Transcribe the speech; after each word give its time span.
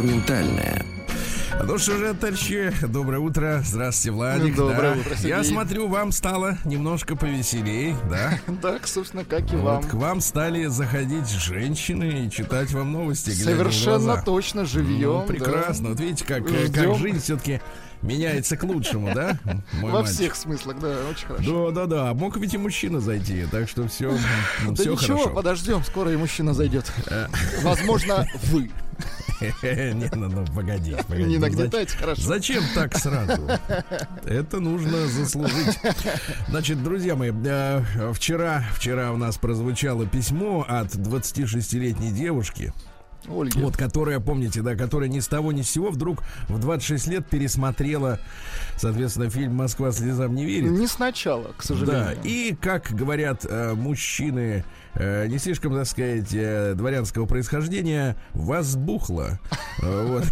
Инструментальная. 0.00 0.82
Ну 1.62 1.76
что 1.76 1.98
же, 1.98 2.14
товарищи, 2.14 2.72
доброе 2.88 3.18
утро. 3.18 3.60
Здравствуйте, 3.62 4.12
Владик. 4.12 4.56
Доброе 4.56 4.94
да. 4.94 5.00
утро, 5.00 5.14
Сергей. 5.14 5.28
Я 5.28 5.44
смотрю, 5.44 5.88
вам 5.88 6.10
стало 6.10 6.56
немножко 6.64 7.16
повеселей, 7.16 7.94
да? 8.08 8.38
Так, 8.62 8.86
собственно, 8.86 9.26
как 9.26 9.52
и 9.52 9.56
вам. 9.56 9.82
Вот 9.82 9.90
к 9.90 9.92
вам 9.92 10.22
стали 10.22 10.64
заходить 10.66 11.28
женщины 11.28 12.24
и 12.24 12.30
читать 12.30 12.72
вам 12.72 12.92
новости. 12.92 13.28
Совершенно 13.28 14.22
точно 14.22 14.64
живьем. 14.64 15.10
Ну, 15.10 15.26
прекрасно. 15.26 15.90
Вот 15.90 16.00
видите, 16.00 16.24
как, 16.24 16.50
э, 16.50 16.72
как 16.72 16.96
жизнь 16.96 17.20
все-таки 17.20 17.60
меняется 18.02 18.56
к 18.56 18.62
лучшему, 18.64 19.12
да? 19.14 19.38
мой 19.80 19.92
Во 19.92 20.00
мальчик? 20.00 20.14
всех 20.14 20.36
смыслах, 20.36 20.78
да, 20.80 20.96
очень 21.10 21.26
хорошо. 21.26 21.70
Да, 21.70 21.86
да, 21.86 22.04
да. 22.06 22.14
Мог 22.14 22.36
ведь 22.36 22.54
и 22.54 22.58
мужчина 22.58 23.00
зайти, 23.00 23.46
так 23.50 23.68
что 23.68 23.86
все, 23.88 24.10
да 24.66 24.74
все 24.74 24.92
ничего, 24.92 25.18
хорошо. 25.18 25.30
подождем, 25.30 25.84
скоро 25.84 26.12
и 26.12 26.16
мужчина 26.16 26.54
зайдет. 26.54 26.90
Возможно, 27.62 28.26
вы. 28.44 28.70
Не, 29.62 30.10
ну, 30.14 30.28
ну, 30.28 30.44
погоди, 30.54 30.94
погоди. 31.08 31.24
Не 31.24 31.36
Ну, 31.36 31.40
нагнетайте, 31.46 31.96
хорошо. 31.96 32.20
Зачем 32.20 32.62
так 32.74 32.94
сразу? 32.98 33.48
Это 34.26 34.60
нужно 34.60 35.06
заслужить. 35.06 35.78
Значит, 36.48 36.82
друзья 36.82 37.16
мои, 37.16 37.32
э, 37.32 38.12
вчера, 38.14 38.62
вчера 38.76 39.12
у 39.12 39.16
нас 39.16 39.38
прозвучало 39.38 40.06
письмо 40.06 40.66
от 40.68 40.88
26-летней 40.94 42.10
девушки, 42.12 42.74
Ольги. 43.28 43.60
вот, 43.60 43.76
которая, 43.76 44.20
помните, 44.20 44.62
да, 44.62 44.74
которая 44.76 45.08
ни 45.08 45.20
с 45.20 45.28
того 45.28 45.52
ни 45.52 45.62
с 45.62 45.70
сего 45.70 45.90
вдруг 45.90 46.22
в 46.48 46.58
26 46.58 47.06
лет 47.08 47.26
пересмотрела, 47.26 48.18
соответственно, 48.76 49.28
фильм 49.30 49.54
«Москва 49.54 49.92
слезам 49.92 50.34
не 50.34 50.44
верит». 50.44 50.70
Не 50.70 50.86
сначала, 50.86 51.48
к 51.56 51.58
Да, 51.58 51.62
сожалению. 51.64 52.16
и, 52.24 52.56
как 52.60 52.92
говорят 52.92 53.44
э, 53.48 53.74
мужчины, 53.74 54.64
не 54.96 55.38
слишком, 55.38 55.74
так 55.74 55.86
сказать, 55.86 56.28
э, 56.32 56.74
дворянского 56.74 57.26
происхождения, 57.26 58.16
возбухла. 58.34 59.38
Э, 59.82 60.06
Вот. 60.10 60.24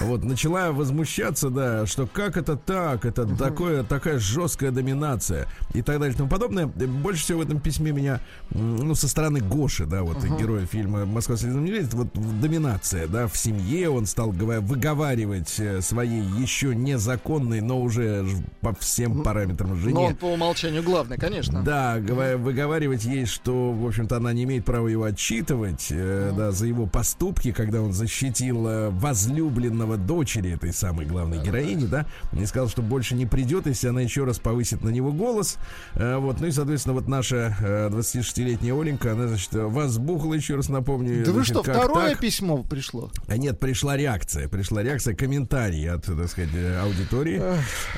вот, 0.00 0.24
начала 0.24 0.72
возмущаться, 0.72 1.50
да, 1.50 1.86
что 1.86 2.06
как 2.06 2.36
это 2.36 2.56
так, 2.56 3.04
это 3.04 3.26
такое, 3.36 3.82
такая 3.82 4.18
жесткая 4.18 4.70
доминация 4.70 5.46
и 5.74 5.82
так 5.82 5.98
далее 5.98 6.14
и 6.14 6.16
тому 6.16 6.28
подобное. 6.28 6.64
Э, 6.66 6.86
Больше 6.86 7.22
всего 7.22 7.40
в 7.40 7.42
этом 7.42 7.60
письме 7.60 7.92
меня, 7.92 8.20
ну, 8.50 8.94
со 8.94 9.08
стороны 9.08 9.40
Гоши, 9.40 9.84
да, 9.84 10.02
вот, 10.02 10.22
героя 10.24 10.66
фильма 10.66 11.04
«Москва 11.04 11.36
слезам 11.36 11.64
не 11.64 11.70
верит», 11.70 11.92
вот 11.94 12.08
доминация, 12.40 13.06
да, 13.06 13.26
в 13.26 13.36
семье 13.36 13.90
он 13.90 14.06
стал 14.06 14.30
выговаривать 14.30 15.54
э, 15.58 15.80
своей 15.80 16.22
еще 16.22 16.74
незаконной, 16.74 17.60
но 17.60 17.80
уже 17.80 18.26
по 18.60 18.74
всем 18.74 19.22
параметрам 19.22 19.76
жене. 19.76 19.94
Но 19.94 20.04
он 20.04 20.16
по 20.16 20.26
умолчанию 20.26 20.82
главный, 20.82 21.18
конечно. 21.18 21.62
Да, 21.62 21.96
выговаривать 21.98 23.04
ей, 23.04 23.26
что, 23.26 23.65
в 23.72 23.86
общем-то, 23.86 24.16
она 24.16 24.32
не 24.32 24.44
имеет 24.44 24.64
права 24.64 24.88
его 24.88 25.04
отчитывать, 25.04 25.88
э, 25.90 26.32
да, 26.36 26.52
за 26.52 26.66
его 26.66 26.86
поступки, 26.86 27.52
когда 27.52 27.82
он 27.82 27.92
защитил 27.92 28.66
э, 28.66 28.90
возлюбленного 28.90 29.96
дочери 29.96 30.52
этой 30.52 30.72
самой 30.72 31.06
главной 31.06 31.42
героини, 31.42 31.86
да, 31.86 32.06
и 32.32 32.44
сказал, 32.46 32.68
что 32.68 32.82
больше 32.82 33.14
не 33.14 33.26
придет, 33.26 33.66
если 33.66 33.88
она 33.88 34.00
еще 34.00 34.24
раз 34.24 34.38
повысит 34.38 34.82
на 34.82 34.90
него 34.90 35.12
голос. 35.12 35.56
Э, 35.94 36.16
вот, 36.16 36.40
ну 36.40 36.46
и, 36.46 36.50
соответственно, 36.50 36.94
вот 36.94 37.08
наша 37.08 37.56
э, 37.60 37.88
26-летняя 37.88 38.78
Оленька, 38.78 39.12
она, 39.12 39.28
значит, 39.28 39.50
возбухла, 39.52 40.34
еще 40.34 40.56
раз 40.56 40.68
напомню. 40.68 41.24
Да 41.24 41.32
вы 41.32 41.44
значит, 41.44 41.54
что, 41.54 41.62
как 41.62 41.76
второе 41.76 42.10
так? 42.10 42.20
письмо 42.20 42.62
пришло? 42.62 43.10
А 43.28 43.36
нет, 43.36 43.58
пришла 43.58 43.96
реакция, 43.96 44.48
пришла 44.48 44.82
реакция, 44.82 45.14
комментарий 45.14 45.88
от, 45.90 46.04
так 46.04 46.28
сказать, 46.28 46.50
э, 46.54 46.80
аудитории. 46.80 47.40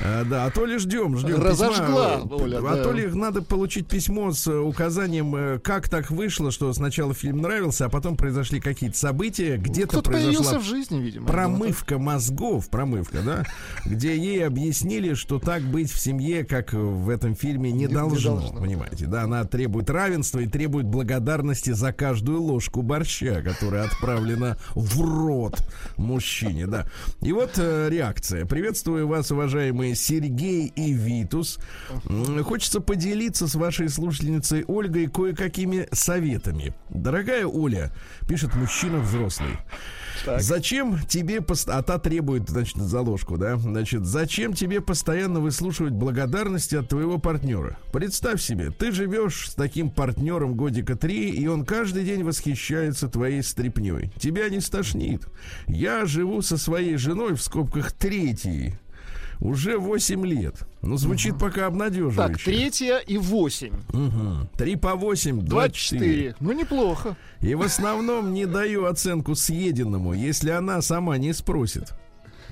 А, 0.03 0.23
да, 0.25 0.45
а 0.45 0.51
то 0.51 0.65
ли 0.65 0.77
ждем, 0.77 1.17
ждем. 1.17 1.41
Разожгла, 1.41 2.21
письма. 2.21 2.35
Оля, 2.35 2.57
а 2.59 2.75
да. 2.75 2.83
то 2.83 2.91
ли 2.91 3.07
надо 3.07 3.41
получить 3.41 3.87
письмо 3.87 4.31
с 4.31 4.47
указанием, 4.47 5.58
как 5.59 5.89
так 5.89 6.09
вышло, 6.11 6.51
что 6.51 6.71
сначала 6.73 7.13
фильм 7.13 7.37
нравился, 7.41 7.85
а 7.85 7.89
потом 7.89 8.15
произошли 8.17 8.59
какие-то 8.59 8.97
события, 8.97 9.57
где-то 9.57 10.01
произошла 10.01 10.59
в 10.59 10.63
жизни, 10.63 10.99
видимо. 10.99 11.27
промывка 11.27 11.97
мозгов, 11.97 12.69
промывка, 12.69 13.19
да, 13.21 13.45
где 13.85 14.17
ей 14.17 14.45
объяснили, 14.45 15.13
что 15.13 15.39
так 15.39 15.61
быть 15.63 15.91
в 15.91 15.99
семье, 15.99 16.43
как 16.45 16.73
в 16.73 17.09
этом 17.09 17.35
фильме, 17.35 17.71
не, 17.71 17.79
Не- 17.79 17.85
не 17.85 17.93
должно, 17.93 18.39
должно. 18.39 18.59
понимаете, 18.61 19.05
да, 19.05 19.23
она 19.23 19.43
требует 19.43 19.89
равенства 19.89 20.39
и 20.39 20.47
требует 20.47 20.85
благодарности 20.85 21.71
за 21.71 21.91
каждую 21.93 22.41
ложку 22.41 22.81
борща, 22.81 23.41
которая 23.41 23.85
отправлена 23.85 24.57
в 24.75 25.01
рот 25.01 25.57
мужчине, 25.97 26.67
да. 26.67 26.87
И 27.21 27.31
вот 27.31 27.51
э, 27.57 27.89
реакция. 27.89 28.45
Приветствую 28.45 29.07
вас, 29.07 29.31
уважаемые 29.31 29.95
Сергей 29.95 30.67
и 30.75 30.93
Витус. 30.93 31.57
Хочется 32.43 32.79
поделиться 32.79 33.47
с 33.47 33.55
вашей 33.55 33.89
слушательницей 33.89 34.63
Ольгой 34.67 35.07
кое-какими 35.07 35.48
советами. 35.91 36.73
Дорогая 36.89 37.45
Оля, 37.45 37.91
пишет 38.27 38.55
мужчина 38.55 38.99
взрослый. 38.99 39.57
Так. 40.25 40.41
Зачем 40.41 40.99
тебе 41.07 41.41
пост- 41.41 41.69
а 41.69 41.81
та 41.81 41.97
требует, 41.97 42.49
значит, 42.49 42.77
заложку, 42.77 43.37
да? 43.37 43.55
Значит, 43.57 44.05
зачем 44.05 44.53
тебе 44.53 44.81
постоянно 44.81 45.39
выслушивать 45.39 45.93
благодарности 45.93 46.75
от 46.75 46.89
твоего 46.89 47.19
партнера? 47.19 47.77
Представь 47.93 48.41
себе, 48.41 48.71
ты 48.71 48.91
живешь 48.91 49.49
с 49.49 49.55
таким 49.55 49.89
партнером 49.89 50.55
годика 50.55 50.95
три, 50.95 51.29
и 51.29 51.47
он 51.47 51.65
каждый 51.65 52.03
день 52.03 52.23
восхищается 52.23 53.07
твоей 53.07 53.41
стряпней. 53.43 54.11
Тебя 54.19 54.49
не 54.49 54.59
стошнит. 54.59 55.25
Я 55.67 56.05
живу 56.05 56.41
со 56.41 56.57
своей 56.57 56.97
женой 56.97 57.35
в 57.35 57.41
скобках 57.41 57.91
третьей. 57.93 58.75
Уже 59.39 59.77
8 59.77 60.25
лет. 60.25 60.55
Ну, 60.81 60.97
звучит 60.97 61.37
пока 61.37 61.67
обнадеживающе. 61.67 62.33
Так, 62.33 62.41
третья 62.41 62.97
и 62.97 63.17
восемь. 63.17 63.73
Мгм. 63.93 64.49
Три 64.57 64.75
по 64.75 64.95
8, 64.95 65.41
24. 65.41 65.99
24. 65.99 66.35
Ну, 66.41 66.51
неплохо. 66.51 67.15
И 67.41 67.55
в 67.55 67.61
основном 67.61 68.33
не 68.33 68.45
даю 68.45 68.85
оценку 68.85 69.35
съеденному, 69.35 70.13
если 70.13 70.49
она 70.49 70.81
сама 70.81 71.17
не 71.17 71.33
спросит. 71.33 71.93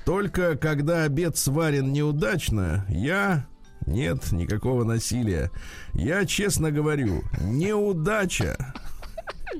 Только 0.06 0.56
когда 0.56 1.04
обед 1.04 1.36
сварен 1.36 1.92
неудачно, 1.92 2.86
я... 2.88 3.46
Нет 3.86 4.32
никакого 4.32 4.84
насилия. 4.84 5.50
Я 5.94 6.26
честно 6.26 6.70
говорю, 6.70 7.22
неудача. 7.40 8.74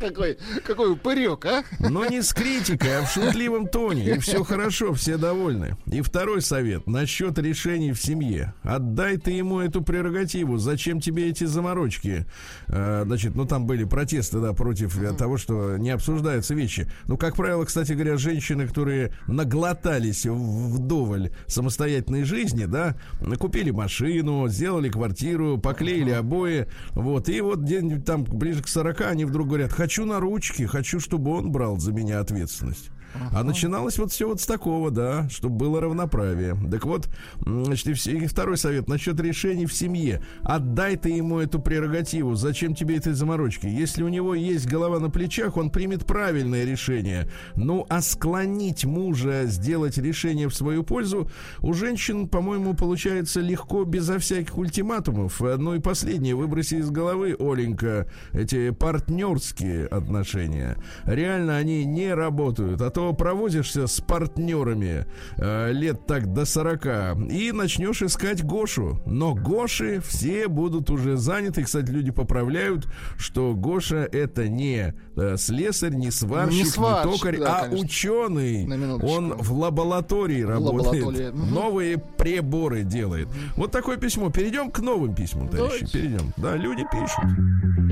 Какой, 0.00 0.38
какой 0.65 0.93
упырек, 0.93 1.44
а? 1.47 1.65
Но 1.78 2.06
не 2.06 2.22
с 2.22 2.32
критикой, 2.32 2.99
а 2.99 3.04
в 3.04 3.10
шутливом 3.10 3.69
тоне. 3.69 4.15
И 4.15 4.19
все 4.19 4.44
хорошо, 4.44 4.93
все 4.93 5.16
довольны. 5.16 5.76
И 5.87 6.03
второй 6.03 6.43
совет 6.43 6.87
насчет 6.87 7.38
решений 7.38 7.93
в 7.93 8.00
семье. 8.00 8.54
Отдай 8.62 9.16
ты 9.16 9.32
ему 9.32 9.60
эту 9.60 9.82
прерогативу. 9.82 10.59
Зачем 10.59 11.00
тебе 11.00 11.28
эти 11.28 11.44
заморочки? 11.44 12.26
А, 12.69 13.04
значит, 13.04 13.34
ну 13.34 13.47
там 13.47 13.66
были 13.66 13.84
протесты, 13.84 14.41
да, 14.41 14.53
против 14.53 15.00
э, 15.00 15.12
того, 15.15 15.38
что 15.38 15.76
не 15.76 15.91
обсуждаются 15.91 16.55
вещи. 16.55 16.91
Ну, 17.06 17.16
как 17.16 17.37
правило, 17.37 17.65
кстати 17.65 17.93
говоря, 17.93 18.16
женщины, 18.16 18.66
которые 18.66 19.12
наглотались 19.26 20.26
вдоволь 20.26 21.31
самостоятельной 21.47 22.25
жизни, 22.25 22.66
да, 22.66 22.97
купили 23.38 23.70
машину, 23.70 24.49
сделали 24.49 24.88
квартиру, 24.88 25.59
поклеили 25.59 26.10
обои, 26.10 26.66
вот, 26.93 27.28
и 27.28 27.41
вот 27.41 27.60
где-нибудь 27.60 28.05
там 28.05 28.25
ближе 28.25 28.62
к 28.62 28.69
40 28.69 29.00
они 29.03 29.25
вдруг 29.25 29.49
говорят, 29.49 29.73
хочу 29.78 30.04
на 30.04 30.19
ручки, 30.19 30.66
хочу, 30.66 30.98
чтобы 30.98 31.30
он 31.30 31.52
брал 31.52 31.78
за 31.78 31.92
меня 31.92 32.19
ответственность. 32.19 32.90
А 33.32 33.43
начиналось 33.43 33.99
вот 33.99 34.12
все 34.12 34.28
вот 34.28 34.40
с 34.40 34.46
такого, 34.46 34.90
да, 34.90 35.28
чтобы 35.28 35.56
было 35.56 35.81
равноправие. 35.81 36.56
Так 36.70 36.84
вот, 36.84 37.08
значит, 37.44 37.87
и, 37.88 37.93
все- 37.94 38.12
и 38.12 38.26
второй 38.26 38.56
совет 38.56 38.88
насчет 38.88 39.19
решений 39.20 39.66
в 39.66 39.72
семье. 39.72 40.22
Отдай 40.43 40.96
ты 40.96 41.10
ему 41.10 41.38
эту 41.38 41.60
прерогативу. 41.60 42.34
Зачем 42.34 42.75
тебе 42.75 42.96
этой 42.96 43.12
заморочки? 43.12 43.66
Если 43.66 44.02
у 44.02 44.08
него 44.08 44.34
есть 44.34 44.66
голова 44.66 44.99
на 45.00 45.10
плечах, 45.10 45.56
он 45.56 45.70
примет 45.70 46.06
правильное 46.06 46.64
решение. 46.64 47.28
Ну, 47.56 47.87
а 47.88 48.00
склонить 48.02 48.84
мужа 48.84 49.44
сделать 49.46 49.99
решение 49.99 50.49
в 50.49 50.55
свою 50.55 50.82
пользу 50.82 51.31
у 51.60 51.72
женщин, 51.72 52.28
по-моему, 52.28 52.75
получается 52.75 53.40
легко, 53.40 53.84
безо 53.84 54.19
всяких 54.19 54.56
ультиматумов. 54.56 55.40
Ну 55.40 55.75
и 55.75 55.81
последнее, 55.81 56.34
выброси 56.34 56.75
из 56.76 56.90
головы, 56.90 57.37
Оленька, 57.38 58.06
эти 58.32 58.70
партнерские 58.70 59.87
отношения. 59.87 60.76
Реально 61.05 61.56
они 61.56 61.84
не 61.84 62.12
работают. 62.14 62.81
А 62.81 62.90
то 62.98 63.12
провозишься 63.12 63.86
с 63.86 64.00
партнерами 64.00 65.06
э, 65.36 65.70
лет 65.70 66.04
так 66.08 66.32
до 66.32 66.44
40 66.44 67.30
и 67.30 67.52
начнешь 67.52 68.02
искать 68.02 68.42
Гошу. 68.42 69.00
Но 69.06 69.36
Гоши 69.36 70.00
все 70.00 70.48
будут 70.48 70.90
уже 70.90 71.16
заняты. 71.16 71.62
Кстати, 71.62 71.92
люди 71.92 72.10
поправляют, 72.10 72.88
что 73.16 73.54
Гоша 73.54 74.08
это 74.10 74.48
не 74.48 74.96
э, 75.14 75.36
слесарь, 75.36 75.94
не 75.94 76.10
сварщик, 76.10 76.64
не, 76.64 76.64
сварщик, 76.64 77.12
не 77.12 77.18
токарь, 77.18 77.38
да, 77.38 77.58
а 77.58 77.64
конечно. 77.66 77.86
ученый. 77.86 78.98
Он 79.00 79.34
в 79.34 79.52
лаборатории 79.52 80.42
в 80.42 80.50
работает. 80.50 81.04
Лаборатории. 81.04 81.52
Новые 81.52 81.98
приборы 81.98 82.82
делает. 82.82 83.28
Вот 83.54 83.70
такое 83.70 83.96
письмо. 83.96 84.30
Перейдем 84.30 84.72
к 84.72 84.80
новым 84.80 85.14
письмам, 85.14 85.46
товарищи. 85.46 85.86
Давайте. 85.86 85.98
Перейдем. 85.98 86.32
Да, 86.36 86.56
люди 86.56 86.84
пишут. 86.90 87.88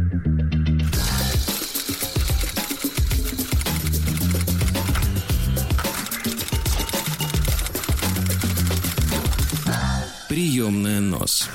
Приемная 10.36 11.00
нос. 11.00 11.48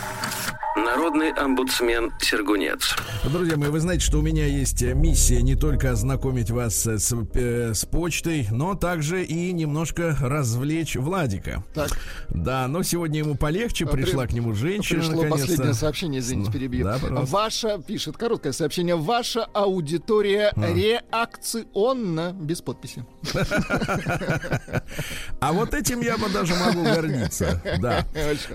Народный 1.01 1.31
омбудсмен 1.31 2.13
Сергунец. 2.21 2.95
Друзья 3.23 3.57
мои, 3.57 3.71
вы 3.71 3.79
знаете, 3.79 4.05
что 4.05 4.19
у 4.19 4.21
меня 4.21 4.45
есть 4.45 4.83
миссия 4.83 5.41
не 5.41 5.55
только 5.55 5.89
ознакомить 5.93 6.51
вас 6.51 6.85
с, 6.85 7.11
э, 7.33 7.73
с 7.73 7.85
почтой, 7.85 8.47
но 8.51 8.75
также 8.75 9.23
и 9.23 9.51
немножко 9.51 10.15
развлечь 10.21 10.95
Владика. 10.95 11.63
Так. 11.73 11.89
Да, 12.29 12.67
но 12.67 12.83
сегодня 12.83 13.17
ему 13.17 13.33
полегче, 13.33 13.87
пришла 13.87 14.25
При... 14.25 14.29
к 14.29 14.33
нему 14.33 14.53
женщина. 14.53 14.99
Пришло 14.99 15.23
последнее 15.25 15.73
сообщение, 15.73 16.19
извините, 16.19 16.51
перебью. 16.51 16.85
Да, 16.85 16.99
Ваша, 17.01 17.79
пишет 17.79 18.15
короткое 18.15 18.51
сообщение, 18.51 18.95
ваша 18.95 19.45
аудитория 19.45 20.53
а. 20.55 20.71
реакционна, 20.71 22.31
без 22.39 22.61
подписи. 22.61 23.03
А 25.39 25.53
вот 25.53 25.73
этим 25.73 26.01
я 26.01 26.17
бы 26.17 26.29
даже 26.29 26.53
могу 26.53 26.83
гордиться. 26.83 27.59
Да. 27.79 28.05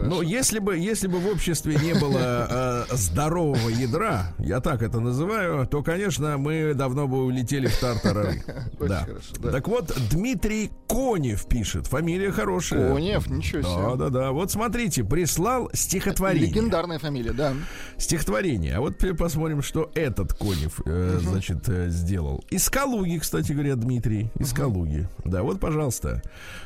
Но 0.01 0.23
если 0.23 0.61
бы, 0.61 0.79
если 0.79 1.09
бы 1.09 1.19
в 1.19 1.27
обществе 1.27 1.77
не 1.83 1.95
было 1.95 2.36
э, 2.49 2.97
здорового 2.97 3.69
ядра, 3.69 4.35
я 4.39 4.61
так 4.61 4.83
это 4.83 5.01
называю, 5.01 5.67
то, 5.67 5.83
конечно, 5.83 6.39
мы 6.39 6.75
давно 6.75 7.07
бы 7.09 7.25
улетели 7.25 7.67
в 7.67 7.79
тартарары. 7.79 8.43
Да. 8.79 9.01
Хорошо, 9.01 9.35
да. 9.39 9.51
Так 9.51 9.69
вот, 9.69 9.93
Дмитрий 10.11 10.71
Конев 10.89 11.47
пишет. 11.47 11.87
Фамилия 11.87 12.31
хорошая. 12.31 12.93
Конев, 12.93 13.27
ничего 13.29 13.63
себе. 13.63 13.73
Да, 13.75 13.97
да, 13.97 14.09
да. 14.11 14.33
Вот 14.33 14.51
смотрите, 14.51 15.03
прислал 15.03 15.71
стихотворение. 15.73 16.49
Легендарная 16.49 16.99
фамилия, 16.99 17.33
да. 17.33 17.55
Стихотворение. 17.99 18.77
А 18.77 18.81
вот 18.81 18.99
теперь 18.99 19.15
посмотрим, 19.15 19.63
что 19.63 19.91
этот 19.95 20.35
Конев, 20.35 20.81
э, 20.85 21.17
угу. 21.17 21.31
значит, 21.31 21.69
э, 21.69 21.89
сделал. 21.89 22.45
Из 22.51 22.69
Калуги, 22.69 23.19
кстати 23.19 23.53
говоря, 23.53 23.77
Дмитрий. 23.77 24.31
Из 24.39 24.53
угу. 24.53 24.57
Калуги. 24.57 25.09
Да, 25.25 25.43
вот, 25.43 25.59
пожалуйста. 25.59 26.23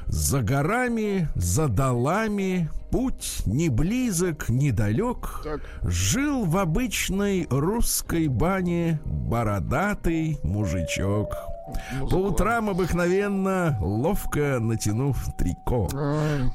За 0.07 0.43
горами, 0.43 1.29
за 1.35 1.69
долами, 1.69 2.69
путь 2.91 3.43
не 3.47 3.69
близок, 3.69 4.49
не 4.49 4.73
далек. 4.73 5.41
Так. 5.45 5.61
Жил 5.83 6.45
в 6.45 6.57
обычной 6.57 7.47
русской 7.51 8.29
бане 8.29 9.01
бородатый 9.05 10.39
мужичок. 10.43 11.37
Музыку. 11.93 12.11
По 12.11 12.17
утрам 12.17 12.71
обыкновенно, 12.71 13.79
ловко 13.81 14.59
натянув 14.61 15.19
трико. 15.37 15.89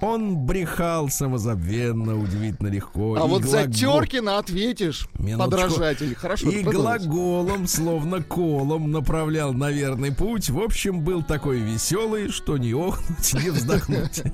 Он 0.02 0.38
брехал 0.38 1.10
самозабвенно, 1.10 2.20
удивительно 2.20 2.68
легко. 2.68 3.16
А 3.16 3.26
и 3.26 3.30
вот 3.30 3.42
глагол... 3.44 3.52
за 3.52 3.72
Теркина 3.72 4.38
ответишь, 4.38 5.08
Минуточку. 5.18 5.52
подражатель. 5.52 6.16
Хорошо. 6.16 6.50
И 6.50 6.64
глаголом, 6.64 7.68
словно 7.68 8.22
колом, 8.24 8.92
направлял 8.92 9.54
на 9.54 9.72
верный 9.72 10.12
путь. 10.14 10.50
В 10.50 10.60
общем, 10.60 11.02
был 11.04 11.24
такой 11.24 11.60
веселый, 11.60 12.30
что 12.30 12.58
не 12.58 12.74
охнуть, 12.74 13.34
не 13.34 13.50
вздохнуть. 13.50 14.24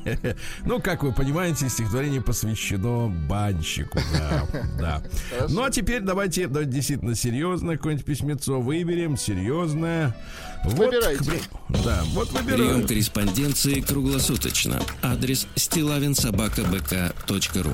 Ну, 0.66 0.80
как 0.80 1.04
вы 1.04 1.12
понимаете, 1.12 1.70
стихотворение 1.70 2.22
посвящено 2.22 3.08
банщику. 3.28 4.00
Да, 4.14 4.44
да. 4.80 5.02
Ну, 5.50 5.64
а 5.64 5.70
теперь 5.70 6.02
давайте 6.02 6.48
действительно 6.48 7.16
серьезное 7.16 7.78
какое-нибудь 7.78 8.06
письмецо 8.06 8.60
выберем. 8.62 9.18
Серьезное. 9.18 10.16
Выбирайте. 10.64 11.42
Вот, 11.70 11.84
да, 11.84 12.02
вот 12.08 12.32
выбираю. 12.32 12.70
Прием 12.70 12.88
корреспонденции 12.88 13.82
круглосуточно. 13.82 14.82
Адрес 15.02 15.48
стилавинсобакабк.ру 15.56 17.74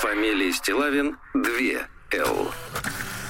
Фамилия 0.00 0.52
Стилавин 0.52 1.16
2 1.34 2.20
Л. 2.20 2.50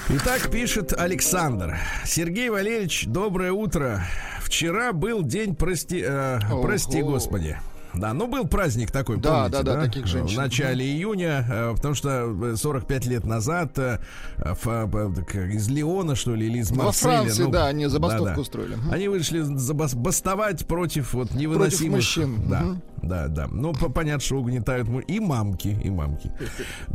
Итак, 0.09 0.51
пишет 0.51 0.93
Александр. 0.93 1.79
Сергей 2.05 2.49
Валерьевич, 2.49 3.05
доброе 3.07 3.53
утро. 3.53 4.05
Вчера 4.41 4.93
был 4.93 5.23
день 5.23 5.57
прости, 5.57 6.03
э, 6.07 6.39
прости 6.63 7.03
господи. 7.03 7.59
Да, 7.97 8.13
ну 8.13 8.27
был 8.27 8.47
праздник 8.47 8.91
такой, 8.91 9.17
да, 9.17 9.45
помните, 9.45 9.53
да, 9.53 9.63
да, 9.63 9.75
да, 9.75 9.85
таких 9.85 10.07
женщин. 10.07 10.37
В 10.37 10.39
начале 10.39 10.85
июня, 10.85 11.47
э, 11.49 11.75
потому 11.75 11.95
что 11.95 12.57
45 12.57 13.07
лет 13.07 13.25
назад 13.25 13.79
э, 13.79 13.99
из 14.39 15.69
Леона, 15.69 16.15
что 16.15 16.35
ли, 16.35 16.47
или 16.47 16.59
из 16.59 16.71
Марселя. 16.71 16.87
Во 16.87 16.93
Франции, 16.93 17.43
ну, 17.45 17.51
да, 17.51 17.67
они 17.67 17.87
забастовку 17.87 18.27
да, 18.27 18.35
да. 18.35 18.41
устроили. 18.41 18.77
Они 18.91 19.09
вышли 19.09 19.41
забастовать 19.41 20.67
против 20.67 21.15
вот 21.15 21.33
невыносимых... 21.33 22.03
Против 22.03 22.27
мужчин. 22.27 22.49
Да, 22.49 22.63
угу. 22.63 22.83
да, 23.03 23.29
да. 23.29 23.47
Ну, 23.51 23.73
понятно, 23.73 24.21
что 24.21 24.37
угнетают 24.37 24.89
и 25.09 25.21
мамки, 25.21 25.69
и 25.83 25.91
мамки. 25.91 26.31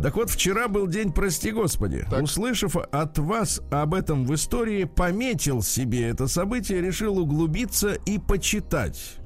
Так 0.02 0.16
вот, 0.16 0.30
вчера 0.30 0.68
был 0.68 0.88
день, 0.88 1.12
прости 1.12 1.52
господи. 1.52 2.06
Так. 2.10 2.22
Услышав 2.22 2.76
от 2.76 3.18
вас 3.18 3.62
об 3.72 3.94
этом 3.94 4.26
в 4.26 4.34
истории, 4.36 4.84
пометил 4.84 5.62
себе 5.62 6.10
это 6.10 6.28
событие, 6.28 6.82
решил 6.82 7.18
углубиться 7.18 7.94
и 8.06 8.20
почитать. 8.20 9.21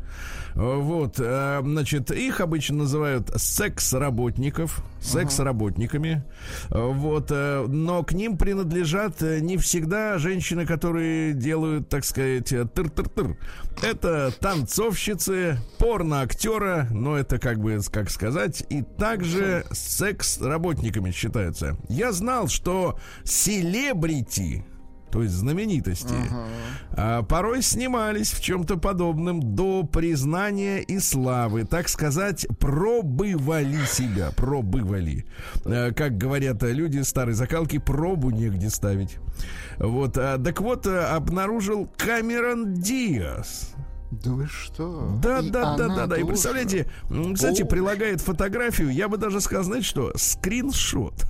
Вот, 0.56 1.20
э, 1.20 1.60
значит, 1.62 2.12
их 2.12 2.40
обычно 2.40 2.78
называют 2.78 3.30
секс-работников, 3.36 4.84
секс-работниками. 5.02 6.24
Вот, 6.70 7.28
э, 7.30 7.66
но 7.68 8.04
к 8.04 8.14
ним 8.14 8.38
принадлежат 8.38 9.22
э, 9.22 9.42
не 9.42 9.58
всегда 9.58 10.18
женщины, 10.18 10.66
которые 10.66 11.34
делают, 11.34 11.90
так 11.90 12.06
сказать, 12.06 12.54
тыр-тыр-тыр. 12.54 13.38
Это 13.84 14.34
танцовщицы, 14.40 15.58
порно-актера, 15.78 16.88
но 16.90 17.18
это 17.18 17.38
как 17.38 17.60
бы, 17.60 17.78
как 17.92 18.10
сказать, 18.10 18.64
и 18.70 18.82
также 18.82 19.66
секс-работниками 19.72 21.12
считаются. 21.12 21.76
Я 21.90 22.14
знал, 22.14 22.48
что 22.48 22.98
селебрити, 23.26 24.66
то 25.16 25.24
есть 25.24 25.34
знаменитости, 25.34 26.14
uh-huh. 26.92 27.26
порой 27.26 27.62
снимались 27.62 28.34
в 28.34 28.42
чем-то 28.42 28.76
подобном 28.76 29.56
до 29.56 29.84
признания 29.84 30.80
и 30.80 31.00
славы, 31.00 31.64
так 31.64 31.88
сказать, 31.88 32.46
пробывали 32.60 33.86
себя, 33.86 34.32
пробывали. 34.36 35.26
А, 35.64 35.94
как 35.94 36.18
говорят 36.18 36.64
люди 36.64 37.00
старой 37.00 37.34
закалки, 37.34 37.78
пробу 37.78 38.30
негде 38.30 38.70
ставить. 38.70 39.16
Вот, 39.78 40.18
а, 40.18 40.38
так 40.38 40.60
вот, 40.60 40.86
а, 40.86 41.16
обнаружил 41.16 41.90
Камерон 41.96 42.74
Диас. 42.74 43.74
Да 44.12 44.32
вы 44.32 44.48
что? 44.48 45.18
Да, 45.24 45.40
и 45.40 45.50
да, 45.50 45.78
да, 45.78 45.96
да, 45.96 46.08
да. 46.08 46.18
И 46.18 46.26
представляете, 46.26 46.92
кстати, 47.34 47.64
прилагает 47.64 48.20
фотографию, 48.20 48.90
я 48.90 49.08
бы 49.08 49.16
даже 49.16 49.40
сказал, 49.40 49.64
знаете 49.64 49.88
что, 49.88 50.12
скриншот 50.18 51.26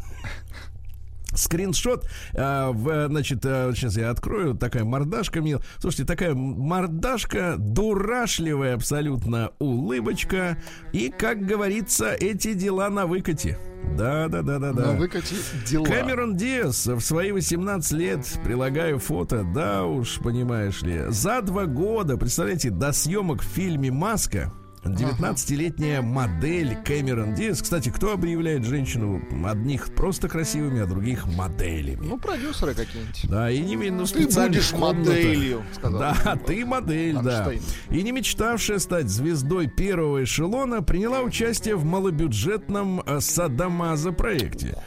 скриншот, 1.36 2.08
э, 2.34 2.70
в, 2.72 3.08
значит, 3.08 3.46
э, 3.46 3.72
сейчас 3.76 3.98
я 3.98 4.10
открою, 4.10 4.56
такая 4.56 4.84
мордашка, 4.84 5.42
мил. 5.42 5.62
Слушайте, 5.80 6.06
такая 6.06 6.34
мордашка, 6.34 7.56
дурашливая 7.58 8.76
абсолютно 8.76 9.52
улыбочка, 9.60 10.58
и, 10.94 11.10
как 11.10 11.46
говорится, 11.46 12.14
эти 12.14 12.54
дела 12.54 12.90
на 12.90 13.06
выкате. 13.06 13.58
Да, 13.98 14.28
да, 14.28 14.42
да, 14.42 14.60
да, 14.60 14.74
да. 14.74 14.86
На 14.88 14.94
выкате 14.94 15.36
дела. 15.68 15.86
Кэмерон 15.86 16.36
Диас 16.36 16.88
в 16.88 17.00
свои 17.00 17.32
18 17.32 17.92
лет, 17.94 18.40
прилагаю 18.44 19.00
фото, 19.00 19.44
да 19.44 19.86
уж, 19.86 20.20
понимаешь 20.20 20.82
ли, 20.82 21.04
за 21.10 21.42
два 21.42 21.66
года, 21.66 22.18
представляете, 22.18 22.72
до 22.72 22.92
съемок 22.92 23.42
в 23.42 23.46
фильме 23.46 23.92
«Маска», 23.92 24.52
19-летняя 24.86 26.02
модель 26.02 26.76
Кэмерон 26.84 27.34
Диас. 27.34 27.62
Кстати, 27.62 27.90
кто 27.90 28.14
объявляет 28.14 28.66
женщину 28.66 29.22
одних 29.46 29.94
просто 29.96 30.30
красивыми, 30.30 30.82
а 30.82 30.86
других 30.86 31.26
моделями? 31.26 32.06
Ну, 32.06 32.18
продюсеры 32.18 32.74
какие-нибудь. 32.74 33.26
Да, 33.30 33.50
и 33.50 33.60
не 33.60 33.76
ну, 33.90 34.06
Ты 34.06 34.26
будешь 34.26 34.74
моделью, 34.74 35.64
сказал. 35.74 36.00
Да, 36.00 36.36
ты 36.46 36.66
модель, 36.66 37.18
да. 37.22 37.52
И 37.90 38.02
не 38.02 38.12
мечтавшая 38.12 38.80
стать 38.80 39.10
звездой 39.10 39.68
первого 39.68 40.24
эшелона, 40.24 40.82
приняла 40.82 41.22
участие 41.22 41.76
в 41.76 41.86
малобюджетном 41.86 43.02
э, 43.06 43.20
Садамаза 43.20 44.12
проекте. 44.12 44.78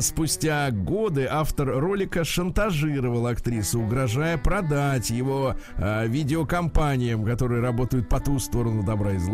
Спустя 0.00 0.70
годы 0.70 1.26
автор 1.30 1.68
ролика 1.68 2.24
шантажировал 2.24 3.26
актрису, 3.26 3.80
угрожая 3.80 4.38
продать 4.38 5.10
его 5.10 5.56
э, 5.76 6.06
видеокомпаниям, 6.08 7.24
которые 7.24 7.60
работают 7.62 8.08
по 8.08 8.20
ту 8.20 8.38
сторону 8.38 8.82
добра 8.82 9.12
и 9.12 9.18
зла, 9.18 9.31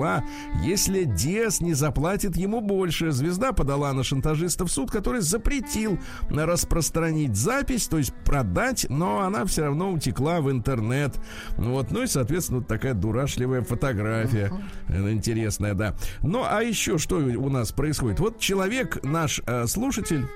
если 0.62 1.04
Диас 1.04 1.60
не 1.60 1.74
заплатит 1.74 2.36
ему 2.36 2.60
больше. 2.60 3.10
Звезда 3.10 3.52
подала 3.52 3.92
на 3.92 4.04
шантажиста 4.04 4.64
в 4.64 4.70
суд, 4.70 4.90
который 4.90 5.20
запретил 5.20 5.98
распространить 6.30 7.36
запись, 7.36 7.88
то 7.88 7.98
есть 7.98 8.12
продать, 8.24 8.86
но 8.88 9.20
она 9.20 9.44
все 9.44 9.64
равно 9.64 9.92
утекла 9.92 10.40
в 10.40 10.50
интернет. 10.50 11.18
Вот, 11.56 11.90
ну 11.90 12.02
и, 12.02 12.06
соответственно, 12.06 12.58
вот 12.60 12.68
такая 12.68 12.94
дурашливая 12.94 13.62
фотография. 13.62 14.52
Uh-huh. 14.88 15.12
Интересная, 15.12 15.74
да. 15.74 15.94
Ну, 16.22 16.44
а 16.48 16.62
еще 16.62 16.98
что 16.98 17.16
у 17.16 17.48
нас 17.50 17.72
происходит? 17.72 18.20
Вот 18.20 18.38
человек, 18.38 19.02
наш 19.04 19.40
э, 19.46 19.66
слушатель, 19.66 20.26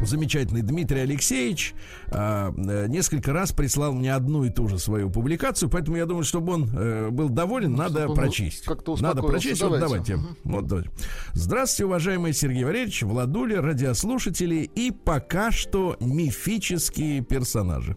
замечательный 0.00 0.62
Дмитрий 0.62 1.00
Алексеевич 1.00 1.74
э, 2.08 2.86
несколько 2.88 3.32
раз 3.32 3.52
прислал 3.52 3.92
мне 3.92 4.14
одну 4.14 4.44
и 4.44 4.50
ту 4.50 4.68
же 4.68 4.78
свою 4.78 5.10
публикацию, 5.10 5.70
поэтому 5.70 5.96
я 5.96 6.06
думаю, 6.06 6.24
чтобы 6.24 6.54
он 6.54 6.70
э, 6.74 7.10
был 7.10 7.28
доволен, 7.28 7.72
ну, 7.72 7.78
надо 7.78 8.08
прочесть. 8.08 8.66
Надо 9.00 9.22
прочесть. 9.22 9.62
Вот 9.62 9.80
давайте. 9.80 10.16
Угу. 10.16 10.26
Вот, 10.44 10.66
давайте. 10.66 10.90
Здравствуйте, 11.32 11.86
уважаемый 11.86 12.32
Сергей 12.32 12.64
Валерьевич, 12.64 13.02
Владуля, 13.02 13.60
радиослушатели 13.62 14.70
и 14.74 14.90
пока 14.90 15.50
что 15.50 15.96
мифические 16.00 17.22
персонажи. 17.22 17.96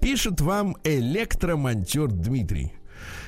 Пишет 0.00 0.40
вам 0.40 0.76
электромонтер 0.84 2.08
Дмитрий. 2.08 2.77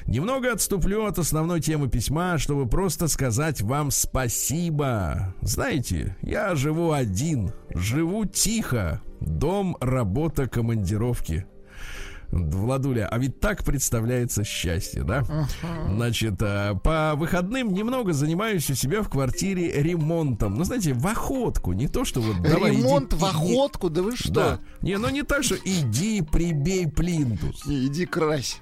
Немного 0.07 0.53
отступлю 0.53 1.05
от 1.07 1.19
основной 1.19 1.61
темы 1.61 1.89
письма, 1.89 2.39
чтобы 2.39 2.69
просто 2.69 3.09
сказать 3.09 3.61
вам 3.61 3.91
спасибо. 3.91 5.35
Знаете, 5.43 6.17
я 6.23 6.55
живу 6.55 6.93
один, 6.93 7.53
живу 7.75 8.25
тихо. 8.25 9.01
Дом, 9.21 9.77
работа, 9.81 10.49
командировки. 10.49 11.47
Владуля, 12.33 13.09
а 13.09 13.19
ведь 13.19 13.41
так 13.41 13.65
представляется 13.65 14.45
счастье, 14.45 15.03
да? 15.03 15.25
Значит, 15.89 16.41
э, 16.41 16.75
по 16.83 17.15
выходным 17.17 17.73
немного 17.73 18.13
занимаюсь 18.13 18.71
у 18.71 18.75
себя 18.75 19.03
в 19.03 19.09
квартире 19.09 19.83
ремонтом. 19.83 20.55
Ну, 20.55 20.63
знаете, 20.65 20.93
в 20.93 21.05
охотку, 21.07 21.73
не 21.73 21.89
то, 21.89 22.05
что 22.05 22.21
вот 22.21 22.41
давай 22.41 22.77
Ремонт 22.77 23.13
иди, 23.13 23.21
в 23.21 23.25
охотку, 23.25 23.89
иди. 23.89 23.95
да 23.97 24.03
вы 24.03 24.17
что? 24.17 24.33
Да. 24.33 24.61
Не, 24.81 24.97
ну 24.97 25.09
не 25.11 25.23
так, 25.23 25.43
что 25.43 25.57
иди 25.57 26.23
прибей 26.23 26.89
плинтус. 26.89 27.67
Не, 27.67 27.87
иди 27.87 28.07
крась. 28.07 28.61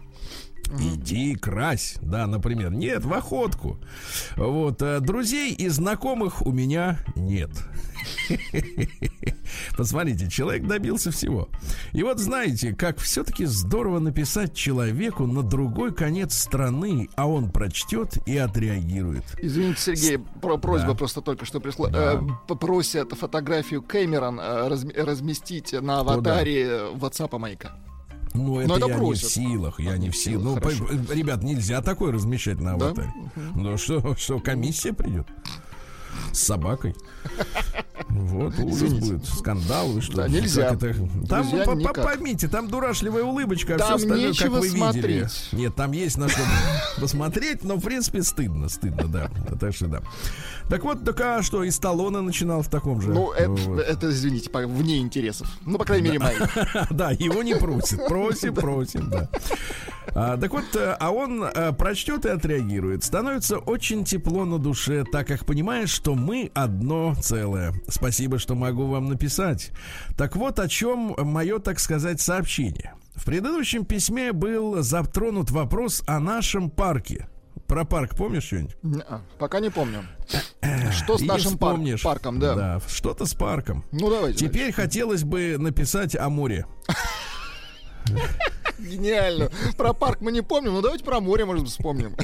Иди 0.80 1.34
крась, 1.34 1.96
да, 2.02 2.26
например. 2.26 2.72
Нет, 2.72 3.04
в 3.04 3.12
охотку. 3.12 3.78
Вот, 4.36 4.82
а 4.82 5.00
друзей 5.00 5.54
и 5.54 5.68
знакомых 5.68 6.44
у 6.46 6.52
меня 6.52 6.98
нет. 7.16 7.50
Посмотрите, 9.76 10.28
человек 10.28 10.66
добился 10.66 11.10
всего. 11.10 11.48
И 11.92 12.02
вот 12.02 12.18
знаете, 12.18 12.74
как 12.74 12.98
все-таки 12.98 13.44
здорово 13.44 13.98
написать 13.98 14.54
человеку 14.54 15.26
на 15.26 15.42
другой 15.42 15.94
конец 15.94 16.34
страны, 16.34 17.08
а 17.16 17.26
он 17.28 17.50
прочтет 17.50 18.18
и 18.26 18.36
отреагирует. 18.36 19.24
Извините, 19.38 19.96
Сергей, 19.96 20.18
про 20.18 20.58
просьба 20.58 20.88
да. 20.88 20.94
просто 20.94 21.20
только 21.20 21.44
что 21.44 21.60
пришла. 21.60 21.88
Да. 21.88 22.14
Э, 22.14 22.20
попросят 22.46 23.12
фотографию 23.12 23.82
Кэмерон 23.82 24.38
э, 24.40 24.68
разместить 24.68 25.72
на 25.72 26.00
аватаре 26.00 26.68
да. 26.68 27.06
WhatsApp 27.06 27.38
маяка. 27.38 27.76
Ну, 28.38 28.60
это, 28.60 28.74
это 28.74 28.86
я 28.86 28.96
просят. 28.96 29.22
не 29.22 29.28
в 29.28 29.32
силах, 29.32 29.80
я 29.80 29.96
не 29.98 30.10
в 30.10 30.16
силах. 30.16 30.44
Ну, 30.44 30.56
по, 30.56 30.68
ребят, 31.12 31.42
нельзя 31.42 31.82
такое 31.82 32.12
размещать 32.12 32.60
на 32.60 32.72
аватаре. 32.74 33.12
Да? 33.36 33.42
Ну, 33.54 33.76
что, 33.78 34.14
что, 34.16 34.38
комиссия 34.40 34.92
придет? 34.92 35.26
С 36.32 36.40
собакой. 36.40 36.94
Вот, 38.08 38.58
ужас 38.58 38.82
Извините. 38.82 39.12
будет. 39.14 39.26
Скандал, 39.26 39.88
вы 39.88 40.00
что? 40.00 40.16
Да, 40.16 40.28
нельзя. 40.28 40.72
Это? 40.72 40.94
Там, 41.28 41.48
Друзья, 41.48 41.64
по, 41.64 42.02
поймите, 42.02 42.48
там 42.48 42.68
дурашливая 42.68 43.22
улыбочка, 43.22 43.74
а 43.74 43.78
там 43.78 43.86
все 43.86 44.06
остальное, 44.06 44.34
как 44.34 44.48
вы 44.50 44.68
смотреть. 44.68 45.04
видели. 45.04 45.28
Нет, 45.52 45.74
там 45.74 45.92
есть 45.92 46.16
на 46.16 46.28
что 46.28 46.40
посмотреть, 47.00 47.64
но, 47.64 47.76
в 47.76 47.82
принципе, 47.82 48.22
стыдно, 48.22 48.68
стыдно, 48.68 49.06
да. 49.08 49.30
Так 49.60 49.74
что, 49.74 49.86
да. 49.86 50.02
Так 50.68 50.84
вот, 50.84 51.04
так 51.04 51.20
а 51.20 51.42
что, 51.42 51.64
и 51.64 51.70
Сталлоне 51.70 52.20
начинал 52.20 52.62
в 52.62 52.68
таком 52.68 53.00
же. 53.00 53.10
Ну, 53.10 53.32
это, 53.32 53.50
вот. 53.50 53.80
это 53.80 54.10
извините, 54.10 54.50
вне 54.52 54.98
интересов. 54.98 55.48
Ну, 55.64 55.78
по 55.78 55.84
крайней 55.84 56.08
мере, 56.08 56.18
мои. 56.18 56.36
Да, 56.90 57.10
его 57.10 57.42
не 57.42 57.54
просит. 57.54 58.06
Просит, 58.06 58.54
просит, 58.54 59.08
да. 59.08 59.28
А, 60.14 60.36
так 60.36 60.52
вот, 60.52 60.64
э, 60.74 60.96
а 60.98 61.10
он 61.10 61.44
а, 61.44 61.72
прочтет 61.72 62.26
и 62.26 62.28
отреагирует. 62.28 63.04
Становится 63.04 63.58
очень 63.58 64.04
тепло 64.04 64.44
на 64.44 64.58
душе, 64.58 65.04
так 65.10 65.26
как 65.26 65.44
понимаешь, 65.44 65.90
что 65.90 66.14
мы 66.14 66.50
одно 66.54 67.14
целое. 67.20 67.72
Спасибо, 67.88 68.38
что 68.38 68.54
могу 68.54 68.86
вам 68.86 69.08
написать. 69.08 69.70
Так 70.16 70.36
вот, 70.36 70.58
о 70.58 70.68
чем 70.68 71.14
мое, 71.18 71.58
так 71.58 71.78
сказать, 71.78 72.20
сообщение. 72.20 72.94
В 73.14 73.24
предыдущем 73.24 73.84
письме 73.84 74.32
был 74.32 74.82
затронут 74.82 75.50
вопрос 75.50 76.02
о 76.06 76.20
нашем 76.20 76.70
парке. 76.70 77.28
Про 77.68 77.84
парк 77.84 78.16
помнишь 78.16 78.44
что-нибудь? 78.44 78.76
Пока 79.38 79.60
не 79.60 79.70
помню. 79.70 80.02
Что 80.90 81.18
с 81.18 81.20
нашим 81.20 81.58
пар- 81.58 81.78
парком, 82.02 82.40
да? 82.40 82.54
Да, 82.54 82.80
что-то 82.88 83.26
с 83.26 83.34
парком. 83.34 83.84
Ну, 83.92 84.08
давайте. 84.08 84.46
Теперь 84.46 84.72
дальше. 84.72 84.82
хотелось 84.82 85.22
бы 85.22 85.56
написать 85.58 86.16
о 86.16 86.30
море. 86.30 86.66
Гениально. 88.78 89.50
Про 89.76 89.92
парк 89.92 90.22
мы 90.22 90.32
не 90.32 90.40
помним, 90.40 90.72
но 90.72 90.80
давайте 90.80 91.04
про 91.04 91.20
море, 91.20 91.44
может, 91.44 91.68
вспомним. 91.68 92.16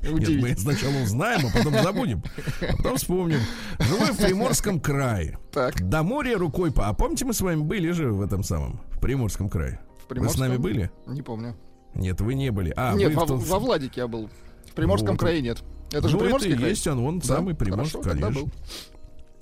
Нет, 0.00 0.40
мы 0.40 0.56
сначала 0.56 0.94
узнаем, 1.02 1.48
а 1.48 1.58
потом 1.58 1.74
забудем. 1.82 2.22
А 2.62 2.76
потом 2.76 2.96
вспомним. 2.96 3.40
Живу 3.78 4.04
в 4.06 4.16
Приморском 4.16 4.80
крае. 4.80 5.38
Так. 5.52 5.86
До 5.86 6.02
моря 6.02 6.38
рукой 6.38 6.72
по... 6.72 6.86
А 6.88 6.94
помните, 6.94 7.26
мы 7.26 7.34
с 7.34 7.40
вами 7.42 7.60
были 7.60 7.90
же 7.90 8.10
в 8.10 8.22
этом 8.22 8.42
самом, 8.42 8.80
в 8.92 9.00
Приморском 9.00 9.50
крае? 9.50 9.80
В 10.04 10.06
Приморском? 10.06 10.40
Вы 10.40 10.46
с 10.46 10.48
нами 10.48 10.56
были? 10.56 10.90
Не 11.06 11.20
помню. 11.20 11.56
Нет, 11.94 12.22
вы 12.22 12.34
не 12.34 12.50
были. 12.50 12.72
А, 12.74 12.94
Нет, 12.94 13.14
во, 13.14 13.26
во 13.26 13.58
Владике 13.58 14.00
я 14.00 14.08
был. 14.08 14.30
В 14.72 14.74
Приморском 14.74 15.10
вот. 15.10 15.20
крае 15.20 15.42
нет. 15.42 15.62
Это 15.92 16.08
же 16.08 16.16
ну, 16.16 16.22
Приморский 16.22 16.52
это 16.52 16.60
край? 16.60 16.70
есть 16.70 16.86
он, 16.86 16.98
он 17.00 17.18
да? 17.18 17.26
самый 17.26 17.54
Приморский, 17.54 18.02
Хорошо, 18.02 18.20
конечно. 18.20 18.40
Был. 18.40 18.50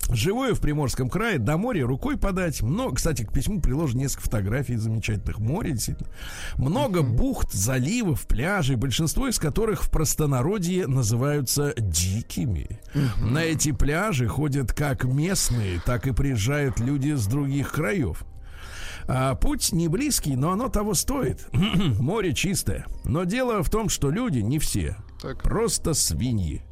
Живое 0.09 0.53
в 0.53 0.59
Приморском 0.59 1.09
крае, 1.09 1.37
до 1.37 1.55
моря 1.55 1.87
рукой 1.87 2.17
подать. 2.17 2.61
Много, 2.61 2.95
кстати, 2.95 3.23
к 3.23 3.31
письму 3.31 3.61
приложено 3.61 4.01
несколько 4.01 4.23
фотографий 4.23 4.75
замечательных 4.75 5.39
моря, 5.39 5.71
действительно. 5.71 6.09
Много 6.57 7.01
бухт, 7.01 7.53
заливов, 7.53 8.27
пляжей, 8.27 8.75
большинство 8.75 9.29
из 9.29 9.39
которых 9.39 9.83
в 9.83 9.89
простонародье 9.89 10.85
называются 10.85 11.73
дикими. 11.77 12.81
На 13.21 13.45
эти 13.45 13.71
пляжи 13.71 14.27
ходят 14.27 14.73
как 14.73 15.05
местные, 15.05 15.81
так 15.85 16.07
и 16.07 16.11
приезжают 16.11 16.81
люди 16.81 17.13
с 17.13 17.25
других 17.25 17.71
краев. 17.71 18.25
А, 19.07 19.35
путь 19.35 19.71
не 19.71 19.87
близкий, 19.87 20.35
но 20.35 20.51
оно 20.51 20.67
того 20.67 20.93
стоит. 20.93 21.47
Море 21.53 22.33
чистое. 22.33 22.85
Но 23.05 23.23
дело 23.23 23.63
в 23.63 23.69
том, 23.69 23.87
что 23.87 24.09
люди 24.09 24.39
не 24.39 24.59
все. 24.59 24.97
Так. 25.21 25.43
Просто 25.43 25.93
свиньи. 25.93 26.63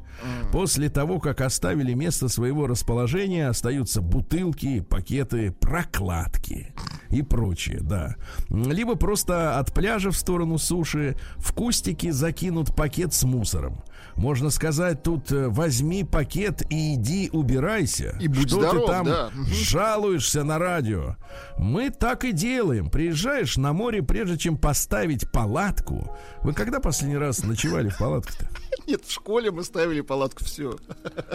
После 0.52 0.88
того, 0.88 1.20
как 1.20 1.40
оставили 1.40 1.94
место 1.94 2.28
своего 2.28 2.66
расположения, 2.66 3.48
остаются 3.48 4.00
бутылки, 4.00 4.80
пакеты, 4.80 5.52
прокладки 5.52 6.74
и 7.10 7.22
прочее, 7.22 7.78
да. 7.80 8.16
Либо 8.48 8.94
просто 8.94 9.58
от 9.58 9.72
пляжа 9.72 10.10
в 10.10 10.16
сторону 10.16 10.58
суши 10.58 11.16
в 11.36 11.52
кустики 11.52 12.10
закинут 12.10 12.74
пакет 12.74 13.12
с 13.12 13.24
мусором. 13.24 13.82
Можно 14.16 14.50
сказать, 14.50 15.02
тут 15.02 15.30
э, 15.32 15.48
возьми 15.48 16.04
пакет 16.04 16.62
и 16.70 16.94
иди 16.94 17.30
убирайся. 17.32 18.16
И 18.20 18.28
будь 18.28 18.48
Что 18.48 18.60
здоров, 18.60 18.86
ты 18.86 18.92
там 18.92 19.04
да. 19.06 19.30
жалуешься 19.46 20.44
на 20.44 20.58
радио? 20.58 21.16
Мы 21.58 21.90
так 21.90 22.24
и 22.24 22.32
делаем. 22.32 22.90
Приезжаешь 22.90 23.56
на 23.56 23.72
море, 23.72 24.02
прежде 24.02 24.36
чем 24.36 24.56
поставить 24.56 25.30
палатку. 25.30 26.16
Вы 26.42 26.52
когда 26.54 26.80
последний 26.80 27.16
раз 27.16 27.44
ночевали 27.44 27.88
в 27.88 27.98
палатке-то? 27.98 28.48
Нет, 28.86 29.04
в 29.04 29.12
школе 29.12 29.50
мы 29.50 29.64
ставили 29.64 30.00
палатку, 30.10 30.44
все. 30.44 30.74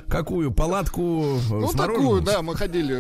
Какую? 0.10 0.52
Палатку 0.52 1.02
э, 1.02 1.40
Ну, 1.50 1.72
такую, 1.72 2.22
да, 2.22 2.42
мы 2.42 2.56
ходили 2.58 2.94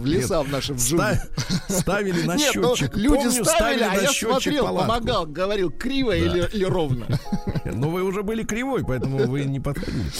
в 0.00 0.06
леса 0.06 0.42
в 0.42 0.48
нашем 0.48 0.78
ста- 0.78 1.22
Ставили 1.68 2.22
на 2.22 2.32
ну, 2.32 2.38
счетчик. 2.40 2.96
люди 2.96 3.28
ставили, 3.44 3.82
а 3.82 3.94
я 4.00 4.10
смотрел, 4.10 4.64
помогал, 4.74 5.26
говорил, 5.26 5.70
криво 5.70 6.16
или, 6.16 6.64
ровно. 6.64 7.06
Ну, 7.70 7.90
вы 7.90 8.02
уже 8.02 8.22
были 8.22 8.44
кривой, 8.44 8.82
поэтому 8.82 9.26
вы 9.26 9.44
не 9.44 9.60
подходили. 9.60 10.10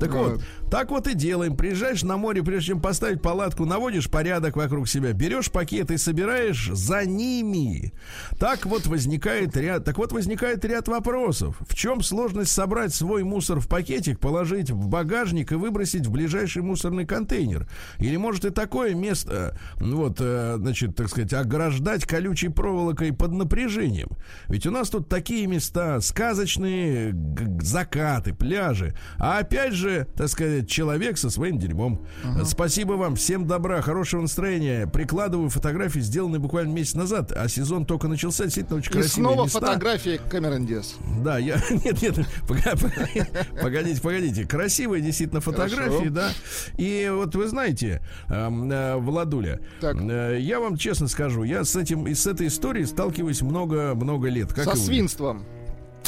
Так 0.00 0.12
вот, 0.12 0.42
так 0.70 0.90
вот 0.90 1.06
и 1.06 1.14
делаем. 1.14 1.56
Приезжаешь 1.56 2.02
на 2.02 2.16
море, 2.16 2.42
прежде 2.42 2.72
чем 2.72 2.80
поставить 2.80 3.22
палатку, 3.22 3.64
наводишь 3.64 4.10
порядок 4.10 4.56
вокруг 4.56 4.88
себя, 4.88 5.12
берешь 5.12 5.50
пакет 5.50 5.90
и 5.92 5.96
собираешь 5.96 6.68
за 6.72 7.06
ними. 7.06 7.92
Так 8.40 8.66
вот 8.66 8.86
возникает 8.86 9.56
ряд, 9.56 9.84
так 9.84 9.98
вот 9.98 10.12
возникает 10.12 10.64
ряд 10.64 10.88
вопросов. 10.88 11.56
В 11.68 11.74
чем 11.74 12.02
сложность 12.02 12.50
собрать 12.50 12.92
свой 12.92 13.22
мусор 13.22 13.60
в 13.60 13.68
пакетик, 13.68 14.18
положить 14.18 14.70
в 14.70 14.88
багажник 14.88 15.52
и 15.52 15.54
выбросить 15.54 16.06
в 16.06 16.10
ближайший 16.10 16.62
мусорный 16.62 17.06
контейнер? 17.06 17.68
Или 17.98 18.16
может 18.16 18.44
и 18.44 18.50
такое 18.50 18.94
место, 18.94 19.56
вот, 19.76 20.16
э, 20.18 20.56
значит, 20.58 20.96
так 20.96 21.08
сказать, 21.08 21.32
ограждать 21.34 22.04
колючей 22.04 22.48
проволокой 22.48 23.12
под 23.12 23.32
напряжением? 23.32 24.08
Ведь 24.48 24.66
у 24.66 24.72
нас 24.72 24.90
тут 24.90 25.08
такие 25.08 25.46
места, 25.46 26.00
сказочные 26.00 27.14
закаты, 27.60 28.34
пляжи. 28.34 28.94
А 29.18 29.38
опять 29.38 29.74
же, 29.74 29.93
уже, 29.94 30.06
так 30.16 30.28
сказать, 30.28 30.68
человек 30.68 31.18
со 31.18 31.30
своим 31.30 31.58
дерьмом. 31.58 32.04
Uh-huh. 32.24 32.44
Спасибо 32.44 32.92
вам, 32.92 33.16
всем 33.16 33.46
добра, 33.46 33.80
хорошего 33.82 34.22
настроения. 34.22 34.86
Прикладываю 34.86 35.48
фотографии, 35.50 36.00
сделанные 36.00 36.40
буквально 36.40 36.72
месяц 36.72 36.94
назад, 36.94 37.32
а 37.32 37.48
сезон 37.48 37.86
только 37.86 38.08
начался, 38.08 38.44
действительно 38.44 38.78
очень 38.78 38.92
красивые 38.92 39.08
И 39.08 39.12
снова 39.12 39.44
места. 39.44 39.60
фотографии 39.60 40.20
Камерон 40.28 40.66
Диас. 40.66 40.96
Да, 41.22 41.38
я... 41.38 41.56
Нет, 41.84 42.00
нет, 42.02 42.16
погодите, 43.60 44.00
погодите. 44.00 44.46
Красивые 44.46 45.02
действительно 45.02 45.40
фотографии, 45.40 46.08
да. 46.08 46.32
И 46.76 47.10
вот 47.12 47.34
вы 47.34 47.48
знаете, 47.48 48.02
эм, 48.28 48.70
э, 48.70 48.96
Владуля, 48.96 49.60
э, 49.82 50.38
я 50.40 50.60
вам 50.60 50.76
честно 50.76 51.08
скажу, 51.08 51.42
я 51.42 51.64
с 51.64 51.76
этим 51.76 52.06
и 52.06 52.14
с 52.14 52.26
этой 52.26 52.46
историей 52.46 52.86
сталкиваюсь 52.86 53.42
много-много 53.42 54.28
лет. 54.28 54.52
Как 54.52 54.64
Со 54.64 54.76
свинством. 54.76 55.44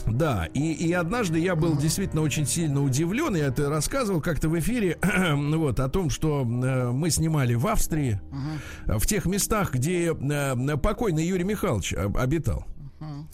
Да, 0.06 0.46
и, 0.54 0.72
и 0.72 0.92
однажды 0.92 1.38
я 1.38 1.56
был 1.56 1.76
действительно 1.76 2.22
очень 2.22 2.46
сильно 2.46 2.82
удивлен, 2.82 3.34
я 3.34 3.46
это 3.46 3.68
рассказывал 3.68 4.20
как-то 4.20 4.48
в 4.48 4.58
эфире, 4.58 4.98
вот, 5.34 5.80
о 5.80 5.88
том, 5.88 6.10
что 6.10 6.42
э, 6.42 6.90
мы 6.90 7.10
снимали 7.10 7.54
в 7.54 7.66
Австрии, 7.66 8.20
uh-huh. 8.86 8.98
в 8.98 9.06
тех 9.06 9.26
местах, 9.26 9.72
где 9.72 10.12
э, 10.12 10.76
покойный 10.76 11.24
Юрий 11.24 11.44
Михайлович 11.44 11.94
обитал. 11.94 12.64
Uh-huh. 13.00 13.24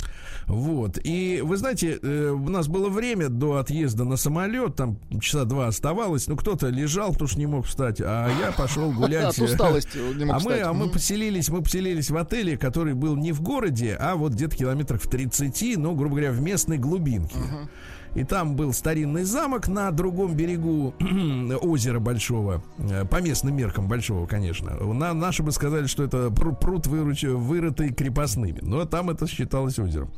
Вот. 0.46 0.98
И 1.02 1.40
вы 1.42 1.56
знаете, 1.56 1.98
э, 2.02 2.30
у 2.30 2.48
нас 2.48 2.68
было 2.68 2.88
время 2.88 3.28
до 3.28 3.56
отъезда 3.56 4.04
на 4.04 4.16
самолет, 4.16 4.76
там 4.76 4.98
часа 5.20 5.44
два 5.44 5.68
оставалось. 5.68 6.26
Ну, 6.28 6.36
кто-то 6.36 6.68
лежал, 6.68 7.12
потому 7.12 7.28
что 7.28 7.38
не 7.38 7.46
мог 7.46 7.66
встать, 7.66 8.00
а 8.00 8.28
я 8.40 8.52
пошел 8.52 8.92
гулять. 8.92 9.38
От 9.38 9.38
усталости 9.38 9.98
не 10.16 10.24
мог 10.24 10.36
а 10.36 10.40
мы, 10.40 10.60
а 10.60 10.72
мы 10.72 10.88
поселились, 10.88 11.48
мы 11.48 11.62
поселились 11.62 12.10
в 12.10 12.16
отеле, 12.16 12.56
который 12.56 12.94
был 12.94 13.16
не 13.16 13.32
в 13.32 13.40
городе, 13.40 13.96
а 13.98 14.16
вот 14.16 14.32
где-то 14.32 14.56
километрах 14.56 15.02
в 15.02 15.08
30, 15.08 15.78
ну, 15.78 15.94
грубо 15.94 16.16
говоря, 16.16 16.32
в 16.32 16.40
местной 16.40 16.78
глубинке. 16.78 17.36
Uh-huh. 17.36 17.68
И 18.14 18.24
там 18.24 18.56
был 18.56 18.72
старинный 18.72 19.24
замок 19.24 19.68
на 19.68 19.90
другом 19.90 20.34
берегу 20.34 20.94
озера 21.62 21.98
большого, 21.98 22.62
э, 22.78 23.06
по 23.06 23.22
местным 23.22 23.56
меркам 23.56 23.88
большого, 23.88 24.26
конечно. 24.26 24.74
На, 24.74 25.14
наши 25.14 25.42
бы 25.42 25.50
сказали, 25.50 25.86
что 25.86 26.04
это 26.04 26.30
пруд, 26.30 26.86
выруч, 26.86 27.24
вырытый 27.24 27.92
крепостными. 27.92 28.60
Но 28.60 28.84
там 28.84 29.08
это 29.08 29.26
считалось 29.26 29.78
озером. 29.78 30.10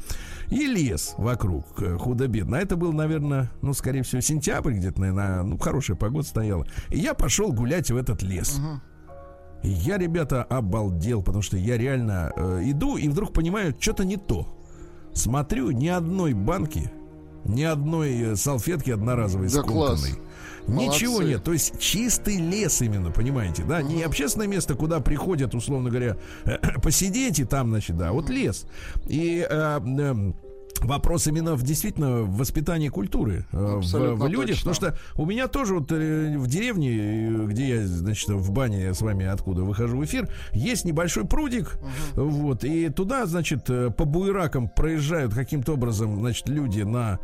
И 0.51 0.67
лес 0.67 1.15
вокруг, 1.19 1.65
э, 1.81 1.97
худо-бедно. 1.97 2.59
А 2.59 2.61
это 2.61 2.77
был, 2.77 2.93
наверное, 2.93 3.51
ну, 3.63 3.73
скорее 3.75 4.03
всего, 4.03 4.21
сентябрь 4.21 4.73
где-то, 4.73 5.01
наверное, 5.01 5.43
ну, 5.45 5.57
хорошая 5.59 5.97
погода 5.97 6.27
стояла. 6.27 6.67
И 6.91 6.99
я 6.99 7.15
пошел 7.15 7.53
гулять 7.53 7.91
в 7.91 7.97
этот 7.97 8.23
лес. 8.23 8.61
И 9.63 9.69
я, 9.69 9.99
ребята, 9.99 10.43
обалдел, 10.43 11.23
потому 11.23 11.43
что 11.43 11.57
я 11.57 11.79
реально 11.79 12.33
э, 12.37 12.63
иду 12.65 12.97
и 12.97 13.09
вдруг 13.09 13.33
понимаю, 13.33 13.75
что-то 13.79 14.05
не 14.05 14.17
то. 14.17 14.49
Смотрю, 15.15 15.71
ни 15.71 15.87
одной 15.87 16.33
банки 16.33 16.91
ни 17.45 17.63
одной 17.63 18.33
э, 18.33 18.37
салфетки 18.37 18.91
одноразовой 18.91 19.49
да 19.49 19.63
скомканной. 19.63 20.19
Ничего 20.67 21.15
Молодцы. 21.15 21.29
нет, 21.31 21.45
то 21.45 21.53
есть 21.53 21.79
чистый 21.79 22.37
лес 22.39 22.81
именно, 22.81 23.11
понимаете, 23.11 23.65
да, 23.65 23.83
не 23.83 24.03
общественное 24.03 24.47
место, 24.47 24.75
куда 24.75 25.01
приходят, 25.01 25.55
условно 25.55 25.91
говоря, 25.91 26.17
посидеть 26.83 27.39
и 27.39 27.45
там, 27.45 27.69
значит, 27.69 27.99
да, 27.99 28.13
вот 28.13 28.31
лес. 28.31 28.65
И 29.07 29.47
э, 29.49 29.81
э, 29.81 30.33
Вопрос 30.85 31.27
именно 31.27 31.55
в 31.55 31.63
действительно 31.63 32.23
в 32.23 32.37
воспитании 32.37 32.89
культуры 32.89 33.47
э, 33.53 33.81
в, 33.81 33.83
в 33.83 34.29
людях, 34.29 34.63
точно. 34.63 34.73
потому 34.73 34.75
что 34.75 34.99
у 35.23 35.27
меня 35.27 35.49
тоже 35.49 35.75
вот 35.75 35.91
э, 35.93 36.37
в 36.37 36.47
деревне, 36.47 37.47
где 37.47 37.69
я, 37.69 37.87
значит, 37.87 38.29
в 38.29 38.51
бане 38.51 38.93
с 38.93 39.01
вами 39.01 39.27
откуда 39.27 39.63
выхожу 39.63 39.99
в 39.99 40.05
эфир, 40.05 40.29
есть 40.53 40.85
небольшой 40.85 41.25
прудик, 41.25 41.79
uh-huh. 42.15 42.29
вот, 42.29 42.65
и 42.65 42.89
туда, 42.91 43.27
значит, 43.27 43.69
э, 43.71 43.91
по 43.91 44.05
буеракам 44.05 44.69
проезжают 44.69 45.35
каким-то 45.35 45.73
образом, 45.73 46.19
значит, 46.21 46.49
люди 46.49 46.83
на 46.83 47.19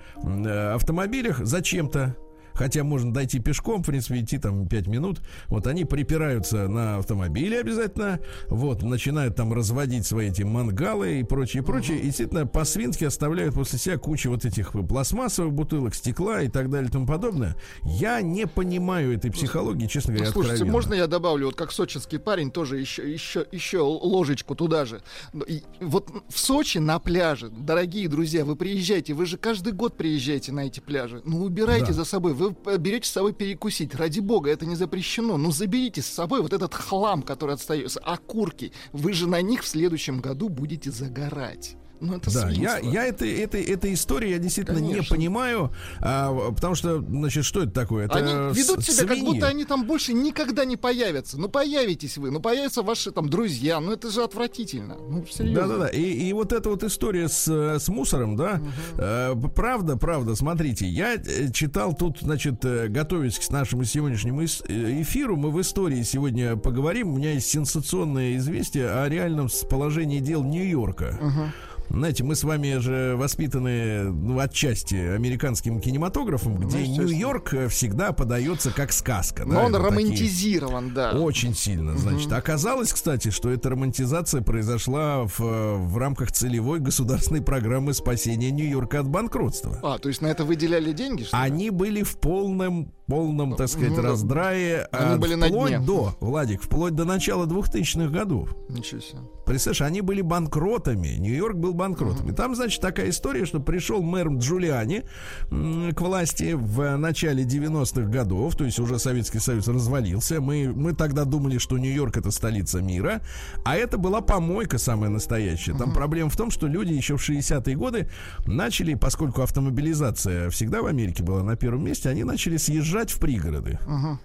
автомобилях 0.75 1.41
зачем-то 1.45 2.17
хотя 2.61 2.85
можно 2.85 3.11
дойти 3.11 3.39
пешком, 3.39 3.83
в 3.83 3.87
принципе, 3.87 4.21
идти 4.21 4.37
там 4.37 4.69
5 4.69 4.87
минут. 4.87 5.23
Вот 5.47 5.67
они 5.67 5.87
припираются 5.87 6.69
на 6.69 6.99
автомобиле 6.99 7.59
обязательно, 7.59 8.21
вот, 8.49 8.83
начинают 8.83 9.35
там 9.35 9.55
разводить 9.55 10.05
свои 10.05 10.29
эти 10.29 10.43
мангалы 10.43 11.21
и 11.21 11.23
прочее, 11.23 11.63
прочее. 11.63 12.01
И 12.01 12.03
действительно 12.03 12.47
по-свински 12.47 13.05
оставляют 13.05 13.55
после 13.55 13.79
себя 13.79 13.97
кучу 13.97 14.29
вот 14.29 14.45
этих 14.45 14.73
пластмассовых 14.73 15.55
бутылок, 15.55 15.95
стекла 15.95 16.43
и 16.43 16.49
так 16.49 16.69
далее 16.69 16.91
и 16.91 16.93
тому 16.93 17.07
подобное. 17.07 17.57
Я 17.83 18.21
не 18.21 18.47
понимаю 18.47 19.15
этой 19.17 19.33
психологии, 19.33 19.87
честно 19.87 20.13
говоря, 20.13 20.31
Слушайте, 20.31 20.57
откровенно. 20.57 20.73
можно 20.77 20.95
я 20.95 21.07
добавлю, 21.07 21.47
вот 21.47 21.57
как 21.57 21.73
сочинский 21.73 22.19
парень, 22.19 22.51
тоже 22.51 22.79
еще, 22.79 23.11
еще, 23.11 23.47
еще 23.51 23.79
ложечку 23.79 24.55
туда 24.55 24.85
же. 24.85 25.01
И 25.47 25.63
вот 25.81 26.11
в 26.29 26.39
Сочи 26.39 26.77
на 26.77 26.99
пляже, 26.99 27.49
дорогие 27.49 28.07
друзья, 28.07 28.45
вы 28.45 28.55
приезжаете, 28.55 29.15
вы 29.15 29.25
же 29.25 29.39
каждый 29.39 29.73
год 29.73 29.97
приезжаете 29.97 30.53
на 30.53 30.67
эти 30.67 30.81
пляжи. 30.81 31.23
Ну, 31.25 31.43
убирайте 31.43 31.87
да. 31.87 31.93
за 31.95 32.05
собой, 32.05 32.35
вы 32.35 32.50
берете 32.79 33.09
с 33.09 33.13
собой 33.13 33.33
перекусить. 33.33 33.95
Ради 33.95 34.21
бога, 34.21 34.51
это 34.51 34.67
не 34.67 34.77
запрещено. 34.77 35.37
Ну, 35.37 35.51
заберите 35.51 36.03
с 36.03 36.07
собой 36.07 36.43
вот 36.43 36.53
этот 36.53 36.75
хлам, 36.75 37.23
который 37.23 37.55
остается, 37.55 38.01
окурки. 38.01 38.73
Вы 38.93 39.13
же 39.13 39.29
на 39.29 39.41
них 39.43 39.63
в 39.63 39.69
следующем 39.69 40.21
году 40.21 40.49
будете 40.49 40.91
загорать. 40.91 41.77
Ну, 42.01 42.17
это 42.17 42.33
да, 42.33 42.49
я, 42.49 42.79
я 42.79 43.05
это, 43.05 43.27
это, 43.27 43.59
эта 43.59 43.93
история 43.93 44.31
я 44.33 44.39
действительно 44.39 44.79
Конечно. 44.79 45.01
не 45.01 45.07
понимаю, 45.07 45.73
а, 46.01 46.51
потому 46.53 46.75
что, 46.75 46.99
значит, 46.99 47.45
что 47.45 47.63
это 47.63 47.73
такое? 47.73 48.07
Это 48.07 48.19
они 48.19 48.33
ведут 48.59 48.85
себя, 48.85 49.07
свиньи. 49.07 49.09
как 49.09 49.19
будто 49.21 49.47
они 49.47 49.65
там 49.65 49.85
больше 49.85 50.13
никогда 50.13 50.65
не 50.65 50.77
появятся. 50.77 51.39
Ну, 51.39 51.49
появитесь 51.49 52.17
вы, 52.17 52.31
ну, 52.31 52.41
появятся 52.41 52.83
ваши 52.83 53.11
там 53.11 53.29
друзья, 53.29 53.81
ну, 53.81 53.93
это 53.93 54.11
же 54.11 54.23
отвратительно. 54.23 54.97
Ну, 54.97 55.27
серьезно. 55.27 55.69
Да-да-да, 55.69 55.89
и, 55.89 56.03
и 56.03 56.33
вот 56.33 56.53
эта 56.53 56.71
вот 56.71 56.83
история 56.85 57.29
с, 57.29 57.47
с 57.47 57.89
мусором, 57.89 58.37
да, 58.37 58.61
угу. 58.61 58.71
э, 58.99 59.35
правда, 59.55 59.97
правда, 59.97 60.35
смотрите, 60.35 60.87
я 60.87 61.15
э, 61.15 61.51
читал 61.53 61.95
тут, 61.95 62.19
значит, 62.21 62.65
э, 62.65 62.89
готовясь 62.89 63.39
к 63.39 63.51
нашему 63.51 63.85
сегодняшнему 63.85 64.45
эфиру, 64.45 65.37
мы 65.37 65.51
в 65.51 65.61
истории 65.61 66.03
сегодня 66.03 66.57
поговорим, 66.57 67.13
у 67.13 67.19
меня 67.19 67.33
есть 67.33 67.49
сенсационное 67.49 68.37
известие 68.37 68.89
о 68.91 69.09
реальном 69.09 69.49
положении 69.69 70.21
дел 70.21 70.43
Нью-Йорка. 70.43 71.19
Угу. 71.21 71.53
Знаете, 71.91 72.23
мы 72.23 72.37
с 72.37 72.45
вами 72.45 72.79
же 72.79 73.15
воспитаны 73.17 74.05
ну, 74.05 74.39
отчасти 74.39 74.95
американским 74.95 75.81
кинематографом, 75.81 76.57
где 76.57 76.79
ну, 76.79 76.85
Нью-Йорк 76.85 77.69
всегда 77.69 78.13
подается 78.13 78.71
как 78.71 78.93
сказка. 78.93 79.45
Но 79.45 79.55
да, 79.55 79.65
он 79.65 79.75
романтизирован, 79.75 80.91
такие... 80.91 80.95
да. 80.95 81.13
Очень 81.21 81.55
сильно, 81.55 81.99
значит. 81.99 82.29
Угу. 82.29 82.37
Оказалось, 82.37 82.93
кстати, 82.93 83.31
что 83.31 83.51
эта 83.51 83.71
романтизация 83.71 84.41
произошла 84.41 85.25
в, 85.27 85.41
в 85.41 85.99
рамках 85.99 86.31
целевой 86.31 86.79
государственной 86.79 87.43
программы 87.43 87.93
спасения 87.93 88.53
Нью-Йорка 88.53 89.01
от 89.01 89.09
банкротства. 89.09 89.81
А, 89.83 89.99
то 89.99 90.09
есть 90.09 90.23
на 90.23 90.29
это 90.29 90.45
выделяли 90.45 90.93
деньги? 90.93 91.25
Что 91.25 91.37
Они 91.37 91.71
были 91.71 92.05
в 92.05 92.19
полном 92.19 92.93
полном, 93.11 93.57
так 93.57 93.69
сказать, 93.69 93.91
ну, 93.91 94.03
раздрае. 94.03 94.87
Они 94.93 95.19
были 95.19 95.35
вплоть 95.35 95.51
на 95.51 95.79
дне. 95.79 95.81
до, 95.81 96.17
Владик, 96.21 96.63
вплоть 96.63 96.95
до 96.95 97.05
начала 97.05 97.47
2000-х 97.47 98.09
годов. 98.09 98.55
Ничего 98.69 99.01
себе. 99.01 99.19
Представляешь, 99.45 99.83
они 99.83 100.01
были 100.01 100.23
банкротами. 100.23 101.09
Нью-Йорк 101.19 101.57
был 101.57 101.75
банкротом. 101.81 102.27
Uh-huh. 102.27 102.33
И 102.33 102.35
там, 102.35 102.55
значит, 102.55 102.81
такая 102.81 103.09
история, 103.09 103.47
что 103.47 103.59
пришел 103.59 104.03
мэр 104.03 104.29
Джулиани 104.29 105.05
к 105.51 106.01
власти 106.01 106.53
в 106.53 106.97
начале 106.97 107.45
90-х 107.45 108.03
годов, 108.11 108.55
то 108.55 108.65
есть 108.65 108.79
уже 108.79 108.99
Советский 108.99 109.39
Союз 109.39 109.67
развалился. 109.67 110.41
Мы, 110.41 110.73
мы 110.75 110.95
тогда 110.95 111.25
думали, 111.25 111.57
что 111.59 111.79
Нью-Йорк 111.79 112.19
это 112.19 112.31
столица 112.31 112.83
мира, 112.83 113.23
а 113.65 113.77
это 113.77 113.97
была 113.97 114.21
помойка 114.21 114.79
самая 114.79 115.11
настоящая. 115.11 115.75
Там 115.75 115.95
проблема 115.95 116.29
в 116.29 116.37
том, 116.37 116.51
что 116.51 116.67
люди 116.67 116.93
еще 116.93 117.17
в 117.17 117.29
60-е 117.29 117.77
годы 117.77 118.09
начали, 118.47 118.95
поскольку 118.95 119.43
автомобилизация 119.43 120.51
всегда 120.51 120.83
в 120.83 120.87
Америке 120.87 121.23
была 121.23 121.43
на 121.43 121.57
первом 121.57 121.85
месте, 121.85 122.11
они 122.11 122.25
начали 122.25 122.59
съезжать 122.59 123.11
в 123.11 123.19
пригороды. 123.19 123.79
Uh-huh. 123.87 124.19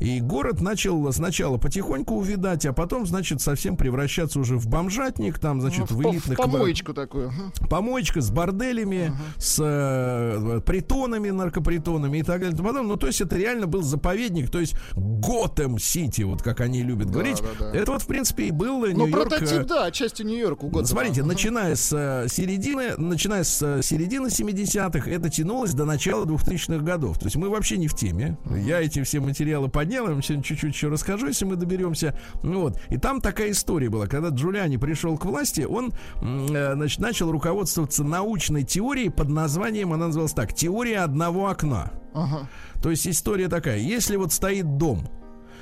И 0.00 0.20
город 0.20 0.60
начал 0.60 1.12
сначала 1.12 1.58
потихоньку 1.58 2.16
увидать, 2.16 2.66
а 2.66 2.72
потом, 2.72 3.06
значит, 3.06 3.40
совсем 3.40 3.76
превращаться 3.76 4.40
уже 4.40 4.56
в 4.56 4.66
бомжатник, 4.66 5.38
там, 5.38 5.60
значит, 5.60 5.90
ну, 5.90 5.96
в, 5.96 6.00
в 6.00 6.10
элитных... 6.10 6.38
Помоечку 6.38 6.94
такую. 6.94 7.32
Помоечка 7.70 8.20
с 8.20 8.30
борделями, 8.30 9.12
uh-huh. 9.12 9.40
с 9.40 9.58
э, 9.62 10.60
притонами, 10.60 11.30
наркопритонами 11.30 12.18
и 12.18 12.22
так 12.22 12.40
далее. 12.40 12.56
И 12.58 12.62
потом, 12.62 12.88
ну, 12.88 12.96
то 12.96 13.06
есть 13.06 13.20
это 13.20 13.36
реально 13.36 13.66
был 13.66 13.82
заповедник, 13.82 14.50
то 14.50 14.60
есть 14.60 14.74
Готэм-Сити, 14.94 16.22
вот 16.22 16.42
как 16.42 16.60
они 16.60 16.82
любят 16.82 17.08
да, 17.08 17.12
говорить. 17.12 17.40
Да, 17.58 17.72
да. 17.72 17.78
Это 17.78 17.92
вот, 17.92 18.02
в 18.02 18.06
принципе, 18.06 18.48
и 18.48 18.50
был 18.50 18.80
ну, 18.80 19.06
Нью-Йорк. 19.06 19.30
Прототип, 19.30 19.66
да, 19.66 19.90
части 19.90 20.22
Нью-Йорка. 20.22 20.66
Готэма. 20.66 20.86
Смотрите, 20.86 21.20
uh-huh. 21.20 21.26
начиная 21.26 21.74
с 21.76 21.92
э, 21.92 22.28
середины, 22.28 22.96
начиная 22.96 23.44
с 23.44 23.62
э, 23.62 23.82
середины 23.82 24.28
70-х, 24.28 25.10
это 25.10 25.30
тянулось 25.30 25.72
до 25.72 25.84
начала 25.84 26.24
2000-х 26.24 26.84
годов. 26.84 27.18
То 27.18 27.26
есть 27.26 27.36
мы 27.36 27.48
вообще 27.48 27.76
не 27.76 27.88
в 27.88 27.94
теме. 27.94 28.36
Uh-huh. 28.44 28.60
Я 28.60 28.80
эти 28.80 29.02
все 29.02 29.20
материалы 29.20 29.68
поделаем, 29.84 30.22
сегодня 30.22 30.42
чуть-чуть 30.42 30.74
еще 30.74 30.88
расскажу, 30.88 31.26
если 31.26 31.44
мы 31.44 31.56
доберемся. 31.56 32.18
Вот. 32.42 32.80
И 32.88 32.96
там 32.96 33.20
такая 33.20 33.50
история 33.50 33.90
была, 33.90 34.06
когда 34.06 34.30
Джулиани 34.30 34.78
пришел 34.78 35.18
к 35.18 35.26
власти, 35.26 35.62
он 35.62 35.92
э, 36.22 36.74
значит, 36.74 37.00
начал 37.00 37.30
руководствоваться 37.30 38.02
научной 38.02 38.62
теорией 38.62 39.10
под 39.10 39.28
названием, 39.28 39.92
она 39.92 40.06
называлась 40.06 40.32
так, 40.32 40.54
теория 40.54 41.00
одного 41.00 41.48
окна. 41.48 41.92
Ага. 42.14 42.48
То 42.82 42.90
есть 42.90 43.06
история 43.06 43.48
такая, 43.48 43.78
если 43.78 44.16
вот 44.16 44.32
стоит 44.32 44.78
дом, 44.78 45.06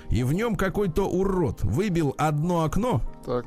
и 0.08 0.22
в 0.22 0.32
нем 0.32 0.54
какой-то 0.54 1.08
урод 1.08 1.64
выбил 1.64 2.14
одно 2.16 2.62
окно, 2.64 3.02
так 3.26 3.46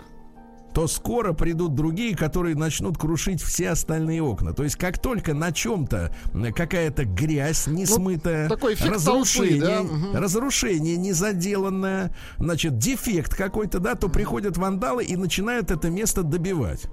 то 0.75 0.87
скоро 0.87 1.31
придут 1.31 1.73
другие, 1.73 2.17
которые 2.17 2.53
начнут 2.53 2.97
крушить 2.97 3.41
все 3.41 3.69
остальные 3.69 4.21
окна. 4.21 4.51
То 4.51 4.65
есть 4.65 4.75
как 4.75 4.99
только 4.99 5.33
на 5.33 5.53
чем-то 5.53 6.13
какая-то 6.53 7.05
грязь 7.05 7.67
не 7.67 7.85
ну, 7.85 7.95
смытая, 7.95 8.49
разрушение, 8.49 9.77
толпы, 9.77 10.11
да? 10.11 10.19
разрушение 10.19 10.97
не 10.97 11.13
заделанное, 11.13 12.13
значит, 12.37 12.77
дефект 12.77 13.35
какой-то, 13.35 13.79
да, 13.79 13.95
то 13.95 14.09
приходят 14.09 14.57
вандалы 14.57 15.05
и 15.05 15.15
начинают 15.15 15.71
это 15.71 15.89
место 15.89 16.23
добивать. 16.23 16.87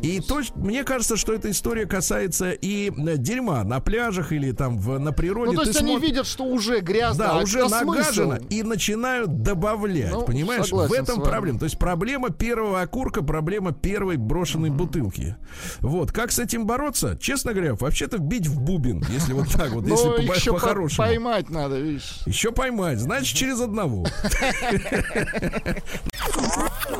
И 0.00 0.20
то, 0.20 0.42
мне 0.56 0.84
кажется, 0.84 1.16
что 1.16 1.32
эта 1.32 1.50
история 1.50 1.86
касается 1.86 2.50
и 2.50 2.90
э, 2.90 3.16
дерьма 3.16 3.64
на 3.64 3.80
пляжах 3.80 4.32
или 4.32 4.52
там 4.52 4.78
в, 4.78 4.98
на 4.98 5.12
природе. 5.12 5.52
Ну, 5.52 5.56
то 5.56 5.62
есть 5.62 5.78
Ты 5.78 5.84
они 5.84 5.92
смотр... 5.92 6.06
видят, 6.06 6.26
что 6.26 6.44
уже 6.44 6.80
грязно, 6.80 7.24
да, 7.24 7.30
а 7.32 7.42
уже 7.42 7.66
нагажено, 7.68 8.36
и 8.50 8.62
начинают 8.62 9.42
добавлять. 9.42 10.12
Ну, 10.12 10.22
понимаешь, 10.22 10.70
в 10.70 10.92
этом 10.92 11.22
проблема. 11.22 11.58
То 11.58 11.64
есть 11.64 11.78
проблема 11.78 12.30
первого 12.30 12.82
окурка, 12.82 13.22
проблема 13.22 13.72
первой 13.72 14.16
брошенной 14.16 14.68
uh-huh. 14.68 14.74
бутылки. 14.74 15.36
Вот. 15.80 16.12
Как 16.12 16.30
с 16.30 16.38
этим 16.38 16.66
бороться? 16.66 17.16
Честно 17.20 17.54
говоря, 17.54 17.74
вообще-то 17.74 18.18
бить 18.18 18.46
в 18.46 18.60
бубен, 18.60 19.02
если 19.08 19.32
вот 19.32 19.50
так 19.50 19.70
вот, 19.72 19.86
если 19.86 20.08
ну, 20.50 20.52
по-хорошему. 20.52 21.06
поймать 21.06 21.48
надо, 21.50 21.78
видишь. 21.78 22.20
Еще 22.26 22.52
поймать, 22.52 22.98
значит, 22.98 23.36
через 23.36 23.60
одного. 23.60 24.06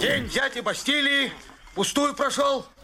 День 0.01 0.29
дяди 0.29 0.61
Бастилии 0.61 1.31
пустую 1.75 2.15
прошел. 2.15 2.67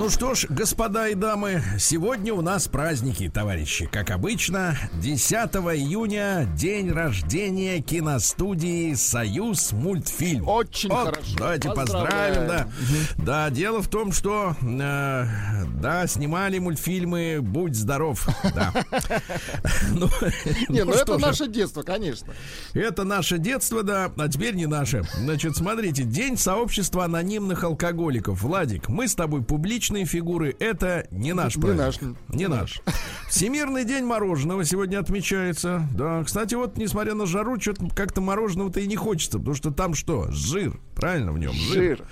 ну 0.00 0.08
что 0.08 0.34
ж, 0.34 0.46
господа 0.48 1.08
и 1.08 1.14
дамы, 1.14 1.62
сегодня 1.78 2.32
у 2.32 2.40
нас 2.40 2.68
праздники, 2.68 3.28
товарищи. 3.28 3.84
Как 3.84 4.10
обычно, 4.10 4.74
10 4.94 5.30
июня 5.76 6.48
день 6.56 6.90
рождения 6.90 7.82
киностудии 7.82 8.94
«Союз 8.94 9.72
мультфильм». 9.72 10.48
Очень 10.48 10.88
вот, 10.88 11.04
хорошо. 11.04 11.36
Давайте 11.36 11.70
поздравим, 11.74 12.48
да. 12.48 12.68
Да, 13.18 13.50
дело 13.50 13.82
в 13.82 13.88
том, 13.88 14.12
что 14.12 14.56
э, 14.62 15.26
да, 15.82 16.06
снимали 16.06 16.58
мультфильмы 16.58 17.40
«Будь 17.42 17.76
здоров». 17.76 18.26
Да. 18.54 18.72
Ну, 19.92 20.08
не, 20.68 20.84
ну, 20.84 20.92
ну 20.92 20.96
это 20.96 21.18
наше 21.18 21.46
детство, 21.48 21.82
конечно. 21.82 22.32
Это 22.74 23.04
наше 23.04 23.38
детство, 23.38 23.82
да, 23.82 24.10
а 24.16 24.28
теперь 24.28 24.54
не 24.54 24.66
наше. 24.66 25.02
Значит, 25.14 25.56
смотрите, 25.56 26.04
День 26.04 26.38
сообщества 26.38 27.04
анонимных 27.04 27.64
алкоголиков. 27.64 28.40
Владик, 28.42 28.88
мы 28.88 29.08
с 29.08 29.14
тобой 29.14 29.42
публично 29.42 29.89
личные 29.90 30.04
фигуры 30.04 30.54
это 30.58 31.06
не 31.10 31.32
наш 31.32 31.56
не. 31.56 31.76
Наш. 31.76 31.98
Не 32.28 32.46
наш. 32.46 32.80
Всемирный 33.30 33.84
день 33.84 34.04
мороженого 34.04 34.64
сегодня 34.64 34.98
отмечается. 34.98 35.86
Да, 35.94 36.24
кстати, 36.24 36.56
вот, 36.56 36.76
несмотря 36.76 37.14
на 37.14 37.26
жару, 37.26 37.60
что-то 37.60 37.88
как-то 37.94 38.20
мороженого-то 38.20 38.80
и 38.80 38.88
не 38.88 38.96
хочется, 38.96 39.38
потому 39.38 39.54
что 39.54 39.70
там 39.70 39.94
что? 39.94 40.26
Жир. 40.32 40.80
Правильно 40.96 41.30
в 41.32 41.38
нем? 41.38 41.52
Жир. 41.52 41.98
жир. 41.98 42.04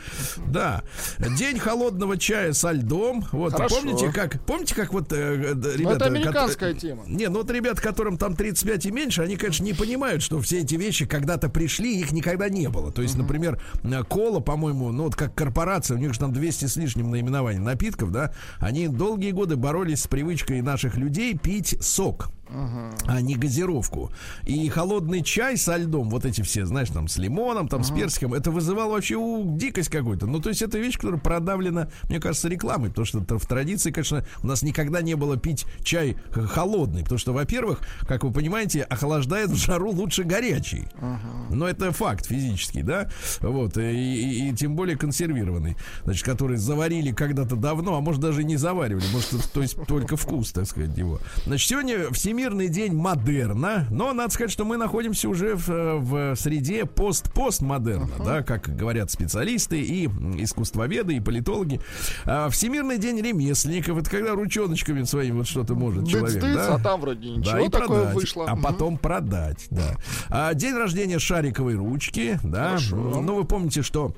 Да. 0.47 0.85
День 1.19 1.59
холодного 1.59 2.17
чая 2.17 2.53
со 2.53 2.71
льдом. 2.71 3.25
Вот, 3.33 3.53
Хорошо. 3.53 3.81
помните, 3.81 4.13
как, 4.13 4.41
помните, 4.47 4.77
как 4.77 4.93
вот 4.93 5.13
э, 5.13 5.35
ребята... 5.35 5.83
Ну, 5.83 5.91
это 5.91 6.05
американская 6.05 6.73
ко- 6.73 6.81
тема. 6.81 7.03
Не, 7.09 7.29
ну 7.29 7.39
вот 7.39 7.51
ребят, 7.51 7.81
которым 7.81 8.17
там 8.17 8.37
35 8.37 8.87
и 8.87 8.91
меньше, 8.93 9.23
они, 9.23 9.37
конечно, 9.37 9.65
не 9.65 9.75
понимают, 9.75 10.23
что 10.23 10.41
все 10.41 10.61
эти 10.61 10.77
вещи 10.77 11.05
когда-то 11.05 11.49
пришли, 11.49 11.99
их 11.99 12.13
никогда 12.13 12.49
не 12.49 12.69
было. 12.69 12.93
То 12.93 13.03
есть, 13.03 13.17
uh-huh. 13.17 13.23
например, 13.23 13.61
кола, 14.09 14.39
по-моему, 14.39 14.93
ну 14.93 15.03
вот 15.03 15.17
как 15.17 15.35
корпорация, 15.35 15.97
у 15.97 16.01
них 16.01 16.15
же 16.15 16.21
там 16.21 16.33
200 16.33 16.67
с 16.67 16.77
лишним 16.77 17.11
наименований 17.11 17.59
напитков, 17.59 18.13
да, 18.13 18.33
они 18.61 18.87
долгие 18.87 19.33
годы 19.33 19.57
боролись 19.57 20.03
с 20.03 20.07
привычкой 20.07 20.63
наших 20.63 20.97
людей 21.09 21.35
пить 21.35 21.75
сок 21.81 22.31
uh-huh. 22.51 23.05
а 23.07 23.21
не 23.21 23.35
газировку. 23.35 24.11
И 24.45 24.69
холодный 24.69 25.23
чай 25.23 25.57
со 25.57 25.77
льдом, 25.77 26.11
вот 26.11 26.25
эти 26.25 26.43
все, 26.43 26.67
знаешь, 26.67 26.89
там 26.91 27.09
с 27.09 27.17
лимоном, 27.17 27.69
там 27.69 27.81
uh-huh. 27.81 27.85
с 27.85 27.91
персиком, 27.91 28.35
это 28.35 28.51
вызывало 28.51 28.93
вообще 28.93 29.17
у 29.17 29.57
дикость 29.57 29.91
какой-то. 29.91 30.27
Ну, 30.27 30.41
то 30.41 30.49
есть 30.49 30.63
это 30.63 30.79
вещь, 30.79 30.97
которая 30.97 31.21
продавлена, 31.21 31.91
мне 32.09 32.21
кажется, 32.21 32.49
рекламой, 32.49 32.91
потому 32.91 33.07
что 33.07 33.21
в 33.21 33.47
традиции, 33.47 33.91
конечно, 33.91 34.25
у 34.43 34.47
нас 34.47 34.63
никогда 34.63 35.03
не 35.03 35.15
было 35.15 35.37
пить 35.37 35.67
чай 35.83 36.17
холодный, 36.33 37.03
потому 37.03 37.19
что, 37.19 37.33
во-первых, 37.33 37.81
как 38.07 38.25
вы 38.25 38.33
понимаете, 38.33 38.83
охлаждает 38.83 39.51
в 39.51 39.57
жару 39.57 39.91
лучше 39.91 40.25
горячий. 40.25 40.89
Uh-huh. 41.01 41.55
Но 41.55 41.69
это 41.69 41.93
факт 41.93 42.27
физический, 42.27 42.83
да? 42.83 43.11
Вот, 43.41 43.77
и, 43.77 43.83
и, 43.83 44.49
и 44.49 44.55
тем 44.55 44.77
более 44.77 44.97
консервированный, 44.97 45.77
значит, 46.05 46.25
который 46.25 46.57
заварили 46.57 47.13
когда-то 47.13 47.57
давно, 47.57 47.97
а 47.97 48.01
может 48.01 48.21
даже 48.21 48.45
не 48.45 48.57
заваривали, 48.57 49.05
может, 49.13 49.51
то 49.53 49.63
есть 49.63 49.77
только 49.87 50.17
вкус, 50.17 50.53
так 50.53 50.67
сказать, 50.67 50.97
его. 50.97 51.21
Значит, 51.47 51.69
сегодня 51.69 52.09
в 52.11 52.17
семье 52.17 52.38
Всемирный 52.39 52.69
день 52.69 52.95
модерна, 52.95 53.89
но 53.91 54.13
надо 54.13 54.33
сказать, 54.33 54.53
что 54.53 54.65
мы 54.65 54.77
находимся 54.77 55.29
уже 55.29 55.57
в, 55.57 55.99
в 55.99 56.37
среде 56.37 56.85
пост-постмодерна, 56.87 58.15
uh-huh. 58.17 58.25
да, 58.25 58.43
как 58.45 58.77
говорят 58.77 59.11
специалисты 59.11 59.81
и 59.81 60.05
искусствоведы, 60.07 61.17
и 61.17 61.21
политологи. 61.21 61.81
А, 62.25 62.49
Всемирный 62.49 62.99
день 62.99 63.21
ремесленников, 63.21 63.99
это 63.99 64.09
когда 64.09 64.35
ручоночками 64.35 65.03
своими 65.03 65.39
вот 65.39 65.49
что-то 65.49 65.75
может 65.75 66.05
Дыц, 66.05 66.13
человек, 66.13 66.41
дыц, 66.41 66.55
да? 66.55 66.75
а 66.77 66.79
там 66.79 67.01
вроде 67.01 67.29
ничего 67.29 67.53
да, 67.55 67.61
и 67.61 67.69
такое 67.69 67.89
продать, 67.89 68.15
вышло. 68.15 68.47
А 68.49 68.55
uh-huh. 68.55 68.63
потом 68.63 68.99
продать, 68.99 69.67
да. 69.71 69.97
А, 70.29 70.55
день 70.55 70.77
рождения 70.77 71.19
шариковой 71.19 71.75
ручки, 71.75 72.39
да. 72.45 72.69
Хорошо. 72.69 72.97
Ну, 72.97 73.35
вы 73.35 73.43
помните, 73.47 73.83
что 73.83 74.15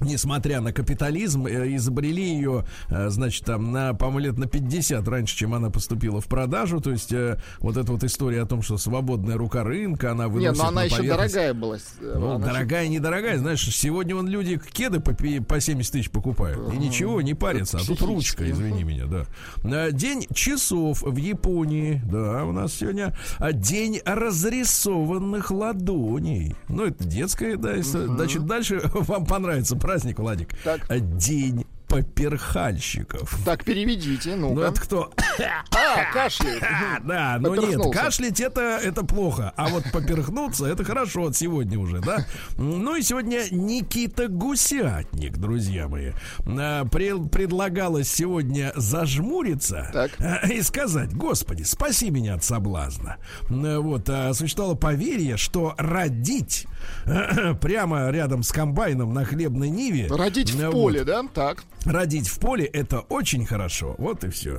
несмотря 0.00 0.60
на 0.60 0.72
капитализм, 0.72 1.46
э, 1.46 1.74
изобрели 1.76 2.34
ее, 2.34 2.64
э, 2.88 3.08
значит, 3.10 3.44
там, 3.44 3.72
на, 3.72 3.94
по-моему, 3.94 4.18
лет 4.20 4.38
на 4.38 4.46
50 4.46 5.06
раньше, 5.08 5.36
чем 5.36 5.54
она 5.54 5.70
поступила 5.70 6.20
в 6.20 6.26
продажу. 6.26 6.80
То 6.80 6.90
есть, 6.90 7.12
э, 7.12 7.38
вот 7.60 7.76
эта 7.76 7.92
вот 7.92 8.04
история 8.04 8.42
о 8.42 8.46
том, 8.46 8.62
что 8.62 8.78
свободная 8.78 9.36
рука 9.36 9.64
рынка, 9.64 10.12
она 10.12 10.28
выносит 10.28 10.52
Нет, 10.52 10.62
но 10.62 10.68
она 10.68 10.84
еще 10.84 11.02
дорогая 11.02 11.54
была. 11.54 11.76
Ну, 12.00 12.30
она 12.32 12.46
дорогая, 12.46 12.84
еще... 12.84 12.92
недорогая. 12.94 13.38
Знаешь, 13.38 13.64
сегодня 13.74 14.14
вон 14.14 14.28
люди 14.28 14.60
кеды 14.72 15.00
по, 15.00 15.12
по 15.12 15.60
70 15.60 15.92
тысяч 15.92 16.10
покупают. 16.10 16.72
И 16.72 16.76
ничего, 16.76 17.20
не 17.22 17.34
парятся. 17.34 17.78
А 17.78 17.80
тут 17.80 18.00
ручка, 18.02 18.48
извини 18.50 18.84
меня, 18.84 19.06
да. 19.06 19.90
День 19.90 20.26
часов 20.34 21.02
в 21.02 21.16
Японии. 21.16 22.02
Да, 22.10 22.44
у 22.44 22.52
нас 22.52 22.74
сегодня 22.74 23.14
день 23.52 24.00
разрисованных 24.04 25.50
ладоней. 25.50 26.54
Ну, 26.68 26.86
это 26.86 27.04
детская, 27.04 27.56
да. 27.56 27.80
Значит, 27.82 28.46
дальше 28.46 28.80
вам 28.94 29.26
понравится 29.26 29.76
праздник, 29.90 30.20
Владик. 30.20 30.54
Так. 30.62 30.86
День 31.16 31.66
поперхальщиков. 31.90 33.36
Так, 33.44 33.64
переведите, 33.64 34.36
ну 34.36 34.54
Ну, 34.54 34.60
это 34.62 34.80
кто? 34.80 35.12
А, 35.40 36.12
кашляет. 36.12 36.62
Да, 37.04 37.38
но 37.40 37.56
нет, 37.56 37.80
кашлять 37.92 38.40
это, 38.40 38.60
это 38.60 39.04
плохо, 39.04 39.52
а 39.56 39.68
вот 39.68 39.84
поперхнуться 39.92 40.66
это 40.66 40.84
хорошо 40.84 41.26
от 41.26 41.36
сегодня 41.36 41.78
уже, 41.78 42.00
да? 42.00 42.26
Ну 42.56 42.94
и 42.94 43.02
сегодня 43.02 43.42
Никита 43.50 44.28
Гусятник, 44.28 45.38
друзья 45.38 45.88
мои. 45.88 46.12
А, 46.46 46.84
предлагалось 46.84 48.08
сегодня 48.12 48.72
зажмуриться 48.76 49.90
так. 49.92 50.12
и 50.50 50.62
сказать, 50.62 51.12
господи, 51.12 51.64
спаси 51.64 52.10
меня 52.10 52.34
от 52.34 52.44
соблазна. 52.44 53.16
Вот, 53.48 54.08
а, 54.08 54.32
существовало 54.34 54.76
поверье, 54.76 55.36
что 55.36 55.74
родить 55.76 56.66
прямо 57.60 58.10
рядом 58.10 58.42
с 58.42 58.52
комбайном 58.52 59.12
на 59.14 59.24
хлебной 59.24 59.70
ниве. 59.70 60.08
Родить 60.08 60.50
в 60.50 60.70
поле, 60.70 61.04
да? 61.04 61.24
Так 61.34 61.64
родить 61.84 62.28
в 62.28 62.38
поле 62.38 62.64
это 62.64 63.00
очень 63.00 63.46
хорошо. 63.46 63.94
Вот 63.98 64.24
и 64.24 64.30
все. 64.30 64.58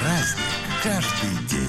Праздник 0.00 0.44
каждый 0.82 1.48
день. 1.48 1.68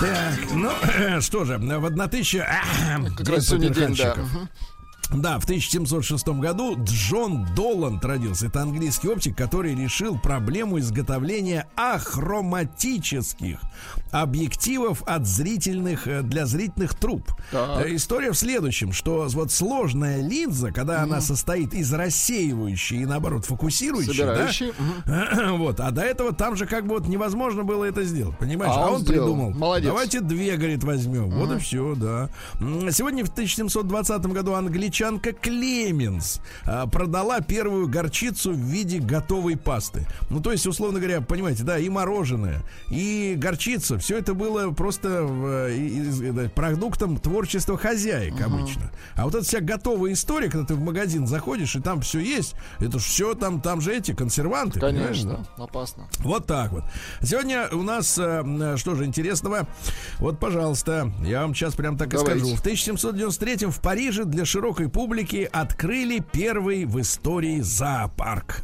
Так, 0.00 0.38
ну 0.52 1.20
что 1.20 1.44
же, 1.44 1.58
в 1.58 1.84
1000... 1.84 2.46
Как 3.16 3.28
раз 3.28 3.46
сегодня 3.46 3.70
день, 3.70 3.96
да. 3.96 4.16
Да, 5.12 5.38
в 5.38 5.44
1706 5.44 6.28
году 6.28 6.76
Джон 6.82 7.46
Доланд 7.56 8.04
родился. 8.04 8.46
Это 8.46 8.62
английский 8.62 9.08
оптик, 9.08 9.36
который 9.36 9.74
решил 9.74 10.18
проблему 10.18 10.78
изготовления 10.78 11.66
ахроматических 11.76 13.58
объективов 14.10 15.02
от 15.06 15.26
зрительных 15.26 16.06
э, 16.06 16.22
для 16.22 16.44
зрительных 16.44 16.94
труб. 16.94 17.22
Так. 17.50 17.86
Э, 17.86 17.94
история 17.94 18.32
в 18.32 18.38
следующем, 18.38 18.92
что 18.92 19.26
вот 19.28 19.50
сложная 19.50 20.20
линза, 20.20 20.72
когда 20.72 20.96
mm 20.96 21.08
она 21.08 21.20
состоит 21.22 21.72
из 21.74 21.92
рассеивающей 21.92 23.02
и 23.02 23.06
наоборот 23.06 23.46
фокусирующей, 23.46 24.24
да? 24.24 24.48
mm 24.48 25.56
вот, 25.56 25.80
а 25.80 25.90
до 25.90 26.02
этого 26.02 26.34
там 26.34 26.56
же 26.56 26.66
как 26.66 26.86
бы 26.86 26.94
вот 26.96 27.08
невозможно 27.08 27.64
было 27.64 27.84
это 27.84 28.04
сделать, 28.04 28.36
понимаешь? 28.36 28.72
А, 28.74 28.84
а 28.84 28.88
он, 28.88 28.96
он 28.96 29.04
придумал. 29.06 29.50
Молодец. 29.52 29.88
Давайте 29.88 30.20
две, 30.20 30.56
говорит, 30.56 30.84
возьмем. 30.84 31.30
mm 31.30 31.38
Вот 31.38 31.56
и 31.56 31.58
все, 31.58 31.94
да. 31.94 32.28
Сегодня 32.90 33.24
в 33.24 33.30
1720 33.30 34.26
году 34.26 34.52
англичане 34.52 34.97
англичанка 34.98 35.32
Клеменс 35.32 36.40
а, 36.64 36.86
продала 36.86 37.40
первую 37.40 37.88
горчицу 37.88 38.52
в 38.52 38.56
виде 38.56 38.98
готовой 38.98 39.56
пасты. 39.56 40.06
Ну, 40.30 40.40
то 40.40 40.52
есть, 40.52 40.66
условно 40.66 40.98
говоря, 40.98 41.20
понимаете, 41.20 41.62
да, 41.62 41.78
и 41.78 41.88
мороженое, 41.88 42.62
и 42.88 43.34
горчица, 43.36 43.98
все 43.98 44.18
это 44.18 44.34
было 44.34 44.70
просто 44.72 45.08
из, 45.68 46.50
продуктом 46.52 47.18
творчества 47.18 47.76
хозяек 47.78 48.34
uh-huh. 48.34 48.44
обычно. 48.44 48.90
А 49.14 49.24
вот 49.24 49.34
эта 49.34 49.44
вся 49.44 49.60
готовая 49.60 50.12
история, 50.12 50.50
когда 50.50 50.66
ты 50.66 50.74
в 50.74 50.80
магазин 50.80 51.26
заходишь, 51.26 51.76
и 51.76 51.80
там 51.80 52.00
все 52.00 52.20
есть, 52.20 52.54
это 52.80 52.98
все 52.98 53.34
там, 53.34 53.60
там 53.60 53.80
же 53.80 53.94
эти 53.94 54.12
консерванты. 54.12 54.80
Конечно, 54.80 55.46
опасно. 55.56 56.08
Вот 56.18 56.46
так 56.46 56.72
вот. 56.72 56.84
Сегодня 57.22 57.68
у 57.70 57.82
нас, 57.82 58.18
э, 58.18 58.76
что 58.76 58.94
же 58.94 59.04
интересного, 59.04 59.68
вот, 60.18 60.38
пожалуйста, 60.38 61.12
я 61.22 61.42
вам 61.42 61.54
сейчас 61.54 61.74
прям 61.74 61.96
так 61.96 62.08
Давайте. 62.08 62.32
и 62.32 62.40
скажу. 62.40 62.56
В 62.56 62.60
1793 62.60 63.66
в 63.66 63.80
Париже 63.80 64.24
для 64.24 64.44
широкой 64.44 64.87
публики 64.88 65.48
открыли 65.52 66.20
первый 66.20 66.84
в 66.84 67.00
истории 67.00 67.60
зоопарк. 67.60 68.62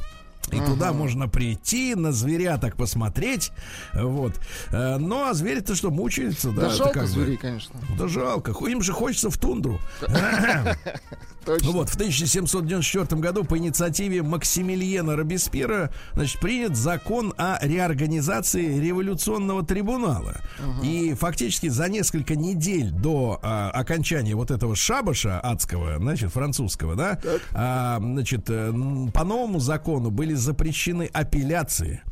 И 0.53 0.59
ага. 0.59 0.67
туда 0.67 0.93
можно 0.93 1.27
прийти, 1.27 1.95
на 1.95 2.13
зверяток 2.13 2.77
посмотреть. 2.77 3.51
Вот. 3.95 4.33
Э, 4.71 4.99
ну, 4.99 5.27
а 5.29 5.35
звери-то 5.35 5.75
что, 5.75 5.91
мучаются, 5.91 6.51
да? 6.51 6.63
Да 6.63 6.71
жалко 6.71 7.01
как 7.01 7.09
зверей, 7.09 7.37
конечно. 7.37 7.75
Да 7.99 8.09
жалко. 8.09 8.53
Им 8.67 8.83
же 8.83 8.93
хочется 8.93 9.31
в 9.31 9.39
тундру. 9.39 9.81
Точно. 11.45 11.71
Вот, 11.71 11.91
в 11.91 11.95
1794 11.95 13.21
году 13.21 13.45
по 13.45 13.59
инициативе 13.59 14.23
Максимилиена 14.23 15.17
Робеспьера 15.17 15.93
значит, 16.15 16.41
принят 16.41 16.77
закон 16.77 17.35
о 17.37 17.59
реорганизации 17.61 18.79
революционного 18.81 19.65
трибунала. 19.65 20.41
Угу. 20.59 20.87
И 20.87 21.15
фактически 21.15 21.69
за 21.69 21.89
несколько 21.89 22.35
недель 22.35 22.91
до 22.91 23.39
а, 23.43 23.71
окончания 23.71 24.35
вот 24.35 24.51
этого 24.51 24.75
шабаша 24.75 25.41
адского, 25.41 25.99
значит, 25.99 26.33
французского, 26.33 26.95
да, 26.95 27.19
а, 27.53 27.99
значит, 28.01 28.49
э, 28.49 28.73
по 29.13 29.25
новому 29.25 29.61
закону 29.61 30.11
были 30.11 30.35
запрещены 30.35 31.11
апелляции 31.13 32.03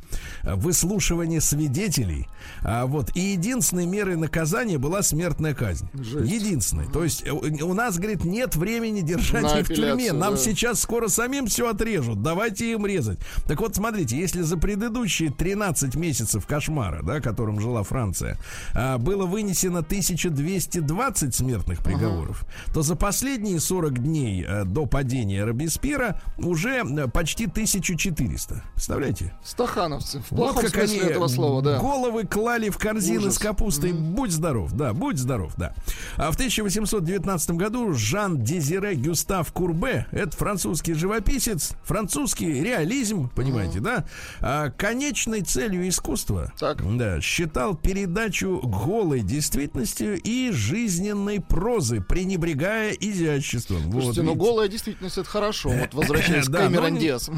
выслушивание 0.42 1.40
свидетелей. 1.40 2.29
А, 2.62 2.87
вот. 2.87 3.14
И 3.16 3.20
единственной 3.20 3.87
мерой 3.87 4.16
наказания 4.16 4.79
была 4.79 5.03
смертная 5.03 5.55
казнь. 5.55 5.88
Жесть. 5.94 6.31
Единственной. 6.31 6.87
То 6.87 7.05
есть 7.05 7.25
э, 7.27 7.31
у 7.31 7.75
нас, 7.75 7.98
говорит, 7.98 8.25
нет 8.25 8.57
времени 8.57 9.01
держать 9.01 9.61
их 9.61 9.66
в 9.68 9.75
тюрьме. 9.75 10.12
Нам 10.12 10.35
да. 10.35 10.40
сейчас 10.40 10.81
скоро 10.81 11.09
самим 11.09 11.46
все 11.46 11.68
отрежут. 11.68 12.22
Давайте 12.22 12.72
им 12.72 12.87
резать. 12.87 13.18
Так 13.46 13.61
вот, 13.61 13.75
смотрите, 13.75 14.16
если 14.16 14.42
за 14.42 14.57
предыдущие 14.57 15.31
13 15.31 15.94
месяцев 15.96 16.46
кошмара, 16.46 17.03
да, 17.03 17.20
которым 17.20 17.61
жила 17.61 17.83
Франция, 17.83 18.38
а, 18.75 18.98
было 18.98 19.27
вынесено 19.27 19.81
1220 19.81 21.35
смертных 21.35 21.79
приговоров, 21.81 22.42
ага. 22.42 22.75
то 22.75 22.83
за 22.83 22.96
последние 22.96 23.61
40 23.61 24.03
дней 24.03 24.44
э, 24.46 24.64
до 24.64 24.87
падения 24.87 25.44
Робеспьера 25.44 26.20
уже 26.38 26.83
э, 26.85 27.09
почти 27.09 27.44
1400. 27.44 28.62
Представляете? 28.75 29.35
Стаханов 29.44 30.01
в 30.02 30.32
вот 30.32 30.60
как 30.60 30.76
они 30.76 30.96
этого 30.96 31.28
слова, 31.28 31.62
да. 31.62 31.78
головы 31.78 32.26
клали 32.26 32.68
в 32.68 32.78
корзины 32.78 33.18
Ужас. 33.18 33.36
с 33.36 33.38
капустой. 33.38 33.90
Mm-hmm. 33.90 34.12
Будь 34.12 34.32
здоров, 34.32 34.72
да, 34.72 34.92
будь 34.92 35.18
здоров, 35.18 35.54
да. 35.56 35.74
А 36.16 36.30
в 36.30 36.34
1819 36.34 37.50
году 37.52 37.92
Жан 37.94 38.42
Дезире 38.42 38.94
Гюстав 38.94 39.52
Курбе, 39.52 40.06
это 40.10 40.36
французский 40.36 40.94
живописец, 40.94 41.72
французский 41.84 42.62
реализм, 42.62 43.30
понимаете, 43.34 43.78
mm-hmm. 43.78 43.82
да, 43.82 44.04
а, 44.40 44.70
конечной 44.70 45.42
целью 45.42 45.88
искусства 45.88 46.52
так. 46.58 46.82
Да, 46.96 47.20
считал 47.20 47.74
передачу 47.74 48.60
голой 48.62 49.20
действительности 49.20 50.20
и 50.22 50.50
жизненной 50.52 51.40
прозы, 51.40 52.00
пренебрегая 52.00 52.92
изяществом. 52.92 53.90
Слушайте, 53.90 54.22
вот, 54.22 54.26
ну 54.26 54.34
голая 54.34 54.68
действительность 54.68 55.18
это 55.18 55.28
хорошо. 55.28 55.70
Вот 55.70 55.92
возвращаясь 55.94 56.46
к 56.46 56.52
Кэмерон 56.52 56.98
Диас. 56.98 57.30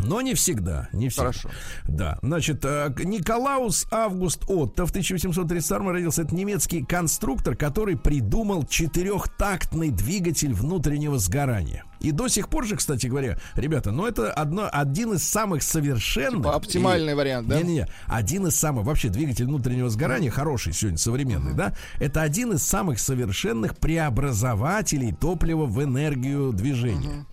Но 0.00 0.20
не 0.20 0.34
всегда, 0.34 0.88
не 0.92 1.08
всегда. 1.08 1.32
Хорошо. 1.32 1.50
Да, 1.86 2.01
значит, 2.22 2.64
э, 2.64 2.92
Николаус 3.04 3.86
Август 3.90 4.44
Отто 4.48 4.86
в 4.86 4.90
1832 4.90 5.92
родился. 5.92 6.22
Это 6.22 6.34
немецкий 6.34 6.84
конструктор, 6.84 7.56
который 7.56 7.96
придумал 7.96 8.64
четырехтактный 8.64 9.90
двигатель 9.90 10.52
внутреннего 10.52 11.18
сгорания. 11.18 11.84
И 12.02 12.10
до 12.10 12.28
сих 12.28 12.48
пор 12.48 12.66
же, 12.66 12.76
кстати 12.76 13.06
говоря, 13.06 13.38
ребята, 13.54 13.92
ну 13.92 14.06
это 14.06 14.32
одно, 14.32 14.68
один 14.70 15.12
из 15.12 15.22
самых 15.22 15.62
совершенных... 15.62 16.42
Типа 16.42 16.54
оптимальный 16.56 17.12
и, 17.12 17.16
вариант, 17.16 17.48
да? 17.48 17.58
Не-не-не, 17.58 17.86
один 18.06 18.46
из 18.48 18.56
самых... 18.56 18.84
Вообще 18.84 19.08
двигатель 19.08 19.46
внутреннего 19.46 19.88
сгорания, 19.88 20.30
хороший 20.30 20.72
сегодня, 20.72 20.98
современный, 20.98 21.54
да? 21.54 21.74
Это 22.00 22.22
один 22.22 22.52
из 22.52 22.62
самых 22.64 22.98
совершенных 22.98 23.76
преобразователей 23.76 25.12
топлива 25.12 25.66
в 25.66 25.82
энергию 25.82 26.52
движения. 26.52 27.24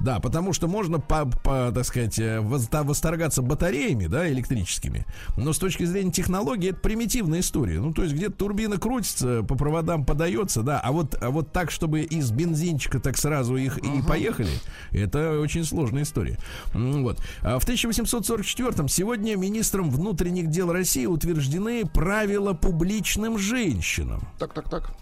Да, 0.00 0.20
потому 0.20 0.52
что 0.52 0.68
можно, 0.68 0.98
по, 0.98 1.26
по, 1.26 1.72
так 1.72 1.84
сказать, 1.84 2.18
э, 2.18 2.40
восторгаться 2.40 3.42
батареями, 3.42 4.06
да, 4.06 4.30
электрическими, 4.30 5.06
но 5.36 5.52
с 5.52 5.58
точки 5.58 5.84
зрения 5.84 6.10
технологии 6.10 6.70
это 6.70 6.80
примитивная 6.80 7.40
история. 7.40 7.80
Ну, 7.80 7.92
то 7.92 8.02
есть 8.02 8.14
где-то 8.14 8.32
турбина 8.32 8.78
крутится, 8.78 9.42
по 9.42 9.54
проводам 9.54 10.04
подается, 10.04 10.62
да, 10.62 10.80
а 10.80 10.92
вот, 10.92 11.16
а 11.20 11.30
вот 11.30 11.52
так, 11.52 11.70
чтобы 11.70 12.00
из 12.00 12.30
бензинчика 12.30 13.00
так 13.00 13.16
сразу 13.16 13.56
их 13.56 13.78
uh-huh. 13.78 14.00
и 14.00 14.02
поехали, 14.02 14.50
это 14.90 15.40
очень 15.40 15.64
сложная 15.64 16.02
история. 16.02 16.38
Вот. 16.72 17.18
А 17.42 17.58
в 17.58 17.66
1844-м 17.66 18.88
сегодня 18.88 19.36
министром 19.36 19.90
внутренних 19.90 20.48
дел 20.48 20.72
России 20.72 21.06
утверждены 21.06 21.84
правила 21.84 22.52
публичным 22.52 23.38
женщинам. 23.38 24.22
Так, 24.38 24.54
так, 24.54 24.68
так. 24.68 24.94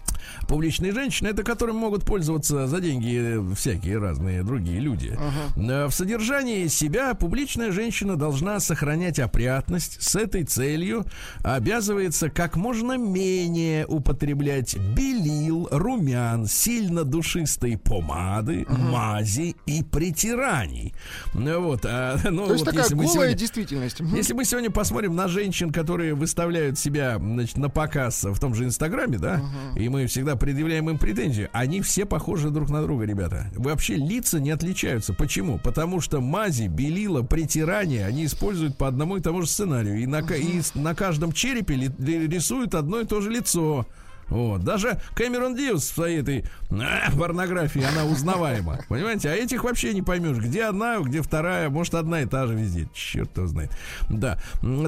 Публичные 0.47 0.91
женщины, 0.91 1.29
это 1.29 1.43
которым 1.43 1.77
могут 1.77 2.05
пользоваться 2.05 2.67
за 2.67 2.79
деньги 2.79 3.53
всякие 3.55 3.97
разные 3.97 4.43
другие 4.43 4.79
люди. 4.81 5.17
Ага. 5.17 5.87
В 5.87 5.91
содержании 5.93 6.67
себя 6.67 7.13
публичная 7.13 7.71
женщина 7.71 8.15
должна 8.15 8.59
сохранять 8.59 9.19
опрятность. 9.19 10.01
С 10.01 10.15
этой 10.15 10.43
целью 10.43 11.05
обязывается 11.43 12.29
как 12.29 12.55
можно 12.55 12.97
менее 12.97 13.85
употреблять 13.87 14.75
белил, 14.77 15.67
румян, 15.71 16.47
сильно 16.47 17.03
душистой 17.03 17.77
помады, 17.77 18.65
ага. 18.67 18.77
мази 18.77 19.55
и 19.65 19.83
притираний. 19.83 20.93
Вот, 21.33 21.85
а, 21.85 22.17
ну, 22.29 22.47
То 22.47 22.53
есть 22.53 22.65
вот 22.65 22.71
такая 22.71 22.83
если 22.83 22.95
голая 22.95 23.11
сегодня, 23.13 23.35
действительность. 23.35 23.99
Если 23.99 24.33
мы 24.33 24.45
сегодня 24.45 24.71
посмотрим 24.71 25.15
на 25.15 25.27
женщин, 25.27 25.71
которые 25.71 26.13
выставляют 26.13 26.77
себя 26.77 27.17
значит, 27.19 27.57
на 27.57 27.69
показ 27.69 28.23
в 28.23 28.39
том 28.39 28.55
же 28.55 28.65
Инстаграме, 28.65 29.17
да, 29.17 29.35
ага. 29.35 29.79
и 29.79 29.87
мы 29.89 30.07
всегда 30.07 30.35
предъявляем 30.35 30.89
им 30.89 30.97
претензии, 30.97 31.49
они 31.53 31.81
все 31.81 32.05
похожи 32.05 32.49
друг 32.49 32.69
на 32.69 32.81
друга, 32.81 33.05
ребята. 33.05 33.51
Вообще 33.55 33.95
лица 33.95 34.39
не 34.39 34.51
отличаются. 34.51 34.70
Почему? 35.13 35.59
Потому 35.59 36.01
что 36.01 36.21
мази, 36.21 36.67
белила, 36.67 37.21
притирания 37.21 38.05
они 38.05 38.25
используют 38.25 38.77
по 38.77 38.87
одному 38.87 39.17
и 39.17 39.21
тому 39.21 39.41
же 39.41 39.47
сценарию. 39.47 39.99
И 39.99 40.05
на, 40.05 40.19
и 40.19 40.61
на 40.75 40.95
каждом 40.95 41.31
черепе 41.31 41.75
рисуют 41.75 42.75
одно 42.75 43.01
и 43.01 43.05
то 43.05 43.21
же 43.21 43.29
лицо. 43.29 43.85
Вот. 44.31 44.63
Даже 44.63 44.99
Кэмерон 45.13 45.55
Диус 45.55 45.83
в 45.83 45.93
своей 45.93 46.21
этой 46.21 46.45
а, 46.71 47.11
порнографии, 47.11 47.83
она 47.83 48.05
узнаваема. 48.05 48.79
Понимаете? 48.87 49.29
А 49.29 49.33
этих 49.33 49.63
вообще 49.65 49.93
не 49.93 50.01
поймешь, 50.01 50.37
где 50.37 50.63
одна, 50.63 50.99
где 50.99 51.21
вторая. 51.21 51.69
Может, 51.69 51.95
одна 51.95 52.21
и 52.21 52.25
та 52.25 52.47
же 52.47 52.55
везде. 52.55 52.87
Черт 52.93 53.35
его 53.37 53.47
знает. 53.47 53.71
Да. 54.09 54.39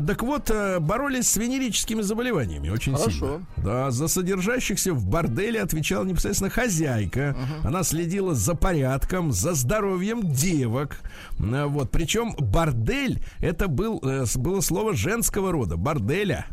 Так 0.08 0.24
вот, 0.24 0.50
э, 0.50 0.80
боролись 0.80 1.28
с 1.28 1.38
венерическими 1.38 2.02
заболеваниями 2.02 2.70
очень 2.70 2.96
Хорошо. 2.96 3.12
сильно. 3.12 3.46
Да, 3.58 3.92
за 3.92 4.08
содержащихся 4.08 4.94
в 4.94 5.06
борделе 5.06 5.62
отвечала 5.62 6.06
непосредственно 6.06 6.50
хозяйка. 6.50 7.36
uh 7.38 7.68
Она 7.68 7.84
следила 7.84 8.34
за 8.34 8.56
порядком, 8.56 9.34
за 9.34 9.54
здоровьем 9.54 10.22
девок. 10.32 11.02
Вот. 11.38 11.92
Причем 11.92 12.34
бордель 12.38 13.22
это 13.40 13.68
был, 13.68 14.00
э, 14.04 14.26
было 14.36 14.62
слово 14.62 14.94
женского 14.94 15.52
рода. 15.52 15.76
Борделя. 15.76 16.46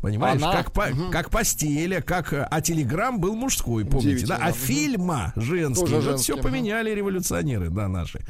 Понимаешь, 0.00 0.40
Она... 0.40 0.52
как, 0.52 0.72
по, 0.72 0.82
угу. 0.82 1.10
как 1.10 1.30
постеля, 1.30 2.00
как. 2.00 2.32
А 2.32 2.60
телеграм 2.60 3.18
был 3.18 3.34
мужской, 3.34 3.84
помните, 3.84 4.26
да? 4.26 4.38
А 4.40 4.52
фильма 4.52 5.32
женский. 5.34 5.92
вот 5.92 6.02
женский, 6.02 6.32
все 6.32 6.42
поменяли 6.42 6.90
революционеры, 6.90 7.68
да, 7.70 7.88
наши. 7.88 8.20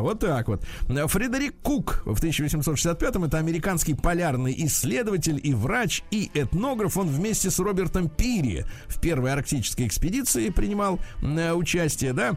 вот 0.00 0.20
так 0.20 0.48
вот. 0.48 0.64
Фредерик 0.86 1.54
Кук 1.62 2.02
в 2.06 2.22
1865-м 2.22 3.24
это 3.24 3.38
американский 3.38 3.94
полярный 3.94 4.54
исследователь 4.66 5.38
и 5.42 5.52
врач, 5.52 6.02
и 6.10 6.30
этнограф. 6.32 6.96
Он 6.96 7.08
вместе 7.08 7.50
с 7.50 7.58
Робертом 7.58 8.08
Пири 8.08 8.64
в 8.86 9.00
первой 9.00 9.32
арктической 9.32 9.86
экспедиции 9.86 10.48
принимал 10.48 10.98
э, 11.22 11.52
участие, 11.52 12.12
да? 12.12 12.36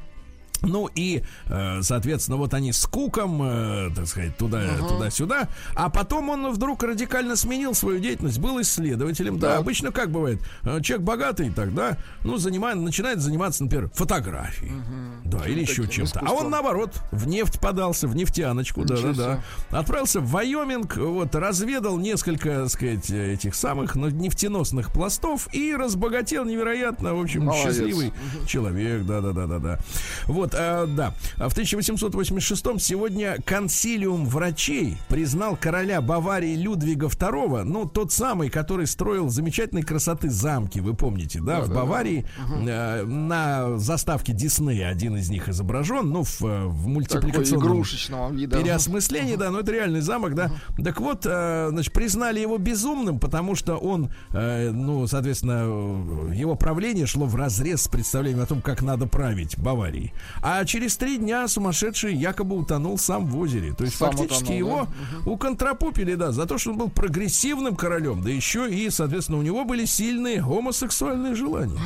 Ну 0.61 0.89
и, 0.95 1.23
э, 1.47 1.81
соответственно, 1.81 2.37
вот 2.37 2.53
они 2.53 2.71
с 2.71 2.85
Куком, 2.85 3.41
э, 3.43 3.89
так 3.95 4.07
сказать, 4.07 4.37
туда, 4.37 4.63
uh-huh. 4.63 4.87
туда-сюда. 4.87 5.49
А 5.75 5.89
потом 5.89 6.29
он 6.29 6.51
вдруг 6.51 6.83
радикально 6.83 7.35
сменил 7.35 7.73
свою 7.73 7.99
деятельность, 7.99 8.39
был 8.39 8.61
исследователем. 8.61 9.39
Да, 9.39 9.49
да 9.49 9.57
обычно 9.57 9.91
как 9.91 10.11
бывает, 10.11 10.39
э, 10.63 10.79
человек 10.81 11.05
богатый 11.05 11.51
тогда, 11.51 11.97
ну, 12.23 12.37
занимает, 12.37 12.77
начинает 12.77 13.19
заниматься, 13.19 13.63
например, 13.63 13.89
фотографией. 13.93 14.71
Uh-huh. 14.71 15.29
Да, 15.29 15.39
ну, 15.39 15.45
или 15.45 15.61
еще 15.61 15.87
чем-то. 15.87 16.21
А 16.25 16.31
он, 16.31 16.49
наоборот, 16.49 16.93
в 17.11 17.27
нефть 17.27 17.59
подался, 17.59 18.07
в 18.07 18.15
нефтяночку, 18.15 18.85
да-да-да. 18.85 19.43
Отправился 19.69 20.21
в 20.21 20.29
Вайоминг, 20.29 20.95
вот, 20.97 21.35
разведал 21.35 21.97
несколько, 21.97 22.61
так 22.61 22.69
сказать, 22.69 23.09
этих 23.09 23.55
самых 23.55 23.95
ну, 23.95 24.09
нефтеносных 24.09 24.93
пластов 24.93 25.53
и 25.53 25.75
разбогател 25.75 26.45
невероятно, 26.45 27.15
в 27.15 27.21
общем, 27.21 27.45
Молодец. 27.45 27.75
счастливый 27.75 28.07
uh-huh. 28.07 28.47
человек, 28.47 29.03
да-да-да-да-да. 29.05 29.79
Вот, 30.25 30.42
э, 30.53 30.85
да. 30.87 31.13
В 31.37 31.51
1886 31.51 32.81
сегодня 32.81 33.37
консилиум 33.45 34.25
врачей 34.25 34.97
признал 35.09 35.55
короля 35.55 36.01
Баварии 36.01 36.55
Людвига 36.55 37.07
II, 37.07 37.63
ну, 37.63 37.85
тот 37.85 38.11
самый, 38.11 38.49
который 38.49 38.87
строил 38.87 39.29
замечательной 39.29 39.83
красоты 39.83 40.29
замки, 40.29 40.79
вы 40.79 40.93
помните, 40.93 41.39
да, 41.39 41.59
да 41.59 41.61
в 41.61 41.69
да, 41.69 41.75
Баварии 41.75 42.25
да. 42.65 42.99
Э, 42.99 43.03
на 43.03 43.77
заставке 43.77 44.33
Диснея 44.33 44.89
один 44.89 45.15
из 45.17 45.29
них 45.29 45.49
изображен, 45.49 46.09
ну, 46.09 46.23
в, 46.23 46.41
э, 46.41 46.65
в 46.65 46.87
мультипликационном 46.87 48.35
вида. 48.35 48.57
переосмыслении, 48.57 49.35
да, 49.35 49.51
но 49.51 49.59
это 49.59 49.71
реальный 49.71 50.01
замок, 50.01 50.35
да. 50.35 50.51
Так 50.83 50.99
вот, 50.99 51.25
э, 51.25 51.67
значит, 51.69 51.93
признали 51.93 52.39
его 52.39 52.57
безумным, 52.57 53.19
потому 53.19 53.55
что 53.55 53.77
он, 53.77 54.11
э, 54.31 54.71
ну, 54.71 55.07
соответственно, 55.07 56.33
его 56.33 56.55
правление 56.55 57.05
шло 57.05 57.25
в 57.25 57.35
разрез 57.35 57.83
с 57.83 57.87
представлением 57.87 58.43
о 58.43 58.45
том, 58.45 58.61
как 58.61 58.81
надо 58.81 59.07
править 59.07 59.57
Баварией. 59.57 60.13
А 60.41 60.63
через 60.65 60.97
три 60.97 61.17
дня 61.17 61.47
сумасшедший 61.47 62.15
якобы 62.15 62.55
утонул 62.57 62.97
сам 62.97 63.25
в 63.25 63.37
озере. 63.37 63.73
То 63.73 63.83
есть 63.83 63.97
сам 63.97 64.11
фактически 64.11 64.43
утонул, 64.43 64.57
его 64.57 64.87
да? 65.25 65.31
уконтропупили, 65.31 66.15
да, 66.15 66.31
за 66.31 66.45
то, 66.45 66.57
что 66.57 66.71
он 66.71 66.77
был 66.77 66.89
прогрессивным 66.89 67.75
королем. 67.75 68.21
Да 68.21 68.29
еще 68.29 68.69
и, 68.69 68.89
соответственно, 68.89 69.39
у 69.39 69.41
него 69.41 69.65
были 69.65 69.85
сильные 69.85 70.41
гомосексуальные 70.41 71.35
желания. 71.35 71.79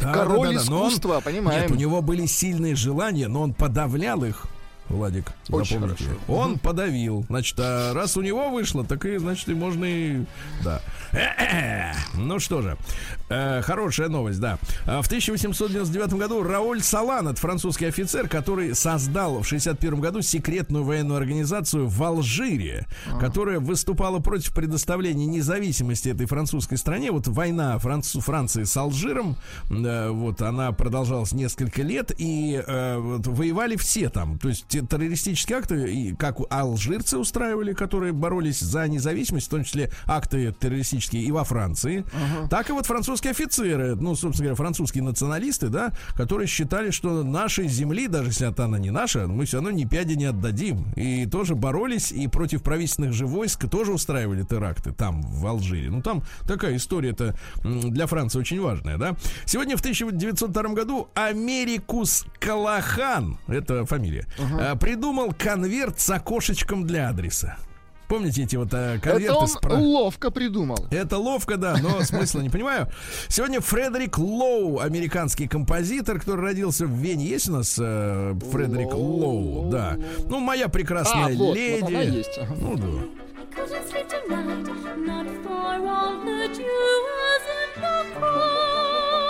Да, 0.00 0.12
Король 0.12 0.48
да, 0.48 0.54
да. 0.54 0.62
искусства, 0.62 1.16
он, 1.16 1.22
понимаем. 1.22 1.62
Нет, 1.62 1.70
у 1.70 1.74
него 1.74 2.02
были 2.02 2.26
сильные 2.26 2.74
желания, 2.74 3.28
но 3.28 3.42
он 3.42 3.54
подавлял 3.54 4.24
их 4.24 4.46
Владик, 4.90 5.32
Очень 5.50 5.76
запомните. 5.78 6.04
Хорошо. 6.04 6.20
Он 6.26 6.52
угу. 6.52 6.58
подавил. 6.58 7.24
Значит, 7.28 7.56
а 7.60 7.94
раз 7.94 8.16
у 8.16 8.22
него 8.22 8.50
вышло, 8.50 8.84
так 8.84 9.04
и, 9.04 9.18
значит, 9.18 9.48
и 9.48 9.54
можно 9.54 9.84
и... 9.84 10.24
Да. 10.64 10.82
Ну 12.14 12.40
что 12.40 12.60
же, 12.60 12.76
э, 13.30 13.62
хорошая 13.62 14.08
новость, 14.08 14.40
да. 14.40 14.58
А 14.86 15.02
в 15.02 15.06
1899 15.06 16.14
году 16.14 16.42
Рауль 16.42 16.82
Салан, 16.82 17.28
это 17.28 17.40
французский 17.40 17.86
офицер, 17.86 18.28
который 18.28 18.74
создал 18.74 19.40
в 19.40 19.46
61 19.46 20.00
году 20.00 20.22
секретную 20.22 20.84
военную 20.84 21.18
организацию 21.18 21.88
в 21.88 22.02
Алжире, 22.02 22.86
а. 23.10 23.18
которая 23.18 23.60
выступала 23.60 24.18
против 24.18 24.54
предоставления 24.54 25.26
независимости 25.26 26.08
этой 26.08 26.26
французской 26.26 26.76
стране. 26.76 27.12
Вот 27.12 27.28
война 27.28 27.78
Францу, 27.78 28.20
Франции 28.20 28.64
с 28.64 28.76
Алжиром, 28.76 29.36
э, 29.70 30.10
вот 30.10 30.42
она 30.42 30.72
продолжалась 30.72 31.32
несколько 31.32 31.82
лет, 31.82 32.12
и 32.18 32.62
э, 32.66 32.96
вот, 32.98 33.26
воевали 33.26 33.76
все 33.76 34.08
там. 34.10 34.38
То 34.38 34.48
есть 34.48 34.66
террористические 34.66 35.58
акты, 35.58 35.92
и 35.92 36.14
как 36.14 36.38
алжирцы 36.50 37.18
устраивали, 37.18 37.72
которые 37.72 38.12
боролись 38.12 38.60
за 38.60 38.88
независимость, 38.88 39.46
в 39.46 39.50
том 39.50 39.64
числе 39.64 39.90
акты 40.06 40.52
террористические 40.58 41.22
и 41.22 41.30
во 41.30 41.44
Франции, 41.44 42.00
uh-huh. 42.00 42.48
так 42.48 42.70
и 42.70 42.72
вот 42.72 42.86
французские 42.86 43.19
офицеры, 43.26 43.94
ну, 43.96 44.14
собственно 44.14 44.48
говоря, 44.48 44.56
французские 44.56 45.02
националисты, 45.02 45.68
да, 45.68 45.92
которые 46.14 46.46
считали, 46.46 46.90
что 46.90 47.22
нашей 47.22 47.68
земли, 47.68 48.08
даже 48.08 48.30
если 48.30 48.52
она 48.60 48.78
не 48.78 48.90
наша, 48.90 49.26
мы 49.26 49.44
все 49.44 49.58
равно 49.58 49.70
ни 49.70 49.84
пяди 49.84 50.14
не 50.14 50.26
отдадим. 50.26 50.92
И 50.96 51.26
тоже 51.26 51.54
боролись, 51.54 52.12
и 52.12 52.26
против 52.28 52.62
правительственных 52.62 53.12
же 53.12 53.26
войск 53.26 53.68
тоже 53.68 53.92
устраивали 53.92 54.42
теракты 54.42 54.92
там, 54.92 55.22
в 55.22 55.46
Алжире. 55.46 55.90
Ну, 55.90 56.02
там 56.02 56.22
такая 56.46 56.76
история-то 56.76 57.34
для 57.62 58.06
Франции 58.06 58.38
очень 58.38 58.60
важная, 58.60 58.98
да. 58.98 59.16
Сегодня 59.44 59.76
в 59.76 59.80
1902 59.80 60.62
году 60.74 61.08
Америкус 61.14 62.24
Калахан, 62.38 63.38
это 63.46 63.84
фамилия, 63.86 64.26
uh-huh 64.38 64.78
придумал 64.90 65.32
конверт 65.32 66.00
с 66.00 66.10
окошечком 66.10 66.86
для 66.86 67.08
адреса. 67.08 67.56
Помните 68.10 68.42
эти 68.42 68.56
вот 68.56 68.74
э, 68.74 68.98
конверты? 69.00 69.24
Это 69.26 69.36
он 69.36 69.46
спро... 69.46 69.72
ловко 69.74 70.32
придумал. 70.32 70.88
Это 70.90 71.16
ловко, 71.16 71.56
да, 71.56 71.76
но 71.80 72.00
смысла 72.02 72.40
не 72.40 72.50
понимаю. 72.50 72.88
Сегодня 73.28 73.60
Фредерик 73.60 74.18
Лоу, 74.18 74.80
американский 74.80 75.46
композитор, 75.46 76.18
который 76.18 76.40
родился 76.40 76.86
в 76.86 76.90
Вене. 76.90 77.26
Есть 77.26 77.48
у 77.48 77.52
нас 77.52 77.78
э, 77.80 78.34
Фредерик 78.50 78.94
Лоу, 78.94 79.60
Лоу? 79.60 79.70
Да. 79.70 79.96
Ну, 80.28 80.40
моя 80.40 80.66
прекрасная 80.68 81.26
а, 81.26 81.28
вот, 81.36 81.54
леди. 81.54 81.82
Вот 81.82 81.90
она 81.90 82.02
есть. 82.02 82.40
Ну, 82.60 82.76
да. 82.76 82.86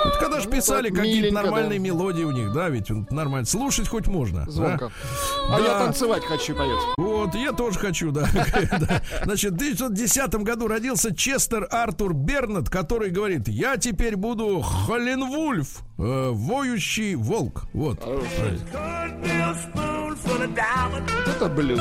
Вот 0.04 0.16
когда 0.16 0.40
же 0.40 0.48
писали 0.48 0.88
ну, 0.88 0.96
какие-то 0.96 1.34
нормальные 1.34 1.78
да. 1.78 1.84
мелодии 1.84 2.22
у 2.22 2.30
них, 2.30 2.52
да, 2.54 2.70
ведь 2.70 2.88
нормально. 3.10 3.46
Слушать 3.46 3.88
хоть 3.88 4.06
можно. 4.06 4.50
Звонко. 4.50 4.86
А, 4.86 4.90
а 5.50 5.58
да. 5.58 5.64
я 5.64 5.78
танцевать 5.78 6.24
хочу 6.24 6.54
поет. 6.54 6.78
Вот, 6.96 7.34
я 7.34 7.52
тоже 7.52 7.78
хочу, 7.78 8.12
да. 8.12 8.26
Значит, 9.24 9.52
в 9.52 9.56
1910 9.56 10.34
году 10.36 10.68
родился 10.68 11.14
Честер 11.14 11.66
Артур 11.70 12.14
Бернет, 12.14 12.70
который 12.70 13.10
говорит, 13.10 13.48
я 13.48 13.76
теперь 13.76 14.16
буду 14.16 14.60
Холенвульф, 14.60 15.80
э, 15.98 16.30
воющий 16.32 17.14
волк. 17.16 17.64
Вот. 17.72 18.00
Это 21.26 21.48
блюз. 21.48 21.80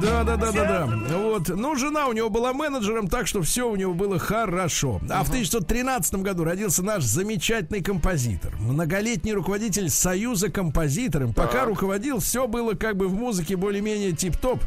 Да, 0.00 0.24
да, 0.24 0.36
да, 0.36 0.52
да, 0.52 0.86
да. 0.86 1.18
Вот. 1.18 1.48
Ну, 1.48 1.76
жена 1.76 2.06
у 2.06 2.12
него 2.12 2.30
была 2.30 2.52
менеджером, 2.52 3.08
так 3.08 3.26
что 3.26 3.42
все 3.42 3.68
у 3.68 3.76
него 3.76 3.94
было 3.94 4.18
хорошо. 4.18 5.00
А 5.10 5.22
в 5.24 5.28
1913 5.28 6.14
году 6.16 6.44
родился 6.44 6.82
наш 6.82 7.04
замечательный 7.04 7.82
композитор, 7.82 8.54
многолетний 8.58 9.32
руководитель 9.32 9.90
Союза 9.90 10.50
композиторов. 10.50 11.34
Пока 11.34 11.64
руководил, 11.64 12.18
все 12.20 12.46
было 12.46 12.74
как 12.74 12.96
бы 12.96 13.08
в 13.08 13.14
музыке 13.14 13.56
более-менее 13.56 14.12
тип-топ. 14.12 14.60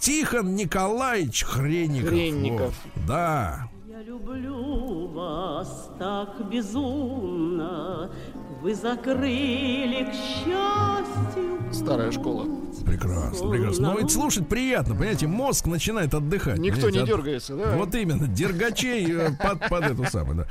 Тихон 0.00 0.54
Николаевич 0.54 1.44
Хренников. 1.44 2.08
Хренников. 2.08 2.74
Вот. 2.94 3.06
Да. 3.06 3.68
Я 3.86 4.02
люблю 4.02 5.08
вас 5.08 5.90
так 5.98 6.48
безумно, 6.50 8.10
вы 8.60 8.74
закрыли 8.74 10.04
к 10.04 10.12
счастью. 10.12 11.60
Старая 11.72 12.10
школа. 12.10 12.46
Прекрасно, 12.84 13.50
прекрасно. 13.50 13.92
Ну, 13.92 13.98
ведь 13.98 14.10
слушать 14.10 14.48
приятно, 14.48 14.94
понимаете, 14.94 15.26
мозг 15.26 15.66
начинает 15.66 16.14
отдыхать. 16.14 16.58
Никто 16.58 16.90
не 16.90 16.98
от... 16.98 17.06
дергается, 17.06 17.54
да? 17.54 17.76
Вот 17.76 17.94
именно, 17.94 18.26
дергачей 18.26 19.06
э, 19.12 19.30
под, 19.40 19.68
под 19.68 19.84
эту 19.84 20.04
самую, 20.06 20.38
да. 20.38 20.46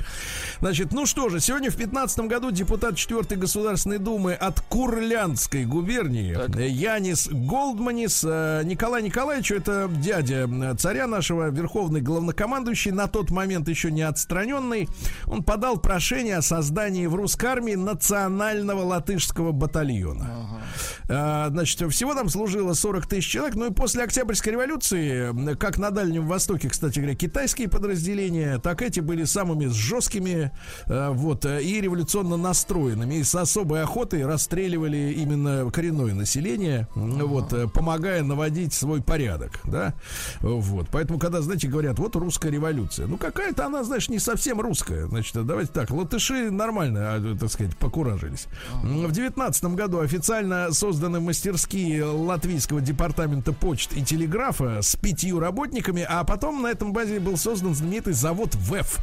Значит, 0.60 0.92
ну 0.92 1.06
что 1.06 1.28
же, 1.28 1.40
сегодня 1.40 1.70
в 1.70 1.76
15 1.76 2.20
году 2.20 2.50
депутат 2.50 2.96
4 2.96 3.36
Государственной 3.36 3.98
Думы 3.98 4.34
от 4.34 4.60
Курляндской 4.60 5.64
губернии 5.64 6.34
так. 6.34 6.56
Янис 6.56 7.28
Голдманис 7.30 8.24
э, 8.26 8.62
Николай 8.64 9.02
Николаевич, 9.02 9.52
это 9.52 9.90
дядя 9.90 10.48
царя 10.78 11.06
нашего, 11.06 11.50
верховный 11.50 12.00
главнокомандующий, 12.00 12.90
на 12.92 13.06
тот 13.06 13.30
момент 13.30 13.68
еще 13.68 13.90
не 13.90 14.02
отстраненный, 14.02 14.88
он 15.26 15.42
подал 15.42 15.78
прошение 15.78 16.36
о 16.36 16.42
создании 16.42 17.06
в 17.06 17.14
русской 17.14 17.46
армии 17.46 17.74
национального 18.00 18.82
латышского 18.82 19.52
батальона. 19.52 20.24
Ага. 20.24 20.60
А, 21.08 21.48
значит, 21.50 21.92
всего 21.92 22.14
там 22.14 22.30
служило 22.30 22.72
40 22.72 23.06
тысяч 23.06 23.28
человек. 23.30 23.56
Ну 23.56 23.66
и 23.66 23.72
после 23.72 24.04
Октябрьской 24.04 24.52
революции, 24.52 25.54
как 25.56 25.78
на 25.78 25.90
Дальнем 25.90 26.26
Востоке, 26.26 26.70
кстати 26.70 26.98
говоря, 26.98 27.14
китайские 27.14 27.68
подразделения, 27.68 28.58
так 28.58 28.80
эти 28.80 29.00
были 29.00 29.24
самыми 29.24 29.66
жесткими 29.66 30.50
а, 30.86 31.12
вот, 31.12 31.44
и 31.44 31.80
революционно 31.80 32.36
настроенными. 32.36 33.16
И 33.16 33.22
с 33.22 33.34
особой 33.34 33.82
охотой 33.82 34.24
расстреливали 34.24 35.14
именно 35.16 35.70
коренное 35.70 36.14
население, 36.14 36.88
ага. 36.94 37.24
вот, 37.24 37.72
помогая 37.72 38.22
наводить 38.22 38.72
свой 38.72 39.02
порядок. 39.02 39.60
Да? 39.64 39.94
Вот. 40.40 40.88
Поэтому, 40.90 41.18
когда, 41.18 41.42
знаете, 41.42 41.68
говорят, 41.68 41.98
вот 41.98 42.16
русская 42.16 42.50
революция. 42.50 43.06
Ну, 43.06 43.18
какая-то 43.18 43.66
она, 43.66 43.84
знаешь, 43.84 44.08
не 44.08 44.18
совсем 44.18 44.60
русская. 44.60 45.06
Значит, 45.06 45.34
давайте 45.46 45.72
так, 45.72 45.90
латыши 45.90 46.50
нормально, 46.50 47.14
а, 47.14 47.36
так 47.38 47.50
сказать, 47.50 47.76
покуражились. 47.90 48.46
В 48.82 49.10
девятнадцатом 49.10 49.74
году 49.74 49.98
официально 49.98 50.72
созданы 50.72 51.18
мастерские 51.18 52.04
латвийского 52.04 52.80
департамента 52.80 53.52
почт 53.52 53.96
и 53.96 54.04
телеграфа 54.04 54.80
с 54.80 54.94
пятью 54.94 55.40
работниками, 55.40 56.06
а 56.08 56.22
потом 56.22 56.62
на 56.62 56.68
этом 56.68 56.92
базе 56.92 57.18
был 57.18 57.36
создан 57.36 57.74
знаменитый 57.74 58.12
завод 58.12 58.54
ВЭФ. 58.54 58.98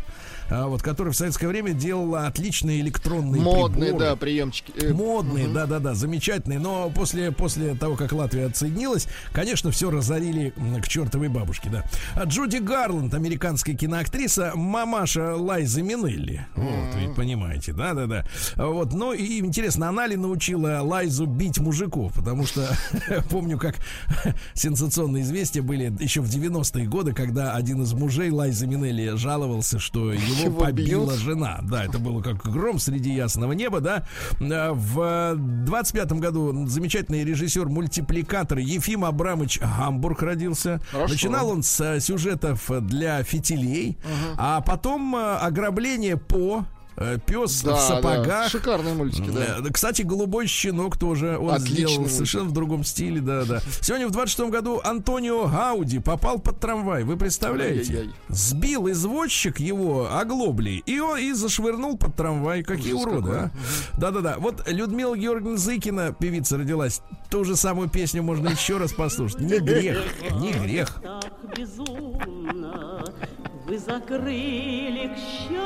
А, 0.50 0.68
вот, 0.68 0.82
которая 0.82 1.14
в 1.14 1.18
советское 1.18 1.48
время 1.48 1.74
делала 1.74 2.28
отличные 2.28 2.82
электронные 2.82 3.42
Модные, 3.42 3.88
приборы. 3.88 4.06
да, 4.06 4.16
приемчики. 4.16 4.74
Э, 4.76 4.94
Модные, 4.94 5.48
да-да-да, 5.48 5.94
замечательные. 5.94 6.60
Но 6.60 6.90
после, 6.90 7.32
после 7.32 7.76
того, 7.76 7.96
как 7.96 8.12
Латвия 8.12 8.46
отсоединилась, 8.46 9.08
конечно, 9.32 9.72
все 9.72 9.90
разорили 9.90 10.54
к 10.82 10.88
чертовой 10.88 11.28
бабушке, 11.30 11.70
да. 11.70 11.84
А 12.16 12.24
Джуди 12.24 12.58
Гарланд, 12.58 13.14
американская 13.14 13.76
киноактриса, 13.76 14.54
мамаша 14.56 15.36
Лайзы 15.36 15.82
Минелли. 15.82 16.46
Вот, 16.56 16.96
вы 16.96 17.14
понимаете, 17.14 17.74
да-да-да. 17.74 18.26
Вот, 18.56 18.94
ну 18.94 19.14
и 19.14 19.40
интересно, 19.40 19.90
она 19.90 20.08
ли 20.08 20.16
научила 20.16 20.80
Лайзу 20.82 21.26
бить 21.26 21.60
мужиков? 21.60 22.14
Потому 22.14 22.46
что 22.46 22.68
помню, 23.30 23.58
как 23.58 23.76
сенсационные 24.54 25.24
известия 25.24 25.62
были 25.62 25.94
еще 26.00 26.22
в 26.22 26.30
90-е 26.30 26.86
годы, 26.88 27.14
когда 27.14 27.54
один 27.54 27.84
из 27.84 27.94
мужей 27.94 28.30
Лайзы 28.30 28.68
Минелли 28.68 29.16
жаловался, 29.18 29.80
что 29.80 30.12
его 30.14 30.37
Его 30.46 30.60
побила 30.62 31.08
бьют? 31.08 31.20
жена. 31.20 31.60
Да, 31.64 31.84
это 31.84 32.00
было 32.00 32.22
как 32.22 32.44
гром 32.50 32.80
среди 32.80 33.14
ясного 33.14 33.54
неба, 33.54 33.80
да. 33.82 34.08
А, 34.40 34.74
В 34.74 35.36
25-м 35.70 36.20
году 36.20 36.68
замечательный 36.68 37.24
режиссер-мультипликатор 37.24 38.58
Ефим 38.60 39.06
Абрамович 39.06 39.60
Гамбург 39.60 40.22
родился. 40.22 40.82
Хорошо. 40.92 41.14
Начинал 41.14 41.50
он 41.50 41.64
с 41.64 42.00
сюжетов 42.00 42.70
для 42.82 43.24
фитилей, 43.24 43.98
а 44.38 44.62
потом 44.62 45.16
э, 45.16 45.36
ограбление 45.38 46.18
по 46.18 46.66
пес 47.26 47.62
да, 47.64 47.76
в 47.76 47.80
сапогах. 47.80 48.26
да. 48.28 48.50
Шикарные 48.50 48.94
мультики, 48.96 49.30
да. 49.30 49.58
Э, 49.60 49.72
Кстати, 49.72 50.02
голубой 50.02 50.48
щенок 50.48 50.98
тоже 50.98 51.38
он 51.38 51.52
Отличный 51.52 51.76
сделал 51.78 51.96
мультик. 52.00 52.14
совершенно 52.16 52.46
в 52.46 52.54
другом 52.54 52.84
стиле, 52.84 53.22
да, 53.22 53.46
да. 53.46 53.62
Сегодня 53.82 54.08
в 54.08 54.12
26 54.12 54.50
году 54.50 54.82
Антонио 54.84 55.48
Гауди 55.48 56.00
попал 56.00 56.40
под 56.40 56.60
трамвай. 56.60 57.04
Вы 57.04 57.18
представляете? 57.18 57.92
Ай-яй-яй. 57.94 58.14
Сбил 58.30 58.90
извозчик 58.90 59.60
его 59.60 60.10
оглобли 60.12 60.82
и 60.86 61.00
он 61.00 61.18
и 61.20 61.34
зашвырнул 61.34 61.98
под 61.98 62.16
трамвай. 62.16 62.64
Какие 62.64 62.94
Ужас 62.94 63.06
уроды, 63.06 63.28
какой. 63.32 63.40
а? 63.46 63.52
Да-да-да. 63.98 64.36
Вот 64.40 64.68
Людмила 64.68 65.16
Георгиевна 65.16 65.58
Зыкина, 65.58 66.14
певица, 66.14 66.58
родилась. 66.58 67.02
Ту 67.30 67.44
же 67.44 67.56
самую 67.56 67.90
песню 67.90 68.24
можно 68.24 68.50
еще 68.50 68.78
раз 68.78 68.94
послушать. 68.94 69.40
Не 69.42 69.60
грех, 69.60 69.98
не 70.40 70.52
грех. 70.54 71.00
Так 71.04 71.32
безумно 71.56 73.04
вы 73.68 73.78
закрыли 73.78 75.08
к 75.14 75.18
счастью 75.18 75.62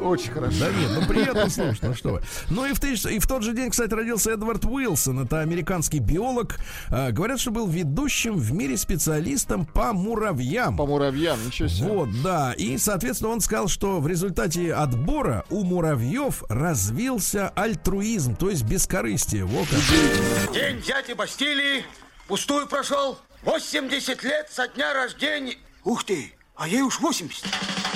Очень 0.00 0.32
хорошо. 0.32 0.56
Да 0.60 0.70
нет, 0.70 0.90
ну 0.98 1.06
приятно 1.06 1.50
слушать, 1.50 1.82
ну 1.82 1.94
что 1.94 2.08
вы. 2.12 2.22
Ну 2.50 2.64
и 2.64 2.72
в, 2.72 2.80
тысяч- 2.80 3.04
и 3.04 3.18
в 3.18 3.26
тот 3.26 3.42
же 3.42 3.52
день, 3.52 3.70
кстати, 3.70 3.92
родился 3.92 4.30
Эдвард 4.32 4.64
Уилсон. 4.64 5.20
Это 5.20 5.40
американский 5.40 5.98
биолог. 5.98 6.56
А, 6.88 7.10
говорят, 7.10 7.38
что 7.38 7.50
был 7.50 7.66
ведущим 7.66 8.36
в 8.36 8.52
мире 8.52 8.76
специалистом 8.78 9.66
по 9.66 9.92
муравьям. 9.92 10.76
По 10.76 10.86
муравьям, 10.86 11.38
ничего 11.44 11.68
себе. 11.68 11.88
Вот, 11.88 12.08
да. 12.22 12.54
И, 12.54 12.78
соответственно, 12.78 13.32
он 13.32 13.40
сказал, 13.40 13.68
что 13.68 14.00
в 14.00 14.06
результате 14.08 14.72
отбора 14.72 15.44
у 15.50 15.64
муравьев 15.64 16.42
развился 16.48 17.50
альтруизм, 17.50 18.36
то 18.36 18.48
есть 18.48 18.62
бескорыстие. 18.62 19.44
Во 19.44 19.60
как. 19.64 20.54
День 20.54 20.80
дяди 20.80 21.12
Бастилии 21.12 21.84
пустую 22.26 22.66
прошел. 22.68 23.18
80 23.42 24.22
лет 24.24 24.48
со 24.50 24.66
дня 24.68 24.94
рождения. 24.94 25.56
Ух 25.84 26.04
ты, 26.04 26.32
а 26.58 26.66
ей 26.66 26.82
уж 26.82 26.98
80. 26.98 27.87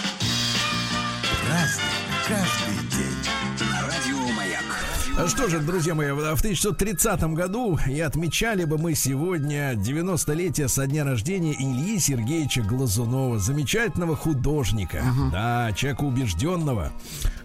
Что 5.29 5.49
же, 5.49 5.61
друзья 5.61 5.95
мои, 5.95 6.11
в 6.11 6.19
1930 6.19 7.23
году 7.35 7.79
и 7.89 8.01
отмечали 8.01 8.65
бы 8.65 8.77
мы 8.77 8.95
сегодня 8.95 9.73
90-летие 9.75 10.67
со 10.69 10.87
дня 10.87 11.05
рождения 11.05 11.53
Ильи 11.53 11.99
Сергеевича 11.99 12.63
Глазунова, 12.63 13.39
замечательного 13.39 14.17
художника, 14.17 15.03
да, 15.31 15.73
человека 15.73 16.03
убежденного. 16.03 16.93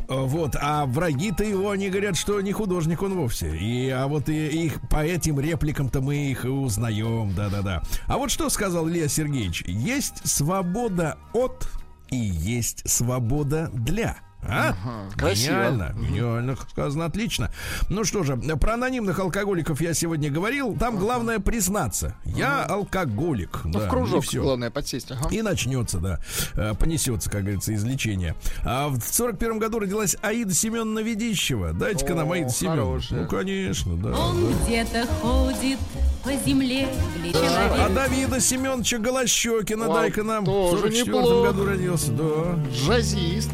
Вот, 0.08 0.56
а 0.60 0.86
враги-то 0.86 1.44
его, 1.44 1.70
они 1.70 1.90
говорят, 1.90 2.18
что 2.18 2.42
не 2.42 2.52
художник 2.52 3.02
он 3.04 3.16
вовсе. 3.16 3.56
И, 3.56 3.90
а 3.90 4.08
вот 4.08 4.30
и, 4.30 4.48
их 4.48 4.82
по 4.90 5.06
этим 5.06 5.40
репликам-то 5.40 6.02
мы 6.02 6.32
их 6.32 6.46
и 6.46 6.50
узнаем, 6.50 7.34
да-да-да. 7.36 7.84
А 8.08 8.18
вот 8.18 8.32
что 8.32 8.50
сказал 8.50 8.90
Илья 8.90 9.08
Сергеевич? 9.08 9.64
Есть 9.68 10.28
свобода 10.28 11.18
от 11.34 11.70
и 12.10 12.18
есть 12.18 12.90
свобода 12.90 13.70
для. 13.74 14.18
А? 14.44 14.76
красиво. 15.18 15.54
Гениально, 15.54 15.96
гениально 16.00 16.56
сказано, 16.72 17.06
отлично. 17.06 17.52
Ну 17.90 18.04
что 18.04 18.24
же, 18.24 18.38
про 18.38 18.76
анонимных 18.76 19.20
алкоголиков 19.20 19.82
я 19.82 19.94
сегодня 19.94 20.30
говорил. 20.30 20.76
Там 20.78 20.98
главное 20.98 21.40
признаться. 21.40 22.16
Я 22.24 22.64
алкоголик. 22.64 23.62
Ну, 23.66 23.74
да, 23.74 23.80
в 23.80 23.90
кружок, 23.90 24.24
и 24.24 24.28
всё. 24.28 24.44
главное, 24.44 24.70
подсесть. 24.70 25.12
Ага. 25.12 25.28
И 25.32 25.42
начнется, 25.42 25.98
да. 26.00 26.20
Э, 26.54 26.74
Понесется, 26.80 27.30
как 27.30 27.42
говорится, 27.42 27.74
излечение. 27.74 28.36
А 28.64 28.88
в 28.90 29.02
сорок 29.02 29.38
первом 29.40 29.60
году 29.60 29.80
родилась 29.80 30.16
Аида 30.22 30.54
Семеновна 30.54 31.00
Ведищева. 31.00 31.74
Дайте-ка 31.74 32.16
нам 32.16 32.32
Аида 32.32 32.50
Семеновна. 32.50 33.02
Ну, 33.10 33.28
конечно, 33.28 33.96
да. 33.98 34.10
Он 34.18 34.54
где-то 34.64 35.08
ходит 35.22 35.80
по 36.24 36.32
земле, 36.34 36.88
А. 37.36 37.90
Давида 37.90 38.40
Семеновича 38.40 38.98
Голощекина, 39.00 39.88
дай-ка 39.88 40.24
нам. 40.24 40.44
В 40.44 40.48
тоже 40.48 40.84
44 40.84 41.06
неплохо. 41.06 41.48
году 41.52 41.66
родился, 41.66 42.12
да. 42.12 42.60
Джазист. 42.72 43.52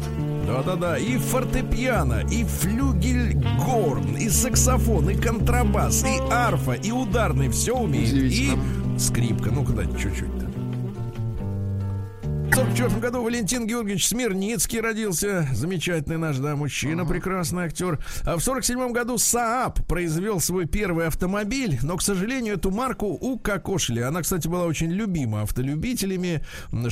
Да-да-да, 0.74 0.98
и 0.98 1.16
фортепиано, 1.18 2.22
и 2.30 2.44
флюгельгорн, 2.44 4.16
и 4.16 4.28
саксофон, 4.28 5.10
и 5.10 5.14
контрабас, 5.14 6.04
и 6.04 6.32
арфа, 6.32 6.72
и 6.72 6.90
ударный, 6.90 7.48
все 7.48 7.76
умеет. 7.76 8.12
И 8.12 8.50
скрипка, 8.98 9.50
ну-ка 9.50 9.72
дайте 9.72 9.98
чуть-чуть-то. 9.98 10.43
В 12.44 12.56
1944 12.56 13.00
году 13.00 13.22
Валентин 13.24 13.66
Георгиевич 13.66 14.06
Смирницкий 14.06 14.80
родился. 14.80 15.48
Замечательный 15.52 16.18
наш, 16.18 16.36
да, 16.38 16.54
мужчина, 16.54 17.04
прекрасный 17.04 17.64
актер. 17.64 17.98
А 18.24 18.36
в 18.36 18.40
47 18.42 18.92
году 18.92 19.14
Saab 19.16 19.84
произвел 19.86 20.38
свой 20.40 20.66
первый 20.66 21.06
автомобиль, 21.08 21.78
но, 21.82 21.96
к 21.96 22.02
сожалению, 22.02 22.54
эту 22.54 22.70
марку 22.70 23.06
укокошили. 23.06 24.00
Она, 24.00 24.22
кстати, 24.22 24.46
была 24.46 24.66
очень 24.66 24.90
любима 24.92 25.42
автолюбителями. 25.42 26.42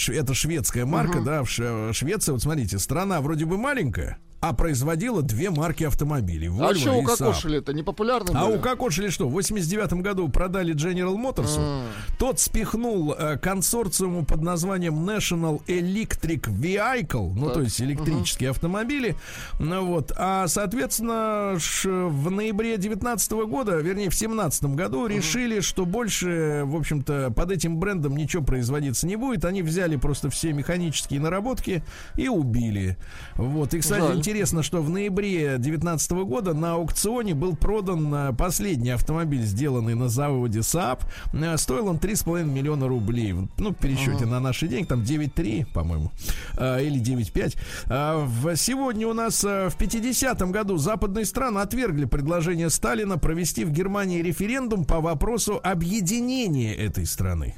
Это 0.09 0.35
шведская 0.35 0.85
марка, 0.85 1.21
да, 1.21 1.43
в 1.45 1.51
Ш- 1.51 1.93
Швеция, 1.93 2.33
вот 2.33 2.43
смотрите, 2.43 2.79
страна 2.81 3.21
вроде 3.21 3.45
бы 3.45 3.57
маленькая, 3.57 4.19
а 4.43 4.53
производила 4.55 5.22
две 5.22 5.51
марки 5.51 5.84
автомобилей. 5.84 6.49
А 6.49 6.51
Volvo 6.51 6.74
что 6.74 6.95
и 6.95 6.97
у 6.97 7.03
Saab. 7.05 7.16
Кокошели 7.16 7.59
это 7.59 7.72
не 7.72 7.84
популярно 7.84 8.32
А 8.34 8.47
у 8.47 8.59
Кокошели 8.59 9.09
что, 9.09 9.28
в 9.28 9.32
89 9.32 9.93
году 10.03 10.28
продали 10.28 10.74
General 10.74 11.14
Motors. 11.14 11.84
Тот 12.18 12.40
спихнул 12.40 13.14
э, 13.16 13.38
консорциуму 13.38 14.24
под 14.24 14.43
названием 14.43 15.09
National 15.09 15.64
Electric 15.66 16.40
Vehicle, 16.49 17.32
ну, 17.36 17.47
Так. 17.47 17.55
то 17.55 17.61
есть 17.61 17.80
электрические 17.80 18.51
автомобили. 18.51 19.14
Ну, 19.61 19.86
вот. 19.86 20.11
А, 20.16 20.49
соответственно, 20.49 21.57
в 21.84 22.30
ноябре 22.30 22.76
19 22.78 23.32
года, 23.47 23.76
вернее, 23.76 24.11
в 24.11 24.14
17 24.16 24.64
году 24.74 25.07
решили, 25.07 25.61
что 25.61 25.86
больше, 25.86 26.62
в 26.64 26.74
общем-то, 26.74 27.30
под 27.30 27.53
этим 27.53 27.78
брендом 27.78 28.16
ничего 28.16 28.43
производиться 28.43 29.07
не 29.07 29.14
будет. 29.14 29.45
Они 29.45 29.62
взяли 29.62 29.95
просто 29.95 30.30
все 30.30 30.53
механические 30.53 31.20
наработки 31.20 31.84
и 32.16 32.26
убили. 32.26 32.97
Вот. 33.36 33.72
И, 33.74 33.78
кстати, 33.78 34.01
Жаль. 34.01 34.16
интересно, 34.16 34.32
что 34.43 34.80
в 34.83 34.89
ноябре 34.89 35.57
19 35.59 36.11
года 36.12 36.55
на 36.55 36.72
аукционе 36.74 37.35
был 37.35 37.55
продан 37.55 38.12
э, 38.14 38.33
последний 38.33 38.91
автомобиль, 38.91 39.43
сделанный 39.43 39.95
на 39.95 40.09
заводе 40.09 40.61
Saab. 40.61 41.01
Э, 41.35 41.57
Стоил 41.59 41.89
он 41.89 41.97
3,5 41.99 42.45
миллиона 42.45 42.89
рублей. 42.89 43.35
Ну, 43.59 43.70
в 43.70 43.74
пересчете 43.74 44.24
на 44.26 44.41
наши 44.41 44.68
деньги, 44.68 44.87
там 44.87 45.03
9,3, 45.03 45.66
по-моему, 45.74 46.11
э, 46.57 46.83
или 46.85 46.99
9,5. 46.99 47.57
А 47.89 48.24
в- 48.24 48.57
Сегодня 48.57 49.07
у 49.07 49.12
нас 49.12 49.45
в 49.45 49.72
50-м 49.78 50.51
году 50.51 50.78
западные 50.78 51.26
страны 51.26 51.59
отвергли 51.59 52.07
предложение 52.07 52.70
Сталина 52.70 53.18
провести 53.18 53.64
в 53.64 53.70
Германии 53.70 54.22
референдум 54.22 54.85
по 54.87 55.01
вопросу 55.01 55.61
объединения 55.62 56.74
этой 56.74 57.05
страны. 57.07 57.55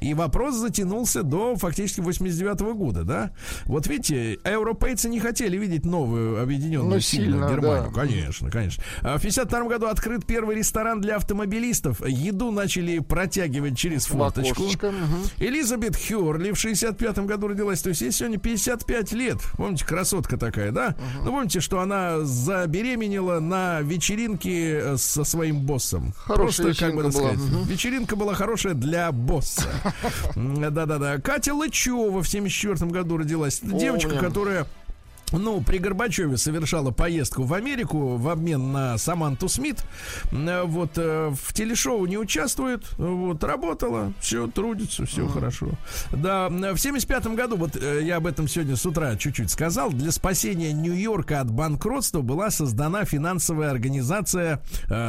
И 0.00 0.14
вопрос 0.14 0.54
затянулся 0.56 1.22
до 1.22 1.56
фактически 1.56 2.00
89 2.00 2.74
года, 2.74 3.04
да? 3.04 3.30
Вот 3.66 3.86
видите, 3.86 4.38
европейцы 4.44 5.08
не 5.08 5.20
хотели 5.20 5.56
видеть 5.58 5.84
новую 6.14 6.42
объединенную 6.42 6.94
Ну, 6.94 7.00
сильную 7.00 7.32
сильно, 7.48 7.50
Германию. 7.50 7.90
да. 7.94 8.00
Конечно, 8.00 8.50
конечно. 8.50 8.82
А 9.02 9.18
В 9.18 9.22
52 9.22 9.64
году 9.68 9.86
открыт 9.86 10.24
первый 10.26 10.56
ресторан 10.56 11.00
для 11.00 11.16
автомобилистов. 11.16 12.06
Еду 12.06 12.50
начали 12.50 12.98
протягивать 13.00 13.76
через 13.76 14.06
В 14.06 14.10
форточку. 14.12 14.62
мгм. 14.64 15.22
Элизабет 15.38 15.96
Хёрли 15.96 16.52
в 16.52 16.58
65 16.58 17.18
году 17.26 17.48
родилась. 17.48 17.82
То 17.82 17.90
есть 17.90 18.00
ей 18.02 18.12
сегодня 18.12 18.38
55 18.38 19.12
лет. 19.12 19.38
Помните, 19.56 19.84
красотка 19.84 20.36
такая, 20.36 20.70
да? 20.72 20.94
Ну, 21.24 21.30
помните, 21.32 21.60
что 21.60 21.80
она 21.80 22.20
забеременела 22.20 23.40
на 23.40 23.80
вечеринке 23.80 24.78
э, 24.78 24.96
со 24.96 25.24
своим 25.24 25.60
боссом. 25.60 26.12
Хорошая 26.16 26.66
Просто, 26.66 26.86
как 26.86 26.94
бы 26.94 27.02
так 27.04 27.12
была. 27.12 27.32
сказать, 27.34 27.66
вечеринка 27.68 28.16
была 28.16 28.34
хорошая 28.34 28.74
для 28.74 29.10
босса. 29.12 29.62
Да-да-да. 30.36 31.18
Катя 31.18 31.54
Лычева 31.54 32.22
в 32.22 32.28
74 32.28 32.90
году 32.90 33.16
родилась. 33.16 33.60
Девочка, 33.62 34.10
которая 34.18 34.66
ну, 35.32 35.60
при 35.62 35.78
Горбачеве 35.78 36.36
совершала 36.36 36.90
поездку 36.90 37.44
в 37.44 37.54
Америку 37.54 38.16
в 38.16 38.28
обмен 38.28 38.72
на 38.72 38.98
Саманту 38.98 39.48
Смит. 39.48 39.84
Э, 40.32 40.62
вот 40.64 40.92
э, 40.96 41.32
в 41.34 41.52
телешоу 41.52 42.06
не 42.06 42.18
участвует, 42.18 42.84
вот 42.98 43.42
работала, 43.42 44.12
все 44.20 44.46
трудится, 44.46 45.06
все 45.06 45.26
хорошо. 45.26 45.70
Да, 46.10 46.48
в 46.48 46.78
75 46.78 47.26
году, 47.28 47.56
вот 47.56 47.76
э, 47.76 48.00
я 48.02 48.16
об 48.16 48.26
этом 48.26 48.48
сегодня 48.48 48.76
с 48.76 48.86
утра 48.86 49.16
чуть-чуть 49.16 49.50
сказал, 49.50 49.90
для 49.90 50.12
спасения 50.12 50.72
Нью-Йорка 50.72 51.40
от 51.40 51.50
банкротства 51.50 52.22
была 52.22 52.50
создана 52.50 53.04
финансовая 53.04 53.70
организация, 53.70 54.62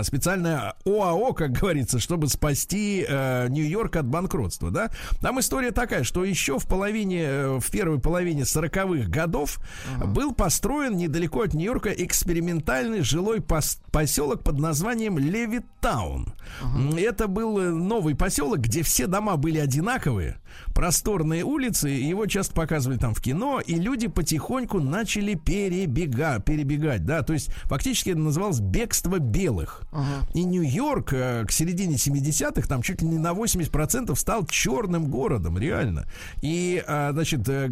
специальная 0.03 0.75
ОАО, 0.85 1.33
как 1.33 1.51
говорится, 1.51 1.99
чтобы 1.99 2.27
спасти 2.27 3.05
Нью-Йорк 3.07 3.95
от 3.97 4.05
банкротства, 4.05 4.71
да. 4.71 4.89
Там 5.21 5.39
история 5.39 5.71
такая, 5.71 6.03
что 6.03 6.23
еще 6.23 6.59
в 6.59 6.67
половине, 6.67 7.59
в 7.59 7.71
первой 7.71 7.99
половине 7.99 8.43
40-х 8.43 9.09
годов 9.09 9.59
был 10.05 10.33
построен 10.33 10.97
недалеко 10.97 11.41
от 11.41 11.53
Нью-Йорка 11.53 11.89
экспериментальный 11.89 13.01
жилой 13.01 13.39
пос- 13.39 13.79
поселок 13.91 14.43
под 14.43 14.59
названием 14.59 15.17
Левиттаун. 15.17 16.33
Uh-huh. 16.61 16.99
Это 16.99 17.27
был 17.27 17.59
э, 17.59 17.69
новый 17.69 18.15
поселок, 18.15 18.59
где 18.59 18.83
все 18.83 19.07
дома 19.07 19.37
были 19.37 19.59
одинаковые, 19.59 20.39
просторные 20.73 21.43
улицы, 21.43 21.89
его 21.89 22.25
часто 22.25 22.53
показывали 22.53 22.97
там 22.97 23.13
в 23.13 23.21
кино, 23.21 23.59
и 23.59 23.75
люди 23.75 24.07
потихоньку 24.07 24.79
начали 24.79 25.35
перебегать, 25.35 26.43
перебегать, 26.45 27.05
да, 27.05 27.21
то 27.21 27.33
есть 27.33 27.49
фактически 27.63 28.11
это 28.11 28.19
называлось 28.19 28.59
бегство 28.59 29.19
белых. 29.19 29.81
Uh-huh. 29.91 30.31
И 30.33 30.43
Нью-Йорк 30.43 31.13
э, 31.13 31.45
к 31.45 31.51
середине 31.51 31.95
70-х 31.95 32.67
там 32.67 32.81
чуть 32.81 33.01
ли 33.01 33.07
не 33.07 33.17
на 33.17 33.31
80% 33.31 34.15
стал 34.15 34.45
черным 34.45 35.09
городом, 35.09 35.57
реально. 35.57 36.05
И, 36.41 36.83
а, 36.87 37.11
значит, 37.11 37.47
э, 37.47 37.69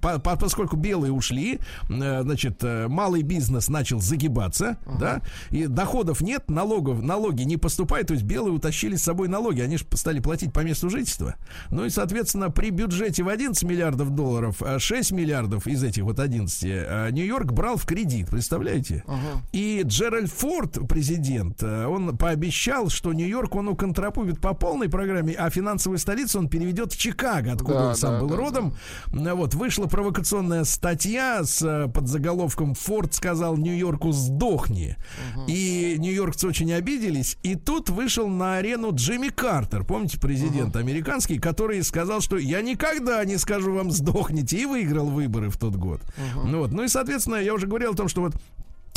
поскольку 0.00 0.76
белые 0.76 1.12
ушли, 1.12 1.60
Э, 1.88 2.22
значит, 2.22 2.62
э, 2.62 2.88
малый 2.88 3.22
бизнес 3.22 3.68
начал 3.68 4.00
загибаться, 4.00 4.78
uh-huh. 4.84 4.98
да, 4.98 5.22
и 5.50 5.66
доходов 5.66 6.20
нет, 6.20 6.50
налогов, 6.50 7.02
налоги 7.02 7.42
не 7.42 7.56
поступают, 7.56 8.08
то 8.08 8.14
есть 8.14 8.24
белые 8.24 8.52
утащили 8.52 8.96
с 8.96 9.02
собой 9.02 9.28
налоги, 9.28 9.60
они 9.60 9.76
же 9.76 9.86
стали 9.94 10.20
платить 10.20 10.52
по 10.52 10.60
месту 10.60 10.90
жительства. 10.90 11.36
Ну 11.70 11.84
и, 11.84 11.90
соответственно, 11.90 12.07
при 12.50 12.70
бюджете 12.70 13.22
в 13.22 13.28
11 13.28 13.62
миллиардов 13.64 14.10
долларов, 14.10 14.60
6 14.78 15.12
а 15.12 15.14
миллиардов 15.14 15.66
из 15.66 15.82
этих 15.82 16.02
вот 16.02 16.18
11 16.18 16.64
э, 16.64 17.08
Нью-Йорк 17.12 17.52
брал 17.52 17.76
в 17.76 17.86
кредит, 17.86 18.28
представляете? 18.28 19.04
Uh-huh. 19.06 19.38
И 19.52 19.82
Джеральд 19.84 20.30
Форд, 20.30 20.88
президент, 20.88 21.62
он 21.62 22.16
пообещал, 22.16 22.88
что 22.88 23.12
Нью-Йорк 23.12 23.54
он 23.54 23.68
уконтрапует 23.68 24.40
по 24.40 24.54
полной 24.54 24.88
программе, 24.88 25.34
а 25.34 25.50
финансовую 25.50 25.98
столицу 25.98 26.40
он 26.40 26.48
переведет 26.48 26.92
в 26.92 26.98
Чикаго, 26.98 27.52
откуда 27.52 27.78
да, 27.78 27.88
он 27.88 27.96
сам 27.96 28.14
да, 28.14 28.20
был 28.20 28.28
да, 28.30 28.36
родом. 28.36 28.74
Да. 29.12 29.34
Вот, 29.34 29.54
вышла 29.54 29.86
провокационная 29.86 30.64
статья 30.64 31.44
с 31.44 31.68
Э, 31.68 31.88
под 31.88 32.08
заголовком 32.08 32.74
«Форд 32.74 33.14
сказал 33.14 33.56
Нью-Йорку 33.56 34.12
сдохни». 34.12 34.96
Угу. 35.34 35.44
И 35.48 35.96
нью-йоркцы 35.98 36.46
очень 36.46 36.72
обиделись. 36.72 37.36
И 37.42 37.54
тут 37.54 37.90
вышел 37.90 38.28
на 38.28 38.56
арену 38.56 38.94
Джимми 38.94 39.28
Картер, 39.28 39.84
помните, 39.84 40.18
президент 40.18 40.70
угу. 40.70 40.78
американский, 40.78 41.38
который 41.38 41.82
сказал, 41.82 41.97
что 42.20 42.36
я 42.36 42.62
никогда 42.62 43.24
не 43.24 43.36
скажу 43.36 43.72
вам 43.74 43.90
сдохните, 43.90 44.58
и 44.58 44.66
выиграл 44.66 45.06
выборы 45.06 45.50
в 45.50 45.56
тот 45.56 45.76
год. 45.76 46.00
Угу. 46.34 46.46
Ну, 46.46 46.58
вот. 46.60 46.72
ну 46.72 46.84
и, 46.84 46.88
соответственно, 46.88 47.36
я 47.36 47.54
уже 47.54 47.66
говорил 47.66 47.92
о 47.92 47.96
том, 47.96 48.08
что 48.08 48.20
вот 48.20 48.34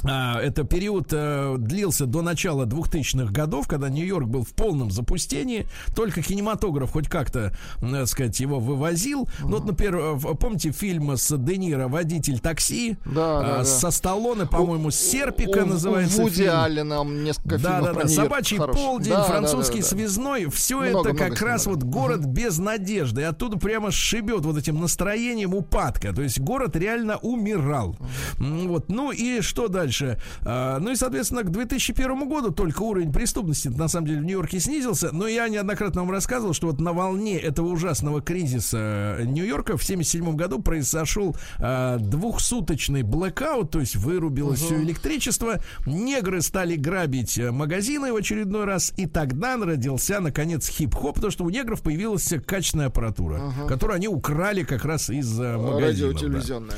это 0.09 0.63
период 0.63 1.07
э, 1.11 1.55
длился 1.57 2.05
до 2.05 2.21
начала 2.21 2.65
2000-х 2.65 3.31
годов, 3.31 3.67
когда 3.67 3.89
Нью-Йорк 3.89 4.27
был 4.27 4.43
в 4.43 4.53
полном 4.53 4.91
запустении. 4.91 5.67
Только 5.95 6.21
кинематограф 6.21 6.91
хоть 6.91 7.07
как-то, 7.07 7.55
так 7.79 8.07
сказать, 8.07 8.39
его 8.39 8.59
вывозил. 8.59 9.23
Uh-huh. 9.23 9.29
Ну, 9.43 9.57
вот, 9.57 9.65
например, 9.65 9.95
э, 9.97 10.35
помните 10.39 10.71
фильм 10.71 11.15
с 11.15 11.37
Де 11.37 11.57
Ниро 11.57 11.87
«Водитель 11.87 12.39
такси»? 12.39 12.97
Да, 13.05 13.39
а, 13.39 13.57
да, 13.57 13.65
Со 13.65 13.91
Сталлоне, 13.91 14.45
по-моему, 14.45 14.91
с 14.91 14.95
Серпика 14.95 15.59
у, 15.59 15.65
называется 15.65 16.21
у 16.21 16.23
Вуди 16.23 16.35
фильм. 16.35 16.53
Алленом 16.55 17.23
несколько 17.23 17.57
да, 17.59 17.77
фильмов 17.77 17.93
Да, 17.93 17.93
да, 17.93 18.01
да. 18.01 18.07
«Собачий 18.07 18.57
хорош. 18.57 18.75
полдень», 18.75 19.13
да, 19.13 19.23
«Французский 19.23 19.81
да, 19.81 19.83
да, 19.83 19.89
да. 19.89 19.97
связной». 19.97 20.49
Все 20.49 20.79
много, 20.79 21.09
это 21.09 21.17
как 21.17 21.41
раз 21.41 21.65
вот 21.67 21.83
город 21.83 22.21
uh-huh. 22.21 22.31
без 22.31 22.57
надежды. 22.57 23.21
И 23.21 23.23
оттуда 23.25 23.57
прямо 23.57 23.91
шибет 23.91 24.45
вот 24.45 24.57
этим 24.57 24.79
настроением 24.79 25.53
упадка. 25.53 26.13
То 26.13 26.21
есть 26.21 26.39
город 26.39 26.75
реально 26.75 27.17
умирал. 27.17 27.95
Uh-huh. 28.39 28.67
Вот. 28.67 28.89
Ну 28.89 29.11
и 29.11 29.41
что 29.41 29.67
дальше? 29.67 29.90
Дальше. 29.91 30.17
А, 30.43 30.79
ну 30.79 30.91
и, 30.91 30.95
соответственно, 30.95 31.43
к 31.43 31.51
2001 31.51 32.27
году 32.27 32.51
только 32.51 32.81
уровень 32.81 33.11
преступности 33.11 33.67
на 33.67 33.87
самом 33.87 34.07
деле 34.07 34.21
в 34.21 34.23
Нью-Йорке 34.23 34.59
снизился. 34.59 35.09
Но 35.11 35.27
я 35.27 35.47
неоднократно 35.49 36.01
вам 36.01 36.11
рассказывал, 36.11 36.53
что 36.53 36.67
вот 36.67 36.79
на 36.79 36.93
волне 36.93 37.37
этого 37.37 37.67
ужасного 37.67 38.21
кризиса 38.21 39.17
Нью-Йорка 39.23 39.77
в 39.77 39.83
1977 39.83 40.35
году 40.35 40.61
произошел 40.61 41.35
а, 41.59 41.97
двухсуточный 41.97 43.03
блэкаут, 43.03 43.71
то 43.71 43.79
есть 43.79 43.95
вырубилось 43.95 44.61
угу. 44.61 44.67
все 44.67 44.83
электричество. 44.83 45.59
Негры 45.85 46.41
стали 46.41 46.75
грабить 46.75 47.37
э, 47.37 47.51
магазины 47.51 48.13
в 48.13 48.15
очередной 48.15 48.65
раз, 48.65 48.93
и 48.97 49.05
тогда 49.05 49.57
родился, 49.57 50.19
наконец, 50.19 50.69
хип-хоп, 50.69 51.15
потому 51.15 51.31
что 51.31 51.43
у 51.43 51.49
негров 51.49 51.81
появилась 51.81 52.33
качественная 52.45 52.87
аппаратура, 52.87 53.39
угу. 53.39 53.67
которую 53.67 53.95
они 53.95 54.07
украли 54.07 54.63
как 54.63 54.85
раз 54.85 55.09
из 55.09 55.39
э, 55.39 55.57
магазинов. 55.57 56.13
Радиотелевизионная. 56.21 56.75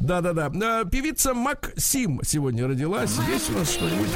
Да-да-да. 0.00 0.48
да. 0.50 0.84
Певица 0.84 1.34
Максим 1.34 2.20
сегодня 2.24 2.49
сегодня 2.50 2.66
родилась. 2.66 3.16
Есть 3.28 3.50
у 3.50 3.58
нас 3.58 3.70
что-нибудь? 3.70 4.08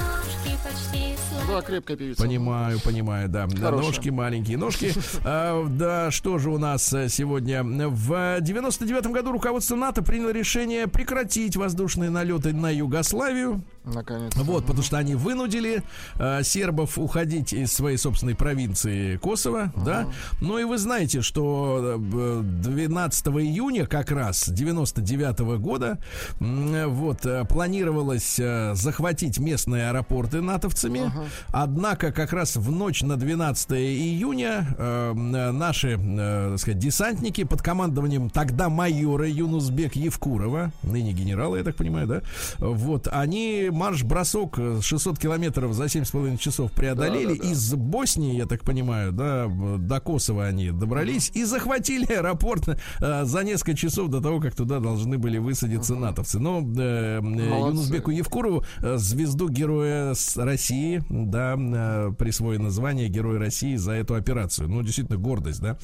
Да, 1.46 1.60
крепкая 1.60 1.96
певица. 1.96 2.22
Понимаю, 2.22 2.80
понимаю, 2.80 3.28
да. 3.28 3.46
да 3.46 3.70
ножки 3.70 4.08
маленькие, 4.08 4.58
ножки. 4.58 4.92
А, 5.24 5.64
да, 5.68 6.10
что 6.10 6.38
же 6.38 6.50
у 6.50 6.58
нас 6.58 6.92
э, 6.92 7.08
сегодня? 7.08 7.62
В 7.62 8.40
99 8.40 9.06
году 9.08 9.30
руководство 9.30 9.76
НАТО 9.76 10.02
приняло 10.02 10.30
решение 10.30 10.88
прекратить 10.88 11.56
воздушные 11.56 12.10
налеты 12.10 12.52
на 12.52 12.70
Югославию. 12.70 13.62
Наконец. 13.84 14.32
Вот, 14.36 14.64
потому 14.64 14.82
что 14.82 14.96
они 14.96 15.14
вынудили 15.14 15.82
э, 16.18 16.42
сербов 16.42 16.98
уходить 16.98 17.52
из 17.52 17.72
своей 17.72 17.98
собственной 17.98 18.34
провинции 18.34 19.16
Косово, 19.18 19.72
uh-huh. 19.74 19.84
да. 19.84 20.06
Ну 20.40 20.58
и 20.58 20.64
вы 20.64 20.78
знаете, 20.78 21.20
что 21.20 21.98
12 21.98 23.26
э, 23.26 23.30
июня 23.40 23.86
как 23.86 24.10
раз 24.10 24.48
99 24.48 25.40
-го 25.40 25.58
года 25.58 25.98
э, 26.40 26.86
вот 26.86 27.26
планировалось 27.48 28.38
э, 28.38 28.74
захватить 28.74 29.38
местные 29.38 29.90
аэропорты 29.90 30.40
натовцами. 30.40 31.00
Uh-huh. 31.00 31.26
Однако 31.48 32.10
как 32.10 32.32
раз 32.32 32.56
в 32.56 32.70
ночь 32.70 33.02
на 33.02 33.16
12 33.16 33.72
июня 33.72 34.66
э, 34.78 35.12
наши, 35.12 35.98
э, 36.00 36.48
так 36.52 36.58
сказать, 36.58 36.78
десантники 36.78 37.44
под 37.44 37.60
командованием 37.60 38.30
тогда 38.30 38.70
майора 38.70 39.28
Юнусбек 39.28 39.94
Евкурова, 39.94 40.72
ныне 40.82 41.12
генерала, 41.12 41.56
я 41.56 41.64
так 41.64 41.76
понимаю, 41.76 42.06
да, 42.06 42.22
вот 42.58 43.08
они 43.12 43.70
марш-бросок 43.74 44.58
600 44.80 45.18
километров 45.18 45.74
за 45.74 45.84
7,5 45.84 46.38
часов 46.38 46.72
преодолели. 46.72 47.34
Да, 47.34 47.42
да, 47.42 47.42
да. 47.42 47.50
Из 47.50 47.74
Боснии, 47.74 48.36
я 48.36 48.46
так 48.46 48.62
понимаю, 48.62 49.12
да, 49.12 49.46
до 49.78 50.00
Косово 50.00 50.46
они 50.46 50.70
добрались 50.70 51.30
и 51.34 51.44
захватили 51.44 52.06
аэропорт 52.06 52.68
э, 53.00 53.24
за 53.24 53.44
несколько 53.44 53.76
часов 53.76 54.08
до 54.08 54.20
того, 54.20 54.40
как 54.40 54.54
туда 54.54 54.80
должны 54.80 55.18
были 55.18 55.38
высадиться 55.38 55.94
uh-huh. 55.94 55.98
натовцы. 55.98 56.38
Но 56.38 56.60
э, 56.60 57.20
э 57.20 57.20
Юнусбеку 57.20 58.10
Евкурову 58.10 58.64
э, 58.80 58.96
звезду 58.96 59.48
Героя 59.48 60.14
России, 60.36 61.02
да, 61.08 61.56
э, 61.58 62.12
присвоено 62.18 62.70
звание 62.70 63.08
Героя 63.08 63.38
России 63.38 63.76
за 63.76 63.92
эту 63.92 64.14
операцию. 64.14 64.68
Ну, 64.68 64.82
действительно, 64.82 65.18
гордость, 65.18 65.60
да, 65.60 65.76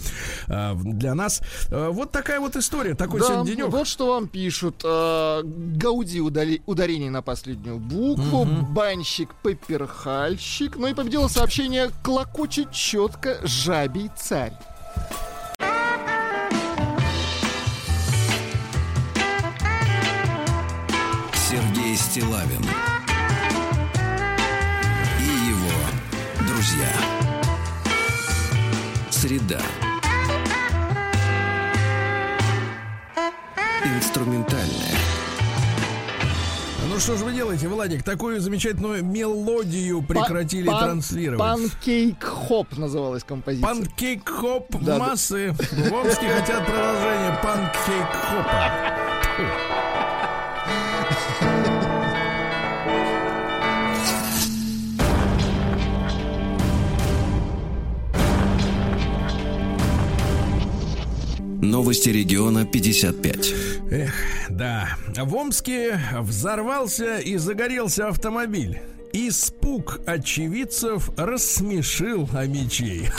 э, 0.47 0.75
для 0.83 1.15
нас. 1.15 1.43
Э, 1.69 1.89
вот 1.91 2.13
такая 2.13 2.41
вот 2.41 2.57
история, 2.57 2.95
такой 2.95 3.21
да, 3.21 3.27
сегодня 3.27 3.57
денек. 3.57 3.69
Вот 3.69 3.87
что 3.87 4.09
вам 4.09 4.29
пишут. 4.29 4.83
Э, 4.85 5.43
Гауди 5.45 6.21
ударение 6.21 7.11
на 7.11 7.23
последнюю 7.23 7.80
букву, 7.81 8.43
угу. 8.43 8.67
банщик, 8.67 9.35
пеперхальщик. 9.43 10.77
Ну 10.77 10.87
и 10.87 10.95
победило 10.95 11.29
сообщение 11.29 11.91
«Клокочет 12.03 12.71
четко 12.73 13.39
жабий 13.43 14.11
царь». 14.17 14.53
Сергей 21.35 21.97
Стилавин 21.97 22.65
и 25.19 25.49
его 25.49 26.47
друзья. 26.47 26.89
Среда. 29.11 29.61
Что 37.01 37.17
же 37.17 37.25
вы 37.25 37.33
делаете, 37.33 37.67
Владик? 37.67 38.03
Такую 38.03 38.41
замечательную 38.41 39.03
мелодию 39.05 40.03
прекратили 40.03 40.67
пан, 40.67 40.81
транслировать. 40.81 41.41
Панкейк-хоп 41.41 42.77
называлась 42.77 43.25
композиция. 43.25 43.67
Панкейк-хоп 43.69 44.77
да, 44.83 44.99
массы. 44.99 45.53
В 45.53 45.93
Омске 45.93 46.29
хотят 46.29 46.67
продолжение 46.67 47.39
панкейк-хопа. 47.43 48.73
Новости 61.63 62.09
региона 62.09 62.65
55. 62.65 63.55
Эх, 63.91 64.15
да. 64.49 64.97
В 65.15 65.35
Омске 65.35 66.01
взорвался 66.21 67.19
и 67.19 67.37
загорелся 67.37 68.09
автомобиль. 68.09 68.81
Испуг 69.13 70.01
очевидцев 70.07 71.11
рассмешил 71.19 72.29
Амичей. 72.33 73.09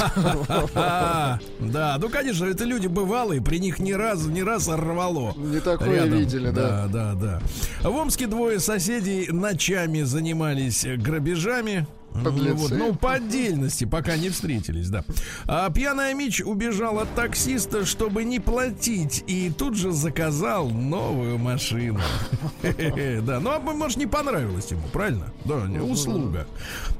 Да, 1.59 1.97
ну, 1.99 2.09
конечно, 2.09 2.45
это 2.45 2.63
люди 2.63 2.87
бывалые, 2.87 3.41
при 3.41 3.59
них 3.59 3.79
ни 3.79 3.91
разу, 3.91 4.31
ни 4.31 4.41
раз 4.41 4.67
рвало. 4.67 5.33
Не 5.37 5.59
такое 5.59 5.95
рядом. 6.03 6.17
видели, 6.19 6.49
да. 6.49 6.87
Да, 6.87 7.13
да, 7.13 7.39
да. 7.83 7.89
В 7.89 7.95
Омске 7.95 8.25
двое 8.27 8.59
соседей 8.59 9.27
ночами 9.31 10.01
занимались 10.01 10.85
грабежами. 10.97 11.85
Подлецы. 12.13 12.53
Вот, 12.55 12.71
ну, 12.71 12.95
по 12.95 13.13
отдельности, 13.13 13.85
пока 13.85 14.17
не 14.17 14.29
встретились, 14.29 14.89
да. 14.89 15.03
А 15.47 15.69
пьяный 15.69 16.13
Мич 16.13 16.41
убежал 16.41 16.99
от 16.99 17.13
таксиста, 17.15 17.85
чтобы 17.85 18.23
не 18.23 18.39
платить, 18.39 19.23
и 19.27 19.49
тут 19.49 19.75
же 19.75 19.91
заказал 19.91 20.69
новую 20.69 21.37
машину. 21.37 21.99
Да, 23.21 23.39
ну, 23.39 23.51
а 23.51 23.59
может, 23.59 23.97
не 23.97 24.07
понравилось 24.07 24.71
ему, 24.71 24.83
правильно? 24.91 25.31
Да, 25.45 25.55
услуга. 25.83 26.47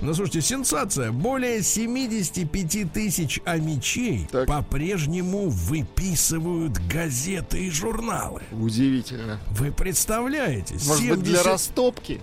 Ну, 0.02 0.14
слушайте, 0.14 0.42
сенсация. 0.42 1.12
Более 1.12 1.62
75 1.64 2.92
тысяч 2.92 3.40
амичей 3.46 4.28
по-прежнему 4.48 5.50
выписывают 5.50 6.78
газеты 6.88 7.66
и 7.66 7.72
журналы. 7.72 8.42
Удивительно. 8.52 9.40
Вы 9.52 9.72
представляете? 9.72 10.76
Может 10.86 11.10
быть, 11.10 11.24
для 11.24 11.42
70 11.42 11.46
растопки 11.46 12.22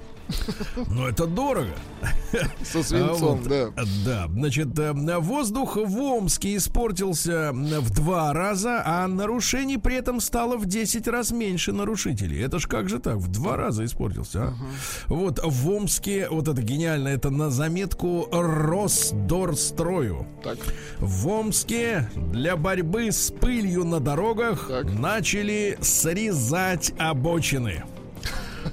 Ну, 0.89 1.07
это 1.07 1.27
дорого. 1.27 1.73
со 2.63 2.83
свинцом, 2.83 3.39
вот, 3.39 3.49
да. 3.49 3.71
Да, 4.05 4.29
значит, 4.29 4.79
э, 4.79 4.93
воздух 5.19 5.77
в 5.77 5.99
Омске 6.01 6.57
испортился 6.57 7.53
в 7.53 7.91
два 7.95 8.33
раза, 8.33 8.83
а 8.85 9.07
нарушений 9.09 9.79
при 9.79 9.97
этом 9.97 10.21
стало 10.21 10.57
в 10.57 10.67
10 10.67 11.09
раз 11.09 11.31
меньше 11.31 11.73
нарушителей. 11.73 12.43
Это 12.45 12.59
ж 12.59 12.67
как 12.67 12.89
же 12.89 12.99
так? 12.99 13.17
В 13.17 13.29
два 13.29 13.57
раза 13.57 13.85
испортился, 13.85 14.43
а? 14.49 14.55
Вот 15.07 15.41
в 15.43 15.69
Омске, 15.71 16.29
вот 16.31 16.49
это 16.49 16.61
гениально, 16.63 17.09
это 17.09 17.31
на 17.31 17.51
заметку 17.51 18.29
Росдорстрою. 18.31 20.27
Так. 20.43 20.59
В 20.99 21.29
Омске 21.29 22.11
для 22.33 22.57
борьбы 22.57 23.11
с 23.11 23.31
пылью 23.33 23.85
на 23.85 24.01
дорогах 24.01 24.67
Так. 24.69 24.93
начали 24.99 25.79
срезать 25.81 26.93
обочины. 26.99 27.85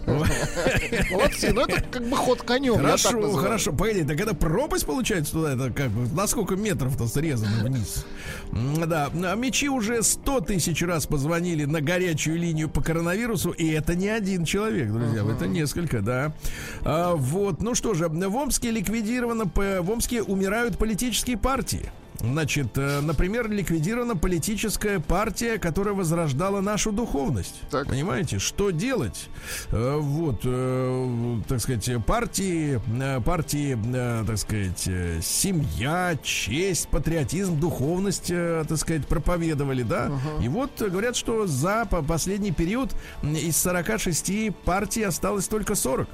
Молодцы, 0.06 1.52
ну 1.54 1.62
это 1.62 1.82
как 1.82 2.08
бы 2.08 2.16
ход 2.16 2.42
конем. 2.42 2.76
Хорошо, 2.78 3.34
хорошо. 3.34 3.72
Погоди, 3.74 4.04
так 4.04 4.20
это 4.20 4.34
пропасть 4.34 4.86
получается 4.86 5.34
туда? 5.34 5.54
Это 5.54 5.72
как 5.72 5.90
бы 5.90 6.08
на 6.16 6.28
сколько 6.28 6.56
метров-то 6.56 7.08
срезано 7.08 7.64
вниз? 7.64 8.06
Да, 8.86 9.10
а 9.14 9.36
мечи 9.36 9.70
уже 9.70 10.04
100 10.04 10.42
тысяч 10.42 10.82
раз 10.84 11.06
позвонили 11.08 11.66
на 11.66 11.82
горячую 11.82 12.38
линию 12.38 12.70
по 12.70 12.82
коронавирусу, 12.82 13.52
и 13.52 13.70
это 13.72 13.96
не 13.96 14.10
один 14.10 14.46
человек, 14.46 14.92
друзья, 14.92 15.24
это 15.30 15.48
несколько, 15.48 16.02
да. 16.02 16.34
А, 16.84 17.16
вот, 17.16 17.62
ну 17.62 17.76
что 17.76 17.94
же, 17.94 18.08
в 18.08 18.36
Омске 18.36 18.72
ликвидировано, 18.72 19.46
в 19.46 19.92
Омске 19.92 20.22
умирают 20.22 20.78
политические 20.78 21.38
партии. 21.38 21.92
Значит, 22.20 22.78
э, 22.78 23.02
например, 23.02 23.50
ликвидирована 23.50 24.16
политическая 24.16 25.00
партия, 25.00 25.58
которая 25.58 25.94
возрождала 25.94 26.62
нашу 26.62 26.92
духовность. 26.92 27.62
Так. 27.70 27.88
Понимаете, 27.88 28.40
что 28.40 28.72
делать? 28.72 29.30
Э, 29.72 29.98
Вот, 30.00 30.42
э, 30.44 31.38
так 31.48 31.60
сказать, 31.62 31.90
партии, 32.06 32.80
партии, 33.24 33.78
так 34.26 34.38
сказать, 34.38 34.88
семья, 35.24 36.18
честь, 36.24 36.88
патриотизм, 36.90 37.60
духовность, 37.60 38.28
так 38.28 38.78
сказать, 38.78 39.08
проповедовали, 39.08 39.84
да? 39.84 40.12
И 40.42 40.48
вот 40.48 40.82
говорят, 40.82 41.16
что 41.16 41.48
за 41.48 41.86
по- 41.90 42.02
последний 42.02 42.52
период 42.52 42.96
из 43.24 43.58
46 43.58 44.52
партий 44.52 45.04
осталось 45.04 45.48
только 45.48 45.76
40. 45.76 46.08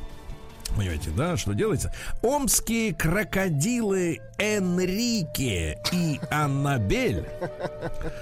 Понимаете, 0.76 1.12
да, 1.12 1.36
что 1.38 1.54
делается? 1.54 1.94
Омские 2.22 2.94
крокодилы 2.94 4.22
Энрике 4.38 5.78
и 5.92 6.20
Аннабель 6.32 7.28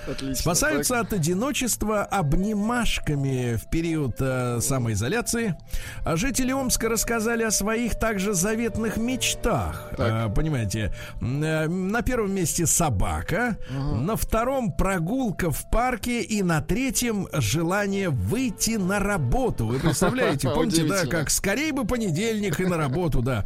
Отлично. 0.08 0.36
спасаются 0.36 1.00
от 1.00 1.14
одиночества 1.14 2.04
обнимашками 2.04 3.56
в 3.56 3.70
период 3.70 4.16
э, 4.20 4.60
самоизоляции. 4.62 5.56
А 6.04 6.16
жители 6.18 6.52
Омска 6.52 6.90
рассказали 6.90 7.44
о 7.44 7.52
своих 7.52 7.98
также 7.98 8.34
заветных 8.34 8.98
мечтах. 8.98 9.94
Э, 9.98 10.28
понимаете, 10.34 10.94
э, 11.22 11.68
на 11.68 12.02
первом 12.02 12.34
месте 12.34 12.66
собака, 12.66 13.58
на 13.70 14.16
втором 14.16 14.74
прогулка 14.74 15.52
в 15.52 15.70
парке 15.70 16.22
и 16.22 16.42
на 16.42 16.62
третьем 16.62 17.28
желание 17.32 18.10
выйти 18.10 18.72
на 18.72 19.00
работу. 19.00 19.68
Вы 19.68 19.80
представляете, 19.80 20.50
помните, 20.50 20.84
да, 20.84 21.06
как 21.06 21.30
скорее 21.30 21.72
бы 21.72 21.86
понедельник 21.86 22.39
и 22.48 22.66
на 22.66 22.78
работу, 22.78 23.22
да. 23.22 23.46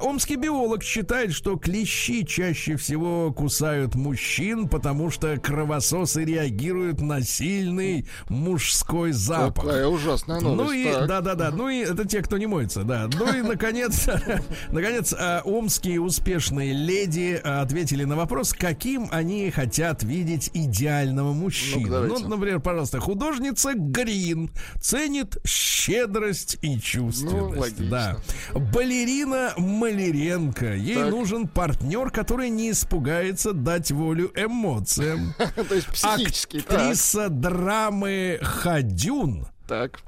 Омский 0.00 0.36
биолог 0.36 0.82
считает, 0.82 1.32
что 1.32 1.56
клещи 1.56 2.24
чаще 2.24 2.76
всего 2.76 3.32
кусают 3.32 3.94
мужчин, 3.94 4.68
потому 4.68 5.10
что 5.10 5.36
кровососы 5.38 6.24
реагируют 6.24 7.00
на 7.00 7.22
сильный 7.22 8.06
мужской 8.28 9.12
запах. 9.12 9.64
Какая 9.64 9.86
ужасная 9.86 10.40
новость. 10.40 10.62
Ну 10.62 10.72
и 10.72 10.84
так. 10.92 11.06
да, 11.06 11.20
да, 11.20 11.34
да. 11.34 11.50
Ну 11.50 11.68
и 11.68 11.78
это 11.78 12.06
те, 12.06 12.22
кто 12.22 12.38
не 12.38 12.46
моется, 12.46 12.82
да. 12.82 13.08
Ну 13.18 13.32
и 13.34 13.42
наконец, 13.42 14.08
наконец, 14.70 15.14
а, 15.16 15.42
омские 15.44 16.00
успешные 16.00 16.72
леди 16.72 17.40
а, 17.42 17.62
ответили 17.62 18.04
на 18.04 18.16
вопрос, 18.16 18.52
каким 18.52 19.08
они 19.10 19.50
хотят 19.50 20.02
видеть 20.02 20.50
идеального 20.54 21.32
мужчину. 21.32 22.06
Ну, 22.06 22.18
например, 22.28 22.60
пожалуйста, 22.60 23.00
художница 23.00 23.72
Грин 23.74 24.50
ценит 24.80 25.38
щедрость 25.46 26.58
и 26.62 26.78
чувственность. 26.78 27.32
Ну, 27.54 27.60
логично. 27.60 27.86
да. 27.90 28.16
Балерина 28.54 29.52
Маляренко. 29.56 30.74
Ей 30.74 30.94
Так. 30.96 31.10
нужен 31.10 31.48
партнер, 31.48 32.10
который 32.10 32.50
не 32.50 32.70
испугается 32.70 33.52
дать 33.52 33.90
волю 33.90 34.32
эмоциям. 34.34 35.34
То 35.68 35.74
есть 35.74 35.88
психически. 35.88 36.60
так. 36.60 36.78
Актриса 36.80 37.28
драмы 37.28 38.38
Хадюн 38.42 39.46
Так. 39.68 40.00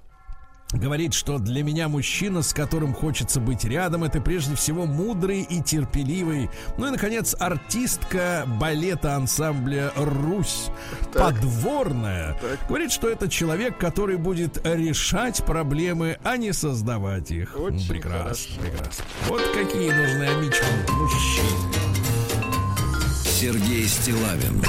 Говорит, 0.73 1.15
что 1.15 1.39
для 1.39 1.63
меня 1.63 1.89
мужчина, 1.89 2.43
с 2.43 2.53
которым 2.53 2.95
хочется 2.95 3.41
быть 3.41 3.65
рядом, 3.65 4.05
это 4.05 4.21
прежде 4.21 4.55
всего 4.55 4.87
мудрый 4.87 5.43
и 5.43 5.63
терпеливый. 5.63 6.51
Ну 6.79 6.87
и, 6.87 6.91
наконец, 6.91 7.35
артистка 7.39 8.45
балета 8.61 9.17
ансамбля 9.17 9.93
«Русь», 9.97 10.71
подворная, 11.13 12.37
говорит, 12.69 12.93
что 12.93 13.09
это 13.09 13.29
человек, 13.29 13.79
который 13.79 14.17
будет 14.17 14.61
решать 14.67 15.45
проблемы, 15.45 16.19
а 16.23 16.37
не 16.37 16.53
создавать 16.53 17.31
их. 17.31 17.57
Очень 17.59 17.89
прекрасно, 17.89 18.63
прекрасно. 18.63 19.05
Вот 19.29 19.43
какие 19.55 19.91
нужны 19.91 20.25
амички 20.25 20.65
мужчины. 20.93 21.93
Сергей 23.25 23.87
Стилавин 23.89 24.63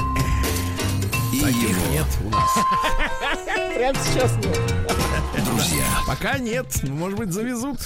и 1.34 1.42
Таких 1.42 1.70
его 1.70 1.92
нет 1.92 2.06
у 2.24 2.30
нас. 2.30 2.50
Прямо 3.76 3.98
сейчас 4.00 4.36
нет. 4.38 5.46
друзья. 5.46 5.84
Пока 6.08 6.38
нет, 6.38 6.68
ну, 6.84 6.94
может 6.94 7.18
быть, 7.18 7.32
завезут. 7.32 7.80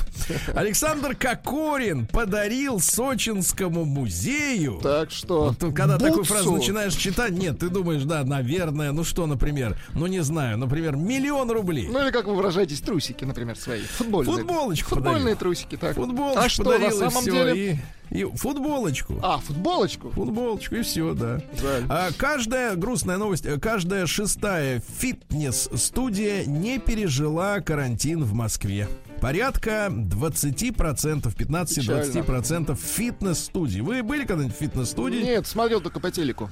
Александр 0.54 1.16
Кокорин 1.16 2.08
подарил 2.08 2.80
Сочинскому 2.80 3.86
музею. 3.86 4.80
Так 4.84 5.12
что. 5.12 5.46
Вот 5.46 5.60
тут, 5.60 5.74
когда 5.74 5.98
такую 5.98 6.20
бутсу. 6.20 6.34
фразу 6.34 6.52
начинаешь 6.52 6.96
читать, 6.96 7.32
нет, 7.32 7.60
ты 7.60 7.70
думаешь, 7.70 8.04
да, 8.04 8.24
наверное, 8.24 8.92
ну 8.92 9.04
что, 9.04 9.26
например, 9.28 9.78
ну 9.94 10.08
не 10.08 10.20
знаю, 10.22 10.58
например, 10.58 10.96
миллион 10.96 11.50
рублей. 11.50 11.88
Ну 11.90 12.04
или 12.04 12.12
как 12.12 12.26
вы 12.26 12.36
выражаетесь, 12.36 12.82
трусики, 12.82 13.24
например, 13.24 13.58
свои. 13.58 13.82
Футбольные. 13.82 14.36
Футболочку 14.36 14.90
Футбольные 14.90 15.20
подарил. 15.20 15.38
трусики, 15.38 15.78
так. 15.78 15.96
Футболочку 15.96 16.44
а 16.44 16.50
что, 16.50 16.78
на 16.78 16.92
самом 16.92 17.24
деле? 17.24 17.72
и, 17.74 17.80
и 18.10 18.24
футболочку. 18.24 19.20
А, 19.22 19.40
футболочку? 19.40 20.10
Футболочку 20.12 20.76
и 20.76 20.82
все, 20.82 21.14
да. 21.14 21.42
Жаль. 21.60 21.84
А, 21.90 22.10
каждая 22.18 22.76
грустная 22.76 23.18
новость, 23.18 23.46
каждая 23.62 24.06
шестая 24.06 24.82
фитнес-студия 25.00 26.46
не 26.46 26.80
пережила 26.80 27.60
карантин 27.60 28.24
в 28.24 28.34
Москве. 28.34 28.88
Порядка 29.22 29.88
20%, 29.90 31.36
15-20% 31.36 32.78
фитнес-студий. 32.80 33.82
Вы 33.82 34.04
были 34.04 34.26
когда-нибудь 34.26 34.56
в 34.56 34.60
фитнес-студии? 34.60 35.18
Нет, 35.18 35.48
смотрел 35.48 35.82
только 35.82 36.00
по 36.00 36.12
телеку. 36.12 36.52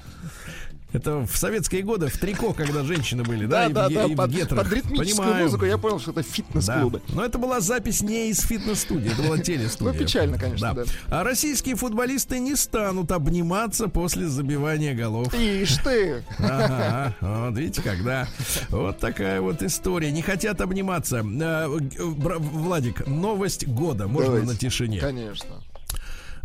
Это 0.94 1.26
в 1.26 1.36
советские 1.36 1.82
годы, 1.82 2.08
в 2.08 2.18
трико, 2.18 2.54
когда 2.54 2.84
женщины 2.84 3.24
были, 3.24 3.46
да, 3.48 3.68
Да, 3.68 3.88
и, 3.88 3.94
да, 3.94 4.04
да. 4.04 4.06
и 4.06 4.16
Под, 4.16 4.32
под 4.50 4.72
ритмическую 4.72 4.98
Понимаю. 5.06 5.44
музыку 5.44 5.66
я 5.66 5.78
понял, 5.78 6.00
что 6.00 6.12
это 6.12 6.22
Да. 6.22 6.28
фитнес-клубы. 6.30 7.02
Но 7.10 7.26
это 7.26 7.38
была 7.38 7.60
запись 7.60 8.02
не 8.02 8.30
из 8.30 8.40
фитнес-студии, 8.42 9.12
это 9.12 9.22
была 9.24 9.38
телестудия. 9.40 9.92
Ну, 9.92 9.98
печально, 10.00 10.38
конечно, 10.40 10.74
да. 10.74 10.84
А 11.10 11.24
российские 11.26 11.76
футболисты 11.76 12.40
не 12.40 12.56
станут 12.56 13.12
обниматься 13.12 13.90
после 13.90 14.28
забивания 14.28 14.94
голов. 14.94 15.34
Ишь 15.34 15.76
ты! 15.84 16.24
Ага, 16.40 17.14
вот 17.20 17.58
видите, 17.58 17.82
когда 17.82 18.28
вот 18.70 18.98
такая 19.00 19.42
вот 19.42 19.62
история. 19.64 20.12
Не 20.12 20.22
хотят 20.22 20.62
обниматься. 20.62 21.24
Г- 21.24 22.06
бра- 22.16 22.38
Владик, 22.40 23.06
новость 23.06 23.68
года. 23.68 24.08
Можно 24.08 24.28
Давайте. 24.36 24.48
на 24.54 24.56
тишине. 24.58 25.00
Конечно. 25.02 25.62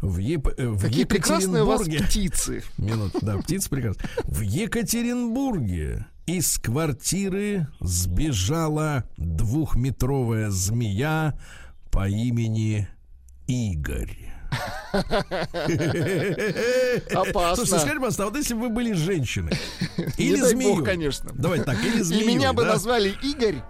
В, 0.01 0.19
Еп- 0.19 0.55
э, 0.59 0.67
в 0.69 0.81
Какие 0.81 1.05
прекрасные 1.05 1.63
у 1.63 1.67
вас 1.67 1.83
птицы. 1.83 2.63
Минут, 2.79 3.13
да, 3.21 3.37
птица 3.39 3.69
прекрасна. 3.69 4.03
В 4.25 4.41
Екатеринбурге 4.41 6.07
из 6.27 6.59
квартиры 6.59 7.67
сбежала 7.81 9.05
двухметровая 9.17 10.51
змея 10.51 11.39
по 11.91 12.09
имени 12.09 12.89
Игорь. 13.47 14.17
Опасно. 17.13 17.57
Слушайте, 17.57 17.79
скажите, 17.79 17.95
пожалуйста, 17.97 18.23
а 18.23 18.27
вот 18.27 18.37
если 18.37 18.55
бы 18.55 18.61
вы 18.63 18.69
были 18.71 18.93
женщиной 18.93 19.53
или 20.17 20.41
змеей, 20.41 20.77
бог, 20.77 20.85
конечно. 20.85 21.31
Давайте 21.35 21.65
так, 21.65 21.85
или 21.85 22.01
И 22.01 22.03
змеей, 22.03 22.27
меня 22.27 22.53
бы 22.53 22.65
назвали 22.65 23.15
Игорь. 23.23 23.63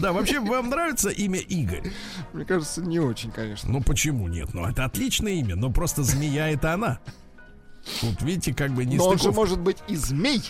Да, 0.00 0.12
вообще 0.12 0.40
вам 0.40 0.70
нравится 0.70 1.10
имя 1.10 1.38
Игорь? 1.40 1.90
Мне 2.32 2.44
кажется, 2.44 2.82
не 2.82 2.98
очень, 2.98 3.30
конечно. 3.30 3.70
Ну 3.70 3.82
почему 3.82 4.28
нет? 4.28 4.54
Ну 4.54 4.66
это 4.66 4.84
отличное 4.84 5.32
имя, 5.32 5.56
но 5.56 5.70
просто 5.70 6.02
змея 6.02 6.50
это 6.50 6.72
она. 6.72 6.98
Вот 8.02 8.22
видите, 8.22 8.54
как 8.54 8.72
бы 8.72 8.84
не 8.84 8.96
Но 8.96 9.08
он 9.08 9.18
же 9.18 9.32
может 9.32 9.60
быть 9.60 9.78
и 9.88 9.96
змей. 9.96 10.42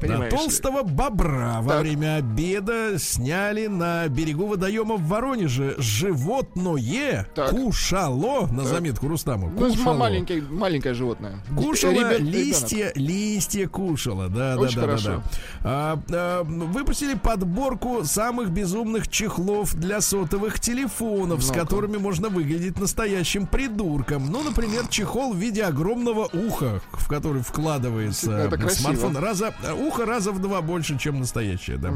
Да, 0.00 0.06
Понимаешь 0.06 0.32
ли? 0.32 0.38
толстого 0.38 0.82
бобра 0.82 1.58
во 1.60 1.72
Так. 1.74 1.80
время 1.82 2.16
обеда 2.16 2.98
сняли 2.98 3.66
на 3.66 4.08
берегу 4.08 4.46
водоема 4.46 4.96
в 4.96 5.06
Воронеже. 5.06 5.74
Животное 5.78 7.26
Так. 7.34 7.50
кушало, 7.50 8.46
на 8.48 8.64
заметку 8.64 9.08
Рустаму, 9.08 9.50
Ну, 9.50 9.68
кушало. 9.68 9.96
маленькое, 9.96 10.42
маленькое 10.42 10.94
животное. 10.94 11.38
Кушала 11.56 11.92
Ребят- 11.92 12.12
ребенок. 12.20 12.34
листья, 12.34 12.92
листья 12.94 13.68
кушала, 13.68 14.28
да, 14.28 14.54
да, 14.56 14.60
Очень 14.60 14.74
да, 14.76 14.80
да, 14.80 14.86
хорошо. 14.86 15.08
да. 15.10 15.22
А, 15.62 16.00
а, 16.10 16.42
выпустили 16.44 17.14
подборку 17.14 18.04
самых 18.04 18.50
безумных 18.50 19.08
чехлов 19.08 19.74
для 19.74 20.00
сотовых 20.00 20.60
телефонов, 20.60 21.42
с 21.42 21.48
Ну-ка. 21.48 21.60
которыми 21.60 21.96
можно 21.98 22.28
выглядеть 22.28 22.78
настоящим 22.80 23.46
придурком. 23.46 24.30
Ну, 24.30 24.42
например, 24.42 24.86
чехол 24.88 25.32
в 25.32 25.36
виде 25.36 25.62
огромного 25.64 26.28
уха, 26.32 26.80
в 26.92 27.08
который 27.08 27.42
вкладывается 27.42 28.50
смартфон. 28.70 29.16
Раза, 29.16 29.52
ухо 29.74 30.06
раза 30.06 30.32
в 30.32 30.40
два 30.40 30.62
больше, 30.62 30.98
чем 30.98 31.20
настоящее, 31.20 31.76
да. 31.76 31.94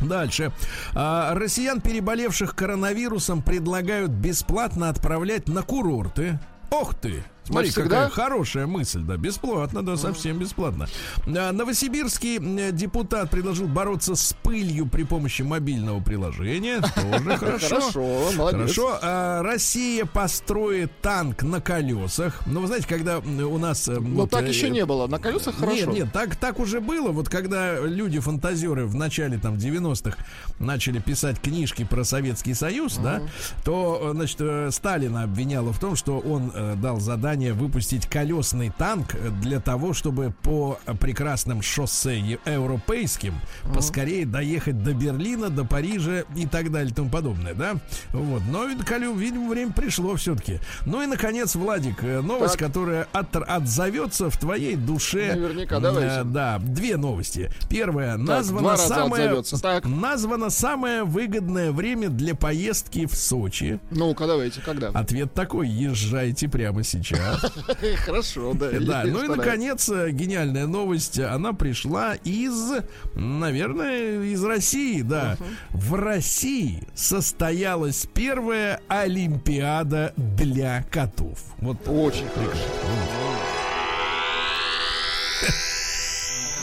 Дальше. 0.00 0.52
А, 0.94 1.34
россиян, 1.34 1.80
переболевших 1.80 2.54
коронавирусом, 2.54 3.42
предлагают 3.42 4.10
бесплатно 4.10 4.88
отправлять 4.88 5.48
на 5.48 5.62
курорты. 5.62 6.38
Ох 6.70 6.94
ты! 6.94 7.24
Смотри, 7.44 7.68
Навсегда? 7.68 7.88
какая 7.88 8.08
хорошая 8.10 8.66
мысль, 8.66 9.00
да, 9.00 9.16
бесплатно, 9.16 9.82
да, 9.82 9.96
совсем 9.96 10.38
бесплатно. 10.38 10.86
А, 11.26 11.52
Новосибирский 11.52 12.70
депутат 12.70 13.30
предложил 13.30 13.66
бороться 13.66 14.14
с 14.14 14.34
пылью 14.42 14.86
при 14.86 15.04
помощи 15.04 15.42
мобильного 15.42 16.00
приложения. 16.00 16.80
Тоже 16.94 17.36
хорошо. 17.36 17.68
Хорошо, 17.68 18.32
молодец. 18.36 18.60
Хорошо. 18.60 18.98
А, 19.02 19.42
Россия 19.42 20.04
построит 20.04 20.92
танк 21.00 21.42
на 21.42 21.60
колесах. 21.60 22.40
Ну, 22.46 22.60
вы 22.60 22.66
знаете, 22.66 22.86
когда 22.86 23.18
у 23.18 23.58
нас... 23.58 23.88
вот, 23.88 24.30
так 24.30 24.44
э, 24.44 24.48
еще 24.48 24.70
не 24.70 24.84
было. 24.84 25.06
На 25.06 25.18
колесах 25.18 25.56
хорошо. 25.56 25.76
нет, 25.76 25.88
нет, 25.88 26.12
так, 26.12 26.36
так 26.36 26.60
уже 26.60 26.80
было. 26.80 27.10
Вот 27.10 27.28
когда 27.28 27.80
люди-фантазеры 27.80 28.86
в 28.86 28.94
начале 28.94 29.38
там 29.38 29.54
90-х 29.54 30.16
начали 30.58 31.00
писать 31.00 31.40
книжки 31.40 31.84
про 31.84 32.04
Советский 32.04 32.54
Союз, 32.54 32.96
да, 32.98 33.22
то, 33.64 34.00
э, 34.02 34.10
значит, 34.12 34.36
э, 34.40 34.70
Сталина 34.70 35.24
обвиняло 35.24 35.72
в 35.72 35.80
том, 35.80 35.96
что 35.96 36.18
он 36.18 36.52
дал 36.80 37.00
задание 37.00 37.29
выпустить 37.34 38.06
колесный 38.06 38.70
танк 38.76 39.14
э, 39.14 39.30
для 39.40 39.60
того, 39.60 39.92
чтобы 39.94 40.34
по 40.42 40.78
э, 40.86 40.94
прекрасным 40.94 41.62
шоссе 41.62 42.18
европейским 42.18 43.34
поскорее 43.74 44.26
доехать 44.26 44.82
до 44.82 44.92
Берлина, 44.94 45.48
до 45.48 45.64
Парижа 45.64 46.24
и 46.36 46.46
так 46.46 46.70
далее 46.72 46.90
и 46.90 46.94
тому 46.94 47.08
подобное, 47.10 47.54
да. 47.54 47.76
Вот. 48.10 48.42
Но, 48.50 48.66
видимо, 48.66 49.48
время 49.48 49.72
пришло 49.72 50.16
все-таки. 50.16 50.58
Ну 50.86 51.02
и, 51.02 51.06
наконец, 51.06 51.54
Владик, 51.54 52.02
э, 52.02 52.20
новость, 52.20 52.58
Так. 52.58 52.66
которая 52.68 53.06
от- 53.12 53.36
отзовется 53.36 54.28
в 54.30 54.36
твоей 54.38 54.74
душе. 54.76 55.34
Наверняка, 55.36 55.76
М, 55.76 55.82
давайте. 55.82 56.08
э, 56.20 56.24
Да, 56.24 56.58
две 56.58 56.96
новости. 56.96 57.50
Первая. 57.68 58.16
два 58.16 58.36
названо 58.36 58.70
раза 58.70 58.88
самое, 58.88 59.24
отзовется. 59.26 59.60
Так. 59.62 59.84
названо 59.86 60.50
самое 60.50 61.04
выгодное 61.04 61.70
время 61.72 62.08
для 62.08 62.34
поездки 62.34 63.06
в 63.06 63.14
Сочи. 63.14 63.78
Ну-ка, 63.90 64.26
давайте, 64.26 64.60
когда? 64.60 64.88
Ответ 64.88 65.32
такой: 65.34 65.68
езжайте 65.68 66.48
прямо 66.48 66.82
сейчас. 66.82 67.19
Хорошо, 68.04 68.52
да. 68.54 68.70
Да, 68.80 69.02
ну 69.06 69.24
и 69.24 69.28
наконец 69.28 69.88
э, 69.88 70.10
гениальная 70.10 70.66
новость. 70.66 71.18
Она 71.18 71.52
пришла 71.52 72.14
из, 72.14 72.72
наверное, 73.14 74.22
из 74.24 74.44
России, 74.44 75.02
да. 75.02 75.36
В 75.70 75.94
России 75.94 76.86
состоялась 76.94 78.06
первая 78.12 78.80
Олимпиада 78.88 80.12
для 80.16 80.82
котов. 80.90 81.38
Вот 81.58 81.78
Очень 81.86 82.28
хорошо. 82.34 82.60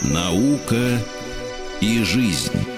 Наука 0.03 0.99
и 1.81 2.03
жизнь. 2.03 2.76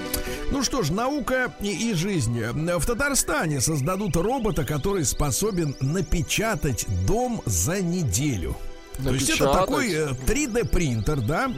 Ну 0.50 0.62
что 0.64 0.82
ж, 0.82 0.90
наука 0.90 1.52
и, 1.60 1.90
и 1.90 1.94
жизнь. 1.94 2.42
В 2.42 2.84
Татарстане 2.86 3.60
создадут 3.60 4.16
робота, 4.16 4.64
который 4.64 5.04
способен 5.04 5.76
напечатать 5.80 6.86
дом 7.06 7.40
за 7.46 7.80
неделю. 7.80 8.56
То 9.02 9.10
есть 9.14 9.30
это 9.30 9.44
Напечатать? 9.44 9.60
такой 9.60 9.92
э, 9.92 10.08
3D 10.26 10.68
принтер, 10.68 11.20
да? 11.20 11.50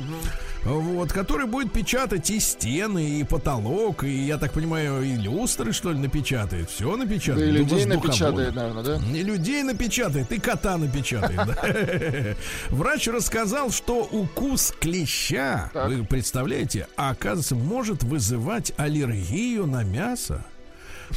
Вот, 0.65 1.13
который 1.13 1.47
будет 1.47 1.73
печатать 1.73 2.31
и 2.31 2.39
стены, 2.39 3.21
и 3.21 3.25
потолок, 3.25 4.05
и, 4.05 4.27
я 4.27 4.39
так 4.39 4.53
понимаю, 4.53 5.03
и 5.03 5.15
люстры, 5.17 5.73
что 5.73 5.93
ли, 5.93 5.99
напечатает. 5.99 6.71
Все 6.71 6.93
Да 6.93 6.97
напечатает. 7.05 7.49
и 7.49 7.53
Ну, 7.53 7.59
людей 7.59 7.85
напечатает, 7.85 8.55
наверное, 8.55 8.83
да? 8.85 9.01
И 9.13 9.23
людей 9.23 9.63
напечатает, 9.63 10.31
и 10.31 10.39
кота 10.39 10.77
напечатает. 10.79 11.37
да. 11.37 12.37
Врач 12.71 13.09
рассказал, 13.09 13.71
что 13.71 14.09
укус 14.11 14.73
клеща, 14.81 15.71
вы 15.75 16.05
представляете, 16.05 16.87
оказывается, 16.97 17.57
может 17.57 18.03
вызывать 18.05 18.73
аллергию 18.77 19.67
на 19.67 19.83
мясо. 19.83 20.45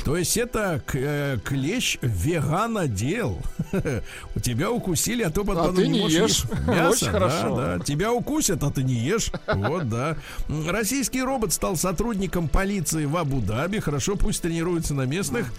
То 0.04 0.18
есть 0.18 0.38
это 0.38 0.82
э, 0.94 1.38
клещ 1.44 1.98
веганодел. 2.02 3.40
У 4.36 4.40
тебя 4.40 4.72
укусили, 4.72 5.24
а 5.24 5.30
то 5.30 5.44
потом 5.44 5.72
А 5.72 5.74
ты 5.74 5.88
не 5.88 6.08
ешь. 6.10 6.44
мясо. 6.68 6.90
Очень 6.90 7.06
да, 7.08 7.12
хорошо. 7.12 7.56
да. 7.56 7.80
Тебя 7.80 8.12
укусят, 8.14 8.64
а 8.64 8.72
ты 8.72 8.84
не 8.84 8.94
ешь. 8.96 9.32
Вот, 9.48 9.90
да. 9.90 10.18
Российский 10.68 11.22
робот 11.24 11.54
стал 11.54 11.76
сотрудником 11.76 12.48
полиции 12.48 13.06
в 13.06 13.16
Абу-Даби. 13.18 13.80
Хорошо, 13.80 14.16
пусть 14.16 14.42
тренируется 14.42 14.94
на 14.94 15.04
местных. 15.06 15.52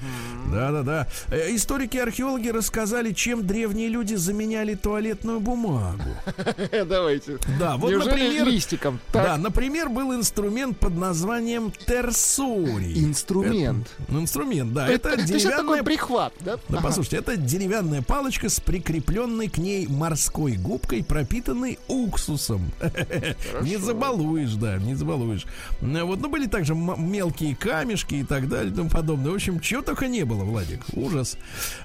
Да-да-да. 0.52 1.06
Э, 1.28 1.54
Историки 1.54 1.96
и 1.96 2.00
археологи 2.00 2.48
рассказали, 2.48 3.12
чем 3.12 3.46
древние 3.46 3.88
люди 3.88 4.14
заменяли 4.14 4.74
туалетную 4.74 5.40
бумагу. 5.40 6.02
Давайте. 6.88 7.38
Да, 7.58 7.76
вот, 7.76 7.90
Неужели 7.90 8.10
например... 8.10 8.46
листиком? 8.46 9.00
Да, 9.12 9.24
Так, 9.24 9.38
например, 9.38 9.88
был 9.88 10.14
инструмент 10.14 10.78
под 10.78 10.96
названием 10.96 11.72
терсорий. 11.86 13.02
инструмент. 13.04 13.88
Это- 14.08 14.12
инструмент, 14.26 14.72
да. 14.72 14.88
Это, 14.88 15.10
это 15.10 15.22
деревянная... 15.22 15.56
такой 15.58 15.82
прихват, 15.84 16.32
да? 16.40 16.56
Да, 16.56 16.78
Ага. 16.78 16.82
послушайте, 16.82 17.16
это 17.18 17.36
деревянная 17.36 18.02
палочка 18.02 18.48
с 18.48 18.58
прикрепленной 18.60 19.48
к 19.48 19.58
ней 19.58 19.86
морской 19.86 20.56
губкой, 20.56 21.04
пропитанной 21.04 21.78
уксусом. 21.88 22.72
Не 23.62 23.76
забалуешь, 23.76 24.54
да, 24.54 24.76
не 24.78 24.94
забалуешь. 24.94 25.46
Ну, 25.80 26.06
Вот, 26.06 26.20
ну, 26.20 26.28
были 26.28 26.46
также 26.46 26.74
мелкие 26.74 27.54
камешки 27.54 28.16
и 28.16 28.24
так 28.24 28.48
далее 28.48 28.72
и 28.72 28.74
тому 28.74 28.90
подобное. 28.90 29.30
В 29.30 29.34
общем, 29.34 29.60
чего 29.60 29.82
только 29.82 30.08
не 30.08 30.24
было, 30.24 30.44
Владик. 30.44 30.80
Ужас. 30.92 31.36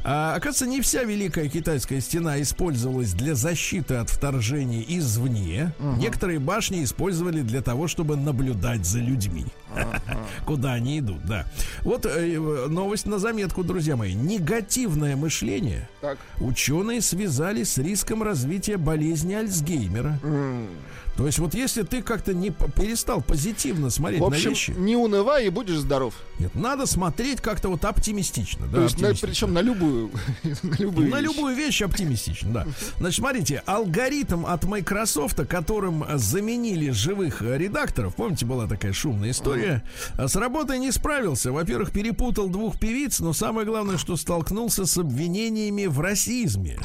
А, 0.04 0.34
оказывается, 0.36 0.66
не 0.68 0.82
вся 0.82 1.04
Великая 1.04 1.48
Китайская 1.50 2.02
стена 2.02 2.42
использовалась 2.42 3.14
для 3.14 3.36
защиты 3.36 3.96
от 3.96 4.10
вторжений 4.10 4.84
извне. 4.88 5.74
Некоторые 5.98 6.40
башни 6.40 6.84
использовали 6.84 7.42
для 7.42 7.62
того, 7.62 7.88
чтобы 7.88 8.16
наблюдать 8.18 8.86
за 8.86 9.00
людьми. 9.00 9.46
Куда 10.46 10.74
они 10.74 11.00
идут, 11.00 11.24
да. 11.26 11.46
Вот 11.82 12.06
э, 12.06 12.10
э, 12.10 12.31
новость 12.38 13.06
на 13.06 13.20
заметку, 13.20 13.64
друзья 13.64 13.96
мои. 13.96 14.14
Негативное 14.14 15.16
мышление 15.16 15.90
Так. 16.02 16.18
ученые 16.40 17.02
связали 17.02 17.64
с 17.64 17.78
риском 17.78 18.24
развития 18.24 18.78
болезни 18.78 19.34
Альцгеймера. 19.34 20.20
То 21.18 21.26
есть 21.26 21.40
вот 21.40 21.54
если 21.54 21.84
ты 21.84 22.02
как-то 22.02 22.34
не 22.34 22.52
перестал 22.52 23.22
позитивно 23.22 23.90
смотреть 23.90 24.22
В 24.22 24.24
на 24.24 24.28
общем, 24.36 24.50
вещи, 24.52 24.72
не 24.72 24.96
унывай 24.96 25.48
и 25.48 25.50
будешь 25.50 25.78
здоров. 25.78 26.16
нет, 26.40 26.56
надо 26.56 26.86
смотреть 26.86 27.42
как-то 27.42 27.68
вот 27.68 27.84
оптимистично. 27.84 28.66
Да, 28.68 28.78
То 28.78 28.84
есть, 28.84 29.00
на- 29.00 29.10
оптимистично. 29.10 29.28
причем 29.28 29.54
на 29.54 29.62
любую, 29.62 30.10
на 30.64 30.76
любую 30.78 31.10
На 31.10 31.18
вещь. 31.18 31.24
любую 31.26 31.56
вещь 31.56 31.82
оптимистично, 31.82 32.52
да. 32.54 32.68
Значит, 32.98 33.20
смотрите, 33.20 33.62
алгоритм 33.66 34.46
от 34.46 34.64
Microsoft, 34.64 35.46
которым 35.48 36.06
заменили 36.16 36.92
живых 36.92 37.42
редакторов, 37.42 38.16
помните, 38.16 38.46
была 38.46 38.66
такая 38.66 38.94
шумная 38.94 39.32
история, 39.32 39.84
с 40.18 40.36
работой 40.38 40.80
не 40.80 40.92
справился. 40.94 41.52
Во-первых, 41.52 41.92
перепутал 42.12 42.50
двух 42.50 42.78
певиц, 42.78 43.22
но 43.22 43.32
самое 43.32 43.66
главное, 43.66 43.98
что 43.98 44.18
столкнулся 44.18 44.86
с 44.86 44.98
обвинениями 44.98 45.86
в 45.86 46.02
расизме. 46.02 46.78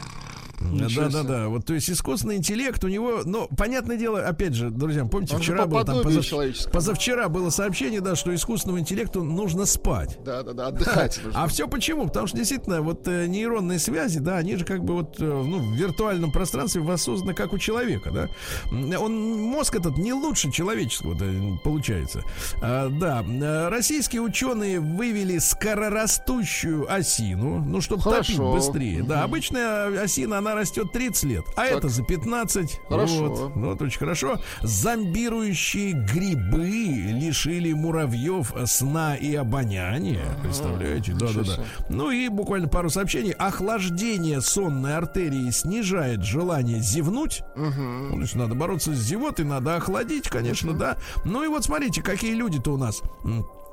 Да, 0.61 1.09
да, 1.09 1.23
да. 1.23 1.49
Вот, 1.49 1.67
то 1.67 1.75
есть 1.75 1.91
искусственный 1.91 2.37
интеллект 2.37 2.83
у 2.85 2.89
него, 2.89 3.21
ну, 3.25 3.49
понятное 3.57 3.97
дело, 3.97 4.27
опять 4.27 4.55
же, 4.55 4.71
друзья, 4.71 5.05
помните, 5.05 5.35
Он 5.37 5.43
вчера 5.43 5.63
по 5.63 5.67
было 5.69 5.85
там 5.85 6.03
позав- 6.03 6.71
позавчера 6.73 7.29
было 7.29 7.51
сообщение, 7.51 8.01
да, 8.01 8.17
что 8.17 8.35
искусственному 8.35 8.81
интеллекту 8.81 9.23
нужно 9.23 9.67
спать. 9.67 10.19
Да, 10.25 10.43
да, 10.43 10.53
да, 10.53 10.67
отдыхать 10.69 11.21
нужно. 11.25 11.43
А 11.43 11.47
все 11.49 11.69
почему? 11.69 12.07
Потому 12.07 12.27
что 12.27 12.37
действительно 12.37 12.81
вот 12.83 13.07
э, 13.07 13.27
нейронные 13.27 13.79
связи, 13.79 14.19
да, 14.19 14.37
они 14.37 14.57
же 14.57 14.65
как 14.65 14.83
бы 14.85 14.95
вот 14.95 15.17
э, 15.21 15.25
ну, 15.25 15.59
в 15.59 15.75
виртуальном 15.75 16.33
пространстве 16.33 16.81
воссозданы 16.81 17.35
как 17.35 17.53
у 17.53 17.59
человека, 17.59 18.11
да. 18.11 18.29
Он 18.99 19.37
мозг 19.43 19.75
этот 19.77 19.99
не 19.99 20.13
лучше 20.13 20.51
человеческого, 20.51 21.15
да, 21.15 21.27
получается. 21.65 22.23
А, 22.63 22.89
да, 22.89 23.23
э, 23.27 23.69
российские 23.69 24.23
ученые 24.23 24.81
вывели 24.81 25.39
скорорастущую 25.39 26.91
осину, 26.93 27.61
ну 27.61 27.81
чтобы 27.81 28.03
топить 28.03 28.39
быстрее. 28.39 29.03
Да, 29.03 29.25
обычная 29.25 30.03
осина 30.03 30.39
она 30.39 30.46
растет 30.55 30.93
30 30.93 31.25
лет, 31.25 31.45
а 31.57 31.63
Так. 31.67 31.79
это 31.79 31.89
за 31.89 32.03
15. 32.03 32.81
Хорошо. 32.89 33.29
Вот, 33.29 33.53
вот 33.55 33.83
очень 33.83 33.99
хорошо. 33.99 34.39
Зомбирующие 34.63 35.93
грибы 35.93 36.67
лишили 37.13 37.73
муравьев 37.73 38.53
сна 38.67 39.17
и 39.17 39.35
обоняния. 39.35 40.25
Представляете? 40.43 41.13
Да, 41.13 41.19
да, 41.19 41.27
ничего 41.27 41.45
да. 41.45 41.53
себе. 41.55 41.65
Ну 41.89 42.11
и 42.11 42.29
буквально 42.29 42.69
пару 42.69 42.91
сообщений. 42.91 43.33
Охлаждение 43.33 44.41
сонной 44.41 44.97
артерии 44.97 45.51
снижает 45.51 46.23
желание 46.23 46.81
зевнуть. 46.81 47.43
Ну, 47.57 48.15
то 48.15 48.21
есть 48.21 48.35
надо 48.35 48.55
бороться 48.55 48.95
с 48.95 48.99
зевотой, 48.99 49.45
надо 49.45 49.77
охладить, 49.77 50.29
конечно, 50.29 50.73
да. 50.73 50.97
Ну 51.25 51.45
и 51.45 51.49
вот 51.49 51.65
смотрите, 51.65 52.03
какие 52.03 52.35
люди-то 52.35 52.73
у 52.73 52.77
нас. 52.77 53.03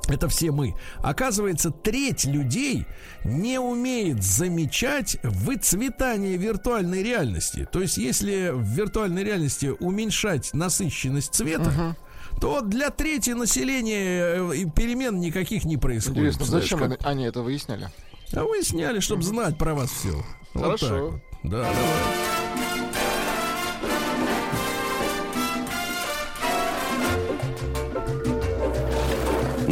Это 0.07 0.27
все 0.27 0.51
мы. 0.51 0.75
Оказывается, 0.97 1.71
треть 1.71 2.25
людей 2.25 2.85
не 3.23 3.59
умеет 3.59 4.21
замечать 4.21 5.17
выцветание 5.23 6.35
виртуальной 6.35 7.03
реальности. 7.03 7.67
То 7.71 7.81
есть, 7.81 7.97
если 7.97 8.49
в 8.53 8.63
виртуальной 8.63 9.23
реальности 9.23 9.73
уменьшать 9.79 10.53
насыщенность 10.53 11.33
цвета, 11.33 11.95
то 12.41 12.61
для 12.61 12.89
трети 12.89 13.29
населения 13.29 14.35
э, 14.39 14.65
перемен 14.75 15.19
никаких 15.19 15.65
не 15.65 15.77
происходит. 15.77 16.33
Интересно, 16.35 16.45
зачем 16.45 16.79
как? 16.79 17.05
они, 17.05 17.25
это 17.25 17.41
выясняли? 17.41 17.89
А 18.33 18.43
вы 18.43 18.63
сняли, 18.63 18.99
чтобы 18.99 19.23
знать 19.23 19.57
про 19.57 19.73
вас 19.75 19.91
все. 19.91 20.23
Хорошо. 20.53 21.21
Да, 21.43 21.59
давай. 21.59 22.42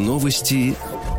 Новости 0.01 0.75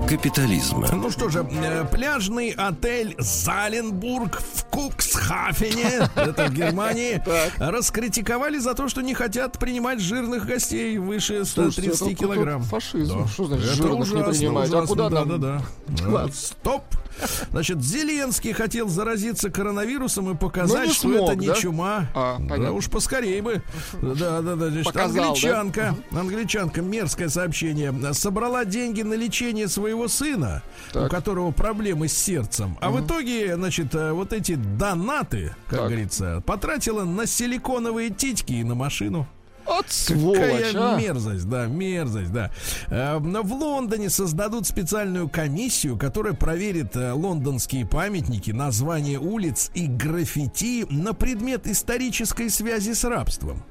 капитализма. 0.08 0.88
Ну 0.92 1.10
что 1.10 1.28
же, 1.28 1.46
э, 1.50 1.84
пляжный 1.90 2.50
отель 2.50 3.14
Заленбург 3.18 4.40
в 4.40 4.64
Куксхафене, 4.66 6.08
это 6.14 6.48
в 6.48 6.52
Германии, 6.52 7.22
раскритиковали 7.58 8.58
за 8.58 8.74
то, 8.74 8.88
что 8.88 9.00
не 9.00 9.14
хотят 9.14 9.58
принимать 9.58 10.00
жирных 10.00 10.46
гостей 10.46 10.98
выше 10.98 11.44
Слушайте, 11.44 11.94
130 11.94 12.02
это 12.02 12.14
килограмм. 12.14 12.62
Фашизм. 12.62 13.28
Что 13.28 13.44
значит 13.46 13.66
жирных 13.66 14.12
не 14.12 14.22
принимать? 14.24 14.72
А 14.72 14.86
куда 14.86 15.08
да, 15.08 15.24
нам? 15.24 15.40
да, 15.40 15.62
да. 15.88 16.06
Да. 16.08 16.28
Стоп. 16.32 16.82
Значит, 17.50 17.82
Зеленский 17.82 18.52
хотел 18.52 18.88
заразиться 18.88 19.50
коронавирусом 19.50 20.30
и 20.30 20.34
показать, 20.34 20.88
не 20.88 20.94
что 20.94 21.12
это 21.12 21.36
не 21.36 21.54
чума. 21.54 22.06
А, 22.14 22.38
да 22.38 22.72
уж 22.72 22.88
поскорее 22.88 23.42
бы. 23.42 23.62
Да, 24.00 24.40
да, 24.40 24.56
да? 24.56 24.66
англичанка, 24.94 25.94
англичанка, 26.10 26.80
мерзкое 26.80 27.28
сообщение, 27.28 27.92
собрала 28.14 28.64
деньги 28.64 29.02
на 29.02 29.14
лечение 29.14 29.68
своего 29.68 29.91
сына, 30.08 30.62
у 30.90 30.92
Так. 30.94 31.10
которого 31.10 31.50
проблемы 31.52 32.08
с 32.08 32.16
сердцем. 32.16 32.76
А 32.80 32.90
в 32.90 33.04
итоге, 33.04 33.54
значит, 33.56 33.94
э, 33.94 34.12
вот 34.12 34.32
эти 34.32 34.54
донаты, 34.54 35.54
как 35.68 35.80
Так. 35.80 35.88
говорится, 35.88 36.42
потратила 36.46 37.04
на 37.04 37.26
силиконовые 37.26 38.10
титьки 38.10 38.52
и 38.52 38.64
на 38.64 38.74
машину. 38.74 39.26
От 39.64 39.90
сволочь, 39.92 40.40
Какая 40.40 40.94
а. 40.94 40.98
мерзость, 41.00 41.48
да, 41.48 41.66
мерзость, 41.66 42.32
да. 42.32 42.50
Э, 42.88 43.18
В 43.18 43.52
Лондоне 43.52 44.10
создадут 44.10 44.66
специальную 44.66 45.28
комиссию, 45.28 45.96
которая 45.96 46.34
проверит 46.34 46.96
э, 46.96 47.12
лондонские 47.12 47.86
памятники, 47.86 48.50
названия 48.50 49.18
улиц 49.20 49.70
и 49.74 49.86
граффити 49.86 50.84
на 50.90 51.14
предмет 51.14 51.68
исторической 51.68 52.50
связи 52.50 52.92
с 52.92 53.04
рабством. 53.04 53.62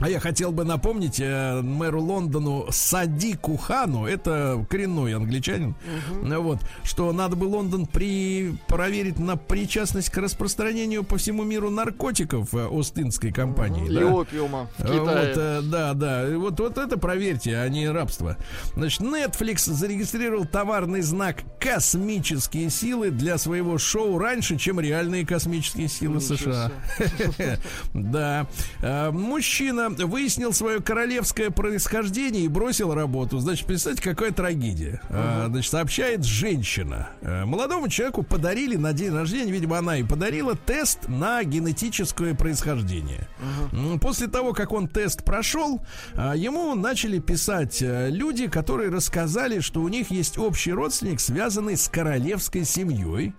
А 0.00 0.08
я 0.08 0.20
хотел 0.20 0.52
бы 0.52 0.64
напомнить 0.64 1.20
э, 1.20 1.60
мэру 1.62 2.02
Лондону 2.02 2.66
Садику 2.70 3.56
Хану, 3.56 4.06
это 4.06 4.64
коренной 4.68 5.14
англичанин, 5.14 5.74
э, 6.22 6.36
вот, 6.36 6.58
что 6.82 7.12
надо 7.12 7.36
бы 7.36 7.44
Лондон 7.44 7.86
при, 7.86 8.56
проверить 8.68 9.18
на 9.18 9.36
причастность 9.36 10.10
к 10.10 10.18
распространению 10.18 11.04
по 11.04 11.16
всему 11.16 11.44
миру 11.44 11.70
наркотиков 11.70 12.54
э, 12.54 12.68
Остинской 12.70 13.32
компании. 13.32 13.86
И 13.90 13.94
да. 13.94 14.06
опиума 14.06 14.68
в 14.76 14.82
А, 14.82 14.84
Китае. 14.84 15.00
Вот, 15.00 15.36
э, 15.36 15.60
да, 15.62 15.94
да. 15.94 16.28
И 16.28 16.34
Вот, 16.34 16.60
вот 16.60 16.78
это 16.78 16.98
проверьте, 16.98 17.56
а 17.56 17.68
не 17.68 17.88
рабство. 17.88 18.36
Значит, 18.74 19.00
Netflix 19.00 19.70
зарегистрировал 19.70 20.44
товарный 20.44 21.00
знак 21.02 21.42
«Космические 21.58 22.70
силы» 22.70 23.10
для 23.10 23.38
своего 23.38 23.78
шоу 23.78 24.18
раньше, 24.18 24.56
чем 24.56 24.80
реальные 24.80 25.26
космические 25.26 25.88
силы 25.88 26.16
Ничего 26.16 26.36
США. 26.36 26.72
Да. 27.94 28.46
А, 28.82 29.10
Мужчина 29.54 29.88
выяснил 29.88 30.52
свое 30.52 30.80
королевское 30.80 31.48
происхождение 31.48 32.42
и 32.42 32.48
бросил 32.48 32.92
работу. 32.92 33.38
Значит, 33.38 33.68
представьте, 33.68 34.02
какая 34.02 34.32
трагедия. 34.32 35.00
А, 35.10 35.46
Значит, 35.48 35.70
сообщает 35.70 36.24
женщина. 36.24 37.10
А, 37.22 37.46
Молодому 37.46 37.86
человеку 37.88 38.24
подарили 38.24 38.74
на 38.74 38.92
день 38.92 39.12
рождения, 39.12 39.52
видимо, 39.52 39.78
она 39.78 39.98
и 39.98 40.02
подарила 40.02 40.56
тест 40.56 41.06
на 41.06 41.44
генетическое 41.44 42.34
происхождение. 42.34 43.28
М, 43.72 44.00
После 44.00 44.26
того, 44.26 44.54
как 44.54 44.72
он 44.72 44.88
тест 44.88 45.22
прошел, 45.22 45.80
а, 46.16 46.34
ему 46.34 46.74
начали 46.74 47.20
писать 47.20 47.80
э, 47.80 48.10
люди, 48.10 48.48
которые 48.48 48.90
рассказали, 48.90 49.60
что 49.60 49.82
у 49.82 49.88
них 49.88 50.10
есть 50.10 50.36
общий 50.36 50.72
родственник, 50.72 51.20
связанный 51.20 51.76
с 51.76 51.86
королевской 51.88 52.64
семьей. 52.64 53.32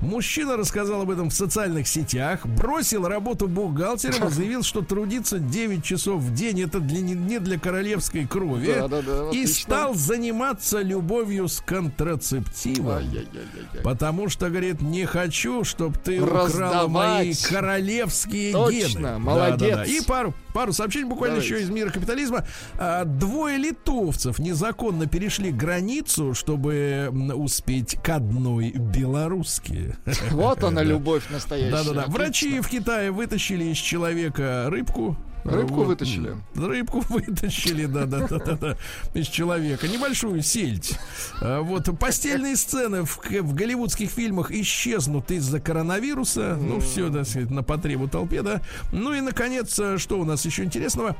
Мужчина 0.00 0.56
рассказал 0.56 1.02
об 1.02 1.10
этом 1.12 1.30
в 1.30 1.32
социальных 1.32 1.86
сетях, 1.86 2.44
бросил 2.44 3.06
работу 3.06 3.46
бухгалтером 3.46 4.26
и 4.26 4.30
заявил, 4.32 4.64
что 4.64 4.82
трудиться 4.82 5.38
9 5.60 5.84
часов 5.84 6.22
в 6.22 6.32
день 6.32 6.62
это 6.62 6.80
для, 6.80 7.00
не- 7.00 7.38
для 7.38 7.58
королевской 7.58 8.26
крови. 8.26 8.72
Да, 8.78 8.88
да, 8.88 9.02
да, 9.02 9.12
и 9.24 9.28
отлично. 9.28 9.54
стал 9.62 9.94
заниматься 9.94 10.80
любовью 10.80 11.48
с 11.48 11.60
контрацептивом. 11.60 12.96
Ай-яй-яй-яй-яй. 12.96 13.82
Потому 13.84 14.28
что, 14.30 14.48
говорит, 14.48 14.80
не 14.80 15.04
хочу, 15.04 15.64
чтобы 15.64 15.98
ты 15.98 16.20
украла 16.22 16.88
мои 16.88 17.28
Раздавать. 17.30 17.42
королевские 17.46 18.52
Точно, 18.52 18.98
гены. 18.98 19.18
молодец. 19.18 19.58
Да-да-да. 19.70 19.84
И 19.84 20.00
пару, 20.00 20.34
пару 20.54 20.72
сообщений 20.72 21.04
буквально 21.08 21.36
Давайте. 21.36 21.54
еще 21.54 21.64
из 21.64 21.70
мира 21.70 21.90
капитализма. 21.90 22.46
А, 22.78 23.04
двое 23.04 23.58
литовцев 23.58 24.38
незаконно 24.38 25.06
перешли 25.06 25.50
границу, 25.52 26.32
чтобы 26.34 27.10
успеть 27.34 27.96
к 28.02 28.08
одной 28.08 28.70
белорусски. 28.70 29.96
Вот 30.30 30.64
она, 30.64 30.80
Да. 30.80 30.84
любовь 30.84 31.24
настоящая. 31.30 31.70
Да-да-да. 31.70 32.04
Врачи 32.08 32.60
в 32.60 32.68
Китае 32.68 33.10
вытащили 33.10 33.64
из 33.64 33.76
человека 33.76 34.66
рыбку. 34.68 35.18
Рыбку 35.44 35.84
вытащили? 35.84 36.36
Рыбку 36.54 37.00
вытащили, 37.08 37.86
да-да-да-да, 37.86 38.76
из 39.14 39.26
человека. 39.28 39.88
Небольшую 39.88 40.42
сельдь. 40.42 40.98
А, 41.40 41.60
Вот 41.60 41.88
постельные 41.98 42.56
сцены 42.56 43.04
в, 43.04 43.18
в 43.18 43.54
голливудских 43.54 44.10
фильмах 44.10 44.50
исчезнут 44.50 45.30
из-за 45.30 45.60
коронавируса. 45.60 46.58
Ну, 46.60 46.80
все, 46.80 47.08
сказать, 47.24 47.50
на 47.50 47.62
потребу 47.62 48.08
толпе, 48.08 48.42
да. 48.42 48.60
Ну 48.92 49.12
и, 49.12 49.20
наконец, 49.20 49.78
а, 49.78 49.98
что 49.98 50.18
у 50.18 50.24
нас 50.24 50.44
еще 50.44 50.64
интересного? 50.64 51.16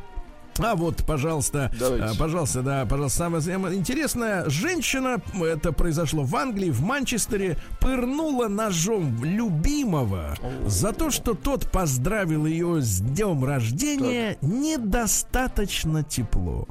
А 0.58 0.74
вот, 0.74 1.04
пожалуйста, 1.06 1.70
Давайте. 1.78 2.04
а, 2.04 2.14
пожалуйста, 2.14 2.62
да, 2.62 2.86
пожалуйста, 2.86 3.18
самое 3.18 3.42
самое 3.42 3.78
интересное. 3.78 4.48
Женщина, 4.48 5.20
это 5.42 5.72
произошло 5.72 6.24
в 6.24 6.34
Англии, 6.36 6.70
в 6.70 6.82
Манчестере, 6.82 7.56
пырнула 7.80 8.48
ножом 8.48 9.24
любимого 9.24 10.36
за 10.66 10.92
то, 10.92 11.10
что 11.10 11.34
тот 11.34 11.70
поздравил 11.70 12.46
ее 12.46 12.80
с 12.80 13.00
днем 13.00 13.44
рождения 13.44 14.36
недостаточно 14.42 16.02
тепло. 16.02 16.66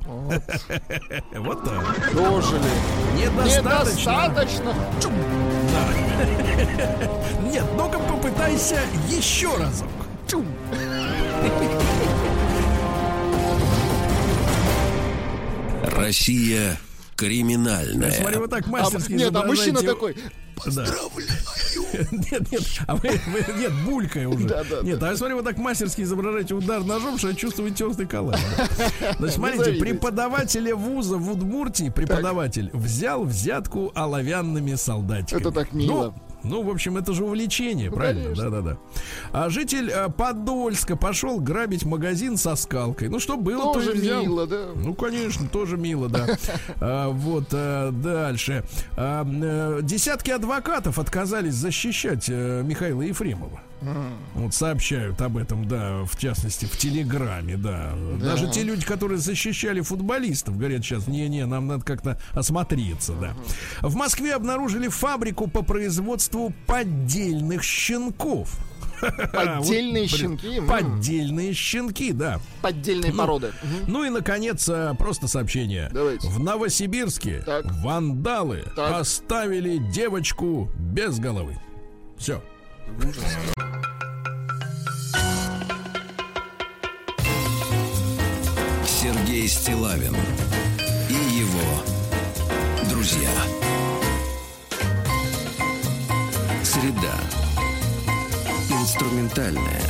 Вот 1.36 1.64
так. 1.64 2.14
Дожили. 2.14 2.62
Недостаточно. 3.18 4.30
Недостаточно. 4.30 4.74
Нет, 7.52 7.66
ну-ка 7.76 8.00
попытайся 8.00 8.80
еще 9.10 9.56
разок. 9.58 9.90
Россия 16.10 16.80
криминальная. 17.16 18.12
Смотри, 18.12 18.40
вот 18.40 18.50
так 18.50 18.66
А, 18.66 18.70
мастерски 18.72 19.12
нет, 19.12 19.36
а 19.36 19.44
мужчина 19.46 19.82
такой. 19.84 20.16
Да. 20.66 20.86
Нет, 22.12 22.52
нет, 22.52 22.62
а 22.86 22.96
вы, 22.98 23.10
вы- 23.28 23.60
нет, 23.60 23.72
булькая 23.86 24.28
уже. 24.28 24.46
Да, 24.46 24.64
да, 24.70 24.82
нет, 24.82 25.02
а 25.02 25.16
смотри, 25.16 25.36
вот 25.36 25.46
так 25.46 25.58
мастерски 25.58 26.02
изображаете 26.02 26.54
удар 26.54 26.84
ножом, 26.84 27.18
что 27.18 27.30
я 27.30 27.34
чувствую 27.34 27.72
теплый 27.74 28.06
коллаж. 28.06 28.40
Значит, 29.18 29.36
смотрите, 29.36 29.64
завидуйте. 29.64 29.80
преподавателя 29.80 30.76
вуза 30.76 31.18
в 31.18 31.32
Удмуртии, 31.32 31.90
преподаватель, 31.90 32.70
взял 32.74 33.24
взятку 33.24 33.92
оловянными 33.96 34.76
солдатиками. 34.76 35.40
Это 35.40 35.52
так 35.52 35.72
мило. 35.72 36.14
Ну, 36.14 36.14
Ну, 36.44 36.64
в 36.64 36.70
общем, 36.70 36.98
это 36.98 37.14
же 37.14 37.24
увлечение, 37.26 37.90
Ну, 37.90 37.96
правильно? 37.98 38.36
Да-да-да. 38.36 38.78
А 39.32 39.50
житель 39.50 39.90
э, 39.90 40.10
Подольска 40.10 40.96
пошел 40.96 41.40
грабить 41.40 41.84
магазин 41.86 42.38
со 42.38 42.56
скалкой. 42.56 43.10
Ну, 43.10 43.20
что 43.20 43.36
было, 43.38 43.74
Тоже 43.74 43.92
то 43.92 43.98
и 43.98 44.00
взял. 44.00 44.22
мило, 44.22 44.48
да. 44.48 44.68
Ну, 44.76 44.94
конечно, 44.94 45.48
тоже 45.50 45.78
мило, 45.78 46.08
да. 46.10 46.28
А, 46.82 47.10
Вот 47.10 47.48
э, 47.52 47.92
дальше. 47.92 48.64
А, 48.96 49.26
э, 49.28 49.80
Десятки 49.84 50.32
адвокатов 50.32 50.98
отказались 51.00 51.54
защищать 51.56 52.30
Михаила 52.30 53.02
Ефремова. 53.02 53.62
Вот 54.36 54.54
сообщают 54.54 55.22
об 55.22 55.38
этом, 55.38 55.68
да, 55.68 56.04
в 56.04 56.18
частности, 56.18 56.66
в 56.66 56.78
Телеграме, 56.78 57.58
да. 57.58 57.94
Даже 58.22 58.50
те 58.50 58.64
люди, 58.64 58.86
которые 58.86 59.18
защищали 59.20 59.82
футболистов, 59.82 60.58
говорят 60.58 60.84
сейчас, 60.84 61.08
не-не, 61.08 61.46
нам 61.46 61.68
надо 61.68 61.84
как-то 61.84 62.20
осмотреться, 62.34 63.14
да. 63.14 63.34
В 63.82 63.96
Москве 63.96 64.34
обнаружили 64.36 64.88
фабрику 64.90 65.48
по 65.48 65.62
производству 65.62 66.54
поддельных 66.68 67.64
щенков. 67.64 68.58
Поддельные 69.34 70.02
Вот, 70.04 70.12
щенки. 70.12 70.62
Поддельные 70.68 71.54
щенки, 71.54 72.12
да. 72.12 72.42
Поддельные 72.62 73.14
Ну, 73.14 73.18
породы. 73.18 73.52
Ну 73.88 74.04
и, 74.04 74.10
наконец, 74.10 74.68
э, 74.68 74.94
просто 75.00 75.30
сообщение. 75.30 75.90
Давайте. 75.94 76.28
В 76.28 76.38
Новосибирске 76.38 77.42
Так. 77.46 77.66
вандалы 77.82 78.66
Так. 78.76 79.00
оставили 79.00 79.78
девочку 79.92 80.70
без 80.78 81.18
головы. 81.18 81.58
Все. 82.18 82.44
Сергей 88.86 89.48
Стилавин 89.48 90.16
и 91.10 91.14
его 91.14 91.84
друзья. 92.90 93.30
Среда. 96.64 97.16
Инструментальная. 98.70 99.82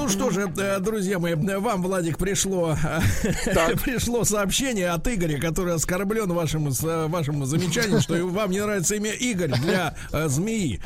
Ну 0.00 0.08
что 0.08 0.30
же, 0.30 0.50
э, 0.56 0.80
друзья 0.80 1.18
мои, 1.18 1.34
вам, 1.34 1.82
Владик, 1.82 2.16
пришло, 2.16 2.74
э, 2.82 3.76
пришло 3.84 4.24
сообщение 4.24 4.88
от 4.88 5.06
Игоря, 5.06 5.38
который 5.38 5.74
оскорблен 5.74 6.32
вашим, 6.32 6.68
э, 6.68 7.06
вашим 7.06 7.44
замечанием, 7.44 8.00
что 8.00 8.14
вам 8.26 8.50
не 8.50 8.60
нравится 8.60 8.94
имя 8.94 9.12
Игорь 9.12 9.52
для 9.60 9.94
э, 10.10 10.26
змеи. 10.28 10.80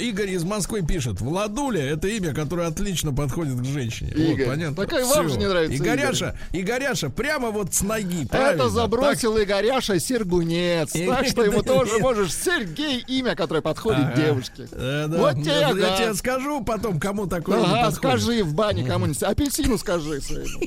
Игорь 0.00 0.30
из 0.30 0.42
Москвы 0.42 0.82
пишет, 0.82 1.20
Владуля 1.20 1.82
это 1.82 2.08
имя, 2.08 2.34
которое 2.34 2.66
отлично 2.66 3.14
подходит 3.14 3.60
к 3.60 3.64
женщине. 3.64 4.10
Игорь, 4.10 4.46
Вот, 4.46 4.54
понятно. 4.56 4.86
так 4.86 5.00
и 5.00 5.04
вам 5.04 5.28
же 5.28 5.38
не 5.38 5.46
нравится 5.46 5.76
Игоряша, 5.76 6.36
Игоряша, 6.52 7.10
прямо 7.10 7.52
вот 7.52 7.74
с 7.74 7.82
ноги, 7.82 8.26
правильно? 8.26 8.62
Это 8.62 8.70
забросил 8.70 9.40
Игоряша 9.40 10.00
Сергунец. 10.00 10.94
Так 10.94 11.28
что 11.28 11.44
ему 11.44 11.62
тоже 11.62 11.98
можешь 12.00 12.34
Сергей 12.34 13.04
имя, 13.06 13.36
которое 13.36 13.62
подходит 13.62 14.16
девушке. 14.16 14.66
Вот 14.72 15.34
тебе, 15.34 15.60
я, 15.60 15.96
тебе 15.96 16.14
скажу 16.14 16.64
потом, 16.64 16.98
кому 16.98 17.28
такое 17.28 17.62
подходит. 17.62 17.94
скажи 17.94 18.47
в 18.48 18.54
бане 18.54 18.84
кому-нибудь. 18.84 19.22
Апельсину 19.22 19.78
скажи 19.78 20.20
своему. 20.20 20.60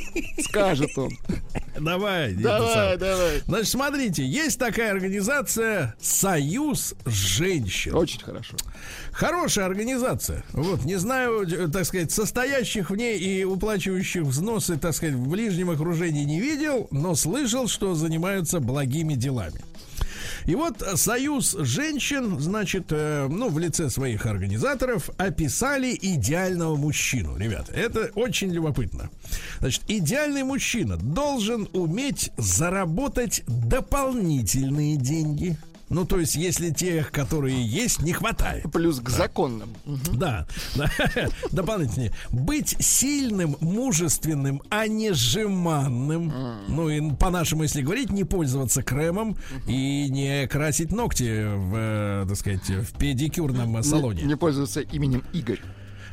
Скажет 0.43 0.97
он. 0.97 1.11
Давай, 1.79 2.33
Давай, 2.33 2.97
давай. 2.97 3.41
Значит, 3.47 3.67
смотрите, 3.69 4.25
есть 4.25 4.59
такая 4.59 4.91
организация 4.91 5.95
Союз 5.99 6.93
женщин. 7.05 7.95
Очень 7.95 8.21
хорошо. 8.21 8.55
Хорошая 9.11 9.65
организация. 9.65 10.43
Вот, 10.51 10.85
не 10.85 10.95
знаю, 10.95 11.47
так 11.71 11.85
сказать, 11.85 12.11
состоящих 12.11 12.89
в 12.89 12.95
ней 12.95 13.17
и 13.17 13.43
уплачивающих 13.43 14.23
взносы, 14.23 14.77
так 14.77 14.93
сказать, 14.93 15.15
в 15.15 15.27
ближнем 15.27 15.69
окружении 15.69 16.23
не 16.23 16.39
видел, 16.39 16.87
но 16.91 17.15
слышал, 17.15 17.67
что 17.67 17.95
занимаются 17.95 18.59
благими 18.59 19.15
делами. 19.15 19.61
И 20.45 20.55
вот 20.55 20.83
Союз 20.95 21.55
женщин, 21.59 22.39
значит, 22.39 22.87
э, 22.89 23.27
ну, 23.29 23.49
в 23.49 23.59
лице 23.59 23.89
своих 23.89 24.25
организаторов 24.25 25.09
описали 25.17 25.97
идеального 26.01 26.75
мужчину. 26.75 27.37
Ребята, 27.37 27.73
это 27.73 28.11
очень 28.15 28.51
любопытно. 28.51 29.09
Значит, 29.59 29.83
идеальный 29.87 30.43
мужчина 30.43 30.97
должен 30.97 31.67
уметь 31.73 32.31
заработать 32.37 33.43
дополнительные 33.47 34.97
деньги. 34.97 35.57
Ну, 35.91 36.05
то 36.05 36.19
есть, 36.19 36.35
если 36.35 36.69
тех, 36.69 37.11
которые 37.11 37.61
есть, 37.61 38.01
не 38.01 38.13
хватает. 38.13 38.63
Плюс 38.71 39.01
к 39.01 39.09
законным. 39.09 39.75
Да, 40.13 40.47
да, 40.75 40.89
дополнительнее. 41.51 42.13
Быть 42.29 42.77
сильным, 42.79 43.57
мужественным, 43.59 44.61
а 44.69 44.87
не 44.87 45.11
жеманным. 45.11 46.31
Ну 46.69 46.89
и 46.89 47.13
по-нашему, 47.15 47.63
если 47.63 47.81
говорить, 47.81 48.09
не 48.09 48.23
пользоваться 48.23 48.83
кремом 48.83 49.35
и 49.67 50.07
не 50.09 50.47
красить 50.47 50.93
ногти 50.93 51.43
в, 51.55 51.75
э, 51.75 52.25
так 52.25 52.37
сказать, 52.37 52.69
в 52.69 52.97
педикюрном 52.97 53.73
Не, 53.73 53.83
салоне. 53.83 54.23
не 54.23 54.37
пользоваться 54.37 54.79
именем 54.79 55.25
Игорь. 55.33 55.59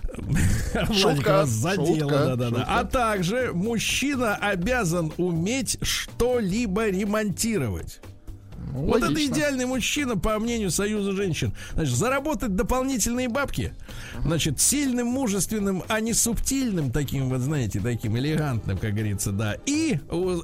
Шутка, 0.93 1.29
вас 1.29 1.51
задело, 1.51 1.87
шутка, 1.87 2.09
да-да-да. 2.09 2.57
шутка. 2.59 2.65
А 2.67 2.85
также 2.85 3.53
мужчина 3.53 4.35
обязан 4.35 5.13
уметь 5.19 5.79
что-либо 5.83 6.89
ремонтировать. 6.89 8.01
Ну, 8.73 8.87
Вот 8.87 9.03
это 9.03 9.25
идеальный 9.25 9.67
мужчина, 9.67 10.17
по 10.17 10.39
мнению 10.39 10.71
Союза 10.71 11.13
женщин. 11.13 11.53
Значит, 11.75 11.95
заработать 11.97 12.55
дополнительные 12.55 13.29
бабки. 13.29 13.73
Значит, 14.23 14.61
сильным, 14.61 15.07
мужественным, 15.09 15.83
а 15.89 16.01
не 16.01 16.13
субтильным, 16.13 16.91
таким, 16.91 17.29
вот 17.29 17.41
знаете, 17.41 17.81
таким 17.81 18.17
элегантным, 18.19 18.79
как 18.79 18.93
говорится, 18.93 19.33
да. 19.33 19.57
И 19.67 19.99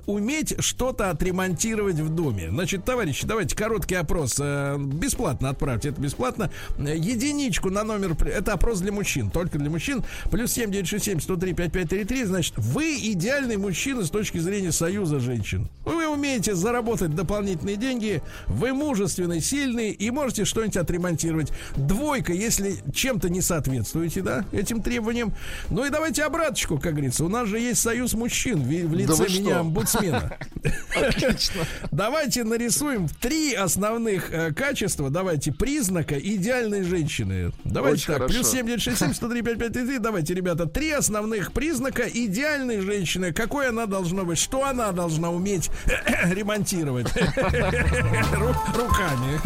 уметь 0.06 0.54
что-то 0.60 1.10
отремонтировать 1.10 1.96
в 1.96 2.08
доме. 2.14 2.48
Значит, 2.50 2.84
товарищи, 2.84 3.26
давайте 3.26 3.56
короткий 3.56 3.94
опрос. 3.96 4.36
э, 4.38 4.76
Бесплатно 4.78 5.50
отправьте, 5.50 5.90
это 5.90 6.00
бесплатно. 6.00 6.50
Единичку 6.78 7.70
на 7.70 7.84
номер... 7.84 8.16
Это 8.24 8.52
опрос 8.52 8.80
для 8.80 8.92
мужчин, 8.92 9.30
только 9.30 9.58
для 9.58 9.70
мужчин. 9.70 10.02
Плюс 10.30 10.52
7967 10.52 11.20
103 11.20 11.52
5533. 11.54 12.24
Значит, 12.24 12.54
вы 12.56 12.96
идеальный 12.96 13.56
мужчина 13.56 14.04
с 14.04 14.10
точки 14.10 14.38
зрения 14.38 14.72
Союза 14.72 15.20
женщин. 15.20 15.68
Вы 15.84 16.06
умеете 16.08 16.54
заработать 16.54 17.14
дополнительные 17.14 17.76
деньги, 17.76 18.13
вы 18.46 18.72
мужественный, 18.72 19.40
сильный 19.40 19.90
и 19.90 20.10
можете 20.10 20.44
что-нибудь 20.44 20.76
отремонтировать. 20.76 21.52
Двойка, 21.76 22.32
если 22.32 22.76
чем-то 22.92 23.28
не 23.28 23.40
соответствуете, 23.40 24.22
да, 24.22 24.44
этим 24.52 24.82
требованиям. 24.82 25.32
Ну 25.70 25.84
и 25.84 25.90
давайте 25.90 26.24
обраточку, 26.24 26.78
как 26.78 26.92
говорится. 26.92 27.24
У 27.24 27.28
нас 27.28 27.48
же 27.48 27.58
есть 27.58 27.80
союз 27.80 28.14
мужчин 28.14 28.60
в, 28.62 28.66
в 28.66 28.94
лице 28.94 29.28
что? 29.28 29.40
меня, 29.40 29.60
омбудсмена. 29.60 30.36
Отлично. 30.96 31.62
Давайте 31.90 32.44
нарисуем 32.44 33.08
три 33.08 33.54
основных 33.54 34.32
э, 34.32 34.52
качества, 34.52 35.10
давайте, 35.10 35.52
признака 35.52 36.18
идеальной 36.18 36.82
женщины. 36.82 37.52
Давайте 37.64 38.06
так, 38.06 38.28
плюс 38.28 38.50
7967 38.50 39.14
103 39.14 39.42
5533, 39.42 39.98
давайте, 39.98 40.34
ребята, 40.34 40.66
три 40.66 40.90
основных 40.90 41.52
признака 41.52 42.04
идеальной 42.08 42.80
женщины. 42.80 43.32
Какой 43.32 43.68
она 43.68 43.86
должна 43.86 44.24
быть, 44.24 44.38
что 44.38 44.64
она 44.64 44.92
должна 44.92 45.30
уметь 45.30 45.70
ремонтировать 46.24 47.08
руками. 48.74 49.40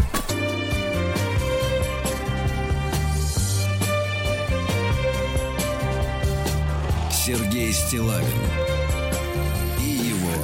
Сергей 7.11 7.71
Стилавин 7.71 8.25
и 9.79 9.83
его 9.83 10.43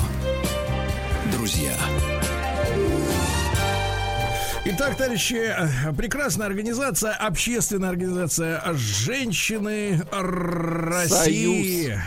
друзья. 1.32 1.76
Итак, 4.66 4.96
товарищи, 4.98 5.36
э, 5.36 5.94
прекрасная 5.94 6.48
организация, 6.48 7.14
общественная 7.14 7.90
организация 7.90 8.62
«Женщины 8.74 10.02
России». 10.12 12.00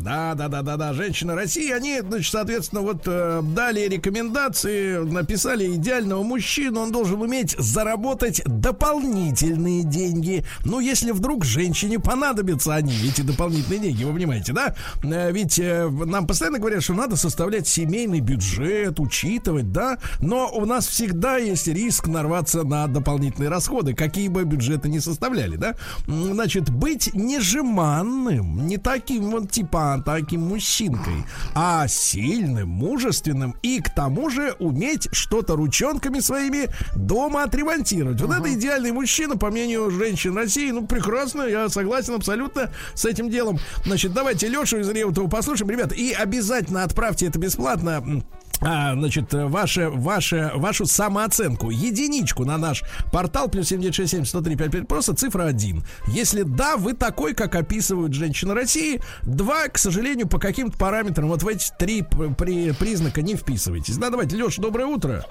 Да, 0.00 0.34
да, 0.34 0.48
да, 0.48 0.62
да, 0.62 0.76
да, 0.76 0.92
женщины 0.94 1.34
России, 1.34 1.70
они, 1.70 2.00
значит, 2.00 2.32
соответственно, 2.32 2.82
вот 2.82 3.02
э, 3.06 3.40
дали 3.42 3.88
рекомендации, 3.88 4.96
написали 4.98 5.74
идеального 5.74 6.22
мужчину, 6.22 6.80
он 6.80 6.92
должен 6.92 7.20
уметь 7.20 7.54
заработать 7.58 8.42
дополнительные 8.46 9.84
деньги. 9.84 10.44
Ну, 10.64 10.80
если 10.80 11.12
вдруг 11.12 11.44
женщине 11.44 11.98
понадобятся 11.98 12.74
они, 12.74 12.94
эти 13.06 13.20
дополнительные 13.20 13.80
деньги, 13.80 14.04
вы 14.04 14.14
понимаете, 14.14 14.52
да? 14.52 14.74
Э, 15.04 15.30
ведь 15.30 15.58
э, 15.58 15.88
нам 15.88 16.26
постоянно 16.26 16.58
говорят, 16.58 16.82
что 16.82 16.94
надо 16.94 17.16
составлять 17.16 17.68
семейный 17.68 18.20
бюджет, 18.20 18.98
учитывать, 18.98 19.72
да? 19.72 19.98
Но 20.20 20.50
у 20.52 20.64
нас 20.64 20.86
всегда 20.86 21.36
есть 21.36 21.68
риск 21.68 22.08
нарваться 22.08 22.62
на 22.62 22.86
дополнительные 22.86 23.50
расходы, 23.50 23.94
какие 23.94 24.28
бы 24.28 24.44
бюджеты 24.44 24.88
ни 24.88 24.98
составляли, 24.98 25.56
да? 25.56 25.74
Значит, 26.06 26.70
быть 26.70 27.14
не 27.14 27.40
жеманным, 27.40 28.66
не 28.66 28.78
таким 28.78 29.30
вот 29.30 29.50
типа 29.50 29.81
таким 30.04 30.48
мужчинкой, 30.48 31.24
а 31.54 31.86
сильным, 31.88 32.68
мужественным 32.68 33.56
и 33.62 33.80
к 33.80 33.90
тому 33.94 34.30
же 34.30 34.54
уметь 34.58 35.08
что-то 35.12 35.56
ручонками 35.56 36.20
своими 36.20 36.68
дома 36.96 37.44
отремонтировать. 37.44 38.20
Вот 38.20 38.30
это 38.30 38.52
идеальный 38.54 38.92
мужчина, 38.92 39.36
по 39.36 39.50
мнению 39.50 39.90
женщин 39.90 40.36
России. 40.36 40.70
Ну, 40.70 40.86
прекрасно, 40.86 41.42
я 41.42 41.68
согласен 41.68 42.14
абсолютно 42.14 42.70
с 42.94 43.04
этим 43.04 43.30
делом. 43.30 43.58
Значит, 43.84 44.12
давайте 44.12 44.48
Лешу 44.48 44.78
из 44.78 44.88
Реутова 44.88 45.28
послушаем. 45.28 45.70
Ребята, 45.70 45.94
и 45.94 46.12
обязательно 46.12 46.84
отправьте 46.84 47.26
это 47.26 47.38
бесплатно 47.38 48.22
а, 48.64 48.94
значит, 48.94 49.32
ваше, 49.32 49.88
ваше, 49.88 50.52
вашу 50.54 50.86
самооценку, 50.86 51.70
единичку 51.70 52.44
на 52.44 52.58
наш 52.58 52.82
портал 53.12 53.48
плюс 53.48 53.68
7967 53.68 54.24
103 54.24 54.56
55, 54.56 54.88
просто 54.88 55.14
цифра 55.14 55.44
1. 55.44 55.82
Если 56.08 56.42
да, 56.42 56.76
вы 56.76 56.92
такой, 56.92 57.34
как 57.34 57.54
описывают 57.54 58.12
женщины 58.12 58.54
России. 58.54 59.00
Два, 59.22 59.68
к 59.68 59.78
сожалению, 59.78 60.28
по 60.28 60.38
каким-то 60.38 60.78
параметрам 60.78 61.28
вот 61.28 61.42
в 61.42 61.48
эти 61.48 61.72
три 61.78 62.02
при, 62.02 62.72
признака 62.72 63.22
не 63.22 63.34
вписываетесь. 63.34 63.96
Да, 63.96 64.10
давайте, 64.10 64.36
Леш, 64.36 64.56
доброе 64.56 64.86
утро. 64.86 65.24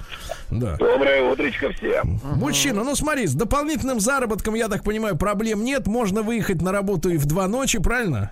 Да. 0.50 0.76
Доброе 0.78 1.32
утречко 1.32 1.72
всем. 1.72 2.20
Мужчина, 2.36 2.84
ну 2.84 2.96
смотри, 2.96 3.28
с 3.28 3.34
дополнительным 3.34 4.00
заработком, 4.00 4.56
я 4.56 4.68
так 4.68 4.84
понимаю, 4.84 5.18
проблем 5.18 5.64
нет. 5.64 5.88
Можно 5.88 6.22
выехать 6.22 6.62
на 6.62 6.72
работу 6.72 7.10
и 7.10 7.18
в 7.18 7.26
два 7.26 7.48
ночи, 7.48 7.80
правильно? 7.80 8.32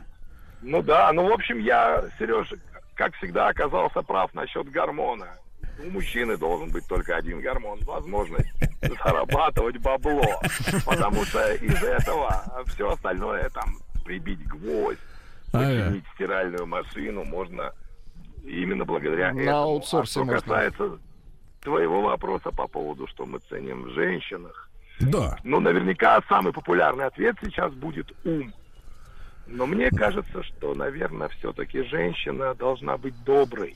Ну 0.62 0.82
да, 0.82 1.12
ну 1.14 1.28
в 1.28 1.32
общем 1.32 1.60
я, 1.60 2.04
Сереж, 2.18 2.54
как 3.00 3.16
всегда, 3.16 3.48
оказался 3.48 4.02
прав 4.02 4.34
насчет 4.34 4.70
гормона. 4.70 5.30
У 5.82 5.90
мужчины 5.90 6.36
должен 6.36 6.70
быть 6.70 6.86
только 6.86 7.16
один 7.16 7.40
гормон. 7.40 7.80
Возможность 7.86 8.52
зарабатывать 9.02 9.78
бабло. 9.78 10.42
Потому 10.86 11.24
что 11.24 11.54
из 11.54 11.82
этого 11.82 12.44
все 12.68 12.92
остальное, 12.92 13.50
там, 13.52 13.78
прибить 14.04 14.46
гвоздь, 14.46 15.00
починить 15.54 16.04
стиральную 16.14 16.68
машину 16.68 17.24
можно 17.24 17.72
именно 18.44 18.84
благодаря 18.84 19.32
На 19.32 19.40
этому. 19.40 19.58
аутсорсе 19.58 20.20
а 20.20 20.24
что 20.24 20.26
можно. 20.26 20.42
касается 20.42 21.00
твоего 21.62 22.02
вопроса 22.02 22.52
по 22.52 22.68
поводу, 22.68 23.08
что 23.08 23.26
мы 23.26 23.40
ценим 23.50 23.84
в 23.84 23.92
женщинах. 23.92 24.70
Да. 25.00 25.38
Ну, 25.46 25.62
наверняка 25.62 26.22
самый 26.28 26.52
популярный 26.52 27.06
ответ 27.06 27.38
сейчас 27.42 27.72
будет 27.72 28.12
ум. 28.26 28.54
Но 29.52 29.66
мне 29.66 29.90
кажется, 29.90 30.44
что, 30.44 30.76
наверное, 30.76 31.30
все-таки 31.30 31.84
женщина 31.84 32.54
должна 32.54 32.98
быть 32.98 33.16
доброй. 33.24 33.76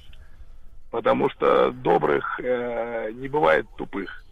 Потому 0.91 1.29
что 1.29 1.71
добрых 1.71 2.39
э, 2.39 3.11
не 3.13 3.27
бывает 3.27 3.65
тупых. 3.75 4.22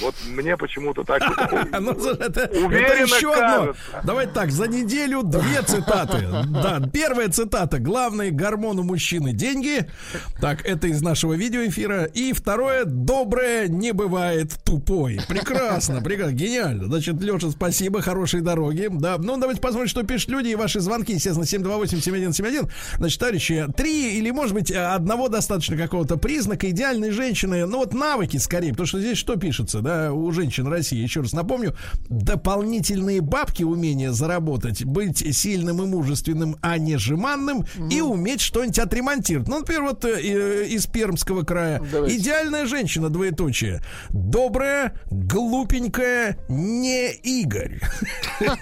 Вот 0.00 0.14
мне 0.26 0.56
почему-то 0.56 1.04
так 1.04 1.22
Ну, 1.80 1.90
уверенно 1.90 3.04
еще 3.04 3.32
одно. 3.32 3.74
Давайте 4.04 4.32
так, 4.32 4.50
за 4.50 4.66
неделю 4.68 5.22
две 5.22 5.62
цитаты. 5.62 6.26
Да, 6.48 6.80
первая 6.92 7.28
цитата. 7.28 7.78
Главный 7.78 8.30
гормон 8.30 8.78
у 8.78 8.82
мужчины 8.82 9.32
деньги. 9.32 9.86
Так, 10.40 10.64
это 10.64 10.86
из 10.86 11.02
нашего 11.02 11.34
видеоэфира. 11.34 12.04
И 12.04 12.32
второе, 12.32 12.84
доброе 12.84 13.68
не 13.68 13.92
бывает 13.92 14.54
тупой. 14.64 15.20
Прекрасно, 15.28 16.00
прекрасно, 16.00 16.34
гениально. 16.34 16.84
Значит, 16.86 17.20
Леша, 17.20 17.50
спасибо, 17.50 18.00
хорошей 18.00 18.40
дороги. 18.40 18.88
Да, 18.90 19.16
ну 19.18 19.36
давайте 19.36 19.60
посмотрим, 19.60 19.88
что 19.88 20.02
пишут 20.02 20.30
люди 20.30 20.48
и 20.48 20.54
ваши 20.54 20.80
звонки, 20.80 21.12
естественно, 21.12 21.44
728-7171. 21.44 22.70
Значит, 22.96 23.20
товарищи, 23.20 23.66
три 23.76 24.18
или, 24.18 24.30
может 24.30 24.54
быть, 24.54 24.70
одного 24.70 25.28
достаточно 25.28 25.76
какого-то 25.76 26.16
признака 26.16 26.70
идеальной 26.70 27.10
женщины. 27.10 27.66
Ну 27.66 27.78
вот 27.78 27.94
навыки 27.94 28.36
скорее, 28.36 28.70
потому 28.70 28.86
что 28.86 29.00
здесь 29.00 29.18
что 29.18 29.36
пишется, 29.36 29.79
да, 29.80 30.12
у 30.12 30.30
женщин 30.32 30.66
России, 30.66 30.98
еще 30.98 31.20
раз 31.20 31.32
напомню, 31.32 31.74
дополнительные 32.08 33.20
бабки, 33.20 33.62
умение 33.62 34.12
заработать, 34.12 34.84
быть 34.84 35.18
сильным 35.36 35.82
и 35.82 35.86
мужественным, 35.86 36.56
а 36.62 36.78
не 36.78 36.96
жеманным, 36.96 37.64
и 37.90 38.00
уметь 38.00 38.40
что-нибудь 38.40 38.78
отремонтировать. 38.78 39.48
Ну, 39.48 39.60
например, 39.60 39.82
вот 39.82 40.04
э, 40.04 40.20
э, 40.20 40.66
из 40.66 40.86
Пермского 40.86 41.42
края. 41.42 41.82
Давайте. 41.92 42.16
Идеальная 42.16 42.66
женщина, 42.66 43.08
двоеточие. 43.10 43.82
Добрая, 44.10 44.94
глупенькая, 45.10 46.38
не 46.48 47.12
Игорь. 47.12 47.80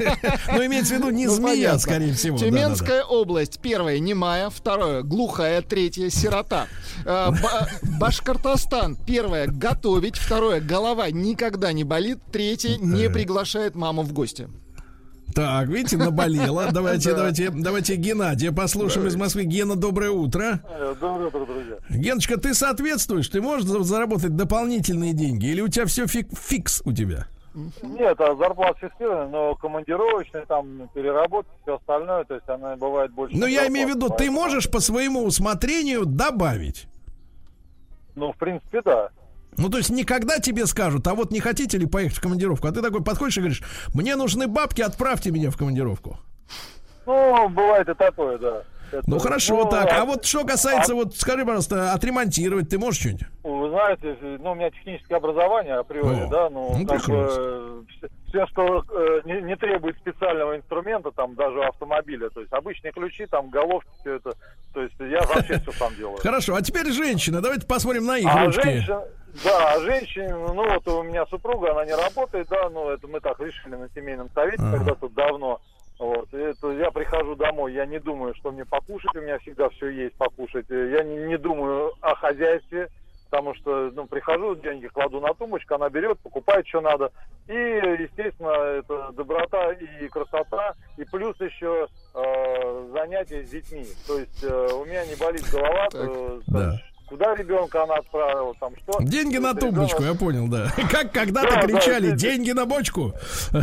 Ну, 0.53 0.65
имеется 0.65 0.95
в 0.95 0.99
виду 0.99 1.11
не 1.11 1.27
Ну, 1.27 1.35
змея, 1.35 1.79
скорее 1.79 2.13
всего. 2.15 2.39
Тюменская 2.39 3.03
область. 3.03 3.59
Первое 3.61 3.99
немая, 3.99 4.51
второе 4.51 5.03
глухая, 5.03 5.63
третье 5.63 6.09
сирота. 6.11 6.67
Э, 7.05 7.31
Ба- 7.31 7.69
Башкортостан. 8.01 8.97
Первое 9.07 9.47
готовить, 9.47 10.17
второе 10.17 10.61
голова 10.61 11.08
никогда 11.11 11.73
не 11.73 11.85
болит, 11.85 12.19
третье 12.33 12.77
не 12.79 13.09
приглашает 13.11 13.75
маму 13.75 14.03
в 14.03 14.13
гости. 14.13 14.49
Так, 15.35 15.69
видите, 15.69 15.97
наболело. 15.99 16.69
Давайте, 16.73 17.15
давайте, 17.15 17.51
давайте 17.51 17.97
Геннадия 17.97 18.51
послушаем 18.51 19.07
из 19.07 19.15
Москвы. 19.15 19.45
Гена, 19.45 19.77
доброе 19.77 20.11
утро. 20.11 20.61
Доброе 21.01 21.27
утро, 21.29 21.45
друзья. 21.45 21.77
Геночка, 21.91 22.41
ты 22.41 22.55
соответствуешь? 22.55 23.29
Ты 23.29 23.41
можешь 23.43 23.67
за- 23.67 23.83
заработать 23.83 24.35
дополнительные 24.35 25.13
деньги? 25.13 25.47
Или 25.47 25.61
у 25.61 25.69
тебя 25.69 25.85
все 25.87 26.07
фикс 26.07 26.83
у 26.85 26.93
тебя? 26.93 27.27
Нет, 27.83 28.21
а 28.21 28.35
зарплата 28.37 28.79
фиксированная, 28.81 29.29
но 29.29 29.55
командировочные, 29.57 30.47
там, 30.47 30.89
переработки, 30.95 31.51
все 31.63 31.77
остальное, 31.77 32.25
то 32.25 32.35
есть 32.35 32.49
она 32.49 32.77
бывает 32.77 33.13
больше. 33.13 33.37
Ну, 33.37 33.47
я 33.47 33.67
имею 33.69 33.89
в 33.89 33.91
виду, 33.91 34.09
ты 34.11 34.31
можешь 34.31 34.71
по 34.71 34.81
своему 34.81 35.25
усмотрению 35.25 36.07
добавить. 36.07 36.87
Ну, 38.15 38.33
в 38.33 38.37
принципе, 38.37 38.81
да. 38.83 39.11
Ну, 39.59 39.69
то 39.69 39.79
есть 39.79 39.91
никогда 39.91 40.39
тебе 40.39 40.67
скажут, 40.67 41.07
а 41.09 41.15
вот 41.15 41.31
не 41.33 41.41
хотите 41.41 41.79
ли 41.79 41.87
поехать 41.87 42.19
в 42.19 42.21
командировку? 42.23 42.69
А 42.69 42.73
ты 42.73 42.81
такой 42.81 43.03
подходишь 43.03 43.37
и 43.39 43.41
говоришь, 43.41 43.63
мне 43.93 44.15
нужны 44.17 44.47
бабки, 44.47 44.81
отправьте 44.83 45.31
меня 45.33 45.51
в 45.51 45.57
командировку. 45.57 46.19
Ну, 47.07 47.49
бывает 47.49 47.89
и 47.89 47.95
такое, 47.95 48.39
да. 48.39 48.63
Это- 48.91 49.03
Ну, 49.07 49.19
хорошо, 49.19 49.65
ну, 49.65 49.69
так. 49.71 49.93
А 49.93 50.05
вот 50.07 50.25
что 50.25 50.45
касается, 50.45 50.95
вот 50.95 51.15
скажи, 51.17 51.45
пожалуйста, 51.45 51.93
отремонтировать 51.93 52.71
ты 52.71 52.79
можешь 52.79 53.01
что-нибудь? 53.01 53.27
Вы 53.45 53.69
знаете, 53.71 54.17
ну, 54.41 54.53
у 54.53 54.55
меня 54.55 54.71
техническое 54.71 55.17
образование 55.17 55.75
априори, 55.75 56.25
О, 56.25 56.29
да, 56.31 56.49
ну, 56.49 56.75
ну, 56.79 56.87
как 56.87 57.05
бы, 57.07 57.85
все, 57.91 58.09
все, 58.29 58.47
что 58.47 58.85
э, 58.91 59.21
не, 59.27 59.43
не 59.43 59.57
требует 59.57 59.97
специального 59.99 60.57
инструмента, 60.57 61.11
там, 61.11 61.35
даже 61.35 61.63
автомобиля, 61.65 62.31
то 62.31 62.41
есть 62.41 62.53
обычные 62.53 62.93
ключи, 62.93 63.27
там, 63.27 63.51
головки, 63.51 63.91
все 64.01 64.15
это, 64.15 64.33
то 64.79 64.83
есть 64.85 64.95
я 65.13 65.21
вообще 65.27 65.59
все 65.59 65.73
сам 65.73 65.93
делаю. 65.97 66.19
Хорошо, 66.23 66.55
а 66.55 66.63
теперь 66.63 66.87
женщина. 66.93 67.41
Давайте 67.41 67.67
посмотрим 67.67 68.05
на 68.07 68.17
их 68.19 68.27
А 68.31 68.45
ручки. 68.45 68.63
женщин, 68.63 69.01
да, 69.45 69.73
а 69.75 69.81
женщин, 69.81 70.31
ну 70.31 70.55
вот 70.55 70.87
у 70.87 71.03
меня 71.03 71.27
супруга, 71.27 71.73
она 71.73 71.85
не 71.85 71.95
работает, 71.95 72.47
да, 72.49 72.69
ну 72.71 72.89
это 72.91 73.09
мы 73.09 73.19
так 73.21 73.41
решили 73.41 73.75
на 73.75 73.89
семейном 73.93 74.31
совете 74.33 74.63
Ага. 74.63 74.77
когда-то 74.79 75.09
давно. 75.09 75.61
Вот, 75.99 76.33
это 76.33 76.71
я 76.71 76.93
прихожу 76.93 77.35
домой, 77.35 77.73
я 77.73 77.85
не 77.85 77.99
думаю, 77.99 78.33
что 78.37 78.53
мне 78.53 78.65
покушать, 78.65 79.17
у 79.17 79.21
меня 79.21 79.37
всегда 79.41 79.69
все 79.71 79.89
есть 79.89 80.15
покушать. 80.15 80.67
Я 80.69 81.03
не, 81.03 81.17
не 81.27 81.37
думаю 81.37 81.93
о 82.01 82.15
хозяйстве, 82.15 82.89
потому 83.31 83.55
что, 83.55 83.91
ну, 83.95 84.07
прихожу, 84.07 84.55
деньги 84.57 84.87
кладу 84.89 85.21
на 85.21 85.35
тумбочку, 85.35 85.75
она 85.75 85.89
берет, 85.91 86.19
покупает, 86.21 86.67
что 86.67 86.81
надо. 86.81 87.11
И, 87.47 87.53
естественно, 87.53 88.51
это 88.79 89.11
доброта 89.13 89.73
и 89.73 90.09
красота, 90.09 90.75
и 90.97 91.05
плюс 91.05 91.39
еще 91.41 91.87
э, 92.15 92.89
занятия 92.93 93.45
с 93.45 93.51
детьми. 93.51 93.87
То 94.07 94.19
есть 94.19 94.43
э, 94.45 94.69
у 94.75 94.85
меня 94.85 95.05
не 95.07 95.15
болит 95.15 95.45
голова, 95.51 95.89
Так. 95.91 96.09
э, 96.09 96.41
Да. 96.49 96.73
куда 97.09 97.35
ребенка 97.35 97.83
она 97.85 97.97
отправила, 97.97 98.55
там 98.61 98.73
что. 98.79 98.99
Деньги 99.03 99.37
на 99.39 99.55
То 99.55 99.61
тумбочку, 99.61 100.03
я 100.03 100.09
ребенок- 100.13 100.19
понял, 100.21 100.49
да. 100.49 100.67
Как 100.91 101.13
когда-то 101.13 101.55
Да, 101.55 101.63
кричали, 101.63 102.11
да. 102.11 102.17
деньги 102.17 102.51
на 102.53 102.67
бочку. 102.67 103.13
Ну, 103.53 103.61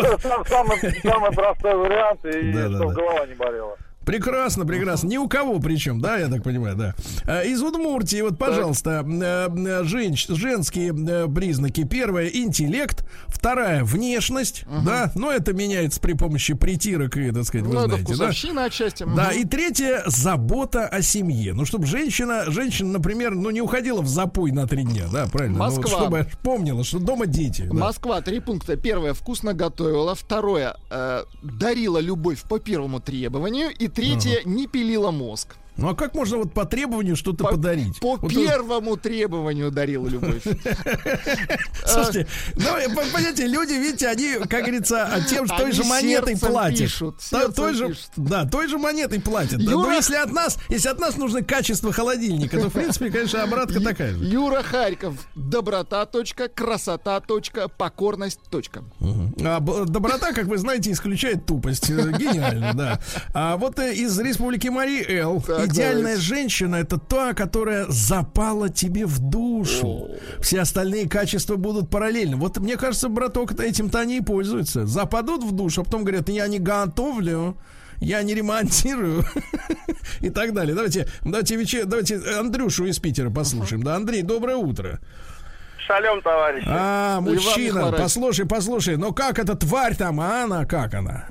это 0.00 0.18
сам- 0.18 0.44
самый, 0.44 0.78
самый 1.02 1.30
простой 1.32 1.74
вариант, 1.76 2.24
и 2.24 2.52
да, 2.52 2.68
чтобы 2.70 2.94
да. 2.94 3.00
голова 3.00 3.26
не 3.26 3.34
болела. 3.34 3.76
Прекрасно, 4.04 4.64
прекрасно. 4.66 5.08
Ни 5.08 5.16
у 5.16 5.28
кого 5.28 5.58
причем, 5.60 6.00
да, 6.00 6.18
я 6.18 6.28
так 6.28 6.42
понимаю, 6.42 6.76
да. 6.76 6.94
А, 7.26 7.42
Из 7.42 7.62
Удмуртии, 7.62 8.20
вот, 8.20 8.38
пожалуйста, 8.38 9.04
э, 9.06 9.48
э, 9.48 9.82
женщ- 9.84 10.26
женские 10.34 10.94
э, 10.94 11.26
признаки. 11.32 11.84
Первое 11.84 12.28
интеллект, 12.28 13.04
вторая 13.26 13.84
внешность, 13.84 14.64
да, 14.84 15.10
но 15.14 15.30
это 15.30 15.52
меняется 15.52 16.00
при 16.00 16.12
помощи 16.14 16.54
притирок 16.54 17.16
и, 17.16 17.30
так 17.30 17.44
сказать, 17.44 17.66
вы 17.66 17.74
Ну, 17.74 17.80
это 17.80 18.14
знаете, 18.14 18.52
да. 18.54 18.64
отчасти. 18.64 19.04
Да, 19.04 19.30
Мгм. 19.30 19.40
и 19.40 19.44
третье 19.44 20.02
забота 20.06 20.86
о 20.86 21.02
семье. 21.02 21.52
Ну, 21.54 21.64
чтобы 21.64 21.86
женщина, 21.86 22.44
женщина, 22.48 22.92
например, 22.92 23.34
ну, 23.34 23.50
не 23.50 23.60
уходила 23.60 24.00
в 24.02 24.08
запой 24.08 24.52
на 24.52 24.66
три 24.66 24.84
дня, 24.84 25.04
да, 25.12 25.26
правильно? 25.26 25.58
Ну, 25.58 25.64
Москва. 25.64 25.86
чтобы 26.00 26.26
помнила, 26.42 26.84
что 26.84 26.98
дома 26.98 27.26
дети. 27.26 27.62
да. 27.62 27.74
Москва, 27.74 28.20
три 28.20 28.40
пункта. 28.40 28.76
Первое, 28.76 29.14
вкусно 29.14 29.54
готовила. 29.54 30.14
Второе, 30.14 30.76
э, 30.90 31.22
дарила 31.42 31.98
любовь 31.98 32.42
по 32.48 32.58
первому 32.58 33.00
требованию. 33.00 33.70
И 33.70 33.88
третье, 33.94 34.42
не 34.44 34.66
пилила 34.66 35.10
мозг. 35.10 35.56
Ну, 35.76 35.88
а 35.88 35.94
как 35.94 36.14
можно 36.14 36.38
вот 36.38 36.52
по 36.52 36.64
требованию 36.64 37.16
что-то 37.16 37.44
По, 37.44 37.50
подарить? 37.50 37.98
по 37.98 38.16
Вот, 38.16 38.30
первому 38.30 38.96
требованию 38.96 39.70
дарила 39.70 40.06
любовь. 40.06 40.42
Слушайте, 41.86 42.28
ну, 42.54 42.64
понимаете, 42.94 43.46
люди, 43.46 43.72
видите, 43.72 44.08
они, 44.08 44.34
как 44.48 44.62
говорится, 44.62 45.04
а 45.06 45.20
тем, 45.20 45.46
что 45.46 45.56
той 45.56 45.72
же 45.72 45.84
монетой 45.84 46.38
платят. 46.38 46.90
той 47.54 47.74
же, 47.74 47.94
да, 48.16 48.46
той 48.46 48.68
же 48.68 48.78
монетой 48.78 49.20
платят. 49.20 49.60
Но 49.60 49.90
если 49.92 50.16
от 50.16 50.32
нас, 50.32 50.58
если 50.68 50.88
от 50.88 51.00
нас 51.00 51.16
нужно 51.16 51.42
качество 51.42 51.92
холодильника, 51.92 52.60
то, 52.60 52.68
в 52.68 52.72
принципе, 52.72 53.10
конечно, 53.10 53.42
обратка 53.42 53.80
такая 53.80 54.14
же. 54.14 54.24
Юра 54.24 54.62
Харьков. 54.62 55.16
Доброта. 55.34 56.08
Красота. 56.54 57.20
Покорность. 57.76 58.40
А 59.44 59.60
доброта, 59.60 60.32
как 60.32 60.46
вы 60.46 60.58
знаете, 60.58 60.92
исключает 60.92 61.46
тупость. 61.46 61.90
Э, 61.90 62.12
Гениально, 62.12 62.74
да. 62.74 63.00
А 63.32 63.56
вот 63.56 63.78
э, 63.78 63.94
из 63.94 64.18
Республики 64.18 64.68
Мари 64.68 65.04
Эл. 65.08 65.42
Идеальная 65.66 66.16
женщина 66.16 66.76
это 66.76 66.98
та, 66.98 67.34
которая 67.34 67.86
запала 67.88 68.68
тебе 68.68 69.06
в 69.06 69.18
душу. 69.18 70.08
Все 70.40 70.60
остальные 70.60 71.08
качества 71.08 71.56
будут 71.56 71.90
параллельно. 71.90 72.36
Вот 72.36 72.58
мне 72.58 72.76
кажется, 72.76 73.08
браток, 73.08 73.58
этим-то 73.58 74.00
они 74.00 74.18
и 74.18 74.20
пользуются. 74.20 74.86
Западут 74.86 75.42
в 75.44 75.52
душу, 75.52 75.82
а 75.82 75.84
потом 75.84 76.02
говорят, 76.04 76.28
я 76.28 76.46
не 76.46 76.58
готовлю. 76.58 77.56
я 78.00 78.22
не 78.22 78.34
ремонтирую 78.34 79.24
и 80.20 80.30
так 80.30 80.52
далее. 80.52 80.74
Давайте, 80.74 81.08
давайте, 81.22 81.56
вечер, 81.56 81.86
давайте 81.86 82.16
Андрюшу 82.38 82.86
из 82.86 82.98
Питера 82.98 83.30
послушаем. 83.30 83.82
Да, 83.82 83.96
Андрей, 83.96 84.22
доброе 84.22 84.56
утро. 84.56 85.00
Шалем, 85.86 86.22
товарищи. 86.22 86.66
А, 86.66 87.20
мужчина, 87.20 87.92
послушай, 87.92 88.46
послушай, 88.46 88.96
ну 88.96 89.12
как 89.12 89.38
эта 89.38 89.54
тварь 89.54 89.94
там, 89.94 90.18
а 90.20 90.44
она, 90.44 90.64
как 90.64 90.94
она? 90.94 91.28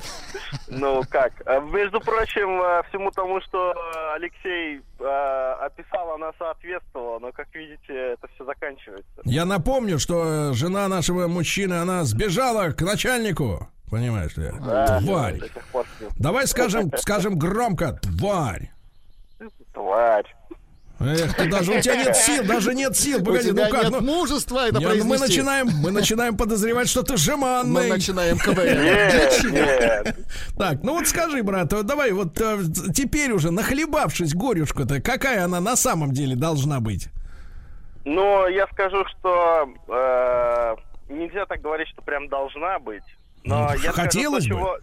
Ну 0.68 1.04
как, 1.10 1.34
А, 1.46 1.60
между 1.60 2.00
прочим, 2.00 2.62
э, 2.62 2.84
всему 2.90 3.12
тому, 3.12 3.42
что 3.42 3.74
Алексей 4.16 4.82
э, 5.00 5.56
описал, 5.62 6.14
она 6.14 6.32
соответствовала, 6.38 7.20
но, 7.20 7.32
как 7.32 7.48
видите, 7.54 8.14
это 8.14 8.28
все 8.36 8.46
заканчивается. 8.46 9.22
Я 9.24 9.46
напомню, 9.46 10.00
что 10.00 10.52
э, 10.52 10.54
жена 10.54 10.88
нашего 10.88 11.28
мужчины, 11.28 11.76
она 11.76 12.04
сбежала 12.04 12.72
к 12.72 12.82
начальнику, 12.82 13.68
понимаешь 13.90 14.36
ли? 14.38 14.52
Да, 14.66 15.00
Тварь. 15.00 15.40
Давай 16.20 16.48
скажем, 16.48 16.92
скажем 16.98 17.38
громко, 17.38 18.00
тварь. 18.02 18.72
Тварь. 19.74 20.26
Эх, 21.06 21.36
ты 21.36 21.50
даже 21.50 21.72
у 21.72 21.82
тебя 21.82 21.96
нет 21.98 22.16
сил, 22.16 22.44
даже 22.46 22.74
нет 22.74 22.96
сил. 22.96 23.22
У 23.22 23.26
Погоди, 23.26 23.50
тебя 23.50 23.66
ну 23.66 23.72
как? 23.72 23.84
нет 23.84 23.92
ну, 23.92 24.02
мужества 24.02 24.68
это 24.68 24.80
не, 24.80 24.86
ну 24.86 24.92
мы 24.92 24.98
произнести. 25.00 25.20
начинаем, 25.28 25.68
мы 25.82 25.92
начинаем 25.92 26.38
подозревать, 26.38 26.88
что 26.90 27.04
ты 27.04 27.14
Мы 27.14 27.18
жеманный. 27.18 27.90
начинаем 27.90 28.38
КВН. 28.38 28.84
Нет, 28.84 29.44
нет. 29.52 30.18
Так, 30.58 30.84
ну 30.84 30.94
вот 30.94 31.08
скажи, 31.08 31.44
брат, 31.44 31.68
давай 31.86 32.12
вот 32.12 32.40
э, 32.40 32.60
теперь 32.94 33.32
уже 33.32 33.52
нахлебавшись 33.52 34.34
горюшку-то, 34.34 35.02
какая 35.02 35.44
она 35.46 35.60
на 35.60 35.76
самом 35.76 36.12
деле 36.12 36.36
должна 36.36 36.80
быть? 36.80 37.10
Ну, 38.06 38.48
я 38.48 38.68
скажу, 38.68 39.04
что 39.18 39.70
э, 39.88 40.76
нельзя 41.14 41.46
так 41.46 41.62
говорить, 41.62 41.88
что 41.90 42.02
прям 42.02 42.28
должна 42.28 42.80
быть. 42.80 43.04
Но 43.46 43.70
Ну, 43.74 43.82
я 43.84 43.92
хотелось 43.92 44.44
скажу, 44.46 44.60
бы. 44.60 44.66
чего, 44.66 44.78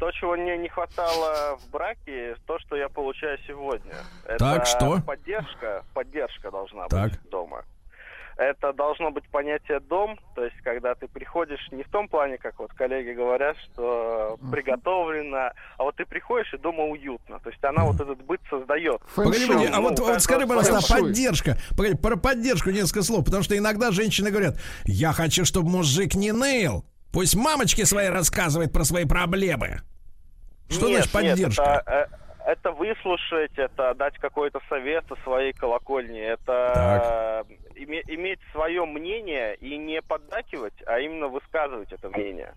то, 0.00 0.10
чего 0.12 0.34
мне 0.34 0.56
не 0.56 0.68
хватало 0.68 1.58
в 1.58 1.70
браке, 1.70 2.34
то, 2.46 2.58
что 2.58 2.74
я 2.74 2.88
получаю 2.88 3.38
сегодня. 3.46 3.94
Так, 4.38 4.62
Это 4.62 4.64
что? 4.64 5.00
Поддержка, 5.06 5.84
поддержка 5.94 6.50
должна 6.50 6.88
Так. 6.88 7.10
быть 7.12 7.30
дома. 7.30 7.64
Это 8.38 8.72
должно 8.72 9.10
быть 9.10 9.28
понятие 9.28 9.80
дом, 9.80 10.18
то 10.34 10.42
есть 10.42 10.56
когда 10.62 10.94
ты 10.94 11.06
приходишь 11.08 11.60
не 11.72 11.82
в 11.82 11.90
том 11.90 12.08
плане, 12.08 12.38
как 12.38 12.58
вот 12.58 12.72
коллеги 12.72 13.10
говорят, 13.10 13.54
что 13.58 14.38
приготовлено, 14.50 15.50
а 15.76 15.82
вот 15.84 15.96
ты 15.96 16.06
приходишь 16.06 16.54
и 16.54 16.56
дома 16.56 16.84
уютно. 16.84 17.38
То 17.40 17.50
есть 17.50 17.62
она 17.62 17.84
вот 17.84 17.96
этот 18.00 18.22
быт 18.24 18.40
создает. 18.48 19.02
Погоди, 19.14 19.44
а 19.70 19.76
Ну, 19.76 19.82
вот, 19.82 19.98
каждого 19.98 20.12
вот 20.12 20.22
скажи, 20.22 20.46
пожалуйста, 20.46 20.80
Фэншуй. 20.94 21.08
поддержка. 21.08 21.56
Погоди, 21.76 21.96
про 21.96 22.16
поддержку 22.16 22.70
несколько 22.70 23.02
слов, 23.02 23.26
потому 23.26 23.42
что 23.42 23.58
иногда 23.58 23.90
женщины 23.90 24.30
говорят, 24.30 24.54
я 24.86 25.12
хочу, 25.12 25.44
чтобы 25.44 25.68
мужик 25.68 26.14
не 26.14 26.32
ныл. 26.32 26.84
Пусть 27.12 27.34
мамочке 27.34 27.84
своей 27.86 28.10
рассказывает 28.10 28.72
про 28.72 28.84
свои 28.84 29.04
проблемы. 29.04 29.80
Что 30.68 30.86
Нет, 30.88 30.96
значит 30.96 31.12
поддержка? 31.12 31.62
Нет, 31.62 31.82
это, 31.86 32.08
э, 32.12 32.50
это 32.52 32.72
выслушать, 32.72 33.52
это 33.56 33.94
дать 33.94 34.16
какой-то 34.18 34.60
совет 34.68 35.04
со 35.08 35.16
своей 35.24 35.52
колокольни, 35.52 36.20
это 36.20 37.44
э, 37.48 37.80
име- 37.80 38.04
иметь 38.06 38.38
свое 38.52 38.84
мнение 38.84 39.56
и 39.56 39.76
не 39.76 40.00
поддакивать, 40.00 40.74
а 40.86 41.00
именно 41.00 41.26
высказывать 41.26 41.92
это 41.92 42.08
мнение. 42.08 42.54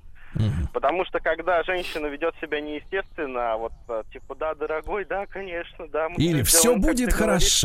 Потому 0.73 1.05
что 1.05 1.19
когда 1.19 1.61
женщина 1.63 2.07
ведет 2.07 2.33
себя 2.41 2.59
неестественно, 2.59 3.55
вот 3.57 3.73
э, 3.87 4.03
типа, 4.11 4.35
да, 4.35 4.55
дорогой, 4.55 5.05
да, 5.05 5.27
конечно, 5.27 5.87
да. 5.87 6.09
мы 6.09 6.15
Или 6.15 6.41
все 6.41 6.75
будет 6.75 7.11
ты 7.11 7.15
говоришь». 7.17 7.63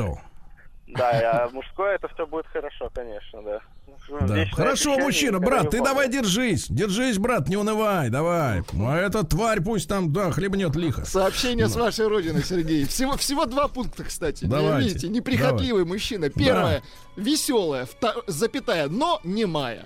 Да, 0.88 1.10
а 1.10 1.48
мужское 1.50 1.94
это 1.96 2.08
все 2.08 2.26
будет 2.26 2.46
хорошо, 2.46 2.90
конечно, 2.94 3.42
да. 3.42 3.60
Да. 4.08 4.34
Вечное 4.34 4.54
Хорошо, 4.56 4.98
мужчина, 4.98 5.38
брат, 5.38 5.64
не 5.64 5.70
ты 5.70 5.82
давай 5.82 6.08
держись. 6.08 6.66
Держись, 6.68 7.18
брат, 7.18 7.48
не 7.48 7.56
унывай, 7.56 8.08
давай. 8.08 8.62
А 8.80 8.96
эта 8.96 9.22
тварь 9.22 9.60
пусть 9.60 9.88
там, 9.88 10.12
да, 10.12 10.30
хлебнет 10.30 10.74
лихо. 10.76 11.04
Сообщение 11.04 11.68
с 11.68 11.76
вашей 11.76 12.08
родины, 12.08 12.42
Сергей. 12.42 12.86
Всего, 12.86 13.16
всего 13.18 13.44
два 13.44 13.68
пункта, 13.68 14.04
кстати. 14.04 14.44
Не 14.44 14.50
Давайте. 14.50 14.88
Видите, 14.88 15.08
неприхотливый 15.08 15.84
мужчина. 15.84 16.30
Первое, 16.30 16.82
веселая, 17.16 17.86
вто- 17.86 18.24
запятая, 18.26 18.88
но 18.88 19.20
не 19.24 19.44
мая. 19.44 19.84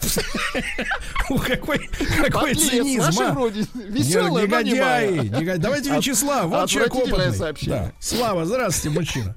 Какой, 1.28 1.90
какой 2.28 2.54
цинизм, 2.54 3.02
нашей 3.02 3.26
а. 3.26 3.32
но 3.34 3.48
не 3.48 3.62
Негодяи. 4.00 5.56
Давайте 5.58 5.90
Вячеслав, 5.90 6.46
вот 6.46 6.70
человек 6.70 6.94
опытный. 6.94 7.32
сообщение. 7.34 7.78
Да. 7.78 7.92
Слава, 8.00 8.46
здравствуйте, 8.46 8.98
мужчина. 8.98 9.34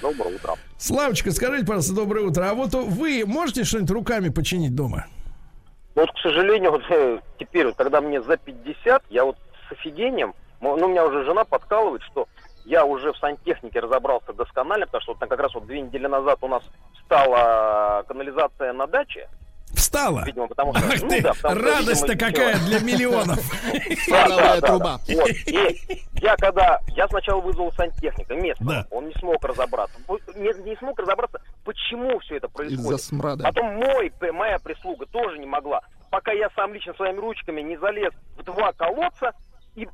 Доброе 0.00 0.36
утро. 0.36 0.54
Славочка, 0.78 1.30
скажите, 1.30 1.66
пожалуйста, 1.66 1.94
доброе 1.94 2.26
утро. 2.26 2.50
А 2.50 2.54
вот 2.54 2.72
вы 2.74 3.24
можете 3.26 3.64
что-нибудь 3.64 3.90
руками 3.90 4.28
починить 4.30 4.74
дома? 4.74 5.06
Вот, 5.94 6.10
к 6.10 6.18
сожалению, 6.22 6.70
вот 6.72 6.82
э, 6.90 7.20
теперь, 7.38 7.66
вот, 7.66 7.76
когда 7.76 8.00
мне 8.00 8.22
за 8.22 8.36
50, 8.36 9.04
я 9.10 9.24
вот 9.24 9.36
с 9.68 9.72
офигением, 9.72 10.34
ну, 10.60 10.72
у 10.72 10.88
меня 10.88 11.06
уже 11.06 11.24
жена 11.24 11.44
подкалывает, 11.44 12.02
что 12.02 12.28
я 12.64 12.84
уже 12.84 13.12
в 13.12 13.16
сантехнике 13.18 13.80
разобрался 13.80 14.32
досконально, 14.32 14.86
потому 14.86 15.02
что 15.02 15.12
вот, 15.12 15.20
там 15.20 15.28
как 15.28 15.40
раз 15.40 15.54
вот 15.54 15.66
две 15.66 15.80
недели 15.80 16.06
назад 16.06 16.38
у 16.42 16.48
нас 16.48 16.62
стала 17.04 18.04
канализация 18.06 18.72
на 18.72 18.86
даче, 18.86 19.28
Встала. 19.80 20.24
видимо, 20.24 20.46
потому 20.48 20.74
что... 20.74 20.86
Ах 20.86 21.02
ну 21.02 21.08
ты, 21.08 21.22
да, 21.22 21.32
потому 21.34 21.60
что, 21.60 21.68
радость-то 21.70 22.12
видимо, 22.12 22.30
какая 22.30 22.54
ничего. 22.54 22.66
для 22.68 22.80
миллионов. 22.80 23.40
Фоновая 24.08 24.60
труба. 24.60 25.00
Я 26.20 26.36
когда... 26.36 26.80
Я 26.88 27.08
сначала 27.08 27.40
вызвал 27.40 27.72
сантехника 27.72 28.34
местного. 28.34 28.86
Он 28.90 29.08
не 29.08 29.14
смог 29.14 29.44
разобраться. 29.44 29.98
Не, 30.36 30.76
смог 30.76 30.98
разобраться, 30.98 31.40
почему 31.64 32.18
все 32.20 32.36
это 32.36 32.46
Из-за 32.46 32.56
происходит. 32.56 33.00
смрада. 33.02 33.44
Потом 33.44 33.76
мой, 33.76 34.12
моя 34.32 34.58
прислуга 34.58 35.06
тоже 35.06 35.38
не 35.38 35.46
могла. 35.46 35.80
Пока 36.10 36.32
я 36.32 36.50
сам 36.56 36.74
лично 36.74 36.92
своими 36.94 37.18
ручками 37.18 37.60
не 37.60 37.76
залез 37.76 38.12
в 38.36 38.42
два 38.42 38.72
колодца 38.72 39.32
и 39.76 39.88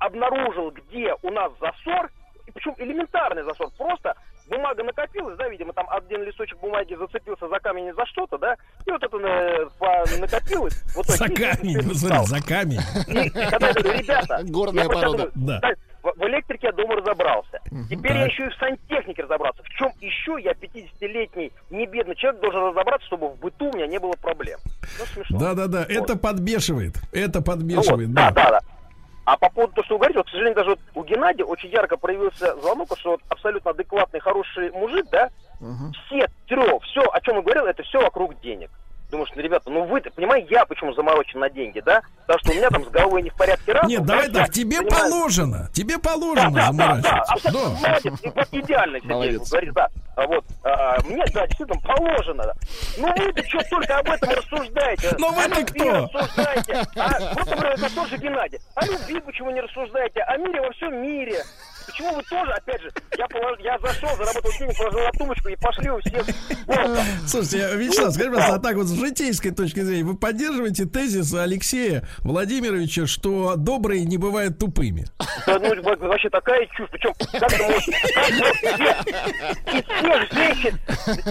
обнаружил, 0.00 0.70
где 0.70 1.14
у 1.22 1.30
нас 1.30 1.52
засор, 1.60 2.10
и 2.46 2.50
причем 2.50 2.74
элементарный 2.78 3.42
засор, 3.44 3.70
просто 3.76 4.14
бумага 4.48 4.82
накопилась, 4.82 5.36
да, 5.36 5.48
видимо, 5.48 5.72
там 5.72 5.86
один 5.90 6.22
листочек 6.22 6.58
бумаги 6.60 6.94
зацепился 6.94 7.48
за 7.48 7.58
камень 7.60 7.92
за 7.94 8.04
что-то, 8.06 8.38
да, 8.38 8.54
и 8.86 8.90
вот 8.90 9.02
это 9.02 9.16
э, 9.18 9.66
по- 9.78 10.20
накопилось. 10.20 10.82
Вот 10.94 11.06
так, 11.06 11.16
За 11.16 11.24
и 11.26 11.34
камень, 11.34 11.78
ну 11.84 11.94
смотри, 11.94 12.26
за 12.26 12.42
камень. 12.46 12.80
И, 13.08 13.26
и 13.26 13.30
когда 13.30 13.68
я 13.68 13.74
говорю, 13.74 13.98
ребята, 13.98 14.40
Горная 14.44 14.82
я 14.84 14.88
порода. 14.88 15.16
говорю, 15.16 15.32
Да. 15.34 15.60
так, 15.60 15.78
в, 16.02 16.12
в 16.16 16.22
электрике 16.28 16.68
я 16.68 16.72
дома 16.72 16.96
разобрался. 16.96 17.58
Теперь 17.90 18.12
я 18.12 18.22
Так. 18.24 18.32
еще 18.32 18.46
и 18.46 18.48
в 18.50 18.54
сантехнике 18.56 19.22
разобрался. 19.24 19.62
В 19.62 19.68
чем 19.70 19.92
еще 20.00 20.36
я, 20.42 20.52
50-летний 20.52 21.52
небедный 21.70 22.14
человек, 22.16 22.40
должен 22.40 22.60
разобраться, 22.70 23.06
чтобы 23.06 23.28
в 23.30 23.36
быту 23.38 23.70
у 23.70 23.76
меня 23.76 23.86
не 23.86 23.98
было 23.98 24.12
проблем. 24.12 24.58
Ну, 24.98 25.04
смешно. 25.06 25.38
Да-да-да, 25.38 25.78
Вот. 25.80 25.90
это 25.90 26.16
подбешивает. 26.16 26.96
Это 27.12 27.26
Ну 27.26 27.32
вот, 27.38 27.44
подбешивает, 27.44 28.12
да, 28.12 28.30
да. 28.30 28.60
А 29.28 29.36
по 29.36 29.50
поводу 29.50 29.74
того, 29.74 29.84
что 29.84 29.94
вы 29.96 29.98
говорите, 29.98 30.20
вот, 30.20 30.26
к 30.26 30.30
сожалению, 30.30 30.56
даже 30.56 30.70
вот 30.70 30.80
у 30.94 31.04
Геннадия 31.04 31.44
очень 31.44 31.68
ярко 31.68 31.98
проявился 31.98 32.56
звонок, 32.62 32.96
что 32.98 33.10
вот 33.10 33.20
абсолютно 33.28 33.72
адекватный, 33.72 34.20
хороший 34.20 34.70
мужик, 34.70 35.04
да, 35.12 35.28
все 36.06 36.28
трё, 36.46 36.78
все, 36.78 37.02
о 37.02 37.20
чем 37.20 37.36
он 37.36 37.42
говорил, 37.42 37.66
это 37.66 37.82
все 37.82 38.00
вокруг 38.00 38.40
денег. 38.40 38.70
Думаешь, 39.10 39.30
ну, 39.34 39.40
ребята, 39.42 39.70
ну 39.70 39.84
вы-то, 39.84 40.10
понимаете, 40.10 40.48
я 40.50 40.66
почему 40.66 40.92
заморочен 40.92 41.40
на 41.40 41.48
деньги, 41.48 41.80
да? 41.80 42.02
Потому 42.26 42.38
что 42.40 42.50
у 42.52 42.54
меня 42.54 42.68
там 42.68 42.84
с 42.84 42.88
головой 42.88 43.22
не 43.22 43.30
в 43.30 43.34
порядке 43.36 43.72
раз. 43.72 43.88
Нет, 43.88 44.04
давай 44.04 44.30
так, 44.30 44.50
тебе 44.50 44.82
положено. 44.82 45.70
Тебе 45.72 45.98
положено 45.98 46.60
заморачиваться. 46.66 47.32
абсолютно 47.32 47.70
Да. 47.80 47.88
молодец, 47.88 48.14
и 48.22 48.28
вот 48.28 48.48
идеально 48.52 49.00
Сергей 49.00 49.38
говорит, 49.38 49.72
да. 49.72 49.88
А 50.16 50.26
вот, 50.26 50.44
а, 50.64 50.98
мне, 51.04 51.24
да, 51.32 51.46
действительно 51.46 51.80
положено. 51.80 52.42
да. 52.44 52.52
Ну 52.98 53.08
вы-то 53.16 53.48
что 53.48 53.58
только 53.70 53.98
об 53.98 54.10
этом 54.10 54.30
рассуждаете? 54.30 55.08
О 55.08 55.30
вы-то 55.30 55.64
кто? 55.64 56.08
рассуждаете. 56.12 56.72
А, 56.96 57.34
вот, 57.34 57.46
например, 57.46 57.72
это 57.78 57.94
тоже 57.94 58.16
Геннадий. 58.18 58.58
О 58.74 58.84
любви 58.84 59.20
почему 59.20 59.50
не 59.52 59.60
рассуждаете? 59.62 60.20
О 60.20 60.36
мире 60.36 60.60
во 60.60 60.70
всем 60.72 61.00
мире. 61.00 61.42
Почему 61.98 62.14
вы 62.14 62.22
тоже, 62.30 62.52
опять 62.52 62.80
же, 62.80 62.92
я, 63.16 63.26
полож- 63.26 63.60
я 63.60 63.76
зашел, 63.80 64.08
заработал 64.16 64.52
денег, 64.56 64.78
положил 64.78 65.00
на 65.00 65.10
тумбочку 65.10 65.48
и 65.48 65.56
пошли 65.56 65.90
у 65.90 65.98
всех. 65.98 66.24
Вот. 66.66 66.98
Слушайте, 67.26 67.76
Вячеслав, 67.76 68.14
скажи, 68.14 68.30
пожалуйста, 68.30 68.54
а 68.54 68.58
так 68.60 68.76
вот 68.76 68.86
с 68.86 68.92
житейской 68.92 69.50
точки 69.50 69.80
зрения, 69.80 70.04
вы 70.04 70.16
поддерживаете 70.16 70.84
тезис 70.84 71.34
Алексея 71.34 72.06
Владимировича, 72.18 73.08
что 73.08 73.56
добрые 73.56 74.04
не 74.04 74.16
бывают 74.16 74.58
тупыми? 74.60 75.06
Да, 75.44 75.58
ну, 75.58 75.82
во- 75.82 75.96
вообще 75.96 76.30
такая 76.30 76.66
чушь. 76.76 76.88
Причем, 76.92 77.12
как 77.32 77.52
это 77.52 77.62
может... 77.64 77.88
Из 77.88 79.84
всех 79.84 80.32
женщин, 80.32 80.78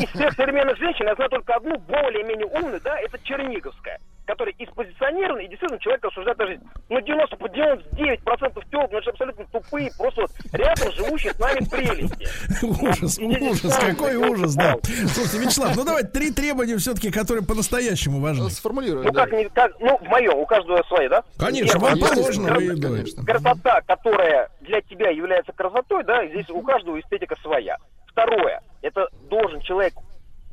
из 0.03 0.09
всех 0.09 0.33
современных 0.33 0.77
женщин, 0.79 1.05
я 1.07 1.15
знаю 1.15 1.29
только 1.29 1.53
одну 1.55 1.77
более-менее 1.79 2.45
умную, 2.47 2.81
да, 2.83 2.99
это 2.99 3.17
Черниговская 3.23 3.99
которая 4.27 4.53
и 4.57 4.65
спозиционирована, 4.65 5.39
и 5.39 5.47
действительно 5.47 5.79
человек 5.79 6.05
осуждает 6.05 6.37
жизнь. 6.39 6.63
Ну, 6.89 7.01
90, 7.01 7.37
по 7.37 7.45
99% 7.45 8.69
телок, 8.69 8.91
ну, 8.91 8.97
это 8.97 9.03
же 9.03 9.09
абсолютно 9.11 9.45
тупые, 9.45 9.89
просто 9.97 10.21
вот 10.21 10.31
рядом 10.51 10.91
живущие 10.91 11.33
с 11.33 11.39
нами 11.39 11.59
прелести. 11.69 12.27
Ужас, 12.61 13.17
ужас, 13.17 13.77
какой 13.77 14.15
ужас, 14.15 14.55
да. 14.55 14.75
Слушайте, 14.83 15.39
Вячеслав, 15.39 15.75
ну 15.75 15.85
давайте 15.85 16.09
три 16.09 16.31
требования 16.31 16.77
все-таки, 16.77 17.09
которые 17.09 17.45
по-настоящему 17.45 18.19
важны. 18.19 18.49
Сформулирую, 18.49 19.05
Ну, 19.05 19.13
как, 19.13 19.31
не, 19.31 19.45
как, 19.45 19.71
ну, 19.79 19.97
в 19.97 20.03
моем, 20.03 20.37
у 20.37 20.45
каждого 20.45 20.83
свои, 20.83 21.07
да? 21.07 21.23
Конечно, 21.39 21.79
вам 21.79 21.97
положено, 21.97 23.23
красота, 23.25 23.81
которая 23.87 24.49
для 24.61 24.81
тебя 24.81 25.09
является 25.09 25.53
красотой, 25.53 26.03
да, 26.03 26.27
здесь 26.27 26.49
у 26.49 26.61
каждого 26.61 26.99
эстетика 26.99 27.35
своя. 27.41 27.77
Второе, 28.07 28.61
это 28.81 29.07
должен 29.29 29.61
человек, 29.61 29.93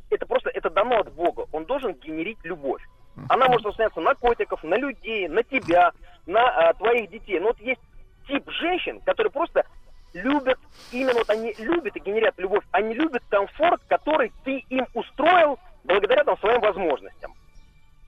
это 0.09 0.25
просто, 0.25 0.49
это 0.51 0.69
дано 0.69 0.99
от 0.99 1.11
Бога, 1.13 1.45
он 1.51 1.65
должен 1.65 1.93
генерить 1.93 2.37
любовь. 2.43 2.81
Она 3.29 3.47
может 3.47 3.65
распространяться 3.65 4.01
на 4.01 4.15
котиков, 4.15 4.63
на 4.63 4.75
людей, 4.75 5.27
на 5.27 5.43
тебя, 5.43 5.91
на 6.25 6.69
а, 6.69 6.73
твоих 6.73 7.09
детей. 7.09 7.39
Но 7.39 7.47
вот 7.47 7.59
есть 7.59 7.81
тип 8.27 8.49
женщин, 8.49 8.99
которые 9.01 9.31
просто 9.31 9.65
любят, 10.13 10.59
именно 10.91 11.19
вот 11.19 11.29
они 11.29 11.53
любят 11.57 11.95
и 11.95 11.99
генерят 11.99 12.35
любовь, 12.37 12.63
они 12.71 12.93
любят 12.93 13.23
комфорт, 13.29 13.81
который 13.87 14.31
ты 14.43 14.59
им 14.69 14.87
устроил 14.93 15.59
благодаря 15.83 16.23
там 16.23 16.37
своим 16.39 16.61
возможностям. 16.61 17.33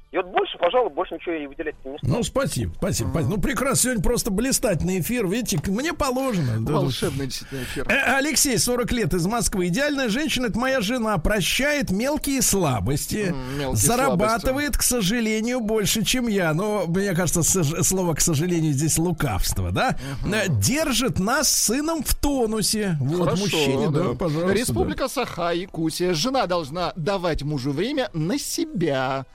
И 0.10 0.16
вот 0.16 0.28
больше, 0.28 0.58
пожалуй, 0.58 0.90
больше 0.90 1.16
ничего 1.16 1.36
и 1.36 1.48
выделять 1.48 1.76
не 1.84 1.98
Ну, 2.02 2.24
спасибо, 2.24 2.74
спасибо, 2.78 3.10
спасибо. 3.10 3.30
Ну, 3.36 3.42
прекрасно, 3.42 3.76
сегодня 3.76 4.04
просто 4.04 4.32
блистательный 4.32 5.02
эфир. 5.02 5.28
Видите, 5.28 5.60
мне 5.70 5.92
положено. 5.92 6.60
Волшебный 6.62 7.26
действительно 7.26 7.64
эфир. 7.64 7.86
Э, 7.90 8.16
Алексей, 8.16 8.58
40 8.58 8.92
лет, 8.94 9.14
из 9.14 9.26
Москвы. 9.26 9.68
Идеальная 9.68 10.08
женщина, 10.08 10.46
это 10.46 10.58
моя 10.58 10.80
жена. 10.80 11.18
Прощает 11.18 11.92
мелкие 11.92 12.42
слабости. 12.42 13.36
Мелкие 13.58 13.76
зарабатывает, 13.76 14.78
к 14.78 14.82
сожалению, 14.82 15.60
больше, 15.60 16.06
чем 16.06 16.28
я. 16.28 16.54
Но, 16.54 16.86
мне 16.88 17.14
кажется, 17.14 17.44
слово, 17.44 18.14
к 18.14 18.22
сожалению, 18.22 18.72
здесь 18.72 18.98
лукавство, 18.98 19.72
да? 19.72 19.98
Э, 20.26 20.46
Держит 20.48 21.20
нас 21.20 21.50
с 21.50 21.66
сыном 21.66 22.02
в 22.02 22.16
тонусе. 22.16 22.96
Вот, 23.02 23.26
Хорошо, 23.26 23.42
мужчине, 23.42 23.90
да, 23.90 24.04
да. 24.04 24.14
пожалуйста. 24.14 24.54
Республика 24.54 25.10
Саха, 25.10 25.52
Якутия. 25.52 26.14
Жена 26.14 26.46
должна 26.46 26.94
давать 26.96 27.44
мужу 27.44 27.72
время 27.72 28.10
на 28.14 28.40
себя. 28.40 29.26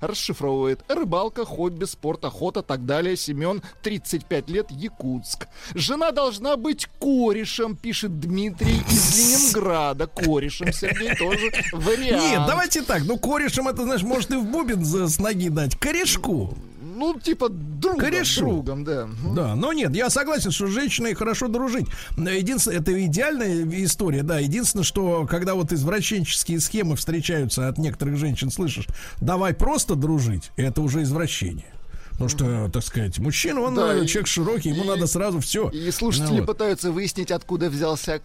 Расшифровывает. 0.00 0.80
Рыбалка, 0.88 1.44
хобби, 1.44 1.84
спорт, 1.84 2.24
охота, 2.24 2.62
так 2.62 2.86
далее. 2.86 3.16
Семен, 3.16 3.62
35 3.82 4.48
лет, 4.50 4.70
Якутск. 4.70 5.46
Жена 5.74 6.10
должна 6.12 6.56
быть 6.56 6.88
корешем, 6.98 7.76
пишет 7.76 8.20
Дмитрий 8.20 8.82
из 8.90 9.16
Ленинграда. 9.52 10.06
Корешем, 10.06 10.72
Сергей, 10.72 11.14
тоже 11.14 11.50
вариант. 11.72 12.22
Нет, 12.22 12.42
давайте 12.46 12.82
так. 12.82 13.02
Ну, 13.04 13.18
корешем 13.18 13.68
это, 13.68 13.82
знаешь, 13.84 14.02
может 14.02 14.30
и 14.30 14.36
в 14.36 14.44
бубен 14.44 14.84
с 14.84 15.18
ноги 15.18 15.48
дать. 15.48 15.76
Корешку. 15.76 16.54
Ну, 17.00 17.18
типа 17.18 17.48
другом, 17.48 17.98
Корешу. 17.98 18.40
другом, 18.46 18.84
да. 18.84 19.08
Да, 19.34 19.54
но 19.54 19.72
нет, 19.72 19.96
я 19.96 20.10
согласен, 20.10 20.50
что 20.50 20.66
с 20.66 20.70
женщиной 20.70 21.14
хорошо 21.14 21.48
дружить. 21.48 21.86
Единственное, 22.18 22.78
это 22.80 23.06
идеальная 23.06 23.64
история, 23.84 24.22
да. 24.22 24.38
Единственное, 24.38 24.84
что 24.84 25.26
когда 25.28 25.54
вот 25.54 25.72
извращенческие 25.72 26.60
схемы 26.60 26.96
встречаются 26.96 27.68
от 27.68 27.78
некоторых 27.78 28.18
женщин, 28.18 28.50
слышишь, 28.50 28.86
давай 29.20 29.54
просто 29.54 29.94
дружить, 29.94 30.50
это 30.56 30.82
уже 30.82 31.02
извращение. 31.02 31.72
Потому 32.10 32.28
что, 32.28 32.70
так 32.70 32.82
сказать, 32.84 33.18
мужчина, 33.18 33.62
он 33.62 33.74
Да, 33.74 33.94
э, 33.94 34.04
и- 34.04 34.06
человек 34.06 34.26
широкий, 34.26 34.68
ему 34.68 34.84
и- 34.84 34.86
надо 34.88 35.06
сразу 35.06 35.40
все. 35.40 35.70
И 35.70 35.90
слушатели 35.90 36.42
пытаются 36.44 36.92
выяснить, 36.92 37.30
откуда 37.30 37.70
взялся 37.70 38.20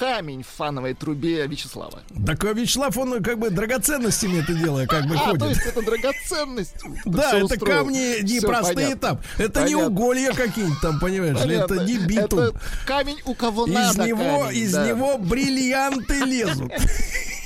камень 0.00 0.42
в 0.42 0.46
фановой 0.46 0.94
трубе 0.94 1.46
Вячеслава. 1.46 2.02
Так 2.26 2.42
а 2.44 2.54
Вячеслав, 2.54 2.96
он 2.96 3.22
как 3.22 3.38
бы 3.38 3.50
драгоценностями 3.50 4.38
это 4.38 4.54
дело 4.54 4.86
как 4.86 5.06
бы 5.06 5.14
А, 5.14 5.18
ходит. 5.18 5.40
то 5.40 5.48
есть 5.48 5.66
это 5.66 5.82
драгоценность. 5.82 6.74
Да, 7.04 7.38
это 7.38 7.58
камни 7.58 8.22
не 8.22 8.40
простые 8.40 8.96
там. 8.96 9.20
Это 9.36 9.64
не 9.64 9.74
уголья 9.74 10.32
какие-нибудь 10.32 10.80
там, 10.80 10.98
понимаешь 11.00 11.38
это 11.38 11.84
не 11.84 11.98
битум. 11.98 12.52
Камень 12.86 13.20
у 13.26 13.34
кого 13.34 13.66
Из 13.66 13.74
надо 13.74 14.06
него, 14.06 14.44
камень, 14.46 14.56
из 14.56 14.74
него 14.74 15.18
бриллианты 15.18 16.14
лезут. 16.24 16.72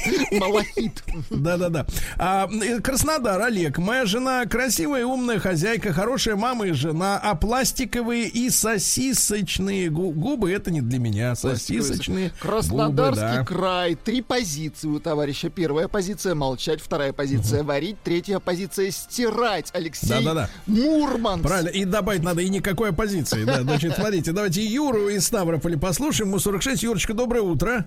Малахит. 0.33 1.03
Да-да-да. 1.31 1.87
А, 2.19 2.49
э, 2.51 2.81
Краснодар, 2.81 3.41
Олег. 3.43 3.79
Моя 3.79 4.07
жена 4.07 4.45
красивая 4.47 5.05
умная 5.07 5.39
хозяйка, 5.39 5.93
хорошая 5.93 6.37
мама 6.37 6.67
и 6.67 6.73
жена, 6.73 7.19
а 7.23 7.35
пластиковые 7.35 8.29
и 8.29 8.51
сосисочные 8.51 9.91
гу- 9.91 10.13
губы 10.13 10.51
это 10.53 10.71
не 10.71 10.81
для 10.81 10.99
меня. 10.99 11.35
Сосисочные 11.35 12.33
Краснодарский 12.41 13.23
губы, 13.23 13.39
да. 13.39 13.45
край. 13.45 13.95
Три 13.97 14.23
позиции 14.23 14.89
у 14.89 14.99
товарища. 15.01 15.51
Первая 15.51 15.89
позиция 15.89 16.35
молчать, 16.35 16.81
вторая 16.81 17.13
позиция 17.13 17.63
варить, 17.63 17.97
третья 18.03 18.39
позиция 18.39 18.91
стирать. 18.91 19.71
Алексей 19.73 20.09
Да-да-да. 20.09 20.49
Мурманск. 20.67 21.43
Правильно, 21.43 21.69
и 21.69 21.85
добавить 21.85 22.23
надо 22.23 22.43
и 22.43 22.49
никакой 22.49 22.91
оппозиции. 22.91 23.45
Да, 23.45 23.63
значит, 23.63 23.95
смотрите, 23.95 24.33
давайте 24.33 24.65
Юру 24.65 25.09
из 25.09 25.27
Ставрополя 25.27 25.79
послушаем. 25.79 26.29
Ему 26.31 26.39
46. 26.39 26.83
Юрочка, 26.83 27.15
доброе 27.15 27.43
утро. 27.43 27.87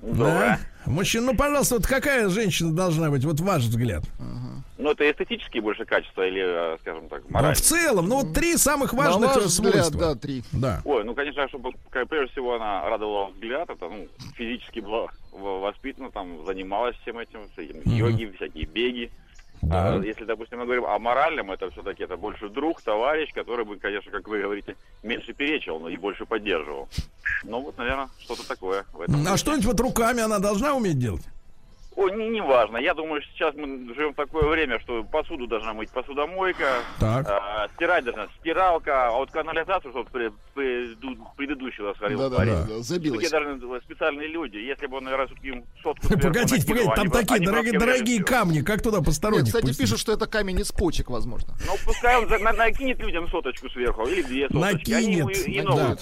Доброе. 0.00 0.58
Да. 0.58 0.58
Мужчина, 0.86 1.26
ну, 1.26 1.36
пожалуйста, 1.36 1.76
вот 1.76 1.86
какая 1.86 2.28
женщина 2.28 2.72
должна 2.72 3.10
быть, 3.10 3.24
вот 3.24 3.40
ваш 3.40 3.62
взгляд? 3.62 4.02
Ну, 4.78 4.90
это 4.90 5.08
эстетические 5.08 5.62
больше 5.62 5.84
качества 5.84 6.26
или, 6.26 6.42
э, 6.74 6.76
скажем 6.80 7.08
так, 7.08 7.22
Ну, 7.28 7.34
моральные? 7.34 7.54
в 7.54 7.60
целом, 7.60 8.08
ну, 8.08 8.22
вот 8.22 8.32
три 8.34 8.56
самых 8.56 8.92
На 8.92 8.98
важных 8.98 9.34
ваш 9.36 9.44
э, 9.44 9.46
взгляд, 9.46 9.72
свойства. 9.86 10.00
да, 10.00 10.14
три. 10.16 10.42
Да. 10.52 10.82
Ой, 10.84 11.04
ну, 11.04 11.14
конечно, 11.14 11.46
чтобы, 11.48 11.70
прежде 12.08 12.32
всего, 12.32 12.56
она 12.56 12.88
радовала 12.88 13.30
взгляд, 13.30 13.70
это, 13.70 13.88
ну, 13.88 14.08
физически 14.34 14.80
была 14.80 15.06
воспитана, 15.32 16.10
там, 16.10 16.44
занималась 16.46 16.96
всем 17.02 17.18
этим, 17.18 17.40
этим, 17.56 17.76
Мгм. 17.84 17.94
йоги, 17.96 18.32
всякие 18.36 18.66
беги. 18.66 19.10
Да. 19.62 19.94
А 19.94 20.02
если, 20.02 20.24
допустим, 20.24 20.58
мы 20.58 20.64
говорим 20.64 20.84
о 20.84 20.98
моральном, 20.98 21.52
это 21.52 21.70
все-таки 21.70 22.02
это 22.02 22.16
больше 22.16 22.48
друг, 22.48 22.82
товарищ, 22.82 23.32
который 23.32 23.64
бы, 23.64 23.76
конечно, 23.76 24.10
как 24.10 24.26
вы 24.28 24.42
говорите, 24.42 24.76
меньше 25.02 25.32
перечил, 25.32 25.78
но 25.78 25.88
и 25.88 25.96
больше 25.96 26.26
поддерживал. 26.26 26.88
Ну, 27.44 27.60
вот, 27.60 27.78
наверное, 27.78 28.08
что-то 28.18 28.46
такое 28.46 28.84
в 28.92 29.00
этом. 29.00 29.26
А 29.26 29.36
что-нибудь 29.36 29.66
вот 29.66 29.80
руками 29.80 30.20
она 30.20 30.40
должна 30.40 30.74
уметь 30.74 30.98
делать? 30.98 31.22
Ой, 31.94 32.10
не, 32.16 32.28
не 32.30 32.40
важно. 32.40 32.78
Я 32.78 32.94
думаю, 32.94 33.20
что 33.20 33.30
сейчас 33.32 33.54
мы 33.54 33.94
живем 33.94 34.12
в 34.12 34.16
такое 34.16 34.44
время, 34.48 34.80
что 34.80 35.04
посуду 35.04 35.46
должна 35.46 35.74
мыть 35.74 35.90
посудомойка, 35.90 36.80
Так. 36.98 37.26
а, 37.28 37.68
стирать 37.74 38.04
должна 38.04 38.28
стиралка, 38.40 39.08
а 39.08 39.10
вот 39.12 39.30
канализацию, 39.30 39.92
что 39.92 40.04
при, 40.04 40.30
при- 40.54 40.94
предыдущего 41.36 41.92
сварил 41.98 42.18
Да-да-да, 42.18 42.36
парень. 42.38 42.66
да, 42.66 42.82
забилось. 42.82 43.22
Такие 43.28 43.30
должны 43.30 43.80
специальные 43.82 44.28
люди. 44.28 44.56
Если 44.56 44.86
бы 44.86 44.96
он, 44.96 45.04
наверное, 45.04 45.26
все-таки 45.26 45.48
им 45.48 45.64
сотку 45.82 46.08
Погодите, 46.08 46.66
погодите, 46.66 46.94
там 46.94 47.00
они 47.04 47.10
такие 47.10 47.36
они 47.36 47.46
дорогие, 47.46 47.78
дорогие 47.78 48.24
камни, 48.24 48.60
как 48.62 48.82
туда 48.82 48.96
Нет, 48.98 49.06
посторонних 49.06 49.44
кстати, 49.46 49.66
пустить? 49.66 49.80
пишут, 49.82 49.98
что 49.98 50.12
это 50.12 50.26
камень 50.26 50.60
из 50.60 50.72
почек, 50.72 51.10
возможно. 51.10 51.54
Ну, 51.66 51.72
пускай 51.84 52.16
он 52.18 52.26
за- 52.28 52.38
на- 52.38 52.52
накинет 52.54 52.98
людям 53.00 53.28
соточку 53.28 53.68
сверху, 53.68 54.06
или 54.06 54.22
две 54.22 54.48
соточки. 54.48 54.92
Они 54.92 55.14
ему 55.16 55.28
Накинет. 55.28 55.46
и, 55.48 55.52
и 55.52 55.62
Да. 55.62 55.96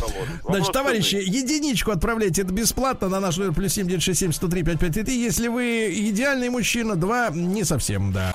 Значит, 0.44 0.72
товарищи, 0.72 1.16
единичку 1.16 1.90
отправляйте, 1.90 2.42
это 2.42 2.52
бесплатно 2.52 3.08
на 3.08 3.18
наш 3.18 3.36
номер 3.38 3.54
плюс 3.54 3.72
7967 3.72 4.32
103 4.32 4.62
5533. 4.62 5.20
Если 5.20 5.48
вы 5.48 5.79
идеальный 5.88 6.50
мужчина, 6.50 6.96
два 6.96 7.30
не 7.30 7.64
совсем, 7.64 8.12
да. 8.12 8.32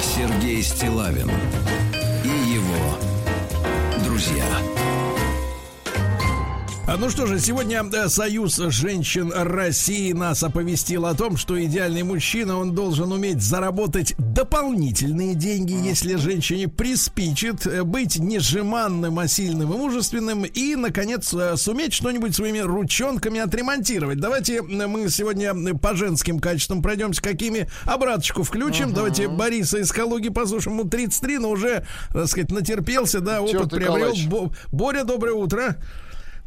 Сергей 0.00 0.62
Стилавин 0.62 1.30
и 2.24 2.52
его 2.52 2.98
друзья. 4.04 4.44
А, 6.90 6.96
Ну 6.96 7.08
что 7.08 7.26
же, 7.26 7.38
сегодня 7.38 7.84
э, 7.84 8.08
Союз 8.08 8.56
женщин 8.56 9.32
России 9.32 10.10
нас 10.10 10.42
оповестил 10.42 11.06
о 11.06 11.14
том, 11.14 11.36
что 11.36 11.62
идеальный 11.64 12.02
мужчина, 12.02 12.58
он 12.58 12.74
должен 12.74 13.12
уметь 13.12 13.40
заработать 13.40 14.16
дополнительные 14.18 15.36
деньги, 15.36 15.72
если 15.72 16.16
женщине 16.16 16.66
приспичит, 16.66 17.64
э, 17.64 17.84
быть 17.84 18.18
не 18.18 18.40
жеманным, 18.40 19.20
а 19.20 19.28
сильным 19.28 19.72
и 19.72 19.76
мужественным, 19.76 20.44
и, 20.44 20.74
наконец, 20.74 21.32
э, 21.32 21.56
суметь 21.56 21.92
что-нибудь 21.92 22.34
своими 22.34 22.58
ручонками 22.58 23.38
отремонтировать. 23.38 24.18
Давайте 24.18 24.60
мы 24.60 25.08
сегодня 25.10 25.54
по 25.78 25.94
женским 25.94 26.40
качествам 26.40 26.82
пройдемся, 26.82 27.22
какими 27.22 27.68
обраточку 27.84 28.42
включим. 28.42 28.92
Давайте 28.92 29.28
Бориса 29.28 29.78
из 29.78 29.92
Калуги 29.92 30.28
послушаем. 30.28 30.76
Ему 30.78 30.90
33, 30.90 31.38
но 31.38 31.50
уже, 31.50 31.86
так 32.12 32.26
сказать, 32.26 32.50
натерпелся, 32.50 33.20
да, 33.20 33.42
опыт 33.42 33.70
приобрел. 33.70 34.52
Боря, 34.72 35.04
доброе 35.04 35.34
утро. 35.34 35.76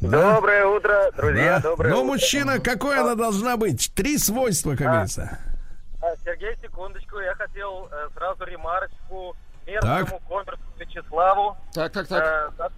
Да. 0.09 0.35
Доброе 0.35 0.65
утро, 0.65 1.11
друзья, 1.15 1.59
Да. 1.59 1.69
доброе 1.69 1.89
Но 1.91 2.01
утро. 2.01 2.07
мужчина, 2.13 2.59
какой 2.59 2.99
она 2.99 3.15
должна 3.15 3.55
быть? 3.57 3.91
Три 3.95 4.17
свойства, 4.17 4.71
как 4.71 4.81
А. 4.81 4.89
говорится. 4.91 5.39
А, 6.01 6.07
Сергей, 6.25 6.55
секундочку, 6.61 7.19
я 7.19 7.33
хотел 7.35 7.87
э, 7.89 8.09
сразу 8.13 8.43
ремарочку 8.43 9.35
Так. 9.65 9.73
мерзкому 10.01 10.19
коммерсу 10.27 10.61
Вячеславу. 10.77 11.57
Так, 11.73 11.93
так, 11.93 12.07
так. 12.07 12.51
Э, 12.59 12.69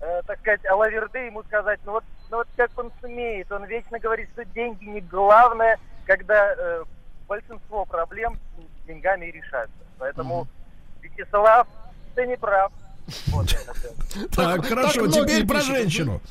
э, 0.00 0.22
так 0.26 0.38
сказать, 0.40 0.64
Алаверды 0.66 1.18
ему 1.18 1.42
сказать, 1.42 1.80
ну 1.84 1.92
вот, 1.92 2.04
ну 2.30 2.36
вот 2.36 2.48
как 2.56 2.70
он 2.78 2.92
сумеет, 3.00 3.50
он 3.50 3.64
вечно 3.64 3.98
говорит, 3.98 4.28
что 4.34 4.44
деньги 4.44 4.84
не 4.84 5.00
главное, 5.00 5.76
когда 6.06 6.54
э, 6.56 6.84
большинство 7.26 7.84
проблем 7.84 8.38
с 8.82 8.86
деньгами 8.86 9.26
и 9.26 9.32
решаются. 9.32 9.76
Поэтому, 9.98 10.46
Вячеслав, 11.00 11.66
ты 12.14 12.26
не 12.26 12.36
прав. 12.36 12.70
Вот 13.28 13.46
всё. 13.50 13.72
Так, 14.34 14.64
хорошо, 14.66 15.00
многие 15.02 15.42
теперь 15.42 15.46
про 15.48 15.56
пишут. 15.60 16.22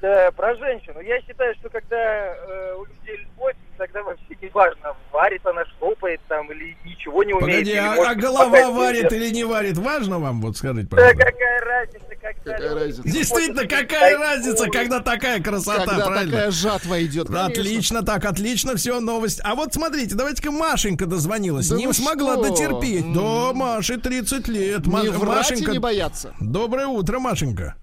Да, 0.00 0.30
про 0.32 0.54
женщину. 0.56 1.00
Я 1.00 1.20
считаю, 1.20 1.54
что 1.56 1.68
когда 1.68 1.96
э, 1.96 2.74
у 2.78 2.84
людей 2.86 3.18
любовь, 3.18 3.54
тогда 3.76 4.02
вообще 4.02 4.24
не 4.40 4.48
важно, 4.48 4.94
варит 5.12 5.44
она, 5.46 5.64
штопает 5.66 6.20
там 6.26 6.50
или 6.52 6.74
ничего 6.86 7.22
не 7.22 7.34
умеет. 7.34 7.58
Погоди, 7.60 7.74
а, 7.76 7.94
может 7.94 8.10
а 8.10 8.14
голова 8.14 8.70
варит 8.70 9.12
или 9.12 9.28
не 9.30 9.44
варит? 9.44 9.76
Важно 9.76 10.18
вам, 10.18 10.40
вот 10.40 10.56
скажите, 10.56 10.88
Да 10.90 10.96
пожалуйста. 10.96 11.24
какая 11.24 11.60
разница, 11.60 12.06
когда... 12.20 12.52
Какая 12.52 12.74
разница? 12.74 13.02
Действительно, 13.02 13.62
какая 13.68 14.18
разница, 14.18 14.70
когда 14.70 15.00
такая 15.00 15.42
красота, 15.42 15.84
Когда 15.86 16.06
правильно? 16.06 16.32
такая 16.32 16.50
жатва 16.50 17.02
идет. 17.04 17.26
конечно. 17.26 17.46
Отлично, 17.46 18.02
так, 18.02 18.24
отлично, 18.24 18.76
все, 18.76 19.00
новость. 19.00 19.40
А 19.44 19.54
вот 19.54 19.74
смотрите, 19.74 20.14
давайте-ка 20.14 20.50
Машенька 20.50 21.04
дозвонилась. 21.04 21.68
Да 21.68 21.76
не 21.76 21.92
смогла 21.92 22.34
что? 22.36 22.48
дотерпеть. 22.48 23.12
Да, 23.12 23.52
Маше 23.52 23.98
30 23.98 24.48
лет. 24.48 24.86
Не 24.86 25.10
врать 25.10 25.50
и 25.50 25.52
Машенька, 25.52 25.72
не 25.72 25.78
бояться. 25.78 26.34
доброе 26.40 26.86
утро, 26.86 27.18
Машенька. 27.18 27.76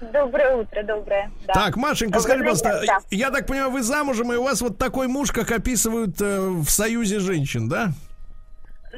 Доброе 0.00 0.56
утро, 0.56 0.82
доброе. 0.84 1.30
Да. 1.46 1.54
Так, 1.54 1.76
Машенька, 1.76 2.20
скажи, 2.20 2.38
Доброе 2.38 2.52
пожалуйста, 2.54 2.82
утро, 2.82 2.86
да. 3.00 3.16
я 3.16 3.30
так 3.30 3.46
понимаю, 3.46 3.70
вы 3.70 3.82
замужем, 3.82 4.32
и 4.32 4.36
у 4.36 4.44
вас 4.44 4.60
вот 4.60 4.78
такой 4.78 5.08
муж, 5.08 5.32
как 5.32 5.50
описывают 5.50 6.20
э, 6.20 6.38
в 6.40 6.68
Союзе 6.68 7.18
женщин, 7.18 7.68
да? 7.68 7.90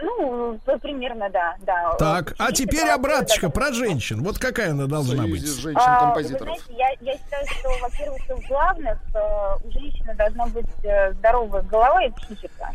Ну, 0.03 0.59
примерно, 0.83 1.29
да, 1.31 1.57
да. 1.63 1.95
Так, 1.99 2.35
а 2.39 2.53
теперь 2.53 2.89
обраточка 2.89 3.51
про 3.51 3.73
женщин. 3.73 4.23
Вот 4.23 4.39
какая 4.39 4.71
она 4.71 4.87
должна 4.87 5.25
быть? 5.25 5.43
А, 5.75 6.15
вы 6.15 6.23
знаете, 6.23 6.63
я, 6.71 6.91
я 7.01 7.13
считаю, 7.15 7.47
что, 7.49 7.69
во-первых, 7.83 8.21
в 8.29 8.49
главных 8.49 8.99
э, 9.15 9.19
у 9.65 9.71
женщины 9.73 10.15
должна 10.15 10.47
быть 10.47 10.67
э, 10.85 11.13
здоровая 11.15 11.63
голова 11.63 12.05
и 12.05 12.11
психика. 12.11 12.71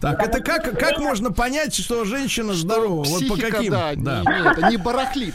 Так, 0.00 0.22
это 0.26 0.42
как, 0.42 0.78
как 0.78 0.98
можно 0.98 1.30
понять, 1.32 1.74
что 1.74 2.04
женщина 2.04 2.52
здорова? 2.52 3.04
Вот 3.04 3.28
по 3.28 3.34
психика, 3.34 3.50
каким? 3.52 3.72
да, 3.72 3.94
не- 3.94 4.02
не 4.02 4.50
это, 4.50 4.68
не 4.70 4.76
барахлит. 4.76 5.34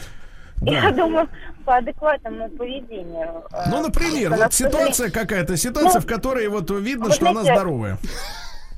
Я 0.60 0.82
Да. 0.82 0.90
думаю, 0.92 1.28
по 1.64 1.76
адекватному 1.76 2.48
поведению. 2.50 3.44
э, 3.52 3.62
Ну, 3.70 3.82
например, 3.82 4.32
она 4.32 4.44
вот 4.44 4.54
ситуация 4.54 5.10
какая-то, 5.10 5.56
ситуация, 5.56 6.00
Ну, 6.00 6.06
в 6.06 6.06
которой 6.06 6.48
вот 6.48 6.70
видно, 6.70 7.06
вы 7.06 7.12
что 7.12 7.28
она 7.30 7.42
знаете, 7.42 7.54
здоровая. 7.60 7.98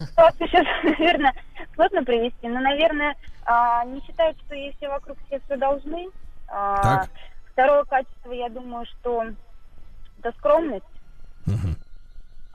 Ситуацию 0.01 0.49
сейчас, 0.49 0.67
наверное, 0.85 1.33
сложно 1.75 2.05
привести, 2.05 2.49
но, 2.49 2.61
наверное, 2.61 3.15
а, 3.47 3.85
не 3.85 4.01
считают, 4.03 4.37
что 4.47 4.55
ей 4.55 4.75
все 4.77 4.89
вокруг 4.89 5.17
все 5.27 5.41
все 5.45 5.57
должны. 5.57 6.09
А, 6.49 6.83
Так. 6.83 7.11
Второе 7.53 7.85
качество, 7.85 8.33
я 8.33 8.49
думаю, 8.49 8.85
что 8.87 9.25
это 10.19 10.33
скромность. 10.39 10.85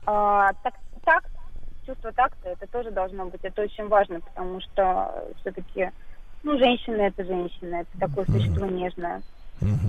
А, 0.06 0.52
так, 0.62 0.74
такт, 1.04 1.30
чувство 1.86 2.12
такта, 2.12 2.50
это 2.50 2.66
тоже 2.66 2.90
должно 2.90 3.26
быть, 3.26 3.40
это 3.42 3.62
очень 3.62 3.88
важно, 3.88 4.20
потому 4.20 4.60
что 4.60 5.24
все-таки, 5.40 5.90
ну, 6.42 6.58
женщина 6.58 7.02
это 7.02 7.24
женщина, 7.24 7.76
это 7.76 7.98
такое 7.98 8.24
существо 8.26 8.66
нежное. 8.66 9.22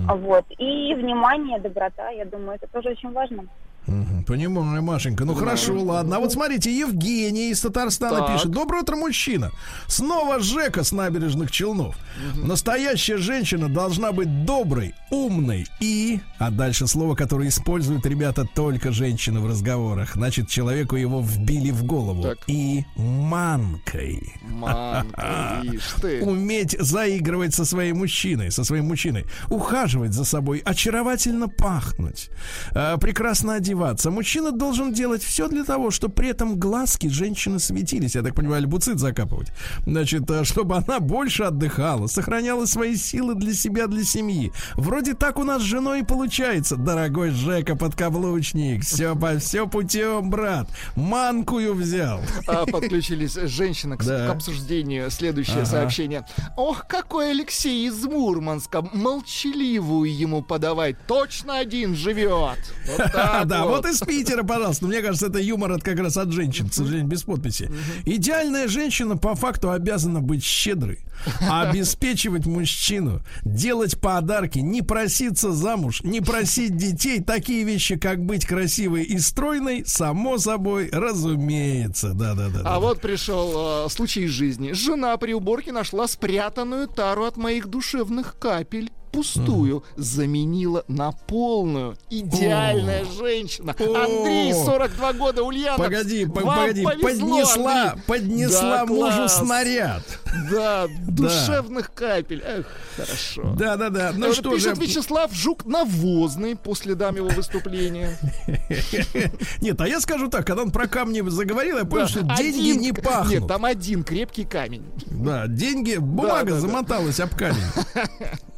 А 0.08 0.14
Вот. 0.14 0.44
И 0.58 0.94
внимание, 0.94 1.58
доброта, 1.58 2.10
я 2.10 2.24
думаю, 2.24 2.58
это 2.60 2.66
тоже 2.66 2.90
очень 2.90 3.12
важно. 3.12 3.44
Понимаю, 3.86 4.82
Машенька. 4.82 5.24
Ну 5.24 5.34
хорошо, 5.34 5.80
ладно. 5.82 6.16
А 6.16 6.18
вот 6.20 6.32
смотрите, 6.32 6.76
Евгений 6.76 7.50
из 7.50 7.60
Татарстана 7.60 8.18
Так. 8.18 8.34
пишет. 8.34 8.50
Доброе 8.50 8.82
утро, 8.82 8.96
мужчина. 8.96 9.50
Снова 9.88 10.38
Жека 10.38 10.84
с 10.84 10.92
набережных 10.92 11.50
Челнов. 11.50 11.96
Настоящая 12.36 13.16
женщина 13.16 13.68
должна 13.68 14.12
быть 14.12 14.44
доброй, 14.44 14.94
умной 15.10 15.66
и... 15.80 16.20
А 16.38 16.50
дальше 16.50 16.86
слово, 16.86 17.14
которое 17.16 17.48
используют 17.48 18.06
ребята 18.06 18.46
только 18.54 18.92
женщины 18.92 19.40
в 19.40 19.46
разговорах. 19.46 20.14
Значит, 20.14 20.48
человеку 20.48 20.96
его 20.96 21.20
вбили 21.20 21.70
в 21.70 21.84
голову. 21.84 22.34
И 22.46 22.84
манкой. 22.96 24.32
Ты. 26.00 26.22
Уметь 26.22 26.76
заигрывать 26.78 27.54
со 27.54 27.64
своим 27.64 27.98
мужчиной, 27.98 28.50
со 28.50 28.64
своим 28.64 28.86
мужчиной, 28.86 29.26
ухаживать 29.48 30.12
за 30.12 30.24
собой, 30.24 30.58
очаровательно 30.58 31.48
пахнуть, 31.48 32.30
э, 32.74 32.96
прекрасно 32.98 33.54
одеваться. 33.54 33.71
Мужчина 33.74 34.52
должен 34.52 34.92
делать 34.92 35.22
все 35.22 35.48
для 35.48 35.64
того, 35.64 35.90
чтобы 35.90 36.14
при 36.14 36.28
этом 36.30 36.58
глазки 36.58 37.08
женщины 37.08 37.58
светились. 37.58 38.14
Я 38.14 38.22
так 38.22 38.34
понимаю, 38.34 38.58
альбуцит 38.58 38.98
закапывать. 38.98 39.48
Значит, 39.86 40.30
э, 40.30 40.44
чтобы 40.44 40.76
она 40.76 41.00
больше 41.00 41.44
отдыхала, 41.44 42.06
сохраняла 42.06 42.66
свои 42.66 42.96
силы 42.96 43.34
для 43.34 43.54
себя, 43.54 43.86
для 43.86 44.04
семьи. 44.04 44.52
Вроде 44.74 45.14
так 45.14 45.38
у 45.38 45.44
нас 45.44 45.62
с 45.62 45.64
женой 45.64 46.00
и 46.00 46.04
получается. 46.04 46.76
Дорогой 46.76 47.30
Жека, 47.30 47.76
подкаблучник, 47.76 48.82
все, 48.84 49.14
по, 49.16 49.38
все 49.38 49.66
путем, 49.66 50.30
брат. 50.30 50.68
Манкую 50.96 51.74
взял. 51.74 52.20
А, 52.46 52.66
подключились 52.66 53.34
женщины 53.34 53.96
к, 53.96 54.04
Да. 54.04 54.28
к 54.28 54.30
обсуждению. 54.30 55.10
Следующее 55.10 55.58
Ага. 55.62 55.66
сообщение. 55.66 56.24
Ох, 56.56 56.86
какой 56.86 57.30
Алексей 57.30 57.86
из 57.88 58.04
Мурманска. 58.04 58.82
Молчаливую 58.92 60.14
ему 60.14 60.42
подавай. 60.42 60.96
Точно 61.06 61.58
один 61.58 61.94
живет. 61.94 62.58
Вот 62.86 62.96
так 63.12 63.46
Да, 63.46 63.61
вот. 63.66 63.84
вот 63.84 63.86
из 63.86 64.00
Питера, 64.00 64.42
пожалуйста. 64.42 64.86
Мне 64.86 65.00
кажется, 65.00 65.26
это 65.26 65.38
юмор 65.38 65.72
от 65.72 65.82
как 65.82 65.98
раз 65.98 66.16
от 66.16 66.32
женщин, 66.32 66.68
к 66.68 66.74
сожалению, 66.74 67.08
без 67.08 67.22
подписи. 67.22 67.70
Идеальная 68.04 68.68
женщина 68.68 69.16
по 69.16 69.34
факту 69.34 69.70
обязана 69.70 70.20
быть 70.20 70.44
щедрой, 70.44 71.00
обеспечивать 71.50 72.46
мужчину, 72.46 73.20
делать 73.44 74.00
подарки, 74.00 74.58
не 74.58 74.82
проситься 74.82 75.52
замуж, 75.52 76.02
не 76.02 76.20
просить 76.20 76.76
детей. 76.76 77.22
Такие 77.22 77.64
вещи, 77.64 77.96
как 77.96 78.24
быть 78.24 78.46
красивой 78.46 79.04
и 79.04 79.18
стройной, 79.18 79.84
само 79.86 80.38
собой, 80.38 80.88
разумеется. 80.92 82.12
Да-да-да. 82.14 82.62
А 82.64 82.80
вот 82.80 83.00
пришел 83.00 83.86
э, 83.86 83.90
случай 83.90 84.22
из 84.22 84.30
жизни. 84.30 84.72
Жена 84.72 85.16
при 85.16 85.34
уборке 85.34 85.72
нашла 85.72 86.08
спрятанную 86.08 86.88
тару 86.88 87.24
от 87.24 87.36
моих 87.36 87.68
душевных 87.68 88.38
капель. 88.38 88.90
Пустую 89.12 89.84
заменила 89.96 90.84
на 90.88 91.12
полную. 91.12 91.96
Идеальная 92.08 93.04
женщина. 93.04 93.74
Андрей, 93.78 94.52
42 94.54 95.12
года, 95.12 95.42
Ульянов. 95.42 95.76
Погоди, 95.76 96.24
по- 96.24 96.40
погоди, 96.40 96.82
повезло, 96.82 97.28
поднесла, 97.36 97.82
Андрей. 97.92 98.02
поднесла 98.06 98.76
Да, 98.78 98.86
мужу 98.86 99.16
класс. 99.18 99.38
снаряд. 99.38 100.02
Да, 100.50 100.86
душевных 101.08 101.92
капель. 101.92 102.42
Эх, 102.44 102.66
хорошо. 102.96 103.54
Да-да-да. 103.58 104.12
Ну 104.16 104.28
Вот 104.28 104.36
что 104.36 104.50
пишет 104.54 104.76
же. 104.76 104.82
Вячеслав 104.82 105.32
Жук 105.34 105.66
навозный 105.66 106.56
по 106.56 106.74
следам 106.74 107.16
его 107.16 107.28
выступления. 107.28 108.16
Нет, 109.60 109.78
а 109.80 109.86
я 109.88 110.00
скажу 110.00 110.28
так, 110.28 110.46
когда 110.46 110.62
он 110.62 110.70
про 110.70 110.86
камни 110.86 111.20
заговорил, 111.28 111.76
я 111.78 111.84
понял, 111.84 112.04
Да, 112.04 112.08
что 112.08 112.22
деньги 112.22 112.78
не 112.78 112.92
пахнут. 112.92 113.30
Нет, 113.30 113.46
там 113.46 113.64
один 113.66 114.04
крепкий 114.04 114.44
камень. 114.44 114.84
Да, 115.06 115.46
деньги, 115.48 115.96
бумага 115.96 116.44
да, 116.46 116.54
да. 116.54 116.60
замоталась 116.60 117.20
об 117.20 117.34
камень. 117.34 117.60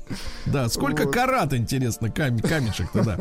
Да, 0.46 0.68
сколько 0.68 1.04
Вот. 1.04 1.14
карат, 1.14 1.52
интересно, 1.54 2.08
кам- 2.10 2.38
камешек-то, 2.38 3.04
да. 3.04 3.18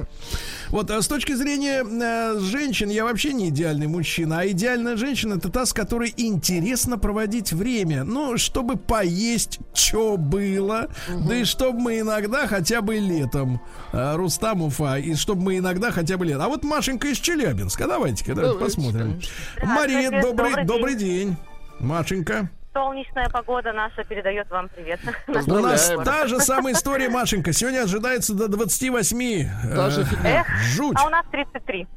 Вот, 0.69 0.89
а 0.91 1.01
с 1.01 1.07
точки 1.07 1.33
зрения 1.33 1.83
э, 1.83 2.39
женщин, 2.39 2.89
я 2.89 3.03
вообще 3.03 3.33
не 3.33 3.49
идеальный 3.49 3.87
мужчина, 3.87 4.39
а 4.39 4.47
идеальная 4.47 4.97
женщина 4.97 5.35
это 5.35 5.49
та, 5.49 5.65
с 5.65 5.73
которой 5.73 6.13
интересно 6.17 6.97
проводить 6.97 7.53
время. 7.53 8.03
Ну, 8.03 8.37
чтобы 8.37 8.75
поесть, 8.77 9.59
что 9.73 10.17
было, 10.17 10.89
да 11.27 11.35
и 11.35 11.43
чтобы 11.43 11.79
мы 11.79 11.99
иногда 11.99 12.47
хотя 12.47 12.81
бы 12.81 12.95
летом, 12.95 13.61
э, 13.91 14.15
Рустам 14.15 14.61
Уфа, 14.63 14.97
и 14.97 15.15
чтобы 15.15 15.43
мы 15.43 15.57
иногда 15.59 15.91
хотя 15.91 16.17
бы 16.17 16.25
летом. 16.25 16.41
А 16.43 16.47
вот 16.49 16.63
Машенька 16.63 17.07
из 17.07 17.17
Челябинска, 17.17 17.87
давайте-ка 17.87 18.33
давайте 18.35 18.53
Давайте, 18.57 18.75
посмотрим. 18.75 19.21
Мария, 19.63 20.21
добрый, 20.21 20.49
добрый 20.51 20.65
добрый 20.65 20.95
день. 20.95 21.35
Машенька. 21.79 22.49
Солнечная 22.73 23.29
погода 23.29 23.71
наша 23.71 24.03
передает 24.03 24.49
вам 24.49 24.67
привет. 24.67 24.99
У 25.27 25.53
нас 25.59 25.93
та 26.03 26.27
же 26.27 26.39
самая 26.39 26.73
история, 26.73 27.07
Машенька. 27.07 27.53
Сегодня 27.53 27.83
ожидается 27.83 28.33
до 28.33 28.47
28. 28.47 29.75
Даже 29.75 30.01
э. 30.01 30.05
Эх, 30.23 30.47
Жуть. 30.75 30.97
а 30.99 31.05
у 31.05 31.09
нас 31.09 31.25
33. 31.31 31.87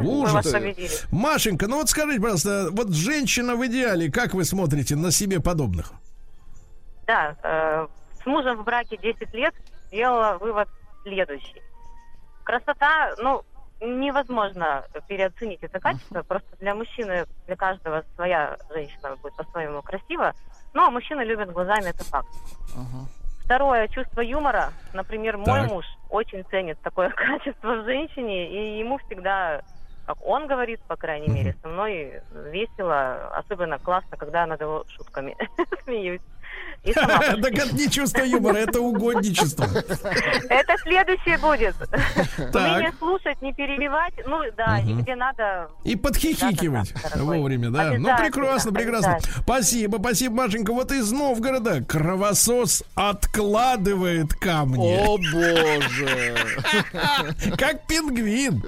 Мы 0.00 0.22
вас 0.22 0.46
Ужас. 0.46 1.06
Машенька, 1.10 1.66
ну 1.68 1.76
вот 1.76 1.90
скажите, 1.90 2.20
пожалуйста, 2.20 2.68
вот 2.72 2.94
женщина 2.94 3.56
в 3.56 3.66
идеале, 3.66 4.10
как 4.10 4.32
вы 4.32 4.44
смотрите 4.44 4.96
на 4.96 5.10
себе 5.10 5.40
подобных? 5.40 5.92
Да, 7.06 7.36
э, 7.42 7.86
с 8.22 8.26
мужем 8.26 8.58
в 8.58 8.64
браке 8.64 8.96
10 8.96 9.34
лет 9.34 9.54
сделала 9.88 10.38
вывод 10.38 10.68
следующий. 11.02 11.62
Красота, 12.44 13.14
ну, 13.18 13.42
невозможно 13.80 14.84
переоценить 15.08 15.62
это 15.62 15.80
качество. 15.80 16.22
Просто 16.22 16.56
для 16.58 16.74
мужчины, 16.74 17.26
для 17.46 17.56
каждого 17.56 18.04
своя 18.14 18.56
женщина 18.72 19.16
будет 19.16 19.34
по-своему 19.36 19.82
красива. 19.82 20.34
Но 20.74 20.90
мужчины 20.90 21.22
любят 21.22 21.50
глазами, 21.52 21.90
это 21.90 22.04
факт. 22.04 22.28
Второе, 23.44 23.88
чувство 23.88 24.20
юмора. 24.20 24.72
Например, 24.92 25.36
мой 25.36 25.62
Так. 25.62 25.70
муж 25.70 25.84
очень 26.08 26.44
ценит 26.50 26.78
такое 26.82 27.10
качество 27.16 27.74
в 27.82 27.84
женщине, 27.84 28.48
и 28.48 28.78
ему 28.78 28.98
всегда, 28.98 29.62
как 30.06 30.24
он 30.24 30.46
говорит, 30.46 30.80
по 30.82 30.96
крайней 30.96 31.28
мере, 31.28 31.56
со 31.60 31.68
мной 31.68 32.20
весело, 32.32 33.28
особенно 33.36 33.78
классно, 33.78 34.16
когда 34.16 34.42
я 34.42 34.46
над 34.46 34.60
его 34.60 34.84
шутками 34.88 35.36
смеюсь. 35.84 36.20
И 36.82 36.92
сама 36.92 37.18
Так 37.42 37.52
это 37.52 37.74
не 37.74 37.90
чувство 37.90 38.22
юмора, 38.22 38.56
это 38.56 38.80
угодничество. 38.80 39.64
Это 39.64 40.76
следующее 40.82 41.38
будет. 41.38 41.74
Так. 42.52 42.54
Умение 42.54 42.92
слушать, 42.98 43.40
не 43.42 43.52
перебивать. 43.52 44.14
Ну 44.26 44.40
да, 44.56 44.80
где 44.80 45.14
надо. 45.14 45.68
И 45.84 45.96
подхихикивать 45.96 46.92
вовремя, 47.16 47.70
да? 47.70 47.92
Ну, 47.98 48.08
прекрасно, 48.16 48.72
прекрасно. 48.72 49.18
Спасибо, 49.42 49.98
спасибо, 50.00 50.34
Машенька. 50.36 50.72
Вот 50.72 50.90
из 50.92 51.10
Новгорода 51.12 51.82
кровосос 51.84 52.82
откладывает 52.94 54.32
камни. 54.34 55.04
О 55.04 55.18
боже! 55.18 56.36
Как 57.58 57.86
пингвин. 57.86 58.62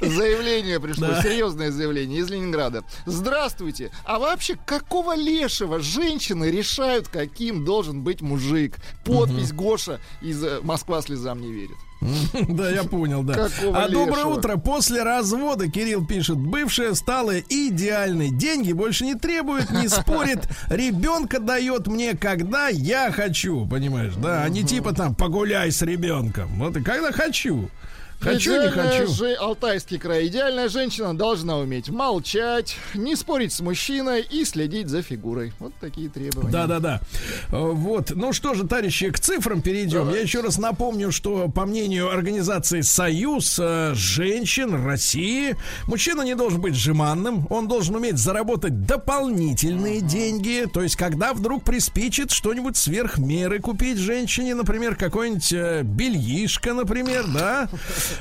Заявление 0.00 0.80
пришло, 0.80 1.20
серьезное 1.22 1.70
заявление 1.70 2.20
из 2.20 2.30
Ленинграда. 2.30 2.82
Здравствуйте. 3.06 3.90
А 4.04 4.18
вообще, 4.18 4.56
какого 4.64 5.14
лешего 5.14 5.80
женщины 5.80 6.50
решают, 6.50 7.08
какие 7.08 7.35
каким 7.36 7.66
должен 7.66 8.00
быть 8.00 8.22
мужик. 8.22 8.76
Подпись 9.04 9.52
Гоша 9.52 10.00
из 10.22 10.42
э, 10.42 10.60
«Москва 10.62 11.02
слезам 11.02 11.40
не 11.40 11.52
верит». 11.52 11.76
Да, 12.48 12.70
я 12.70 12.84
понял, 12.84 13.22
да. 13.22 13.34
Какого 13.34 13.84
а 13.84 13.88
доброе 13.88 14.24
утро. 14.24 14.56
После 14.56 15.02
развода, 15.02 15.68
Кирилл 15.68 16.06
пишет, 16.06 16.38
бывшая 16.38 16.94
стала 16.94 17.38
идеальной. 17.38 18.30
Деньги 18.30 18.72
больше 18.72 19.04
не 19.04 19.14
требует, 19.16 19.70
не 19.70 19.88
спорит. 19.88 20.48
Ребенка 20.68 21.38
дает 21.38 21.86
мне, 21.86 22.16
когда 22.16 22.68
я 22.68 23.10
хочу. 23.12 23.66
Понимаешь, 23.66 24.14
да? 24.16 24.44
А 24.44 24.48
не 24.48 24.62
типа 24.62 24.94
там 24.94 25.14
погуляй 25.14 25.70
с 25.70 25.82
ребенком. 25.82 26.48
Вот 26.58 26.76
и 26.76 26.82
когда 26.82 27.12
хочу. 27.12 27.68
Хочу, 28.20 28.60
не 28.60 28.68
хочу. 28.70 29.06
же 29.06 29.34
Алтайский 29.34 29.98
край. 29.98 30.26
Идеальная 30.26 30.68
женщина 30.68 31.16
должна 31.16 31.58
уметь 31.58 31.88
молчать, 31.88 32.76
не 32.94 33.14
спорить 33.14 33.52
с 33.52 33.60
мужчиной 33.60 34.22
и 34.22 34.44
следить 34.44 34.88
за 34.88 35.02
фигурой. 35.02 35.52
Вот 35.58 35.72
такие 35.80 36.08
требования. 36.08 36.50
Да, 36.50 36.66
да, 36.66 36.80
да. 36.80 37.00
Э, 37.50 37.58
Вот. 37.58 38.10
Ну 38.14 38.32
что 38.32 38.54
же, 38.54 38.66
товарищи, 38.66 39.10
к 39.10 39.20
цифрам 39.20 39.60
перейдем. 39.60 40.10
Я 40.10 40.20
еще 40.20 40.40
раз 40.40 40.58
напомню, 40.58 41.12
что 41.12 41.48
по 41.48 41.66
мнению 41.66 42.10
организации 42.10 42.80
Союз 42.80 43.58
э, 43.60 43.92
женщин 43.94 44.84
России, 44.84 45.56
мужчина 45.86 46.22
не 46.22 46.34
должен 46.34 46.60
быть 46.60 46.74
жеманным, 46.74 47.46
он 47.50 47.68
должен 47.68 47.94
уметь 47.94 48.18
заработать 48.18 48.86
дополнительные 48.86 50.00
деньги. 50.00 50.66
То 50.72 50.82
есть, 50.82 50.96
когда 50.96 51.34
вдруг 51.34 51.64
приспичит 51.64 52.30
что-нибудь 52.30 52.76
сверх 52.76 53.18
меры 53.18 53.60
купить 53.60 53.98
женщине, 53.98 54.54
например, 54.54 54.96
какой-нибудь 54.96 55.52
э, 55.52 55.82
бельишко, 55.84 56.72
например, 56.72 57.26
да. 57.32 57.68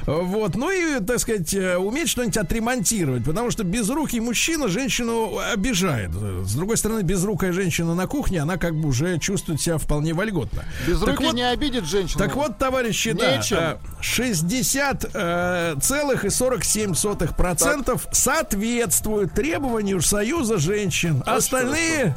Вот. 0.06 0.56
Ну 0.56 0.70
и, 0.70 1.00
так 1.04 1.20
сказать, 1.20 1.54
э, 1.54 1.78
уметь 1.78 2.10
что-нибудь 2.10 2.38
отремонтировать, 2.38 3.24
потому 3.26 3.52
что 3.52 3.64
безрукий 3.64 4.20
мужчина 4.20 4.68
женщину 4.68 5.40
обижает. 5.54 6.12
С 6.12 6.54
другой 6.56 6.78
стороны, 6.78 7.02
безрукая 7.02 7.52
женщина 7.52 7.96
на 7.96 8.08
кухне, 8.08 8.42
она 8.42 8.58
как 8.58 8.76
бы 8.76 8.90
уже 8.90 9.18
чувствует 9.20 9.62
себя 9.62 9.78
вполне 9.78 10.14
вольготно. 10.14 10.64
Без 10.88 11.00
Так 11.00 11.10
руки 11.10 11.26
вот- 11.26 11.36
не 11.36 11.44
обидит 11.50 11.86
женщину. 11.86 12.20
Так 12.20 12.36
вот, 12.36 12.58
товарищи, 12.58 13.12
да, 13.12 13.38
Нечем. 13.38 13.58
э, 13.58 13.78
60 14.02 15.06
э, 15.14 15.76
целых 15.82 16.26
и 16.26 16.30
47 16.30 16.94
сотых 16.94 17.36
процентов 17.36 18.08
соответствуют 18.12 19.34
требованию 19.34 20.02
Союза 20.02 20.58
женщин. 20.58 21.24
Остальные, 21.26 22.16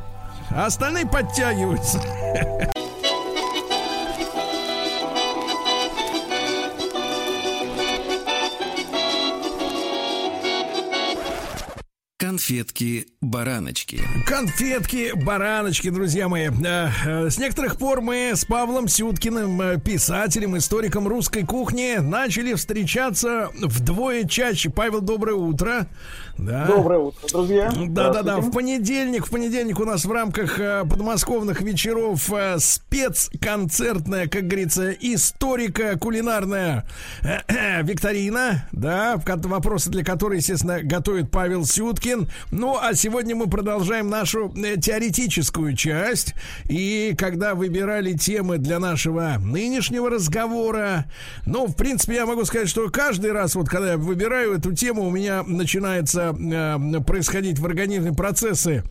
остальные 0.50 1.06
подтягиваются. 1.06 2.00
Конфетки-бараночки. 12.38 14.00
Конфетки, 14.24 15.10
бараночки, 15.12 15.90
друзья 15.90 16.28
мои. 16.28 16.48
Э, 16.64 16.88
э, 17.04 17.30
С 17.30 17.36
некоторых 17.38 17.76
пор 17.76 18.00
мы 18.00 18.30
с 18.36 18.44
Павлом 18.44 18.86
Сюткиным, 18.86 19.60
э, 19.60 19.80
писателем, 19.80 20.56
историком 20.56 21.08
русской 21.08 21.44
кухни, 21.44 21.96
начали 21.98 22.54
встречаться 22.54 23.50
вдвое 23.60 24.22
чаще. 24.22 24.70
Павел, 24.70 25.00
доброе 25.00 25.34
утро. 25.34 25.88
Да. 26.38 26.66
Доброе 26.66 27.00
утро, 27.00 27.26
друзья. 27.28 27.72
Да, 27.88 28.10
да, 28.10 28.22
да. 28.22 28.36
В 28.36 28.52
понедельник, 28.52 29.26
в 29.26 29.30
понедельник 29.30 29.80
у 29.80 29.84
нас 29.84 30.04
в 30.04 30.12
рамках 30.12 30.60
подмосковных 30.88 31.60
вечеров 31.60 32.30
спецконцертная, 32.58 34.28
как 34.28 34.46
говорится, 34.46 34.92
историко-кулинарная 34.92 36.86
э, 37.22 37.38
э, 37.48 37.82
викторина, 37.82 38.68
да, 38.70 39.20
вопросы 39.26 39.90
для 39.90 40.04
которой, 40.04 40.38
естественно, 40.38 40.80
готовит 40.82 41.32
Павел 41.32 41.64
Сюткин. 41.64 42.27
Ну, 42.50 42.78
а 42.80 42.94
сегодня 42.94 43.34
мы 43.36 43.48
продолжаем 43.48 44.08
нашу 44.08 44.52
э, 44.56 44.76
теоретическую 44.76 45.76
часть. 45.76 46.34
И 46.68 47.14
когда 47.18 47.54
выбирали 47.54 48.12
темы 48.12 48.58
для 48.58 48.78
нашего 48.78 49.36
нынешнего 49.38 50.10
разговора, 50.10 51.06
ну, 51.46 51.66
в 51.66 51.76
принципе, 51.76 52.16
я 52.16 52.26
могу 52.26 52.44
сказать, 52.44 52.68
что 52.68 52.88
каждый 52.90 53.32
раз, 53.32 53.54
вот 53.54 53.68
когда 53.68 53.92
я 53.92 53.98
выбираю 53.98 54.54
эту 54.54 54.74
тему, 54.74 55.06
у 55.06 55.10
меня 55.10 55.42
начинается 55.42 56.34
э, 56.38 57.00
происходить 57.00 57.58
в 57.58 57.66
организме 57.66 58.12
процессы 58.12 58.84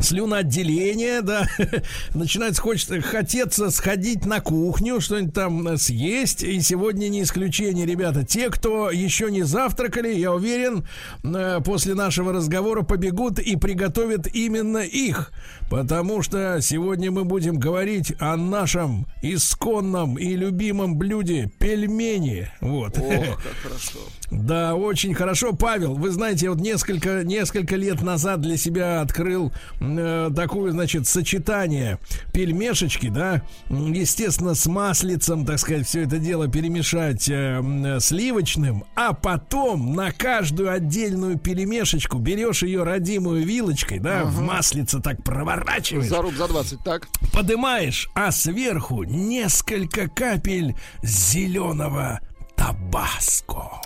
слюноотделение, 0.00 1.22
да, 1.22 1.48
начинается 2.14 2.60
хочется, 2.60 3.00
хотеться 3.00 3.70
сходить 3.70 4.26
на 4.26 4.40
кухню, 4.40 5.00
что-нибудь 5.00 5.34
там 5.34 5.76
съесть, 5.78 6.42
и 6.42 6.60
сегодня 6.60 7.08
не 7.08 7.22
исключение, 7.22 7.86
ребята, 7.86 8.24
те, 8.24 8.50
кто 8.50 8.90
еще 8.90 9.30
не 9.30 9.42
завтракали, 9.42 10.12
я 10.14 10.32
уверен, 10.32 10.86
э, 11.22 11.60
после 11.64 11.94
нашего 11.94 12.32
разговора 12.32 12.82
побегут 12.82 13.38
и 13.38 13.56
приготовят 13.56 14.26
именно 14.32 14.78
их, 14.78 15.32
потому 15.70 16.22
что 16.22 16.60
сегодня 16.60 17.10
мы 17.10 17.24
будем 17.24 17.58
говорить 17.58 18.14
о 18.18 18.36
нашем 18.36 19.06
исконном 19.22 20.18
и 20.18 20.34
любимом 20.34 20.96
блюде 20.96 21.50
пельмени, 21.58 22.50
вот. 22.60 22.98
Ох, 22.98 23.42
как 23.42 23.54
хорошо. 23.62 23.98
Да, 24.30 24.74
очень 24.74 25.14
хорошо. 25.14 25.52
Павел, 25.52 25.94
вы 25.94 26.10
знаете, 26.10 26.46
я 26.46 26.50
вот 26.52 26.60
несколько, 26.60 27.24
несколько 27.24 27.76
лет 27.76 28.02
назад 28.02 28.40
для 28.40 28.56
себя 28.56 29.00
открыл 29.00 29.52
э, 29.80 30.30
такое, 30.34 30.72
значит, 30.72 31.06
сочетание 31.06 31.98
пельмешечки, 32.32 33.08
да, 33.08 33.42
естественно, 33.68 34.54
с 34.54 34.66
маслицем, 34.66 35.44
так 35.44 35.58
сказать, 35.58 35.86
все 35.86 36.02
это 36.02 36.18
дело 36.18 36.48
перемешать 36.48 37.28
э, 37.28 37.62
э, 37.62 38.00
сливочным, 38.00 38.84
а 38.96 39.12
потом 39.12 39.94
на 39.94 40.10
каждую 40.12 40.72
отдельную 40.72 41.38
пельмешечку 41.38 42.18
берешь 42.18 42.62
ее 42.62 42.82
родимую 42.82 43.44
вилочкой, 43.44 43.98
да, 43.98 44.24
в 44.24 44.40
маслице 44.40 45.00
так 45.00 45.22
проворачиваешь. 45.22 46.08
За 46.08 46.22
руб 46.22 46.34
за 46.34 46.48
20, 46.48 46.80
так? 46.80 47.08
Подымаешь, 47.32 48.08
а 48.14 48.32
сверху 48.32 49.04
несколько 49.04 50.08
капель 50.08 50.74
зеленого 51.02 52.20
табаско. 52.64 53.80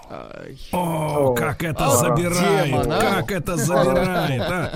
О, 0.73 1.35
как 1.35 1.65
это 1.65 1.87
А, 1.87 1.97
забирает, 1.97 2.87
а? 2.87 3.01
как 3.01 3.33
это 3.33 3.57
забирает, 3.57 4.41
а? 4.43 4.73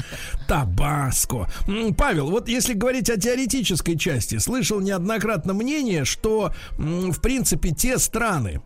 Табаско. 0.48 1.48
Павел, 1.96 2.30
вот 2.30 2.48
если 2.48 2.74
говорить 2.74 3.08
о 3.10 3.16
теоретической 3.18 3.96
части, 3.96 4.38
слышал 4.38 4.80
неоднократно 4.80 5.54
мнение, 5.54 6.04
что, 6.04 6.52
в 6.76 7.20
принципе, 7.20 7.70
те 7.70 7.98
страны, 7.98 8.60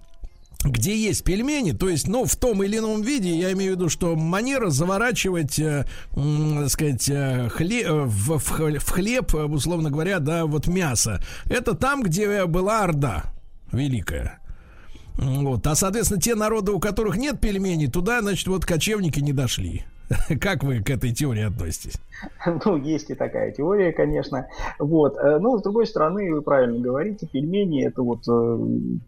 где 0.65 0.97
есть 0.97 1.23
пельмени, 1.23 1.73
то 1.73 1.89
есть, 1.89 2.09
ну, 2.09 2.25
в 2.25 2.35
том 2.35 2.63
или 2.63 2.79
ином 2.79 3.03
виде, 3.03 3.37
я 3.39 3.53
имею 3.53 3.75
в 3.75 3.77
виду, 3.77 3.89
что 3.91 4.17
манера 4.17 4.71
заворачивать, 4.71 5.59
э, 5.59 5.85
так 6.15 6.71
сказать, 6.71 7.09
э, 7.11 7.49
хле- 7.55 7.85
э, 7.85 7.93
в, 8.07 8.39
в 8.39 8.79
в 8.81 8.91
хлеб, 8.91 9.35
э, 9.35 9.45
условно 9.45 9.91
говоря, 9.91 10.19
да, 10.19 10.47
вот 10.47 10.67
мясо, 10.67 11.23
это 11.45 11.75
там, 11.75 12.03
где 12.03 12.47
была 12.47 12.83
Орда 12.85 13.25
великая. 13.71 14.41
Вот. 15.19 15.67
А, 15.67 15.75
соответственно, 15.75 16.21
те 16.21 16.35
народы, 16.35 16.73
у 16.73 16.81
которых 16.81 17.17
нет 17.17 17.41
пельменей, 17.41 17.91
туда, 17.91 18.21
значит, 18.21 18.47
вот 18.49 18.65
кочевники 18.65 19.21
не 19.21 19.33
дошли. 19.33 19.85
Как 20.41 20.63
вы 20.63 20.83
к 20.83 20.91
этой 20.91 21.13
теории 21.13 21.45
относитесь? 21.45 22.01
Ну, 22.65 22.77
есть 22.77 23.11
и 23.11 23.15
такая 23.15 23.51
теория, 23.53 23.93
конечно. 23.93 24.47
Вот. 24.79 25.17
э, 25.17 25.39
Но, 25.39 25.59
с 25.59 25.63
другой 25.63 25.87
стороны, 25.87 26.33
вы 26.33 26.43
правильно 26.43 26.79
говорите, 26.79 27.27
пельмени– 27.27 27.85
это 27.87 28.03
вот 28.03 28.21
э, 28.29 28.59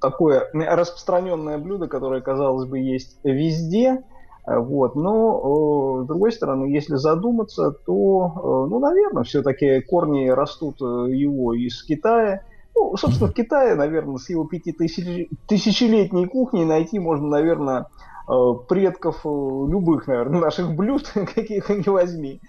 такое 0.01 0.49
распространенное 0.53 1.59
блюдо, 1.59 1.89
которое, 1.89 2.21
казалось 2.21 2.69
бы, 2.69 2.79
есть 2.79 3.19
везде. 3.23 4.03
Э, 4.47 4.59
Вот. 4.59 4.97
Но, 4.97 6.03
с 6.05 6.07
другой 6.07 6.33
стороны, 6.33 6.67
если 6.67 6.97
задуматься, 6.97 7.71
то, 7.71 8.67
ну, 8.69 8.79
наверное, 8.79 9.25
все-таки 9.25 9.81
корни 9.83 10.29
растут 10.29 10.81
его 10.81 11.55
из 11.55 11.83
Китая. 11.85 12.43
Ну, 12.79 12.97
собственно, 12.97 13.29
в 13.29 13.35
Китае, 13.35 13.75
наверное, 13.75 14.19
с 14.19 14.31
его 14.31 14.45
пятитысячелетней 14.45 16.27
кухней 16.29 16.65
найти 16.65 17.01
можно, 17.01 17.27
наверное, 17.27 17.87
э, 18.29 18.33
предков 18.69 19.23
э, 19.25 19.29
любых, 19.29 20.07
наверное, 20.07 20.41
наших 20.43 20.75
блюд, 20.75 21.13
каких 21.35 21.69
ни 21.71 21.89
возьми. 21.89 22.41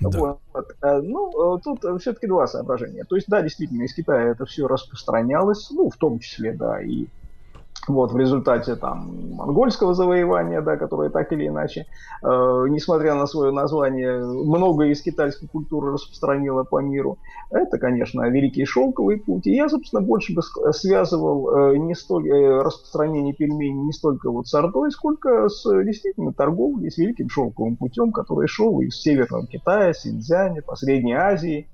Вот. 0.00 0.40
Э, 0.82 1.00
Ну, 1.00 1.56
э, 1.56 1.60
тут 1.62 1.84
все-таки 2.00 2.26
два 2.26 2.48
соображения. 2.48 3.04
То 3.04 3.14
есть, 3.14 3.28
да, 3.28 3.42
действительно, 3.42 3.84
из 3.84 3.94
Китая 3.94 4.32
это 4.32 4.44
все 4.44 4.66
распространялось, 4.66 5.70
ну, 5.70 5.88
в 5.88 5.96
том 5.96 6.18
числе, 6.18 6.52
да, 6.52 6.82
и 6.82 7.06
вот 7.88 8.12
в 8.12 8.16
результате 8.16 8.76
там 8.76 9.34
монгольского 9.34 9.94
завоевания, 9.94 10.60
да, 10.60 10.76
которое 10.76 11.10
так 11.10 11.32
или 11.32 11.48
иначе, 11.48 11.86
э, 12.22 12.26
несмотря 12.68 13.14
на 13.14 13.26
свое 13.26 13.52
название, 13.52 14.18
многое 14.18 14.90
из 14.90 15.02
китайской 15.02 15.46
культуры 15.46 15.92
распространило 15.92 16.64
по 16.64 16.80
миру. 16.80 17.18
Это, 17.50 17.78
конечно, 17.78 18.28
Великий 18.28 18.64
Шелковый 18.64 19.18
путь. 19.18 19.46
И 19.46 19.54
я, 19.54 19.68
собственно, 19.68 20.02
больше 20.02 20.34
бы 20.34 20.42
связывал 20.72 21.72
э, 21.72 21.76
не 21.76 21.94
столь 21.94 22.28
э, 22.28 22.62
распространение 22.62 23.34
пельменей 23.34 23.72
не 23.72 23.92
столько 23.92 24.30
вот 24.30 24.46
с 24.48 24.54
Ордой, 24.54 24.90
сколько 24.90 25.48
с 25.48 25.64
э, 25.66 25.84
действительно 25.84 26.32
торговлей, 26.32 26.90
с 26.90 26.98
Великим 26.98 27.28
Шелковым 27.28 27.76
путем, 27.76 28.12
который 28.12 28.48
шел 28.48 28.80
из 28.80 29.00
Северного 29.00 29.46
Китая, 29.46 29.92
Синьцзяня, 29.92 30.62
по 30.62 30.76
Средней 30.76 31.14
Азии, 31.14 31.68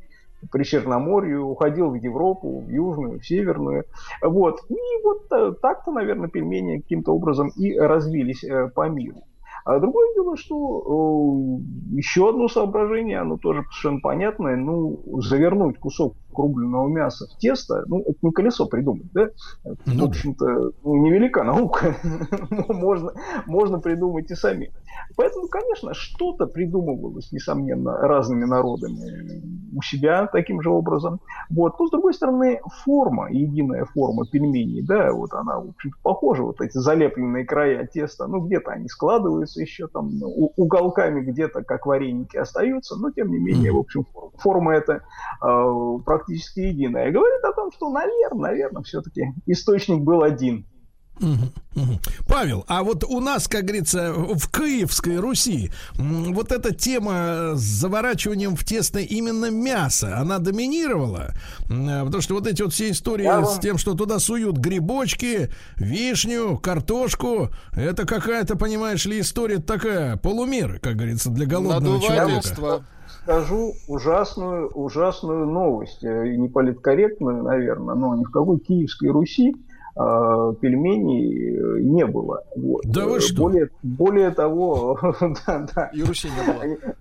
при 0.51 0.65
Черноморью, 0.65 1.47
уходил 1.47 1.91
в 1.91 1.95
Европу, 1.95 2.61
в 2.61 2.69
Южную, 2.69 3.21
в 3.21 3.27
Северную. 3.27 3.85
Вот. 4.23 4.61
И 4.69 4.77
вот 5.05 5.27
э, 5.33 5.53
так-то, 5.61 5.93
наверное, 5.93 6.29
пельмени 6.29 6.79
каким-то 6.79 7.15
образом 7.15 7.49
и 7.57 7.77
развились 7.77 8.45
э, 8.45 8.69
по 8.75 8.89
миру. 8.89 9.23
А 9.65 9.79
другое 9.79 10.13
дело, 10.15 10.37
что 10.37 11.61
э, 11.61 11.97
еще 11.97 12.31
одно 12.31 12.49
соображение, 12.49 13.21
оно 13.21 13.37
тоже 13.37 13.63
совершенно 13.63 14.01
понятное, 14.01 14.57
ну, 14.57 15.01
завернуть 15.21 15.79
кусок 15.79 16.15
рубленого 16.39 16.89
мяса 16.89 17.27
в 17.27 17.39
тесто, 17.39 17.85
ну, 17.87 18.01
это 18.01 18.19
не 18.23 18.33
колесо 18.33 18.67
придумать, 18.67 19.11
да? 19.13 19.31
Это, 19.65 19.79
ну, 19.87 20.07
в 20.07 20.09
общем-то, 20.11 20.73
ну, 20.83 20.97
невелика 20.97 21.45
наука. 21.45 21.97
можно, 22.69 23.13
можно 23.47 23.79
придумать 23.79 24.31
и 24.31 24.35
сами. 24.35 24.73
Поэтому, 25.17 25.49
конечно, 25.49 25.95
что-то 25.95 26.47
придумывалось, 26.47 27.33
несомненно, 27.33 27.97
разными 27.97 28.45
народами 28.45 29.43
у 29.75 29.83
себя 29.83 30.27
таким 30.27 30.63
же 30.63 30.71
образом. 30.71 31.21
Вот. 31.51 31.79
Но, 31.79 31.87
с 31.87 31.91
другой 31.91 32.15
стороны, 32.15 32.61
форма, 32.85 33.31
единая 33.31 33.85
форма 33.87 34.27
пельменей, 34.27 34.83
да, 34.83 35.13
вот 35.13 35.33
она, 35.33 35.59
в 35.59 35.71
общем 35.71 35.93
похожа, 36.03 36.43
вот 36.43 36.61
эти 36.61 36.77
залепленные 36.77 37.45
края 37.45 37.87
теста, 37.87 38.27
ну, 38.27 38.41
где-то 38.41 38.73
они 38.73 38.89
складываются 38.89 39.61
еще 39.61 39.89
там 39.89 40.11
уголками, 40.57 41.21
где-то 41.21 41.63
как 41.63 41.87
вареники 41.87 42.37
остаются, 42.37 42.97
но, 42.97 43.11
тем 43.11 43.31
не 43.31 43.39
менее, 43.39 43.73
в 43.73 43.79
общем, 43.79 44.07
форма 44.39 44.75
эта 44.75 45.03
э, 45.43 45.99
практически 46.25 46.61
единая. 46.61 47.11
Говорит 47.11 47.45
о 47.45 47.53
том, 47.53 47.71
что, 47.73 47.91
наверное, 47.91 48.51
наверное, 48.51 48.83
все-таки 48.83 49.33
источник 49.47 50.01
был 50.01 50.23
один. 50.23 50.67
Павел, 52.27 52.65
а 52.67 52.83
вот 52.83 53.05
у 53.05 53.21
нас, 53.21 53.47
как 53.47 53.65
говорится, 53.65 54.13
в 54.13 54.51
Киевской 54.51 55.19
Руси 55.19 55.71
вот 55.95 56.51
эта 56.51 56.75
тема 56.75 57.53
с 57.55 57.61
заворачиванием 57.61 58.57
в 58.57 58.65
тесто 58.65 58.99
именно 58.99 59.51
мяса, 59.51 60.19
она 60.19 60.39
доминировала? 60.39 61.35
Потому 61.69 62.21
что 62.23 62.35
вот 62.35 62.47
эти 62.47 62.63
вот 62.63 62.73
все 62.73 62.91
истории 62.91 63.25
Я 63.25 63.45
с 63.45 63.61
тем, 63.61 63.79
что 63.79 63.95
туда 63.95 64.19
суют 64.19 64.57
грибочки, 64.57 65.51
вишню, 65.77 66.59
картошку, 66.59 67.51
это 67.73 68.05
какая-то, 68.05 68.57
понимаешь 68.57 69.05
ли, 69.05 69.21
история 69.21 69.59
такая, 69.59 70.17
полумеры, 70.17 70.79
как 70.81 70.97
говорится, 70.97 71.31
для 71.31 71.47
голодного 71.47 72.01
человека 72.01 72.85
скажу 73.23 73.75
ужасную, 73.89 74.69
ужасную 74.69 75.47
новость, 75.47 76.05
э, 76.05 76.37
не 76.37 76.49
политкорректную, 76.49 77.43
наверное, 77.43 77.95
но 77.95 78.17
ни 78.17 78.25
в 78.25 78.31
какой 78.31 78.59
Киевской 78.59 79.11
Руси 79.11 79.55
э, 79.55 80.55
пельменей 80.61 81.57
э, 81.57 81.81
не 81.83 82.07
было. 82.07 82.43
Вот. 82.57 82.83
Да 82.85 83.07
вы 83.07 83.21
что? 83.21 83.43
Более, 83.43 83.71
более 83.83 84.31
того, 84.31 84.99
да, 85.47 85.67
да. 85.75 85.87
И 85.95 86.03
Руси 86.03 86.29
не 86.29 86.53
было. 86.53 86.95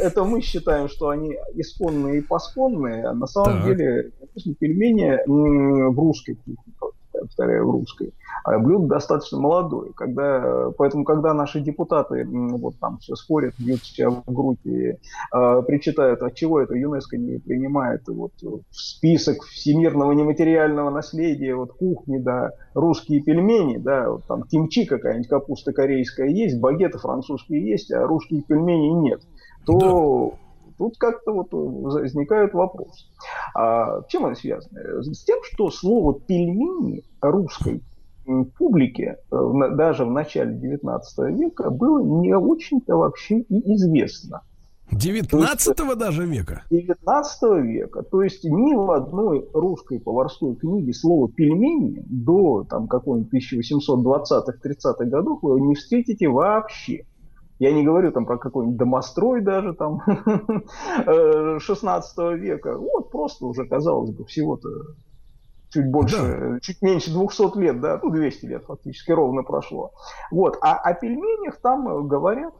Это 0.00 0.24
мы 0.24 0.40
считаем, 0.40 0.88
что 0.88 1.10
они 1.10 1.36
исконные 1.54 2.18
и 2.18 2.22
поспонные, 2.22 3.06
а 3.06 3.14
на 3.14 3.26
самом 3.26 3.62
так. 3.62 3.66
деле, 3.66 4.10
пельмени 4.58 5.18
в 5.26 5.98
русской 5.98 6.34
кухне 6.34 6.74
повторяю, 7.22 7.64
русской. 7.64 8.14
А 8.44 8.58
блюдо 8.58 8.86
достаточно 8.86 9.38
молодое. 9.38 9.92
Когда, 9.94 10.70
поэтому, 10.76 11.04
когда 11.04 11.34
наши 11.34 11.60
депутаты 11.60 12.26
вот 12.26 12.78
там 12.78 12.98
все 12.98 13.14
спорят, 13.14 13.54
бьют 13.58 13.82
себя 13.82 14.10
в 14.10 14.22
грудь 14.26 14.64
и 14.64 14.90
э, 14.90 15.62
причитают, 15.66 16.22
от 16.22 16.34
чего 16.34 16.60
это 16.60 16.74
ЮНЕСКО 16.74 17.16
не 17.16 17.38
принимает 17.38 18.02
вот, 18.08 18.32
в 18.42 18.62
список 18.70 19.42
всемирного 19.44 20.12
нематериального 20.12 20.90
наследия, 20.90 21.54
вот 21.54 21.72
кухни, 21.72 22.18
да, 22.18 22.52
русские 22.74 23.22
пельмени, 23.22 23.78
да, 23.78 24.10
вот 24.10 24.24
там 24.26 24.42
кимчи 24.44 24.84
какая-нибудь, 24.84 25.28
капуста 25.28 25.72
корейская 25.72 26.28
есть, 26.28 26.60
багеты 26.60 26.98
французские 26.98 27.68
есть, 27.68 27.92
а 27.92 28.06
русские 28.06 28.42
пельмени 28.42 28.88
нет, 28.88 29.20
то 29.66 29.78
да 30.30 30.47
Тут 30.78 30.96
как-то 30.96 31.32
вот 31.32 31.48
возникает 31.52 32.54
вопрос. 32.54 33.10
А 33.54 34.02
чем 34.08 34.26
это 34.26 34.40
связано? 34.40 35.02
С 35.02 35.24
тем, 35.24 35.38
что 35.42 35.70
слово 35.70 36.20
«пельмени» 36.20 37.02
русской 37.20 37.82
публике 38.56 39.16
э, 39.30 39.52
даже 39.74 40.04
в 40.04 40.10
начале 40.10 40.54
19 40.54 41.18
века 41.38 41.70
было 41.70 42.00
не 42.20 42.34
очень-то 42.36 42.96
вообще 42.96 43.40
и 43.40 43.74
известно. 43.74 44.42
19 44.92 45.98
даже 45.98 46.24
века? 46.26 46.62
19 46.70 47.64
века. 47.64 48.02
То 48.02 48.22
есть 48.22 48.44
ни 48.44 48.74
в 48.74 48.90
одной 48.90 49.46
русской 49.52 50.00
поварской 50.00 50.54
книге 50.56 50.94
слово 50.94 51.28
«пельмени» 51.30 52.02
до 52.06 52.64
там, 52.64 52.88
какой-нибудь 52.88 53.32
1820-30-х 53.52 55.04
годов 55.04 55.40
вы 55.42 55.60
не 55.60 55.74
встретите 55.74 56.28
вообще. 56.28 57.04
Я 57.58 57.72
не 57.72 57.84
говорю 57.84 58.12
там 58.12 58.24
про 58.24 58.38
какой-нибудь 58.38 58.78
домострой 58.78 59.40
даже 59.40 59.74
там 59.74 60.00
16 61.58 62.18
э, 62.18 62.36
века. 62.36 62.78
Вот 62.78 63.10
просто 63.10 63.46
уже, 63.46 63.66
казалось 63.66 64.10
бы, 64.10 64.24
всего-то 64.24 64.68
чуть 65.70 65.90
больше, 65.90 66.16
да. 66.16 66.60
чуть 66.60 66.80
меньше 66.82 67.12
200 67.12 67.58
лет, 67.58 67.80
да, 67.80 68.00
ну 68.02 68.10
200 68.10 68.46
лет 68.46 68.64
фактически 68.64 69.10
ровно 69.10 69.42
прошло. 69.42 69.92
Вот, 70.30 70.56
а 70.62 70.76
о 70.76 70.94
пельменях 70.94 71.60
там 71.60 72.08
говорят 72.08 72.54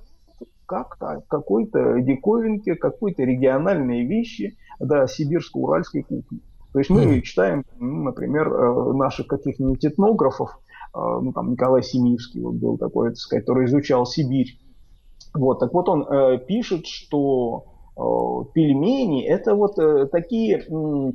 как 0.66 0.99
какой-то 1.29 2.01
диковинке, 2.01 2.75
какой-то 2.75 3.23
региональные 3.23 4.07
вещи, 4.07 4.59
да, 4.79 5.07
сибирско-уральской 5.07 6.03
кухни. 6.03 6.41
То 6.73 6.79
есть 6.81 6.91
мы 6.91 7.05
mm. 7.05 7.20
читаем, 7.23 7.65
ну, 7.79 8.03
например, 8.03 8.53
э, 8.53 8.93
наших 8.93 9.27
каких-нибудь 9.27 9.85
этнографов, 9.87 10.51
э, 10.95 10.99
ну, 10.99 11.33
там 11.33 11.53
Николай 11.53 11.83
Семиевский 11.83 12.43
вот 12.43 12.57
был 12.57 12.77
такой, 12.77 13.11
так 13.11 13.16
сказать, 13.16 13.47
который 13.47 13.65
изучал 13.65 14.05
Сибирь, 14.05 14.59
вот, 15.34 15.60
так 15.60 15.72
вот 15.72 15.88
он 15.88 16.02
э, 16.02 16.38
пишет, 16.38 16.86
что 16.86 17.64
э, 17.96 18.52
пельмени 18.52 19.24
это 19.24 19.55
вот 19.55 19.78
э, 19.78 20.06
такие 20.06 20.66
э, 20.68 21.12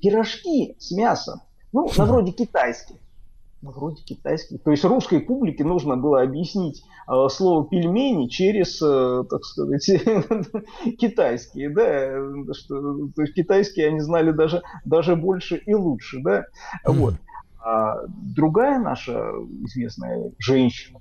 пирожки 0.00 0.76
с 0.78 0.90
мясом, 0.92 1.40
ну, 1.72 1.88
на 1.96 2.04
вроде 2.06 2.32
китайских. 2.32 2.96
На 3.62 3.72
вроде 3.72 4.02
китайских. 4.02 4.62
То 4.62 4.70
есть 4.70 4.84
русской 4.84 5.20
публике 5.20 5.64
нужно 5.64 5.96
было 5.96 6.22
объяснить 6.22 6.82
э, 7.06 7.28
слово 7.28 7.66
пельмени 7.68 8.28
через, 8.28 8.80
э, 8.82 9.24
так 9.28 9.44
сказать, 9.44 9.84
китайские, 10.98 11.68
да, 11.68 12.54
что 12.54 13.08
то 13.14 13.22
есть 13.22 13.34
китайские 13.34 13.88
они 13.88 14.00
знали 14.00 14.32
даже, 14.32 14.62
даже 14.84 15.14
больше 15.14 15.56
и 15.56 15.74
лучше, 15.74 16.20
да, 16.22 16.46
вот. 16.86 17.14
А 17.62 18.06
другая 18.08 18.78
наша 18.78 19.32
известная 19.64 20.32
женщина, 20.38 20.98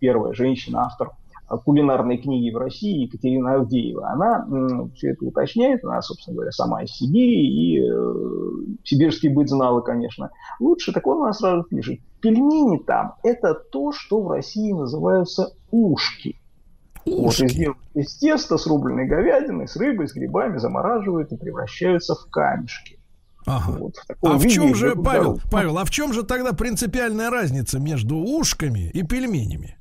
первая 0.00 0.32
женщина-автор 0.32 1.12
кулинарной 1.56 2.18
книги 2.18 2.54
в 2.54 2.58
России 2.58 3.02
Екатерина 3.02 3.54
Авдеева. 3.54 4.08
Она 4.10 4.46
все 4.94 5.10
это 5.10 5.24
уточняет, 5.24 5.84
она, 5.84 6.02
собственно 6.02 6.36
говоря, 6.36 6.52
сама 6.52 6.82
из 6.82 6.90
Сибири, 6.90 7.46
и 7.46 7.80
э, 7.80 8.14
сибирский 8.84 9.28
быт 9.28 9.48
знала, 9.48 9.80
конечно, 9.80 10.30
лучше. 10.60 10.92
Так 10.92 11.06
он 11.06 11.22
она 11.22 11.32
сразу 11.32 11.64
пишет, 11.64 12.00
пельмени 12.20 12.78
там– 12.78 13.14
это 13.22 13.54
то, 13.54 13.92
что 13.92 14.22
в 14.22 14.30
России 14.30 14.72
называются 14.72 15.54
ушки. 15.70 16.36
Ушки. 17.04 17.66
Вот, 17.66 17.76
из, 17.94 18.06
из 18.06 18.16
теста 18.16 18.56
с 18.56 18.66
рубленой 18.66 19.06
говядиной, 19.06 19.68
с 19.68 19.76
рыбой, 19.76 20.08
с 20.08 20.14
грибами 20.14 20.56
замораживают 20.58 21.32
и 21.32 21.36
превращаются 21.36 22.14
в 22.14 22.30
камешки. 22.30 22.98
Ага. 23.46 23.78
Вот, 23.78 23.94
в 23.96 24.26
а 24.26 24.38
в 24.38 24.46
чем 24.46 24.74
же, 24.74 24.96
Павел, 24.96 25.38
Павел, 25.50 25.78
а 25.78 25.84
в 25.84 25.90
чем 25.90 26.12
же 26.12 26.22
тогда 26.22 26.52
принципиальная 26.52 27.30
разница 27.30 27.78
между 27.78 28.16
ушками 28.16 28.90
и 28.90 29.02
пельменями? 29.02 29.76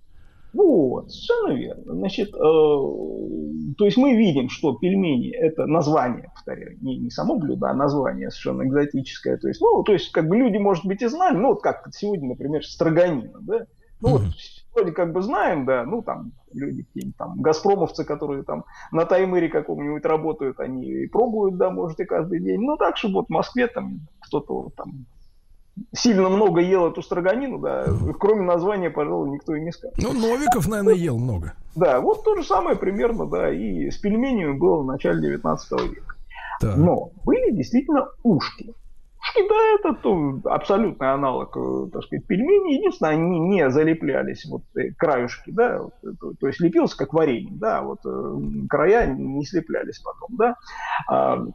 Вот, 0.54 1.12
совершенно 1.12 1.58
верно. 1.58 1.94
Значит, 1.96 2.30
э, 2.30 2.38
то 2.38 3.86
есть 3.86 3.98
мы 3.98 4.16
видим, 4.16 4.50
что 4.50 4.76
пельмени 4.76 5.32
это 5.32 5.66
название, 5.66 6.32
повторяю, 6.34 6.78
не, 6.82 6.98
не 6.98 7.10
само 7.10 7.38
блюдо, 7.38 7.70
а 7.70 7.74
название 7.74 8.30
совершенно 8.30 8.64
экзотическое. 8.68 9.38
То 9.38 9.48
есть, 9.48 9.60
ну, 9.62 9.84
то 9.84 9.94
есть, 9.94 10.12
как 10.12 10.28
бы 10.28 10.38
люди, 10.38 10.58
может 10.58 10.86
быть, 10.86 11.02
и 11.02 11.08
знали, 11.08 11.36
ну, 11.36 11.50
вот 11.50 11.62
как 11.62 11.88
сегодня, 11.92 12.30
например, 12.30 12.64
строганина, 12.64 13.40
да, 13.42 13.66
ну, 14.00 14.10
вот, 14.10 14.22
вроде 14.76 14.92
как 14.92 15.12
бы 15.12 15.22
знаем, 15.22 15.66
да, 15.66 15.86
ну, 15.86 16.02
там, 16.04 16.34
люди 16.54 16.84
какие-нибудь 16.84 17.18
там, 17.18 17.42
газпромовцы, 17.42 18.04
которые 18.04 18.44
там 18.44 18.66
на 18.92 19.06
таймере 19.06 19.50
каком-нибудь 19.50 20.06
работают, 20.06 20.60
они 20.60 20.86
и 20.86 21.08
пробуют, 21.08 21.58
да, 21.58 21.72
может, 21.72 22.00
и 22.00 22.06
каждый 22.06 22.42
день. 22.42 22.60
Ну, 22.60 22.78
так, 22.78 22.98
чтобы 22.98 23.16
вот 23.16 23.28
в 23.28 23.30
Москве 23.30 23.68
там 23.68 24.02
кто-то 24.20 24.70
там 24.76 25.06
сильно 25.94 26.30
много 26.30 26.62
ел 26.62 26.90
эту 26.90 27.02
строганину, 27.02 27.60
да, 27.60 27.86
кроме 28.20 28.42
названия, 28.42 28.90
пожалуй, 28.90 29.32
никто 29.32 29.56
и 29.56 29.62
не 29.62 29.72
скажет. 29.72 29.98
Ну, 29.98 30.14
Новиков, 30.14 30.68
наверное, 30.68 30.96
ел 30.96 31.18
много. 31.18 31.54
Да, 31.76 32.00
вот 32.00 32.24
то 32.24 32.36
же 32.36 32.44
самое 32.44 32.76
примерно, 32.76 33.26
да, 33.26 33.52
и 33.52 33.90
с 33.90 33.98
пельменями 33.98 34.54
было 34.54 34.82
в 34.82 34.86
начале 34.86 35.22
19 35.22 35.72
века. 35.92 36.16
Так. 36.60 36.78
Но 36.78 37.12
были 37.26 37.52
действительно 37.52 38.10
ушки. 38.24 38.74
Ушки, 39.20 39.48
да, 39.48 39.56
это 39.80 39.94
то, 40.02 40.52
абсолютный 40.52 41.14
аналог, 41.14 41.56
э, 41.56 41.90
так 41.92 42.04
сказать, 42.04 42.26
пельменей. 42.28 42.78
Единственное, 42.78 43.14
они 43.14 43.40
не 43.40 43.70
залеплялись, 43.70 44.46
вот 44.46 44.64
э, 44.76 44.92
краюшки, 44.98 45.50
да, 45.52 45.80
вот, 45.80 45.94
то, 46.20 46.34
то 46.40 46.48
есть 46.48 46.60
лепился 46.60 46.98
как 46.98 47.14
варенье, 47.14 47.54
да, 47.54 47.82
вот 47.82 48.00
э, 48.06 48.38
края 48.70 49.08
не 49.08 49.46
слеплялись 49.46 50.00
потом, 50.00 50.38
да. 50.38 51.54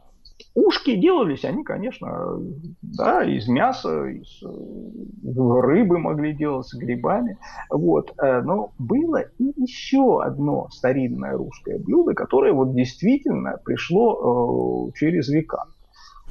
Ушки 0.55 0.95
делались 0.95 1.45
они, 1.45 1.63
конечно, 1.63 2.39
да, 2.81 3.23
из 3.23 3.47
мяса, 3.47 4.05
из 4.05 4.41
э, 4.43 5.61
рыбы 5.61 5.99
могли 5.99 6.33
делаться, 6.33 6.77
грибами. 6.77 7.37
Вот. 7.69 8.13
Э, 8.21 8.41
но 8.41 8.71
было 8.79 9.21
и 9.37 9.53
еще 9.55 10.21
одно 10.23 10.67
старинное 10.71 11.37
русское 11.37 11.77
блюдо, 11.77 12.13
которое 12.13 12.51
вот 12.53 12.73
действительно 12.73 13.57
пришло 13.63 14.89
э, 14.89 14.97
через 14.97 15.29
века. 15.29 15.65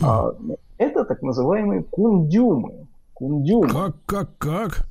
А, 0.03 0.33
это 0.79 1.05
так 1.05 1.23
называемые 1.23 1.85
кундюмы. 1.85 2.89
Кундюмы. 3.15 3.69
Как, 3.69 3.97
как, 4.05 4.39
как? 4.39 4.89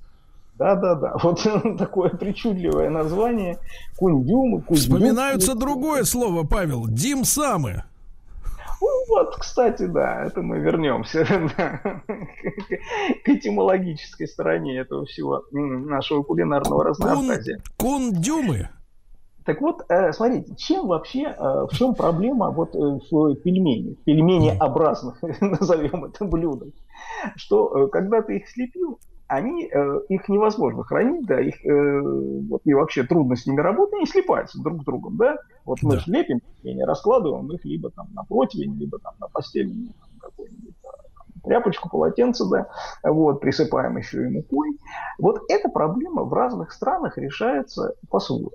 Да-да-да, 0.57 1.15
вот 1.23 1.45
такое 1.77 2.09
причудливое 2.09 2.89
название. 2.89 3.59
Кундюмы, 3.97 4.61
кундюмы. 4.61 4.75
Вспоминается 4.77 5.53
другое 5.53 6.03
слово, 6.05 6.43
Павел, 6.47 6.87
дим 6.87 7.25
самы. 7.25 7.83
Вот, 8.81 9.35
кстати, 9.37 9.83
да, 9.83 10.25
это 10.25 10.41
мы 10.41 10.59
вернемся 10.59 11.25
да, 11.57 12.01
к 13.23 13.29
этимологической 13.29 14.27
стороне 14.27 14.79
этого 14.79 15.05
всего 15.05 15.45
нашего 15.51 16.23
кулинарного 16.23 16.83
разнообразия. 16.83 17.61
Кун, 17.77 18.13
кундюмы? 18.13 18.69
Так 19.47 19.61
вот, 19.61 19.85
э, 19.87 20.11
смотрите, 20.11 20.53
чем 20.57 20.87
вообще, 20.87 21.21
э, 21.23 21.33
в 21.37 21.69
чем 21.71 21.95
проблема 21.95 22.51
вот 22.51 22.75
э, 22.75 22.79
в 22.79 23.35
пельмени, 23.35 23.95
пельменеобразных, 24.03 25.21
назовем 25.41 26.03
это 26.03 26.25
блюдом, 26.25 26.73
что 27.37 27.87
когда 27.87 28.21
ты 28.21 28.37
их 28.37 28.49
слепил, 28.49 28.99
они, 29.27 29.65
их 30.09 30.29
невозможно 30.29 30.83
хранить, 30.83 31.25
да, 31.25 31.39
их 31.39 31.55
вот, 31.63 32.61
и 32.63 32.73
вообще 32.73 33.03
трудно 33.03 33.35
с 33.35 33.45
ними 33.45 33.59
работать, 33.59 33.95
они 33.95 34.05
слипаются 34.05 34.61
друг 34.61 34.81
с 34.81 34.85
другом, 34.85 35.17
да. 35.17 35.37
Вот 35.65 35.81
мы 35.81 35.95
да. 35.97 36.03
лепим 36.07 36.39
пельмени, 36.39 36.83
раскладываем 36.83 37.51
их 37.51 37.65
либо 37.65 37.89
там 37.89 38.07
на 38.13 38.23
противень, 38.23 38.75
либо 38.77 38.99
там 38.99 39.13
на 39.19 39.27
постельную 39.27 39.93
какую-нибудь 40.19 40.75
тряпочку, 41.43 41.89
полотенце, 41.89 42.45
да, 42.49 42.67
вот, 43.03 43.39
присыпаем 43.39 43.97
еще 43.97 44.25
и 44.25 44.29
мукой. 44.29 44.77
Вот 45.17 45.41
эта 45.49 45.69
проблема 45.69 46.23
в 46.23 46.33
разных 46.33 46.71
странах 46.73 47.17
решается 47.17 47.95
по-своему. 48.09 48.51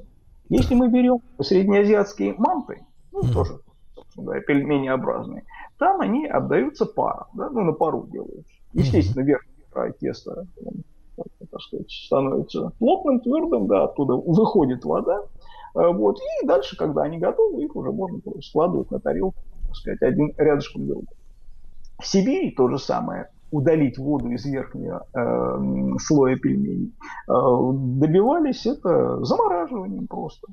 Если 0.49 0.75
мы 0.75 0.89
берем 0.89 1.21
среднеазиатские 1.41 2.35
манты, 2.37 2.85
ну, 3.11 3.23
mm. 3.23 3.33
тоже, 3.33 3.61
собственно 3.95 4.27
говоря, 4.27 4.43
пельменеобразные, 4.43 5.45
там 5.79 6.03
они 6.03 6.27
отдаются 6.27 6.85
паром, 6.85 7.29
да, 7.33 7.49
ну, 7.49 7.63
на 7.63 7.73
пару 7.73 8.07
делаются. 8.09 8.53
Естественно, 8.75 9.25
верхний 9.25 9.52
край 9.73 9.93
теста, 9.93 10.47
так 11.51 11.61
сказать, 11.61 11.91
становится 11.91 12.73
плотным, 12.79 13.21
твердым, 13.21 13.67
да, 13.67 13.85
оттуда 13.85 14.15
выходит 14.15 14.85
вода, 14.85 15.23
э, 15.75 15.89
вот, 15.93 16.19
и 16.19 16.47
дальше, 16.47 16.77
когда 16.77 17.03
они 17.03 17.19
готовы, 17.19 17.63
их 17.63 17.77
уже 17.77 17.93
можно 17.93 18.21
складывать 18.43 18.91
на 18.91 19.01
тарелку, 19.01 19.37
так 19.67 19.77
сказать, 19.77 20.03
один 20.03 20.33
рядышком 20.37 20.87
друг. 20.87 21.05
В 21.99 22.07
Сибири 22.07 22.51
то 22.53 22.69
же 22.69 22.79
самое 22.79 23.29
удалить 23.51 23.99
воду 23.99 24.31
из 24.31 24.45
верхнего 24.47 25.07
э, 25.15 25.99
слоя 25.99 26.37
пельменей, 26.37 26.93
э, 27.29 27.33
добивались 27.99 28.67
это 28.67 29.23
замораживанием 29.25 30.07
просто. 30.07 30.49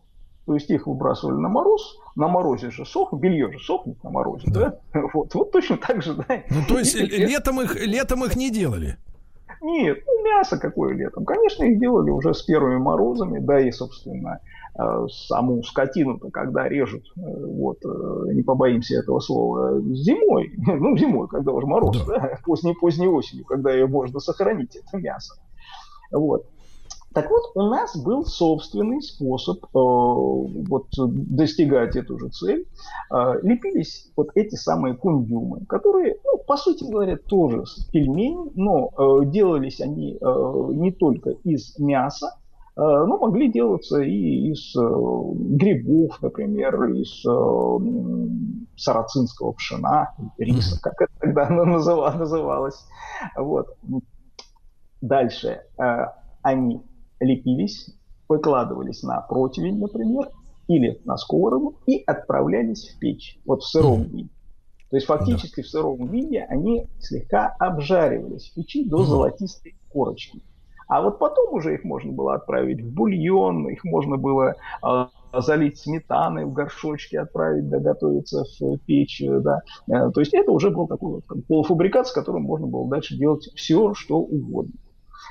То 0.46 0.56
есть 0.56 0.70
их 0.72 0.88
выбрасывали 0.88 1.36
на 1.36 1.48
мороз, 1.48 1.98
на 2.16 2.28
морозе 2.28 2.72
же 2.72 2.86
сохнет, 2.86 3.22
белье 3.22 3.52
же 3.52 3.60
сохнет 3.60 4.04
на 4.04 4.10
морозе, 4.10 4.48
да? 4.48 4.80
да? 4.94 5.02
Вот, 5.14 5.34
вот 5.34 5.52
точно 5.52 5.78
так 5.78 6.02
же, 6.02 6.16
да. 6.16 6.26
Ну, 6.50 6.62
то 6.68 6.80
есть 6.80 6.96
летом 6.96 7.62
их, 7.62 7.76
летом 7.76 8.26
их 8.26 8.36
не 8.36 8.50
делали? 8.50 8.98
Нет, 9.62 10.04
ну 10.06 10.24
мясо 10.24 10.58
какое 10.58 10.94
летом. 10.94 11.26
Конечно, 11.26 11.64
их 11.64 11.80
делали 11.80 12.10
уже 12.10 12.34
с 12.34 12.42
первыми 12.44 12.78
морозами, 12.78 13.40
да 13.40 13.60
и, 13.60 13.72
собственно, 13.72 14.40
Э, 14.80 15.08
саму 15.10 15.62
скотину-то, 15.64 16.30
когда 16.30 16.70
режут, 16.70 17.04
э, 17.18 17.22
вот, 17.22 17.80
э, 17.84 18.34
не 18.34 18.44
побоимся 18.44 19.00
этого 19.00 19.20
слова, 19.20 19.82
зимой, 19.82 20.54
ну, 20.58 20.96
зимой, 20.98 21.28
когда 21.28 21.52
уже 21.52 21.68
мороз, 21.68 22.02
да. 22.06 22.20
Да, 22.20 22.40
поздней, 22.46 22.76
поздней 22.80 23.08
осенью, 23.08 23.46
когда 23.46 23.74
ее 23.74 23.88
можно 23.88 24.20
сохранить, 24.20 24.78
это 24.78 24.98
мясо. 24.98 25.34
Вот. 26.12 26.46
Так 27.14 27.30
вот, 27.30 27.52
у 27.56 27.64
нас 27.64 27.98
был 27.98 28.26
собственный 28.26 29.02
способ 29.02 29.64
э, 29.64 29.68
вот, 29.74 30.88
достигать 30.96 31.96
эту 31.96 32.20
же 32.20 32.30
цель. 32.30 32.68
Э, 33.12 33.40
лепились 33.42 34.12
вот 34.16 34.30
эти 34.36 34.56
самые 34.56 34.96
кундюмы, 34.96 35.66
которые, 35.66 36.18
ну, 36.24 36.38
по 36.46 36.58
сути 36.58 36.84
говоря, 36.84 37.18
тоже 37.18 37.64
пельмени, 37.92 38.52
но 38.56 38.92
э, 38.98 39.26
делались 39.26 39.82
они 39.82 40.18
э, 40.22 40.70
не 40.74 40.92
только 40.92 41.32
из 41.44 41.78
мяса, 41.80 42.36
Э, 42.80 43.04
ну, 43.06 43.18
могли 43.18 43.52
делаться 43.52 44.00
и 44.00 44.52
из 44.52 44.74
э, 44.74 44.80
грибов, 44.80 46.22
например, 46.22 46.82
из 46.92 47.26
э, 47.26 48.60
сарацинского 48.78 49.52
пшена, 49.52 50.14
риса, 50.38 50.80
как 50.82 51.02
это 51.02 51.12
тогда 51.20 51.50
называлось. 51.50 52.88
Вот. 53.36 53.76
Дальше 55.02 55.64
они 56.42 56.82
лепились, 57.20 57.96
выкладывались 58.28 59.04
на 59.04 59.22
противень, 59.22 59.80
например, 59.80 60.30
или 60.68 61.02
на 61.04 61.18
сковороду 61.18 61.76
и 61.86 62.04
отправлялись 62.06 62.90
в 62.90 63.00
печь, 63.00 63.40
вот 63.46 63.64
в 63.64 63.68
сыром 63.68 64.04
виде. 64.04 64.30
То 64.90 64.96
есть 64.96 65.08
фактически 65.08 65.62
в 65.62 65.68
сыром 65.68 66.08
виде 66.08 66.46
они 66.50 66.88
слегка 67.00 67.56
обжаривались 67.60 68.50
в 68.50 68.56
печи 68.56 68.88
до 68.88 69.04
золотистой 69.04 69.76
корочки. 69.90 70.42
А 70.88 71.04
вот 71.04 71.20
потом 71.20 71.54
уже 71.54 71.76
их 71.76 71.84
можно 71.84 72.12
было 72.12 72.34
отправить 72.34 72.82
в 72.82 72.92
бульон, 72.92 73.70
их 73.70 73.84
можно 73.84 74.18
было 74.18 74.56
э, 74.84 75.06
залить 75.40 75.78
сметаной 75.78 76.46
в 76.46 76.54
горшочке, 76.54 77.20
отправить, 77.20 77.70
да, 77.70 77.78
готовиться 77.80 78.44
в 78.60 78.78
печь, 78.80 79.22
да. 79.24 79.62
Э, 79.88 80.10
то 80.12 80.20
есть 80.20 80.34
это 80.34 80.52
уже 80.52 80.72
был 80.72 80.88
такой 80.88 81.22
вот 81.30 81.46
полуфабрикат, 81.48 82.08
с 82.08 82.12
которым 82.12 82.42
можно 82.42 82.66
было 82.66 82.90
дальше 82.90 83.16
делать 83.16 83.48
все, 83.56 83.94
что 83.94 84.18
угодно. 84.18 84.74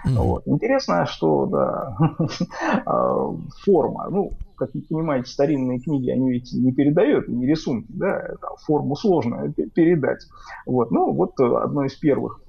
Mm-hmm. 0.07 0.15
Вот. 0.15 0.43
Интересно, 0.47 1.07
что 1.07 1.47
да, 1.47 1.97
а, 2.87 3.35
форма, 3.65 4.09
ну, 4.11 4.33
как 4.57 4.75
вы 4.75 4.83
понимаете, 4.83 5.31
старинные 5.31 5.81
книги, 5.81 6.11
они 6.11 6.33
ведь 6.33 6.53
не 6.53 6.73
передают, 6.73 7.29
не 7.29 7.47
рисунки, 7.47 7.91
да, 7.91 8.35
форму 8.67 8.97
сложно 8.97 9.53
передать. 9.75 10.27
Вот. 10.67 10.91
Ну, 10.91 11.13
вот 11.13 11.39
одно 11.41 11.85
из 11.85 11.95
первых 11.95 12.41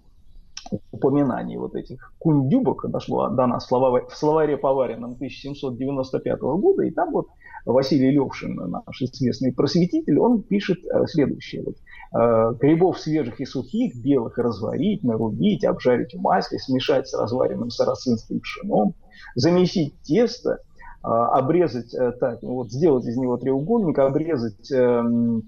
упоминаний 0.91 1.57
вот 1.57 1.75
этих 1.75 2.13
кундюбок 2.19 2.89
дошло 2.89 3.29
до 3.29 3.47
нас 3.47 3.65
в 3.65 4.15
словаре 4.15 4.57
Поварином 4.57 5.13
1795 5.13 6.39
года, 6.41 6.83
и 6.83 6.91
там 6.91 7.11
вот 7.11 7.27
Василий 7.73 8.11
Левшин, 8.11 8.55
наш 8.55 9.01
известный 9.01 9.53
просветитель, 9.53 10.19
он 10.19 10.41
пишет 10.41 10.79
э, 10.85 11.05
следующее. 11.05 11.63
Вот, 11.63 11.75
э, 12.19 12.55
Грибов 12.59 12.99
свежих 12.99 13.39
и 13.39 13.45
сухих, 13.45 13.95
белых 13.95 14.37
разварить, 14.37 15.03
нарубить, 15.03 15.63
обжарить 15.63 16.13
в 16.13 16.19
масле, 16.19 16.57
смешать 16.57 17.07
с 17.07 17.13
разваренным 17.13 17.69
сарацинским 17.69 18.39
пшеном, 18.39 18.95
замесить 19.35 20.01
тесто, 20.01 20.51
э, 20.51 21.07
обрезать, 21.07 21.93
так, 22.19 22.41
ну 22.41 22.55
вот 22.55 22.71
сделать 22.71 23.05
из 23.05 23.17
него 23.17 23.37
треугольник, 23.37 23.99
обрезать 23.99 24.71
эм, 24.71 25.43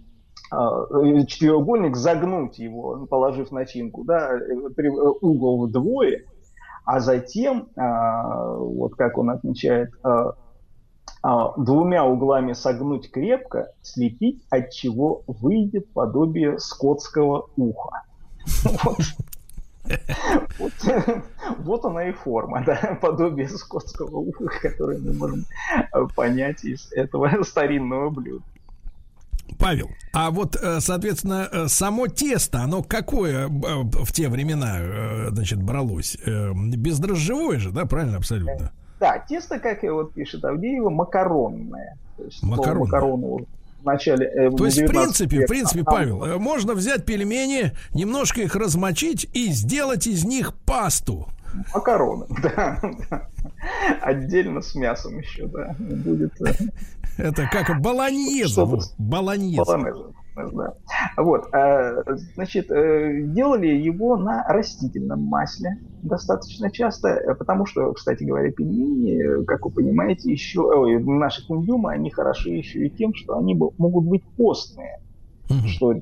четырехугольник, 0.52 1.95
загнуть 1.95 2.60
его, 2.60 3.07
положив 3.10 3.52
начинку, 3.52 4.03
да, 4.03 4.31
угол 5.22 5.65
вдвое, 5.65 6.26
а 6.85 6.99
затем, 6.99 7.69
вот 7.76 8.95
как 8.95 9.18
он 9.18 9.30
отмечает, 9.30 9.91
двумя 11.23 12.06
углами 12.06 12.53
согнуть 12.53 13.11
крепко, 13.11 13.72
слепить, 13.81 14.41
от 14.49 14.72
чего 14.72 15.23
выйдет 15.27 15.91
подобие 15.93 16.60
скотского 16.60 17.48
уха. 17.56 18.03
Вот, 20.60 20.73
вот 21.60 21.85
она 21.85 22.10
и 22.10 22.11
форма, 22.11 22.64
да, 22.65 22.98
подобие 23.02 23.49
скотского 23.49 24.18
уха, 24.18 24.45
которое 24.61 24.99
мы 24.99 25.14
можем 25.14 25.45
э, 25.93 26.07
понять 26.15 26.64
из 26.64 26.91
этого 26.91 27.43
старинного 27.43 28.10
блюда. 28.10 28.43
Павел, 29.60 29.89
а 30.14 30.31
вот, 30.31 30.56
э, 30.56 30.80
соответственно, 30.80 31.49
э, 31.52 31.68
само 31.68 32.07
тесто, 32.07 32.61
оно 32.61 32.84
какое 32.84 33.48
в 33.49 34.11
те 34.11 34.30
времена, 34.30 35.30
значит, 35.31 35.61
бралось? 35.61 36.18
Бездрожжевое 36.26 37.60
же, 37.60 37.72
да, 37.72 37.85
правильно, 37.85 38.18
абсолютно? 38.18 38.72
Да, 39.01 39.17
тесто, 39.17 39.57
как 39.57 39.81
вот 39.81 40.13
пишет 40.13 40.45
Авдеева, 40.45 40.91
макаронное. 40.91 41.97
То 42.17 42.23
есть 42.23 42.43
макаронное. 42.43 42.85
макароны 42.85 43.47
в 43.81 43.83
начале 43.83 44.27
э, 44.27 44.51
То 44.51 44.65
есть, 44.65 44.79
в 44.79 44.85
принципе, 44.85 45.37
века, 45.37 45.47
в 45.47 45.49
принципе, 45.49 45.83
Павел, 45.83 46.39
можно 46.39 46.75
взять 46.75 47.03
пельмени, 47.03 47.71
немножко 47.95 48.41
их 48.41 48.55
размочить 48.55 49.27
и 49.33 49.47
сделать 49.47 50.05
из 50.05 50.23
них 50.23 50.53
пасту. 50.53 51.27
Макароны, 51.73 52.27
да, 52.43 52.79
да. 53.09 53.27
Отдельно 54.01 54.61
с 54.61 54.75
мясом 54.75 55.17
еще, 55.17 55.47
да. 55.47 55.75
Будет. 55.79 56.33
Это 57.17 57.49
как 57.51 57.81
баланьеза. 57.81 58.67
Баланьеза. 58.99 59.79
Да. 60.35 60.73
Вот, 61.17 61.53
э, 61.53 62.03
значит, 62.35 62.71
э, 62.71 63.21
делали 63.23 63.67
его 63.67 64.15
на 64.15 64.43
растительном 64.47 65.23
масле 65.23 65.79
достаточно 66.03 66.71
часто, 66.71 67.09
э, 67.09 67.35
потому 67.35 67.65
что, 67.65 67.91
кстати 67.93 68.23
говоря, 68.23 68.51
пельмени, 68.51 69.43
как 69.45 69.65
вы 69.65 69.71
понимаете, 69.71 70.31
еще 70.31 70.61
ой, 70.61 71.03
наши 71.03 71.45
кундюмы, 71.45 71.91
они 71.91 72.11
хороши 72.11 72.49
еще 72.49 72.85
и 72.85 72.89
тем, 72.89 73.13
что 73.13 73.37
они 73.37 73.55
могут 73.55 74.05
быть 74.05 74.23
постные, 74.37 75.01
mm-hmm. 75.49 75.67
что 75.67 75.93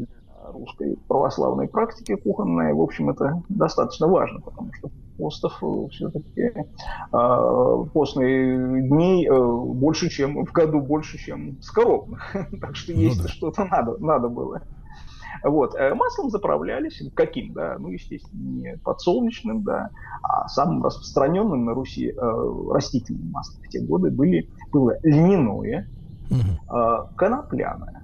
русской 0.51 0.97
православной 1.07 1.67
практики 1.67 2.15
кухонной, 2.15 2.73
в 2.73 2.81
общем, 2.81 3.09
это 3.09 3.41
достаточно 3.49 4.07
важно, 4.07 4.41
потому 4.41 4.73
что 4.73 4.89
постов 5.19 5.53
э, 5.61 5.88
все-таки 5.91 6.41
э, 6.41 7.85
постные 7.93 8.81
дней 8.88 9.27
э, 9.27 9.31
больше, 9.31 10.09
чем 10.09 10.45
в 10.45 10.51
году 10.51 10.80
больше, 10.80 11.17
чем 11.17 11.61
скоробных. 11.61 12.35
так 12.61 12.76
что 12.76 12.93
ну, 12.93 12.99
есть 12.99 13.21
да. 13.21 13.27
что-то 13.27 13.65
надо, 13.65 13.97
надо 13.99 14.30
было. 14.30 14.61
Вот. 15.43 15.76
Маслом 15.95 16.31
заправлялись. 16.31 17.01
Каким, 17.13 17.53
да? 17.53 17.77
Ну, 17.77 17.89
естественно, 17.89 18.41
не 18.41 18.77
подсолнечным, 18.77 19.63
да, 19.63 19.89
а 20.23 20.47
самым 20.47 20.84
распространенным 20.84 21.65
на 21.65 21.73
Руси 21.73 22.09
э, 22.09 22.71
растительным 22.71 23.31
маслом 23.31 23.61
в 23.63 23.69
те 23.69 23.80
годы 23.81 24.09
были, 24.09 24.49
было 24.71 24.97
льняное, 25.03 25.88
угу. 26.30 26.76
э, 26.76 27.15
конопляное. 27.15 28.03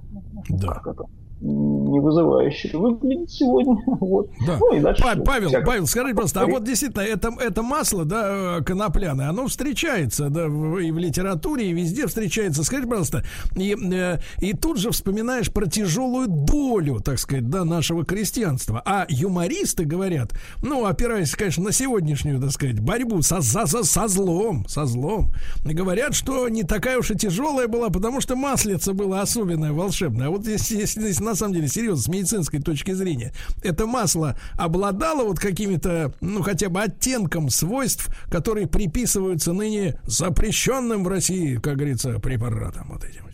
Да. 0.50 0.74
Как 0.76 0.88
это 0.88 1.06
не 1.46 2.00
вызывающе 2.00 2.78
выглядит 2.78 3.32
сегодня. 3.32 3.76
Вот. 4.06 4.30
Да. 4.46 4.58
Ну 4.60 4.76
и 4.76 4.80
дальше. 4.80 5.02
Па- 5.02 5.16
Павел, 5.16 5.48
всякое. 5.48 5.66
Павел, 5.66 5.88
скажи 5.88 6.14
просто, 6.14 6.42
а 6.42 6.46
вот 6.46 6.64
действительно 6.64 7.02
это, 7.02 7.32
это 7.40 7.62
масло, 7.64 8.06
да, 8.06 8.60
конопляное, 8.66 9.30
оно 9.30 9.48
встречается, 9.48 10.30
да, 10.30 10.46
и 10.46 10.92
в 10.92 10.98
литературе, 10.98 11.70
и 11.70 11.74
везде 11.74 12.08
встречается. 12.08 12.64
Скажи, 12.64 12.86
пожалуйста, 12.86 13.24
и, 13.56 13.76
э, 13.76 14.20
и 14.40 14.54
тут 14.54 14.78
же 14.78 14.92
вспоминаешь 14.92 15.52
про 15.52 15.66
тяжелую 15.66 16.28
долю, 16.28 17.00
так 17.00 17.20
сказать, 17.20 17.50
да, 17.50 17.64
нашего 17.64 18.06
крестьянства. 18.06 18.82
А 18.86 19.06
юмористы 19.10 19.86
говорят, 19.86 20.34
ну, 20.62 20.86
опираясь, 20.86 21.34
конечно, 21.34 21.64
на 21.64 21.72
сегодняшнюю, 21.72 22.40
так 22.42 22.52
сказать, 22.52 22.80
борьбу 22.80 23.22
со, 23.22 23.42
со, 23.42 23.66
со, 23.66 23.84
со 23.84 24.08
злом, 24.08 24.66
со 24.68 24.86
злом, 24.86 25.32
говорят, 25.64 26.14
что 26.16 26.50
не 26.50 26.64
такая 26.64 27.00
уж 27.00 27.12
и 27.12 27.16
тяжелая 27.16 27.68
была, 27.68 27.90
потому 27.90 28.22
что 28.22 28.36
маслица 28.36 28.94
было 28.94 29.22
особенное, 29.22 29.72
волшебное. 29.72 30.28
А 30.28 30.30
вот 30.30 30.48
если, 30.48 30.78
если, 30.78 31.08
если 31.08 31.24
на 31.24 31.35
самом 31.36 31.54
деле 31.54 31.68
серьезно, 31.68 32.04
с 32.04 32.08
медицинской 32.08 32.62
точки 32.62 32.92
зрения, 32.92 33.34
это 33.64 33.86
масло 33.86 34.36
обладало 34.58 35.26
вот 35.26 35.40
какими-то, 35.40 36.14
ну, 36.22 36.42
хотя 36.42 36.70
бы 36.70 36.82
оттенком 36.82 37.50
свойств, 37.50 38.10
которые 38.30 38.68
приписываются 38.68 39.54
ныне 39.54 40.00
запрещенным 40.04 41.04
в 41.04 41.08
России, 41.08 41.56
как 41.58 41.76
говорится, 41.76 42.20
препаратам 42.20 42.90
вот 42.92 43.04
этим. 43.04 43.26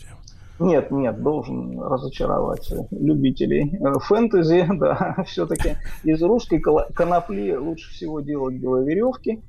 Нет, 0.62 0.92
нет, 0.92 1.24
должен 1.24 1.80
разочаровать 1.82 2.72
любителей 2.92 3.80
фэнтези, 4.02 4.68
да, 4.80 5.24
все-таки 5.28 5.78
из 6.04 6.22
русской 6.22 6.60
конопли 6.60 7.56
лучше 7.56 7.90
всего 7.92 8.22
делать 8.22 8.56
веревки, 8.56 9.42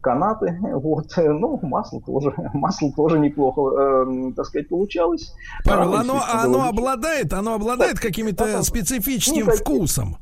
канаты, 0.00 0.58
вот, 0.62 1.06
ну, 1.16 1.58
масло 1.62 2.00
тоже, 2.00 2.32
масло 2.54 2.92
тоже 2.92 3.18
неплохо, 3.18 4.06
э, 4.06 4.32
так 4.36 4.46
сказать, 4.46 4.68
получалось. 4.68 5.34
Павел, 5.64 5.94
оно, 5.94 6.22
оно 6.32 6.68
обладает, 6.68 7.32
оно 7.32 7.54
обладает 7.54 7.98
каким-то 7.98 8.62
специфическим 8.62 9.46
никаким, 9.46 9.64
вкусом? 9.64 10.16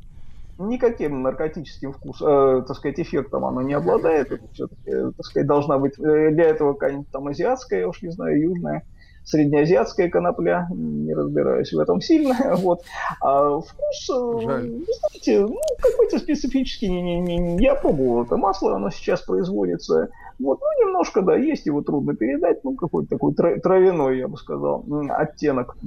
Никаким 0.57 1.21
наркотическим 1.23 1.93
вкусом, 1.93 2.27
э, 2.27 2.63
так 2.67 2.77
сказать, 2.77 2.99
эффектом 2.99 3.45
оно 3.45 3.61
не 3.61 3.73
обладает, 3.73 4.31
это 4.31 4.43
все-таки, 4.53 4.89
э, 4.89 5.11
так 5.15 5.25
сказать, 5.25 5.47
должна 5.47 5.77
быть 5.77 5.93
э, 5.99 6.31
для 6.31 6.45
этого 6.45 6.73
какая-нибудь 6.73 7.09
там 7.09 7.27
азиатская, 7.27 7.79
я 7.81 7.87
уж 7.87 8.01
не 8.01 8.11
знаю, 8.11 8.39
южная, 8.39 8.83
среднеазиатская 9.23 10.09
конопля, 10.09 10.67
не 10.71 11.13
разбираюсь 11.13 11.71
в 11.71 11.79
этом 11.79 12.01
сильно. 12.01 12.35
Вот. 12.61 12.81
А 13.21 13.59
вкус, 13.59 14.09
э, 14.09 14.41
Жаль. 14.41 14.69
знаете, 14.69 15.39
ну, 15.41 15.59
какой-то 15.81 16.19
специфический. 16.19 16.89
Не, 16.89 17.01
не, 17.01 17.37
не, 17.37 17.63
я 17.63 17.75
пробовал 17.75 18.23
это 18.23 18.37
масло, 18.37 18.75
оно 18.75 18.89
сейчас 18.89 19.21
производится. 19.21 20.09
Вот, 20.39 20.59
ну, 20.59 20.85
немножко, 20.85 21.21
да, 21.21 21.35
есть, 21.35 21.65
его 21.65 21.81
трудно 21.81 22.15
передать, 22.15 22.63
ну, 22.63 22.75
какой-то 22.75 23.09
такой 23.09 23.33
травяной, 23.33 24.19
я 24.19 24.27
бы 24.27 24.37
сказал, 24.37 24.83
оттенок 25.09 25.77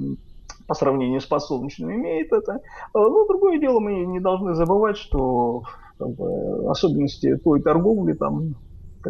по 0.67 0.73
сравнению 0.73 1.21
с 1.21 1.25
подсолнечным 1.25 1.93
имеет 1.93 2.31
это. 2.33 2.59
А, 2.93 2.99
но 2.99 3.27
другое 3.27 3.59
дело, 3.59 3.79
мы 3.79 4.05
не 4.05 4.19
должны 4.19 4.55
забывать, 4.55 4.97
что 4.97 5.63
как 5.97 6.09
бы, 6.09 6.69
особенности 6.69 7.37
той 7.37 7.61
торговли 7.61 8.13
там 8.13 8.55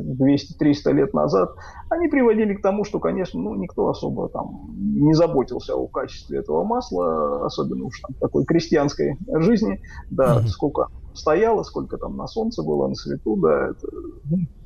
200-300 0.02 0.92
лет 0.94 1.14
назад, 1.14 1.56
они 1.90 2.08
приводили 2.08 2.54
к 2.54 2.62
тому, 2.62 2.84
что, 2.84 3.00
конечно, 3.00 3.40
ну, 3.40 3.56
никто 3.56 3.88
особо 3.90 4.30
там 4.30 4.76
не 4.78 5.14
заботился 5.14 5.76
о 5.76 5.88
качестве 5.88 6.40
этого 6.40 6.64
масла, 6.64 7.46
особенно 7.46 7.86
уж 7.86 8.00
там 8.00 8.16
такой 8.20 8.46
крестьянской 8.46 9.18
жизни, 9.28 9.82
да, 10.10 10.38
mm-hmm. 10.38 10.48
сколько 10.48 10.88
стояло, 11.14 11.64
сколько 11.64 11.98
там 11.98 12.18
на 12.18 12.28
солнце 12.28 12.62
было, 12.64 12.88
на 12.88 12.96
свету, 12.96 13.36
да, 13.38 13.70
это 13.70 13.88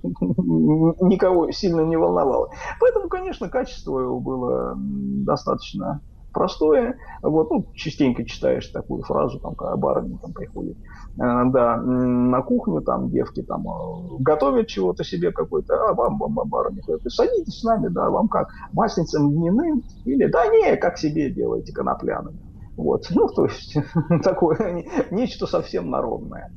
никого 0.03 1.51
сильно 1.51 1.81
не 1.81 1.97
волновало. 1.97 2.49
Поэтому, 2.79 3.07
конечно, 3.07 3.49
качество 3.49 3.99
его 3.99 4.19
было 4.19 4.73
достаточно 4.77 6.01
простое. 6.31 6.97
Вот, 7.21 7.49
ну, 7.51 7.65
частенько 7.73 8.23
читаешь 8.25 8.67
такую 8.67 9.03
фразу, 9.03 9.39
там, 9.39 9.55
когда 9.55 9.75
барыня 9.75 10.17
там 10.21 10.33
приходит, 10.33 10.77
э, 10.77 11.17
да, 11.17 11.77
на 11.77 12.41
кухню, 12.41 12.81
там, 12.81 13.09
девки 13.09 13.41
там 13.41 13.67
э, 13.67 14.17
готовят 14.19 14.67
чего-то 14.67 15.03
себе 15.03 15.31
какой-то, 15.31 15.89
а 15.89 15.93
вам, 15.93 16.17
вам, 16.17 16.33
вам 16.35 16.49
барыня 16.49 16.81
садитесь 17.07 17.59
с 17.59 17.63
нами, 17.63 17.87
да, 17.87 18.09
вам 18.09 18.27
как, 18.27 18.49
масленицем 18.73 19.31
льняным, 19.31 19.83
или, 20.05 20.25
да, 20.27 20.47
не, 20.47 20.75
как 20.77 20.97
себе 20.97 21.29
делаете, 21.29 21.73
конопляным. 21.73 22.37
Вот, 22.77 23.07
ну, 23.11 23.27
то 23.27 23.45
есть, 23.45 23.77
такое, 24.23 24.85
нечто 25.11 25.47
совсем 25.47 25.89
народное. 25.89 26.51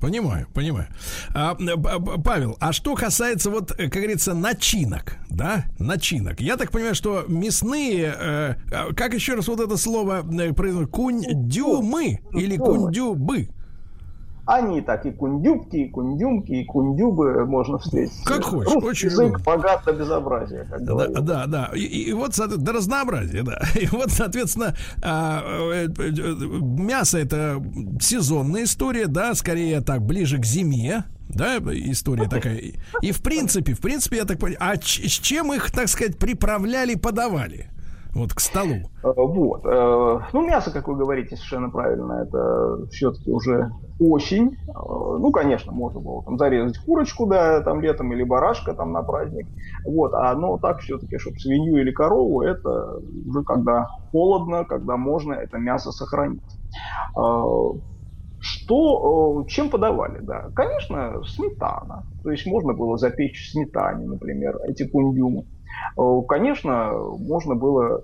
Понимаю, 0.00 0.46
понимаю. 0.54 0.88
А, 1.34 1.54
Павел, 1.54 2.56
а 2.60 2.72
что 2.72 2.94
касается 2.94 3.50
вот, 3.50 3.72
как 3.72 3.90
говорится, 3.90 4.34
начинок, 4.34 5.16
да, 5.28 5.64
начинок. 5.78 6.40
Я 6.40 6.56
так 6.56 6.70
понимаю, 6.70 6.94
что 6.94 7.24
мясные, 7.26 8.14
э, 8.16 8.54
а 8.72 8.94
как 8.94 9.14
еще 9.14 9.34
раз 9.34 9.48
вот 9.48 9.60
это 9.60 9.76
слово 9.76 10.24
э, 10.24 10.52
кунь-дюмы 10.86 12.20
или 12.32 12.56
кунь-дюбы? 12.56 13.48
Они 14.48 14.80
так 14.80 15.04
и 15.04 15.10
кундюбки, 15.10 15.76
и 15.76 15.88
кундюмки, 15.90 16.52
и 16.52 16.64
кундюбы 16.64 17.44
можно 17.44 17.76
встретить. 17.76 18.24
Как 18.24 18.42
хочешь, 18.44 18.72
Русский 18.72 18.88
очень 18.88 19.08
язык 19.10 19.26
удобно. 19.26 19.44
богат 19.44 19.84
на 19.84 19.92
безобразие, 19.92 20.64
как 20.70 20.84
да. 20.84 21.06
Да, 21.20 21.46
да. 21.46 21.70
И, 21.74 21.80
и 21.80 22.12
вот, 22.14 22.34
до 22.34 22.72
разнообразия, 22.72 23.42
да. 23.42 23.60
И 23.78 23.86
вот, 23.88 24.10
соответственно, 24.10 24.74
а, 25.02 25.42
э, 25.74 25.88
э, 25.98 26.34
мясо 26.62 27.18
это 27.18 27.62
сезонная 28.00 28.64
история, 28.64 29.06
да, 29.06 29.34
скорее 29.34 29.82
так, 29.82 30.00
ближе 30.00 30.38
к 30.38 30.46
зиме, 30.46 31.04
да, 31.28 31.58
история 31.58 32.26
такая. 32.26 32.58
И 33.02 33.12
в 33.12 33.20
принципе, 33.20 33.74
в 33.74 33.80
принципе, 33.80 34.16
я 34.16 34.24
так 34.24 34.38
понимаю, 34.38 34.60
а 34.60 34.76
с 34.76 34.80
чем 35.20 35.52
их, 35.52 35.70
так 35.72 35.88
сказать, 35.88 36.18
приправляли, 36.18 36.94
подавали? 36.94 37.68
Вот 38.18 38.34
к 38.34 38.40
столу. 38.40 38.74
Э, 39.02 39.12
вот. 39.16 39.64
Ну, 39.64 40.46
мясо, 40.46 40.70
как 40.72 40.88
вы 40.88 40.96
говорите, 40.96 41.36
совершенно 41.36 41.70
правильно. 41.70 42.24
Это 42.26 42.86
все-таки 42.90 43.30
уже 43.30 43.70
осень. 44.00 44.56
Э, 44.68 44.72
ну, 44.74 45.30
конечно, 45.30 45.72
можно 45.72 46.00
было 46.00 46.22
там 46.24 46.38
зарезать 46.38 46.78
курочку, 46.78 47.26
да, 47.26 47.60
там 47.62 47.80
летом, 47.80 48.12
или 48.12 48.22
барашка 48.22 48.74
там 48.74 48.92
на 48.92 49.02
праздник. 49.02 49.46
Вот, 49.84 50.14
а 50.14 50.34
но 50.34 50.58
так 50.58 50.80
все-таки, 50.80 51.18
чтобы 51.18 51.38
свинью 51.38 51.80
или 51.80 51.90
корову, 51.90 52.42
это 52.42 53.00
уже 53.26 53.42
когда 53.44 53.86
холодно, 54.12 54.64
когда 54.64 54.96
можно 54.96 55.34
это 55.34 55.58
мясо 55.58 55.90
сохранить. 55.90 56.42
Э, 57.16 57.22
что, 58.40 59.42
э, 59.44 59.48
чем 59.48 59.68
подавали, 59.68 60.20
да? 60.20 60.50
Конечно, 60.54 61.22
сметана. 61.24 62.04
То 62.22 62.30
есть 62.30 62.46
можно 62.46 62.72
было 62.72 62.96
запечь 62.96 63.48
в 63.48 63.52
сметане, 63.52 64.06
например, 64.06 64.58
эти 64.68 64.86
кундюмы. 64.86 65.44
Конечно, 66.28 66.92
можно 67.18 67.54
было 67.54 68.02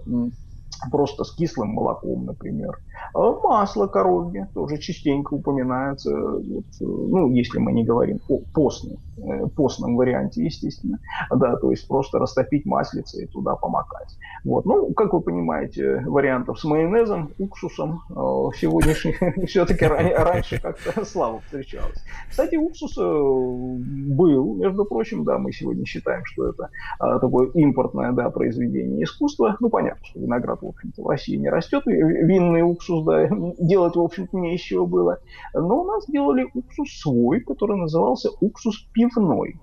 просто 0.91 1.25
с 1.25 1.35
кислым 1.35 1.71
молоком, 1.71 2.25
например. 2.27 2.79
А 3.15 3.33
масло 3.33 3.87
коровье 3.87 4.49
тоже 4.55 4.79
частенько 4.79 5.35
упоминается, 5.35 6.11
вот, 6.15 6.65
ну, 6.81 7.31
если 7.31 7.59
мы 7.59 7.73
не 7.73 7.85
говорим 7.85 8.21
о 8.29 8.41
постном, 8.53 8.99
э, 9.14 9.14
постном 9.57 9.97
варианте, 9.97 10.45
естественно, 10.45 10.99
да, 11.31 11.57
то 11.57 11.71
есть 11.71 11.87
просто 11.89 12.19
растопить 12.19 12.67
маслице 12.67 13.25
и 13.25 13.27
туда 13.27 13.57
помакать. 13.57 14.17
Вот. 14.45 14.65
Ну, 14.65 14.93
как 14.93 15.13
вы 15.13 15.21
понимаете, 15.21 16.01
вариантов 16.07 16.61
с 16.61 16.65
майонезом, 16.65 17.31
уксусом 17.39 18.03
э, 18.11 18.15
сегодняшних 18.57 19.19
все-таки 19.49 19.87
раньше 19.87 20.61
как-то 20.61 21.05
слава 21.05 21.41
встречалась. 21.41 22.03
Кстати, 22.29 22.57
уксус 22.57 22.97
э, 22.99 23.03
был, 23.03 24.55
между 24.57 24.85
прочим, 24.85 25.25
да, 25.25 25.39
мы 25.39 25.53
сегодня 25.53 25.85
считаем, 25.87 26.25
что 26.25 26.49
это 26.49 26.71
такое 26.99 27.49
импортное, 27.55 28.13
да, 28.13 28.31
произведение 28.31 29.05
искусства. 29.05 29.57
Ну, 29.61 29.69
понятно, 29.69 30.05
что 30.05 30.21
виноград, 30.21 30.63
в 30.63 30.67
общем-то, 30.67 31.03
в 31.03 31.07
России 31.07 31.37
не 31.37 31.49
растет, 31.49 31.83
винный 31.87 32.63
уксус 32.63 33.05
да, 33.05 33.29
делать, 33.59 33.97
в 33.97 34.01
общем-то, 34.01 34.37
не 34.37 34.53
еще 34.53 34.85
было. 34.87 35.19
Но 35.55 35.83
у 35.83 35.85
нас 35.85 36.07
делали 36.09 36.47
уксус 36.55 37.01
свой, 37.01 37.41
который 37.41 37.77
назывался 37.77 38.31
уксус 38.41 38.87
пивной. 39.09 39.61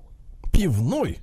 Пивной? 0.51 1.19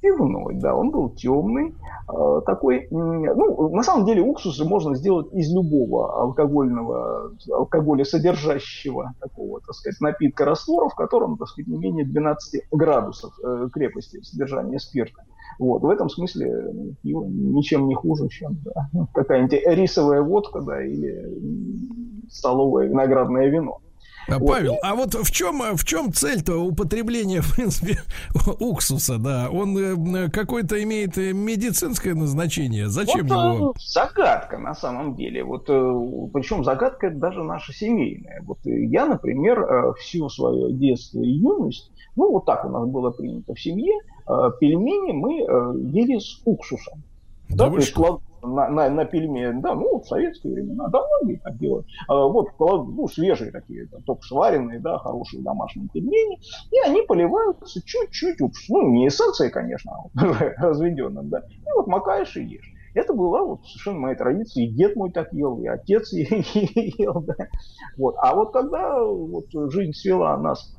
Пивной, 0.00 0.54
да, 0.54 0.76
он 0.76 0.90
был 0.90 1.10
темный, 1.10 1.74
э, 2.08 2.40
такой, 2.46 2.86
ну, 2.92 3.68
на 3.70 3.82
самом 3.82 4.06
деле 4.06 4.22
уксус 4.22 4.60
можно 4.64 4.94
сделать 4.94 5.32
из 5.32 5.52
любого 5.52 6.22
алкогольного, 6.22 7.32
алкоголя 7.52 8.04
содержащего 8.04 9.14
такого, 9.18 9.60
так 9.60 9.74
сказать, 9.74 10.00
напитка 10.00 10.44
раствора, 10.44 10.88
в 10.88 10.94
котором, 10.94 11.36
так 11.36 11.48
сказать, 11.48 11.66
не 11.66 11.78
менее 11.78 12.04
12 12.04 12.68
градусов 12.70 13.32
э, 13.42 13.68
крепости 13.72 14.20
содержания 14.22 14.78
спирта. 14.78 15.24
Вот, 15.58 15.82
в 15.82 15.88
этом 15.88 16.08
смысле 16.08 16.94
пиво 17.02 17.24
ничем 17.24 17.88
не 17.88 17.96
хуже, 17.96 18.28
чем 18.28 18.58
да, 18.64 18.88
какая-нибудь 19.14 19.60
рисовая 19.66 20.22
водка, 20.22 20.60
да, 20.60 20.80
или 20.80 21.24
столовое 22.30 22.86
виноградное 22.86 23.48
вино. 23.48 23.80
А, 24.28 24.38
Павел, 24.38 24.72
вот. 24.72 24.80
а 24.82 24.94
вот 24.94 25.14
в 25.14 25.30
чем, 25.30 25.62
в 25.74 25.84
чем 25.84 26.12
цель-то 26.12 26.56
употребления, 26.56 27.40
в 27.42 27.54
принципе, 27.54 27.98
уксуса, 28.60 29.18
да? 29.18 29.48
Он 29.50 29.76
э, 29.76 30.28
какой-то 30.30 30.82
имеет 30.82 31.16
медицинское 31.16 32.14
назначение. 32.14 32.88
Зачем 32.88 33.26
вот, 33.26 33.54
его? 33.54 33.70
Э, 33.70 33.80
загадка 33.80 34.58
на 34.58 34.74
самом 34.74 35.16
деле. 35.16 35.44
Вот, 35.44 35.68
э, 35.68 36.28
причем 36.32 36.62
загадка 36.64 37.10
даже 37.10 37.42
наша 37.42 37.72
семейная. 37.72 38.42
Вот 38.44 38.58
я, 38.64 39.06
например, 39.06 39.94
всю 39.98 40.28
свое 40.28 40.72
детство 40.72 41.20
и 41.20 41.30
юность, 41.30 41.90
ну, 42.16 42.30
вот 42.32 42.44
так 42.44 42.64
у 42.64 42.68
нас 42.68 42.86
было 42.86 43.10
принято 43.10 43.54
в 43.54 43.60
семье, 43.60 43.94
пельмени 44.60 45.12
мы 45.12 45.32
ели 45.92 46.18
с 46.18 46.40
уксусом. 46.44 47.02
Да, 47.48 47.66
да 47.66 47.70
то 47.70 47.76
есть 47.76 47.92
клад, 47.92 48.20
на, 48.42 48.68
на, 48.68 48.90
на 48.90 49.04
пельмени, 49.04 49.60
да, 49.60 49.74
ну, 49.74 50.00
в 50.00 50.06
советские 50.06 50.54
времена, 50.54 50.88
да, 50.88 51.00
многие 51.06 51.38
так 51.38 51.56
делают. 51.58 51.86
А, 52.08 52.26
вот, 52.26 52.48
ну, 52.58 53.06
свежие 53.08 53.50
такие, 53.50 53.86
там, 53.88 54.02
только 54.02 54.22
сваренные, 54.22 54.80
да, 54.80 54.98
хорошие 54.98 55.42
домашние 55.42 55.88
пельмени, 55.92 56.38
и 56.70 56.88
они 56.88 57.02
поливаются 57.02 57.80
чуть-чуть, 57.84 58.38
ну, 58.68 58.88
не 58.90 59.08
эссенцией, 59.08 59.50
конечно, 59.50 59.92
а 59.92 60.08
разведенным, 60.58 61.28
да, 61.28 61.38
и 61.38 61.70
вот 61.76 61.86
макаешь 61.86 62.36
и 62.36 62.44
ешь. 62.44 62.74
Это 62.94 63.12
была 63.12 63.44
вот 63.44 63.64
совершенно 63.64 63.98
моя 64.00 64.16
традиция, 64.16 64.64
и 64.64 64.70
дед 64.70 64.96
мой 64.96 65.12
так 65.12 65.32
ел, 65.32 65.58
и 65.58 65.66
отец 65.66 66.12
ел, 66.12 67.22
да. 67.22 67.34
Вот. 67.96 68.16
А 68.18 68.34
вот 68.34 68.52
когда 68.52 69.04
вот 69.04 69.46
жизнь 69.70 69.92
свела 69.92 70.36
нас 70.38 70.74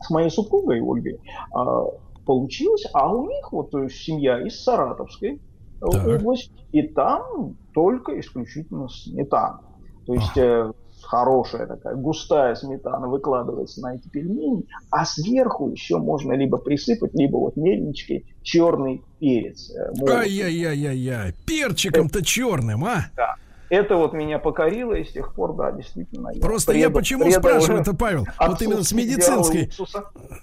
с 0.00 0.10
моей 0.10 0.30
супругой 0.30 0.80
Ольгой, 0.80 1.20
а, 1.52 1.84
получилось, 2.24 2.84
а 2.94 3.14
у 3.14 3.26
них 3.26 3.52
вот 3.52 3.70
семья 3.90 4.40
из 4.46 4.62
Саратовской, 4.62 5.40
так. 5.80 6.06
область, 6.06 6.52
и 6.72 6.82
там 6.82 7.56
только 7.74 8.18
исключительно 8.20 8.88
сметана. 8.88 9.60
То 10.06 10.14
есть 10.14 10.36
ага. 10.36 10.70
Э, 10.70 10.72
хорошая 11.02 11.66
такая 11.66 11.94
густая 11.94 12.54
сметана 12.54 13.08
выкладывается 13.08 13.80
на 13.80 13.94
эти 13.94 14.08
пельмени, 14.08 14.66
а 14.90 15.04
сверху 15.04 15.70
еще 15.70 15.98
можно 15.98 16.32
либо 16.32 16.58
присыпать, 16.58 17.14
либо 17.14 17.36
вот 17.36 17.56
мельничкой 17.56 18.26
черный 18.42 19.02
перец. 19.20 19.70
Э, 19.70 19.92
Ай-яй-яй-яй-яй, 20.08 21.34
перчиком-то 21.46 22.24
черным, 22.24 22.84
а? 22.84 23.06
Да 23.16 23.36
это 23.70 23.96
вот 23.96 24.12
меня 24.12 24.38
покорило, 24.38 24.94
и 24.94 25.04
с 25.04 25.12
тех 25.12 25.34
пор, 25.34 25.54
да, 25.56 25.72
действительно. 25.72 26.32
Просто 26.40 26.72
я, 26.72 26.80
я 26.80 26.90
почему 26.90 27.30
спрашиваю 27.30 27.80
это, 27.80 27.94
Павел? 27.94 28.26
Вот 28.38 28.62
именно 28.62 28.82
с 28.82 28.92
медицинской, 28.92 29.70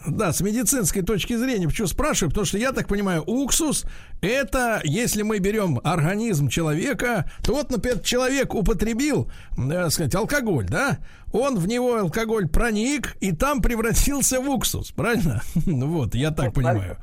да, 0.08 0.32
с 0.32 0.42
медицинской 0.42 1.02
точки 1.02 1.36
зрения, 1.36 1.68
почему 1.68 1.88
спрашиваю? 1.88 2.30
Потому 2.32 2.46
что 2.46 2.58
я 2.58 2.72
так 2.72 2.88
понимаю, 2.88 3.24
уксус 3.26 3.86
это, 4.22 4.82
если 4.84 5.24
мы 5.24 5.40
берем 5.40 5.80
организм 5.84 6.48
человека, 6.50 7.30
то 7.44 7.54
вот, 7.54 7.70
например, 7.70 8.00
человек 8.00 8.54
употребил, 8.54 9.30
так 9.56 9.92
сказать, 9.92 10.16
алкоголь, 10.16 10.68
да? 10.68 11.00
Он 11.32 11.58
в 11.58 11.68
него 11.68 11.98
алкоголь 11.98 12.48
проник 12.48 13.18
и 13.20 13.32
там 13.34 13.62
превратился 13.62 14.40
в 14.40 14.50
уксус, 14.50 14.92
правильно? 14.92 15.42
Ну 15.66 15.88
вот, 15.88 16.16
я 16.16 16.32
так 16.32 16.54
понимаю. 16.54 16.98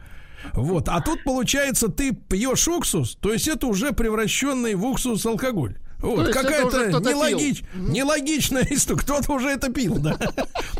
Вот, 0.54 0.88
а 0.88 1.00
тут 1.00 1.22
получается, 1.24 1.88
ты 1.88 2.12
пьешь 2.12 2.66
уксус, 2.66 3.16
то 3.20 3.32
есть 3.32 3.48
это 3.48 3.66
уже 3.66 3.92
превращенный 3.92 4.74
в 4.74 4.84
уксус 4.84 5.24
алкоголь. 5.26 5.78
Вот, 6.02 6.28
какая-то 6.30 6.88
нелогич, 7.00 7.62
нелогичная 7.74 8.66
история. 8.70 9.00
Кто-то 9.00 9.32
уже 9.32 9.48
это 9.48 9.72
пил, 9.72 9.98
да. 9.98 10.16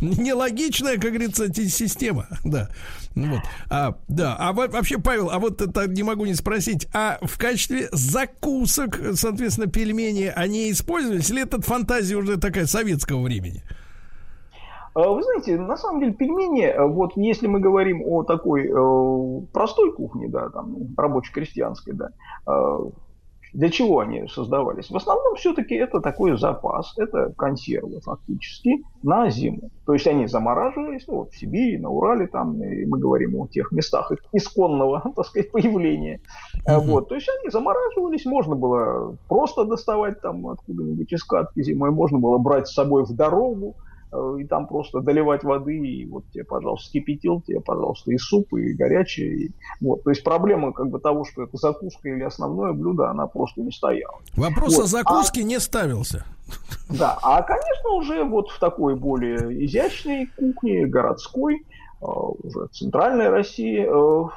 Нелогичная, 0.01 0.99
как 0.99 1.11
говорится, 1.11 1.53
система, 1.55 2.27
да. 2.45 2.69
Вот. 3.15 3.41
А, 3.71 3.95
да, 4.09 4.37
а 4.39 4.53
вообще, 4.53 4.99
Павел, 4.99 5.31
а 5.31 5.39
вот 5.39 5.61
это 5.61 5.87
не 5.87 6.03
могу 6.03 6.25
не 6.25 6.35
спросить, 6.35 6.89
а 6.93 7.19
в 7.23 7.39
качестве 7.39 7.89
закусок, 7.93 8.99
соответственно, 9.15 9.69
пельмени, 9.69 10.33
они 10.35 10.71
использовались 10.71 11.31
или 11.31 11.43
это 11.43 11.61
фантазия 11.61 12.17
уже 12.17 12.39
такая 12.39 12.67
советского 12.67 13.23
времени? 13.23 13.63
А, 14.95 15.09
вы 15.09 15.23
знаете, 15.23 15.59
на 15.59 15.77
самом 15.77 16.01
деле 16.01 16.13
пельмени, 16.13 16.65
э, 16.65 16.87
вот 16.87 17.13
если 17.17 17.47
мы 17.47 17.61
говорим 17.61 18.03
о 18.07 18.25
такой 18.25 18.67
э, 18.67 19.47
простой 19.53 19.93
кухне, 19.93 20.29
да, 20.29 20.51
там, 20.51 20.95
рабоче-крестьянской, 20.97 21.95
да, 21.95 22.11
э, 22.47 22.79
для 23.53 23.71
чего 23.71 24.01
они 24.01 24.27
создавались? 24.29 24.91
В 24.91 24.97
основном 24.97 25.35
все-таки 25.37 25.75
это 25.75 26.01
такой 26.01 26.39
запас, 26.39 26.95
это 26.97 27.33
консервы 27.37 28.01
фактически 28.01 28.83
на 29.03 29.29
зиму. 29.31 29.71
То 29.85 29.93
есть 29.93 30.07
они 30.07 30.27
замораживались 30.27 31.07
ну, 31.07 31.19
вот 31.19 31.33
в 31.33 31.39
Сибири, 31.39 31.77
на 31.79 31.91
Урале, 31.91 32.29
там, 32.29 32.63
и 32.63 32.87
мы 32.87 32.99
говорим 32.99 33.37
о 33.37 33.47
тех 33.49 33.71
местах 33.73 34.11
их 34.13 34.21
исконного, 34.33 35.03
так 35.17 35.27
сказать, 35.27 35.51
появления. 35.51 36.21
Mm-hmm. 36.67 36.79
Вот, 36.87 37.09
то 37.09 37.15
есть 37.15 37.29
они 37.29 37.51
замораживались, 37.51 38.25
можно 38.25 38.55
было 38.55 39.17
просто 39.29 39.65
доставать 39.65 40.21
там 40.23 40.47
откуда-нибудь 40.47 41.13
из 41.13 41.23
катки 41.25 41.63
зимой, 41.63 41.91
можно 41.91 42.19
было 42.19 42.39
брать 42.39 42.69
с 42.69 42.75
собой 42.75 43.05
в 43.05 43.13
дорогу, 43.15 43.77
и 44.13 44.45
там 44.45 44.67
просто 44.67 45.01
доливать 45.01 45.43
воды, 45.43 45.79
и 45.79 46.07
вот 46.07 46.25
тебе, 46.33 46.45
пожалуйста, 46.45 46.89
скипятил, 46.89 47.41
тебе, 47.41 47.61
пожалуйста, 47.61 48.13
и 48.13 48.19
суп, 48.19 48.53
и 48.55 48.75
горячий. 48.75 49.47
И, 49.47 49.53
вот. 49.81 50.05
То 50.05 50.11
есть 50.11 50.23
проблема 50.23 50.73
как 50.73 50.91
бы 50.91 51.01
того, 51.01 51.25
что 51.25 51.43
это 51.43 51.57
закуска 51.57 52.09
или 52.09 52.23
основное 52.23 52.73
блюдо, 52.73 53.11
она 53.11 53.27
просто 53.27 53.63
не 53.63 53.73
стояла. 53.73 54.19
Вопрос 54.37 54.77
вот. 54.77 54.85
о 54.85 54.87
закуске 54.87 55.41
а, 55.41 55.45
не 55.45 55.59
ставился. 55.59 56.25
Да, 56.91 57.19
а, 57.23 57.43
конечно, 57.43 57.91
уже 57.91 58.25
вот 58.25 58.51
в 58.51 58.59
такой 58.59 58.97
более 58.97 59.65
изящной 59.65 60.27
кухне, 60.37 60.87
городской, 60.87 61.65
э, 62.01 62.05
уже 62.05 62.67
центральной 62.73 63.31
России, 63.31 63.87
э, 63.87 64.29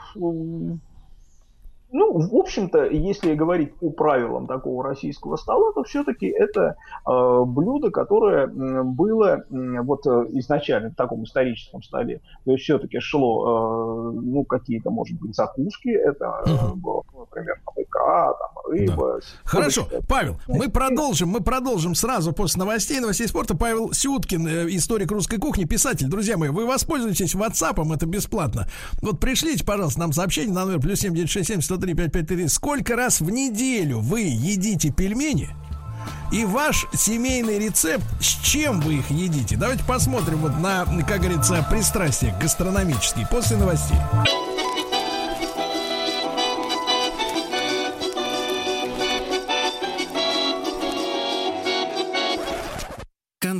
ну, 1.96 2.20
в 2.20 2.36
общем-то, 2.36 2.88
если 2.88 3.36
говорить 3.36 3.74
по 3.76 3.90
правилам 3.90 4.48
такого 4.48 4.84
российского 4.84 5.38
стола, 5.38 5.72
то 5.74 5.84
все-таки 5.84 6.28
это 6.28 6.76
э, 7.08 7.44
блюдо, 7.46 7.90
которое 7.90 8.48
было 8.48 9.38
э, 9.38 9.82
вот 9.82 10.06
изначально 10.06 10.90
в 10.90 10.96
таком 10.96 11.24
историческом 11.24 11.82
столе. 11.82 12.20
То 12.44 12.52
есть 12.52 12.66
все-таки 12.66 13.00
шло, 13.00 14.12
э, 14.12 14.20
ну, 14.20 14.44
какие-то, 14.44 14.90
может 14.90 15.18
быть, 15.22 15.36
закуски. 15.36 15.88
Это 15.88 16.44
э, 16.46 16.76
было, 16.76 17.04
например, 17.18 17.62
там, 17.66 17.74
икра, 17.82 18.34
там, 18.34 18.55
Да. 18.68 18.96
Хорошо, 19.44 19.88
Павел, 20.08 20.40
мы 20.48 20.70
продолжим, 20.70 21.30
мы 21.30 21.42
продолжим 21.42 21.96
сразу 21.96 22.34
после 22.34 22.60
новостей, 22.60 23.00
новостей 23.00 23.28
спорта. 23.28 23.56
Павел 23.56 23.94
Сюткин, 23.94 24.48
э, 24.48 24.68
историк 24.76 25.12
русской 25.12 25.38
кухни, 25.38 25.66
писатель. 25.66 26.08
Друзья 26.08 26.38
мои, 26.38 26.50
вы 26.50 26.66
воспользуетесь 26.66 27.36
WhatsApp, 27.36 27.94
это 27.94 28.06
бесплатно. 28.06 28.68
Вот 29.02 29.20
пришлите, 29.20 29.64
пожалуйста, 29.64 30.00
нам 30.00 30.14
сообщение 30.14 30.54
на 30.54 30.66
номер 30.66 30.80
плюс 30.80 31.00
7967 31.00 31.62
103 31.62 32.48
Сколько 32.48 32.96
раз 32.96 33.22
в 33.22 33.30
неделю 33.30 34.00
вы 34.00 34.22
едите 34.22 34.92
пельмени? 34.92 35.56
И 36.32 36.44
ваш 36.44 36.88
семейный 36.94 37.60
рецепт, 37.60 38.04
с 38.20 38.26
чем 38.44 38.82
вы 38.82 38.96
их 38.96 39.10
едите? 39.10 39.58
Давайте 39.58 39.84
посмотрим 39.84 40.38
вот 40.40 40.58
на, 40.60 40.86
как 41.08 41.22
говорится, 41.22 41.66
пристрастие 41.70 42.36
гастрономические 42.42 43.28
после 43.30 43.58
новостей. 43.58 43.98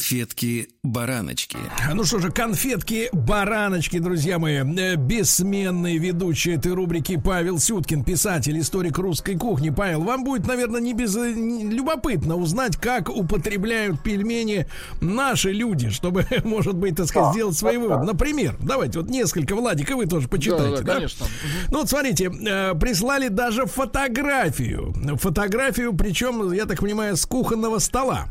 Конфетки-бараночки. 0.06 1.58
Ну 1.96 2.04
что 2.04 2.20
же, 2.20 2.30
конфетки-бараночки, 2.30 3.98
друзья 3.98 4.38
мои. 4.38 4.58
Э, 4.58 4.98
бессменный 4.98 5.98
ведущий 5.98 6.52
этой 6.52 6.74
рубрики 6.74 7.20
Павел 7.20 7.58
Сюткин, 7.58 8.04
писатель, 8.04 8.60
историк 8.60 9.00
русской 9.00 9.36
кухни. 9.36 9.72
Павел, 9.72 10.04
вам 10.04 10.24
будет, 10.24 10.46
наверное, 10.46 10.80
не 10.80 10.94
без 10.94 11.16
э, 11.16 11.34
любопытно 11.34 12.36
узнать, 12.36 12.78
как 12.78 13.10
употребляют 13.10 14.04
пельмени 14.04 14.68
наши 15.02 15.52
люди, 15.52 15.90
чтобы, 15.90 16.28
может 16.44 16.76
быть, 16.76 16.98
так 16.98 17.08
сказать, 17.08 17.34
сделать 17.34 17.58
свои 17.58 17.78
выводы. 17.78 18.06
Например, 18.06 18.56
давайте 18.60 19.00
вот 19.00 19.10
несколько, 19.10 19.56
Владик, 19.56 19.90
и 19.90 19.96
вы 19.96 20.06
тоже 20.06 20.28
почитайте. 20.28 20.70
Да, 20.70 20.78
да, 20.78 20.84
да? 20.84 20.94
конечно. 20.96 21.26
Ну 21.72 21.80
вот 21.80 21.90
смотрите, 21.90 22.26
э, 22.26 22.76
прислали 22.76 23.30
даже 23.30 23.66
фотографию. 23.66 24.94
Фотографию, 25.16 25.96
причем, 25.96 26.52
я 26.52 26.66
так 26.66 26.80
понимаю, 26.80 27.18
с 27.18 27.26
кухонного 27.26 27.80
стола. 27.80 28.28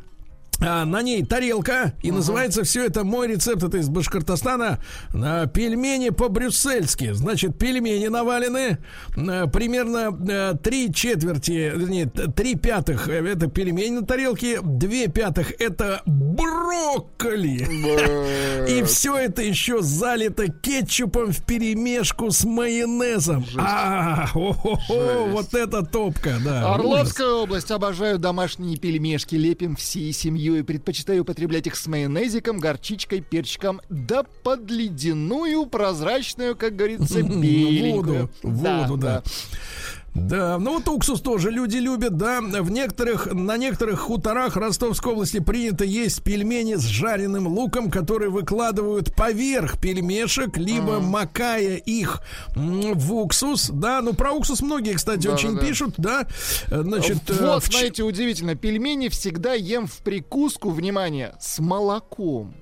А, 0.61 0.85
на 0.85 1.03
ней 1.03 1.25
тарелка, 1.25 1.95
и 2.03 2.09
uh-huh. 2.09 2.15
называется 2.15 2.65
все 2.65 2.85
это 2.85 3.05
мой 3.05 3.29
рецепт, 3.29 3.63
это 3.63 3.79
из 3.79 3.89
Башкортостана, 3.89 4.79
а, 5.13 5.47
пельмени 5.47 6.11
по-брюссельски. 6.11 7.13
Значит, 7.13 7.59
пельмени 7.59 8.07
навалены, 8.07 8.79
а, 9.17 9.47
примерно 9.47 10.09
а, 10.09 10.55
три 10.55 10.93
четверти, 10.93 11.73
вернее, 11.75 12.07
три 12.07 12.55
пятых 12.55 13.09
это 13.09 13.49
пельмени 13.49 13.97
на 13.97 14.07
тарелке, 14.07 14.61
две 14.63 15.09
пятых 15.09 15.53
это 15.61 16.03
брокколи. 16.07 17.67
И 18.69 18.83
все 18.85 19.17
это 19.17 19.43
еще 19.43 19.83
залито 19.83 20.49
кетчупом 20.49 21.33
в 21.33 21.45
перемешку 21.45 22.31
с 22.31 22.45
майонезом. 22.45 23.45
А, 23.57 24.29
вот 24.35 25.55
это 25.55 25.85
топка, 25.85 26.39
да. 26.45 26.75
Орловская 26.75 27.29
область, 27.29 27.71
обожаю 27.71 28.19
домашние 28.19 28.77
пельмешки, 28.77 29.35
лепим 29.35 29.77
всей 29.77 30.13
семьей 30.13 30.44
семью 30.45 30.57
и 30.57 30.63
предпочитаю 30.63 31.23
употреблять 31.23 31.67
их 31.67 31.77
с 31.77 31.87
майонезиком, 31.87 32.59
горчичкой, 32.59 33.21
перчиком, 33.21 33.81
да 33.89 34.25
под 34.43 34.71
ледяную, 34.71 35.67
прозрачную, 35.67 36.55
как 36.55 36.77
говорится, 36.77 37.23
беленькую. 37.23 38.31
Воду, 38.43 38.87
воду, 38.87 38.97
да. 38.97 39.23
да. 39.23 39.23
Да, 40.15 40.59
ну 40.61 40.75
вот 40.75 40.89
уксус 40.89 41.21
тоже 41.21 41.51
люди 41.51 41.77
любят, 41.77 42.17
да. 42.17 42.41
В 42.41 42.71
некоторых, 42.71 43.33
на 43.33 43.57
некоторых 43.57 44.01
хуторах 44.01 44.57
Ростовской 44.57 45.13
области 45.13 45.41
принято 45.41 45.85
есть 45.85 46.23
пельмени 46.23 46.77
с 46.77 46.83
жареным 46.83 47.49
луком, 47.49 47.91
которые 47.91 48.31
выкладывают 48.31 49.15
поверх 49.15 49.81
пельмешек, 49.81 50.57
либо 50.57 50.95
mm. 50.95 51.01
макая 51.01 51.77
их 51.77 52.23
в 52.55 53.15
уксус. 53.15 53.71
Да, 53.71 54.01
ну 54.03 54.15
про 54.15 54.33
уксус 54.33 54.61
многие, 54.61 54.95
кстати, 54.95 55.27
да, 55.27 55.35
очень 55.35 55.57
да. 55.57 55.61
пишут, 55.61 55.95
да. 55.99 56.27
Значит, 56.71 57.19
вот, 57.29 57.41
э, 57.41 57.61
в... 57.61 57.67
знаете, 57.67 58.05
удивительно, 58.05 58.55
пельмени 58.55 59.09
всегда 59.09 59.55
ем 59.55 59.89
в 59.89 59.99
прикуску, 59.99 60.71
внимание, 60.71 61.35
с 61.41 61.59
молоком. 61.59 62.55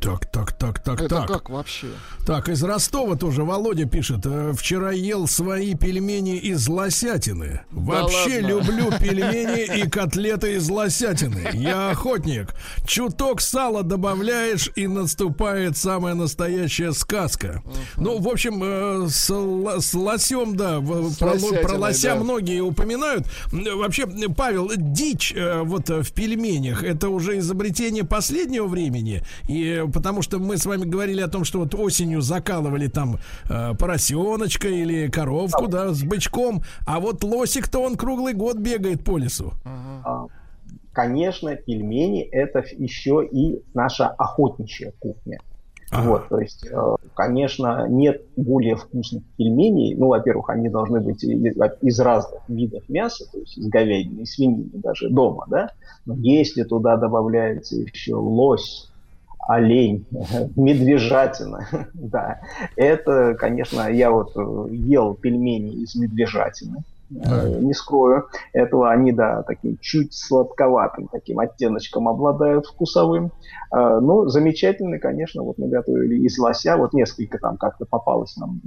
Так, 0.00 0.26
так, 0.26 0.52
так, 0.52 0.78
так, 0.82 1.00
Это 1.00 1.16
так. 1.16 1.28
как 1.28 1.50
вообще? 1.50 1.88
Так, 2.26 2.48
из 2.48 2.62
Ростова 2.62 3.16
тоже 3.16 3.44
Володя 3.44 3.86
пишет. 3.86 4.20
«Э, 4.24 4.52
Вчера 4.56 4.92
ел 4.92 5.26
свои 5.26 5.74
пельмени 5.74 6.36
из 6.36 6.68
лосятины. 6.68 7.62
Вообще 7.70 8.40
ладно? 8.42 8.46
люблю 8.46 8.90
пельмени 9.00 9.80
и 9.80 9.88
котлеты 9.88 10.54
из 10.56 10.68
лосятины. 10.68 11.48
Я 11.54 11.90
охотник. 11.90 12.54
Чуток 12.86 13.40
сала 13.40 13.82
добавляешь, 13.82 14.70
и 14.76 14.86
наступает 14.86 15.76
самая 15.76 16.14
настоящая 16.14 16.92
сказка. 16.92 17.62
Ну, 17.96 18.18
в 18.18 18.28
общем, 18.28 18.62
э, 18.62 19.08
с, 19.08 19.94
лосем, 19.94 20.56
да, 20.56 20.80
С 21.10 21.16
про, 21.16 21.76
лося 21.76 22.14
да. 22.14 22.16
многие 22.16 22.60
упоминают. 22.60 23.26
Вообще, 23.52 24.06
Павел, 24.36 24.70
дичь 24.76 25.32
э, 25.34 25.62
вот 25.62 25.88
в 25.88 26.12
пельменях 26.12 26.84
это 26.84 27.08
уже 27.08 27.38
изобретение 27.38 28.04
последнего 28.04 28.66
времени. 28.66 29.22
И 29.48 29.84
потому 29.92 30.22
что 30.22 30.38
мы 30.38 30.56
с 30.56 30.66
вами 30.66 30.84
говорили 30.84 31.20
о 31.20 31.28
том, 31.28 31.44
что 31.44 31.60
вот 31.60 31.74
осенью 31.74 32.20
закалывали 32.20 32.88
там 32.88 33.18
э, 33.48 33.74
поросеночка 33.74 34.68
или 34.68 35.08
коровку, 35.08 35.66
да, 35.68 35.92
с 35.92 36.02
бычком. 36.02 36.62
А 36.86 37.00
вот 37.00 37.24
лосик-то 37.24 37.80
он 37.80 37.96
круглый 37.96 38.34
год 38.34 38.56
бегает 38.56 39.04
по 39.04 39.18
лесу. 39.18 39.52
А, 39.64 40.26
Конечно, 40.96 41.54
пельмени 41.54 42.22
это 42.22 42.64
еще 42.78 43.22
и 43.30 43.62
наша 43.74 44.06
охотничья 44.08 44.94
кухня. 44.98 45.40
Вот, 45.92 46.28
то 46.28 46.40
есть, 46.40 46.66
э, 46.66 46.96
конечно, 47.14 47.86
нет 47.86 48.22
более 48.34 48.76
вкусных 48.76 49.22
пельменей. 49.36 49.94
Ну, 49.94 50.08
во-первых, 50.08 50.48
они 50.48 50.70
должны 50.70 51.00
быть 51.00 51.22
из 51.22 52.00
разных 52.00 52.40
видов 52.48 52.88
мяса, 52.88 53.30
то 53.30 53.38
есть 53.38 53.58
из 53.58 53.68
говядины, 53.68 54.22
из 54.22 54.32
свинины, 54.32 54.70
даже 54.72 55.10
дома, 55.10 55.44
да. 55.48 55.70
Но 56.06 56.14
если 56.16 56.62
туда 56.62 56.96
добавляется 56.96 57.76
еще 57.76 58.14
лось, 58.14 58.90
олень, 59.46 60.06
медвежатина, 60.56 61.66
да, 61.94 62.40
это, 62.76 63.34
конечно, 63.34 63.88
я 63.90 64.10
вот 64.10 64.36
э, 64.36 64.74
ел 64.74 65.14
пельмени 65.14 65.82
из 65.82 65.94
медвежатины, 65.94 66.84
э, 67.10 67.58
не 67.60 67.72
скрою, 67.72 68.26
этого 68.52 68.90
они, 68.90 69.12
да, 69.12 69.42
таким 69.42 69.78
чуть 69.80 70.14
сладковатым 70.14 71.08
таким 71.08 71.38
оттеночком 71.38 72.08
обладают 72.08 72.66
вкусовым. 72.66 73.32
Э, 73.74 74.00
Ну, 74.00 74.28
замечательно, 74.28 74.98
конечно, 74.98 75.42
вот 75.42 75.58
мы 75.58 75.68
готовили 75.68 76.16
из 76.16 76.38
лося, 76.38 76.76
вот 76.76 76.92
несколько 76.92 77.38
там 77.38 77.56
как-то 77.56 77.84
попалось 77.84 78.36
нам. 78.36 78.60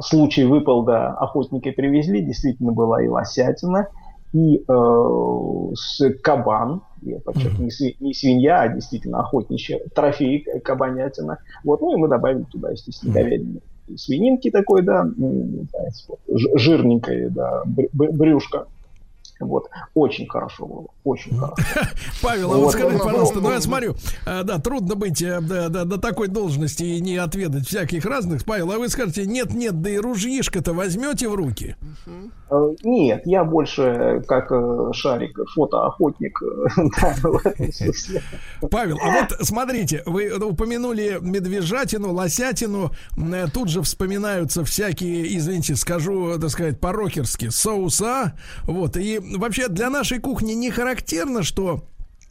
Случай 0.00 0.44
выпал, 0.44 0.84
да, 0.84 1.08
охотники 1.08 1.70
привезли, 1.70 2.22
действительно 2.22 2.72
была 2.72 3.02
и 3.02 3.08
лосятина, 3.08 3.88
и 4.32 4.64
э, 4.66 5.70
с 5.74 6.10
кабан, 6.22 6.82
я 7.02 7.18
подчеркну, 7.20 7.64
не, 7.64 7.70
сви- 7.70 7.96
не 8.00 8.14
свинья, 8.14 8.62
а 8.62 8.68
действительно 8.68 9.20
охотничья, 9.20 9.80
трофей 9.94 10.44
кабанятина. 10.64 11.38
Вот, 11.64 11.80
ну 11.80 11.94
и 11.94 11.96
мы 11.96 12.08
добавили 12.08 12.44
туда, 12.44 12.70
естественно, 12.70 13.12
говядину. 13.12 13.60
Свининки 13.96 14.50
такой, 14.50 14.82
да, 14.82 15.00
м, 15.00 15.68
знаете, 15.70 16.04
вот, 16.08 16.20
ж- 16.38 16.50
жирненькое, 16.54 17.28
да, 17.30 17.62
бр- 17.66 17.88
бр- 17.92 18.12
брюшко. 18.12 18.66
Вот, 19.46 19.68
очень 19.94 20.28
хорошо 20.28 20.66
было, 20.66 20.86
очень 21.04 21.36
хорошо. 21.36 21.54
Павел, 22.22 22.52
а 22.52 22.56
вот 22.56 22.64
Вот. 22.64 22.72
скажите, 22.72 23.02
пожалуйста, 23.02 23.40
ну 23.40 23.50
я 23.50 23.60
смотрю, 23.60 23.94
э, 24.26 24.42
да, 24.44 24.58
трудно 24.58 24.94
быть 24.94 25.22
э, 25.22 25.40
до 25.40 25.98
такой 25.98 26.28
должности 26.28 26.84
и 26.84 27.00
не 27.00 27.16
отведать 27.16 27.66
всяких 27.66 28.04
разных. 28.04 28.44
Павел, 28.44 28.72
а 28.72 28.78
вы 28.78 28.88
скажете, 28.88 29.26
нет-нет, 29.26 29.80
да 29.80 29.90
и 29.90 29.98
ружьишко-то 29.98 30.72
возьмете 30.72 31.28
в 31.28 31.34
руки? 31.34 31.76
Э, 32.50 32.74
Нет, 32.84 33.22
я 33.24 33.44
больше 33.44 34.22
как 34.28 34.52
шарик, 34.94 35.38
фотоохотник. 35.54 36.38
Павел, 38.70 38.98
а 39.02 39.10
вот 39.10 39.36
смотрите, 39.40 40.02
вы 40.06 40.36
упомянули 40.36 41.18
медвежатину, 41.20 42.12
лосятину, 42.12 42.90
тут 43.52 43.68
же 43.68 43.82
вспоминаются 43.82 44.64
всякие, 44.64 45.36
извините, 45.36 45.76
скажу, 45.76 46.38
так 46.38 46.50
сказать, 46.50 46.80
по-рокерски, 46.80 47.48
соуса, 47.48 48.34
вот, 48.64 48.96
и 48.96 49.18
вообще 49.38 49.68
для 49.68 49.90
нашей 49.90 50.18
кухни 50.18 50.52
не 50.52 50.70
характерно, 50.70 51.42
что 51.42 51.84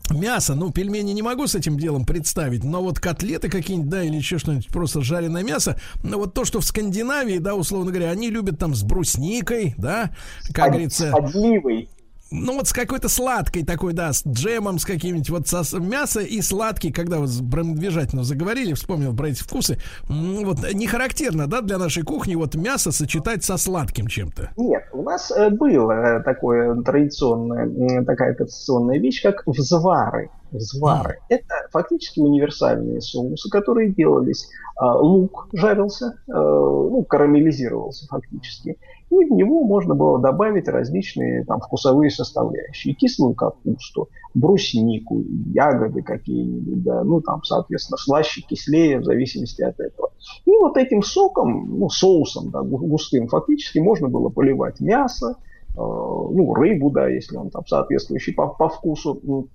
Мясо, 0.09 0.55
ну, 0.55 0.71
пельмени 0.71 1.11
не 1.11 1.21
могу 1.21 1.47
с 1.47 1.55
этим 1.55 1.77
делом 1.77 2.05
представить, 2.05 2.63
но 2.63 2.81
вот 2.81 2.99
котлеты 2.99 3.49
какие-нибудь, 3.49 3.89
да, 3.89 4.03
или 4.03 4.17
еще 4.17 4.39
что-нибудь, 4.39 4.67
просто 4.67 5.01
жареное 5.01 5.43
мясо, 5.43 5.79
ну, 6.03 6.17
вот 6.17 6.33
то, 6.33 6.43
что 6.43 6.59
в 6.59 6.65
Скандинавии, 6.65 7.37
да, 7.37 7.55
условно 7.55 7.91
говоря, 7.91 8.11
они 8.11 8.29
любят 8.29 8.59
там 8.59 8.75
с 8.75 8.83
брусникой, 8.83 9.73
да, 9.77 10.11
как 10.47 10.65
Под- 10.65 10.69
говорится... 10.71 11.09
с 11.09 11.11
подливой. 11.11 11.89
Ну 12.31 12.53
вот 12.55 12.67
с 12.67 12.73
какой-то 12.73 13.09
сладкой 13.09 13.65
такой, 13.65 13.91
да, 13.93 14.13
с 14.13 14.25
джемом, 14.25 14.79
с 14.79 14.85
каким-нибудь 14.85 15.29
вот 15.29 15.47
со, 15.49 15.63
с- 15.63 15.73
мясо 15.77 16.21
и 16.21 16.41
сладкий, 16.41 16.91
когда 16.91 17.19
вот 17.19 17.29
про 17.51 17.61
медвежатину 17.63 18.23
заговорили, 18.23 18.73
вспомнил 18.73 19.13
про 19.15 19.27
эти 19.29 19.43
вкусы. 19.43 19.77
Вот 20.07 20.59
не 20.73 20.87
характерно, 20.87 21.47
да, 21.47 21.59
для 21.61 21.77
нашей 21.77 22.03
кухни 22.03 22.35
вот 22.35 22.55
мясо 22.55 22.91
сочетать 22.93 23.43
со 23.43 23.57
сладким 23.57 24.07
чем-то. 24.07 24.51
Нет, 24.55 24.83
у 24.93 25.03
нас 25.03 25.29
э, 25.31 25.49
было 25.49 25.91
э, 25.91 26.23
такое 26.23 26.73
традиционная, 26.83 27.65
м, 27.65 28.05
такая 28.05 28.33
традиционная 28.33 28.99
вещь, 28.99 29.21
как 29.21 29.43
взвары. 29.45 30.29
Взвары. 30.51 31.19
Это 31.29 31.53
фактически 31.71 32.19
универсальные 32.19 33.01
соусы, 33.01 33.49
которые 33.49 33.91
делались. 33.91 34.49
а, 34.75 34.97
Лук 34.97 35.47
жарился, 35.53 36.15
э, 36.27 36.31
ну, 36.33 37.03
карамелизировался 37.03 38.07
фактически. 38.07 38.77
И 39.09 39.15
в 39.15 39.31
него 39.31 39.63
можно 39.63 39.93
было 39.93 40.19
добавить 40.19 40.67
различные 40.67 41.43
там 41.45 41.59
вкусовые 41.59 42.09
составляющие. 42.09 42.93
Кислую 42.93 43.33
капусту, 43.35 44.09
бруснику, 44.33 45.23
ягоды 45.53 46.01
какие-нибудь, 46.01 46.83
да, 46.83 47.03
ну, 47.03 47.21
там, 47.21 47.43
соответственно, 47.43 47.97
слаще, 47.97 48.41
кислее, 48.41 48.99
в 48.99 49.03
зависимости 49.03 49.61
от 49.61 49.79
этого. 49.79 50.11
И 50.45 50.51
вот 50.51 50.77
этим 50.77 51.03
соком, 51.03 51.79
ну, 51.79 51.89
соусом 51.89 52.51
да, 52.51 52.61
гу- 52.61 52.87
густым, 52.87 53.27
фактически 53.27 53.79
можно 53.79 54.07
было 54.07 54.29
поливать 54.29 54.79
мясо, 54.79 55.35
э, 55.69 55.73
ну, 55.75 56.53
рыбу, 56.53 56.89
да, 56.89 57.07
если 57.07 57.35
он 57.37 57.49
там 57.49 57.65
соответствующий 57.67 58.33
по, 58.33 58.47
по 58.47 58.69
вкусу. 58.69 59.47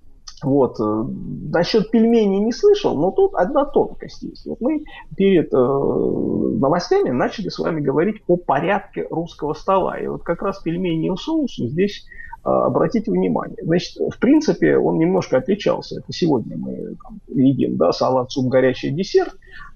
Вот. 0.43 0.79
э, 0.79 1.03
Насчет 1.51 1.89
пельменей 1.89 2.39
не 2.39 2.51
слышал, 2.51 2.95
но 2.95 3.11
тут 3.11 3.33
одна 3.33 3.65
тонкость 3.65 4.21
есть. 4.23 4.45
Вот 4.45 4.61
мы 4.61 4.83
перед 5.15 5.51
э, 5.53 5.57
новостями 5.57 7.09
начали 7.09 7.49
с 7.49 7.57
вами 7.57 7.81
говорить 7.81 8.17
о 8.27 8.37
порядке 8.37 9.07
русского 9.09 9.53
стола. 9.53 9.97
И 9.97 10.07
вот 10.07 10.23
как 10.23 10.41
раз 10.41 10.59
пельмени 10.59 11.11
и 11.11 11.17
соус 11.17 11.55
здесь 11.55 12.05
э, 12.45 12.49
обратите 12.49 13.11
внимание. 13.11 13.57
Значит, 13.63 13.97
в 13.97 14.19
принципе, 14.19 14.77
он 14.77 14.99
немножко 14.99 15.37
отличался. 15.37 15.99
Это 15.99 16.11
сегодня 16.13 16.55
мы 16.57 16.95
там, 17.01 17.19
едим, 17.27 17.77
да, 17.77 17.91
салат, 17.91 18.31
суп, 18.31 18.47
горячий 18.47 18.91
десерт. 18.91 19.33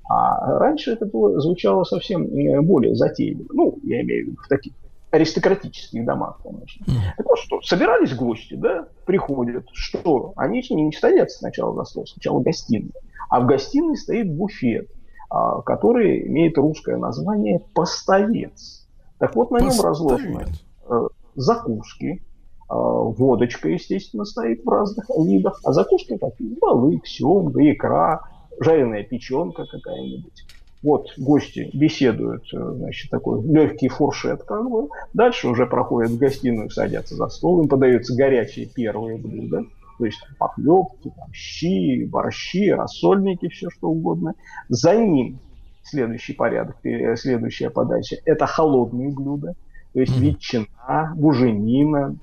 А 0.10 0.60
раньше 0.60 0.92
это 0.92 1.06
было, 1.06 1.40
звучало 1.40 1.86
совсем 1.86 2.26
э, 2.26 2.62
более 2.62 2.94
затейливо. 2.96 3.48
Ну, 3.54 3.80
я 3.84 4.02
имею 4.02 4.26
в 4.26 4.28
виду 4.28 4.42
в 4.44 4.48
таких 4.48 4.74
аристократических 5.12 6.06
домах, 6.06 6.40
конечно. 6.42 6.86
Так 7.18 7.26
вот 7.26 7.38
что, 7.38 7.62
собирались 7.62 8.16
гости, 8.16 8.56
да, 8.56 8.88
приходят, 9.06 9.66
что? 9.74 10.34
Они 10.36 10.64
не 10.70 10.92
садятся 10.94 11.40
сначала 11.40 11.76
за 11.76 11.84
стол, 11.84 12.08
сначала 12.08 12.40
в 12.40 12.44
гостиной. 12.44 12.92
А 13.30 13.42
в 13.42 13.46
гостиной 13.46 13.98
стоит 13.98 14.34
буфет, 14.34 14.90
а, 15.30 15.62
который 15.62 16.28
имеет 16.28 16.58
русское 16.58 16.98
название 16.98 17.60
«поставец». 17.74 18.88
Так 19.20 19.36
вот, 19.36 19.52
на 19.52 19.58
нем 19.58 19.68
Поставец. 19.68 19.86
разложены 19.86 20.46
э, 20.90 21.08
закуски, 21.36 22.24
а, 22.68 22.76
водочка, 22.76 23.70
естественно, 23.70 24.26
стоит 24.26 24.64
в 24.66 24.70
разных 24.70 25.06
видах, 25.10 25.60
а 25.64 25.74
закуски 25.74 26.18
такие, 26.18 26.58
балык, 26.60 27.06
семга, 27.06 27.72
икра, 27.72 28.22
жареная 28.60 29.04
печенка 29.04 29.66
какая-нибудь. 29.66 30.46
Вот 30.84 31.10
гости 31.18 31.70
беседуют, 31.74 32.44
э, 32.54 32.58
значит, 32.58 33.12
такой 33.12 33.44
легкий 33.44 33.88
фуршет 33.88 34.44
как 34.44 34.70
бы. 34.70 34.90
Дальше 35.14 35.48
уже 35.48 35.68
проходят 35.68 36.12
в 36.12 36.18
гостиную, 36.18 36.70
садятся 36.70 37.16
за 37.16 37.28
стол, 37.28 37.62
им 37.62 37.70
подаются 37.70 38.16
горячие 38.16 38.66
первые 38.66 39.18
блюда. 39.18 39.64
То 40.00 40.06
есть 40.06 40.20
похлебки, 40.40 41.12
там, 41.16 41.32
щи, 41.32 42.06
борщи, 42.06 42.72
рассольники, 42.72 43.50
все 43.50 43.70
что 43.70 43.90
угодно. 43.90 44.34
За 44.70 44.96
ним 44.96 45.40
следующий 45.84 46.34
порядок, 46.34 46.78
э, 46.84 47.16
следующая 47.16 47.70
подача– 47.70 48.18
это 48.26 48.48
холодные 48.48 49.10
блюда. 49.10 49.54
То 49.94 50.00
есть 50.00 50.18
ветчина, 50.18 51.14
буженина, 51.16 52.16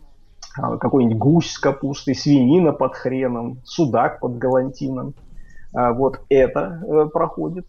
а, 0.56 0.78
какой-нибудь 0.78 1.18
гусь 1.18 1.51
с 1.52 1.59
капустой, 1.59 2.14
свинина 2.14 2.72
под 2.72 2.97
хреном, 2.97 3.59
судак 3.64 4.20
под 4.20 4.39
галантином. 4.39 5.14
А, 5.72 5.93
Вот 5.93 6.20
это 6.28 6.82
э, 6.85 7.09
проходит. 7.12 7.66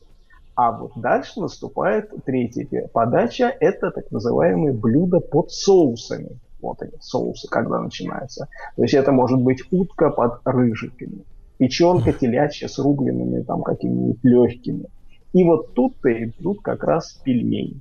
А 0.61 0.73
вот 0.73 0.91
дальше 0.97 1.39
наступает 1.39 2.11
третья 2.25 2.89
подача. 2.91 3.55
Это 3.61 3.91
так 3.91 4.11
называемые 4.11 4.73
блюда 4.73 5.21
под 5.21 5.51
соусами. 5.51 6.37
Вот 6.61 6.81
они, 6.81 6.91
соусы, 6.99 7.47
когда 7.47 7.79
начинаются. 7.79 8.49
То 8.75 8.81
есть 8.81 8.93
это 8.93 9.13
может 9.13 9.39
быть 9.39 9.63
утка 9.71 10.09
под 10.09 10.41
рыжиками, 10.43 11.23
печенка 11.59 12.11
телячья 12.11 12.67
с 12.67 12.77
рубленными 12.77 13.41
там 13.43 13.63
какими-нибудь 13.63 14.19
легкими. 14.23 14.87
И 15.31 15.45
вот 15.45 15.75
тут-то 15.75 16.11
идут 16.11 16.61
как 16.61 16.83
раз 16.83 17.13
пельмени. 17.23 17.79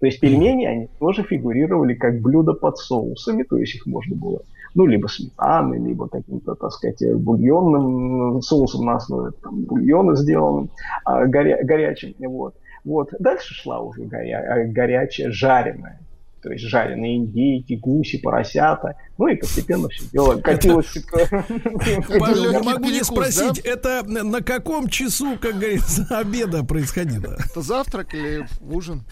То 0.00 0.06
есть 0.06 0.18
пельмени, 0.18 0.64
они 0.64 0.88
тоже 0.98 1.24
фигурировали 1.24 1.92
как 1.92 2.22
блюдо 2.22 2.54
под 2.54 2.78
соусами, 2.78 3.42
то 3.42 3.58
есть 3.58 3.74
их 3.74 3.84
можно 3.84 4.16
было 4.16 4.40
ну, 4.74 4.86
либо 4.86 5.06
сметаны, 5.06 5.76
либо 5.76 6.08
каким-то, 6.08 6.54
так 6.54 6.72
сказать, 6.72 7.02
бульонным 7.16 8.42
соусом 8.42 8.86
на 8.86 8.96
основе 8.96 9.32
там, 9.42 9.62
бульона 9.64 10.16
сделанным, 10.16 10.70
а, 11.04 11.26
горя, 11.26 11.60
горячим, 11.62 12.14
вот. 12.18 12.54
Вот. 12.84 13.10
Дальше 13.18 13.54
шла 13.54 13.80
уже 13.80 14.02
горя, 14.02 14.66
горячая, 14.68 15.30
жареная 15.30 16.00
то 16.44 16.52
есть 16.52 16.64
жареные 16.64 17.16
индейки, 17.16 17.72
гуси, 17.72 18.18
поросята. 18.18 18.96
Ну 19.16 19.28
и 19.28 19.36
постепенно 19.36 19.88
все 19.88 20.04
дело 20.12 20.38
катилось. 20.42 20.94
Не 20.94 22.62
могу 22.62 22.90
не 22.90 23.02
спросить, 23.02 23.60
это 23.60 24.02
на 24.04 24.42
каком 24.42 24.88
часу, 24.88 25.38
как 25.40 25.54
говорится, 25.54 26.06
обеда 26.10 26.62
происходило? 26.62 27.38
Это 27.50 27.62
завтрак 27.62 28.12
или 28.12 28.46
ужин? 28.60 29.04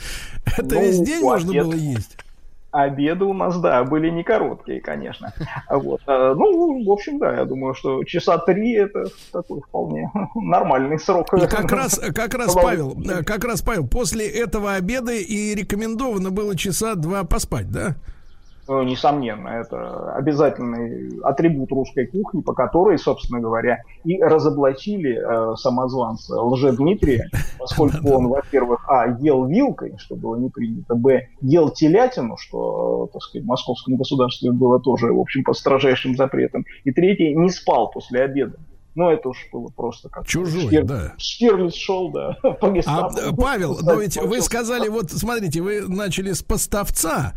Это 0.58 0.78
весь 0.78 0.98
ну, 0.98 1.04
день 1.06 1.22
можно 1.22 1.52
было 1.54 1.72
есть? 1.72 2.18
Обеды 2.72 3.26
у 3.26 3.34
нас, 3.34 3.60
да, 3.60 3.84
были 3.84 4.08
не 4.08 4.24
короткие, 4.24 4.80
конечно. 4.80 5.32
Вот. 5.68 6.00
А, 6.06 6.34
ну, 6.34 6.84
в 6.84 6.90
общем, 6.90 7.18
да, 7.18 7.34
я 7.34 7.44
думаю, 7.44 7.74
что 7.74 8.02
часа 8.04 8.38
три 8.38 8.72
это 8.72 9.04
такой 9.30 9.60
вполне 9.60 10.10
нормальный 10.34 10.98
срок. 10.98 11.32
И 11.34 11.46
как 11.46 11.70
раз, 11.70 12.00
как 12.14 12.34
раз, 12.34 12.54
Павел, 12.54 12.96
как 13.26 13.44
раз, 13.44 13.62
Павел, 13.62 13.86
после 13.86 14.26
этого 14.26 14.74
обеда 14.74 15.12
и 15.12 15.54
рекомендовано 15.54 16.30
было 16.30 16.56
часа 16.56 16.94
два 16.94 17.24
поспать, 17.24 17.70
да? 17.70 17.96
Э, 18.68 18.84
несомненно, 18.84 19.48
это 19.48 20.14
обязательный 20.14 21.18
атрибут 21.22 21.72
русской 21.72 22.06
кухни, 22.06 22.42
по 22.42 22.54
которой, 22.54 22.96
собственно 22.96 23.40
говоря, 23.40 23.82
и 24.04 24.22
разоблачили 24.22 25.18
э, 25.18 25.56
самозванца 25.56 26.40
Лжедмитрия, 26.40 27.28
поскольку 27.58 28.12
он, 28.12 28.28
во-первых, 28.28 28.84
а, 28.88 29.16
ел 29.18 29.46
вилкой, 29.46 29.96
что 29.98 30.14
было 30.14 30.36
не 30.36 30.48
принято, 30.48 30.94
б, 30.94 31.28
ел 31.40 31.70
телятину, 31.70 32.36
что, 32.36 33.08
так 33.12 33.22
сказать, 33.22 33.44
в 33.44 33.48
московском 33.48 33.96
государстве 33.96 34.52
было 34.52 34.78
тоже, 34.78 35.12
в 35.12 35.18
общем, 35.18 35.42
под 35.42 35.56
строжайшим 35.56 36.14
запретом, 36.14 36.64
и 36.84 36.92
третий, 36.92 37.34
не 37.34 37.50
спал 37.50 37.90
после 37.90 38.22
обеда. 38.22 38.58
Ну, 38.94 39.10
это 39.10 39.30
уж 39.30 39.38
было 39.52 39.68
просто 39.68 40.08
как... 40.08 40.26
Чужой, 40.26 40.66
Штир... 40.66 40.84
да. 40.84 41.14
Штирлиц 41.16 41.74
шел, 41.74 42.10
да, 42.10 42.32
по 42.42 42.68
А, 42.86 43.32
Павел, 43.32 43.78
но 43.80 43.94
ведь 43.94 44.16
вы 44.16 44.42
сказали, 44.42 44.88
вот, 44.88 45.10
смотрите, 45.10 45.62
вы 45.62 45.82
начали 45.88 46.32
с 46.32 46.42
поставца, 46.42 47.32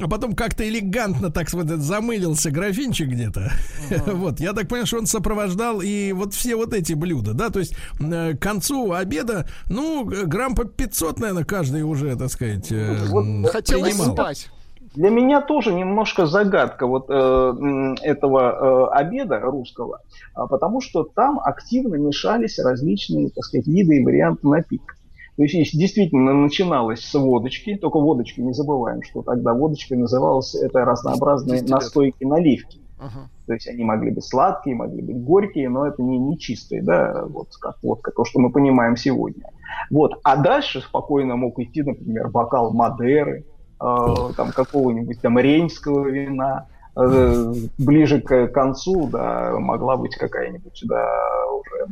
а 0.00 0.08
потом 0.08 0.34
как-то 0.34 0.68
элегантно 0.68 1.30
так 1.30 1.52
вот 1.52 1.68
замылился 1.68 2.50
графинчик 2.50 3.08
где-то. 3.08 3.52
Ага. 3.90 4.14
Вот, 4.18 4.40
я 4.40 4.52
так 4.52 4.68
понимаю, 4.68 4.86
что 4.86 4.98
он 4.98 5.06
сопровождал 5.06 5.80
и 5.80 6.12
вот 6.12 6.34
все 6.34 6.56
вот 6.56 6.74
эти 6.74 6.92
блюда, 6.94 7.34
да, 7.34 7.50
то 7.50 7.60
есть 7.60 7.74
э, 8.00 8.34
к 8.34 8.42
концу 8.42 8.92
обеда, 8.92 9.48
ну, 9.68 10.04
грамм 10.04 10.54
по 10.54 10.64
500, 10.64 11.20
наверное, 11.20 11.44
каждый 11.44 11.82
уже, 11.82 12.16
так 12.16 12.30
сказать, 12.30 12.70
э, 12.72 13.06
вот, 13.08 13.50
Хотелось 13.50 13.96
спать. 13.96 14.50
Для 14.94 15.10
меня 15.10 15.40
тоже 15.40 15.72
немножко 15.74 16.26
загадка 16.26 16.86
вот 16.86 17.06
э, 17.08 17.94
этого 18.02 18.90
э, 18.92 18.98
обеда 18.98 19.40
русского, 19.40 20.00
э, 20.36 20.40
потому 20.48 20.80
что 20.80 21.04
там 21.04 21.40
активно 21.40 21.96
мешались 21.96 22.58
различные, 22.58 23.30
так 23.30 23.44
сказать, 23.44 23.66
виды 23.66 23.96
и 23.96 24.04
варианты 24.04 24.46
напитков. 24.48 24.96
То 25.36 25.44
есть 25.44 25.78
действительно 25.78 26.34
начиналось 26.34 27.00
с 27.00 27.14
водочки, 27.14 27.76
только 27.76 28.00
водочки 28.00 28.40
не 28.40 28.52
забываем, 28.52 29.02
что 29.02 29.22
тогда 29.22 29.54
водочкой 29.54 29.96
называлась 29.96 30.54
это 30.56 30.84
разнообразные 30.84 31.62
настойки 31.62 32.24
наливки. 32.24 32.80
Uh-huh. 32.98 33.28
То 33.46 33.52
есть 33.52 33.68
они 33.68 33.84
могли 33.84 34.10
быть 34.10 34.24
сладкие, 34.24 34.74
могли 34.74 35.00
быть 35.00 35.22
горькие, 35.22 35.68
но 35.68 35.86
это 35.86 36.02
не, 36.02 36.18
не 36.18 36.36
чистые, 36.38 36.82
да, 36.82 37.24
вот 37.26 37.48
как 37.60 37.76
водка, 37.84 38.10
то, 38.10 38.24
что 38.24 38.40
мы 38.40 38.50
понимаем 38.50 38.96
сегодня. 38.96 39.44
Вот. 39.90 40.18
А 40.24 40.36
дальше 40.36 40.80
спокойно 40.80 41.36
мог 41.36 41.58
идти, 41.60 41.82
например, 41.82 42.28
бокал 42.30 42.72
Мадеры, 42.72 43.44
там 43.78 44.52
какого-нибудь 44.52 45.20
там 45.20 45.38
рейнского 45.38 46.08
вина, 46.08 46.66
э, 46.96 47.52
ближе 47.78 48.20
к 48.20 48.48
концу, 48.48 49.08
да, 49.08 49.52
могла 49.58 49.96
быть 49.96 50.16
какая-нибудь, 50.16 50.80
да, 50.84 51.06
уже, 51.52 51.86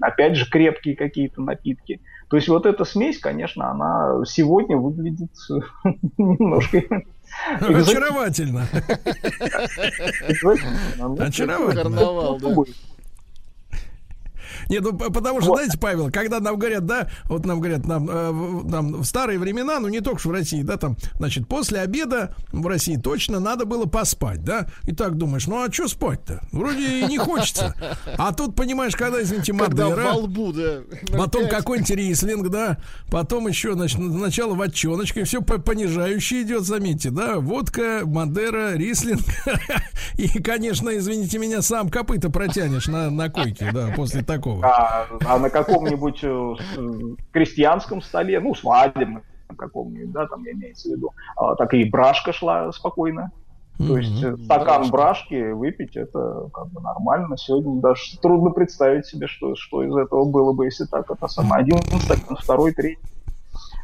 опять 0.00 0.36
же, 0.36 0.48
крепкие 0.48 0.96
какие-то 0.96 1.42
напитки. 1.42 2.00
То 2.28 2.36
есть 2.36 2.48
вот 2.48 2.64
эта 2.66 2.84
смесь, 2.84 3.18
конечно, 3.18 3.70
она 3.70 4.24
сегодня 4.24 4.76
выглядит 4.76 5.30
немножко 6.18 6.82
Очаровательно. 7.60 8.66
Очаровательно. 11.18 11.82
Карнавал, 11.82 12.38
да. 12.38 12.54
Нет, 14.68 14.82
ну 14.82 14.96
потому 14.96 15.40
что, 15.40 15.50
вот. 15.50 15.56
знаете, 15.56 15.78
Павел, 15.78 16.10
когда 16.10 16.40
нам 16.40 16.58
говорят, 16.58 16.86
да, 16.86 17.08
вот 17.24 17.44
нам 17.46 17.60
говорят, 17.60 17.86
нам, 17.86 18.08
э, 18.08 18.32
нам 18.64 19.02
в 19.02 19.04
старые 19.04 19.38
времена, 19.38 19.80
ну 19.80 19.88
не 19.88 20.00
только 20.00 20.26
в 20.26 20.30
России, 20.30 20.62
да, 20.62 20.76
там, 20.76 20.96
значит, 21.18 21.48
после 21.48 21.80
обеда 21.80 22.34
в 22.52 22.66
России 22.66 22.96
точно 22.96 23.40
надо 23.40 23.64
было 23.64 23.86
поспать, 23.86 24.44
да, 24.44 24.66
и 24.84 24.92
так 24.92 25.16
думаешь, 25.16 25.46
ну 25.46 25.62
а 25.62 25.72
что 25.72 25.88
спать-то? 25.88 26.40
Вроде 26.52 27.00
и 27.00 27.06
не 27.06 27.18
хочется. 27.18 27.74
А 28.16 28.32
тут, 28.32 28.54
понимаешь, 28.54 28.94
когда, 28.96 29.22
извините, 29.22 29.52
Мадера, 29.52 30.12
во 30.12 30.14
лбу, 30.14 30.52
да, 30.52 30.80
потом 31.16 31.48
какой-нибудь 31.48 31.90
рислинг, 31.90 32.48
да, 32.48 32.78
потом 33.10 33.48
еще, 33.48 33.74
значит, 33.74 33.98
сначала 33.98 34.54
ватчоночка, 34.54 35.20
и 35.20 35.24
все 35.24 35.42
понижающее 35.42 36.42
идет, 36.42 36.64
заметьте, 36.64 37.10
да, 37.10 37.38
водка, 37.38 38.02
Мадера, 38.04 38.74
рислинг, 38.74 39.22
и, 40.14 40.28
конечно, 40.42 40.96
извините 40.96 41.38
меня, 41.38 41.62
сам 41.62 41.88
копыта 41.90 42.30
протянешь 42.30 42.86
на, 42.86 43.10
на 43.10 43.28
койке, 43.28 43.70
да, 43.72 43.92
после 43.96 44.22
такого 44.22 44.51
такого. 44.60 44.66
А, 44.66 45.06
а 45.26 45.38
на 45.38 45.50
каком-нибудь 45.50 46.20
э, 46.22 46.54
крестьянском 47.32 48.02
столе, 48.02 48.40
ну, 48.40 48.54
свадебном 48.54 49.22
каком-нибудь, 49.56 50.12
да, 50.12 50.26
там 50.26 50.46
имеется 50.46 50.88
в 50.88 50.92
виду, 50.92 51.10
а, 51.36 51.54
так 51.56 51.74
и 51.74 51.84
брашка 51.84 52.32
шла 52.32 52.72
спокойно. 52.72 53.30
То 53.78 53.98
есть 53.98 54.22
mm-hmm. 54.22 54.44
стакан 54.44 54.90
брашки 54.90 55.50
выпить 55.50 55.96
это 55.96 56.48
как 56.52 56.68
бы 56.68 56.80
нормально. 56.80 57.36
Сегодня 57.36 57.80
даже 57.80 58.18
трудно 58.20 58.50
представить 58.50 59.06
себе, 59.06 59.26
что, 59.26 59.56
что 59.56 59.82
из 59.82 59.96
этого 59.96 60.24
было 60.24 60.52
бы, 60.52 60.66
если 60.66 60.84
так. 60.84 61.10
Это 61.10 61.26
самое 61.26 61.62
один 61.62 61.78
стакан, 62.00 62.36
второй, 62.36 62.72
третий. 62.72 63.02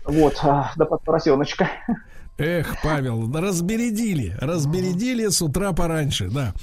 Вот, 0.05 0.39
а, 0.43 0.73
да 0.77 0.85
под 0.85 1.03
поросеночка. 1.03 1.69
Эх, 2.39 2.77
Павел, 2.85 3.29
разбередили, 3.33 4.37
разбередили 4.41 5.27
с 5.27 5.43
утра 5.43 5.73
пораньше, 5.73 6.29
да. 6.31 6.55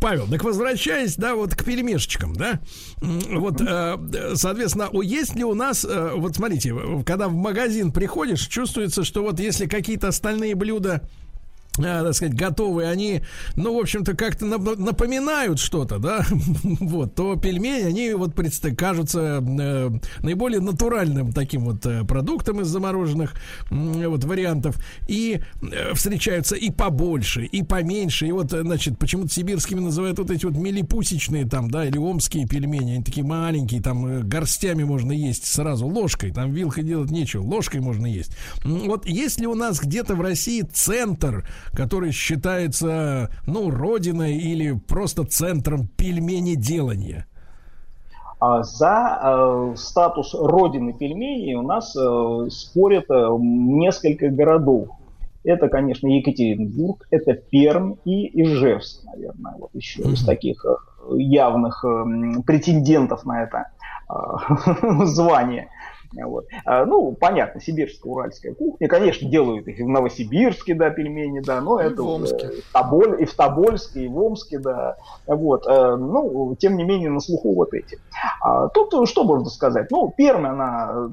Павел, 0.00 0.28
так 0.28 0.44
возвращаясь, 0.44 1.16
да, 1.16 1.34
вот 1.34 1.56
к 1.56 1.64
пельмешечкам, 1.64 2.32
да, 2.32 2.60
вот, 3.00 3.60
э, 3.60 4.34
соответственно, 4.36 4.88
есть 5.02 5.34
ли 5.34 5.42
у 5.42 5.54
нас, 5.54 5.84
э, 5.84 6.12
вот 6.14 6.36
смотрите, 6.36 6.72
когда 7.04 7.26
в 7.26 7.34
магазин 7.34 7.90
приходишь, 7.90 8.46
чувствуется, 8.46 9.02
что 9.02 9.22
вот 9.22 9.40
если 9.40 9.66
какие-то 9.66 10.08
остальные 10.08 10.54
блюда 10.54 11.08
так 11.76 12.14
сказать, 12.14 12.34
готовые, 12.34 12.88
они, 12.88 13.22
ну, 13.54 13.76
в 13.76 13.80
общем-то, 13.80 14.14
как-то 14.14 14.46
напоминают 14.46 15.58
что-то, 15.58 15.98
да, 15.98 16.24
вот, 16.62 17.14
то 17.14 17.36
пельмени, 17.36 17.84
они 17.84 18.12
вот 18.14 18.34
кажутся 18.76 19.42
э, 19.42 19.90
наиболее 20.20 20.60
натуральным 20.60 21.32
таким 21.32 21.64
вот 21.64 21.84
э, 21.86 22.04
продуктом 22.04 22.60
из 22.60 22.68
замороженных 22.68 23.34
э, 23.70 24.06
вот 24.06 24.24
вариантов, 24.24 24.76
и 25.08 25.40
э, 25.62 25.94
встречаются 25.94 26.56
и 26.56 26.70
побольше, 26.70 27.44
и 27.44 27.62
поменьше, 27.62 28.26
и 28.26 28.32
вот, 28.32 28.52
э, 28.52 28.62
значит, 28.62 28.98
почему-то 28.98 29.32
сибирскими 29.32 29.80
называют 29.80 30.18
вот 30.18 30.30
эти 30.30 30.44
вот 30.44 30.56
милипусечные 30.56 31.46
там, 31.46 31.70
да, 31.70 31.86
или 31.86 31.98
омские 31.98 32.46
пельмени, 32.46 32.92
они 32.92 33.04
такие 33.04 33.26
маленькие, 33.26 33.82
там 33.82 34.06
э, 34.06 34.22
горстями 34.22 34.84
можно 34.84 35.12
есть 35.12 35.46
сразу, 35.46 35.86
ложкой, 35.86 36.32
там 36.32 36.52
вилкой 36.52 36.84
делать 36.84 37.10
нечего, 37.10 37.42
ложкой 37.42 37.80
можно 37.80 38.06
есть. 38.06 38.36
Вот 38.64 39.06
есть 39.06 39.40
ли 39.40 39.46
у 39.46 39.54
нас 39.54 39.80
где-то 39.80 40.14
в 40.14 40.20
России 40.20 40.62
центр 40.62 41.46
который 41.72 42.12
считается, 42.12 43.30
ну, 43.46 43.70
родиной 43.70 44.36
или 44.36 44.72
просто 44.72 45.24
центром 45.24 45.86
пельмени 45.86 46.54
делания? 46.54 47.26
А 48.38 48.62
за 48.62 49.18
э, 49.22 49.74
статус 49.76 50.34
родины 50.34 50.92
пельменей 50.92 51.54
у 51.54 51.62
нас 51.62 51.96
э, 51.96 52.48
спорят 52.50 53.06
э, 53.10 53.28
несколько 53.40 54.28
городов. 54.28 54.88
Это, 55.42 55.68
конечно, 55.68 56.08
Екатеринбург, 56.08 57.06
это 57.10 57.32
Пермь 57.32 57.94
и 58.04 58.42
Ижевск, 58.42 59.04
наверное, 59.04 59.54
вот 59.58 59.70
еще 59.74 60.02
mm-hmm. 60.02 60.12
из 60.12 60.26
таких 60.26 60.66
э, 60.66 61.16
явных 61.16 61.82
э, 61.84 62.42
претендентов 62.44 63.24
на 63.24 63.44
это 63.44 63.68
э, 64.10 65.04
звание. 65.06 65.68
Вот. 66.14 66.46
А, 66.64 66.84
ну, 66.84 67.12
понятно, 67.12 67.60
сибирская, 67.60 68.12
уральская 68.12 68.54
кухня. 68.54 68.88
Конечно, 68.88 69.28
делают 69.28 69.66
их 69.68 69.78
и 69.78 69.82
в 69.82 69.88
Новосибирске, 69.88 70.74
да, 70.74 70.90
пельмени, 70.90 71.40
да, 71.40 71.60
но 71.60 71.80
и 71.80 71.84
это 71.84 72.02
в 72.02 72.08
Омске. 72.08 72.48
В 72.48 72.72
Тоболь, 72.72 73.22
и 73.22 73.24
в 73.24 73.34
Тобольске, 73.34 74.04
и 74.04 74.08
в 74.08 74.18
Омске, 74.18 74.58
да. 74.58 74.96
Вот. 75.26 75.66
А, 75.66 75.96
ну, 75.96 76.54
тем 76.58 76.76
не 76.76 76.84
менее, 76.84 77.10
на 77.10 77.20
слуху 77.20 77.54
вот 77.54 77.74
эти. 77.74 77.98
А, 78.40 78.68
тут 78.68 79.08
что 79.08 79.24
можно 79.24 79.50
сказать? 79.50 79.90
Ну, 79.90 80.12
Пермь, 80.16 80.46
она, 80.46 81.10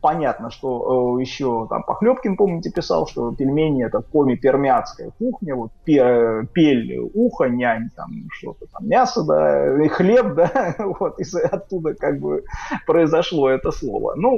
понятно, 0.00 0.50
что 0.50 1.18
э, 1.18 1.20
еще 1.22 1.66
там 1.68 1.82
Похлебкин, 1.82 2.36
помните, 2.36 2.70
писал, 2.70 3.06
что 3.06 3.32
пельмени 3.34 3.84
это 3.84 4.00
коми-пермяцкая 4.00 5.10
кухня, 5.18 5.54
вот 5.54 5.70
пель, 5.84 6.98
ухо, 7.14 7.44
нянь, 7.44 7.90
там 7.96 8.10
что-то 8.32 8.66
там, 8.72 8.88
мясо, 8.88 9.22
да, 9.24 9.84
и 9.84 9.88
хлеб, 9.88 10.34
да, 10.36 10.74
вот, 10.78 11.18
и 11.18 11.24
оттуда 11.40 11.94
как 11.94 12.20
бы 12.20 12.44
произошло 12.86 13.48
это 13.48 13.70
слово. 13.70 14.14
Ну, 14.16 14.33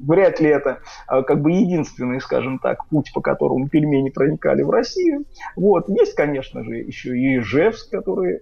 вряд 0.00 0.40
ли 0.40 0.48
это 0.48 0.80
э, 1.10 1.22
как 1.22 1.42
бы 1.42 1.52
единственный, 1.52 2.20
скажем 2.20 2.58
так, 2.58 2.86
путь, 2.86 3.12
по 3.12 3.20
которому 3.20 3.68
пельмени 3.68 4.10
проникали 4.10 4.62
в 4.62 4.70
Россию. 4.70 5.24
Вот. 5.56 5.88
Есть, 5.88 6.14
конечно 6.14 6.64
же, 6.64 6.76
еще 6.76 7.16
и 7.16 7.38
Ижевск, 7.38 7.90
который 7.90 8.40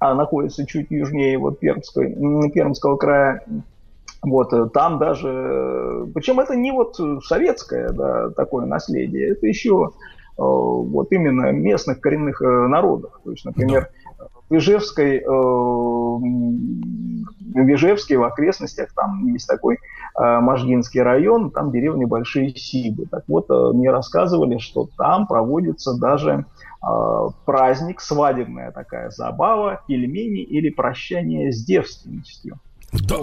а, 0.00 0.14
находится 0.14 0.66
чуть 0.66 0.90
южнее 0.90 1.38
вот 1.38 1.60
Пермской, 1.60 2.14
Пермского 2.50 2.96
края. 2.96 3.44
Вот, 4.22 4.52
э, 4.52 4.68
там 4.72 4.98
даже, 4.98 6.08
причем 6.14 6.40
это 6.40 6.56
не 6.56 6.72
вот 6.72 6.96
советское 7.24 7.90
да, 7.90 8.30
такое 8.30 8.66
наследие, 8.66 9.32
это 9.32 9.46
еще 9.46 9.92
вот 10.36 11.10
именно 11.10 11.50
местных 11.50 12.00
коренных 12.00 12.40
народов. 12.40 13.20
То 13.24 13.32
есть, 13.32 13.44
например, 13.44 13.90
в 14.48 14.56
Ижевской, 14.56 15.18
э, 15.18 15.28
в 15.28 16.22
Ижевске, 17.54 18.18
в 18.18 18.24
окрестностях, 18.24 18.92
там 18.94 19.26
есть 19.26 19.46
такой 19.46 19.76
э, 19.76 20.40
Можгинский 20.40 21.02
район, 21.02 21.50
там 21.50 21.70
деревни 21.70 22.04
Большие 22.04 22.50
Сибы. 22.50 23.06
Так 23.10 23.24
вот, 23.28 23.50
э, 23.50 23.72
мне 23.74 23.90
рассказывали, 23.90 24.58
что 24.58 24.88
там 24.96 25.26
проводится 25.26 25.98
даже 25.98 26.46
праздник, 27.44 28.00
свадебная 28.00 28.70
такая 28.70 29.10
забава, 29.10 29.82
пельмени 29.88 30.44
или 30.44 30.70
прощание 30.70 31.50
с 31.50 31.64
девственностью. 31.64 32.60
Да. 32.92 33.16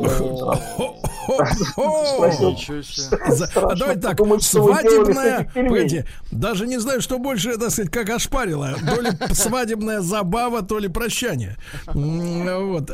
Давайте 3.76 4.02
так, 4.02 4.20
свадебная, 4.42 5.50
погоди, 5.54 6.04
даже 6.32 6.68
не 6.68 6.78
знаю, 6.78 7.02
что 7.02 7.18
больше, 7.18 7.58
так 7.58 7.72
сказать, 7.72 7.92
как 7.92 8.10
ошпарило. 8.10 8.76
То 8.76 9.02
ли 9.02 9.10
свадебная 9.32 10.02
забава, 10.02 10.62
то 10.62 10.78
ли 10.78 10.88
прощание. 10.88 11.58
Вот. 11.88 12.92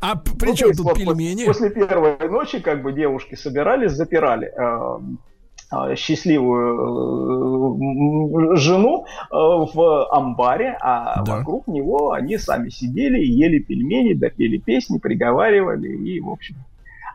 А 0.00 0.16
при 0.16 0.54
чем 0.54 0.72
тут 0.74 0.94
пельмени? 0.94 1.44
После 1.44 1.70
первой 1.70 2.16
ночи, 2.28 2.60
как 2.60 2.82
бы 2.82 2.92
девушки 2.92 3.34
собирались, 3.34 3.92
запирали 3.92 4.52
а, 4.56 5.00
счастливую 5.96 7.74
э, 8.52 8.56
жену 8.56 9.04
э, 9.04 9.34
в 9.34 10.08
амбаре, 10.12 10.76
а 10.80 11.22
да. 11.24 11.38
вокруг 11.38 11.66
него 11.66 12.12
они 12.12 12.38
сами 12.38 12.68
сидели, 12.68 13.18
ели 13.18 13.58
пельмени, 13.58 14.12
допели 14.14 14.58
песни, 14.58 14.98
приговаривали 14.98 15.88
и, 15.88 16.20
в 16.20 16.30
общем, 16.30 16.56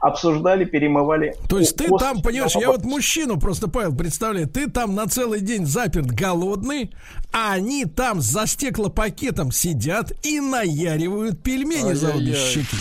обсуждали, 0.01 0.65
перемывали. 0.65 1.35
То 1.47 1.59
есть 1.59 1.77
ты 1.77 1.87
там, 1.87 2.21
понимаешь, 2.21 2.55
я 2.55 2.71
вот 2.71 2.83
мужчину 2.83 3.39
просто, 3.39 3.69
Павел, 3.69 3.95
представляю, 3.95 4.47
ты 4.47 4.69
там 4.69 4.95
на 4.95 5.07
целый 5.07 5.39
день 5.41 5.65
заперт 5.65 6.07
голодный, 6.07 6.91
а 7.31 7.53
они 7.53 7.85
там 7.85 8.19
за 8.19 8.47
стеклопакетом 8.47 9.51
сидят 9.51 10.11
и 10.25 10.39
наяривают 10.39 11.41
пельмени 11.41 11.93
за 11.93 12.15
обе 12.15 12.33
щеки. 12.33 12.75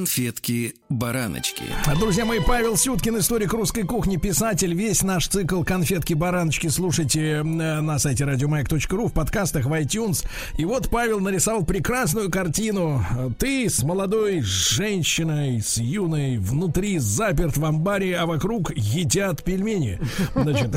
Конфетки-бараночки. 0.00 1.64
Друзья 1.98 2.24
мои, 2.24 2.40
Павел 2.40 2.78
Сюткин, 2.78 3.18
историк 3.18 3.52
русской 3.52 3.82
кухни, 3.82 4.16
писатель. 4.16 4.72
Весь 4.72 5.02
наш 5.02 5.28
цикл 5.28 5.62
конфетки-бараночки 5.62 6.68
слушайте 6.68 7.20
э, 7.20 7.42
на 7.42 7.98
сайте 7.98 8.24
радиомаяк.ру, 8.24 9.08
в 9.08 9.12
подкастах, 9.12 9.66
в 9.66 9.72
iTunes. 9.72 10.26
И 10.56 10.64
вот 10.64 10.88
Павел 10.88 11.20
нарисовал 11.20 11.66
прекрасную 11.66 12.30
картину. 12.30 13.04
Ты 13.38 13.68
с 13.68 13.82
молодой 13.82 14.40
женщиной, 14.40 15.60
с 15.60 15.76
юной, 15.76 16.38
внутри 16.38 16.98
заперт 16.98 17.58
в 17.58 17.64
амбаре, 17.66 18.16
а 18.16 18.24
вокруг 18.24 18.72
едят 18.74 19.44
пельмени. 19.44 20.00
Значит, 20.34 20.76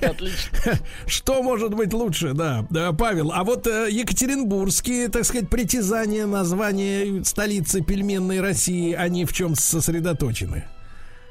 Отлично. 0.00 0.78
Что 1.06 1.42
может 1.42 1.74
быть 1.74 1.92
лучше, 1.92 2.32
да, 2.32 2.64
да, 2.70 2.92
Павел. 2.92 3.32
А 3.32 3.42
вот 3.42 3.66
э, 3.66 3.88
екатеринбургские, 3.90 5.08
так 5.08 5.24
сказать, 5.24 5.48
притязания, 5.48 6.26
название 6.26 7.24
столицы 7.24 7.80
пельмен 7.80 8.19
современной 8.20 8.40
России, 8.40 8.92
они 8.92 9.24
в 9.24 9.32
чем 9.32 9.54
сосредоточены? 9.54 10.64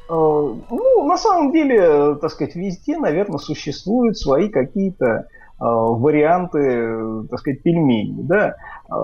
Э, 0.09 0.11
ну, 0.11 1.07
на 1.07 1.17
самом 1.17 1.51
деле, 1.51 2.15
так 2.15 2.31
сказать, 2.31 2.55
везде, 2.55 2.97
наверное, 2.97 3.37
существуют 3.37 4.17
свои 4.17 4.49
какие-то 4.49 5.05
э, 5.05 5.19
варианты, 5.59 7.27
так 7.29 7.39
сказать, 7.39 7.61
пельменей, 7.63 8.23
да. 8.23 8.55
Э, 8.91 8.95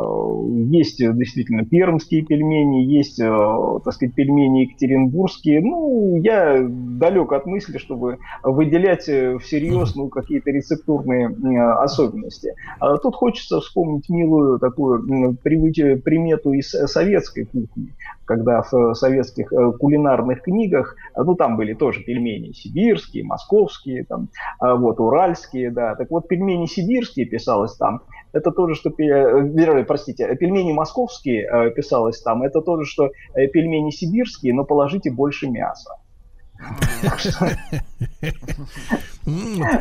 есть 0.72 0.98
действительно 0.98 1.66
пермские 1.66 2.24
пельмени, 2.24 2.84
есть, 2.86 3.18
так 3.18 3.94
сказать, 3.94 4.16
пельмени 4.16 4.64
екатеринбургские. 4.64 5.62
Ну, 5.62 6.16
я 6.22 6.66
далек 6.68 7.32
от 7.32 7.46
мысли, 7.46 7.78
чтобы 7.78 8.18
выделять 8.44 9.04
всерьез 9.04 9.96
ну, 9.96 10.10
какие-то 10.10 10.52
рецептурные 10.52 11.30
особенности. 11.74 12.54
А 12.80 12.98
тут 12.98 13.16
хочется 13.16 13.60
вспомнить 13.60 14.10
милую 14.10 14.60
такую 14.60 15.36
примету 15.38 16.54
из 16.54 16.70
советской 16.70 17.46
кухни, 17.46 17.94
когда 18.26 18.64
в 18.64 18.94
советских 18.94 19.52
кулинарных 19.80 20.42
книгах, 20.42 20.96
ну, 21.16 21.36
там 21.36 21.58
были 21.58 21.74
тоже 21.74 22.02
пельмени 22.02 22.52
сибирские, 22.52 23.24
московские, 23.24 24.06
там, 24.06 24.30
а 24.60 24.76
вот, 24.76 25.00
уральские, 25.00 25.72
да. 25.72 25.96
Так 25.96 26.10
вот, 26.10 26.28
пельмени 26.28 26.66
сибирские 26.66 27.26
писалось 27.26 27.76
там, 27.76 28.02
это 28.36 28.52
тоже, 28.52 28.76
что, 28.76 28.90
э, 28.90 29.84
простите, 29.86 30.36
пельмени 30.36 30.74
московские 30.74 31.48
э, 31.48 31.72
писалось 31.72 32.22
там, 32.22 32.44
это 32.44 32.62
тоже, 32.62 32.86
что 32.86 33.10
э, 33.34 33.48
пельмени 33.48 33.92
сибирские, 33.92 34.54
но 34.54 34.66
положите 34.66 35.10
больше 35.10 35.48
мяса. 35.48 35.92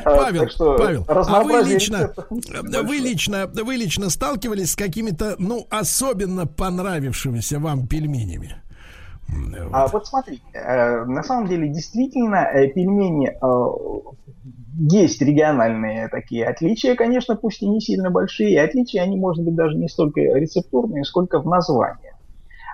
Павел, 0.04 0.48
Павел, 0.58 1.04
а 1.08 1.42
вы 1.42 1.62
лично, 1.62 2.12
вы 2.82 2.96
лично, 2.96 3.46
вы 3.46 3.76
лично 3.76 4.10
сталкивались 4.10 4.72
с 4.72 4.76
какими-то, 4.76 5.36
ну, 5.38 5.66
особенно 5.70 6.46
понравившимися 6.46 7.58
вам 7.58 7.86
пельменями? 7.86 8.56
А 9.72 9.86
вот 9.88 10.06
смотри, 10.06 10.40
на 10.52 11.22
самом 11.22 11.48
деле 11.48 11.68
действительно 11.68 12.46
пельмени 12.74 13.36
есть 14.76 15.22
региональные 15.22 16.08
такие 16.08 16.46
отличия, 16.46 16.96
конечно, 16.96 17.36
пусть 17.36 17.62
и 17.62 17.68
не 17.68 17.80
сильно 17.80 18.10
большие. 18.10 18.62
Отличия, 18.62 19.02
они, 19.02 19.16
может 19.16 19.44
быть, 19.44 19.54
даже 19.54 19.76
не 19.76 19.88
столько 19.88 20.20
рецептурные, 20.20 21.04
сколько 21.04 21.40
в 21.40 21.46
названии. 21.46 22.12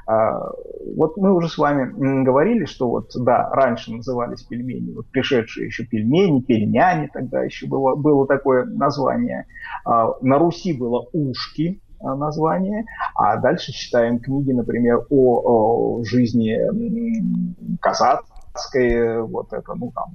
А, 0.06 0.50
вот 0.96 1.16
мы 1.18 1.34
уже 1.34 1.48
с 1.48 1.58
вами 1.58 2.24
говорили, 2.24 2.64
что 2.64 2.88
вот, 2.88 3.10
да, 3.14 3.50
раньше 3.50 3.92
назывались 3.92 4.42
пельмени, 4.42 4.92
вот 4.92 5.06
пришедшие 5.10 5.66
еще 5.66 5.84
пельмени, 5.84 6.40
пельняне, 6.40 7.08
тогда 7.12 7.44
еще 7.44 7.66
было, 7.66 7.94
было 7.94 8.26
такое 8.26 8.64
название. 8.64 9.46
А, 9.84 10.14
на 10.22 10.38
Руси 10.38 10.72
было 10.72 11.06
ушки, 11.12 11.80
название, 12.00 12.84
а 13.14 13.36
дальше 13.36 13.72
читаем 13.72 14.18
книги, 14.18 14.52
например, 14.52 15.06
о, 15.10 15.98
о 15.98 16.04
жизни 16.04 16.58
казацкой, 17.80 19.22
вот 19.22 19.52
это, 19.52 19.74
ну 19.74 19.92
там, 19.92 20.14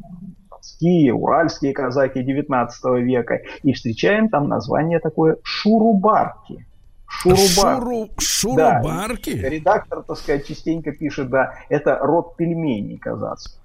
донские, 0.49 1.13
уральские 1.13 1.73
казаки 1.73 2.23
19 2.23 2.85
века, 3.03 3.41
и 3.63 3.73
встречаем 3.73 4.29
там 4.29 4.47
название 4.47 4.99
такое 4.99 5.37
«шурубарки». 5.43 6.65
Шурубар. 7.07 7.79
Шуру, 7.79 8.09
шурубарки? 8.17 9.41
Да, 9.41 9.49
редактор, 9.49 10.03
так 10.03 10.17
сказать, 10.17 10.47
частенько 10.47 10.91
пишет, 10.91 11.29
да, 11.29 11.53
это 11.69 11.97
род 12.01 12.35
пельменей 12.35 12.97
казацких. 12.97 13.61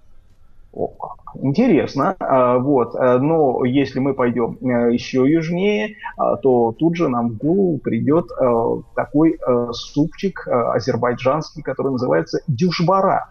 Интересно. 1.42 2.16
А, 2.18 2.58
вот. 2.58 2.94
А, 2.94 3.18
но 3.18 3.64
если 3.64 3.98
мы 3.98 4.14
пойдем 4.14 4.58
э, 4.60 4.92
еще 4.92 5.24
южнее, 5.28 5.96
а, 6.16 6.36
то 6.36 6.72
тут 6.72 6.96
же 6.96 7.08
нам 7.08 7.30
в 7.30 7.36
голову 7.36 7.78
придет 7.78 8.26
такой 8.94 9.36
э, 9.36 9.68
супчик 9.72 10.46
э, 10.46 10.50
азербайджанский, 10.50 11.62
который 11.62 11.92
называется 11.92 12.40
дюшбара. 12.46 13.30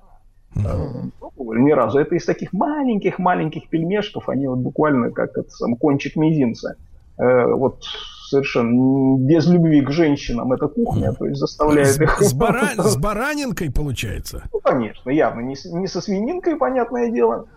Mm-hmm. 0.56 1.11
Ни 1.38 1.72
разу. 1.72 1.99
Это 1.99 2.16
из 2.16 2.26
таких 2.26 2.53
маленьких-маленьких 2.53 3.70
пельмешков, 3.70 4.30
они 4.30 4.48
вот 4.48 4.60
буквально 4.60 5.11
как 5.11 5.38
это, 5.38 5.49
сам 5.49 5.76
кончик 5.76 6.16
мизинца. 6.16 6.76
Э, 7.18 7.53
вот 7.53 7.84
совершенно 8.30 9.18
без 9.18 9.48
любви 9.48 9.82
к 9.82 9.92
женщинам 9.92 10.54
эта 10.54 10.68
кухня, 10.68 11.14
то 11.14 11.26
есть 11.26 11.40
заставляет 11.40 11.88
с, 11.88 12.00
их... 12.00 12.22
С, 12.22 12.34
бара... 12.34 12.68
с 12.78 12.96
баранинкой 12.98 13.72
получается? 13.72 14.44
Ну, 14.54 14.60
конечно, 14.60 15.10
явно. 15.10 15.42
Не, 15.42 15.56
не 15.74 15.88
со 15.88 16.02
свининкой, 16.02 16.56
понятное 16.56 17.10
дело. 17.10 17.48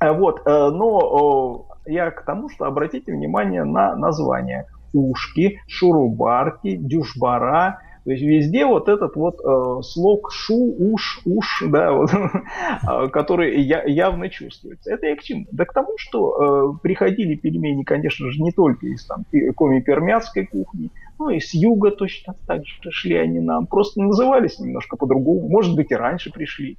Э, 0.00 0.12
вот, 0.12 0.42
э, 0.44 0.70
но 0.70 1.66
я 1.86 2.10
к 2.10 2.24
тому, 2.24 2.48
что 2.48 2.64
обратите 2.64 3.12
внимание 3.12 3.64
на 3.64 3.96
название. 3.96 4.66
Ушки, 4.92 5.60
шурубарки, 5.66 6.76
дюшбара, 6.76 7.80
то 8.08 8.12
есть 8.12 8.24
везде 8.24 8.64
вот 8.64 8.88
этот 8.88 9.16
вот 9.16 9.38
э, 9.38 9.82
слог 9.82 10.32
шу, 10.32 10.74
уш, 10.78 11.20
уш, 11.26 11.62
да, 11.68 11.92
вот, 11.92 12.08
э, 12.14 13.08
который 13.10 13.60
я, 13.60 13.82
явно 13.84 14.30
чувствуется. 14.30 14.90
Это 14.90 15.08
я 15.08 15.14
к 15.14 15.20
чему? 15.20 15.44
Да 15.52 15.66
к 15.66 15.74
тому, 15.74 15.90
что 15.98 16.72
э, 16.72 16.78
приходили 16.82 17.34
пельмени, 17.34 17.82
конечно 17.82 18.30
же, 18.30 18.40
не 18.40 18.50
только 18.50 18.86
из 18.86 19.04
там 19.04 19.26
коми-пермяцкой 19.54 20.46
кухни, 20.46 20.90
но 21.18 21.28
и 21.28 21.38
с 21.38 21.52
юга 21.52 21.90
точно 21.90 22.34
так 22.46 22.64
же 22.64 22.90
шли 22.90 23.14
они 23.14 23.40
нам. 23.40 23.66
Просто 23.66 24.00
назывались 24.00 24.58
немножко 24.58 24.96
по-другому. 24.96 25.46
Может 25.46 25.76
быть, 25.76 25.90
и 25.90 25.94
раньше 25.94 26.32
пришли 26.32 26.78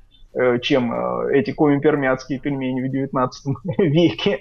чем 0.62 0.94
э, 0.94 1.40
эти 1.40 1.52
коми-пермяцкие 1.52 2.40
пельмени 2.40 2.88
в 2.88 2.92
19 2.92 3.56
веке. 3.80 4.40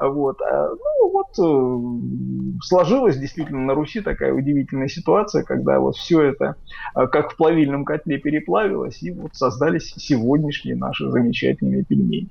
Вот. 0.00 0.40
А, 0.42 0.68
ну 0.68 1.10
вот 1.10 1.38
э, 1.38 2.58
сложилась 2.62 3.16
действительно 3.16 3.60
на 3.60 3.74
Руси 3.74 4.00
такая 4.00 4.32
удивительная 4.32 4.88
ситуация, 4.88 5.44
когда 5.44 5.78
вот 5.78 5.96
все 5.96 6.22
это 6.22 6.56
э, 6.96 7.06
как 7.06 7.32
в 7.32 7.36
плавильном 7.36 7.84
котле 7.84 8.18
переплавилось, 8.18 9.02
и 9.02 9.12
вот 9.12 9.34
создались 9.34 9.94
сегодняшние 9.96 10.76
наши 10.76 11.08
замечательные 11.08 11.84
пельмени. 11.84 12.28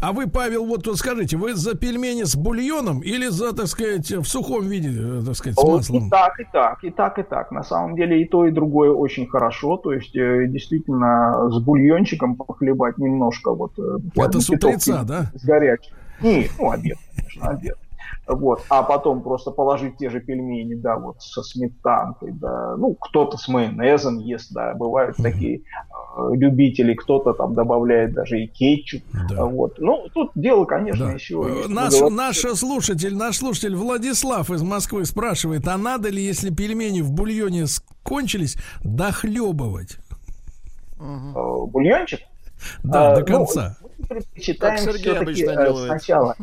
А 0.00 0.12
вы, 0.12 0.26
Павел, 0.26 0.64
вот 0.66 0.86
скажите, 0.96 1.36
вы 1.36 1.54
за 1.54 1.74
пельмени 1.74 2.24
с 2.24 2.36
бульоном 2.36 3.00
или 3.00 3.28
за, 3.28 3.52
так 3.54 3.66
сказать, 3.66 4.10
в 4.10 4.24
сухом 4.24 4.68
виде, 4.68 4.90
э, 4.90 5.22
так 5.24 5.34
сказать, 5.34 5.58
с 5.58 5.64
маслом? 5.64 6.06
И 6.06 6.10
так, 6.10 6.40
и 6.40 6.44
так, 6.52 6.84
и 6.84 6.90
так, 6.90 7.18
и 7.18 7.22
так. 7.22 7.50
На 7.50 7.62
самом 7.62 7.96
деле 7.96 8.22
и 8.22 8.28
то, 8.28 8.46
и 8.46 8.50
другое 8.50 8.90
очень 8.92 9.26
хорошо. 9.26 9.76
То 9.76 9.92
есть, 9.92 10.14
э, 10.16 10.46
действительно, 10.48 11.50
с 11.50 11.58
бульончиком 11.60 12.36
похлебать 12.36 12.98
немножко 12.98 13.54
вот... 13.54 13.72
Э, 13.78 13.98
Это 14.16 14.40
с 14.40 14.50
утреца, 14.50 15.02
да? 15.04 15.30
С 15.34 15.44
горячим. 15.44 15.94
Не, 16.22 16.48
ну, 16.58 16.70
обед, 16.70 16.98
конечно, 17.16 17.48
обед. 17.48 17.78
Вот, 18.32 18.62
а 18.68 18.82
потом 18.84 19.22
просто 19.22 19.50
положить 19.50 19.96
те 19.96 20.08
же 20.08 20.20
пельмени, 20.20 20.74
да, 20.74 20.96
вот 20.96 21.20
со 21.20 21.42
сметанкой, 21.42 22.30
да, 22.32 22.76
ну, 22.76 22.94
кто-то 22.94 23.36
с 23.36 23.48
майонезом 23.48 24.18
ест, 24.18 24.52
да, 24.52 24.74
бывают 24.74 25.18
mm-hmm. 25.18 25.22
такие 25.22 25.62
э, 26.16 26.30
любители, 26.34 26.94
кто-то 26.94 27.32
там 27.32 27.54
добавляет 27.54 28.12
даже 28.14 28.40
и 28.40 28.46
кетчуп, 28.46 29.02
да. 29.28 29.44
вот. 29.46 29.78
Ну, 29.78 30.06
тут 30.14 30.30
дело, 30.36 30.64
конечно, 30.64 31.06
да. 31.06 31.12
еще... 31.12 31.42
Э, 31.44 31.68
наш, 31.68 32.00
наш 32.00 32.38
слушатель, 32.38 33.16
наш 33.16 33.38
слушатель 33.38 33.74
Владислав 33.74 34.50
из 34.50 34.62
Москвы 34.62 35.04
спрашивает, 35.04 35.66
а 35.66 35.76
надо 35.76 36.08
ли, 36.08 36.22
если 36.22 36.50
пельмени 36.50 37.00
в 37.00 37.10
бульоне 37.10 37.64
кончились, 38.04 38.56
дохлебывать? 38.84 39.98
Угу. 41.00 41.66
Бульончик? 41.66 42.20
Да, 42.82 43.12
а, 43.12 43.14
до 43.16 43.20
ну, 43.20 43.26
конца. 43.26 43.76
Ну, 43.82 43.89
предпочитаем 44.10 44.76
все-таки 44.76 45.44
э, 45.44 45.74
сначала 45.86 46.36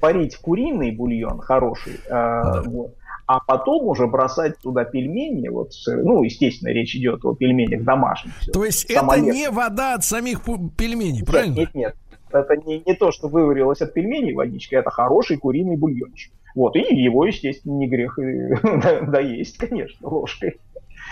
варить 0.00 0.36
куриный 0.36 0.92
бульон 0.92 1.40
хороший, 1.40 1.94
э, 1.94 2.10
да. 2.10 2.62
вот, 2.66 2.94
а 3.26 3.40
потом 3.40 3.86
уже 3.86 4.06
бросать 4.06 4.58
туда 4.58 4.84
пельмени, 4.84 5.48
вот, 5.48 5.72
ну, 5.86 6.22
естественно, 6.22 6.68
речь 6.68 6.94
идет 6.94 7.24
о 7.24 7.34
пельменях 7.34 7.82
домашних. 7.82 8.32
То 8.52 8.64
есть 8.64 8.84
это 8.84 9.20
не 9.20 9.50
вода 9.50 9.94
от 9.94 10.04
самих 10.04 10.42
пельменей, 10.76 11.20
нет, 11.20 11.26
правильно? 11.26 11.54
Нет, 11.54 11.74
нет, 11.74 11.96
это 12.30 12.56
не, 12.56 12.82
не 12.86 12.94
то, 12.94 13.10
что 13.10 13.28
выварилось 13.28 13.80
от 13.80 13.94
пельменей 13.94 14.34
водичка, 14.34 14.76
это 14.76 14.90
хороший 14.90 15.38
куриный 15.38 15.76
бульончик. 15.76 16.32
Вот, 16.54 16.76
и 16.76 16.80
его, 16.80 17.26
естественно, 17.26 17.74
не 17.74 17.88
грех 17.88 18.18
доесть, 19.10 19.58
конечно, 19.58 20.08
ложкой 20.08 20.58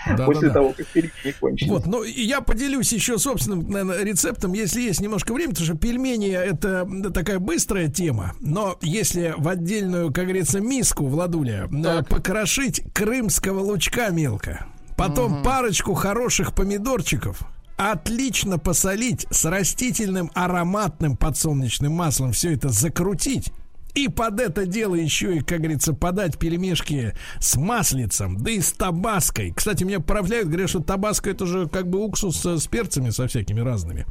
да, 0.05 0.25
после 0.25 0.49
да, 0.49 0.53
того, 0.55 0.73
как 0.73 0.87
пельмени 0.87 1.35
кончились. 1.39 1.71
Вот, 1.71 1.85
ну 1.85 2.03
я 2.03 2.41
поделюсь 2.41 2.91
еще 2.93 3.17
собственным 3.17 3.69
наверное, 3.69 4.03
рецептом, 4.03 4.53
если 4.53 4.81
есть 4.81 5.01
немножко 5.01 5.33
времени, 5.33 5.53
потому 5.53 5.65
что 5.65 5.77
пельмени 5.77 6.29
это 6.29 6.87
такая 7.13 7.39
быстрая 7.39 7.87
тема, 7.87 8.33
но 8.39 8.77
если 8.81 9.33
в 9.37 9.47
отдельную, 9.47 10.13
как 10.13 10.25
говорится, 10.25 10.59
миску, 10.59 11.05
Владуля, 11.07 11.69
так. 11.83 12.07
покрошить 12.09 12.81
крымского 12.93 13.59
лучка 13.59 14.09
мелко, 14.09 14.65
потом 14.97 15.37
угу. 15.37 15.43
парочку 15.43 15.93
хороших 15.93 16.53
помидорчиков, 16.53 17.39
отлично 17.77 18.57
посолить 18.57 19.27
с 19.29 19.45
растительным 19.45 20.31
ароматным 20.33 21.17
подсолнечным 21.17 21.91
маслом, 21.91 22.31
все 22.31 22.53
это 22.53 22.69
закрутить 22.69 23.51
и 23.95 24.09
под 24.09 24.39
это 24.39 24.65
дело 24.65 24.95
еще 24.95 25.37
и, 25.37 25.39
как 25.39 25.59
говорится, 25.59 25.93
подать 25.93 26.37
пельмешки 26.37 27.13
с 27.39 27.55
маслицем, 27.55 28.37
да 28.37 28.51
и 28.51 28.59
с 28.59 28.71
табаской. 28.73 29.53
Кстати, 29.55 29.83
меня 29.83 29.99
поправляют, 29.99 30.49
говорят, 30.49 30.69
что 30.69 30.81
табаска 30.81 31.29
это 31.29 31.45
же 31.45 31.67
как 31.67 31.89
бы 31.89 31.99
уксус 31.99 32.45
с 32.45 32.67
перцами 32.67 33.09
со 33.09 33.27
всякими 33.27 33.61
разными. 33.61 34.05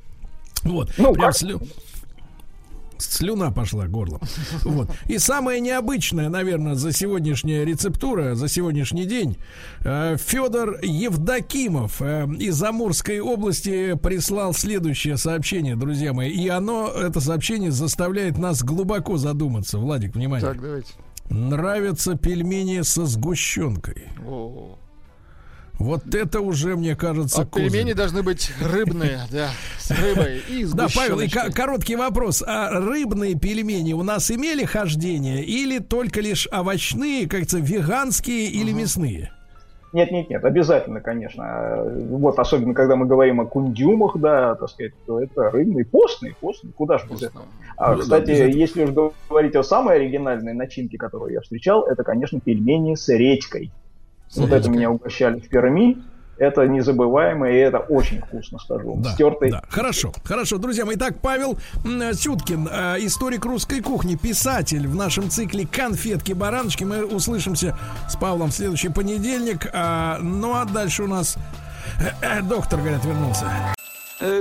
Вот. 0.63 0.93
Ну, 0.97 1.13
Прям 1.13 1.33
слю 1.33 1.61
слюна 2.99 3.51
пошла 3.51 3.87
горлом. 3.87 4.21
Вот. 4.65 4.91
И 5.07 5.19
самое 5.19 5.61
необычное, 5.61 6.29
наверное, 6.29 6.75
за 6.75 6.93
сегодняшняя 6.93 7.65
рецептура, 7.65 8.35
за 8.35 8.49
сегодняшний 8.49 9.05
день, 9.05 9.37
э, 9.85 10.17
Федор 10.19 10.79
Евдокимов 10.83 12.01
э, 12.01 12.27
из 12.39 12.63
Амурской 12.63 13.21
области 13.21 13.95
прислал 13.97 14.55
следующее 14.55 15.17
сообщение, 15.17 15.77
друзья 15.77 16.13
мои. 16.13 16.31
И 16.31 16.49
оно, 16.49 16.89
это 16.89 17.21
сообщение, 17.21 17.71
заставляет 17.71 18.39
нас 18.39 18.63
глубоко 18.63 19.17
задуматься. 19.17 19.79
Владик, 19.79 20.15
внимание. 20.15 20.49
Так, 20.49 20.61
давайте. 20.61 20.93
Нравятся 21.31 22.17
пельмени 22.17 22.83
со 22.83 23.07
сгущенкой. 23.07 24.09
О-о-о. 24.27 24.79
Вот 25.79 26.15
это 26.15 26.41
уже, 26.41 26.77
мне 26.77 26.95
кажется, 26.95 27.43
а 27.43 27.45
пельмени 27.45 27.95
должны 27.95 28.23
быть 28.23 28.53
рыбные, 28.63 29.21
да, 29.33 29.51
с 29.79 29.91
рыбой 29.91 30.41
и 30.49 30.65
Да, 30.73 30.87
Павел, 30.95 31.21
и 31.21 31.29
короткий 31.29 31.97
вопрос. 31.97 32.43
А 32.47 32.71
рыбные 32.71 33.35
пельмени 33.35 33.93
у 33.93 34.03
нас 34.03 34.31
имели 34.31 34.65
хождение 34.65 35.45
или 35.45 35.81
только 35.81 36.21
лишь 36.21 36.49
овощные, 36.53 37.29
как 37.29 37.47
то 37.47 37.59
веганские 37.59 38.47
или 38.47 38.71
угу. 38.71 38.81
мясные? 38.81 39.33
Нет, 39.93 40.11
нет, 40.11 40.29
нет, 40.29 40.45
обязательно, 40.45 41.01
конечно. 41.01 41.85
Вот, 42.09 42.37
особенно, 42.41 42.75
когда 42.75 42.97
мы 42.97 43.07
говорим 43.07 43.41
о 43.41 43.45
кундюмах, 43.45 44.19
да, 44.19 44.57
так 44.57 44.69
сказать, 44.69 44.93
то 45.07 45.21
это 45.21 45.51
рыбный, 45.51 45.85
постный, 45.85 46.35
постный, 46.41 46.73
куда 46.73 46.99
же 46.99 47.07
без 47.07 47.23
этого. 47.23 47.45
А, 47.77 47.95
ну, 47.95 48.01
кстати, 48.01 48.27
да, 48.27 48.45
если 48.45 48.85
уж 48.85 48.91
говорить 49.29 49.55
о 49.55 49.63
самой 49.63 49.97
оригинальной 49.97 50.53
начинке, 50.53 50.99
которую 50.99 51.33
я 51.33 51.41
встречал, 51.43 51.85
это, 51.85 52.03
конечно, 52.03 52.41
пельмени 52.41 52.97
с 52.97 53.09
редькой. 53.09 53.71
Вот 54.37 54.53
это 54.53 54.69
меня 54.71 54.91
угощали 54.91 55.41
в 55.41 55.49
Перми. 55.49 56.03
Это 56.37 56.67
незабываемо, 56.67 57.49
и 57.49 57.55
это 57.55 57.79
очень 57.79 58.21
вкусно, 58.21 58.59
скажу. 58.59 58.97
Да, 58.99 59.13
Стертый. 59.13 59.53
Да. 59.53 59.63
Хорошо, 59.69 60.13
хорошо, 60.25 60.59
друзья 60.59 60.85
мои. 60.85 60.97
Итак, 60.97 61.21
Павел 61.23 61.57
Сюткин, 62.13 62.69
э, 62.69 62.97
историк 63.01 63.45
русской 63.45 63.81
кухни, 63.81 64.17
писатель 64.17 64.89
в 64.89 64.97
нашем 64.97 65.31
цикле 65.31 65.65
«Конфетки-бараночки». 65.65 66.83
Мы 66.83 67.07
услышимся 67.07 67.79
с 68.09 68.17
Павлом 68.17 68.51
в 68.51 68.53
следующий 68.53 68.89
понедельник. 68.89 69.69
А, 69.73 70.19
ну, 70.19 70.55
а 70.55 70.65
дальше 70.65 71.05
у 71.05 71.07
нас 71.07 71.37
э, 72.01 72.11
э, 72.21 72.43
доктор, 72.43 72.81
говорят, 72.81 73.05
вернулся. 73.05 73.47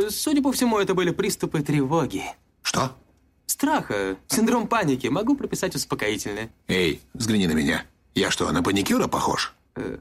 Судя 0.10 0.42
по 0.42 0.52
всему, 0.52 0.80
это 0.80 0.96
были 0.96 1.12
приступы 1.12 1.62
тревоги. 1.62 2.24
Что? 2.64 2.92
Страха, 3.46 4.16
синдром 4.28 4.68
паники. 4.68 5.08
Могу 5.08 5.36
прописать 5.36 5.76
успокоительное. 5.76 6.50
Эй, 6.68 7.02
взгляни 7.14 7.46
на 7.48 7.52
меня. 7.52 7.84
Я 8.16 8.32
что, 8.32 8.52
на 8.52 8.64
паникюра 8.64 9.08
похож? 9.08 9.54
Э, 9.76 9.98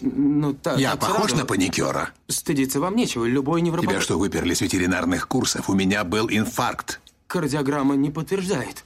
ну, 0.00 0.54
так, 0.54 0.78
Я 0.78 0.96
похож 0.96 1.30
сразу... 1.30 1.36
на 1.36 1.46
паникера? 1.46 2.10
Стыдиться 2.28 2.80
вам 2.80 2.96
нечего, 2.96 3.24
любой 3.24 3.62
невропат... 3.62 3.90
Тебя 3.90 4.00
что, 4.00 4.18
выперли 4.18 4.54
с 4.54 4.60
ветеринарных 4.60 5.28
курсов? 5.28 5.68
У 5.68 5.74
меня 5.74 6.04
был 6.04 6.28
инфаркт. 6.30 7.00
Кардиограмма 7.26 7.94
не 7.96 8.10
подтверждает. 8.10 8.84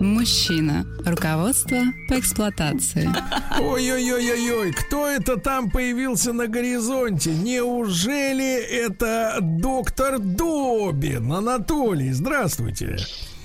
Мужчина. 0.00 0.86
Руководство 1.04 1.78
по 2.08 2.18
эксплуатации. 2.18 3.10
Ой-ой-ой-ой-ой, 3.60 4.72
кто 4.72 5.08
это 5.08 5.36
там 5.36 5.70
появился 5.70 6.32
на 6.32 6.46
горизонте? 6.46 7.34
Неужели 7.34 8.62
это 8.62 9.38
доктор 9.40 10.20
Добин 10.20 11.32
Анатолий? 11.32 12.12
Здравствуйте. 12.12 12.98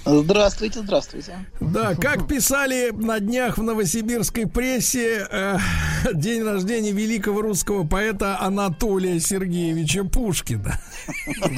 Здравствуйте, 0.06 0.82
здравствуйте. 0.82 1.46
Да, 1.62 1.96
как 1.96 2.28
писали 2.28 2.92
на 2.92 3.20
днях 3.20 3.58
в 3.58 3.64
новосибирской 3.64 4.48
прессе, 4.48 5.26
э, 5.30 5.58
день 6.14 6.44
рождения 6.44 6.92
великого 6.92 7.42
русского 7.42 7.88
поэта 7.88 8.38
Анатолия 8.40 9.20
Сергеевича 9.20 10.04
Пушкина. 10.04 10.78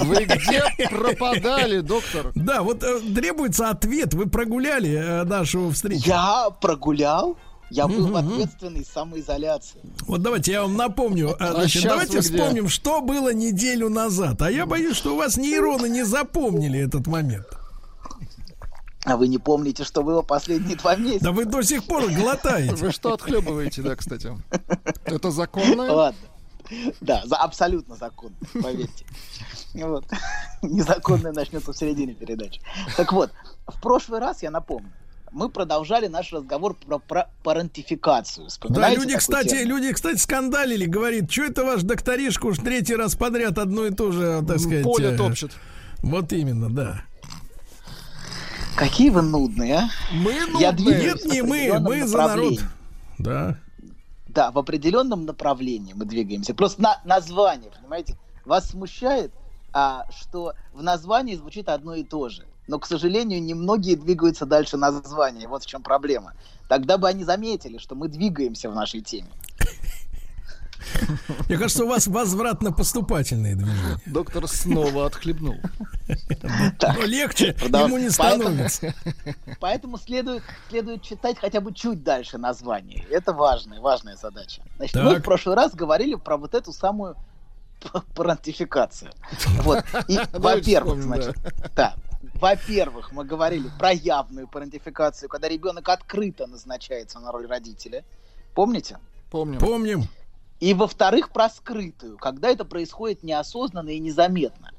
Вы 0.03 0.25
где 0.25 0.63
пропадали, 0.89 1.79
доктор? 1.79 2.31
Да, 2.35 2.61
вот 2.61 2.83
э, 2.83 2.99
требуется 3.15 3.69
ответ. 3.69 4.13
Вы 4.13 4.27
прогуляли 4.27 4.91
э, 4.91 5.23
нашу 5.23 5.71
встречу? 5.71 6.07
Я 6.07 6.49
прогулял? 6.61 7.37
Я 7.71 7.87
был 7.87 8.07
в 8.07 8.15
ответственной 8.15 8.85
самоизоляции. 8.85 9.79
Вот 10.05 10.21
давайте 10.21 10.51
я 10.51 10.61
вам 10.61 10.77
напомню. 10.77 11.29
Э, 11.29 11.35
а 11.39 11.53
значит, 11.53 11.83
давайте 11.83 12.21
вспомним, 12.21 12.69
что 12.69 13.01
было 13.01 13.33
неделю 13.33 13.89
назад. 13.89 14.43
А 14.43 14.51
я 14.51 14.67
боюсь, 14.67 14.95
что 14.95 15.15
у 15.15 15.17
вас 15.17 15.35
нейроны 15.35 15.89
не 15.89 16.03
запомнили 16.03 16.79
этот 16.79 17.07
момент. 17.07 17.47
А 19.05 19.17
вы 19.17 19.27
не 19.27 19.37
помните, 19.37 19.83
что 19.83 20.03
было 20.03 20.21
последние 20.23 20.75
два 20.75 20.95
месяца? 20.95 21.25
Да 21.25 21.31
вы 21.31 21.45
до 21.45 21.61
сих 21.61 21.85
пор 21.85 22.09
глотаете. 22.11 22.73
Вы 22.75 22.91
что 22.91 23.13
отхлебываете, 23.13 23.81
да, 23.81 23.95
кстати? 23.95 24.31
Это 25.05 25.31
законно? 25.31 25.83
Ладно. 25.83 26.19
Да, 26.99 27.21
за, 27.25 27.35
абсолютно 27.35 27.95
законно, 27.95 28.35
поверьте. 28.53 29.05
Вот. 29.75 30.05
Незаконное 30.63 31.31
начнется 31.31 31.73
в 31.73 31.77
середине 31.77 32.15
передачи. 32.15 32.59
Так 32.97 33.13
вот, 33.13 33.31
в 33.67 33.79
прошлый 33.81 34.19
раз, 34.19 34.41
я 34.41 34.49
напомню, 34.49 34.91
мы 35.31 35.49
продолжали 35.49 36.07
наш 36.07 36.33
разговор 36.33 36.75
про, 36.75 36.97
про 36.97 37.29
парентификацию. 37.43 38.47
Да, 38.69 38.89
люди, 38.89 39.15
кстати, 39.17 39.49
тему? 39.49 39.75
люди, 39.75 39.93
кстати, 39.93 40.17
скандалили, 40.17 40.85
говорит, 40.85 41.29
что 41.29 41.43
это 41.43 41.65
ваш 41.65 41.83
докторишка 41.83 42.47
уж 42.47 42.57
третий 42.57 42.95
раз 42.95 43.15
подряд 43.15 43.59
одно 43.59 43.85
и 43.85 43.91
то 43.91 44.11
же, 44.11 44.43
так 44.47 44.59
сказать... 44.59 44.83
Поле 44.83 45.09
э, 45.09 45.17
топчет. 45.17 45.51
Вот 46.01 46.31
именно, 46.33 46.69
да. 46.69 47.03
Какие 48.75 49.09
вы 49.09 49.21
нудные, 49.21 49.75
а? 49.75 49.89
Мы 50.11 50.33
нудные. 50.47 50.61
Я 50.61 50.71
Нет, 50.73 51.25
не 51.25 51.41
мы, 51.41 51.79
мы 51.79 52.05
за 52.05 52.17
народ. 52.17 52.53
Да. 53.17 53.57
Да, 54.27 54.51
в 54.51 54.57
определенном 54.59 55.25
направлении 55.25 55.93
мы 55.93 56.05
двигаемся. 56.05 56.53
Просто 56.53 56.81
на 56.81 57.01
название, 57.05 57.71
понимаете? 57.71 58.17
Вас 58.43 58.69
смущает, 58.69 59.31
а, 59.71 60.05
что 60.11 60.53
в 60.73 60.83
названии 60.83 61.35
звучит 61.35 61.69
одно 61.69 61.95
и 61.95 62.03
то 62.03 62.29
же. 62.29 62.45
но, 62.67 62.79
к 62.79 62.85
сожалению, 62.87 63.41
немногие 63.43 63.95
двигаются 63.95 64.45
дальше 64.45 64.75
названия. 64.75 65.47
Вот 65.47 65.63
в 65.63 65.67
чем 65.67 65.83
проблема. 65.83 66.33
Тогда 66.67 66.97
бы 66.97 67.07
они 67.07 67.23
заметили, 67.23 67.77
что 67.77 67.95
мы 67.95 68.07
двигаемся 68.07 68.69
в 68.69 68.75
нашей 68.75 69.01
теме. 69.01 69.29
Мне 71.49 71.57
кажется, 71.57 71.83
у 71.83 71.87
вас 71.87 72.07
возвратно-поступательные 72.07 73.55
движения. 73.55 73.99
Доктор 74.05 74.47
снова 74.47 75.05
отхлебнул. 75.05 75.57
Но 76.07 77.05
легче 77.05 77.55
ему 77.61 77.97
не 77.97 78.09
становится. 78.09 78.93
Поэтому 79.59 79.97
следует, 79.97 80.43
следует 80.69 81.01
читать 81.01 81.37
хотя 81.39 81.61
бы 81.61 81.73
чуть 81.73 82.03
дальше 82.03 82.37
название. 82.37 83.05
Это 83.09 83.33
важная, 83.33 83.79
важная 83.79 84.15
задача. 84.15 84.61
Значит, 84.77 84.95
мы 84.95 85.15
в 85.15 85.21
прошлый 85.21 85.55
раз 85.55 85.73
говорили 85.73 86.15
про 86.15 86.37
вот 86.37 86.53
эту 86.53 86.71
самую 86.71 87.15
парантификацию. 88.15 89.11
Вот. 89.61 89.83
И, 90.07 90.19
во-первых, 90.33 91.01
значит, 91.01 91.35
да, 91.75 91.95
во-первых, 92.35 93.11
мы 93.11 93.23
говорили 93.23 93.69
про 93.77 93.91
явную 93.91 94.47
парентификацию, 94.47 95.29
когда 95.29 95.47
ребенок 95.47 95.87
открыто 95.89 96.47
назначается 96.47 97.19
на 97.19 97.31
роль 97.31 97.47
родителя. 97.47 98.03
Помните? 98.53 98.97
Помним. 99.29 99.59
Помним. 99.59 100.03
И 100.59 100.73
во-вторых, 100.73 101.29
про 101.31 101.49
скрытую, 101.49 102.17
когда 102.17 102.49
это 102.49 102.65
происходит 102.65 103.23
неосознанно 103.23 103.89
и 103.89 103.99
незаметно. 103.99 104.71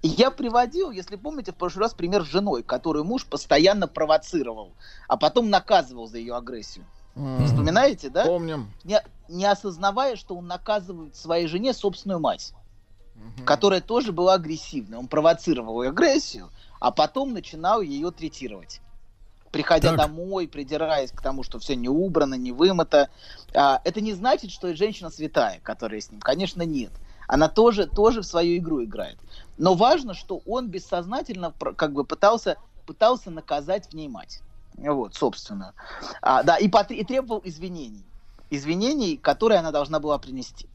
И 0.00 0.08
я 0.08 0.30
приводил, 0.30 0.90
если 0.90 1.16
помните, 1.16 1.52
в 1.52 1.56
прошлый 1.56 1.84
раз 1.84 1.94
пример 1.94 2.24
с 2.24 2.28
женой, 2.28 2.62
которую 2.62 3.04
муж 3.04 3.26
постоянно 3.26 3.88
провоцировал, 3.88 4.72
а 5.08 5.16
потом 5.16 5.50
наказывал 5.50 6.06
за 6.06 6.18
ее 6.18 6.36
агрессию. 6.36 6.86
Mm. 7.16 7.46
Вспоминаете, 7.46 8.08
да? 8.08 8.24
Помним. 8.24 8.70
Не, 8.84 9.02
не 9.28 9.44
осознавая, 9.44 10.14
что 10.16 10.36
он 10.36 10.46
наказывает 10.46 11.16
своей 11.16 11.48
жене 11.48 11.74
собственную 11.74 12.20
мать, 12.20 12.54
mm-hmm. 13.16 13.44
которая 13.44 13.80
тоже 13.80 14.12
была 14.12 14.34
агрессивной. 14.34 14.98
Он 14.98 15.08
провоцировал 15.08 15.82
ее 15.82 15.90
агрессию, 15.90 16.48
а 16.78 16.92
потом 16.92 17.32
начинал 17.32 17.80
ее 17.80 18.12
третировать 18.12 18.80
приходя 19.50 19.90
так. 19.90 19.98
домой, 19.98 20.48
придираясь 20.48 21.12
к 21.12 21.20
тому, 21.22 21.42
что 21.42 21.58
все 21.58 21.76
не 21.76 21.88
убрано, 21.88 22.34
не 22.34 22.52
вымыто. 22.52 23.10
А, 23.54 23.80
это 23.84 24.00
не 24.00 24.14
значит, 24.14 24.50
что 24.50 24.74
женщина 24.74 25.10
святая, 25.10 25.60
которая 25.62 26.00
с 26.00 26.10
ним. 26.10 26.20
Конечно, 26.20 26.62
нет. 26.62 26.92
Она 27.26 27.48
тоже, 27.48 27.86
тоже 27.86 28.22
в 28.22 28.26
свою 28.26 28.56
игру 28.58 28.82
играет. 28.82 29.18
Но 29.58 29.74
важно, 29.74 30.14
что 30.14 30.40
он 30.46 30.68
бессознательно 30.68 31.52
как 31.76 31.92
бы 31.92 32.04
пытался, 32.04 32.56
пытался 32.86 33.30
наказать 33.30 33.88
в 33.90 33.94
ней 33.94 34.08
мать. 34.08 34.40
Вот, 34.76 35.14
собственно. 35.14 35.74
А, 36.22 36.42
да, 36.42 36.56
и, 36.56 36.68
потр- 36.68 36.94
и 36.94 37.04
требовал 37.04 37.42
извинений. 37.44 38.04
Извинений, 38.50 39.16
которые 39.16 39.58
она 39.58 39.72
должна 39.72 40.00
была 40.00 40.18
принести. 40.18 40.68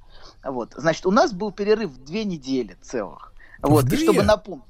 Вот. 0.44 0.74
Значит, 0.76 1.06
у 1.06 1.12
нас 1.12 1.34
был 1.34 1.52
перерыв 1.52 1.92
в 1.92 2.04
две 2.04 2.24
недели 2.24 2.78
целых. 2.82 3.34
Вот, 3.62 3.86
две? 3.86 3.98
и 3.98 4.04
чтобы 4.04 4.24
напомнить. 4.24 4.66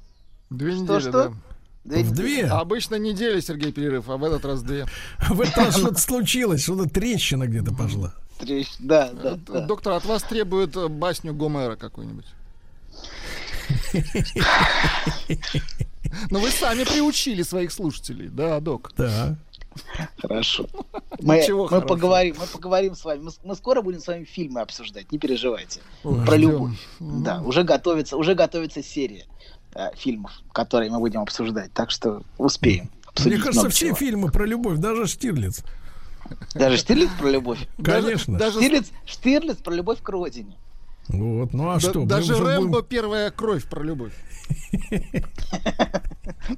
Две 0.50 0.74
недели, 0.74 1.00
что, 1.00 1.00
что? 1.00 1.34
Да. 1.84 1.96
Две 1.96 2.04
в 2.04 2.12
две? 2.12 2.46
Обычно 2.46 2.94
недели, 2.94 3.40
Сергей, 3.40 3.70
перерыв, 3.70 4.08
а 4.08 4.16
в 4.16 4.24
этот 4.24 4.44
раз 4.44 4.62
две. 4.62 4.86
В 5.28 5.40
этот 5.40 5.56
раз 5.56 5.76
что-то 5.76 6.00
случилось, 6.00 6.62
что-то 6.62 6.88
трещина 6.88 7.46
где-то 7.46 7.74
пошла. 7.74 8.14
Трещина, 8.38 8.78
да, 8.80 9.10
да, 9.12 9.36
да. 9.36 9.66
Доктор, 9.66 9.92
от 9.92 10.04
вас 10.06 10.22
требует 10.22 10.74
э, 10.76 10.88
басню 10.88 11.34
Гомера 11.34 11.76
какую-нибудь. 11.76 12.26
Но 16.30 16.38
вы 16.38 16.50
сами 16.50 16.84
приучили 16.84 17.42
своих 17.42 17.70
слушателей, 17.70 18.28
да, 18.28 18.60
док? 18.60 18.92
Да. 18.96 19.36
Хорошо. 20.18 20.66
Мы, 21.20 21.42
мы 21.48 21.80
поговорим, 21.80 22.36
мы 22.38 22.46
поговорим 22.46 22.94
с 22.94 23.04
вами. 23.04 23.22
Мы, 23.22 23.30
мы 23.42 23.56
скоро 23.56 23.82
будем 23.82 24.00
с 24.00 24.06
вами 24.06 24.24
фильмы 24.24 24.60
обсуждать, 24.60 25.10
не 25.10 25.18
переживайте. 25.18 25.80
Ой, 26.04 26.24
Про 26.24 26.36
ждем. 26.36 26.50
любовь. 26.50 26.78
Да, 27.00 27.40
уже 27.42 27.64
готовится, 27.64 28.16
уже 28.16 28.34
готовится 28.34 28.82
серия 28.82 29.26
э, 29.74 29.90
фильмов, 29.96 30.32
которые 30.52 30.90
мы 30.90 30.98
будем 30.98 31.20
обсуждать. 31.20 31.72
Так 31.72 31.90
что 31.90 32.22
успеем. 32.38 32.90
Мне 33.24 33.38
кажется, 33.38 33.68
все 33.68 33.86
всего. 33.86 33.96
фильмы 33.96 34.30
про 34.30 34.44
любовь, 34.44 34.78
даже 34.78 35.06
Штирлиц. 35.06 35.62
Даже 36.54 36.76
Штирлиц 36.76 37.10
про 37.18 37.28
любовь? 37.28 37.68
Конечно. 37.82 38.38
Даже 38.38 38.58
Штирлиц, 38.58 38.90
Штирлиц 39.04 39.56
про 39.58 39.74
любовь 39.74 40.00
к 40.02 40.08
родине. 40.08 40.56
Вот, 41.08 41.52
ну 41.52 41.68
а 41.68 41.74
да, 41.74 41.80
что? 41.80 42.04
Даже 42.06 42.34
Рэмбо 42.34 42.78
будем... 42.78 42.86
первая 42.86 43.30
кровь 43.30 43.64
про 43.68 43.82
любовь. 43.82 44.14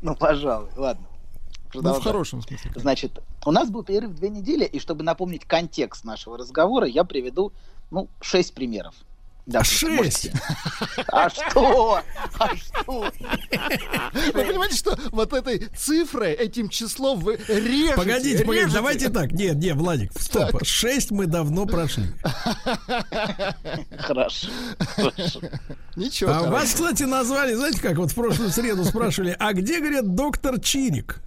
Ну, 0.03 0.15
пожалуй, 0.17 0.69
ладно. 0.77 1.07
Ну, 1.75 1.95
в 1.95 2.03
хорошем 2.03 2.43
смысле. 2.43 2.71
Значит, 2.75 3.21
у 3.45 3.51
нас 3.51 3.69
был 3.69 3.83
перерыв 3.83 4.15
две 4.15 4.29
недели, 4.29 4.65
и 4.65 4.79
чтобы 4.79 5.05
напомнить 5.05 5.45
контекст 5.45 6.05
нашего 6.05 6.39
разговора, 6.39 6.87
я 6.87 7.05
приведу, 7.05 7.53
ну, 7.91 8.09
шесть 8.21 8.55
примеров. 8.55 8.95
Да, 9.47 9.63
Шесть. 9.63 10.33
А 11.07 11.31
что? 11.31 12.01
А 12.39 12.57
что? 12.57 13.13
Вы 14.33 14.33
понимаете, 14.33 14.77
что 14.77 14.99
вот 15.13 15.33
этой 15.33 15.69
цифрой, 15.77 16.33
этим 16.33 16.69
числом 16.69 17.21
вы 17.21 17.37
режете? 17.47 17.95
Погодите, 17.95 18.45
погодите, 18.45 18.73
давайте 18.73 19.09
так. 19.09 19.31
Нет, 19.31 19.55
нет, 19.57 19.77
Владик, 19.77 20.11
стоп. 20.19 20.65
Шесть 20.65 21.13
мы 21.13 21.27
давно 21.27 21.65
прошли. 21.65 22.07
Хорошо. 23.99 24.49
Ничего. 25.95 26.33
А 26.33 26.51
вас, 26.51 26.71
кстати, 26.71 27.05
назвали, 27.05 27.55
знаете 27.55 27.81
как, 27.81 27.97
вот 27.99 28.11
в 28.11 28.15
прошлую 28.17 28.51
среду 28.51 28.85
спрашивали, 28.85 29.37
а 29.39 29.53
где, 29.53 29.79
говорят, 29.79 30.13
доктор 30.13 30.61
Чирик? 30.61 31.21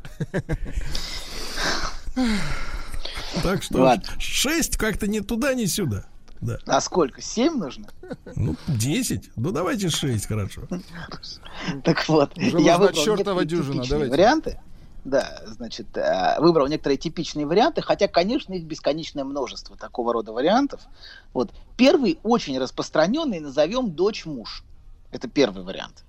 Так 3.44 3.64
что 3.64 3.96
шесть 4.18 4.76
как-то 4.76 5.08
не 5.08 5.22
туда, 5.22 5.54
не 5.54 5.68
сюда. 5.68 6.06
Да. 6.42 6.58
А 6.66 6.80
сколько? 6.80 7.22
Семь 7.22 7.58
нужно? 7.58 7.88
Ну, 8.36 8.56
десять. 8.68 9.30
Ну, 9.36 9.52
давайте 9.52 9.90
шесть, 9.90 10.28
хорошо. 10.28 10.62
Так 11.84 12.08
вот, 12.08 12.38
я 12.38 12.78
выбрал 12.78 13.04
чертова 13.04 13.46
дюжина, 13.46 13.84
давайте. 13.88 14.12
варианты. 14.12 14.60
Да, 15.06 15.42
значит, 15.48 15.96
э, 15.96 16.40
выбрал 16.40 16.68
некоторые 16.68 16.98
типичные 16.98 17.46
варианты, 17.46 17.82
хотя, 17.82 18.08
конечно, 18.08 18.54
их 18.54 18.66
бесконечное 18.66 19.24
множество 19.24 19.78
такого 19.78 20.14
рода 20.14 20.34
вариантов. 20.34 20.82
Вот. 21.34 21.52
Первый 21.78 22.20
очень 22.24 22.60
распространенный, 22.60 23.40
назовем 23.40 23.92
дочь-муж. 23.92 24.64
Это 25.12 25.28
первый 25.28 25.64
вариант. 25.64 26.04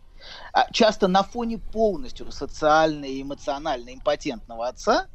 А 0.53 0.71
часто 0.73 1.09
на 1.09 1.23
фоне 1.23 1.59
полностью 1.59 2.31
социально 2.33 3.05
и 3.05 3.23
эмоционально 3.23 3.95
импотентного 3.95 4.69
отца 4.69 5.07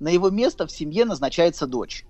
на 0.00 0.08
его 0.08 0.30
место 0.30 0.66
в 0.66 0.72
семье 0.72 1.04
назначается 1.04 1.66
дочь. 1.66 2.04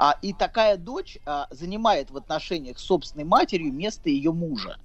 А, 0.00 0.16
и 0.22 0.32
такая 0.32 0.76
дочь 0.76 1.18
а, 1.26 1.48
занимает 1.50 2.12
в 2.12 2.16
отношениях 2.16 2.78
с 2.78 2.84
собственной 2.84 3.24
матерью 3.24 3.72
место 3.72 4.08
ее 4.08 4.30
мужа. 4.30 4.78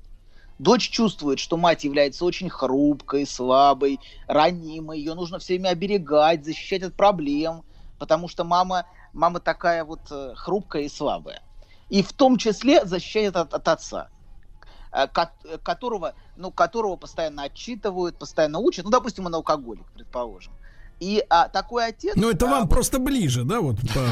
Дочь 0.57 0.89
чувствует, 0.89 1.37
что 1.37 1.55
мать 1.55 1.83
является 1.83 2.25
очень 2.25 2.49
хрупкой, 2.49 3.27
слабой, 3.27 3.99
ранимой. 4.25 4.97
Ее 4.97 5.13
нужно 5.13 5.37
все 5.37 5.53
время 5.53 5.69
оберегать, 5.69 6.43
защищать 6.43 6.81
от 6.81 6.95
проблем, 6.95 7.63
потому 7.99 8.27
что 8.27 8.43
мама, 8.43 8.87
мама 9.13 9.39
такая 9.39 9.85
вот 9.85 9.99
э, 10.09 10.33
хрупкая 10.35 10.83
и 10.83 10.89
слабая. 10.89 11.43
И 11.89 12.01
в 12.01 12.11
том 12.11 12.37
числе 12.37 12.83
защищает 12.83 13.35
от, 13.35 13.53
от 13.53 13.67
отца 13.67 14.09
э, 14.91 15.05
которого, 15.61 16.15
ну, 16.37 16.49
которого 16.49 16.95
постоянно 16.95 17.43
отчитывают, 17.43 18.17
постоянно 18.17 18.57
учат. 18.57 18.83
Ну, 18.83 18.89
допустим, 18.89 19.27
он 19.27 19.35
алкоголик, 19.35 19.85
предположим. 19.93 20.53
И 20.99 21.23
а, 21.29 21.49
такой 21.49 21.87
отец... 21.87 22.13
Ну, 22.15 22.29
это 22.29 22.47
а, 22.47 22.49
вам 22.49 22.69
просто 22.69 22.99
ближе, 22.99 23.43
да, 23.43 23.59
вот? 23.59 23.77
По... 23.93 24.07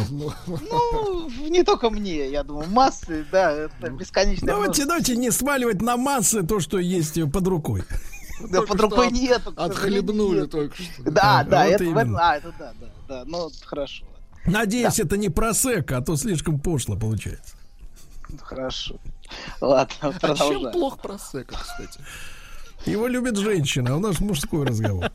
Ну, 0.48 1.30
не 1.50 1.64
только 1.64 1.90
мне, 1.90 2.30
я 2.30 2.44
думаю, 2.44 2.70
массы, 2.70 3.26
да, 3.32 3.52
это 3.52 3.90
бесконечно. 3.90 4.48
Давайте, 4.48 4.86
давайте 4.86 5.16
не 5.16 5.32
сваливать 5.32 5.82
на 5.82 5.98
массы 5.98 6.44
то, 6.44 6.60
что 6.60 6.80
есть 6.80 7.20
под 7.32 7.48
рукой. 7.48 7.84
Да, 8.50 8.62
под 8.64 8.80
рукой 8.82 9.12
нет. 9.12 9.42
Отхлебнули 9.56 10.48
только 10.48 10.76
что. 10.76 11.04
Да, 11.04 11.44
да, 11.44 11.66
это, 11.66 11.84
а, 12.20 12.36
это 12.38 12.54
да, 12.58 12.74
да, 12.80 12.88
да, 13.08 13.24
ну, 13.26 13.50
хорошо. 13.64 14.06
Надеюсь, 14.46 15.00
это 15.00 15.18
не 15.18 15.30
просека, 15.30 15.98
а 15.98 16.02
то 16.02 16.16
слишком 16.16 16.60
пошло 16.60 16.96
получается. 16.96 17.56
Хорошо. 18.42 18.96
Ладно, 19.60 20.14
продолжаем. 20.20 20.60
А 20.60 20.64
чем 20.64 20.72
плохо 20.72 20.98
просека, 20.98 21.56
кстати? 21.56 22.00
Его 22.86 23.08
любит 23.08 23.38
женщина, 23.38 23.94
а 23.94 23.98
у 23.98 24.00
нас 24.00 24.20
мужской 24.20 24.66
разговор. 24.66 25.12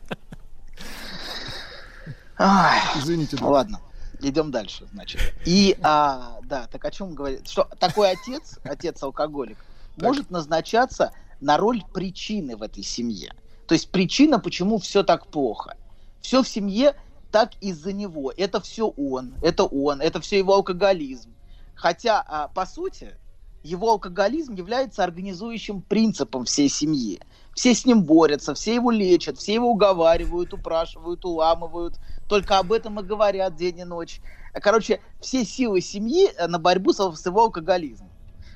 Ай, 2.39 2.79
Извините. 2.97 3.37
Да. 3.37 3.47
Ладно, 3.47 3.81
идем 4.21 4.51
дальше, 4.51 4.87
значит. 4.93 5.21
И, 5.45 5.77
а, 5.81 6.39
да, 6.43 6.67
так 6.67 6.85
о 6.85 6.91
чем 6.91 7.15
говорит? 7.15 7.47
Что 7.47 7.67
такой 7.79 8.11
отец, 8.11 8.59
отец-алкоголик, 8.63 9.57
может 9.97 10.29
назначаться 10.29 11.11
на 11.41 11.57
роль 11.57 11.83
причины 11.93 12.55
в 12.55 12.61
этой 12.61 12.83
семье. 12.83 13.33
То 13.67 13.73
есть 13.73 13.89
причина, 13.89 14.39
почему 14.39 14.77
все 14.77 15.03
так 15.03 15.27
плохо. 15.27 15.75
Все 16.21 16.43
в 16.43 16.47
семье 16.47 16.95
так 17.31 17.51
из-за 17.59 17.91
него. 17.91 18.31
Это 18.35 18.61
все 18.61 18.87
он, 18.87 19.33
это 19.41 19.63
он, 19.63 20.01
это 20.01 20.21
все 20.21 20.37
его 20.37 20.53
алкоголизм. 20.55 21.33
Хотя, 21.75 22.23
а, 22.27 22.47
по 22.47 22.65
сути, 22.65 23.15
его 23.63 23.91
алкоголизм 23.91 24.55
является 24.55 25.03
организующим 25.03 25.81
принципом 25.81 26.45
всей 26.45 26.69
семьи. 26.69 27.19
Все 27.53 27.73
с 27.73 27.85
ним 27.85 28.03
борются, 28.03 28.53
все 28.53 28.75
его 28.75 28.91
лечат, 28.91 29.37
все 29.37 29.55
его 29.55 29.71
уговаривают, 29.71 30.53
упрашивают, 30.53 31.25
уламывают. 31.25 31.95
Только 32.27 32.57
об 32.57 32.71
этом 32.71 32.99
и 32.99 33.03
говорят 33.03 33.55
день 33.55 33.79
и 33.79 33.83
ночь. 33.83 34.21
Короче, 34.53 35.01
все 35.21 35.45
силы 35.45 35.81
семьи 35.81 36.29
э, 36.37 36.47
на 36.47 36.59
борьбу 36.59 36.93
с 36.93 36.99
его 37.25 37.41
алкоголизмом. 37.41 38.09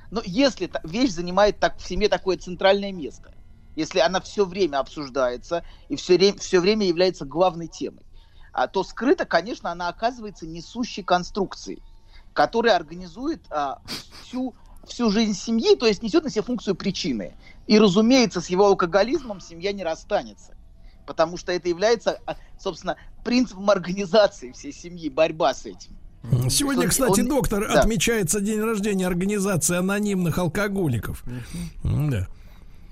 Но 0.10 0.22
если 0.26 0.70
вещь 0.84 1.12
занимает 1.12 1.60
так, 1.60 1.78
в 1.78 1.88
семье 1.88 2.10
такое 2.10 2.38
центральное 2.38 2.92
место, 2.92 3.34
если 3.76 4.00
она 4.00 4.20
все 4.20 4.46
время 4.46 4.80
обсуждается 4.80 5.64
и 5.88 5.96
все, 5.96 6.18
ре- 6.18 6.38
все 6.38 6.60
время 6.60 6.86
является 6.86 7.26
главной 7.26 7.68
темой, 7.68 8.04
а, 8.52 8.68
то 8.68 8.84
скрыто, 8.84 9.26
конечно, 9.26 9.72
она 9.72 9.88
оказывается 9.88 10.46
несущей 10.46 11.04
конструкцией, 11.04 11.82
которая 12.34 12.76
организует 12.76 13.42
а, 13.50 13.82
всю, 14.24 14.54
всю 14.84 15.10
жизнь 15.10 15.34
семьи, 15.34 15.76
то 15.76 15.86
есть 15.86 16.04
несет 16.04 16.26
на 16.26 16.30
себе 16.30 16.44
функцию 16.44 16.76
причины. 16.76 17.38
И, 17.68 17.80
разумеется, 17.80 18.42
с 18.42 18.48
его 18.48 18.66
алкоголизмом 18.66 19.40
семья 19.40 19.72
не 19.72 19.86
расстанется. 19.86 20.58
Потому 21.06 21.38
что 21.38 21.52
это 21.52 21.70
является, 21.70 22.20
а, 22.26 22.36
собственно, 22.60 22.96
принципом 23.24 23.70
организации 23.70 24.52
всей 24.52 24.74
семьи, 24.74 25.10
борьба 25.10 25.54
с 25.54 25.66
этим. 25.66 25.98
Сегодня, 26.50 26.88
кстати, 26.88 27.22
он- 27.22 27.28
доктор, 27.28 27.68
да. 27.68 27.82
отмечается 27.82 28.42
день 28.42 28.62
рождения 28.62 29.08
организации 29.08 29.78
анонимных 29.78 30.38
алкоголиков. 30.38 31.24
Да. 31.84 32.28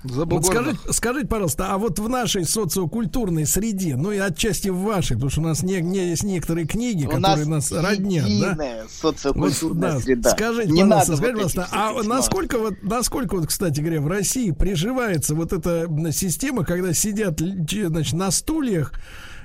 Вот 0.04 0.46
скажите, 0.46 0.80
скажите, 0.92 1.28
пожалуйста, 1.28 1.74
а 1.74 1.78
вот 1.78 2.00
в 2.00 2.08
нашей 2.08 2.46
социокультурной 2.46 3.46
среде, 3.46 3.98
ну 3.98 4.12
и 4.12 4.18
отчасти 4.18 4.70
в 4.70 4.78
вашей, 4.78 5.16
потому 5.16 5.30
что 5.30 5.42
у 5.42 5.44
нас 5.44 5.62
не, 5.62 5.82
не- 5.82 6.10
есть 6.12 6.24
некоторые 6.24 6.66
книги, 6.66 7.06
У 7.06 7.10
которые 7.10 7.46
нас 7.46 7.72
нас 7.72 7.84
роднят, 7.84 8.26
да? 8.40 8.86
социокультурная 8.90 9.94
Вот, 9.94 9.98
да, 9.98 10.00
среда. 10.00 10.30
Скажите, 10.32 10.72
Не 10.72 10.84
пожалуйста, 10.84 11.16
скажите, 11.18 11.44
вот 11.44 11.54
пожалуйста, 11.54 11.68
а 11.72 12.04
насколько 12.04 12.58
вот, 12.60 12.74
насколько 12.82 13.36
вот, 13.36 13.48
кстати 13.48 13.82
говоря, 13.82 14.00
в 14.00 14.08
России 14.08 14.52
приживается 14.52 15.36
вот 15.36 15.52
эта 15.52 15.88
система, 16.12 16.64
когда 16.64 16.94
сидят, 16.94 17.40
значит, 17.40 18.14
на 18.14 18.32
стульях, 18.32 18.94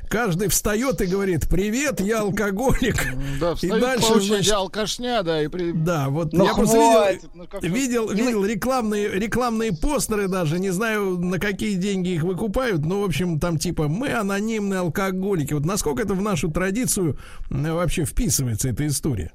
каждый 0.09 0.49
встает 0.49 1.01
и 1.01 1.07
говорит, 1.07 1.49
привет, 1.49 2.01
я 2.01 2.21
алкоголик. 2.21 3.07
Да, 3.41 3.55
и 3.61 3.69
дальше, 3.69 4.09
по 4.09 4.13
очереди 4.15 4.29
значит, 4.29 4.53
алкашня, 4.53 5.23
да, 5.23 5.43
и 5.43 5.49
при... 5.49 5.73
да, 5.73 6.09
вот 6.09 6.33
Ну, 6.33 6.45
я 6.45 6.55
просто 6.55 6.77
хватит, 6.77 7.23
видел, 7.63 8.07
ну, 8.07 8.13
видел, 8.13 8.27
видел 8.27 8.45
рекламные, 8.45 9.09
рекламные 9.09 9.73
постеры 9.73 10.29
даже, 10.29 10.59
не 10.59 10.71
знаю, 10.71 11.19
на 11.19 11.39
какие 11.39 11.75
деньги 11.75 12.11
их 12.11 12.23
выкупают, 12.23 12.85
но, 12.85 13.03
в 13.03 13.05
общем, 13.05 13.39
там 13.41 13.59
типа 13.59 13.89
мы 13.89 14.13
анонимные 14.13 14.81
алкоголики. 14.81 15.53
Вот 15.53 15.65
насколько 15.65 16.03
это 16.03 16.15
в 16.15 16.23
нашу 16.23 16.51
традицию 16.51 17.19
вообще 17.51 18.05
вписывается 18.05 18.69
эта 18.69 18.87
история? 18.87 19.33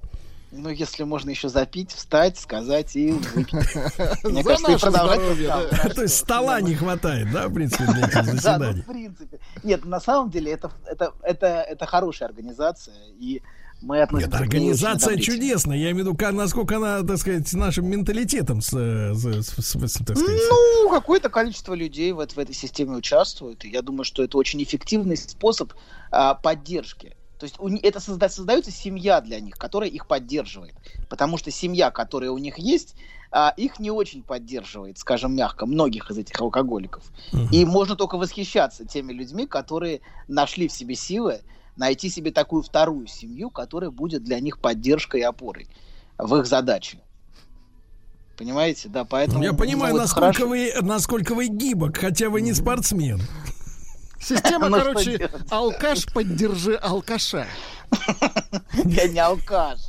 Ну, 0.51 0.69
если 0.69 1.03
можно 1.03 1.29
еще 1.29 1.47
запить, 1.49 1.91
встать, 1.91 2.39
сказать 2.39 2.95
и 2.95 3.11
выпить. 3.11 3.53
Мне 4.23 4.43
кажется, 4.43 4.71
и 4.71 4.77
продолжать 4.77 5.95
То 5.95 6.01
есть 6.01 6.17
стола 6.17 6.59
не 6.61 6.75
хватает, 6.75 7.31
да, 7.31 7.47
в 7.47 7.53
принципе, 7.53 7.85
для 7.85 8.07
этих 8.07 8.13
Да, 8.13 8.23
ну, 8.23 8.31
заседаний? 8.31 8.81
в 8.81 8.85
принципе. 8.85 9.39
Нет, 9.63 9.85
на 9.85 9.99
самом 9.99 10.31
деле 10.31 10.51
это, 10.51 10.71
это, 10.85 11.13
это, 11.21 11.47
это 11.47 11.85
хорошая 11.85 12.29
организация, 12.29 12.95
и 13.19 13.41
мы 13.81 14.01
относимся 14.01 14.31
Нет, 14.31 14.41
организация 14.41 15.17
чудесная. 15.17 15.77
Я 15.77 15.91
имею 15.91 16.11
в 16.11 16.17
виду, 16.17 16.31
насколько 16.35 16.77
она, 16.77 17.01
так 17.03 17.17
сказать, 17.17 17.47
с 17.47 17.53
нашим 17.53 17.87
менталитетом, 17.87 18.61
с, 18.61 18.69
с- 18.71 19.43
с- 19.43 19.71
с- 19.71 19.93
так 20.05 20.17
сказать, 20.17 20.41
Ну, 20.49 20.89
какое-то 20.89 21.29
количество 21.29 21.73
людей 21.73 22.11
в, 22.11 22.17
в 22.17 22.37
этой 22.37 22.53
системе 22.55 22.97
участвует. 22.97 23.63
И 23.65 23.69
я 23.69 23.81
думаю, 23.81 24.03
что 24.03 24.23
это 24.23 24.37
очень 24.37 24.61
эффективный 24.63 25.15
способ 25.15 25.73
а, 26.11 26.33
поддержки. 26.33 27.15
То 27.39 27.45
есть 27.45 27.55
у 27.57 27.69
это 27.69 27.99
созда- 27.99 28.29
создается 28.29 28.69
семья 28.69 29.21
для 29.21 29.39
них, 29.39 29.55
которая 29.55 29.89
их 29.89 30.07
поддерживает. 30.07 30.75
Потому 31.07 31.37
что 31.37 31.51
семья, 31.51 31.89
которая 31.89 32.31
у 32.31 32.37
них 32.37 32.59
есть, 32.59 32.95
а, 33.31 33.53
их 33.55 33.79
не 33.79 33.91
очень 33.91 34.23
поддерживает, 34.23 34.97
скажем 34.97 35.35
мягко, 35.35 35.65
многих 35.65 36.11
из 36.11 36.17
этих 36.17 36.39
алкоголиков. 36.41 37.03
И 37.51 37.63
можно 37.63 37.95
только 37.95 38.17
восхищаться 38.17 38.85
теми 38.85 39.13
людьми, 39.13 39.47
которые 39.47 40.01
нашли 40.27 40.67
в 40.67 40.73
себе 40.73 40.95
силы 40.95 41.41
найти 41.77 42.09
себе 42.09 42.31
такую 42.31 42.61
вторую 42.61 43.07
семью, 43.07 43.49
которая 43.49 43.89
будет 43.89 44.23
для 44.23 44.41
них 44.41 44.59
поддержкой 44.59 45.21
и 45.21 45.23
опорой 45.23 45.69
в 46.17 46.35
их 46.35 46.45
задаче. 46.45 46.99
Понимаете, 48.37 48.89
да, 48.89 49.05
поэтому... 49.05 49.43
Я 49.43 49.53
понимаю, 49.53 49.93
ну, 49.93 49.99
вот 49.99 50.05
насколько 50.05 50.33
хорошо. 50.33 50.47
вы, 50.47 50.73
насколько 50.81 51.35
вы 51.35 51.47
гибок, 51.47 51.97
хотя 51.97 52.29
вы 52.29 52.41
не 52.41 52.53
спортсмен. 52.53 53.21
Система, 54.19 54.69
Ну, 54.69 54.77
короче, 54.77 55.29
алкаш, 55.49 56.05
поддержи 56.13 56.75
алкаша. 56.75 57.47
Я 58.85 59.07
не 59.07 59.19
алкаш. 59.19 59.79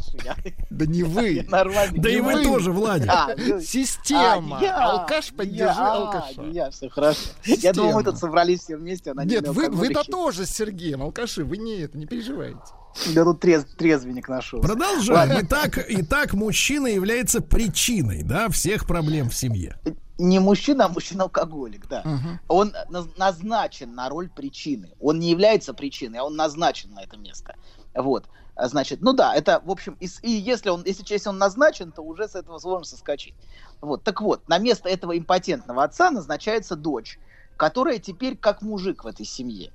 Да 0.71 0.87
не 0.87 1.03
вы. 1.03 1.47
Да 1.51 2.11
и 2.11 2.21
вы 2.21 2.43
тоже, 2.43 2.73
Владик. 2.73 3.09
А, 3.11 3.35
ну, 3.37 3.61
Система. 3.61 4.59
а, 4.59 5.01
Алкаш, 5.01 5.33
поддержи 5.33 5.79
я, 5.79 5.93
а, 5.93 5.97
алкаша. 5.97 6.43
Я, 6.51 6.71
все 6.71 6.89
хорошо. 6.89 7.21
Я 7.45 7.73
думал, 7.73 7.95
мы 7.95 8.05
тут 8.05 8.19
собрались 8.19 8.61
все 8.61 8.77
вместе. 8.77 9.13
Нет, 9.25 9.49
вы, 9.49 9.69
вы-то 9.69 10.05
тоже 10.05 10.47
с 10.47 10.51
Сергеем, 10.51 11.03
алкаши, 11.03 11.45
вы 11.45 11.59
не 11.59 11.79
это, 11.81 11.99
не 11.99 12.07
переживайте. 12.07 12.59
Я 13.07 13.25
тут 13.25 13.41
трез, 13.41 13.65
трезвенник 13.77 14.29
нашел. 14.29 14.61
Продолжаем. 14.61 15.45
Итак, 15.45 15.79
итак, 15.89 16.35
мужчина 16.35 16.89
является 16.89 17.41
причиной, 17.41 18.23
да, 18.23 18.49
всех 18.49 18.87
проблем 18.87 19.31
в 19.31 19.35
семье. 19.35 19.79
Не 20.21 20.39
мужчина, 20.39 20.85
а 20.85 20.89
мужчина-алкоголик, 20.89 21.87
да. 21.89 22.03
Он 22.47 22.75
наз- 22.91 23.11
назначен 23.17 23.95
на 23.95 24.09
роль 24.11 24.29
причины. 24.29 24.93
Он 25.01 25.19
не 25.19 25.31
является 25.31 25.73
причиной, 25.73 26.19
а 26.19 26.25
он 26.25 26.37
назначен 26.37 26.93
на 26.93 27.03
это 27.03 27.17
место. 27.17 27.57
Вот. 27.95 28.29
А 28.55 28.69
Значит, 28.69 29.01
ну 29.01 29.15
да, 29.15 29.35
это, 29.35 29.63
в 29.65 29.71
общем, 29.71 29.97
и, 29.99 30.07
и 30.23 30.31
если 30.31 30.69
он, 30.69 30.83
если, 30.85 31.05
если 31.09 31.31
он 31.31 31.39
назначен, 31.39 31.93
то 31.93 32.03
уже 32.03 32.29
с 32.29 32.35
этого 32.35 32.59
сложно 32.59 32.85
соскочить. 32.85 33.35
Вот. 33.81 34.05
Так 34.05 34.21
вот, 34.21 34.47
на 34.47 34.59
место 34.59 34.91
этого 34.91 35.17
импотентного 35.17 35.85
отца 35.85 36.11
назначается 36.11 36.77
дочь, 36.77 37.19
которая 37.57 37.99
теперь 37.99 38.37
как 38.37 38.61
мужик 38.61 39.05
в 39.05 39.07
этой 39.07 39.25
семье. 39.25 39.73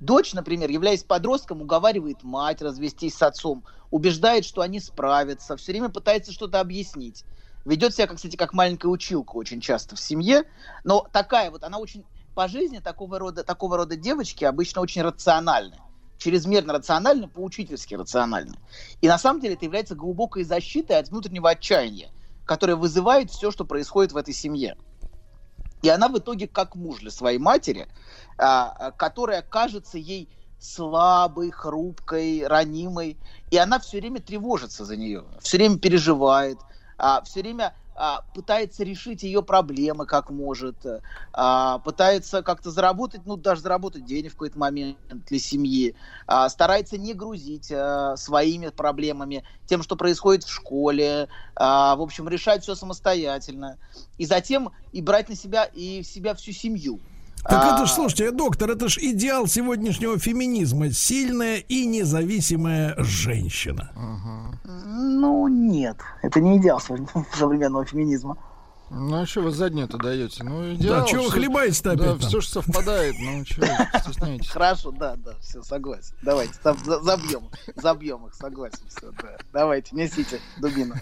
Дочь, 0.00 0.32
например, 0.32 0.70
являясь 0.70 1.04
подростком, 1.04 1.60
уговаривает 1.60 2.22
мать 2.22 2.62
развестись 2.62 3.14
с 3.14 3.22
отцом, 3.22 3.64
убеждает, 3.90 4.46
что 4.46 4.62
они 4.62 4.80
справятся, 4.80 5.56
все 5.56 5.72
время 5.72 5.90
пытается 5.90 6.32
что-то 6.32 6.60
объяснить. 6.60 7.26
Ведет 7.64 7.94
себя, 7.94 8.08
кстати, 8.08 8.36
как 8.36 8.52
маленькая 8.52 8.88
училка 8.88 9.36
очень 9.36 9.60
часто 9.60 9.94
в 9.94 10.00
семье, 10.00 10.44
но 10.84 11.06
такая 11.12 11.50
вот, 11.50 11.62
она 11.62 11.78
очень 11.78 12.04
по 12.34 12.48
жизни 12.48 12.78
такого 12.78 13.18
рода, 13.18 13.44
такого 13.44 13.76
рода 13.76 13.94
девочки 13.96 14.44
обычно 14.44 14.80
очень 14.80 15.02
рациональны. 15.02 15.76
Чрезмерно 16.18 16.72
рациональны, 16.72 17.28
поучительски 17.28 17.94
рациональны. 17.94 18.54
И 19.00 19.08
на 19.08 19.18
самом 19.18 19.40
деле 19.40 19.54
это 19.54 19.64
является 19.64 19.94
глубокой 19.94 20.44
защитой 20.44 20.98
от 20.98 21.08
внутреннего 21.08 21.50
отчаяния, 21.50 22.10
которое 22.44 22.76
вызывает 22.76 23.30
все, 23.30 23.50
что 23.50 23.64
происходит 23.64 24.12
в 24.12 24.16
этой 24.16 24.32
семье. 24.32 24.76
И 25.82 25.88
она 25.88 26.08
в 26.08 26.16
итоге 26.18 26.46
как 26.46 26.76
муж 26.76 27.00
для 27.00 27.10
своей 27.10 27.38
матери, 27.38 27.88
а, 28.38 28.70
а, 28.70 28.90
которая 28.92 29.42
кажется 29.42 29.98
ей 29.98 30.28
слабой, 30.58 31.50
хрупкой, 31.50 32.46
ранимой, 32.46 33.18
и 33.50 33.56
она 33.56 33.80
все 33.80 33.98
время 33.98 34.20
тревожится 34.20 34.84
за 34.84 34.96
нее, 34.96 35.24
все 35.40 35.56
время 35.56 35.78
переживает, 35.78 36.58
все 37.24 37.40
время 37.40 37.74
а, 37.94 38.22
пытается 38.32 38.84
решить 38.84 39.22
ее 39.22 39.42
проблемы 39.42 40.06
как 40.06 40.30
может, 40.30 40.84
а, 41.32 41.78
пытается 41.80 42.42
как-то 42.42 42.70
заработать, 42.70 43.22
ну 43.26 43.36
даже 43.36 43.60
заработать 43.60 44.04
денег 44.04 44.30
в 44.30 44.34
какой-то 44.34 44.58
момент 44.58 44.98
для 45.10 45.38
семьи, 45.38 45.94
а, 46.26 46.48
старается 46.48 46.96
не 46.98 47.12
грузить 47.14 47.70
а, 47.70 48.16
своими 48.16 48.68
проблемами, 48.68 49.44
тем, 49.66 49.82
что 49.82 49.96
происходит 49.96 50.44
в 50.44 50.50
школе, 50.52 51.28
а, 51.54 51.96
в 51.96 52.00
общем, 52.02 52.28
решать 52.28 52.62
все 52.62 52.74
самостоятельно, 52.74 53.78
и 54.16 54.24
затем 54.24 54.72
и 54.90 55.02
брать 55.02 55.28
на 55.28 55.36
себя 55.36 55.64
и 55.64 56.02
в 56.02 56.06
себя 56.06 56.34
всю 56.34 56.52
семью. 56.52 57.02
Так 57.44 57.64
А, 57.64 57.74
это 57.76 57.86
ж, 57.86 57.90
слушайте, 57.90 58.30
доктор, 58.30 58.70
это 58.70 58.88
ж 58.88 58.98
идеал 58.98 59.46
сегодняшнего 59.48 60.18
феминизма. 60.18 60.90
Сильная 60.92 61.56
и 61.56 61.86
независимая 61.86 62.94
женщина. 62.98 63.90
Ну, 64.64 65.48
нет. 65.48 65.96
Это 66.22 66.40
не 66.40 66.58
идеал 66.58 66.78
сов- 66.80 67.00
современного 67.34 67.84
феминизма. 67.84 68.36
Ну 68.94 69.22
а 69.22 69.26
что 69.26 69.40
вы 69.40 69.52
заднюю-то 69.52 69.96
даете? 69.96 70.44
Ну, 70.44 70.74
идеал. 70.74 71.00
Да, 71.00 71.06
чё 71.06 71.22
вы 71.22 71.30
хлебаете-то 71.30 71.96
Да, 71.96 72.04
там? 72.04 72.18
все 72.18 72.40
же 72.40 72.48
совпадает, 72.48 73.14
ну 73.18 73.38
вы 73.38 73.44
стесняетесь? 73.46 74.50
Хорошо, 74.50 74.90
да, 74.90 75.16
да, 75.16 75.32
все, 75.40 75.62
согласен. 75.62 76.14
Давайте, 76.20 76.52
за- 76.62 77.00
забьем, 77.00 77.48
забьем 77.74 78.26
их, 78.26 78.34
согласен, 78.34 78.82
все, 78.88 79.10
да. 79.22 79.38
Давайте, 79.52 79.96
несите 79.96 80.40
дубину. 80.58 80.94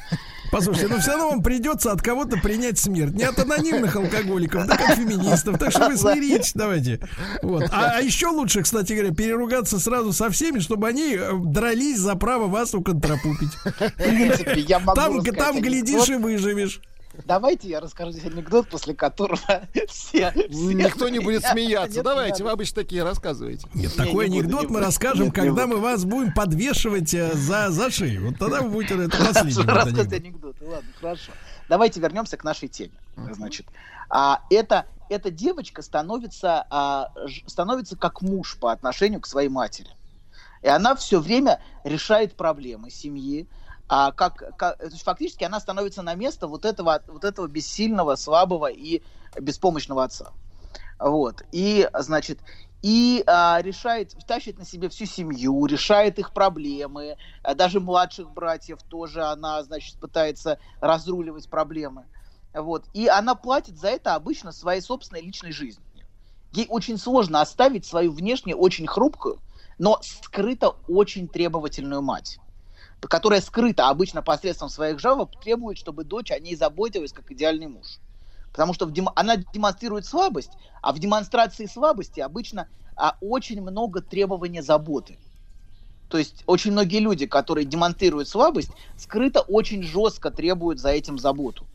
Послушайте, 0.52 0.88
ну 0.88 1.00
все 1.00 1.10
равно 1.12 1.30
вам 1.30 1.42
придется 1.42 1.90
от 1.92 2.00
кого-то 2.00 2.36
принять 2.38 2.78
смерть. 2.78 3.12
Не 3.12 3.24
от 3.24 3.38
анонимных 3.38 3.94
алкоголиков, 3.96 4.66
да 4.66 4.74
от 4.74 4.96
феминистов. 4.96 5.58
Так 5.58 5.70
что 5.72 5.88
вы 5.88 5.96
смиритесь, 5.96 6.52
давайте. 6.54 7.00
Вот. 7.42 7.64
А, 7.72 7.96
а 7.96 8.00
еще 8.00 8.28
лучше, 8.28 8.62
кстати 8.62 8.92
говоря, 8.92 9.12
переругаться 9.12 9.78
сразу 9.80 10.12
со 10.12 10.30
всеми, 10.30 10.60
чтобы 10.60 10.88
они 10.88 11.14
э, 11.16 11.32
дрались 11.44 11.98
за 11.98 12.14
право 12.14 12.46
вас 12.46 12.74
уконтропупить. 12.74 13.52
В 13.54 13.92
принципе, 13.96 14.60
я 14.60 14.78
могу 14.78 14.94
Там, 14.94 15.24
там 15.24 15.60
глядишь 15.60 16.08
и 16.08 16.14
выживешь. 16.14 16.80
Давайте 17.24 17.68
я 17.68 17.80
расскажу 17.80 18.12
здесь 18.12 18.24
анекдот, 18.24 18.68
после 18.68 18.94
которого 18.94 19.38
все... 19.88 20.30
все 20.32 20.44
Никто 20.50 21.08
не 21.08 21.18
будет 21.18 21.44
смеяться. 21.44 21.96
Нет, 21.96 22.04
Давайте, 22.04 22.44
вы 22.44 22.50
обычно 22.50 22.82
такие 22.82 23.02
рассказываете. 23.02 23.66
Нет, 23.74 23.96
Не, 23.96 24.04
такой 24.04 24.28
не 24.28 24.40
анекдот 24.40 24.62
не 24.62 24.66
мы 24.68 24.80
расскажем, 24.80 25.26
Нет, 25.26 25.34
когда 25.34 25.66
мы 25.66 25.78
вас 25.78 26.04
будем 26.04 26.32
подвешивать 26.32 27.12
э, 27.14 27.34
за, 27.34 27.70
за 27.70 27.90
шею. 27.90 28.26
Вот 28.28 28.38
тогда 28.38 28.62
вы 28.62 28.70
будете 28.70 28.94
это 28.94 29.16
последний 29.18 29.62
анекдот. 29.62 30.12
анекдоты. 30.12 30.64
Ладно, 30.64 30.90
хорошо. 31.00 31.32
Давайте 31.68 32.00
вернемся 32.00 32.36
к 32.36 32.44
нашей 32.44 32.68
теме. 32.68 32.92
Значит, 33.32 33.66
а, 34.08 34.42
это, 34.50 34.86
эта 35.08 35.30
девочка 35.30 35.82
становится, 35.82 36.66
а, 36.70 37.12
ж- 37.26 37.42
становится 37.46 37.96
как 37.96 38.22
муж 38.22 38.56
по 38.58 38.72
отношению 38.72 39.20
к 39.20 39.26
своей 39.26 39.48
матери. 39.48 39.90
И 40.62 40.68
она 40.68 40.94
все 40.94 41.20
время 41.20 41.60
решает 41.84 42.34
проблемы 42.34 42.90
семьи. 42.90 43.46
А 43.92 44.12
как, 44.12 44.56
как- 44.56 44.78
то 44.78 44.84
есть 44.84 45.02
фактически 45.02 45.42
она 45.42 45.58
становится 45.58 46.02
на 46.02 46.14
место 46.14 46.46
вот 46.46 46.64
этого, 46.64 47.02
вот 47.08 47.24
этого 47.24 47.48
бессильного, 47.48 48.14
слабого 48.14 48.70
и 48.70 49.02
беспомощного 49.38 50.04
отца. 50.04 50.30
Вот. 51.00 51.42
И, 51.50 51.90
значит, 51.94 52.38
и 52.82 53.24
а, 53.26 53.60
решает, 53.60 54.14
тащит 54.28 54.58
на 54.58 54.64
себе 54.64 54.88
всю 54.90 55.06
семью, 55.06 55.66
решает 55.66 56.20
их 56.20 56.32
проблемы, 56.32 57.16
а 57.42 57.56
даже 57.56 57.80
младших 57.80 58.30
братьев 58.30 58.78
тоже 58.86 59.24
она, 59.24 59.64
значит, 59.64 59.98
пытается 59.98 60.58
разруливать 60.80 61.48
проблемы. 61.48 62.06
Вот. 62.54 62.84
И 62.92 63.08
она 63.08 63.34
платит 63.34 63.76
за 63.76 63.88
это 63.88 64.14
обычно 64.14 64.52
своей 64.52 64.82
собственной 64.82 65.22
личной 65.22 65.50
жизнью. 65.50 65.84
Ей 66.52 66.66
очень 66.68 66.96
сложно 66.96 67.40
оставить 67.40 67.86
свою 67.86 68.12
внешне 68.12 68.54
очень 68.54 68.86
хрупкую, 68.86 69.40
но 69.78 69.98
скрыто 70.00 70.76
очень 70.86 71.26
требовательную 71.26 72.02
мать 72.02 72.38
которая 73.08 73.40
скрыта 73.40 73.88
обычно 73.88 74.22
посредством 74.22 74.68
своих 74.68 74.98
жалоб, 74.98 75.30
требует, 75.40 75.78
чтобы 75.78 76.04
дочь 76.04 76.30
о 76.30 76.38
ней 76.38 76.54
заботилась 76.54 77.12
как 77.12 77.30
идеальный 77.30 77.66
муж. 77.66 77.98
Потому 78.52 78.74
что 78.74 78.86
в 78.86 78.92
дем... 78.92 79.08
она 79.14 79.36
демонстрирует 79.36 80.06
слабость, 80.06 80.50
а 80.82 80.92
в 80.92 80.98
демонстрации 80.98 81.66
слабости 81.66 82.20
обычно 82.20 82.68
а, 82.96 83.16
очень 83.20 83.62
много 83.62 84.02
требования 84.02 84.62
заботы. 84.62 85.18
То 86.08 86.18
есть 86.18 86.42
очень 86.46 86.72
многие 86.72 86.98
люди, 86.98 87.26
которые 87.26 87.64
демонстрируют 87.64 88.28
слабость, 88.28 88.70
скрыто 88.96 89.40
очень 89.40 89.82
жестко 89.82 90.30
требуют 90.30 90.80
за 90.80 90.90
этим 90.90 91.18
заботу. 91.18 91.66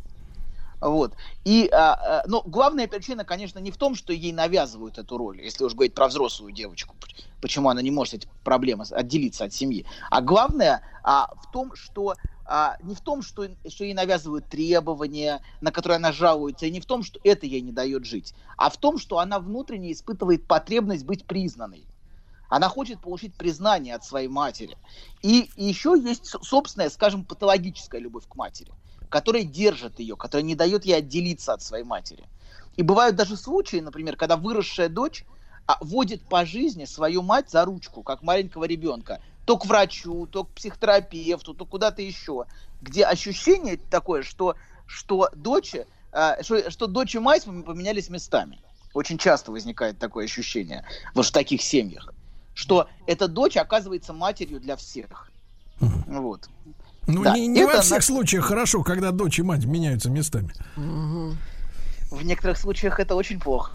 Вот. 0.85 1.15
И, 1.45 1.67
а, 1.73 1.93
а, 1.93 2.23
но 2.27 2.43
главная 2.45 2.87
причина, 2.87 3.25
конечно, 3.25 3.57
не 3.57 3.71
в 3.71 3.77
том, 3.77 3.95
что 3.95 4.13
ей 4.13 4.31
навязывают 4.31 4.99
эту 4.99 5.17
роль, 5.17 5.41
если 5.41 5.63
уж 5.63 5.73
говорить 5.73 5.95
про 5.95 6.07
взрослую 6.07 6.53
девочку, 6.53 6.95
почему 7.41 7.69
она 7.69 7.81
не 7.81 7.89
может 7.89 8.13
эти 8.13 8.27
проблемы 8.43 8.85
отделиться 8.91 9.45
от 9.45 9.53
семьи. 9.53 9.83
А 10.11 10.21
главное 10.21 10.83
а, 11.03 11.33
в 11.41 11.51
том, 11.51 11.75
что 11.75 12.13
а, 12.45 12.77
не 12.83 12.93
в 12.93 13.01
том, 13.01 13.23
что, 13.23 13.47
что 13.67 13.83
ей 13.83 13.95
навязывают 13.95 14.47
требования, 14.47 15.41
на 15.59 15.71
которые 15.71 15.95
она 15.95 16.11
жалуется, 16.11 16.67
и 16.67 16.71
не 16.71 16.79
в 16.79 16.85
том, 16.85 17.01
что 17.01 17.19
это 17.23 17.47
ей 17.47 17.61
не 17.61 17.71
дает 17.71 18.05
жить, 18.05 18.35
а 18.55 18.69
в 18.69 18.77
том, 18.77 18.99
что 18.99 19.17
она 19.17 19.39
внутренне 19.39 19.91
испытывает 19.91 20.45
потребность 20.45 21.03
быть 21.03 21.25
признанной. 21.25 21.87
Она 22.47 22.69
хочет 22.69 23.01
получить 23.01 23.33
признание 23.33 23.95
от 23.95 24.05
своей 24.05 24.27
матери. 24.27 24.77
И, 25.23 25.49
и 25.55 25.65
еще 25.65 25.95
есть 25.99 26.27
собственная, 26.43 26.91
скажем, 26.91 27.25
патологическая 27.25 27.99
любовь 27.99 28.27
к 28.29 28.35
матери, 28.35 28.71
которая 29.09 29.43
держит 29.43 29.99
ее, 29.99 30.15
которая 30.15 30.43
не 30.43 30.55
дает 30.55 30.85
ей 30.85 30.93
отделиться 30.97 31.53
от 31.53 31.61
своей 31.61 31.83
матери. 31.83 32.23
И 32.77 32.83
бывают 32.83 33.15
даже 33.15 33.37
случаи, 33.37 33.77
например, 33.77 34.17
когда 34.17 34.37
выросшая 34.37 34.89
дочь 34.89 35.25
а, 35.67 35.77
водит 35.81 36.21
по 36.23 36.45
жизни 36.45 36.85
свою 36.85 37.21
мать 37.21 37.49
за 37.49 37.65
ручку, 37.65 38.03
как 38.03 38.21
маленького 38.21 38.65
ребенка, 38.65 39.21
то 39.45 39.57
к 39.57 39.65
врачу, 39.65 40.27
то 40.27 40.43
к 40.43 40.49
психотерапевту, 40.51 41.53
то 41.53 41.65
куда-то 41.65 42.01
еще, 42.01 42.45
где 42.81 43.05
ощущение 43.05 43.77
такое, 43.77 44.23
что, 44.23 44.55
что, 44.85 45.29
дочь, 45.35 45.75
э, 46.11 46.43
что, 46.43 46.69
что 46.69 46.87
дочь 46.87 47.15
и 47.15 47.19
мать 47.19 47.45
поменялись 47.45 48.09
местами. 48.09 48.59
Очень 48.93 49.17
часто 49.17 49.51
возникает 49.51 49.99
такое 49.99 50.25
ощущение 50.25 50.85
вот 51.13 51.25
в 51.25 51.31
таких 51.31 51.61
семьях, 51.61 52.13
что 52.53 52.87
эта 53.07 53.27
дочь 53.27 53.57
оказывается 53.57 54.13
матерью 54.13 54.59
для 54.59 54.75
всех. 54.75 55.29
Вот. 55.79 56.47
Ну, 57.07 57.23
да. 57.23 57.33
не, 57.35 57.47
не 57.47 57.65
во 57.65 57.81
всех 57.81 57.97
на... 57.97 58.01
случаях 58.01 58.45
хорошо, 58.45 58.83
когда 58.83 59.11
дочь 59.11 59.39
и 59.39 59.43
мать 59.43 59.65
меняются 59.65 60.09
местами. 60.09 60.53
В 60.75 62.23
некоторых 62.23 62.57
случаях 62.57 62.99
это 62.99 63.15
очень 63.15 63.39
плохо. 63.39 63.71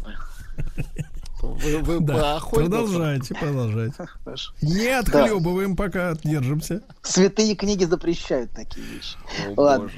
Вы, 1.42 1.78
вы 1.78 2.00
да. 2.00 2.40
Продолжайте, 2.50 3.34
продолжайте. 3.34 3.96
Хорошо. 4.24 4.52
Не 4.60 4.98
отхлебываем, 4.98 5.74
да. 5.74 5.84
пока 5.84 6.14
держимся. 6.22 6.82
Святые 7.02 7.54
книги 7.54 7.84
запрещают 7.84 8.52
такие 8.52 8.84
вещи. 8.86 9.16
О, 9.56 9.62
Ладно. 9.62 9.90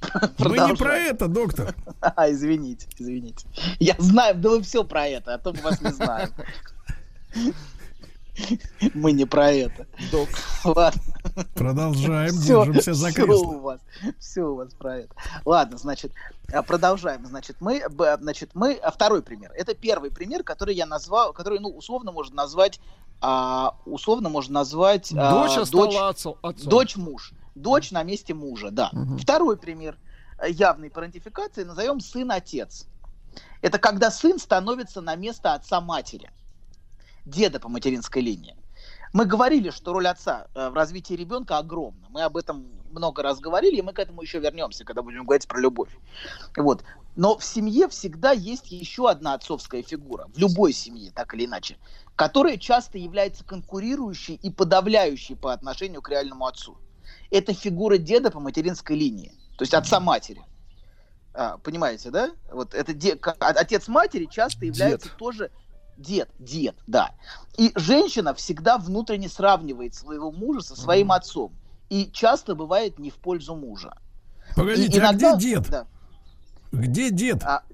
Мы 0.38 0.58
не 0.58 0.76
про 0.76 0.96
это, 0.96 1.28
доктор. 1.28 1.74
А, 2.00 2.30
извините, 2.30 2.86
извините. 2.98 3.46
Я 3.78 3.94
знаю, 3.98 4.34
да 4.36 4.50
вы 4.50 4.62
все 4.62 4.84
про 4.84 5.06
это, 5.06 5.34
а 5.34 5.38
то 5.38 5.52
мы 5.52 5.60
вас 5.60 5.80
не 5.80 5.90
знаем. 5.90 6.30
Мы 8.94 9.12
не 9.12 9.24
про 9.24 9.50
это. 9.50 9.86
Док. 10.10 10.28
Ладно. 10.64 11.00
Продолжаем, 11.54 12.32
все, 12.32 12.64
держимся 12.64 12.94
за 12.94 13.12
кресло. 13.12 13.34
Все 13.34 13.46
у 13.46 13.60
вас, 13.60 13.80
все 14.18 14.42
у 14.42 14.54
вас 14.56 14.74
про 14.74 14.98
это. 14.98 15.14
Ладно, 15.44 15.78
значит, 15.78 16.12
а, 16.52 16.62
продолжаем. 16.62 17.26
Значит, 17.26 17.56
мы, 17.60 17.82
значит, 18.20 18.50
мы, 18.54 18.74
а, 18.74 18.90
второй 18.90 19.22
пример. 19.22 19.52
Это 19.54 19.74
первый 19.74 20.10
пример, 20.10 20.42
который 20.42 20.74
я 20.74 20.86
назвал, 20.86 21.32
который, 21.32 21.58
ну, 21.60 21.68
условно 21.68 22.12
можно 22.12 22.36
назвать, 22.36 22.80
а, 23.20 23.76
условно 23.84 24.28
можно 24.28 24.54
назвать... 24.54 25.12
А, 25.16 25.46
дочь 25.46 25.70
дочь, 25.70 25.96
отцом. 25.96 26.36
Дочь 26.42 26.96
муж. 26.96 27.32
Дочь 27.54 27.90
на 27.90 28.02
месте 28.02 28.32
мужа, 28.34 28.70
да. 28.70 28.90
Угу. 28.92 29.18
Второй 29.18 29.56
пример 29.56 29.96
явной 30.46 30.90
парентификации 30.90 31.64
назовем 31.64 32.00
сын-отец. 32.00 32.86
Это 33.60 33.78
когда 33.78 34.10
сын 34.10 34.38
становится 34.38 35.00
на 35.00 35.14
место 35.16 35.52
отца 35.52 35.80
матери 35.80 36.30
деда 37.30 37.60
по 37.60 37.68
материнской 37.68 38.22
линии. 38.22 38.56
Мы 39.12 39.24
говорили, 39.24 39.70
что 39.70 39.92
роль 39.92 40.06
отца 40.06 40.46
э, 40.54 40.68
в 40.68 40.74
развитии 40.74 41.14
ребенка 41.14 41.58
огромна. 41.58 42.06
Мы 42.10 42.22
об 42.22 42.36
этом 42.36 42.68
много 42.90 43.22
раз 43.22 43.40
говорили, 43.40 43.76
и 43.76 43.82
мы 43.82 43.92
к 43.92 43.98
этому 43.98 44.22
еще 44.22 44.38
вернемся, 44.38 44.84
когда 44.84 45.02
будем 45.02 45.24
говорить 45.24 45.48
про 45.48 45.60
любовь. 45.60 45.90
Вот. 46.56 46.84
Но 47.16 47.36
в 47.36 47.44
семье 47.44 47.88
всегда 47.88 48.30
есть 48.30 48.70
еще 48.70 49.10
одна 49.10 49.34
отцовская 49.34 49.82
фигура, 49.82 50.28
в 50.32 50.38
любой 50.38 50.72
семье, 50.72 51.10
так 51.10 51.34
или 51.34 51.46
иначе, 51.46 51.76
которая 52.14 52.56
часто 52.56 52.98
является 52.98 53.44
конкурирующей 53.44 54.34
и 54.34 54.50
подавляющей 54.50 55.34
по 55.34 55.52
отношению 55.52 56.02
к 56.02 56.08
реальному 56.08 56.46
отцу. 56.46 56.78
Это 57.32 57.52
фигура 57.52 57.98
деда 57.98 58.30
по 58.30 58.38
материнской 58.38 58.96
линии, 58.96 59.32
то 59.58 59.62
есть 59.62 59.74
отца 59.74 59.98
матери. 59.98 60.42
А, 61.34 61.58
понимаете, 61.58 62.10
да? 62.10 62.30
Вот 62.52 62.74
это 62.74 62.92
де... 62.92 63.18
отец 63.38 63.88
матери 63.88 64.26
часто 64.26 64.66
является 64.66 65.08
Дед. 65.08 65.16
тоже 65.16 65.50
Дед, 66.00 66.30
дед, 66.38 66.76
да. 66.86 67.10
И 67.58 67.72
женщина 67.76 68.32
всегда 68.32 68.78
внутренне 68.78 69.28
сравнивает 69.28 69.94
своего 69.94 70.32
мужа 70.32 70.62
со 70.62 70.74
своим 70.74 71.12
отцом. 71.12 71.52
И 71.90 72.10
часто 72.10 72.54
бывает 72.54 72.98
не 72.98 73.10
в 73.10 73.16
пользу 73.16 73.54
мужа. 73.54 73.92
Погодите, 74.56 74.96
и 74.96 75.00
иногда, 75.00 75.32
а 75.32 75.36
где 75.36 75.54
дед? 75.54 75.70
Да. 75.70 75.86
Где 76.72 77.10
дед? 77.10 77.44
А, 77.44 77.64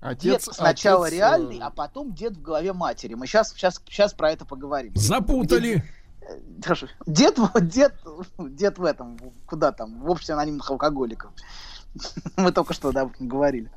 Отец, 0.00 0.46
дед 0.46 0.54
сначала 0.54 1.06
отец, 1.06 1.18
реальный, 1.18 1.58
э, 1.58 1.62
а 1.62 1.70
потом 1.70 2.12
дед 2.12 2.36
в 2.36 2.42
голове 2.42 2.72
матери. 2.72 3.14
Мы 3.14 3.26
сейчас, 3.26 3.52
сейчас, 3.52 3.82
сейчас 3.86 4.14
про 4.14 4.30
это 4.30 4.44
поговорим. 4.44 4.92
Запутали. 4.94 5.82
Дед, 6.56 6.90
дед, 7.06 7.38
дед, 7.62 7.94
дед 8.38 8.78
в 8.78 8.84
этом, 8.84 9.18
куда 9.46 9.72
там, 9.72 10.00
в 10.00 10.08
обществе 10.10 10.34
анонимных 10.34 10.70
алкоголиков. 10.70 11.32
Мы 12.36 12.52
только 12.52 12.72
что 12.72 12.92
да, 12.92 13.10
говорили. 13.18 13.68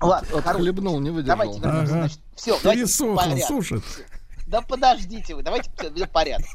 Ладно, 0.00 0.38
Отхлебнул, 0.38 1.00
не 1.00 1.10
выдержал. 1.10 1.38
Давайте 1.38 1.60
вернемся. 1.60 1.92
Ага. 1.92 2.00
Значит, 2.00 2.20
все, 2.36 2.58
давайте 2.62 3.46
сушит. 3.46 3.82
Да 4.48 4.62
подождите 4.62 5.34
вы, 5.34 5.42
давайте 5.42 5.70
все, 5.76 6.06
порядок. 6.06 6.46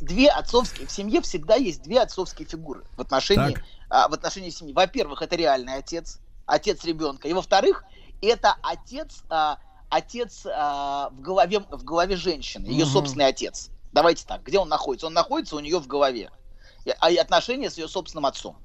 Две 0.00 0.30
отцовские, 0.30 0.86
в 0.86 0.92
семье 0.92 1.20
всегда 1.22 1.56
есть 1.56 1.82
две 1.82 2.00
отцовские 2.00 2.46
фигуры 2.46 2.84
в 2.96 3.00
отношении, 3.00 3.58
а, 3.90 4.08
в 4.08 4.12
отношении 4.12 4.50
семьи. 4.50 4.72
Во-первых, 4.72 5.22
это 5.22 5.34
реальный 5.34 5.74
отец, 5.74 6.20
отец 6.46 6.84
ребенка. 6.84 7.26
И 7.26 7.32
во-вторых, 7.32 7.82
это 8.22 8.54
отец, 8.62 9.24
а, 9.28 9.58
отец 9.88 10.46
а, 10.46 11.10
в, 11.10 11.20
голове, 11.20 11.60
в 11.68 11.82
голове 11.82 12.14
женщины, 12.14 12.66
ее 12.66 12.84
угу. 12.84 12.92
собственный 12.92 13.26
отец. 13.26 13.70
Давайте 13.92 14.24
так, 14.24 14.44
где 14.44 14.60
он 14.60 14.68
находится? 14.68 15.08
Он 15.08 15.12
находится 15.12 15.56
у 15.56 15.60
нее 15.60 15.80
в 15.80 15.88
голове. 15.88 16.30
А 17.00 17.10
и 17.10 17.16
отношения 17.16 17.70
с 17.70 17.76
ее 17.76 17.88
собственным 17.88 18.26
отцом. 18.26 18.56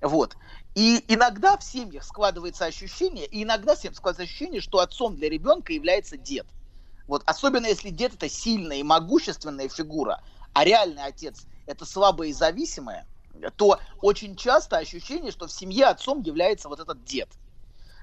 Вот. 0.00 0.36
И 0.74 1.04
иногда 1.08 1.56
в 1.56 1.64
семьях 1.64 2.04
складывается 2.04 2.64
ощущение, 2.64 3.26
и 3.26 3.42
иногда 3.42 3.74
всем 3.74 3.94
складывается 3.94 4.30
ощущение, 4.30 4.60
что 4.60 4.78
отцом 4.78 5.16
для 5.16 5.28
ребенка 5.28 5.72
является 5.72 6.16
дед. 6.16 6.46
Вот 7.06 7.22
особенно 7.26 7.66
если 7.66 7.90
дед 7.90 8.14
это 8.14 8.28
сильная 8.28 8.76
и 8.76 8.84
могущественная 8.84 9.68
фигура, 9.68 10.20
а 10.52 10.64
реальный 10.64 11.04
отец 11.04 11.46
это 11.66 11.84
слабая 11.84 12.28
и 12.28 12.32
зависимая, 12.32 13.06
то 13.56 13.80
очень 14.00 14.36
часто 14.36 14.78
ощущение, 14.78 15.32
что 15.32 15.46
в 15.48 15.52
семье 15.52 15.86
отцом 15.86 16.22
является 16.22 16.68
вот 16.68 16.78
этот 16.78 17.04
дед. 17.04 17.28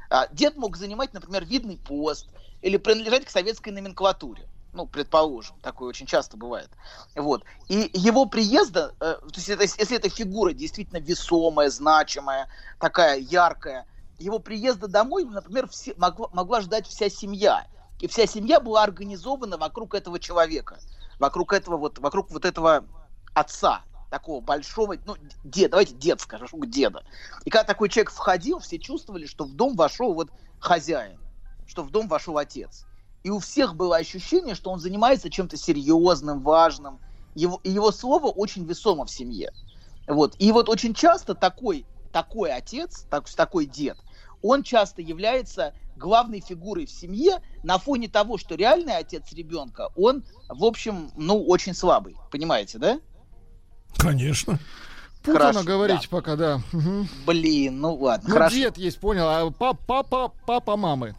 А, 0.10 0.28
дед 0.34 0.58
мог 0.58 0.78
занимать, 0.78 1.14
например, 1.14 1.46
видный 1.46 1.78
пост 1.78 2.30
или 2.62 2.78
принадлежать 2.78 3.26
к 3.26 3.30
советской 3.30 3.70
номенклатуре 3.70 4.50
ну, 4.78 4.86
предположим, 4.86 5.56
такое 5.62 5.90
очень 5.90 6.06
часто 6.06 6.38
бывает. 6.38 6.70
Вот. 7.16 7.44
И 7.68 7.90
его 7.94 8.28
приезда, 8.28 8.94
э, 9.00 9.16
то 9.16 9.34
есть 9.36 9.50
это, 9.50 9.64
если 9.64 9.98
эта 9.98 10.08
фигура 10.08 10.54
действительно 10.54 11.00
весомая, 11.00 11.70
значимая, 11.70 12.48
такая 12.80 13.18
яркая, 13.18 13.88
его 14.20 14.38
приезда 14.38 14.88
домой, 14.88 15.26
например, 15.26 15.68
все, 15.68 15.96
могла, 15.98 16.30
могла 16.32 16.62
ждать 16.62 16.86
вся 16.88 17.10
семья. 17.10 17.66
И 18.00 18.08
вся 18.08 18.28
семья 18.28 18.60
была 18.60 18.84
организована 18.84 19.58
вокруг 19.58 19.96
этого 19.96 20.20
человека, 20.20 20.80
вокруг 21.20 21.54
этого 21.54 21.78
вот, 21.78 21.98
вокруг 21.98 22.30
вот 22.30 22.46
этого 22.46 22.86
отца, 23.34 23.82
такого 24.12 24.42
большого, 24.42 24.96
ну, 25.06 25.16
дед, 25.44 25.72
давайте 25.72 25.96
дед 25.96 26.22
скажем, 26.22 26.48
деда. 26.70 27.04
И 27.46 27.50
когда 27.50 27.64
такой 27.64 27.90
человек 27.90 28.12
входил, 28.12 28.60
все 28.60 28.78
чувствовали, 28.78 29.26
что 29.26 29.44
в 29.46 29.54
дом 29.54 29.76
вошел 29.76 30.14
вот 30.14 30.30
хозяин, 30.60 31.20
что 31.66 31.82
в 31.82 31.90
дом 31.90 32.08
вошел 32.08 32.38
отец 32.38 32.87
и 33.28 33.30
у 33.30 33.40
всех 33.40 33.76
было 33.76 33.98
ощущение, 33.98 34.56
что 34.56 34.72
он 34.72 34.80
занимается 34.80 35.30
чем-то 35.30 35.58
серьезным, 35.58 36.40
важным. 36.40 37.00
Его, 37.36 37.60
и 37.66 37.70
его 37.70 37.92
слово 37.92 38.28
очень 38.28 38.64
весомо 38.64 39.04
в 39.06 39.12
семье. 39.12 39.52
Вот. 40.08 40.36
И 40.40 40.50
вот 40.54 40.70
очень 40.70 40.94
часто 40.94 41.36
такой, 41.36 41.86
такой 42.14 42.54
отец, 42.54 43.06
так, 43.10 43.30
такой 43.30 43.66
дед, 43.66 43.98
он 44.42 44.64
часто 44.64 45.02
является 45.02 45.74
главной 45.98 46.40
фигурой 46.40 46.86
в 46.86 46.90
семье 46.90 47.42
на 47.64 47.78
фоне 47.80 48.08
того, 48.08 48.38
что 48.38 48.56
реальный 48.56 48.96
отец 48.96 49.34
ребенка, 49.34 49.90
он, 49.98 50.24
в 50.48 50.64
общем, 50.64 51.12
ну, 51.18 51.44
очень 51.44 51.74
слабый. 51.74 52.16
Понимаете, 52.32 52.78
да? 52.78 53.02
Конечно. 53.98 54.58
Путано 55.22 55.48
Хорошо, 55.52 55.64
говорить 55.66 56.02
да. 56.04 56.08
пока, 56.10 56.36
да. 56.38 56.62
Мгм. 56.72 57.10
Блин, 57.26 57.82
ну 57.82 57.94
ладно, 57.96 58.30
Ну, 58.30 58.34
хорошо. 58.36 58.56
дед 58.56 58.78
есть, 58.78 59.00
понял, 59.02 59.28
а 59.28 59.52
пап- 59.52 59.80
папа, 59.86 60.32
папа 60.46 60.78
мамы. 60.78 61.14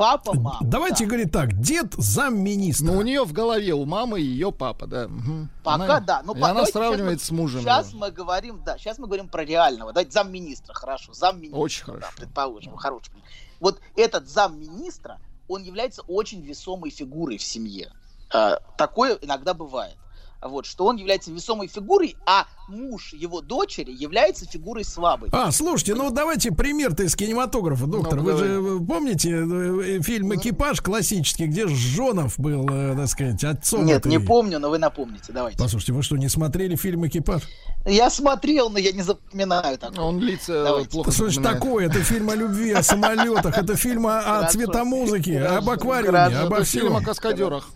Папа, 0.00 0.32
мама. 0.32 0.56
Давайте 0.62 1.04
говорить 1.04 1.30
так, 1.30 1.52
дед 1.60 1.92
замминистра. 1.92 2.86
Ну, 2.86 2.96
у 2.96 3.02
нее 3.02 3.22
в 3.22 3.34
голове, 3.34 3.74
у 3.74 3.84
мамы 3.84 4.18
ее 4.18 4.50
папа, 4.50 4.86
да. 4.86 5.08
Мгм. 5.08 5.50
Пока 5.62 5.84
Она- 5.84 6.00
да. 6.00 6.22
Ну, 6.24 6.34
и 6.34 6.40
она 6.40 6.64
сравнивает 6.64 7.18
сейчас 7.20 7.28
с 7.28 7.30
мы- 7.32 7.36
мужем. 7.36 7.60
Сейчас 7.60 7.90
его. 7.90 7.98
мы 7.98 8.10
говорим, 8.10 8.62
да, 8.64 8.78
сейчас 8.78 8.98
мы 8.98 9.06
говорим 9.08 9.28
про 9.28 9.44
реального. 9.44 9.92
Давайте 9.92 10.12
замминистра, 10.12 10.72
хорошо, 10.72 11.12
замминистра. 11.12 11.58
Очень 11.58 11.84
хорошо. 11.84 12.06
Да, 12.06 12.12
предположим, 12.16 12.76
хороший. 12.76 13.12
Вот 13.60 13.78
этот 13.94 14.26
замминистра, 14.26 15.18
он 15.48 15.64
является 15.64 16.00
очень 16.08 16.40
весомой 16.40 16.88
фигурой 16.88 17.36
в 17.36 17.42
семье. 17.42 17.92
Э, 18.32 18.56
Такое 18.78 19.18
иногда 19.20 19.52
бывает. 19.52 19.96
Вот, 20.42 20.64
что 20.64 20.86
он 20.86 20.96
является 20.96 21.30
весомой 21.30 21.68
фигурой, 21.68 22.16
а 22.26 22.46
муж 22.68 23.12
его 23.12 23.42
дочери 23.42 23.90
является 23.92 24.46
фигурой 24.46 24.84
слабой. 24.84 25.28
А, 25.32 25.50
слушайте, 25.52 25.94
ну 25.94 26.10
давайте 26.10 26.50
пример-то 26.50 27.02
из 27.02 27.14
кинематографа, 27.14 27.86
доктор. 27.86 28.20
Ну, 28.20 28.22
Вы 28.24 28.30
давай. 28.32 28.46
же 28.48 28.54
э, 28.54 28.86
помните 28.86 29.30
э, 29.30 30.00
фильм 30.02 30.34
«Экипаж» 30.34 30.80
классический, 30.80 31.46
где 31.46 31.68
Жонов 31.68 32.38
был, 32.38 32.66
э, 32.70 32.96
так 32.96 33.08
сказать, 33.08 33.44
отцом 33.44 33.84
Нет, 33.84 33.98
этой- 33.98 34.08
не 34.08 34.18
помню, 34.18 34.58
но 34.60 34.70
вы 34.70 34.78
напомните, 34.78 35.30
давайте. 35.32 35.58
Послушайте, 35.58 35.92
вы 35.92 36.02
что, 36.02 36.16
не 36.16 36.28
смотрели 36.30 36.74
фильм 36.74 37.06
«Экипаж»? 37.06 37.42
Я 37.84 38.08
смотрел, 38.08 38.70
но 38.70 38.78
я 38.78 38.92
не 38.92 39.02
запоминаю 39.02 39.76
такое. 39.76 40.00
Он 40.00 40.20
лица 40.20 40.64
Давайте. 40.64 40.88
плохо 40.90 41.10
запоминает. 41.10 41.58
такое? 41.60 41.86
Это 41.86 42.02
фильм 42.02 42.30
о 42.30 42.34
любви, 42.34 42.72
о 42.72 42.82
самолетах, 42.82 43.58
это 43.58 43.76
фильм 43.76 44.06
о, 44.06 44.20
о 44.40 44.48
цветомузыке, 44.50 45.40
об 45.42 45.68
аквариуме, 45.68 46.18
обо 46.18 46.62
всем. 46.64 46.80
фильм 46.82 46.96
о 46.96 47.02
каскадерах. 47.02 47.68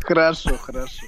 Хорошо, 0.00 0.56
хорошо. 0.58 1.06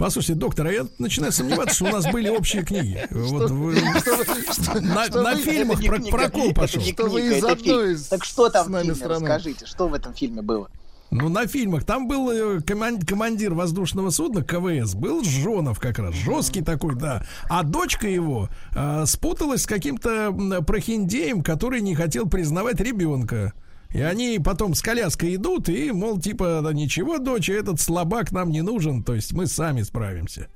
Послушайте, 0.00 0.40
доктор, 0.40 0.66
а 0.66 0.72
я 0.72 0.86
начинаю 0.98 1.30
сомневаться, 1.30 1.74
что 1.74 1.84
у 1.84 1.88
нас 1.90 2.10
были 2.10 2.30
общие 2.30 2.64
книги. 2.64 3.06
Вот 3.10 3.50
вы- 3.50 3.74
на 3.74 5.36
фильмах 5.36 5.84
про- 5.84 6.00
прокол 6.00 6.54
пошел. 6.54 6.80
Что 6.80 7.06
вы 7.06 7.36
из 7.36 7.44
одной 7.44 7.96
Так 8.08 8.24
что 8.24 8.48
там 8.48 8.72
в 8.72 8.80
фильме? 8.80 8.94
Расскажите, 9.06 9.66
что 9.66 9.88
в 9.88 9.94
этом 9.94 10.14
фильме 10.14 10.40
было? 10.40 10.70
Ну, 11.10 11.28
на 11.28 11.46
фильмах. 11.46 11.84
Там 11.84 12.08
был 12.08 12.30
э, 12.30 12.60
коман- 12.62 13.00
командир 13.02 13.52
воздушного 13.52 14.08
судна 14.08 14.42
КВС, 14.42 14.94
был 14.94 15.22
Жонов 15.22 15.78
как 15.80 15.98
раз, 15.98 16.14
жесткий 16.14 16.62
такой, 16.62 16.94
да. 16.94 17.26
А 17.50 17.62
дочка 17.62 18.08
его 18.08 18.48
э, 18.74 19.04
спуталась 19.06 19.64
с 19.64 19.66
каким-то 19.66 20.32
прохиндеем, 20.66 21.42
который 21.42 21.82
не 21.82 21.94
хотел 21.94 22.26
признавать 22.26 22.80
ребенка. 22.80 23.52
И 23.92 24.00
они 24.00 24.38
потом 24.38 24.74
с 24.74 24.82
коляской 24.82 25.34
идут, 25.34 25.68
и, 25.68 25.90
мол, 25.90 26.20
типа, 26.20 26.60
да 26.62 26.72
ничего, 26.72 27.18
дочь, 27.18 27.50
этот 27.50 27.80
слабак 27.80 28.30
нам 28.30 28.50
не 28.50 28.62
нужен, 28.62 29.02
то 29.02 29.14
есть 29.14 29.32
мы 29.32 29.46
сами 29.46 29.82
справимся. 29.82 30.48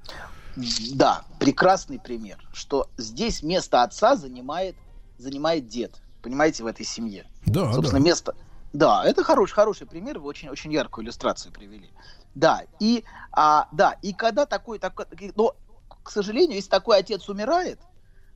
Да, 0.92 1.24
прекрасный 1.40 1.98
пример, 1.98 2.38
что 2.52 2.88
здесь 2.96 3.42
место 3.42 3.82
отца 3.82 4.14
занимает, 4.14 4.76
занимает 5.18 5.66
дед, 5.66 6.00
понимаете, 6.22 6.62
в 6.62 6.66
этой 6.66 6.86
семье. 6.86 7.26
Да, 7.46 7.72
Собственно, 7.72 8.00
да. 8.00 8.06
место... 8.06 8.34
Да, 8.72 9.04
это 9.04 9.22
хороший, 9.22 9.52
хороший 9.52 9.86
пример, 9.86 10.18
вы 10.18 10.26
очень, 10.26 10.48
очень 10.48 10.72
яркую 10.72 11.04
иллюстрацию 11.04 11.52
привели. 11.52 11.90
Да, 12.34 12.62
и, 12.80 13.04
а, 13.30 13.68
да, 13.70 13.96
и 14.02 14.12
когда 14.12 14.46
такой, 14.46 14.80
такой, 14.80 15.06
но, 15.36 15.54
к 16.02 16.10
сожалению, 16.10 16.56
если 16.56 16.70
такой 16.70 16.98
отец 16.98 17.28
умирает, 17.28 17.78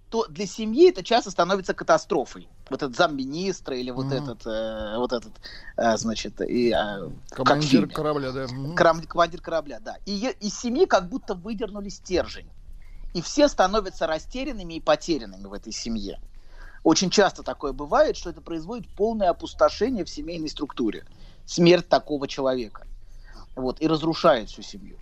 то 0.09 0.27
для 0.29 0.47
семьи 0.47 0.89
это 0.89 1.03
часто 1.03 1.31
становится 1.31 1.75
катастрофой. 1.75 2.49
Вот 2.71 2.83
этот 2.83 2.97
замминистра 2.97 3.77
или 3.77 3.91
вот 3.91 4.07
Мгм. 4.07 4.15
этот, 4.15 4.47
э, 4.47 4.97
вот 4.97 5.13
этот, 5.13 5.33
э, 5.77 5.97
значит, 5.97 6.41
и, 6.41 6.71
э, 6.71 7.11
Командир 7.31 7.89
корабля, 7.89 8.33
да. 8.33 8.47
Мгм. 8.47 8.75
Крам- 8.75 9.07
командир 9.07 9.41
корабля, 9.41 9.81
да. 9.81 9.97
И 10.07 10.35
из 10.41 10.59
семьи 10.59 10.87
как 10.87 11.09
будто 11.09 11.35
выдернули 11.35 11.89
стержень. 11.91 12.51
И 13.13 13.21
все 13.21 13.49
становятся 13.49 14.07
растерянными 14.07 14.75
и 14.75 14.81
потерянными 14.81 15.47
в 15.47 15.53
этой 15.53 15.73
семье. 15.73 16.19
Очень 16.83 17.11
часто 17.11 17.43
такое 17.43 17.73
бывает, 17.73 18.17
что 18.17 18.31
это 18.31 18.41
производит 18.41 18.89
полное 18.95 19.31
опустошение 19.31 20.05
в 20.05 20.11
семейной 20.11 20.49
структуре. 20.49 21.05
Смерть 21.45 21.89
такого 21.89 22.29
человека. 22.29 22.85
Вот, 23.57 23.81
и 23.81 23.89
разрушает 23.89 24.49
всю 24.49 24.63
семью. 24.63 24.97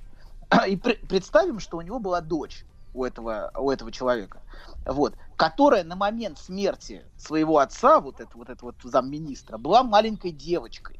И 0.66 0.76
пре- 0.76 1.04
представим, 1.06 1.60
что 1.60 1.76
у 1.76 1.82
него 1.82 1.98
была 1.98 2.20
дочь 2.20 2.64
у 2.96 3.04
этого, 3.04 3.52
у 3.56 3.70
этого 3.70 3.92
человека, 3.92 4.40
вот, 4.86 5.14
которая 5.36 5.84
на 5.84 5.96
момент 5.96 6.38
смерти 6.38 7.04
своего 7.16 7.58
отца, 7.58 8.00
вот 8.00 8.20
это 8.20 8.36
вот, 8.36 8.48
это 8.48 8.64
вот 8.64 8.76
замминистра, 8.82 9.58
была 9.58 9.82
маленькой 9.82 10.32
девочкой. 10.32 10.98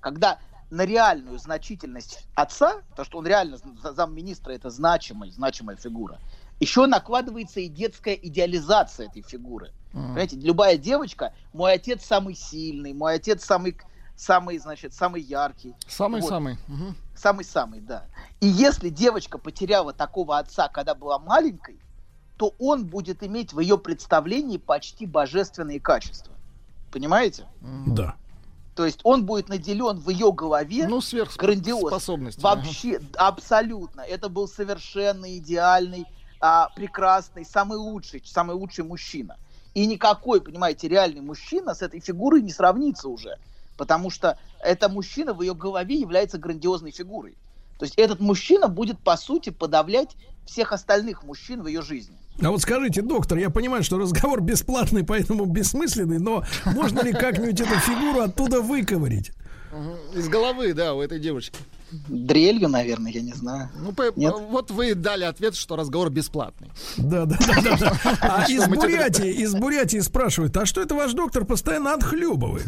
Когда 0.00 0.38
на 0.70 0.84
реальную 0.84 1.38
значительность 1.38 2.26
отца, 2.34 2.82
то 2.96 3.04
что 3.04 3.18
он 3.18 3.26
реально 3.26 3.58
за- 3.58 3.92
замминистра 3.92 4.52
это 4.52 4.70
значимая, 4.70 5.30
значимая 5.30 5.76
фигура, 5.76 6.18
еще 6.60 6.86
накладывается 6.86 7.60
и 7.60 7.68
детская 7.68 8.14
идеализация 8.14 9.06
этой 9.06 9.22
фигуры. 9.22 9.72
Мгм. 9.92 10.06
Понимаете, 10.08 10.36
любая 10.36 10.76
девочка, 10.78 11.32
мой 11.52 11.74
отец 11.74 12.04
самый 12.04 12.34
сильный, 12.34 12.92
мой 12.92 13.14
отец 13.14 13.44
самый, 13.44 13.76
самый, 14.16 14.58
значит, 14.58 14.94
самый 14.94 15.22
яркий. 15.22 15.74
Самый-самый. 15.86 16.58
Мгм. 16.68 16.96
Самый-самый, 17.18 17.80
да. 17.80 18.04
И 18.40 18.46
если 18.46 18.88
девочка 18.90 19.38
потеряла 19.38 19.92
такого 19.92 20.38
отца, 20.38 20.68
когда 20.68 20.94
была 20.94 21.18
маленькой, 21.18 21.80
то 22.36 22.54
он 22.60 22.86
будет 22.86 23.24
иметь 23.24 23.52
в 23.52 23.58
ее 23.60 23.76
представлении 23.76 24.58
почти 24.58 25.06
божественные 25.06 25.80
качества. 25.80 26.32
Понимаете? 26.92 27.46
Да. 27.86 28.14
То 28.76 28.86
есть 28.86 29.00
он 29.02 29.26
будет 29.26 29.48
наделен 29.48 29.98
в 29.98 30.08
ее 30.08 30.32
голове 30.32 30.86
Ну, 30.86 31.00
грандиозно. 31.36 31.88
сверхспособности. 31.88 32.40
Вообще, 32.40 33.00
абсолютно. 33.16 34.02
Это 34.02 34.28
был 34.28 34.46
совершенно 34.46 35.36
идеальный, 35.36 36.06
а, 36.40 36.68
прекрасный, 36.76 37.44
самый 37.44 37.76
лучший, 37.76 38.22
самый 38.24 38.54
лучший 38.54 38.84
мужчина. 38.84 39.36
И 39.74 39.84
никакой, 39.86 40.40
понимаете, 40.40 40.86
реальный 40.86 41.20
мужчина 41.20 41.74
с 41.74 41.82
этой 41.82 41.98
фигурой 41.98 42.40
не 42.42 42.52
сравнится 42.52 43.08
уже. 43.08 43.36
Потому 43.78 44.10
что 44.10 44.36
это 44.60 44.90
мужчина 44.90 45.32
в 45.32 45.40
ее 45.40 45.54
голове 45.54 45.94
является 45.94 46.36
грандиозной 46.36 46.90
фигурой. 46.90 47.38
То 47.78 47.84
есть 47.84 47.94
этот 47.96 48.20
мужчина 48.20 48.68
будет, 48.68 48.98
по 48.98 49.16
сути, 49.16 49.50
подавлять 49.50 50.16
всех 50.44 50.72
остальных 50.72 51.22
мужчин 51.22 51.62
в 51.62 51.68
ее 51.68 51.80
жизни. 51.80 52.16
А 52.42 52.50
вот 52.50 52.60
скажите, 52.60 53.02
доктор, 53.02 53.38
я 53.38 53.50
понимаю, 53.50 53.84
что 53.84 53.98
разговор 53.98 54.40
бесплатный, 54.40 55.04
поэтому 55.04 55.44
бессмысленный, 55.44 56.18
но 56.18 56.44
можно 56.66 57.00
ли 57.00 57.12
как-нибудь 57.12 57.60
эту 57.60 57.78
фигуру 57.78 58.20
оттуда 58.20 58.60
выковырить? 58.60 59.30
Из 60.14 60.28
головы, 60.28 60.74
да, 60.74 60.94
у 60.94 61.00
этой 61.00 61.20
девочки. 61.20 61.58
Дрелью, 62.08 62.68
наверное, 62.68 63.10
я 63.12 63.22
не 63.22 63.32
знаю. 63.32 63.70
Ну, 63.76 63.92
по- 63.92 64.12
Нет? 64.14 64.34
вот 64.50 64.70
вы 64.70 64.94
дали 64.94 65.24
ответ, 65.24 65.54
что 65.54 65.76
разговор 65.76 66.10
бесплатный. 66.10 66.70
Да, 66.96 67.24
да, 67.24 67.36
да, 67.62 67.76
да. 67.78 67.92
А 68.20 68.44
из 68.48 68.66
Бурятии, 68.68 69.30
из 69.30 69.54
Бурятии 69.54 69.98
спрашивают, 70.00 70.56
а 70.56 70.66
что 70.66 70.82
это 70.82 70.94
ваш 70.94 71.12
доктор 71.12 71.44
постоянно 71.44 71.94
отхлебывает? 71.94 72.66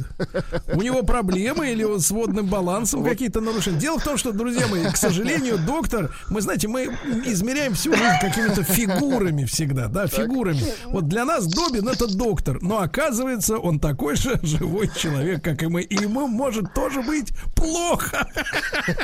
У 0.73 0.81
него 0.81 1.03
проблемы 1.03 1.71
или 1.71 1.85
он 1.85 2.01
с 2.01 2.11
водным 2.11 2.47
балансом 2.47 3.05
какие-то 3.05 3.41
нарушения? 3.41 3.79
Дело 3.79 3.99
в 3.99 4.05
том, 4.05 4.17
что, 4.17 4.33
друзья 4.33 4.67
мои, 4.69 4.85
к 4.91 4.97
сожалению, 4.97 5.59
доктор, 5.59 6.15
мы 6.31 6.41
знаете, 6.41 6.69
мы 6.69 6.85
измеряем 7.27 7.75
всю 7.75 7.93
жизнь 7.93 8.19
какими-то 8.21 8.63
фигурами 8.63 9.45
всегда, 9.45 9.89
да, 9.89 10.07
фигурами. 10.07 10.63
Вот 10.87 11.09
для 11.09 11.25
нас 11.25 11.47
Добин 11.47 11.89
это 11.89 12.07
доктор, 12.07 12.63
но 12.63 12.81
оказывается, 12.81 13.59
он 13.59 13.81
такой 13.81 14.17
же 14.17 14.39
живой 14.43 14.91
человек, 14.97 15.45
как 15.45 15.63
и 15.63 15.67
мы, 15.67 15.83
и 15.83 15.95
ему 15.95 16.27
может 16.27 16.73
тоже 16.73 17.03
быть 17.03 17.33
плохо. 17.55 18.27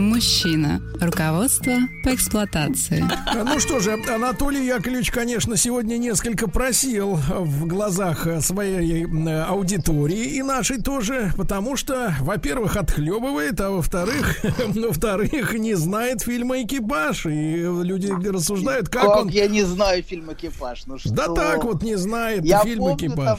Мужчина. 0.00 0.80
Руководство 0.98 1.74
по 2.02 2.14
эксплуатации. 2.14 3.04
Ну 3.34 3.60
что 3.60 3.80
же, 3.80 3.92
Анатолий 4.08 4.66
Яковлевич, 4.66 5.10
конечно, 5.10 5.56
сегодня 5.58 5.98
несколько 5.98 6.48
просил 6.48 7.16
в 7.28 7.66
глазах 7.66 8.26
своей 8.40 9.04
аудитории 9.44 10.36
и 10.36 10.42
нашей 10.42 10.80
тоже, 10.80 11.32
потому 11.36 11.76
что, 11.76 12.14
во-первых, 12.20 12.76
отхлебывает, 12.76 13.60
а 13.60 13.70
во-вторых, 13.70 14.42
во-вторых, 14.68 15.52
не 15.52 15.74
знает 15.74 16.22
фильма 16.22 16.62
«Экипаж», 16.62 17.26
и 17.26 17.56
люди 17.82 18.10
рассуждают, 18.26 18.88
как 18.88 19.02
Как 19.02 19.16
он... 19.24 19.28
я 19.28 19.48
не 19.48 19.64
знаю 19.64 20.02
фильм 20.02 20.32
«Экипаж». 20.32 20.84
Ну 20.86 20.96
Да 21.10 21.24
что? 21.24 21.34
так 21.34 21.64
вот 21.64 21.82
не 21.82 21.96
знает 21.96 22.42
Я 22.44 22.60
фильм 22.62 22.78
помню, 22.80 22.96
«Экипаж». 22.96 23.38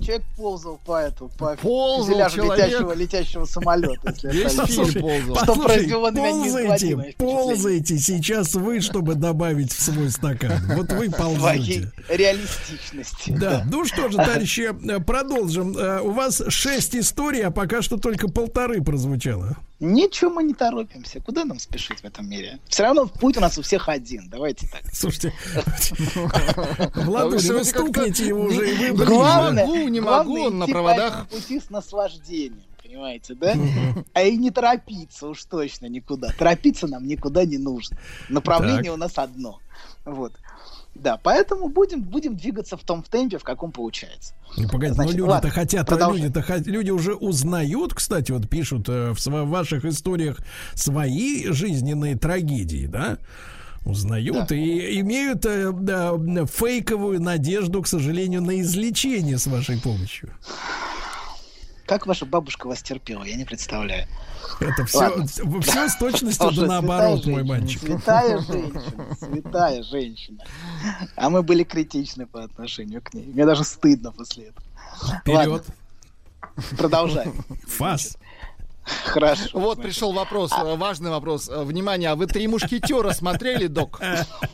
человек 0.00 0.22
ползал 0.36 0.80
по 0.84 1.00
эту, 1.00 1.30
по 1.38 1.56
Ползал 1.56 2.18
летящего, 2.18 2.92
летящего 2.92 3.44
самолета. 3.44 4.12
если 4.22 4.26
я 4.28 4.32
Весь 4.48 4.52
фильм 4.92 5.02
ползал. 5.02 5.44
Что 5.44 5.54
произвело 5.62 6.10
на 6.10 6.18
меня 6.18 6.32
ползайте, 6.52 7.14
ползайте 7.18 7.98
сейчас 7.98 8.54
вы, 8.54 8.80
чтобы 8.80 9.14
добавить 9.14 9.72
в 9.72 9.80
свой 9.82 10.10
стакан. 10.10 10.52
Вот 10.76 10.90
вы 10.92 11.08
Своей 11.08 11.10
ползайте. 11.10 11.92
реалистичности. 12.08 13.30
Да, 13.32 13.64
ну 13.70 13.84
что 13.84 14.08
же, 14.08 14.16
товарищи, 14.16 14.70
продолжим. 15.04 15.76
Э, 15.76 16.00
У 16.00 16.10
вас 16.12 16.42
шесть 16.48 16.94
историй, 16.96 17.42
а 17.42 17.50
пока 17.50 17.82
что 17.82 17.96
только 17.96 18.28
полторы 18.28 18.82
прозвучало. 18.82 19.56
Ничего 19.82 20.30
мы 20.30 20.44
не 20.44 20.54
торопимся. 20.54 21.20
Куда 21.20 21.44
нам 21.44 21.58
спешить 21.58 22.00
в 22.00 22.04
этом 22.04 22.30
мире? 22.30 22.60
Все 22.68 22.84
равно 22.84 23.06
путь 23.06 23.36
у 23.36 23.40
нас 23.40 23.58
у 23.58 23.62
всех 23.62 23.88
один. 23.88 24.28
Давайте 24.28 24.68
так. 24.68 24.82
Слушайте, 24.92 25.34
А 26.94 27.26
вы 27.26 27.40
стукните 27.64 28.28
его 28.28 28.42
уже, 28.44 28.88
и. 28.88 28.92
Главное, 28.92 29.66
могу, 29.66 29.88
не 29.88 30.00
могу, 30.00 30.40
он 30.40 30.58
на 30.60 30.66
проводах. 30.68 31.28
пути 31.28 31.58
с 31.58 31.68
наслаждением. 31.68 32.62
Понимаете, 32.80 33.34
да? 33.34 33.56
А 34.12 34.22
и 34.22 34.36
не 34.36 34.52
торопиться 34.52 35.26
уж 35.26 35.42
точно 35.44 35.86
никуда. 35.86 36.28
Торопиться 36.38 36.86
нам 36.86 37.06
никуда 37.06 37.44
не 37.44 37.58
нужно. 37.58 37.96
Направление 38.28 38.84
Так. 38.84 38.94
у 38.94 38.96
нас 38.98 39.18
одно. 39.18 39.58
Вот. 40.04 40.32
Да, 40.94 41.16
поэтому 41.16 41.68
будем, 41.68 42.02
будем 42.02 42.36
двигаться 42.36 42.76
в 42.76 42.82
том 42.84 43.02
в 43.02 43.08
темпе, 43.08 43.38
в 43.38 43.44
каком 43.44 43.72
получается. 43.72 44.34
Ну, 44.56 44.68
погоди, 44.68 44.92
Значит, 44.92 45.16
ну 45.16 45.26
люди-то 45.26 45.48
хотят, 45.48 45.86
продолжай. 45.86 46.22
люди-то 46.22 46.40
хот- 46.40 46.64
люди 46.64 46.90
уже 46.90 47.14
узнают, 47.14 47.94
кстати, 47.94 48.30
вот 48.30 48.48
пишут 48.48 48.88
э, 48.88 49.12
в 49.12 49.16
сво- 49.16 49.44
ваших 49.46 49.84
историях 49.86 50.38
свои 50.74 51.46
жизненные 51.50 52.16
трагедии, 52.16 52.86
да? 52.86 53.16
Узнают 53.86 54.52
и 54.52 55.00
имеют 55.00 55.44
э, 55.46 55.72
да, 55.72 56.12
фейковую 56.46 57.20
надежду, 57.20 57.82
к 57.82 57.88
сожалению, 57.88 58.42
на 58.42 58.60
излечение 58.60 59.38
с 59.38 59.46
вашей 59.46 59.80
помощью. 59.80 60.30
Как 61.92 62.06
ваша 62.06 62.24
бабушка 62.24 62.68
вас 62.68 62.82
терпела, 62.82 63.22
я 63.22 63.36
не 63.36 63.44
представляю. 63.44 64.08
Это 64.60 64.86
все, 64.86 64.98
Ладно. 64.98 65.26
все 65.26 65.88
с 65.90 65.96
точностью 65.96 66.50
да 66.52 66.66
наоборот, 66.66 67.26
мой 67.26 67.44
мальчик. 67.44 67.82
Святая 67.82 68.38
женщина, 68.38 69.16
святая 69.18 69.82
женщина. 69.82 70.42
А 71.16 71.28
мы 71.28 71.42
были 71.42 71.64
критичны 71.64 72.26
по 72.26 72.44
отношению 72.44 73.02
к 73.02 73.12
ней. 73.12 73.26
Мне 73.26 73.44
даже 73.44 73.64
стыдно 73.64 74.10
после 74.10 74.44
этого. 74.44 75.20
Вперед. 75.20 75.48
Ладно, 75.48 75.74
продолжаем. 76.78 77.44
Фас. 77.66 78.16
Хорошо. 79.04 79.50
Вот 79.52 79.82
пришел 79.82 80.14
вопрос, 80.14 80.50
э, 80.50 80.76
важный 80.76 81.10
вопрос. 81.10 81.50
Э, 81.50 81.62
Внимание, 81.62 82.08
а 82.08 82.16
вы 82.16 82.26
«Три 82.26 82.48
мушкетера» 82.48 83.12
смотрели, 83.12 83.66
док? 83.66 84.00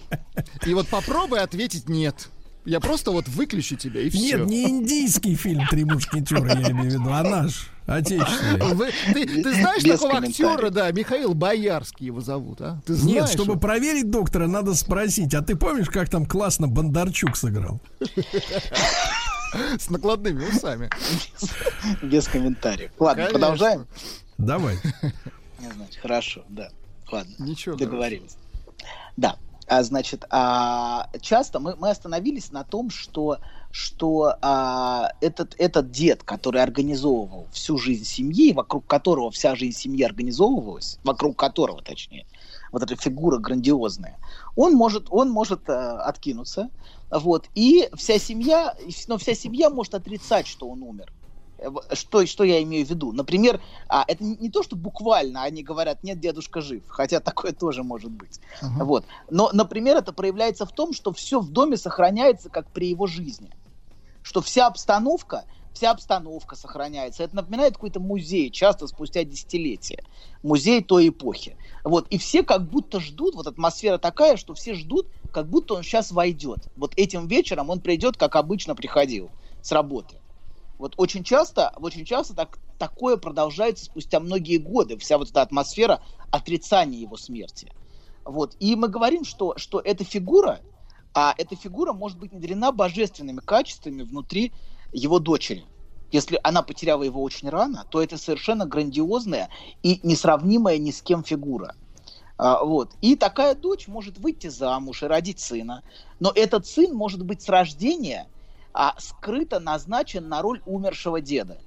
И 0.66 0.74
вот 0.74 0.88
попробуй 0.88 1.38
ответить 1.38 1.88
«нет». 1.88 2.30
Я 2.68 2.80
просто 2.80 3.12
вот 3.12 3.26
выключу 3.28 3.76
тебя 3.76 4.02
и 4.02 4.10
все. 4.10 4.36
Нет, 4.36 4.46
не 4.46 4.64
индийский 4.68 5.34
фильм 5.36 5.66
«Три 5.68 5.86
мушкетера», 5.86 6.54
я 6.60 6.70
имею 6.70 6.90
в 6.90 6.92
виду, 6.92 7.10
а 7.10 7.22
наш, 7.22 7.70
отечественный. 7.86 8.74
Вы- 8.74 8.90
ты, 9.14 9.24
ты 9.42 9.54
знаешь 9.54 9.82
Без 9.82 9.98
такого 9.98 10.18
актера, 10.18 10.68
да, 10.68 10.92
Михаил 10.92 11.32
Боярский 11.32 12.04
его 12.04 12.20
зовут, 12.20 12.60
а? 12.60 12.78
Ты 12.84 12.92
знаешь? 12.92 13.20
Нет, 13.22 13.28
чтобы 13.30 13.52
его? 13.52 13.60
проверить 13.60 14.10
доктора, 14.10 14.48
надо 14.48 14.74
спросить, 14.74 15.32
а 15.32 15.40
ты 15.40 15.56
помнишь, 15.56 15.88
как 15.88 16.10
там 16.10 16.26
классно 16.26 16.68
Бондарчук 16.68 17.38
сыграл? 17.38 17.80
С 19.78 19.88
накладными 19.88 20.44
усами. 20.44 20.90
Без 22.02 22.28
комментариев. 22.28 22.90
Ладно, 22.98 23.22
Конечно. 23.24 23.38
продолжаем. 23.38 23.86
Давай. 24.36 24.74
Не 25.58 25.70
знаю, 25.72 25.88
хорошо, 26.02 26.44
да. 26.50 26.68
Ладно, 27.10 27.32
Ничего. 27.38 27.76
договорились. 27.76 28.36
Да, 29.16 29.36
а, 29.68 29.82
значит, 29.82 30.24
а, 30.30 31.08
часто 31.20 31.60
мы, 31.60 31.76
мы 31.76 31.90
остановились 31.90 32.50
на 32.52 32.64
том, 32.64 32.88
что, 32.88 33.38
что 33.70 34.34
а, 34.40 35.10
этот, 35.20 35.54
этот 35.58 35.90
дед, 35.90 36.22
который 36.22 36.62
организовывал 36.62 37.46
всю 37.52 37.76
жизнь 37.76 38.04
семьи, 38.04 38.52
вокруг 38.54 38.86
которого 38.86 39.30
вся 39.30 39.54
жизнь 39.54 39.76
семьи 39.76 40.02
организовывалась, 40.04 40.98
вокруг 41.04 41.36
которого, 41.36 41.82
точнее, 41.82 42.26
вот 42.72 42.82
эта 42.82 42.96
фигура 42.96 43.38
грандиозная, 43.38 44.18
он 44.56 44.72
может, 44.72 45.08
он 45.10 45.30
может 45.30 45.68
а, 45.68 46.00
откинуться, 46.02 46.70
вот, 47.10 47.46
и 47.54 47.90
вся 47.94 48.18
семья, 48.18 48.74
но 49.06 49.18
вся 49.18 49.34
семья 49.34 49.68
может 49.68 49.94
отрицать, 49.94 50.46
что 50.46 50.68
он 50.68 50.82
умер. 50.82 51.12
Что, 51.92 52.24
что 52.26 52.44
я 52.44 52.62
имею 52.62 52.86
в 52.86 52.90
виду? 52.90 53.12
Например, 53.12 53.60
а, 53.88 54.04
это 54.06 54.22
не, 54.22 54.36
не 54.36 54.50
то, 54.50 54.62
что 54.62 54.76
буквально 54.76 55.42
они 55.42 55.62
говорят, 55.62 56.02
нет, 56.04 56.20
дедушка 56.20 56.60
жив, 56.60 56.84
хотя 56.88 57.20
такое 57.20 57.52
тоже 57.52 57.82
может 57.82 58.10
быть. 58.10 58.40
Вот. 58.62 59.04
Но, 59.30 59.50
например, 59.52 59.96
это 59.96 60.12
проявляется 60.12 60.66
в 60.66 60.72
том, 60.72 60.92
что 60.92 61.12
все 61.12 61.40
в 61.40 61.50
доме 61.50 61.76
сохраняется, 61.76 62.48
как 62.48 62.68
при 62.70 62.88
его 62.88 63.06
жизни. 63.06 63.50
Что 64.22 64.40
вся 64.40 64.66
обстановка, 64.66 65.44
вся 65.72 65.90
обстановка 65.90 66.56
сохраняется. 66.56 67.22
Это 67.22 67.36
напоминает 67.36 67.74
какой-то 67.74 68.00
музей, 68.00 68.50
часто 68.50 68.86
спустя 68.86 69.24
десятилетия. 69.24 70.02
Музей 70.42 70.82
той 70.82 71.08
эпохи. 71.08 71.56
Вот. 71.84 72.06
И 72.08 72.18
все 72.18 72.42
как 72.42 72.68
будто 72.68 73.00
ждут, 73.00 73.34
вот 73.34 73.46
атмосфера 73.46 73.98
такая, 73.98 74.36
что 74.36 74.54
все 74.54 74.74
ждут, 74.74 75.08
как 75.32 75.48
будто 75.48 75.74
он 75.74 75.82
сейчас 75.82 76.10
войдет. 76.10 76.68
Вот 76.76 76.92
этим 76.96 77.26
вечером 77.26 77.70
он 77.70 77.80
придет, 77.80 78.16
как 78.16 78.36
обычно 78.36 78.74
приходил, 78.74 79.30
с 79.62 79.72
работы. 79.72 80.16
Вот 80.78 80.94
очень 80.96 81.24
часто, 81.24 81.72
очень 81.76 82.04
часто 82.04 82.34
так, 82.34 82.58
такое 82.78 83.16
продолжается 83.16 83.84
спустя 83.84 84.20
многие 84.20 84.58
годы, 84.58 84.96
вся 84.96 85.18
вот 85.18 85.30
эта 85.30 85.42
атмосфера 85.42 86.00
отрицания 86.30 87.00
его 87.00 87.16
смерти. 87.16 87.72
Вот. 88.24 88.54
И 88.60 88.76
мы 88.76 88.88
говорим, 88.88 89.24
что, 89.24 89.54
что 89.56 89.80
эта 89.80 90.04
фигура, 90.04 90.60
а 91.14 91.34
эта 91.36 91.56
фигура 91.56 91.92
может 91.92 92.18
быть 92.18 92.32
наделена 92.32 92.70
божественными 92.70 93.40
качествами 93.40 94.02
внутри 94.02 94.52
его 94.92 95.18
дочери. 95.18 95.64
Если 96.12 96.38
она 96.42 96.62
потеряла 96.62 97.02
его 97.02 97.22
очень 97.22 97.48
рано, 97.50 97.84
то 97.90 98.02
это 98.02 98.16
совершенно 98.16 98.64
грандиозная 98.64 99.50
и 99.82 100.00
несравнимая 100.02 100.78
ни 100.78 100.90
с 100.90 101.02
кем 101.02 101.24
фигура. 101.24 101.74
А, 102.38 102.64
вот. 102.64 102.92
И 103.00 103.16
такая 103.16 103.54
дочь 103.54 103.88
может 103.88 104.18
выйти 104.18 104.46
замуж 104.46 105.02
и 105.02 105.06
родить 105.06 105.40
сына. 105.40 105.82
Но 106.20 106.32
этот 106.34 106.66
сын 106.66 106.94
может 106.94 107.24
быть 107.24 107.42
с 107.42 107.48
рождения 107.48 108.28
а, 108.80 108.94
скрыто 109.00 109.58
назначен 109.58 110.28
на 110.28 110.40
роль 110.40 110.62
умершего 110.64 111.20
деда. 111.20 111.58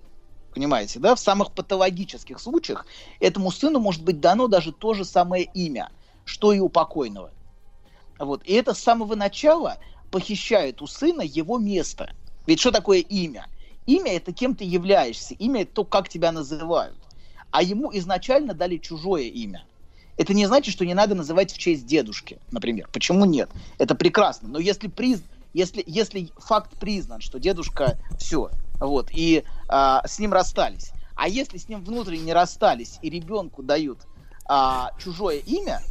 Понимаете, 0.55 0.97
да? 0.97 1.13
В 1.13 1.19
самых 1.19 1.51
патологических 1.51 2.39
случаях 2.39 2.85
этому 3.19 3.51
сыну 3.51 3.81
может 3.81 4.01
быть 4.01 4.21
дано 4.21 4.47
даже 4.47 4.71
то 4.71 4.93
же 4.93 5.03
самое 5.03 5.43
имя, 5.53 5.91
что 6.23 6.53
и 6.53 6.59
у 6.59 6.69
покойного. 6.69 7.31
Вот. 8.17 8.43
И 8.45 8.53
это 8.53 8.73
с 8.73 8.79
самого 8.79 9.15
начала 9.15 9.77
похищает 10.09 10.81
у 10.81 10.87
сына 10.87 11.21
его 11.21 11.57
место. 11.57 12.15
Ведь 12.47 12.61
что 12.61 12.71
такое 12.71 12.99
имя? 12.99 13.47
Имя 13.85 14.13
это 14.13 14.31
кем 14.31 14.55
ты 14.55 14.63
являешься, 14.63 15.33
имя 15.33 15.63
это 15.63 15.73
то, 15.73 15.83
как 15.83 16.07
тебя 16.07 16.31
называют. 16.31 16.97
А 17.49 17.61
ему 17.61 17.91
изначально 17.93 18.53
дали 18.53 18.77
чужое 18.77 19.23
имя. 19.23 19.65
Это 20.15 20.33
не 20.33 20.45
значит, 20.45 20.73
что 20.73 20.85
не 20.85 20.93
надо 20.93 21.15
называть 21.15 21.51
в 21.51 21.57
честь 21.57 21.85
дедушки, 21.85 22.39
например. 22.51 22.87
Почему 22.93 23.25
нет? 23.25 23.49
Это 23.79 23.95
прекрасно. 23.95 24.47
Но 24.47 24.59
если, 24.59 24.87
приз... 24.87 25.21
если, 25.53 25.83
если 25.85 26.31
факт 26.37 26.77
признан, 26.77 27.21
что 27.21 27.39
дедушка 27.39 27.97
все, 28.17 28.51
вот, 28.79 29.09
и 29.11 29.43
а, 29.67 30.01
с 30.05 30.19
ним 30.19 30.33
расстались, 30.33 30.91
а 31.15 31.27
если 31.27 31.57
с 31.57 31.67
ним 31.67 31.83
внутренне 31.83 32.23
не 32.23 32.33
расстались 32.33 32.97
и 33.01 33.09
ребенку 33.09 33.63
дают 33.63 33.99
а, 34.47 34.91
чужое 34.97 35.37
имя, 35.37 35.81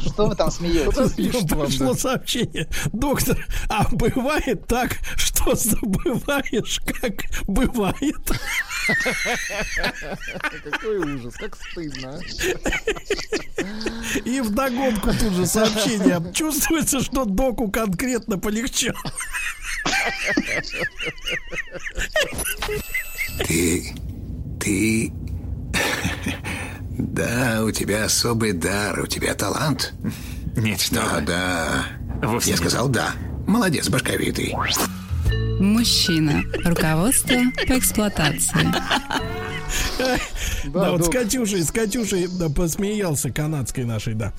что 0.00 0.26
вы 0.26 0.36
там 0.36 0.50
смеетесь? 0.50 1.44
Пришло 1.46 1.94
сообщение. 1.94 2.68
Доктор, 2.92 3.46
а 3.68 3.86
бывает 3.90 4.66
так, 4.66 4.98
что 5.16 5.54
забываешь, 5.54 6.80
как 6.84 7.14
бывает? 7.46 8.30
Какой 10.70 10.98
ужас, 10.98 11.34
как 11.34 11.56
стыдно. 11.56 12.18
а. 12.18 12.20
И 14.24 14.40
вдогонку 14.40 15.12
тут 15.12 15.32
же 15.32 15.46
сообщение. 15.46 16.32
Чувствуется, 16.32 17.00
что 17.00 17.24
доку 17.24 17.70
конкретно 17.70 18.38
полегчало. 18.38 18.98
Ты... 23.46 23.94
ты... 24.60 25.12
Да, 26.98 27.62
у 27.64 27.70
тебя 27.70 28.04
особый 28.04 28.52
дар, 28.52 29.00
у 29.00 29.06
тебя 29.06 29.34
талант. 29.34 29.92
Нет, 30.56 30.80
что 30.80 30.96
Да, 30.96 31.14
вы. 31.14 31.20
да. 31.22 31.84
Вовсе 32.22 32.50
Я 32.50 32.56
нет. 32.56 32.60
сказал 32.60 32.88
да. 32.88 33.12
Молодец, 33.46 33.88
башковитый. 33.88 34.54
Мужчина. 35.58 36.42
Руководство 36.64 37.36
по 37.66 37.78
эксплуатации. 37.78 38.66
Да, 40.66 40.90
вот 40.92 41.06
с 41.06 41.08
Катюшей, 41.08 41.62
с 41.62 41.70
Катюшей 41.70 42.26
да, 42.28 42.48
посмеялся 42.50 43.30
канадской 43.30 43.84
нашей, 43.84 44.14
да. 44.14 44.32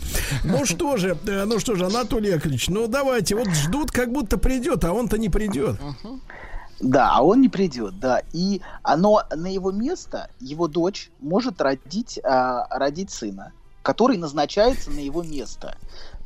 Ну 0.44 0.66
что 0.66 0.98
же, 0.98 1.18
э, 1.26 1.46
ну 1.46 1.60
что 1.60 1.76
же, 1.76 1.86
Анатолий 1.86 2.30
Яковлевич, 2.30 2.68
ну 2.70 2.88
давайте, 2.88 3.36
вот 3.36 3.50
ждут, 3.50 3.92
как 3.92 4.12
будто 4.12 4.38
придет, 4.38 4.84
а 4.84 4.92
он-то 4.94 5.18
не 5.18 5.30
придет. 5.30 5.80
Да, 6.84 7.14
а 7.16 7.22
он 7.24 7.40
не 7.40 7.48
придет, 7.48 8.00
да. 8.00 8.22
И 8.34 8.62
оно 8.84 9.24
на 9.34 9.48
его 9.48 9.72
место, 9.72 10.30
его 10.42 10.68
дочь 10.68 11.10
может 11.22 11.62
родить, 11.62 12.20
а, 12.24 12.68
родить 12.70 13.10
сына, 13.10 13.54
который 13.82 14.18
назначается 14.18 14.92
на 14.92 15.00
его 15.00 15.24
место. 15.24 15.78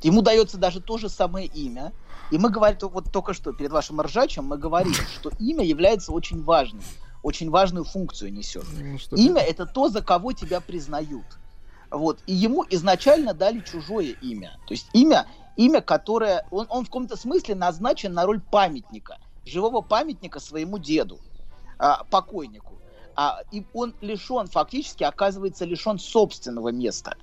Ему 0.01 0.23
дается 0.23 0.57
даже 0.57 0.81
то 0.81 0.97
же 0.97 1.09
самое 1.09 1.45
имя, 1.47 1.93
И 2.29 2.37
мы 2.37 2.49
говорим, 2.49 2.77
вот 2.89 3.11
только 3.11 3.33
что 3.33 3.53
перед 3.53 3.71
вашим 3.71 4.01
ржачем 4.01 4.45
мы 4.45 4.57
говорили, 4.57 4.93
что 5.19 5.31
имя 5.39 5.63
является 5.63 6.11
очень 6.11 6.43
важным, 6.43 6.81
очень 7.23 7.49
важную 7.51 7.85
функцию 7.85 8.33
несет. 8.33 8.65
Ну, 8.73 9.17
Имя 9.17 9.41
это 9.41 9.65
то, 9.65 9.89
за 9.89 10.01
кого 10.01 10.33
тебя 10.33 10.59
признают. 10.59 11.25
Вот. 11.91 12.19
И 12.25 12.33
ему 12.33 12.65
изначально 12.69 13.33
дали 13.33 13.59
чужое 13.59 14.15
имя. 14.21 14.57
То 14.67 14.73
есть 14.73 14.87
имя, 14.93 15.27
имя, 15.55 15.81
которое... 15.81 16.45
Он, 16.51 16.65
он 16.69 16.83
в 16.83 16.87
каком-то 16.87 17.15
смысле 17.15 17.55
назначен 17.55 18.13
на 18.13 18.25
роль 18.25 18.41
памятника, 18.41 19.19
живого 19.47 19.81
памятника 19.81 20.39
своему 20.39 20.77
деду, 20.77 21.19
а, 21.77 22.03
покойнику. 22.05 22.73
А, 23.15 23.41
и 23.51 23.65
он 23.73 23.95
лишен, 24.01 24.47
фактически 24.47 25.03
оказывается 25.03 25.65
лишен 25.65 25.99
собственного 25.99 26.69
места. 26.69 27.15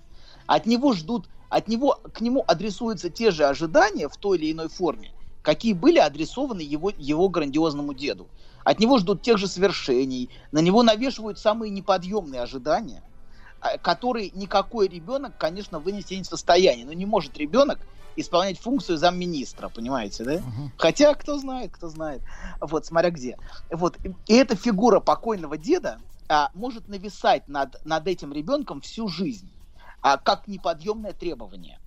От 0.47 0.67
него 0.67 0.93
ждут, 0.93 1.29
от 1.49 1.69
него, 1.69 2.01
к 2.13 2.21
нему 2.21 2.45
адресуются 2.47 3.11
те 3.11 3.31
же 3.31 3.45
ожидания 3.45 4.09
в 4.09 4.17
той 4.17 4.39
или 4.39 4.53
иной 4.53 4.69
форме, 4.69 5.13
какие 5.43 5.73
были 5.73 5.99
адресованы 5.99 6.61
его, 6.61 6.91
его 6.97 7.29
грандиозному 7.29 7.95
деду. 7.95 8.29
От 8.65 8.81
него 8.81 8.99
ждут 8.99 9.23
тех 9.23 9.39
же 9.39 9.47
свершений, 9.47 10.31
на 10.51 10.59
него 10.59 10.83
навешивают 10.83 11.39
самые 11.39 11.71
неподъемные 11.71 12.43
ожидания– 12.43 13.03
а, 13.65 13.79
который 13.79 14.31
никакой 14.35 14.89
ребенок, 14.89 15.39
конечно, 15.39 15.79
вынести 15.79 16.13
не 16.13 16.23
в 16.23 16.27
состоянии. 16.27 16.85
Но 16.85 16.93
не 16.93 17.07
может 17.07 17.39
ребенок 17.39 17.79
исполнять 18.17 18.59
функцию 18.59 18.99
замминистра, 18.99 19.69
понимаете, 19.69 20.25
да? 20.25 20.35
Uh-huh. 20.37 20.71
Хотя, 20.77 21.15
кто 21.15 21.39
знает, 21.39 21.73
кто 21.73 21.89
знает. 21.89 22.23
Вот, 22.61 22.87
смотря 22.87 23.11
где. 23.11 23.39
Вот, 23.71 23.99
и 24.27 24.35
эта 24.35 24.57
фигура 24.57 25.01
покойного 25.01 25.57
деда 25.57 25.99
а, 26.29 26.51
может 26.55 26.89
нависать 26.89 27.49
над, 27.49 27.85
над 27.85 28.07
этим 28.07 28.33
ребенком 28.33 28.81
всю 28.81 29.09
жизнь, 29.09 29.51
а, 30.01 30.17
как 30.17 30.49
неподъемное 30.49 31.13
требование. 31.13 31.79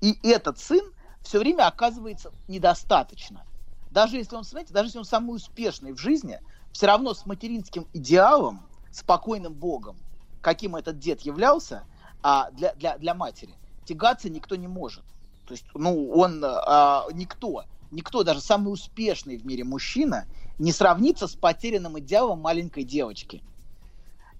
И 0.00 0.18
этот 0.22 0.58
сын 0.58 0.84
все 1.22 1.38
время 1.38 1.66
оказывается 1.66 2.32
недостаточно. 2.48 3.44
Даже 3.90 4.16
если 4.16 4.34
он, 4.36 4.44
смотрите, 4.44 4.72
даже 4.72 4.88
если 4.88 4.98
он 4.98 5.04
самый 5.04 5.36
успешный 5.36 5.92
в 5.92 5.98
жизни, 5.98 6.40
все 6.72 6.86
равно 6.86 7.14
с 7.14 7.26
материнским 7.26 7.86
идеалом, 7.92 8.66
спокойным 8.90 9.52
Богом, 9.52 9.96
каким 10.40 10.76
этот 10.76 10.98
дед 10.98 11.20
являлся, 11.22 11.84
а 12.22 12.50
для, 12.52 12.74
для, 12.74 12.98
для 12.98 13.14
матери, 13.14 13.54
тягаться 13.84 14.30
никто 14.30 14.56
не 14.56 14.68
может. 14.68 15.04
То 15.52 15.56
есть, 15.56 15.66
ну, 15.74 16.08
он, 16.08 16.42
а, 16.42 17.04
никто, 17.12 17.64
никто, 17.90 18.22
даже 18.22 18.40
самый 18.40 18.72
успешный 18.72 19.36
в 19.36 19.44
мире 19.44 19.64
мужчина, 19.64 20.24
не 20.58 20.72
сравнится 20.72 21.28
с 21.28 21.34
потерянным 21.34 21.98
идеалом 21.98 22.40
маленькой 22.40 22.84
девочки. 22.84 23.42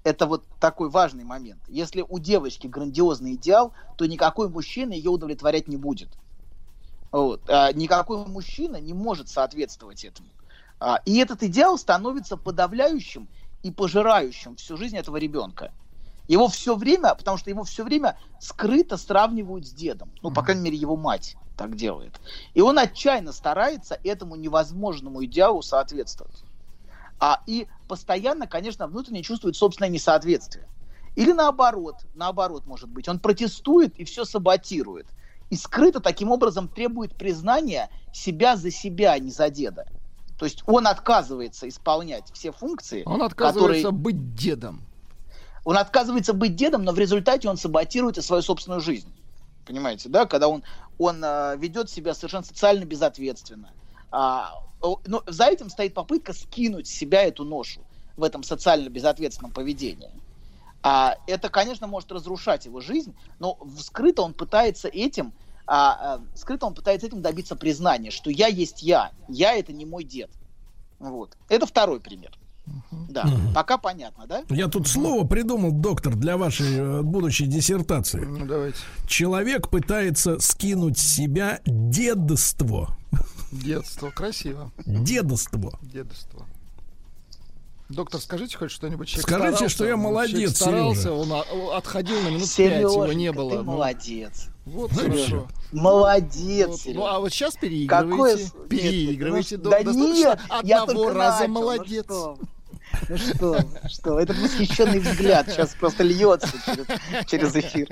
Это 0.04 0.24
вот 0.24 0.42
такой 0.58 0.88
важный 0.88 1.24
момент. 1.24 1.60
Если 1.68 2.02
у 2.08 2.18
девочки 2.18 2.66
грандиозный 2.66 3.34
идеал, 3.34 3.74
то 3.98 4.06
никакой 4.06 4.48
мужчина 4.48 4.94
ее 4.94 5.10
удовлетворять 5.10 5.68
не 5.68 5.76
будет. 5.76 6.08
Вот. 7.10 7.42
А, 7.50 7.74
никакой 7.74 8.24
мужчина 8.24 8.78
не 8.78 8.94
может 8.94 9.28
соответствовать 9.28 10.06
этому. 10.06 10.30
А, 10.80 11.02
и 11.04 11.18
этот 11.18 11.42
идеал 11.42 11.76
становится 11.76 12.38
подавляющим 12.38 13.28
и 13.62 13.70
пожирающим 13.70 14.56
всю 14.56 14.78
жизнь 14.78 14.96
этого 14.96 15.18
ребенка. 15.18 15.72
Его 16.28 16.48
все 16.48 16.76
время, 16.76 17.14
потому 17.14 17.36
что 17.36 17.50
его 17.50 17.64
все 17.64 17.84
время 17.84 18.16
скрыто 18.40 18.96
сравнивают 18.96 19.66
с 19.66 19.72
дедом. 19.72 20.10
Ну, 20.22 20.30
по 20.30 20.42
крайней 20.42 20.62
мере, 20.62 20.76
его 20.76 20.96
мать 20.96 21.36
так 21.56 21.76
делает. 21.76 22.20
И 22.54 22.60
он 22.60 22.78
отчаянно 22.78 23.32
старается 23.32 23.98
этому 24.04 24.36
невозможному 24.36 25.24
идеалу 25.24 25.62
соответствовать. 25.62 26.44
А, 27.20 27.42
и 27.46 27.66
постоянно, 27.88 28.46
конечно, 28.46 28.86
внутренне 28.86 29.22
чувствует 29.22 29.56
собственное 29.56 29.90
несоответствие. 29.90 30.66
Или 31.14 31.32
наоборот, 31.32 31.96
наоборот, 32.14 32.66
может 32.66 32.88
быть, 32.88 33.08
он 33.08 33.18
протестует 33.18 33.96
и 33.98 34.04
все 34.04 34.24
саботирует. 34.24 35.06
И 35.50 35.56
скрыто 35.56 36.00
таким 36.00 36.30
образом 36.30 36.68
требует 36.68 37.14
признания 37.14 37.90
себя 38.12 38.56
за 38.56 38.70
себя, 38.70 39.12
а 39.12 39.18
не 39.18 39.30
за 39.30 39.50
деда. 39.50 39.86
То 40.38 40.46
есть 40.46 40.64
он 40.66 40.86
отказывается 40.86 41.68
исполнять 41.68 42.32
все 42.32 42.52
функции. 42.52 43.02
Он 43.04 43.22
отказывается 43.22 43.88
которые... 43.88 44.02
быть 44.02 44.34
дедом. 44.34 44.82
Он 45.64 45.78
отказывается 45.78 46.32
быть 46.32 46.56
дедом, 46.56 46.84
но 46.84 46.92
в 46.92 46.98
результате 46.98 47.48
он 47.48 47.56
саботирует 47.56 48.18
и 48.18 48.22
свою 48.22 48.42
собственную 48.42 48.80
жизнь. 48.80 49.12
Понимаете, 49.64 50.08
да? 50.08 50.26
Когда 50.26 50.48
он, 50.48 50.64
он 50.98 51.22
э, 51.22 51.56
ведет 51.56 51.88
себя 51.88 52.14
совершенно 52.14 52.44
социально 52.44 52.84
безответственно. 52.84 53.70
А, 54.10 54.54
но 55.06 55.22
за 55.26 55.44
этим 55.44 55.70
стоит 55.70 55.94
попытка 55.94 56.32
скинуть 56.32 56.88
с 56.88 56.90
себя 56.90 57.22
эту 57.22 57.44
ношу 57.44 57.80
в 58.16 58.24
этом 58.24 58.42
социально 58.42 58.88
безответственном 58.88 59.52
поведении. 59.52 60.10
А, 60.82 61.16
это, 61.26 61.48
конечно, 61.48 61.86
может 61.86 62.10
разрушать 62.10 62.66
его 62.66 62.80
жизнь, 62.80 63.14
но 63.38 63.58
скрыто 63.78 64.22
он 64.22 64.34
пытается 64.34 64.88
этим, 64.88 65.32
а, 65.66 66.16
а, 66.16 66.22
скрыто 66.34 66.66
он 66.66 66.74
пытается 66.74 67.06
этим 67.06 67.22
добиться 67.22 67.54
признания, 67.54 68.10
что 68.10 68.30
я 68.30 68.48
есть 68.48 68.82
я, 68.82 69.12
я 69.28 69.54
это 69.54 69.72
не 69.72 69.86
мой 69.86 70.02
дед. 70.02 70.30
Вот. 70.98 71.36
Это 71.48 71.66
второй 71.66 72.00
пример. 72.00 72.36
Да, 73.08 73.24
угу. 73.24 73.52
пока 73.54 73.76
понятно, 73.78 74.26
да? 74.26 74.44
Я 74.48 74.68
тут 74.68 74.86
слово 74.86 75.26
придумал, 75.26 75.72
доктор, 75.72 76.14
для 76.14 76.36
вашей 76.36 76.76
э, 76.78 77.02
будущей 77.02 77.46
диссертации. 77.46 78.20
Ну, 78.24 78.46
давайте. 78.46 78.78
Человек 79.06 79.68
пытается 79.68 80.38
скинуть 80.38 80.98
с 80.98 81.02
себя 81.02 81.60
дедство. 81.66 82.96
Детство, 83.50 84.10
красиво. 84.10 84.70
Дедство. 84.86 85.78
Дедство. 85.82 86.46
Доктор, 87.92 88.20
скажите 88.20 88.56
хоть 88.56 88.70
что-нибудь. 88.70 89.08
Скажите, 89.08 89.28
старался, 89.28 89.68
что 89.68 89.86
я 89.86 89.96
молодец, 89.96 90.56
старался, 90.56 91.02
Сережа. 91.02 91.12
он 91.12 91.76
отходил 91.76 92.20
на 92.22 92.28
минут 92.28 92.54
пять, 92.56 92.80
его 92.80 93.12
не 93.12 93.32
было. 93.32 93.50
ты 93.50 93.56
ну. 93.58 93.64
молодец. 93.64 94.48
Вот 94.64 94.92
хорошо. 94.92 95.48
Молодец. 95.72 96.86
Вот, 96.86 96.94
ну 96.94 97.06
а 97.06 97.20
вот 97.20 97.32
сейчас 97.32 97.54
переигрываете. 97.56 98.46
Какое... 98.46 98.68
Переигрываете. 98.68 99.56
Нет, 99.56 99.64
ну, 99.64 99.70
да 99.70 99.82
нет, 99.82 100.40
одного 100.48 101.10
раза 101.10 101.40
начал, 101.40 101.52
молодец. 101.52 102.06
Ну 102.08 102.38
ну 103.08 103.16
что, 103.16 103.58
что, 103.88 104.20
этот 104.20 104.38
восхищенный 104.38 105.00
взгляд 105.00 105.46
сейчас 105.48 105.74
просто 105.74 106.02
льется 106.02 106.48
через, 106.64 106.86
через 107.28 107.56
эфир. 107.56 107.88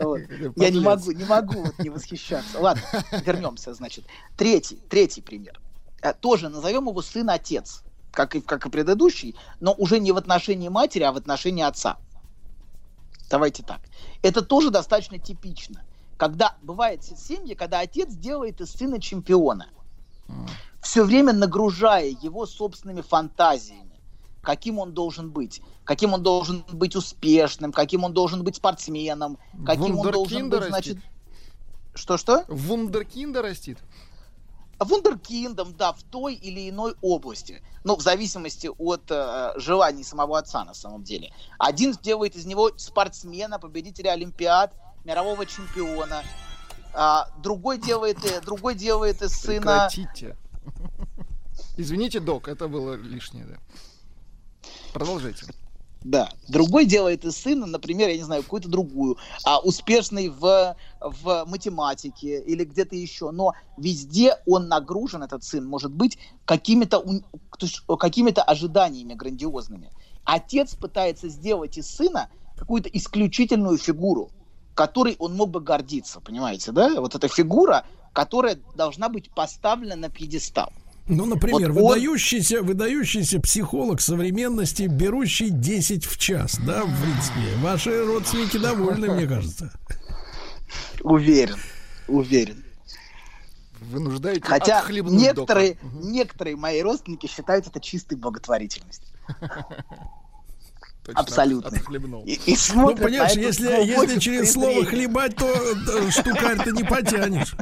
Вот. 0.00 0.20
Я 0.56 0.70
не 0.70 0.80
могу, 0.80 1.10
не 1.12 1.24
могу 1.24 1.62
вот 1.64 1.78
не 1.78 1.90
восхищаться. 1.90 2.58
Ладно, 2.58 2.82
вернемся, 3.24 3.74
значит. 3.74 4.04
Третий, 4.36 4.76
третий 4.88 5.20
пример. 5.20 5.60
Э, 6.02 6.12
тоже 6.12 6.48
назовем 6.48 6.88
его 6.88 7.02
сын-отец, 7.02 7.82
как 8.12 8.36
и, 8.36 8.40
как 8.40 8.66
и 8.66 8.70
предыдущий, 8.70 9.36
но 9.60 9.72
уже 9.72 10.00
не 10.00 10.12
в 10.12 10.16
отношении 10.16 10.68
матери, 10.68 11.02
а 11.04 11.12
в 11.12 11.16
отношении 11.16 11.62
отца. 11.62 11.98
Давайте 13.30 13.62
так. 13.62 13.80
Это 14.22 14.42
тоже 14.42 14.70
достаточно 14.70 15.18
типично. 15.18 15.84
Когда 16.16 16.56
бывает 16.62 17.04
семьи, 17.04 17.54
когда 17.54 17.80
отец 17.80 18.12
делает 18.12 18.60
из 18.60 18.72
сына 18.72 19.00
чемпиона, 19.00 19.68
все 20.82 21.04
время 21.04 21.32
нагружая 21.32 22.08
его 22.08 22.46
собственными 22.46 23.00
фантазиями, 23.00 24.00
каким 24.42 24.78
он 24.78 24.92
должен 24.92 25.30
быть, 25.30 25.62
каким 25.84 26.12
он 26.12 26.22
должен 26.22 26.64
быть 26.72 26.96
успешным, 26.96 27.72
каким 27.72 28.04
он 28.04 28.12
должен 28.12 28.42
быть 28.42 28.56
спортсменом, 28.56 29.38
каким 29.64 29.98
он 29.98 30.10
должен 30.10 30.50
быть, 30.50 30.64
значит... 30.64 30.98
Что-что? 31.94 32.44
Вундеркинда 32.48 33.42
растит. 33.42 33.78
Вундеркиндом, 34.80 35.74
да, 35.76 35.92
в 35.92 36.02
той 36.02 36.34
или 36.34 36.70
иной 36.70 36.94
области. 37.02 37.62
Ну, 37.84 37.96
в 37.96 38.00
зависимости 38.00 38.70
от 38.78 39.10
э, 39.10 39.52
желаний 39.56 40.04
самого 40.04 40.38
отца, 40.38 40.64
на 40.64 40.74
самом 40.74 41.02
деле. 41.02 41.32
Один 41.58 41.92
делает 41.92 42.34
из 42.34 42.46
него 42.46 42.70
спортсмена, 42.76 43.58
победителя 43.58 44.12
Олимпиад, 44.12 44.74
мирового 45.04 45.44
чемпиона. 45.44 46.22
А, 46.92 47.28
другой 47.42 47.78
делает, 47.78 48.24
э, 48.24 48.40
другой 48.40 48.74
делает 48.74 49.22
из 49.22 49.32
сына... 49.32 49.88
Прекратите. 49.90 50.36
Извините, 51.76 52.20
док, 52.20 52.48
это 52.48 52.66
было 52.66 52.94
лишнее, 52.94 53.44
да. 53.44 53.58
Продолжайте. 54.92 55.46
Да. 56.02 56.30
Другой 56.48 56.86
делает 56.86 57.24
из 57.24 57.36
сына, 57.36 57.66
например, 57.66 58.08
я 58.08 58.16
не 58.16 58.22
знаю, 58.22 58.42
какую-то 58.42 58.68
другую, 58.68 59.18
а 59.44 59.58
успешный 59.58 60.28
в, 60.28 60.76
в 61.00 61.44
математике 61.46 62.40
или 62.40 62.64
где-то 62.64 62.96
еще. 62.96 63.30
Но 63.30 63.52
везде 63.76 64.36
он 64.46 64.68
нагружен, 64.68 65.22
этот 65.22 65.44
сын, 65.44 65.66
может 65.66 65.92
быть, 65.92 66.18
какими-то, 66.46 67.04
какими-то 67.98 68.42
ожиданиями 68.42 69.12
грандиозными. 69.12 69.90
Отец 70.24 70.74
пытается 70.74 71.28
сделать 71.28 71.76
из 71.76 71.90
сына 71.90 72.30
какую-то 72.56 72.88
исключительную 72.88 73.76
фигуру, 73.76 74.30
которой 74.74 75.16
он 75.18 75.34
мог 75.34 75.50
бы 75.50 75.60
гордиться, 75.60 76.20
понимаете, 76.20 76.72
да? 76.72 77.00
Вот 77.00 77.14
эта 77.14 77.28
фигура, 77.28 77.84
которая 78.14 78.58
должна 78.74 79.10
быть 79.10 79.30
поставлена 79.30 79.96
на 79.96 80.08
пьедестал. 80.08 80.72
Ну, 81.10 81.26
например, 81.26 81.72
вот 81.72 81.94
выдающийся, 81.94 82.60
он... 82.60 82.66
выдающийся 82.66 83.40
психолог 83.40 84.00
современности, 84.00 84.84
берущий 84.84 85.50
10 85.50 86.06
в 86.06 86.16
час, 86.16 86.58
да, 86.64 86.84
в 86.84 87.02
принципе. 87.02 87.56
Ваши 87.60 88.04
родственники 88.04 88.56
довольны, 88.56 89.10
мне 89.10 89.26
кажется. 89.26 89.72
Уверен, 91.02 91.56
уверен. 92.06 92.64
Вынуждаете 93.80 94.42
Хотя 94.42 94.84
некоторые, 94.88 95.78
некоторые 95.82 96.54
мои 96.54 96.80
родственники 96.80 97.26
считают 97.26 97.66
это 97.66 97.80
чистой 97.80 98.14
благотворительностью. 98.14 99.08
Абсолютно. 101.14 101.74
И, 102.24 102.34
и 102.34 102.56
ну, 102.74 102.94
понимаешь, 102.94 103.32
если, 103.32 103.68
если 103.84 104.20
через 104.20 104.52
слово 104.52 104.84
хлебать, 104.84 105.34
то 105.34 105.48
штукарь 106.10 106.62
ты 106.62 106.72
не 106.72 106.84
потянешь. 106.84 107.54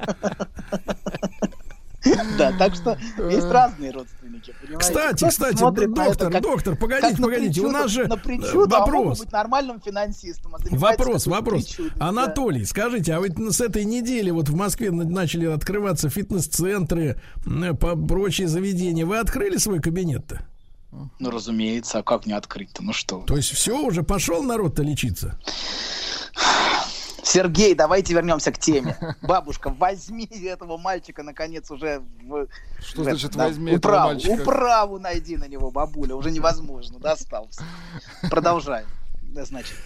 Да, 2.39 2.53
так 2.59 2.75
что 2.75 2.97
есть 3.31 3.47
разные 3.47 3.91
родственники, 3.91 4.55
понимаете? 4.61 4.79
Кстати, 4.79 5.29
кстати, 5.29 5.59
доктор, 5.59 6.41
доктор, 6.41 6.77
погодите, 6.77 7.21
погодите, 7.21 7.61
у 7.63 7.71
нас 7.71 7.91
же 7.91 8.05
а 8.05 8.67
вопрос. 8.67 9.21
быть 9.21 9.33
нормальным 9.33 9.81
финансистом. 9.81 10.55
а 10.55 10.59
Вопрос, 10.71 11.27
вопрос. 11.27 11.77
Анатолий, 11.99 12.65
скажите, 12.65 13.15
а 13.15 13.21
ведь 13.21 13.39
с 13.39 13.61
этой 13.61 13.85
недели 13.85 14.31
вот 14.31 14.49
в 14.49 14.55
Москве 14.55 14.91
на- 14.91 15.05
начали 15.05 15.47
открываться 15.47 16.09
фитнес-центры, 16.09 17.21
прочие 18.09 18.49
заведения. 18.49 19.07
Вы 19.07 19.19
открыли 19.19 19.57
свой 19.57 19.81
кабинет-то? 19.81 20.43
Ну, 21.19 21.31
разумеется, 21.31 21.99
а 21.99 22.03
как 22.03 22.27
не 22.27 22.33
открыть-то? 22.33 22.83
Ну 22.83 22.93
что? 22.93 23.21
То 23.27 23.37
есть 23.37 23.53
все, 23.53 23.79
уже 23.79 24.03
пошел 24.03 24.43
народ-то 24.43 24.83
лечиться? 24.83 25.39
Сергей, 27.29 27.75
давайте 27.75 28.15
вернемся 28.15 28.51
к 28.51 28.59
теме. 28.59 28.97
Бабушка, 29.23 29.69
возьми 29.69 30.25
этого 30.25 30.79
мальчика, 30.79 31.23
наконец, 31.23 31.71
уже 31.71 32.03
в... 32.23 32.49
Что 32.81 33.03
в 33.03 33.05
значит 33.05 33.33
да, 33.33 33.45
возьми 33.45 33.73
этого 33.73 33.93
управу, 33.93 34.09
мальчика? 34.09 34.43
Управу 34.43 34.99
найди 34.99 35.37
на 35.37 35.47
него, 35.47 35.71
бабуля, 35.71 36.15
уже 36.15 36.31
невозможно, 36.31 36.99
достался. 36.99 37.63
Продолжаем. 38.31 38.87
Значит. 39.35 39.77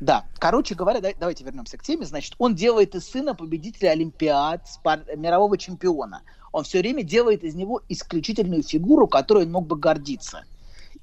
Да, 0.00 0.26
короче 0.38 0.74
говоря, 0.74 1.00
да- 1.00 1.14
давайте 1.18 1.44
вернемся 1.44 1.78
к 1.78 1.82
теме. 1.82 2.04
Значит, 2.04 2.34
он 2.36 2.54
делает 2.54 2.94
из 2.94 3.08
сына 3.08 3.34
победителя 3.34 3.92
Олимпиад, 3.92 4.66
спар- 4.68 5.16
мирового 5.16 5.56
чемпиона. 5.56 6.20
Он 6.52 6.64
все 6.64 6.80
время 6.80 7.02
делает 7.02 7.42
из 7.42 7.54
него 7.54 7.80
исключительную 7.88 8.62
фигуру, 8.64 9.06
которой 9.06 9.46
он 9.46 9.52
мог 9.52 9.66
бы 9.66 9.76
гордиться. 9.76 10.44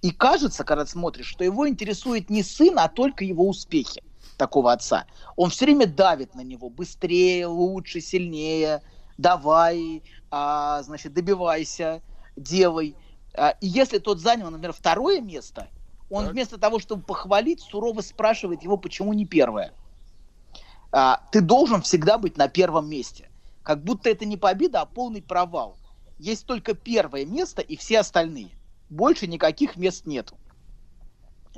И 0.03 0.11
кажется, 0.11 0.63
когда 0.63 0.85
смотришь, 0.85 1.25
что 1.25 1.43
его 1.43 1.67
интересует 1.67 2.29
не 2.29 2.43
сын, 2.43 2.77
а 2.77 2.89
только 2.89 3.23
его 3.23 3.49
успехи 3.49 4.03
такого 4.39 4.71
отца. 4.71 5.05
Он 5.35 5.51
все 5.51 5.65
время 5.65 5.85
давит 5.85 6.33
на 6.33 6.41
него 6.41 6.71
быстрее, 6.71 7.45
лучше, 7.45 8.01
сильнее, 8.01 8.81
давай, 9.19 10.01
а, 10.31 10.81
значит, 10.81 11.13
добивайся, 11.13 12.01
делай. 12.35 12.95
А, 13.35 13.49
и 13.61 13.67
если 13.67 13.99
тот 13.99 14.19
занял, 14.19 14.49
например, 14.49 14.73
второе 14.73 15.21
место, 15.21 15.67
он 16.09 16.27
вместо 16.27 16.57
того, 16.57 16.79
чтобы 16.79 17.03
похвалить, 17.03 17.61
сурово 17.61 18.01
спрашивает 18.01 18.63
его, 18.63 18.77
почему 18.77 19.13
не 19.13 19.25
первое. 19.25 19.73
А, 20.91 21.21
ты 21.31 21.41
должен 21.41 21.83
всегда 21.83 22.17
быть 22.17 22.37
на 22.37 22.47
первом 22.47 22.89
месте. 22.89 23.29
Как 23.61 23.83
будто 23.83 24.09
это 24.09 24.25
не 24.25 24.37
победа, 24.37 24.81
а 24.81 24.85
полный 24.87 25.21
провал. 25.21 25.77
Есть 26.17 26.47
только 26.47 26.73
первое 26.73 27.25
место 27.25 27.61
и 27.61 27.75
все 27.75 27.99
остальные. 27.99 28.49
Больше 28.89 29.27
никаких 29.27 29.75
мест 29.75 30.07
нету. 30.07 30.38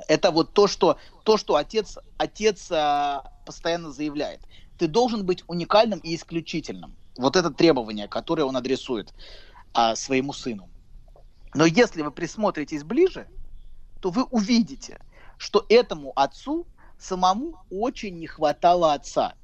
Это 0.07 0.31
вот 0.31 0.53
то, 0.53 0.67
что, 0.67 0.97
то, 1.23 1.37
что 1.37 1.55
отец, 1.55 1.97
отец 2.17 2.71
а, 2.71 3.23
постоянно 3.45 3.91
заявляет. 3.91 4.41
Ты 4.77 4.87
должен 4.87 5.25
быть 5.25 5.43
уникальным 5.47 5.99
и 5.99 6.15
исключительным. 6.15 6.95
Вот 7.17 7.35
это 7.35 7.51
требование, 7.51 8.07
которое 8.07 8.43
он 8.43 8.57
адресует 8.57 9.13
а, 9.73 9.95
своему 9.95 10.33
сыну. 10.33 10.69
Но 11.53 11.65
если 11.65 12.01
вы 12.01 12.11
присмотритесь 12.11 12.83
ближе, 12.83 13.27
то 13.99 14.09
вы 14.09 14.23
увидите, 14.23 14.99
что 15.37 15.65
этому 15.69 16.13
отцу 16.15 16.67
самому 16.97 17.55
очень 17.69 18.17
не 18.17 18.27
хватало 18.27 18.93
отца. 18.93 19.35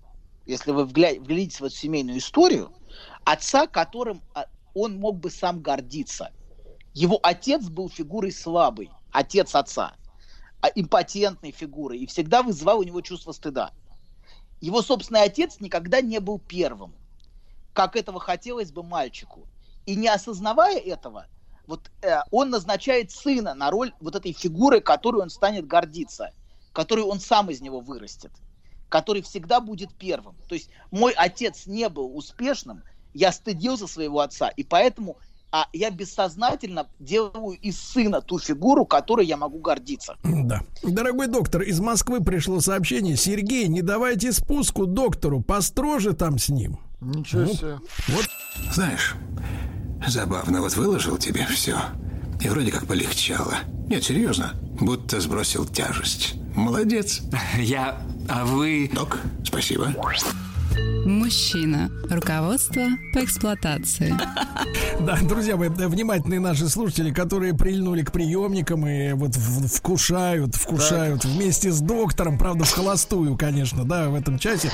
Если 0.45 0.71
вы 0.71 0.83
вгля- 0.83 1.19
вглядитесь 1.19 1.59
в 1.59 1.65
эту 1.65 1.75
семейную 1.75 2.19
историю, 2.19 2.71
отца, 3.25 3.67
которым 3.67 4.23
а, 4.33 4.45
он 4.73 4.97
мог 4.97 5.19
бы 5.19 5.29
сам 5.29 5.61
гордиться. 5.61 6.31
Его 6.93 7.19
отец 7.21 7.63
был 7.67 7.89
фигурой 7.89 8.31
слабой, 8.31 8.89
отец 9.11 9.53
отца, 9.53 9.95
импотентной 10.75 11.51
фигурой, 11.51 11.99
и 11.99 12.07
всегда 12.07 12.43
вызывал 12.43 12.79
у 12.79 12.83
него 12.83 13.01
чувство 13.01 13.31
стыда. 13.31 13.71
Его 14.59 14.81
собственный 14.81 15.23
отец 15.23 15.59
никогда 15.59 16.01
не 16.01 16.19
был 16.19 16.39
первым, 16.39 16.93
как 17.73 17.95
этого 17.95 18.19
хотелось 18.19 18.71
бы 18.71 18.83
мальчику. 18.83 19.47
И 19.85 19.95
не 19.95 20.07
осознавая 20.07 20.77
этого, 20.77 21.27
вот 21.67 21.91
э, 22.01 22.19
он 22.31 22.49
назначает 22.49 23.11
сына 23.11 23.53
на 23.53 23.69
роль 23.69 23.93
вот 23.99 24.15
этой 24.15 24.33
фигуры, 24.33 24.81
которой 24.81 25.21
он 25.21 25.29
станет 25.29 25.67
гордиться, 25.67 26.31
которую 26.73 27.07
он 27.07 27.19
сам 27.19 27.49
из 27.51 27.61
него 27.61 27.79
вырастет, 27.79 28.31
который 28.89 29.21
всегда 29.21 29.59
будет 29.59 29.93
первым. 29.95 30.35
То 30.47 30.55
есть 30.55 30.69
мой 30.91 31.13
отец 31.13 31.67
не 31.67 31.87
был 31.89 32.17
успешным, 32.17 32.83
я 33.13 33.31
стыдился 33.31 33.87
своего 33.87 34.21
отца, 34.21 34.49
и 34.49 34.63
поэтому 34.63 35.17
а, 35.51 35.67
я 35.73 35.89
бессознательно 35.91 36.87
делаю 36.99 37.57
из 37.61 37.79
сына 37.79 38.21
ту 38.21 38.39
фигуру, 38.39 38.85
которой 38.85 39.25
я 39.25 39.37
могу 39.37 39.59
гордиться. 39.59 40.15
Да. 40.23 40.61
Дорогой 40.83 41.27
доктор, 41.27 41.61
из 41.61 41.79
Москвы 41.79 42.21
пришло 42.23 42.59
сообщение. 42.59 43.15
Сергей, 43.15 43.67
не 43.67 43.81
давайте 43.81 44.31
спуску 44.31 44.85
доктору, 44.85 45.41
построже 45.41 46.13
там 46.13 46.37
с 46.37 46.49
ним. 46.49 46.79
Ничего 46.99 47.41
Ну, 47.41 47.53
себе. 47.53 47.79
Вот. 48.09 48.25
Знаешь, 48.73 49.15
забавно, 50.05 50.61
вот 50.61 50.75
выложил 50.75 51.17
тебе 51.17 51.45
все. 51.47 51.77
И 52.41 52.49
вроде 52.49 52.71
как 52.71 52.85
полегчало. 52.85 53.55
Нет, 53.87 54.03
серьезно, 54.03 54.53
будто 54.79 55.19
сбросил 55.19 55.65
тяжесть. 55.65 56.35
Молодец. 56.55 57.21
Я... 57.57 58.01
А 58.29 58.45
вы... 58.45 58.89
Док, 58.93 59.19
спасибо. 59.43 59.93
Мужчина. 61.05 61.89
Руководство 62.09 62.83
по 63.13 63.23
эксплуатации. 63.23 64.13
Да, 64.99 65.15
друзья 65.21 65.55
мои, 65.55 65.69
да, 65.69 65.87
внимательные 65.87 66.39
наши 66.39 66.67
слушатели, 66.67 67.11
которые 67.13 67.53
прильнули 67.53 68.01
к 68.01 68.11
приемникам 68.11 68.87
и 68.87 69.13
вот 69.13 69.35
вкушают, 69.35 70.55
вкушают 70.55 71.23
вместе 71.23 71.71
с 71.71 71.79
доктором, 71.81 72.39
правда, 72.39 72.65
в 72.65 72.71
холостую, 72.71 73.37
конечно, 73.37 73.85
да, 73.85 74.09
в 74.09 74.15
этом 74.15 74.39
часе. 74.39 74.71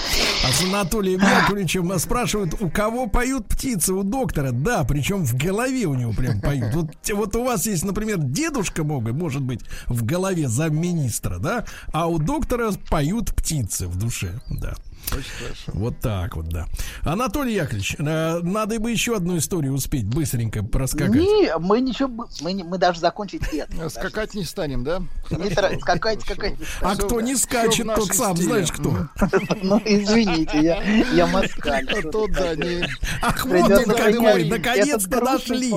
А 0.48 0.52
с 0.52 0.64
Анатолием 0.64 1.20
Яковлевичем 1.20 1.88
нас 1.88 2.04
спрашивают, 2.04 2.56
у 2.62 2.70
кого 2.70 3.08
поют 3.08 3.48
птицы? 3.48 3.94
У 3.94 4.04
доктора. 4.04 4.52
Да, 4.52 4.86
причем 4.86 5.26
в 5.26 5.36
голове 5.36 5.86
у 5.86 5.94
него 5.94 6.14
прям 6.14 6.40
поют. 6.40 6.74
Вот, 6.74 6.88
вот 7.12 7.36
у 7.36 7.44
вас 7.44 7.66
есть, 7.66 7.84
например, 7.84 8.18
дедушка 8.20 8.86
мог, 8.86 9.04
может 9.12 9.42
быть, 9.42 9.60
в 9.88 10.06
голове 10.06 10.48
замминистра, 10.48 11.38
да, 11.38 11.66
а 11.92 12.08
у 12.08 12.18
доктора 12.18 12.72
поют 12.90 13.36
птицы 13.36 13.88
в 13.88 14.00
душе, 14.00 14.40
да. 14.50 14.76
Очень 15.12 15.32
хорошо. 15.40 15.72
Вот 15.74 16.00
так 16.00 16.36
вот, 16.36 16.48
да. 16.48 16.68
Анатолий 17.04 17.54
Яковлевич, 17.54 17.96
э, 18.00 18.40
надо 18.42 18.80
бы 18.80 18.92
еще 18.92 19.16
одну 19.16 19.38
историю 19.38 19.74
успеть 19.74 20.06
быстренько 20.06 20.64
проскакать. 20.64 21.14
Не, 21.14 21.56
мы 21.58 21.82
ничего, 21.82 22.28
мы, 22.42 22.64
мы 22.64 22.78
даже 22.78 23.00
закончить 23.00 23.44
это. 23.54 23.90
Скакать 23.90 24.34
не 24.34 24.44
станем, 24.44 24.84
да? 24.84 25.02
Не 25.30 25.50
тра- 25.50 25.80
скакать, 25.80 26.22
скакать. 26.22 26.56
А 26.82 26.96
кто 26.96 27.22
не 27.22 27.36
скачет, 27.36 27.88
тот 27.96 28.14
сам, 28.14 28.38
знаешь 28.38 28.72
кто. 28.72 29.08
Ну, 29.64 29.82
извините, 29.86 30.62
я, 30.62 30.82
я 31.14 31.28
москаль. 31.28 31.88
А 31.90 32.02
то 32.10 32.28
да, 32.28 32.56
не... 32.56 32.86
Ах, 33.22 33.46
вот 33.46 33.72
он 33.72 33.86
какой, 33.86 34.50
наконец-то 34.50 35.22
нашли. 35.22 35.74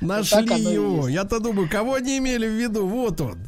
Нашли 0.00 0.60
его. 0.60 1.08
Я-то 1.08 1.40
думаю, 1.40 1.68
кого 1.68 1.94
они 1.94 2.18
имели 2.18 2.46
в 2.46 2.52
виду? 2.52 2.86
Вот 2.86 3.20
он. 3.20 3.38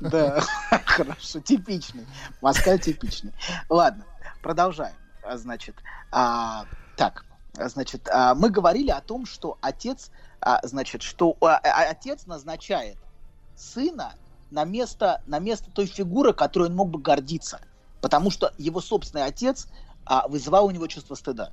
Да, 0.00 0.40
хорошо, 0.86 1.40
типичный. 1.40 2.06
Москаль 2.40 2.78
типичный. 2.78 3.32
Ладно, 3.68 4.04
продолжаем. 4.42 4.94
А, 5.22 5.36
Значит, 5.36 5.76
а, 6.10 6.66
так, 6.96 7.24
значит, 7.54 8.08
а, 8.08 8.34
мы 8.34 8.50
говорили 8.50 8.90
о 8.90 9.00
том, 9.00 9.26
что 9.26 9.58
отец, 9.60 10.10
а, 10.40 10.60
значит, 10.66 11.02
что 11.02 11.36
а, 11.40 11.56
а, 11.56 11.90
отец 11.90 12.26
назначает 12.26 12.96
сына 13.56 14.14
на 14.50 14.64
место, 14.64 15.22
на 15.26 15.38
место 15.38 15.70
той 15.70 15.86
фигуры, 15.86 16.32
которой 16.32 16.68
он 16.68 16.76
мог 16.76 16.90
бы 16.90 16.98
гордиться. 16.98 17.60
Потому 18.00 18.30
что 18.30 18.52
его 18.58 18.80
собственный 18.80 19.24
отец 19.24 19.68
а, 20.04 20.26
вызывал 20.28 20.66
у 20.66 20.70
него 20.70 20.86
чувство 20.86 21.14
стыда. 21.14 21.52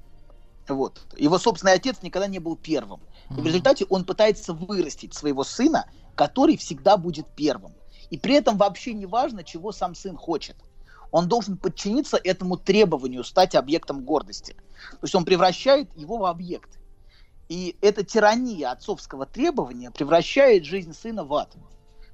Вот. 0.68 1.02
Его 1.18 1.38
собственный 1.38 1.74
отец 1.74 1.98
никогда 2.02 2.28
не 2.28 2.40
был 2.40 2.56
первым. 2.56 3.02
И 3.32 3.42
в 3.42 3.46
результате 3.46 3.86
он 3.90 4.06
пытается 4.06 4.54
вырастить 4.54 5.14
своего 5.14 5.44
сына, 5.44 5.90
который 6.16 6.58
всегда 6.58 6.98
будет 6.98 7.28
первым. 7.36 7.74
И 8.10 8.18
при 8.18 8.36
этом 8.36 8.58
вообще 8.58 8.94
не 8.94 9.06
важно, 9.06 9.44
чего 9.44 9.72
сам 9.72 9.96
сын 9.96 10.16
хочет. 10.16 10.56
Он 11.18 11.28
должен 11.28 11.58
подчиниться 11.58 12.16
этому 12.24 12.58
требованию 12.58 13.24
стать 13.24 13.56
объектом 13.56 14.06
гордости. 14.06 14.56
То 14.92 15.00
есть 15.02 15.16
он 15.16 15.26
превращает 15.26 15.90
его 15.98 16.18
в 16.18 16.26
объект. 16.26 16.78
И 17.50 17.76
эта 17.82 18.04
тирания 18.04 18.70
отцовского 18.70 19.26
требования 19.26 19.90
превращает 19.90 20.64
жизнь 20.64 20.94
сына 20.94 21.24
в 21.24 21.34
ад. 21.34 21.56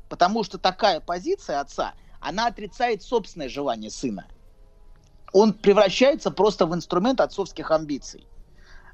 Потому 0.07 0.45
что 0.45 0.57
такая 0.57 1.01
позиция 1.01 1.59
отца, 1.59 1.95
она 2.21 2.47
отрицает 2.47 3.03
собственное 3.03 3.49
желание 3.49 3.91
сына. 3.91 4.25
Он 5.33 5.51
превращается 5.51 6.31
просто 6.31 6.65
в 6.65 6.73
инструмент 6.73 7.19
отцовских 7.19 7.71
амбиций. 7.71 8.25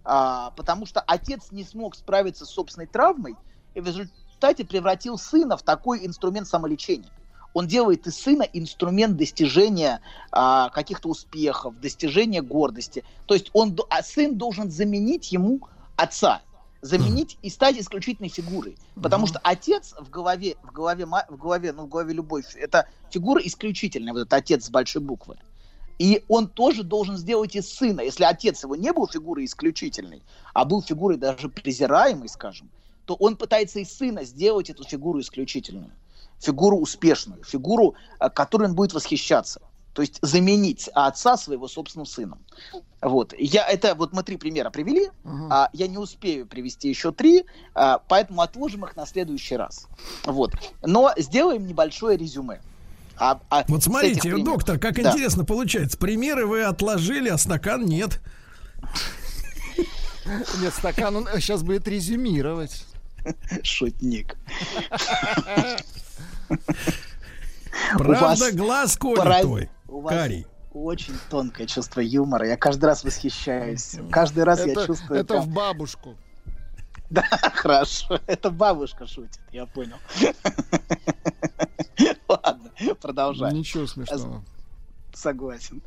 А, 0.04 0.50
потому 0.58 0.88
что 0.88 1.02
отец 1.02 1.52
не 1.52 1.64
смог 1.64 1.94
справиться 1.94 2.48
с 2.48 2.50
собственной 2.50 2.88
травмой 2.88 3.36
и 3.76 3.80
в 3.80 3.86
результате 3.86 4.66
превратил 4.66 5.20
сына 5.20 5.56
в 5.56 5.62
такой 5.62 6.04
инструмент 6.04 6.48
самолечения. 6.48 7.12
Он 7.54 7.68
делает 7.68 8.06
из 8.08 8.18
сына 8.18 8.44
инструмент 8.54 9.18
достижения 9.18 10.02
а, 10.32 10.70
каких-то 10.70 11.10
успехов, 11.10 11.80
достижения 11.80 12.42
гордости. 12.42 13.04
То 13.26 13.34
есть 13.34 13.50
он, 13.54 13.78
а 13.90 14.04
сын 14.04 14.38
должен 14.38 14.70
заменить 14.70 15.32
ему 15.32 15.62
отца, 15.96 16.42
заменить 16.82 17.38
и 17.42 17.50
стать 17.50 17.78
исключительной 17.78 18.30
фигурой, 18.30 18.78
потому 19.02 19.28
что 19.28 19.40
отец 19.44 19.94
в 20.00 20.10
голове, 20.10 20.56
в 20.64 20.72
голове, 20.72 21.06
в 21.06 21.38
голове, 21.38 21.74
ну 21.74 21.84
в 21.84 21.90
голове 21.90 22.14
любой, 22.14 22.44
это 22.56 22.88
фигура 23.12 23.42
исключительная, 23.44 24.14
вот 24.14 24.20
этот 24.20 24.34
отец 24.34 24.66
с 24.66 24.70
большой 24.70 25.02
буквы. 25.02 25.38
И 25.98 26.24
он 26.30 26.48
тоже 26.48 26.84
должен 26.84 27.18
сделать 27.18 27.58
из 27.58 27.70
сына. 27.70 28.00
Если 28.00 28.24
отец 28.24 28.64
его 28.64 28.78
не 28.78 28.94
был 28.94 29.08
фигурой 29.08 29.44
исключительной, 29.44 30.24
а 30.54 30.64
был 30.64 30.82
фигурой 30.82 31.18
даже 31.18 31.50
презираемой, 31.50 32.30
скажем, 32.30 32.70
то 33.06 33.16
он 33.16 33.36
пытается 33.36 33.80
из 33.80 33.92
сына 33.92 34.24
сделать 34.24 34.70
эту 34.70 34.86
фигуру 34.86 35.20
исключительную, 35.20 35.92
фигуру 36.40 36.78
успешную, 36.78 37.44
фигуру, 37.44 37.96
э, 38.20 38.30
которой 38.30 38.66
он 38.66 38.76
будет 38.76 38.94
восхищаться. 38.94 39.62
То 39.94 40.02
есть 40.02 40.20
заменить 40.22 40.90
отца 40.94 41.36
своего 41.36 41.68
собственным 41.68 42.06
сыном. 42.06 42.40
Вот. 43.02 43.34
Я, 43.38 43.68
это 43.68 43.96
вот 43.96 44.14
мы 44.14 44.24
три 44.24 44.38
примера 44.38 44.70
привели, 44.70 45.10
uh-huh. 45.24 45.48
а, 45.50 45.70
я 45.74 45.88
не 45.88 45.98
успею 45.98 46.46
привести 46.46 46.90
еще 46.90 47.12
три, 47.12 47.46
а, 47.74 48.00
поэтому 48.08 48.42
отложим 48.42 48.86
их 48.86 48.96
на 48.96 49.06
следующий 49.06 49.56
раз. 49.56 49.88
Вот. 50.26 50.54
Но 50.84 51.12
сделаем 51.18 51.66
небольшое 51.66 52.18
резюме. 52.18 52.62
А, 53.18 53.42
а 53.50 53.66
вот 53.68 53.84
смотрите, 53.84 54.38
доктор, 54.38 54.80
как 54.80 54.96
да. 54.96 55.12
интересно 55.12 55.44
получается. 55.44 55.98
Примеры 55.98 56.46
вы 56.46 56.64
отложили, 56.64 57.30
а 57.30 57.38
стакан 57.38 57.86
нет. 57.86 58.22
Нет, 60.62 60.74
стакан 60.74 61.16
он 61.16 61.28
сейчас 61.36 61.64
будет 61.64 61.88
резюмировать. 61.88 62.86
Шутник. 63.64 64.38
Правда, 67.98 68.52
глаз 68.52 68.98
колет 68.98 69.42
твой, 69.42 69.70
Карий 70.08 70.46
очень 70.74 71.16
тонкое 71.30 71.68
чувство 71.68 72.00
юмора. 72.00 72.48
Я 72.48 72.58
каждый 72.58 72.86
раз 72.86 73.04
восхищаюсь. 73.04 73.96
Каждый 74.12 74.44
раз 74.44 74.60
это, 74.60 74.82
я 74.82 74.86
чувствую... 74.86 75.20
Это 75.20 75.42
в 75.42 75.48
бабушку. 75.48 76.16
Да, 77.10 77.24
хорошо. 77.56 78.20
Это 78.28 78.52
бабушка 78.52 79.08
шутит, 79.08 79.40
я 79.52 79.66
понял. 79.66 79.96
Ладно, 82.28 82.70
продолжаем. 83.02 83.56
Ничего 83.56 83.88
смешного. 83.88 84.44
Согласен. 85.12 85.82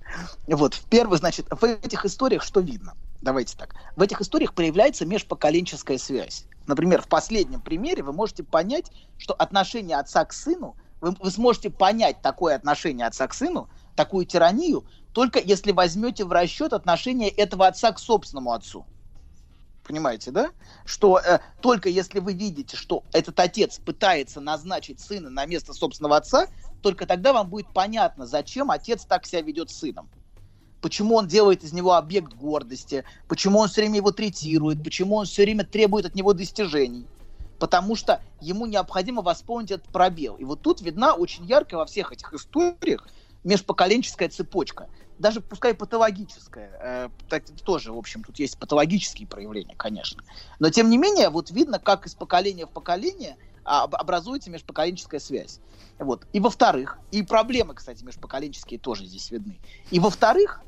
Вот, 0.49 0.75
в 0.75 0.85
первых, 0.87 1.21
значит, 1.21 1.47
в 1.49 1.63
этих 1.63 2.05
историях 2.07 2.43
что 2.43 2.59
видно? 2.59 2.95
Давайте 3.21 3.57
так. 3.57 3.77
В 3.95 4.03
этих 4.03 4.21
историях 4.21 4.53
проявляется 4.53 5.07
межпоколенческая 5.07 5.97
связь. 5.97 6.45
Например, 6.67 7.03
в 7.03 7.09
последнем 7.09 7.61
примере 7.61 8.03
вы 8.03 8.13
можете 8.13 8.45
понять, 8.45 8.91
что 9.19 9.35
отношение 9.35 9.99
отца 9.99 10.25
к 10.25 10.33
сыну, 10.33 10.77
вы, 11.01 11.17
вы 11.19 11.31
сможете 11.31 11.71
понять 11.71 12.23
такое 12.23 12.55
отношение 12.55 13.07
отца 13.07 13.27
к 13.27 13.35
сыну, 13.35 13.69
такую 13.97 14.25
тиранию, 14.27 14.87
только 15.13 15.39
если 15.39 15.73
возьмете 15.73 16.25
в 16.25 16.33
расчет 16.33 16.73
отношение 16.73 17.29
этого 17.29 17.67
отца 17.67 17.93
к 17.93 17.99
собственному 17.99 18.53
отцу. 18.53 18.87
Понимаете, 19.83 20.31
да? 20.31 20.53
Что 20.85 21.19
э, 21.19 21.41
только 21.61 21.89
если 21.89 22.21
вы 22.21 22.35
видите, 22.35 22.77
что 22.77 23.03
этот 23.13 23.41
отец 23.41 23.79
пытается 23.79 24.41
назначить 24.41 25.01
сына 25.01 25.29
на 25.29 25.45
место 25.45 25.73
собственного 25.73 26.17
отца, 26.17 26.47
только 26.83 27.05
тогда 27.05 27.33
вам 27.33 27.49
будет 27.49 27.73
понятно, 27.73 28.27
зачем 28.27 28.71
отец 28.71 29.05
так 29.05 29.27
себя 29.27 29.43
ведет 29.43 29.71
с 29.71 29.79
сыном. 29.79 30.09
Почему 30.83 31.17
он 31.17 31.29
делает 31.29 31.65
из 31.65 31.73
него 31.73 31.95
объект 31.95 32.35
гордости, 32.35 33.05
почему 33.29 33.61
он 33.61 33.69
все 33.69 33.81
время 33.81 33.97
его 33.97 34.11
третирует, 34.11 34.83
почему 34.85 35.17
он 35.17 35.25
все 35.25 35.45
время 35.45 35.65
требует 35.65 36.05
от 36.05 36.15
него 36.15 36.35
достижений. 36.35 37.07
Потому 37.59 37.97
что 37.97 38.21
ему 38.41 38.67
необходимо 38.67 39.23
восполнить 39.23 39.71
этот 39.71 39.89
пробел. 39.89 40.37
И 40.37 40.45
вот 40.45 40.61
тут 40.61 40.83
видна 40.83 41.15
очень 41.15 41.47
ярко 41.47 41.77
во 41.77 41.87
всех 41.87 42.13
этих 42.13 42.35
историях 42.35 43.09
межпоколенческая 43.45 44.29
цепочка– 44.29 44.89
даже 45.23 45.41
пускай 45.41 45.73
патологическое, 45.73 46.71
э, 46.81 47.09
так, 47.29 47.45
тоже, 47.65 47.93
в 47.93 47.97
общем, 47.97 48.25
тут 48.25 48.39
есть 48.41 48.59
патологические 48.59 49.29
проявления, 49.29 49.75
конечно. 49.77 50.25
Но, 50.59 50.69
тем 50.71 50.91
не 50.91 50.99
менее, 50.99 51.31
вот 51.31 51.51
видно, 51.51 51.79
как 51.79 52.07
из 52.07 52.15
поколения 52.15 52.67
в 52.67 52.71
поколение 52.71 53.37
а, 53.65 53.85
образуется 53.85 54.51
межпоколенческая 54.51 55.21
связь. 55.21 55.61
Вот. 56.01 56.27
И 56.33 56.41
во-вторых, 56.41 56.99
и 57.13 57.23
проблемы, 57.23 57.75
кстати, 57.75 58.03
межпоколенческие 58.03 58.81
тоже 58.81 59.07
здесь 59.07 59.31
видны. 59.31 59.61
И 59.93 60.01
во-вторых, 60.01 60.61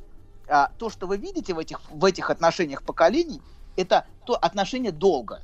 а, 0.49 0.71
то, 0.79 0.91
что 0.91 1.07
вы 1.07 1.17
видите 1.17 1.55
в 1.55 1.59
этих, 1.59 1.81
в 1.91 2.05
этих 2.05 2.31
отношениях 2.31 2.83
поколений, 2.83 3.41
это 3.77 4.07
то 4.25 4.35
отношение 4.37 4.93
долга. 4.93 5.43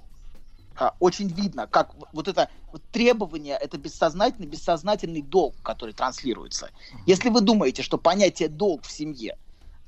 А, 0.77 0.95
очень 1.01 1.29
видно, 1.29 1.67
как 1.67 1.95
вот 2.13 2.29
это 2.29 2.49
вот 2.73 2.83
требование, 2.93 3.57
это 3.57 3.79
бессознательный, 3.79 4.47
бессознательный 4.47 5.23
долг, 5.23 5.55
который 5.63 5.93
транслируется. 5.93 6.71
Если 7.07 7.29
вы 7.29 7.41
думаете, 7.41 7.83
что 7.83 7.99
понятие 7.99 8.49
долг 8.49 8.85
в 8.85 8.91
семье 8.91 9.37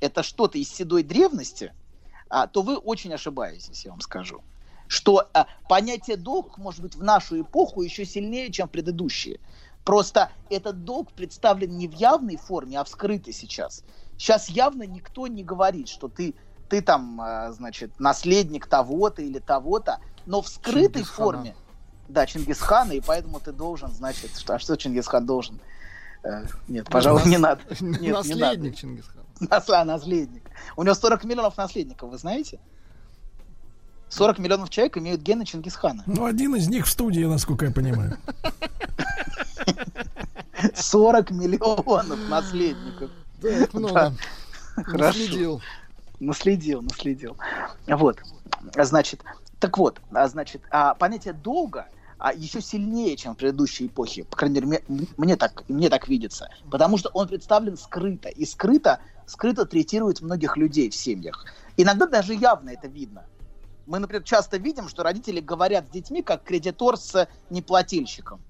это 0.03 0.23
что-то 0.23 0.59
из 0.59 0.69
седой 0.69 1.05
древности, 1.05 1.73
а, 2.29 2.47
то 2.49 2.63
вы 2.63 2.77
очень 2.77 3.15
ошибаетесь, 3.15 3.85
я 3.85 3.93
вам 3.93 4.01
скажу. 4.01 4.43
Что 4.89 5.29
а, 5.33 5.47
понятие 5.69 6.17
долг 6.17 6.59
может 6.59 6.83
быть 6.83 6.97
в 6.97 7.03
нашу 7.03 7.41
эпоху 7.41 7.83
еще 7.83 8.05
сильнее, 8.05 8.51
чем 8.51 8.67
в 8.67 8.73
предыдущие. 8.73 9.39
Просто 9.85 10.31
этот 10.51 10.85
долг 10.85 11.13
представлен 11.13 11.77
не 11.77 11.89
в 11.89 11.93
явной 11.93 12.37
форме, 12.37 12.81
а 12.81 12.85
в 12.85 12.89
скрытой 12.89 13.33
сейчас. 13.33 13.85
Сейчас 14.23 14.49
явно 14.49 14.85
никто 14.85 15.27
не 15.27 15.43
говорит, 15.43 15.89
что 15.89 16.07
ты, 16.07 16.37
ты 16.69 16.81
там, 16.81 17.21
а, 17.21 17.51
значит, 17.51 17.99
наследник 17.99 18.69
того-то 18.69 19.21
или 19.21 19.41
того-то, 19.41 19.99
но 20.27 20.43
в 20.43 20.49
скрытой 20.49 21.03
форме. 21.03 21.57
Да, 22.07 22.25
Чингисхана, 22.25 22.93
и 22.93 23.01
поэтому 23.01 23.41
ты 23.41 23.51
должен, 23.51 23.91
значит, 23.91 24.39
что, 24.39 24.55
а 24.55 24.59
что 24.61 24.77
Чингисхан 24.77 25.27
должен? 25.27 25.59
Э, 26.23 26.45
нет, 26.69 26.89
пожалуй, 26.89 27.23
Нас... 27.23 27.27
не 27.31 27.37
надо. 27.37 27.63
Нет, 27.81 28.15
наследник 28.15 28.37
не 28.37 28.41
надо. 28.41 28.71
Чингисхана. 28.77 29.25
Насла, 29.41 29.85
наследник. 29.85 30.49
У 30.77 30.85
него 30.85 30.95
40 30.95 31.25
миллионов 31.25 31.57
наследников, 31.57 32.09
вы 32.09 32.17
знаете? 32.17 32.61
40 34.09 34.39
миллионов 34.39 34.71
человек 34.71 34.99
имеют 34.99 35.21
гены 35.21 35.45
Чингисхана. 35.45 36.05
Ну, 36.07 36.27
один 36.27 36.55
из 36.55 36.69
них 36.69 36.87
в 36.87 36.91
студии, 36.91 37.25
насколько 37.25 37.65
я 37.65 37.73
понимаю. 37.73 38.17
40 40.77 41.33
миллионов 41.33 42.21
наследников. 42.29 43.11
Да, 43.43 43.69
много. 43.73 44.15
Хорошо. 44.75 45.19
Наследил. 45.19 45.63
Наследил, 46.21 46.83
наследил. 46.83 47.37
Вот. 47.87 48.19
Значит, 48.77 49.23
так 49.59 49.77
вот, 49.79 50.01
а, 50.13 50.29
значит, 50.29 50.63
а, 50.71 50.95
понятие 50.95 51.35
долга 51.35 51.87
а, 52.19 52.33
еще 52.33 52.61
сильнее, 52.61 53.17
чем 53.17 53.35
в 53.35 53.39
предыдущей 53.39 53.87
эпохе. 53.87 54.25
По 54.25 54.37
крайней 54.37 54.61
мере, 54.61 54.85
мне, 54.87 55.07
мне, 55.17 55.37
так, 55.37 55.69
мне 55.69 55.89
так 55.89 56.07
видится. 56.09 56.49
Потому 56.71 56.97
что 56.97 57.11
он 57.13 57.27
представлен 57.27 57.77
скрыто. 57.77 58.29
И 58.29 58.45
скрыто, 58.45 59.01
скрыто 59.27 59.67
третирует 59.67 60.21
многих 60.21 60.57
людей 60.57 60.89
в 60.89 60.95
семьях. 60.95 61.45
Иногда 61.77 62.07
даже 62.07 62.35
явно 62.35 62.71
это 62.71 62.87
видно. 62.87 63.25
Мы, 63.87 63.99
например, 63.99 64.23
часто 64.23 64.57
видим, 64.57 64.89
что 64.89 65.03
родители 65.03 65.41
говорят 65.41 65.89
с 65.89 65.91
детьми, 65.91 66.23
как 66.23 66.45
кредитор 66.45 66.97
с 66.97 67.29
неплательщиком. 67.51 68.41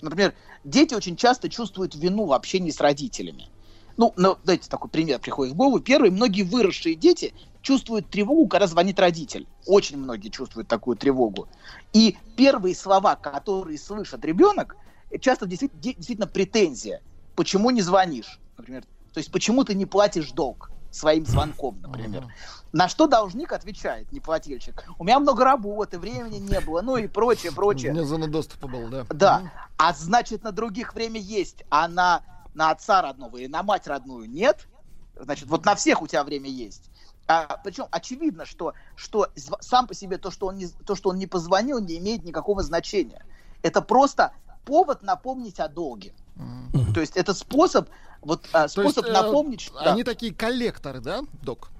Например, 0.00 0.34
дети 0.64 0.94
очень 0.94 1.16
часто 1.16 1.50
чувствуют 1.50 1.94
вину 1.94 2.24
в 2.24 2.32
общении 2.32 2.70
с 2.70 2.80
родителями. 2.80 3.48
Ну, 3.96 4.12
ну, 4.16 4.36
дайте 4.44 4.68
такой 4.68 4.90
пример 4.90 5.18
приходит 5.18 5.54
в 5.54 5.56
голову. 5.56 5.80
Первый, 5.80 6.10
многие 6.10 6.42
выросшие 6.42 6.94
дети 6.94 7.34
чувствуют 7.62 8.08
тревогу, 8.10 8.46
когда 8.48 8.66
звонит 8.66 9.00
родитель. 9.00 9.46
Очень 9.66 9.98
многие 9.98 10.28
чувствуют 10.28 10.68
такую 10.68 10.96
тревогу. 10.96 11.48
И 11.92 12.16
первые 12.36 12.74
слова, 12.74 13.16
которые 13.16 13.78
слышит 13.78 14.24
ребенок, 14.24 14.76
часто 15.20 15.46
действительно, 15.46 15.80
действительно 15.80 16.26
претензия. 16.26 17.00
Почему 17.34 17.70
не 17.70 17.82
звонишь? 17.82 18.38
Например, 18.56 18.82
то 19.12 19.18
есть 19.18 19.30
почему 19.32 19.64
ты 19.64 19.74
не 19.74 19.86
платишь 19.86 20.30
долг 20.32 20.70
своим 20.90 21.26
звонком, 21.26 21.80
например. 21.80 22.26
На 22.72 22.88
что 22.88 23.06
должник 23.06 23.52
отвечает, 23.52 24.10
неплательщик. 24.12 24.84
У 24.98 25.04
меня 25.04 25.18
много 25.18 25.44
работы, 25.44 25.98
времени 25.98 26.38
не 26.38 26.60
было, 26.60 26.82
ну 26.82 26.96
и 26.96 27.06
прочее, 27.06 27.52
прочее. 27.52 27.92
У 27.92 27.94
меня 27.94 28.04
зона 28.04 28.28
доступа 28.28 28.68
была, 28.68 28.88
да. 28.88 29.06
Да. 29.10 29.52
А 29.78 29.92
значит, 29.92 30.42
на 30.42 30.52
других 30.52 30.94
время 30.94 31.20
есть, 31.20 31.64
а 31.70 31.88
на, 31.88 32.22
на 32.56 32.70
отца 32.70 33.02
родного 33.02 33.36
и 33.36 33.46
на 33.46 33.62
мать 33.62 33.86
родную 33.86 34.28
нет. 34.28 34.66
Значит, 35.14 35.48
вот 35.48 35.64
на 35.64 35.74
всех 35.74 36.02
у 36.02 36.06
тебя 36.06 36.24
время 36.24 36.48
есть. 36.48 36.90
А, 37.28 37.60
причем 37.62 37.86
очевидно, 37.90 38.46
что, 38.46 38.74
что 38.94 39.28
сам 39.60 39.86
по 39.86 39.94
себе 39.94 40.18
то 40.18 40.30
что, 40.30 40.46
он 40.46 40.56
не, 40.56 40.68
то, 40.68 40.94
что 40.94 41.10
он 41.10 41.18
не 41.18 41.26
позвонил, 41.26 41.78
не 41.80 41.98
имеет 41.98 42.24
никакого 42.24 42.62
значения. 42.62 43.24
Это 43.62 43.82
просто 43.82 44.32
повод 44.64 45.02
напомнить 45.02 45.60
о 45.60 45.68
долге. 45.68 46.14
Mm-hmm. 46.36 46.92
То 46.94 47.00
есть 47.00 47.16
это 47.16 47.34
способ, 47.34 47.88
вот, 48.20 48.46
а, 48.52 48.68
способ 48.68 49.04
есть, 49.04 49.16
э, 49.16 49.22
напомнить, 49.22 49.60
что... 49.60 49.78
Они 49.80 50.04
такие 50.04 50.34
коллекторы, 50.34 51.00
да, 51.00 51.22
док? 51.42 51.70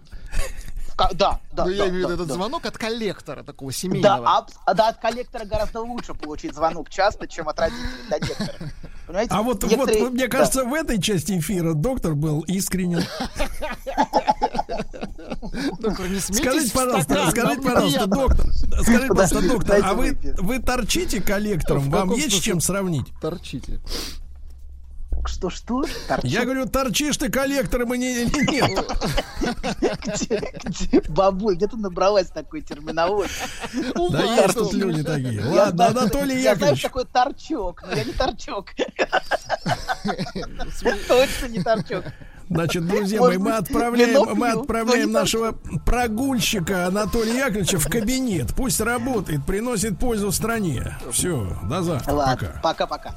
Да, 0.96 1.40
да. 1.52 1.64
Ну, 1.64 1.70
я 1.70 1.88
имею 1.88 2.06
в 2.06 2.10
виду 2.10 2.14
этот 2.14 2.28
да. 2.28 2.34
звонок 2.34 2.64
от 2.64 2.78
коллектора 2.78 3.42
такого 3.42 3.72
семейного. 3.72 4.18
Да, 4.24 4.46
а, 4.64 4.74
да, 4.74 4.88
от 4.88 4.98
коллектора 4.98 5.44
гораздо 5.44 5.80
лучше 5.80 6.14
получить 6.14 6.54
звонок 6.54 6.88
часто, 6.88 7.26
чем 7.28 7.48
от 7.48 7.58
родителей 7.60 7.86
до. 8.08 8.18
Понимаете? 9.06 9.34
А 9.34 9.42
вот, 9.42 9.62
Некоторые... 9.62 10.04
вот 10.04 10.12
мне 10.14 10.26
кажется, 10.26 10.64
да. 10.64 10.68
в 10.68 10.74
этой 10.74 11.00
части 11.00 11.38
эфира 11.38 11.74
доктор 11.74 12.14
был 12.14 12.40
искренен. 12.40 13.04
Доктор, 15.78 16.08
не 16.08 16.18
скажите, 16.18 16.72
пожалуйста, 16.72 17.30
скажите, 17.30 17.62
пожалуйста, 17.62 18.06
доктор, 18.06 18.46
скажите, 18.52 19.08
пожалуйста, 19.08 19.48
доктор, 19.48 19.80
а 19.84 19.94
вы, 19.94 20.18
вы 20.38 20.58
торчите 20.58 21.20
коллектором? 21.20 21.90
Вам 21.90 22.12
есть 22.12 22.38
с 22.38 22.40
чем 22.40 22.60
сравнить? 22.60 23.06
Торчите. 23.20 23.80
Что, 25.24 25.50
что? 25.50 25.84
Торчу? 26.06 26.26
Я 26.26 26.44
говорю, 26.44 26.66
торчишь 26.66 27.16
ты 27.16 27.28
коллектором 27.30 27.94
и 27.94 27.98
не, 27.98 28.24
не, 28.24 28.60
нет. 28.60 28.86
Где, 30.04 30.52
где, 30.62 31.00
бабуль, 31.08 31.56
где 31.56 31.66
ты 31.66 31.76
набралась 31.76 32.28
такой 32.28 32.62
терминологии? 32.62 33.30
Да 34.10 34.22
есть 34.22 34.54
тут 34.54 34.72
люди 34.74 35.02
такие. 35.02 35.44
Ладно, 35.44 35.86
Анатолий. 35.88 36.40
Я 36.40 36.54
знаю, 36.54 36.76
такой 36.76 37.04
торчок, 37.04 37.82
но 37.86 37.96
я 37.96 38.04
не 38.04 38.12
торчок. 38.12 38.66
Точно 41.08 41.46
не 41.46 41.62
торчок. 41.62 42.04
Значит, 42.48 42.86
друзья 42.86 43.20
мои, 43.20 43.38
мы 43.38 43.56
отправляем, 43.56 44.36
мы 44.36 44.50
отправляем 44.50 45.10
нашего 45.10 45.52
прогульщика 45.84 46.86
Анатолия 46.86 47.38
Яковлевича 47.38 47.78
в 47.78 47.88
кабинет. 47.88 48.54
Пусть 48.54 48.80
работает, 48.80 49.44
приносит 49.44 49.98
пользу 49.98 50.30
стране. 50.30 50.96
Все, 51.10 51.58
до 51.64 51.82
завтра. 51.82 52.12
Ладно, 52.12 52.60
пока-пока. 52.62 53.16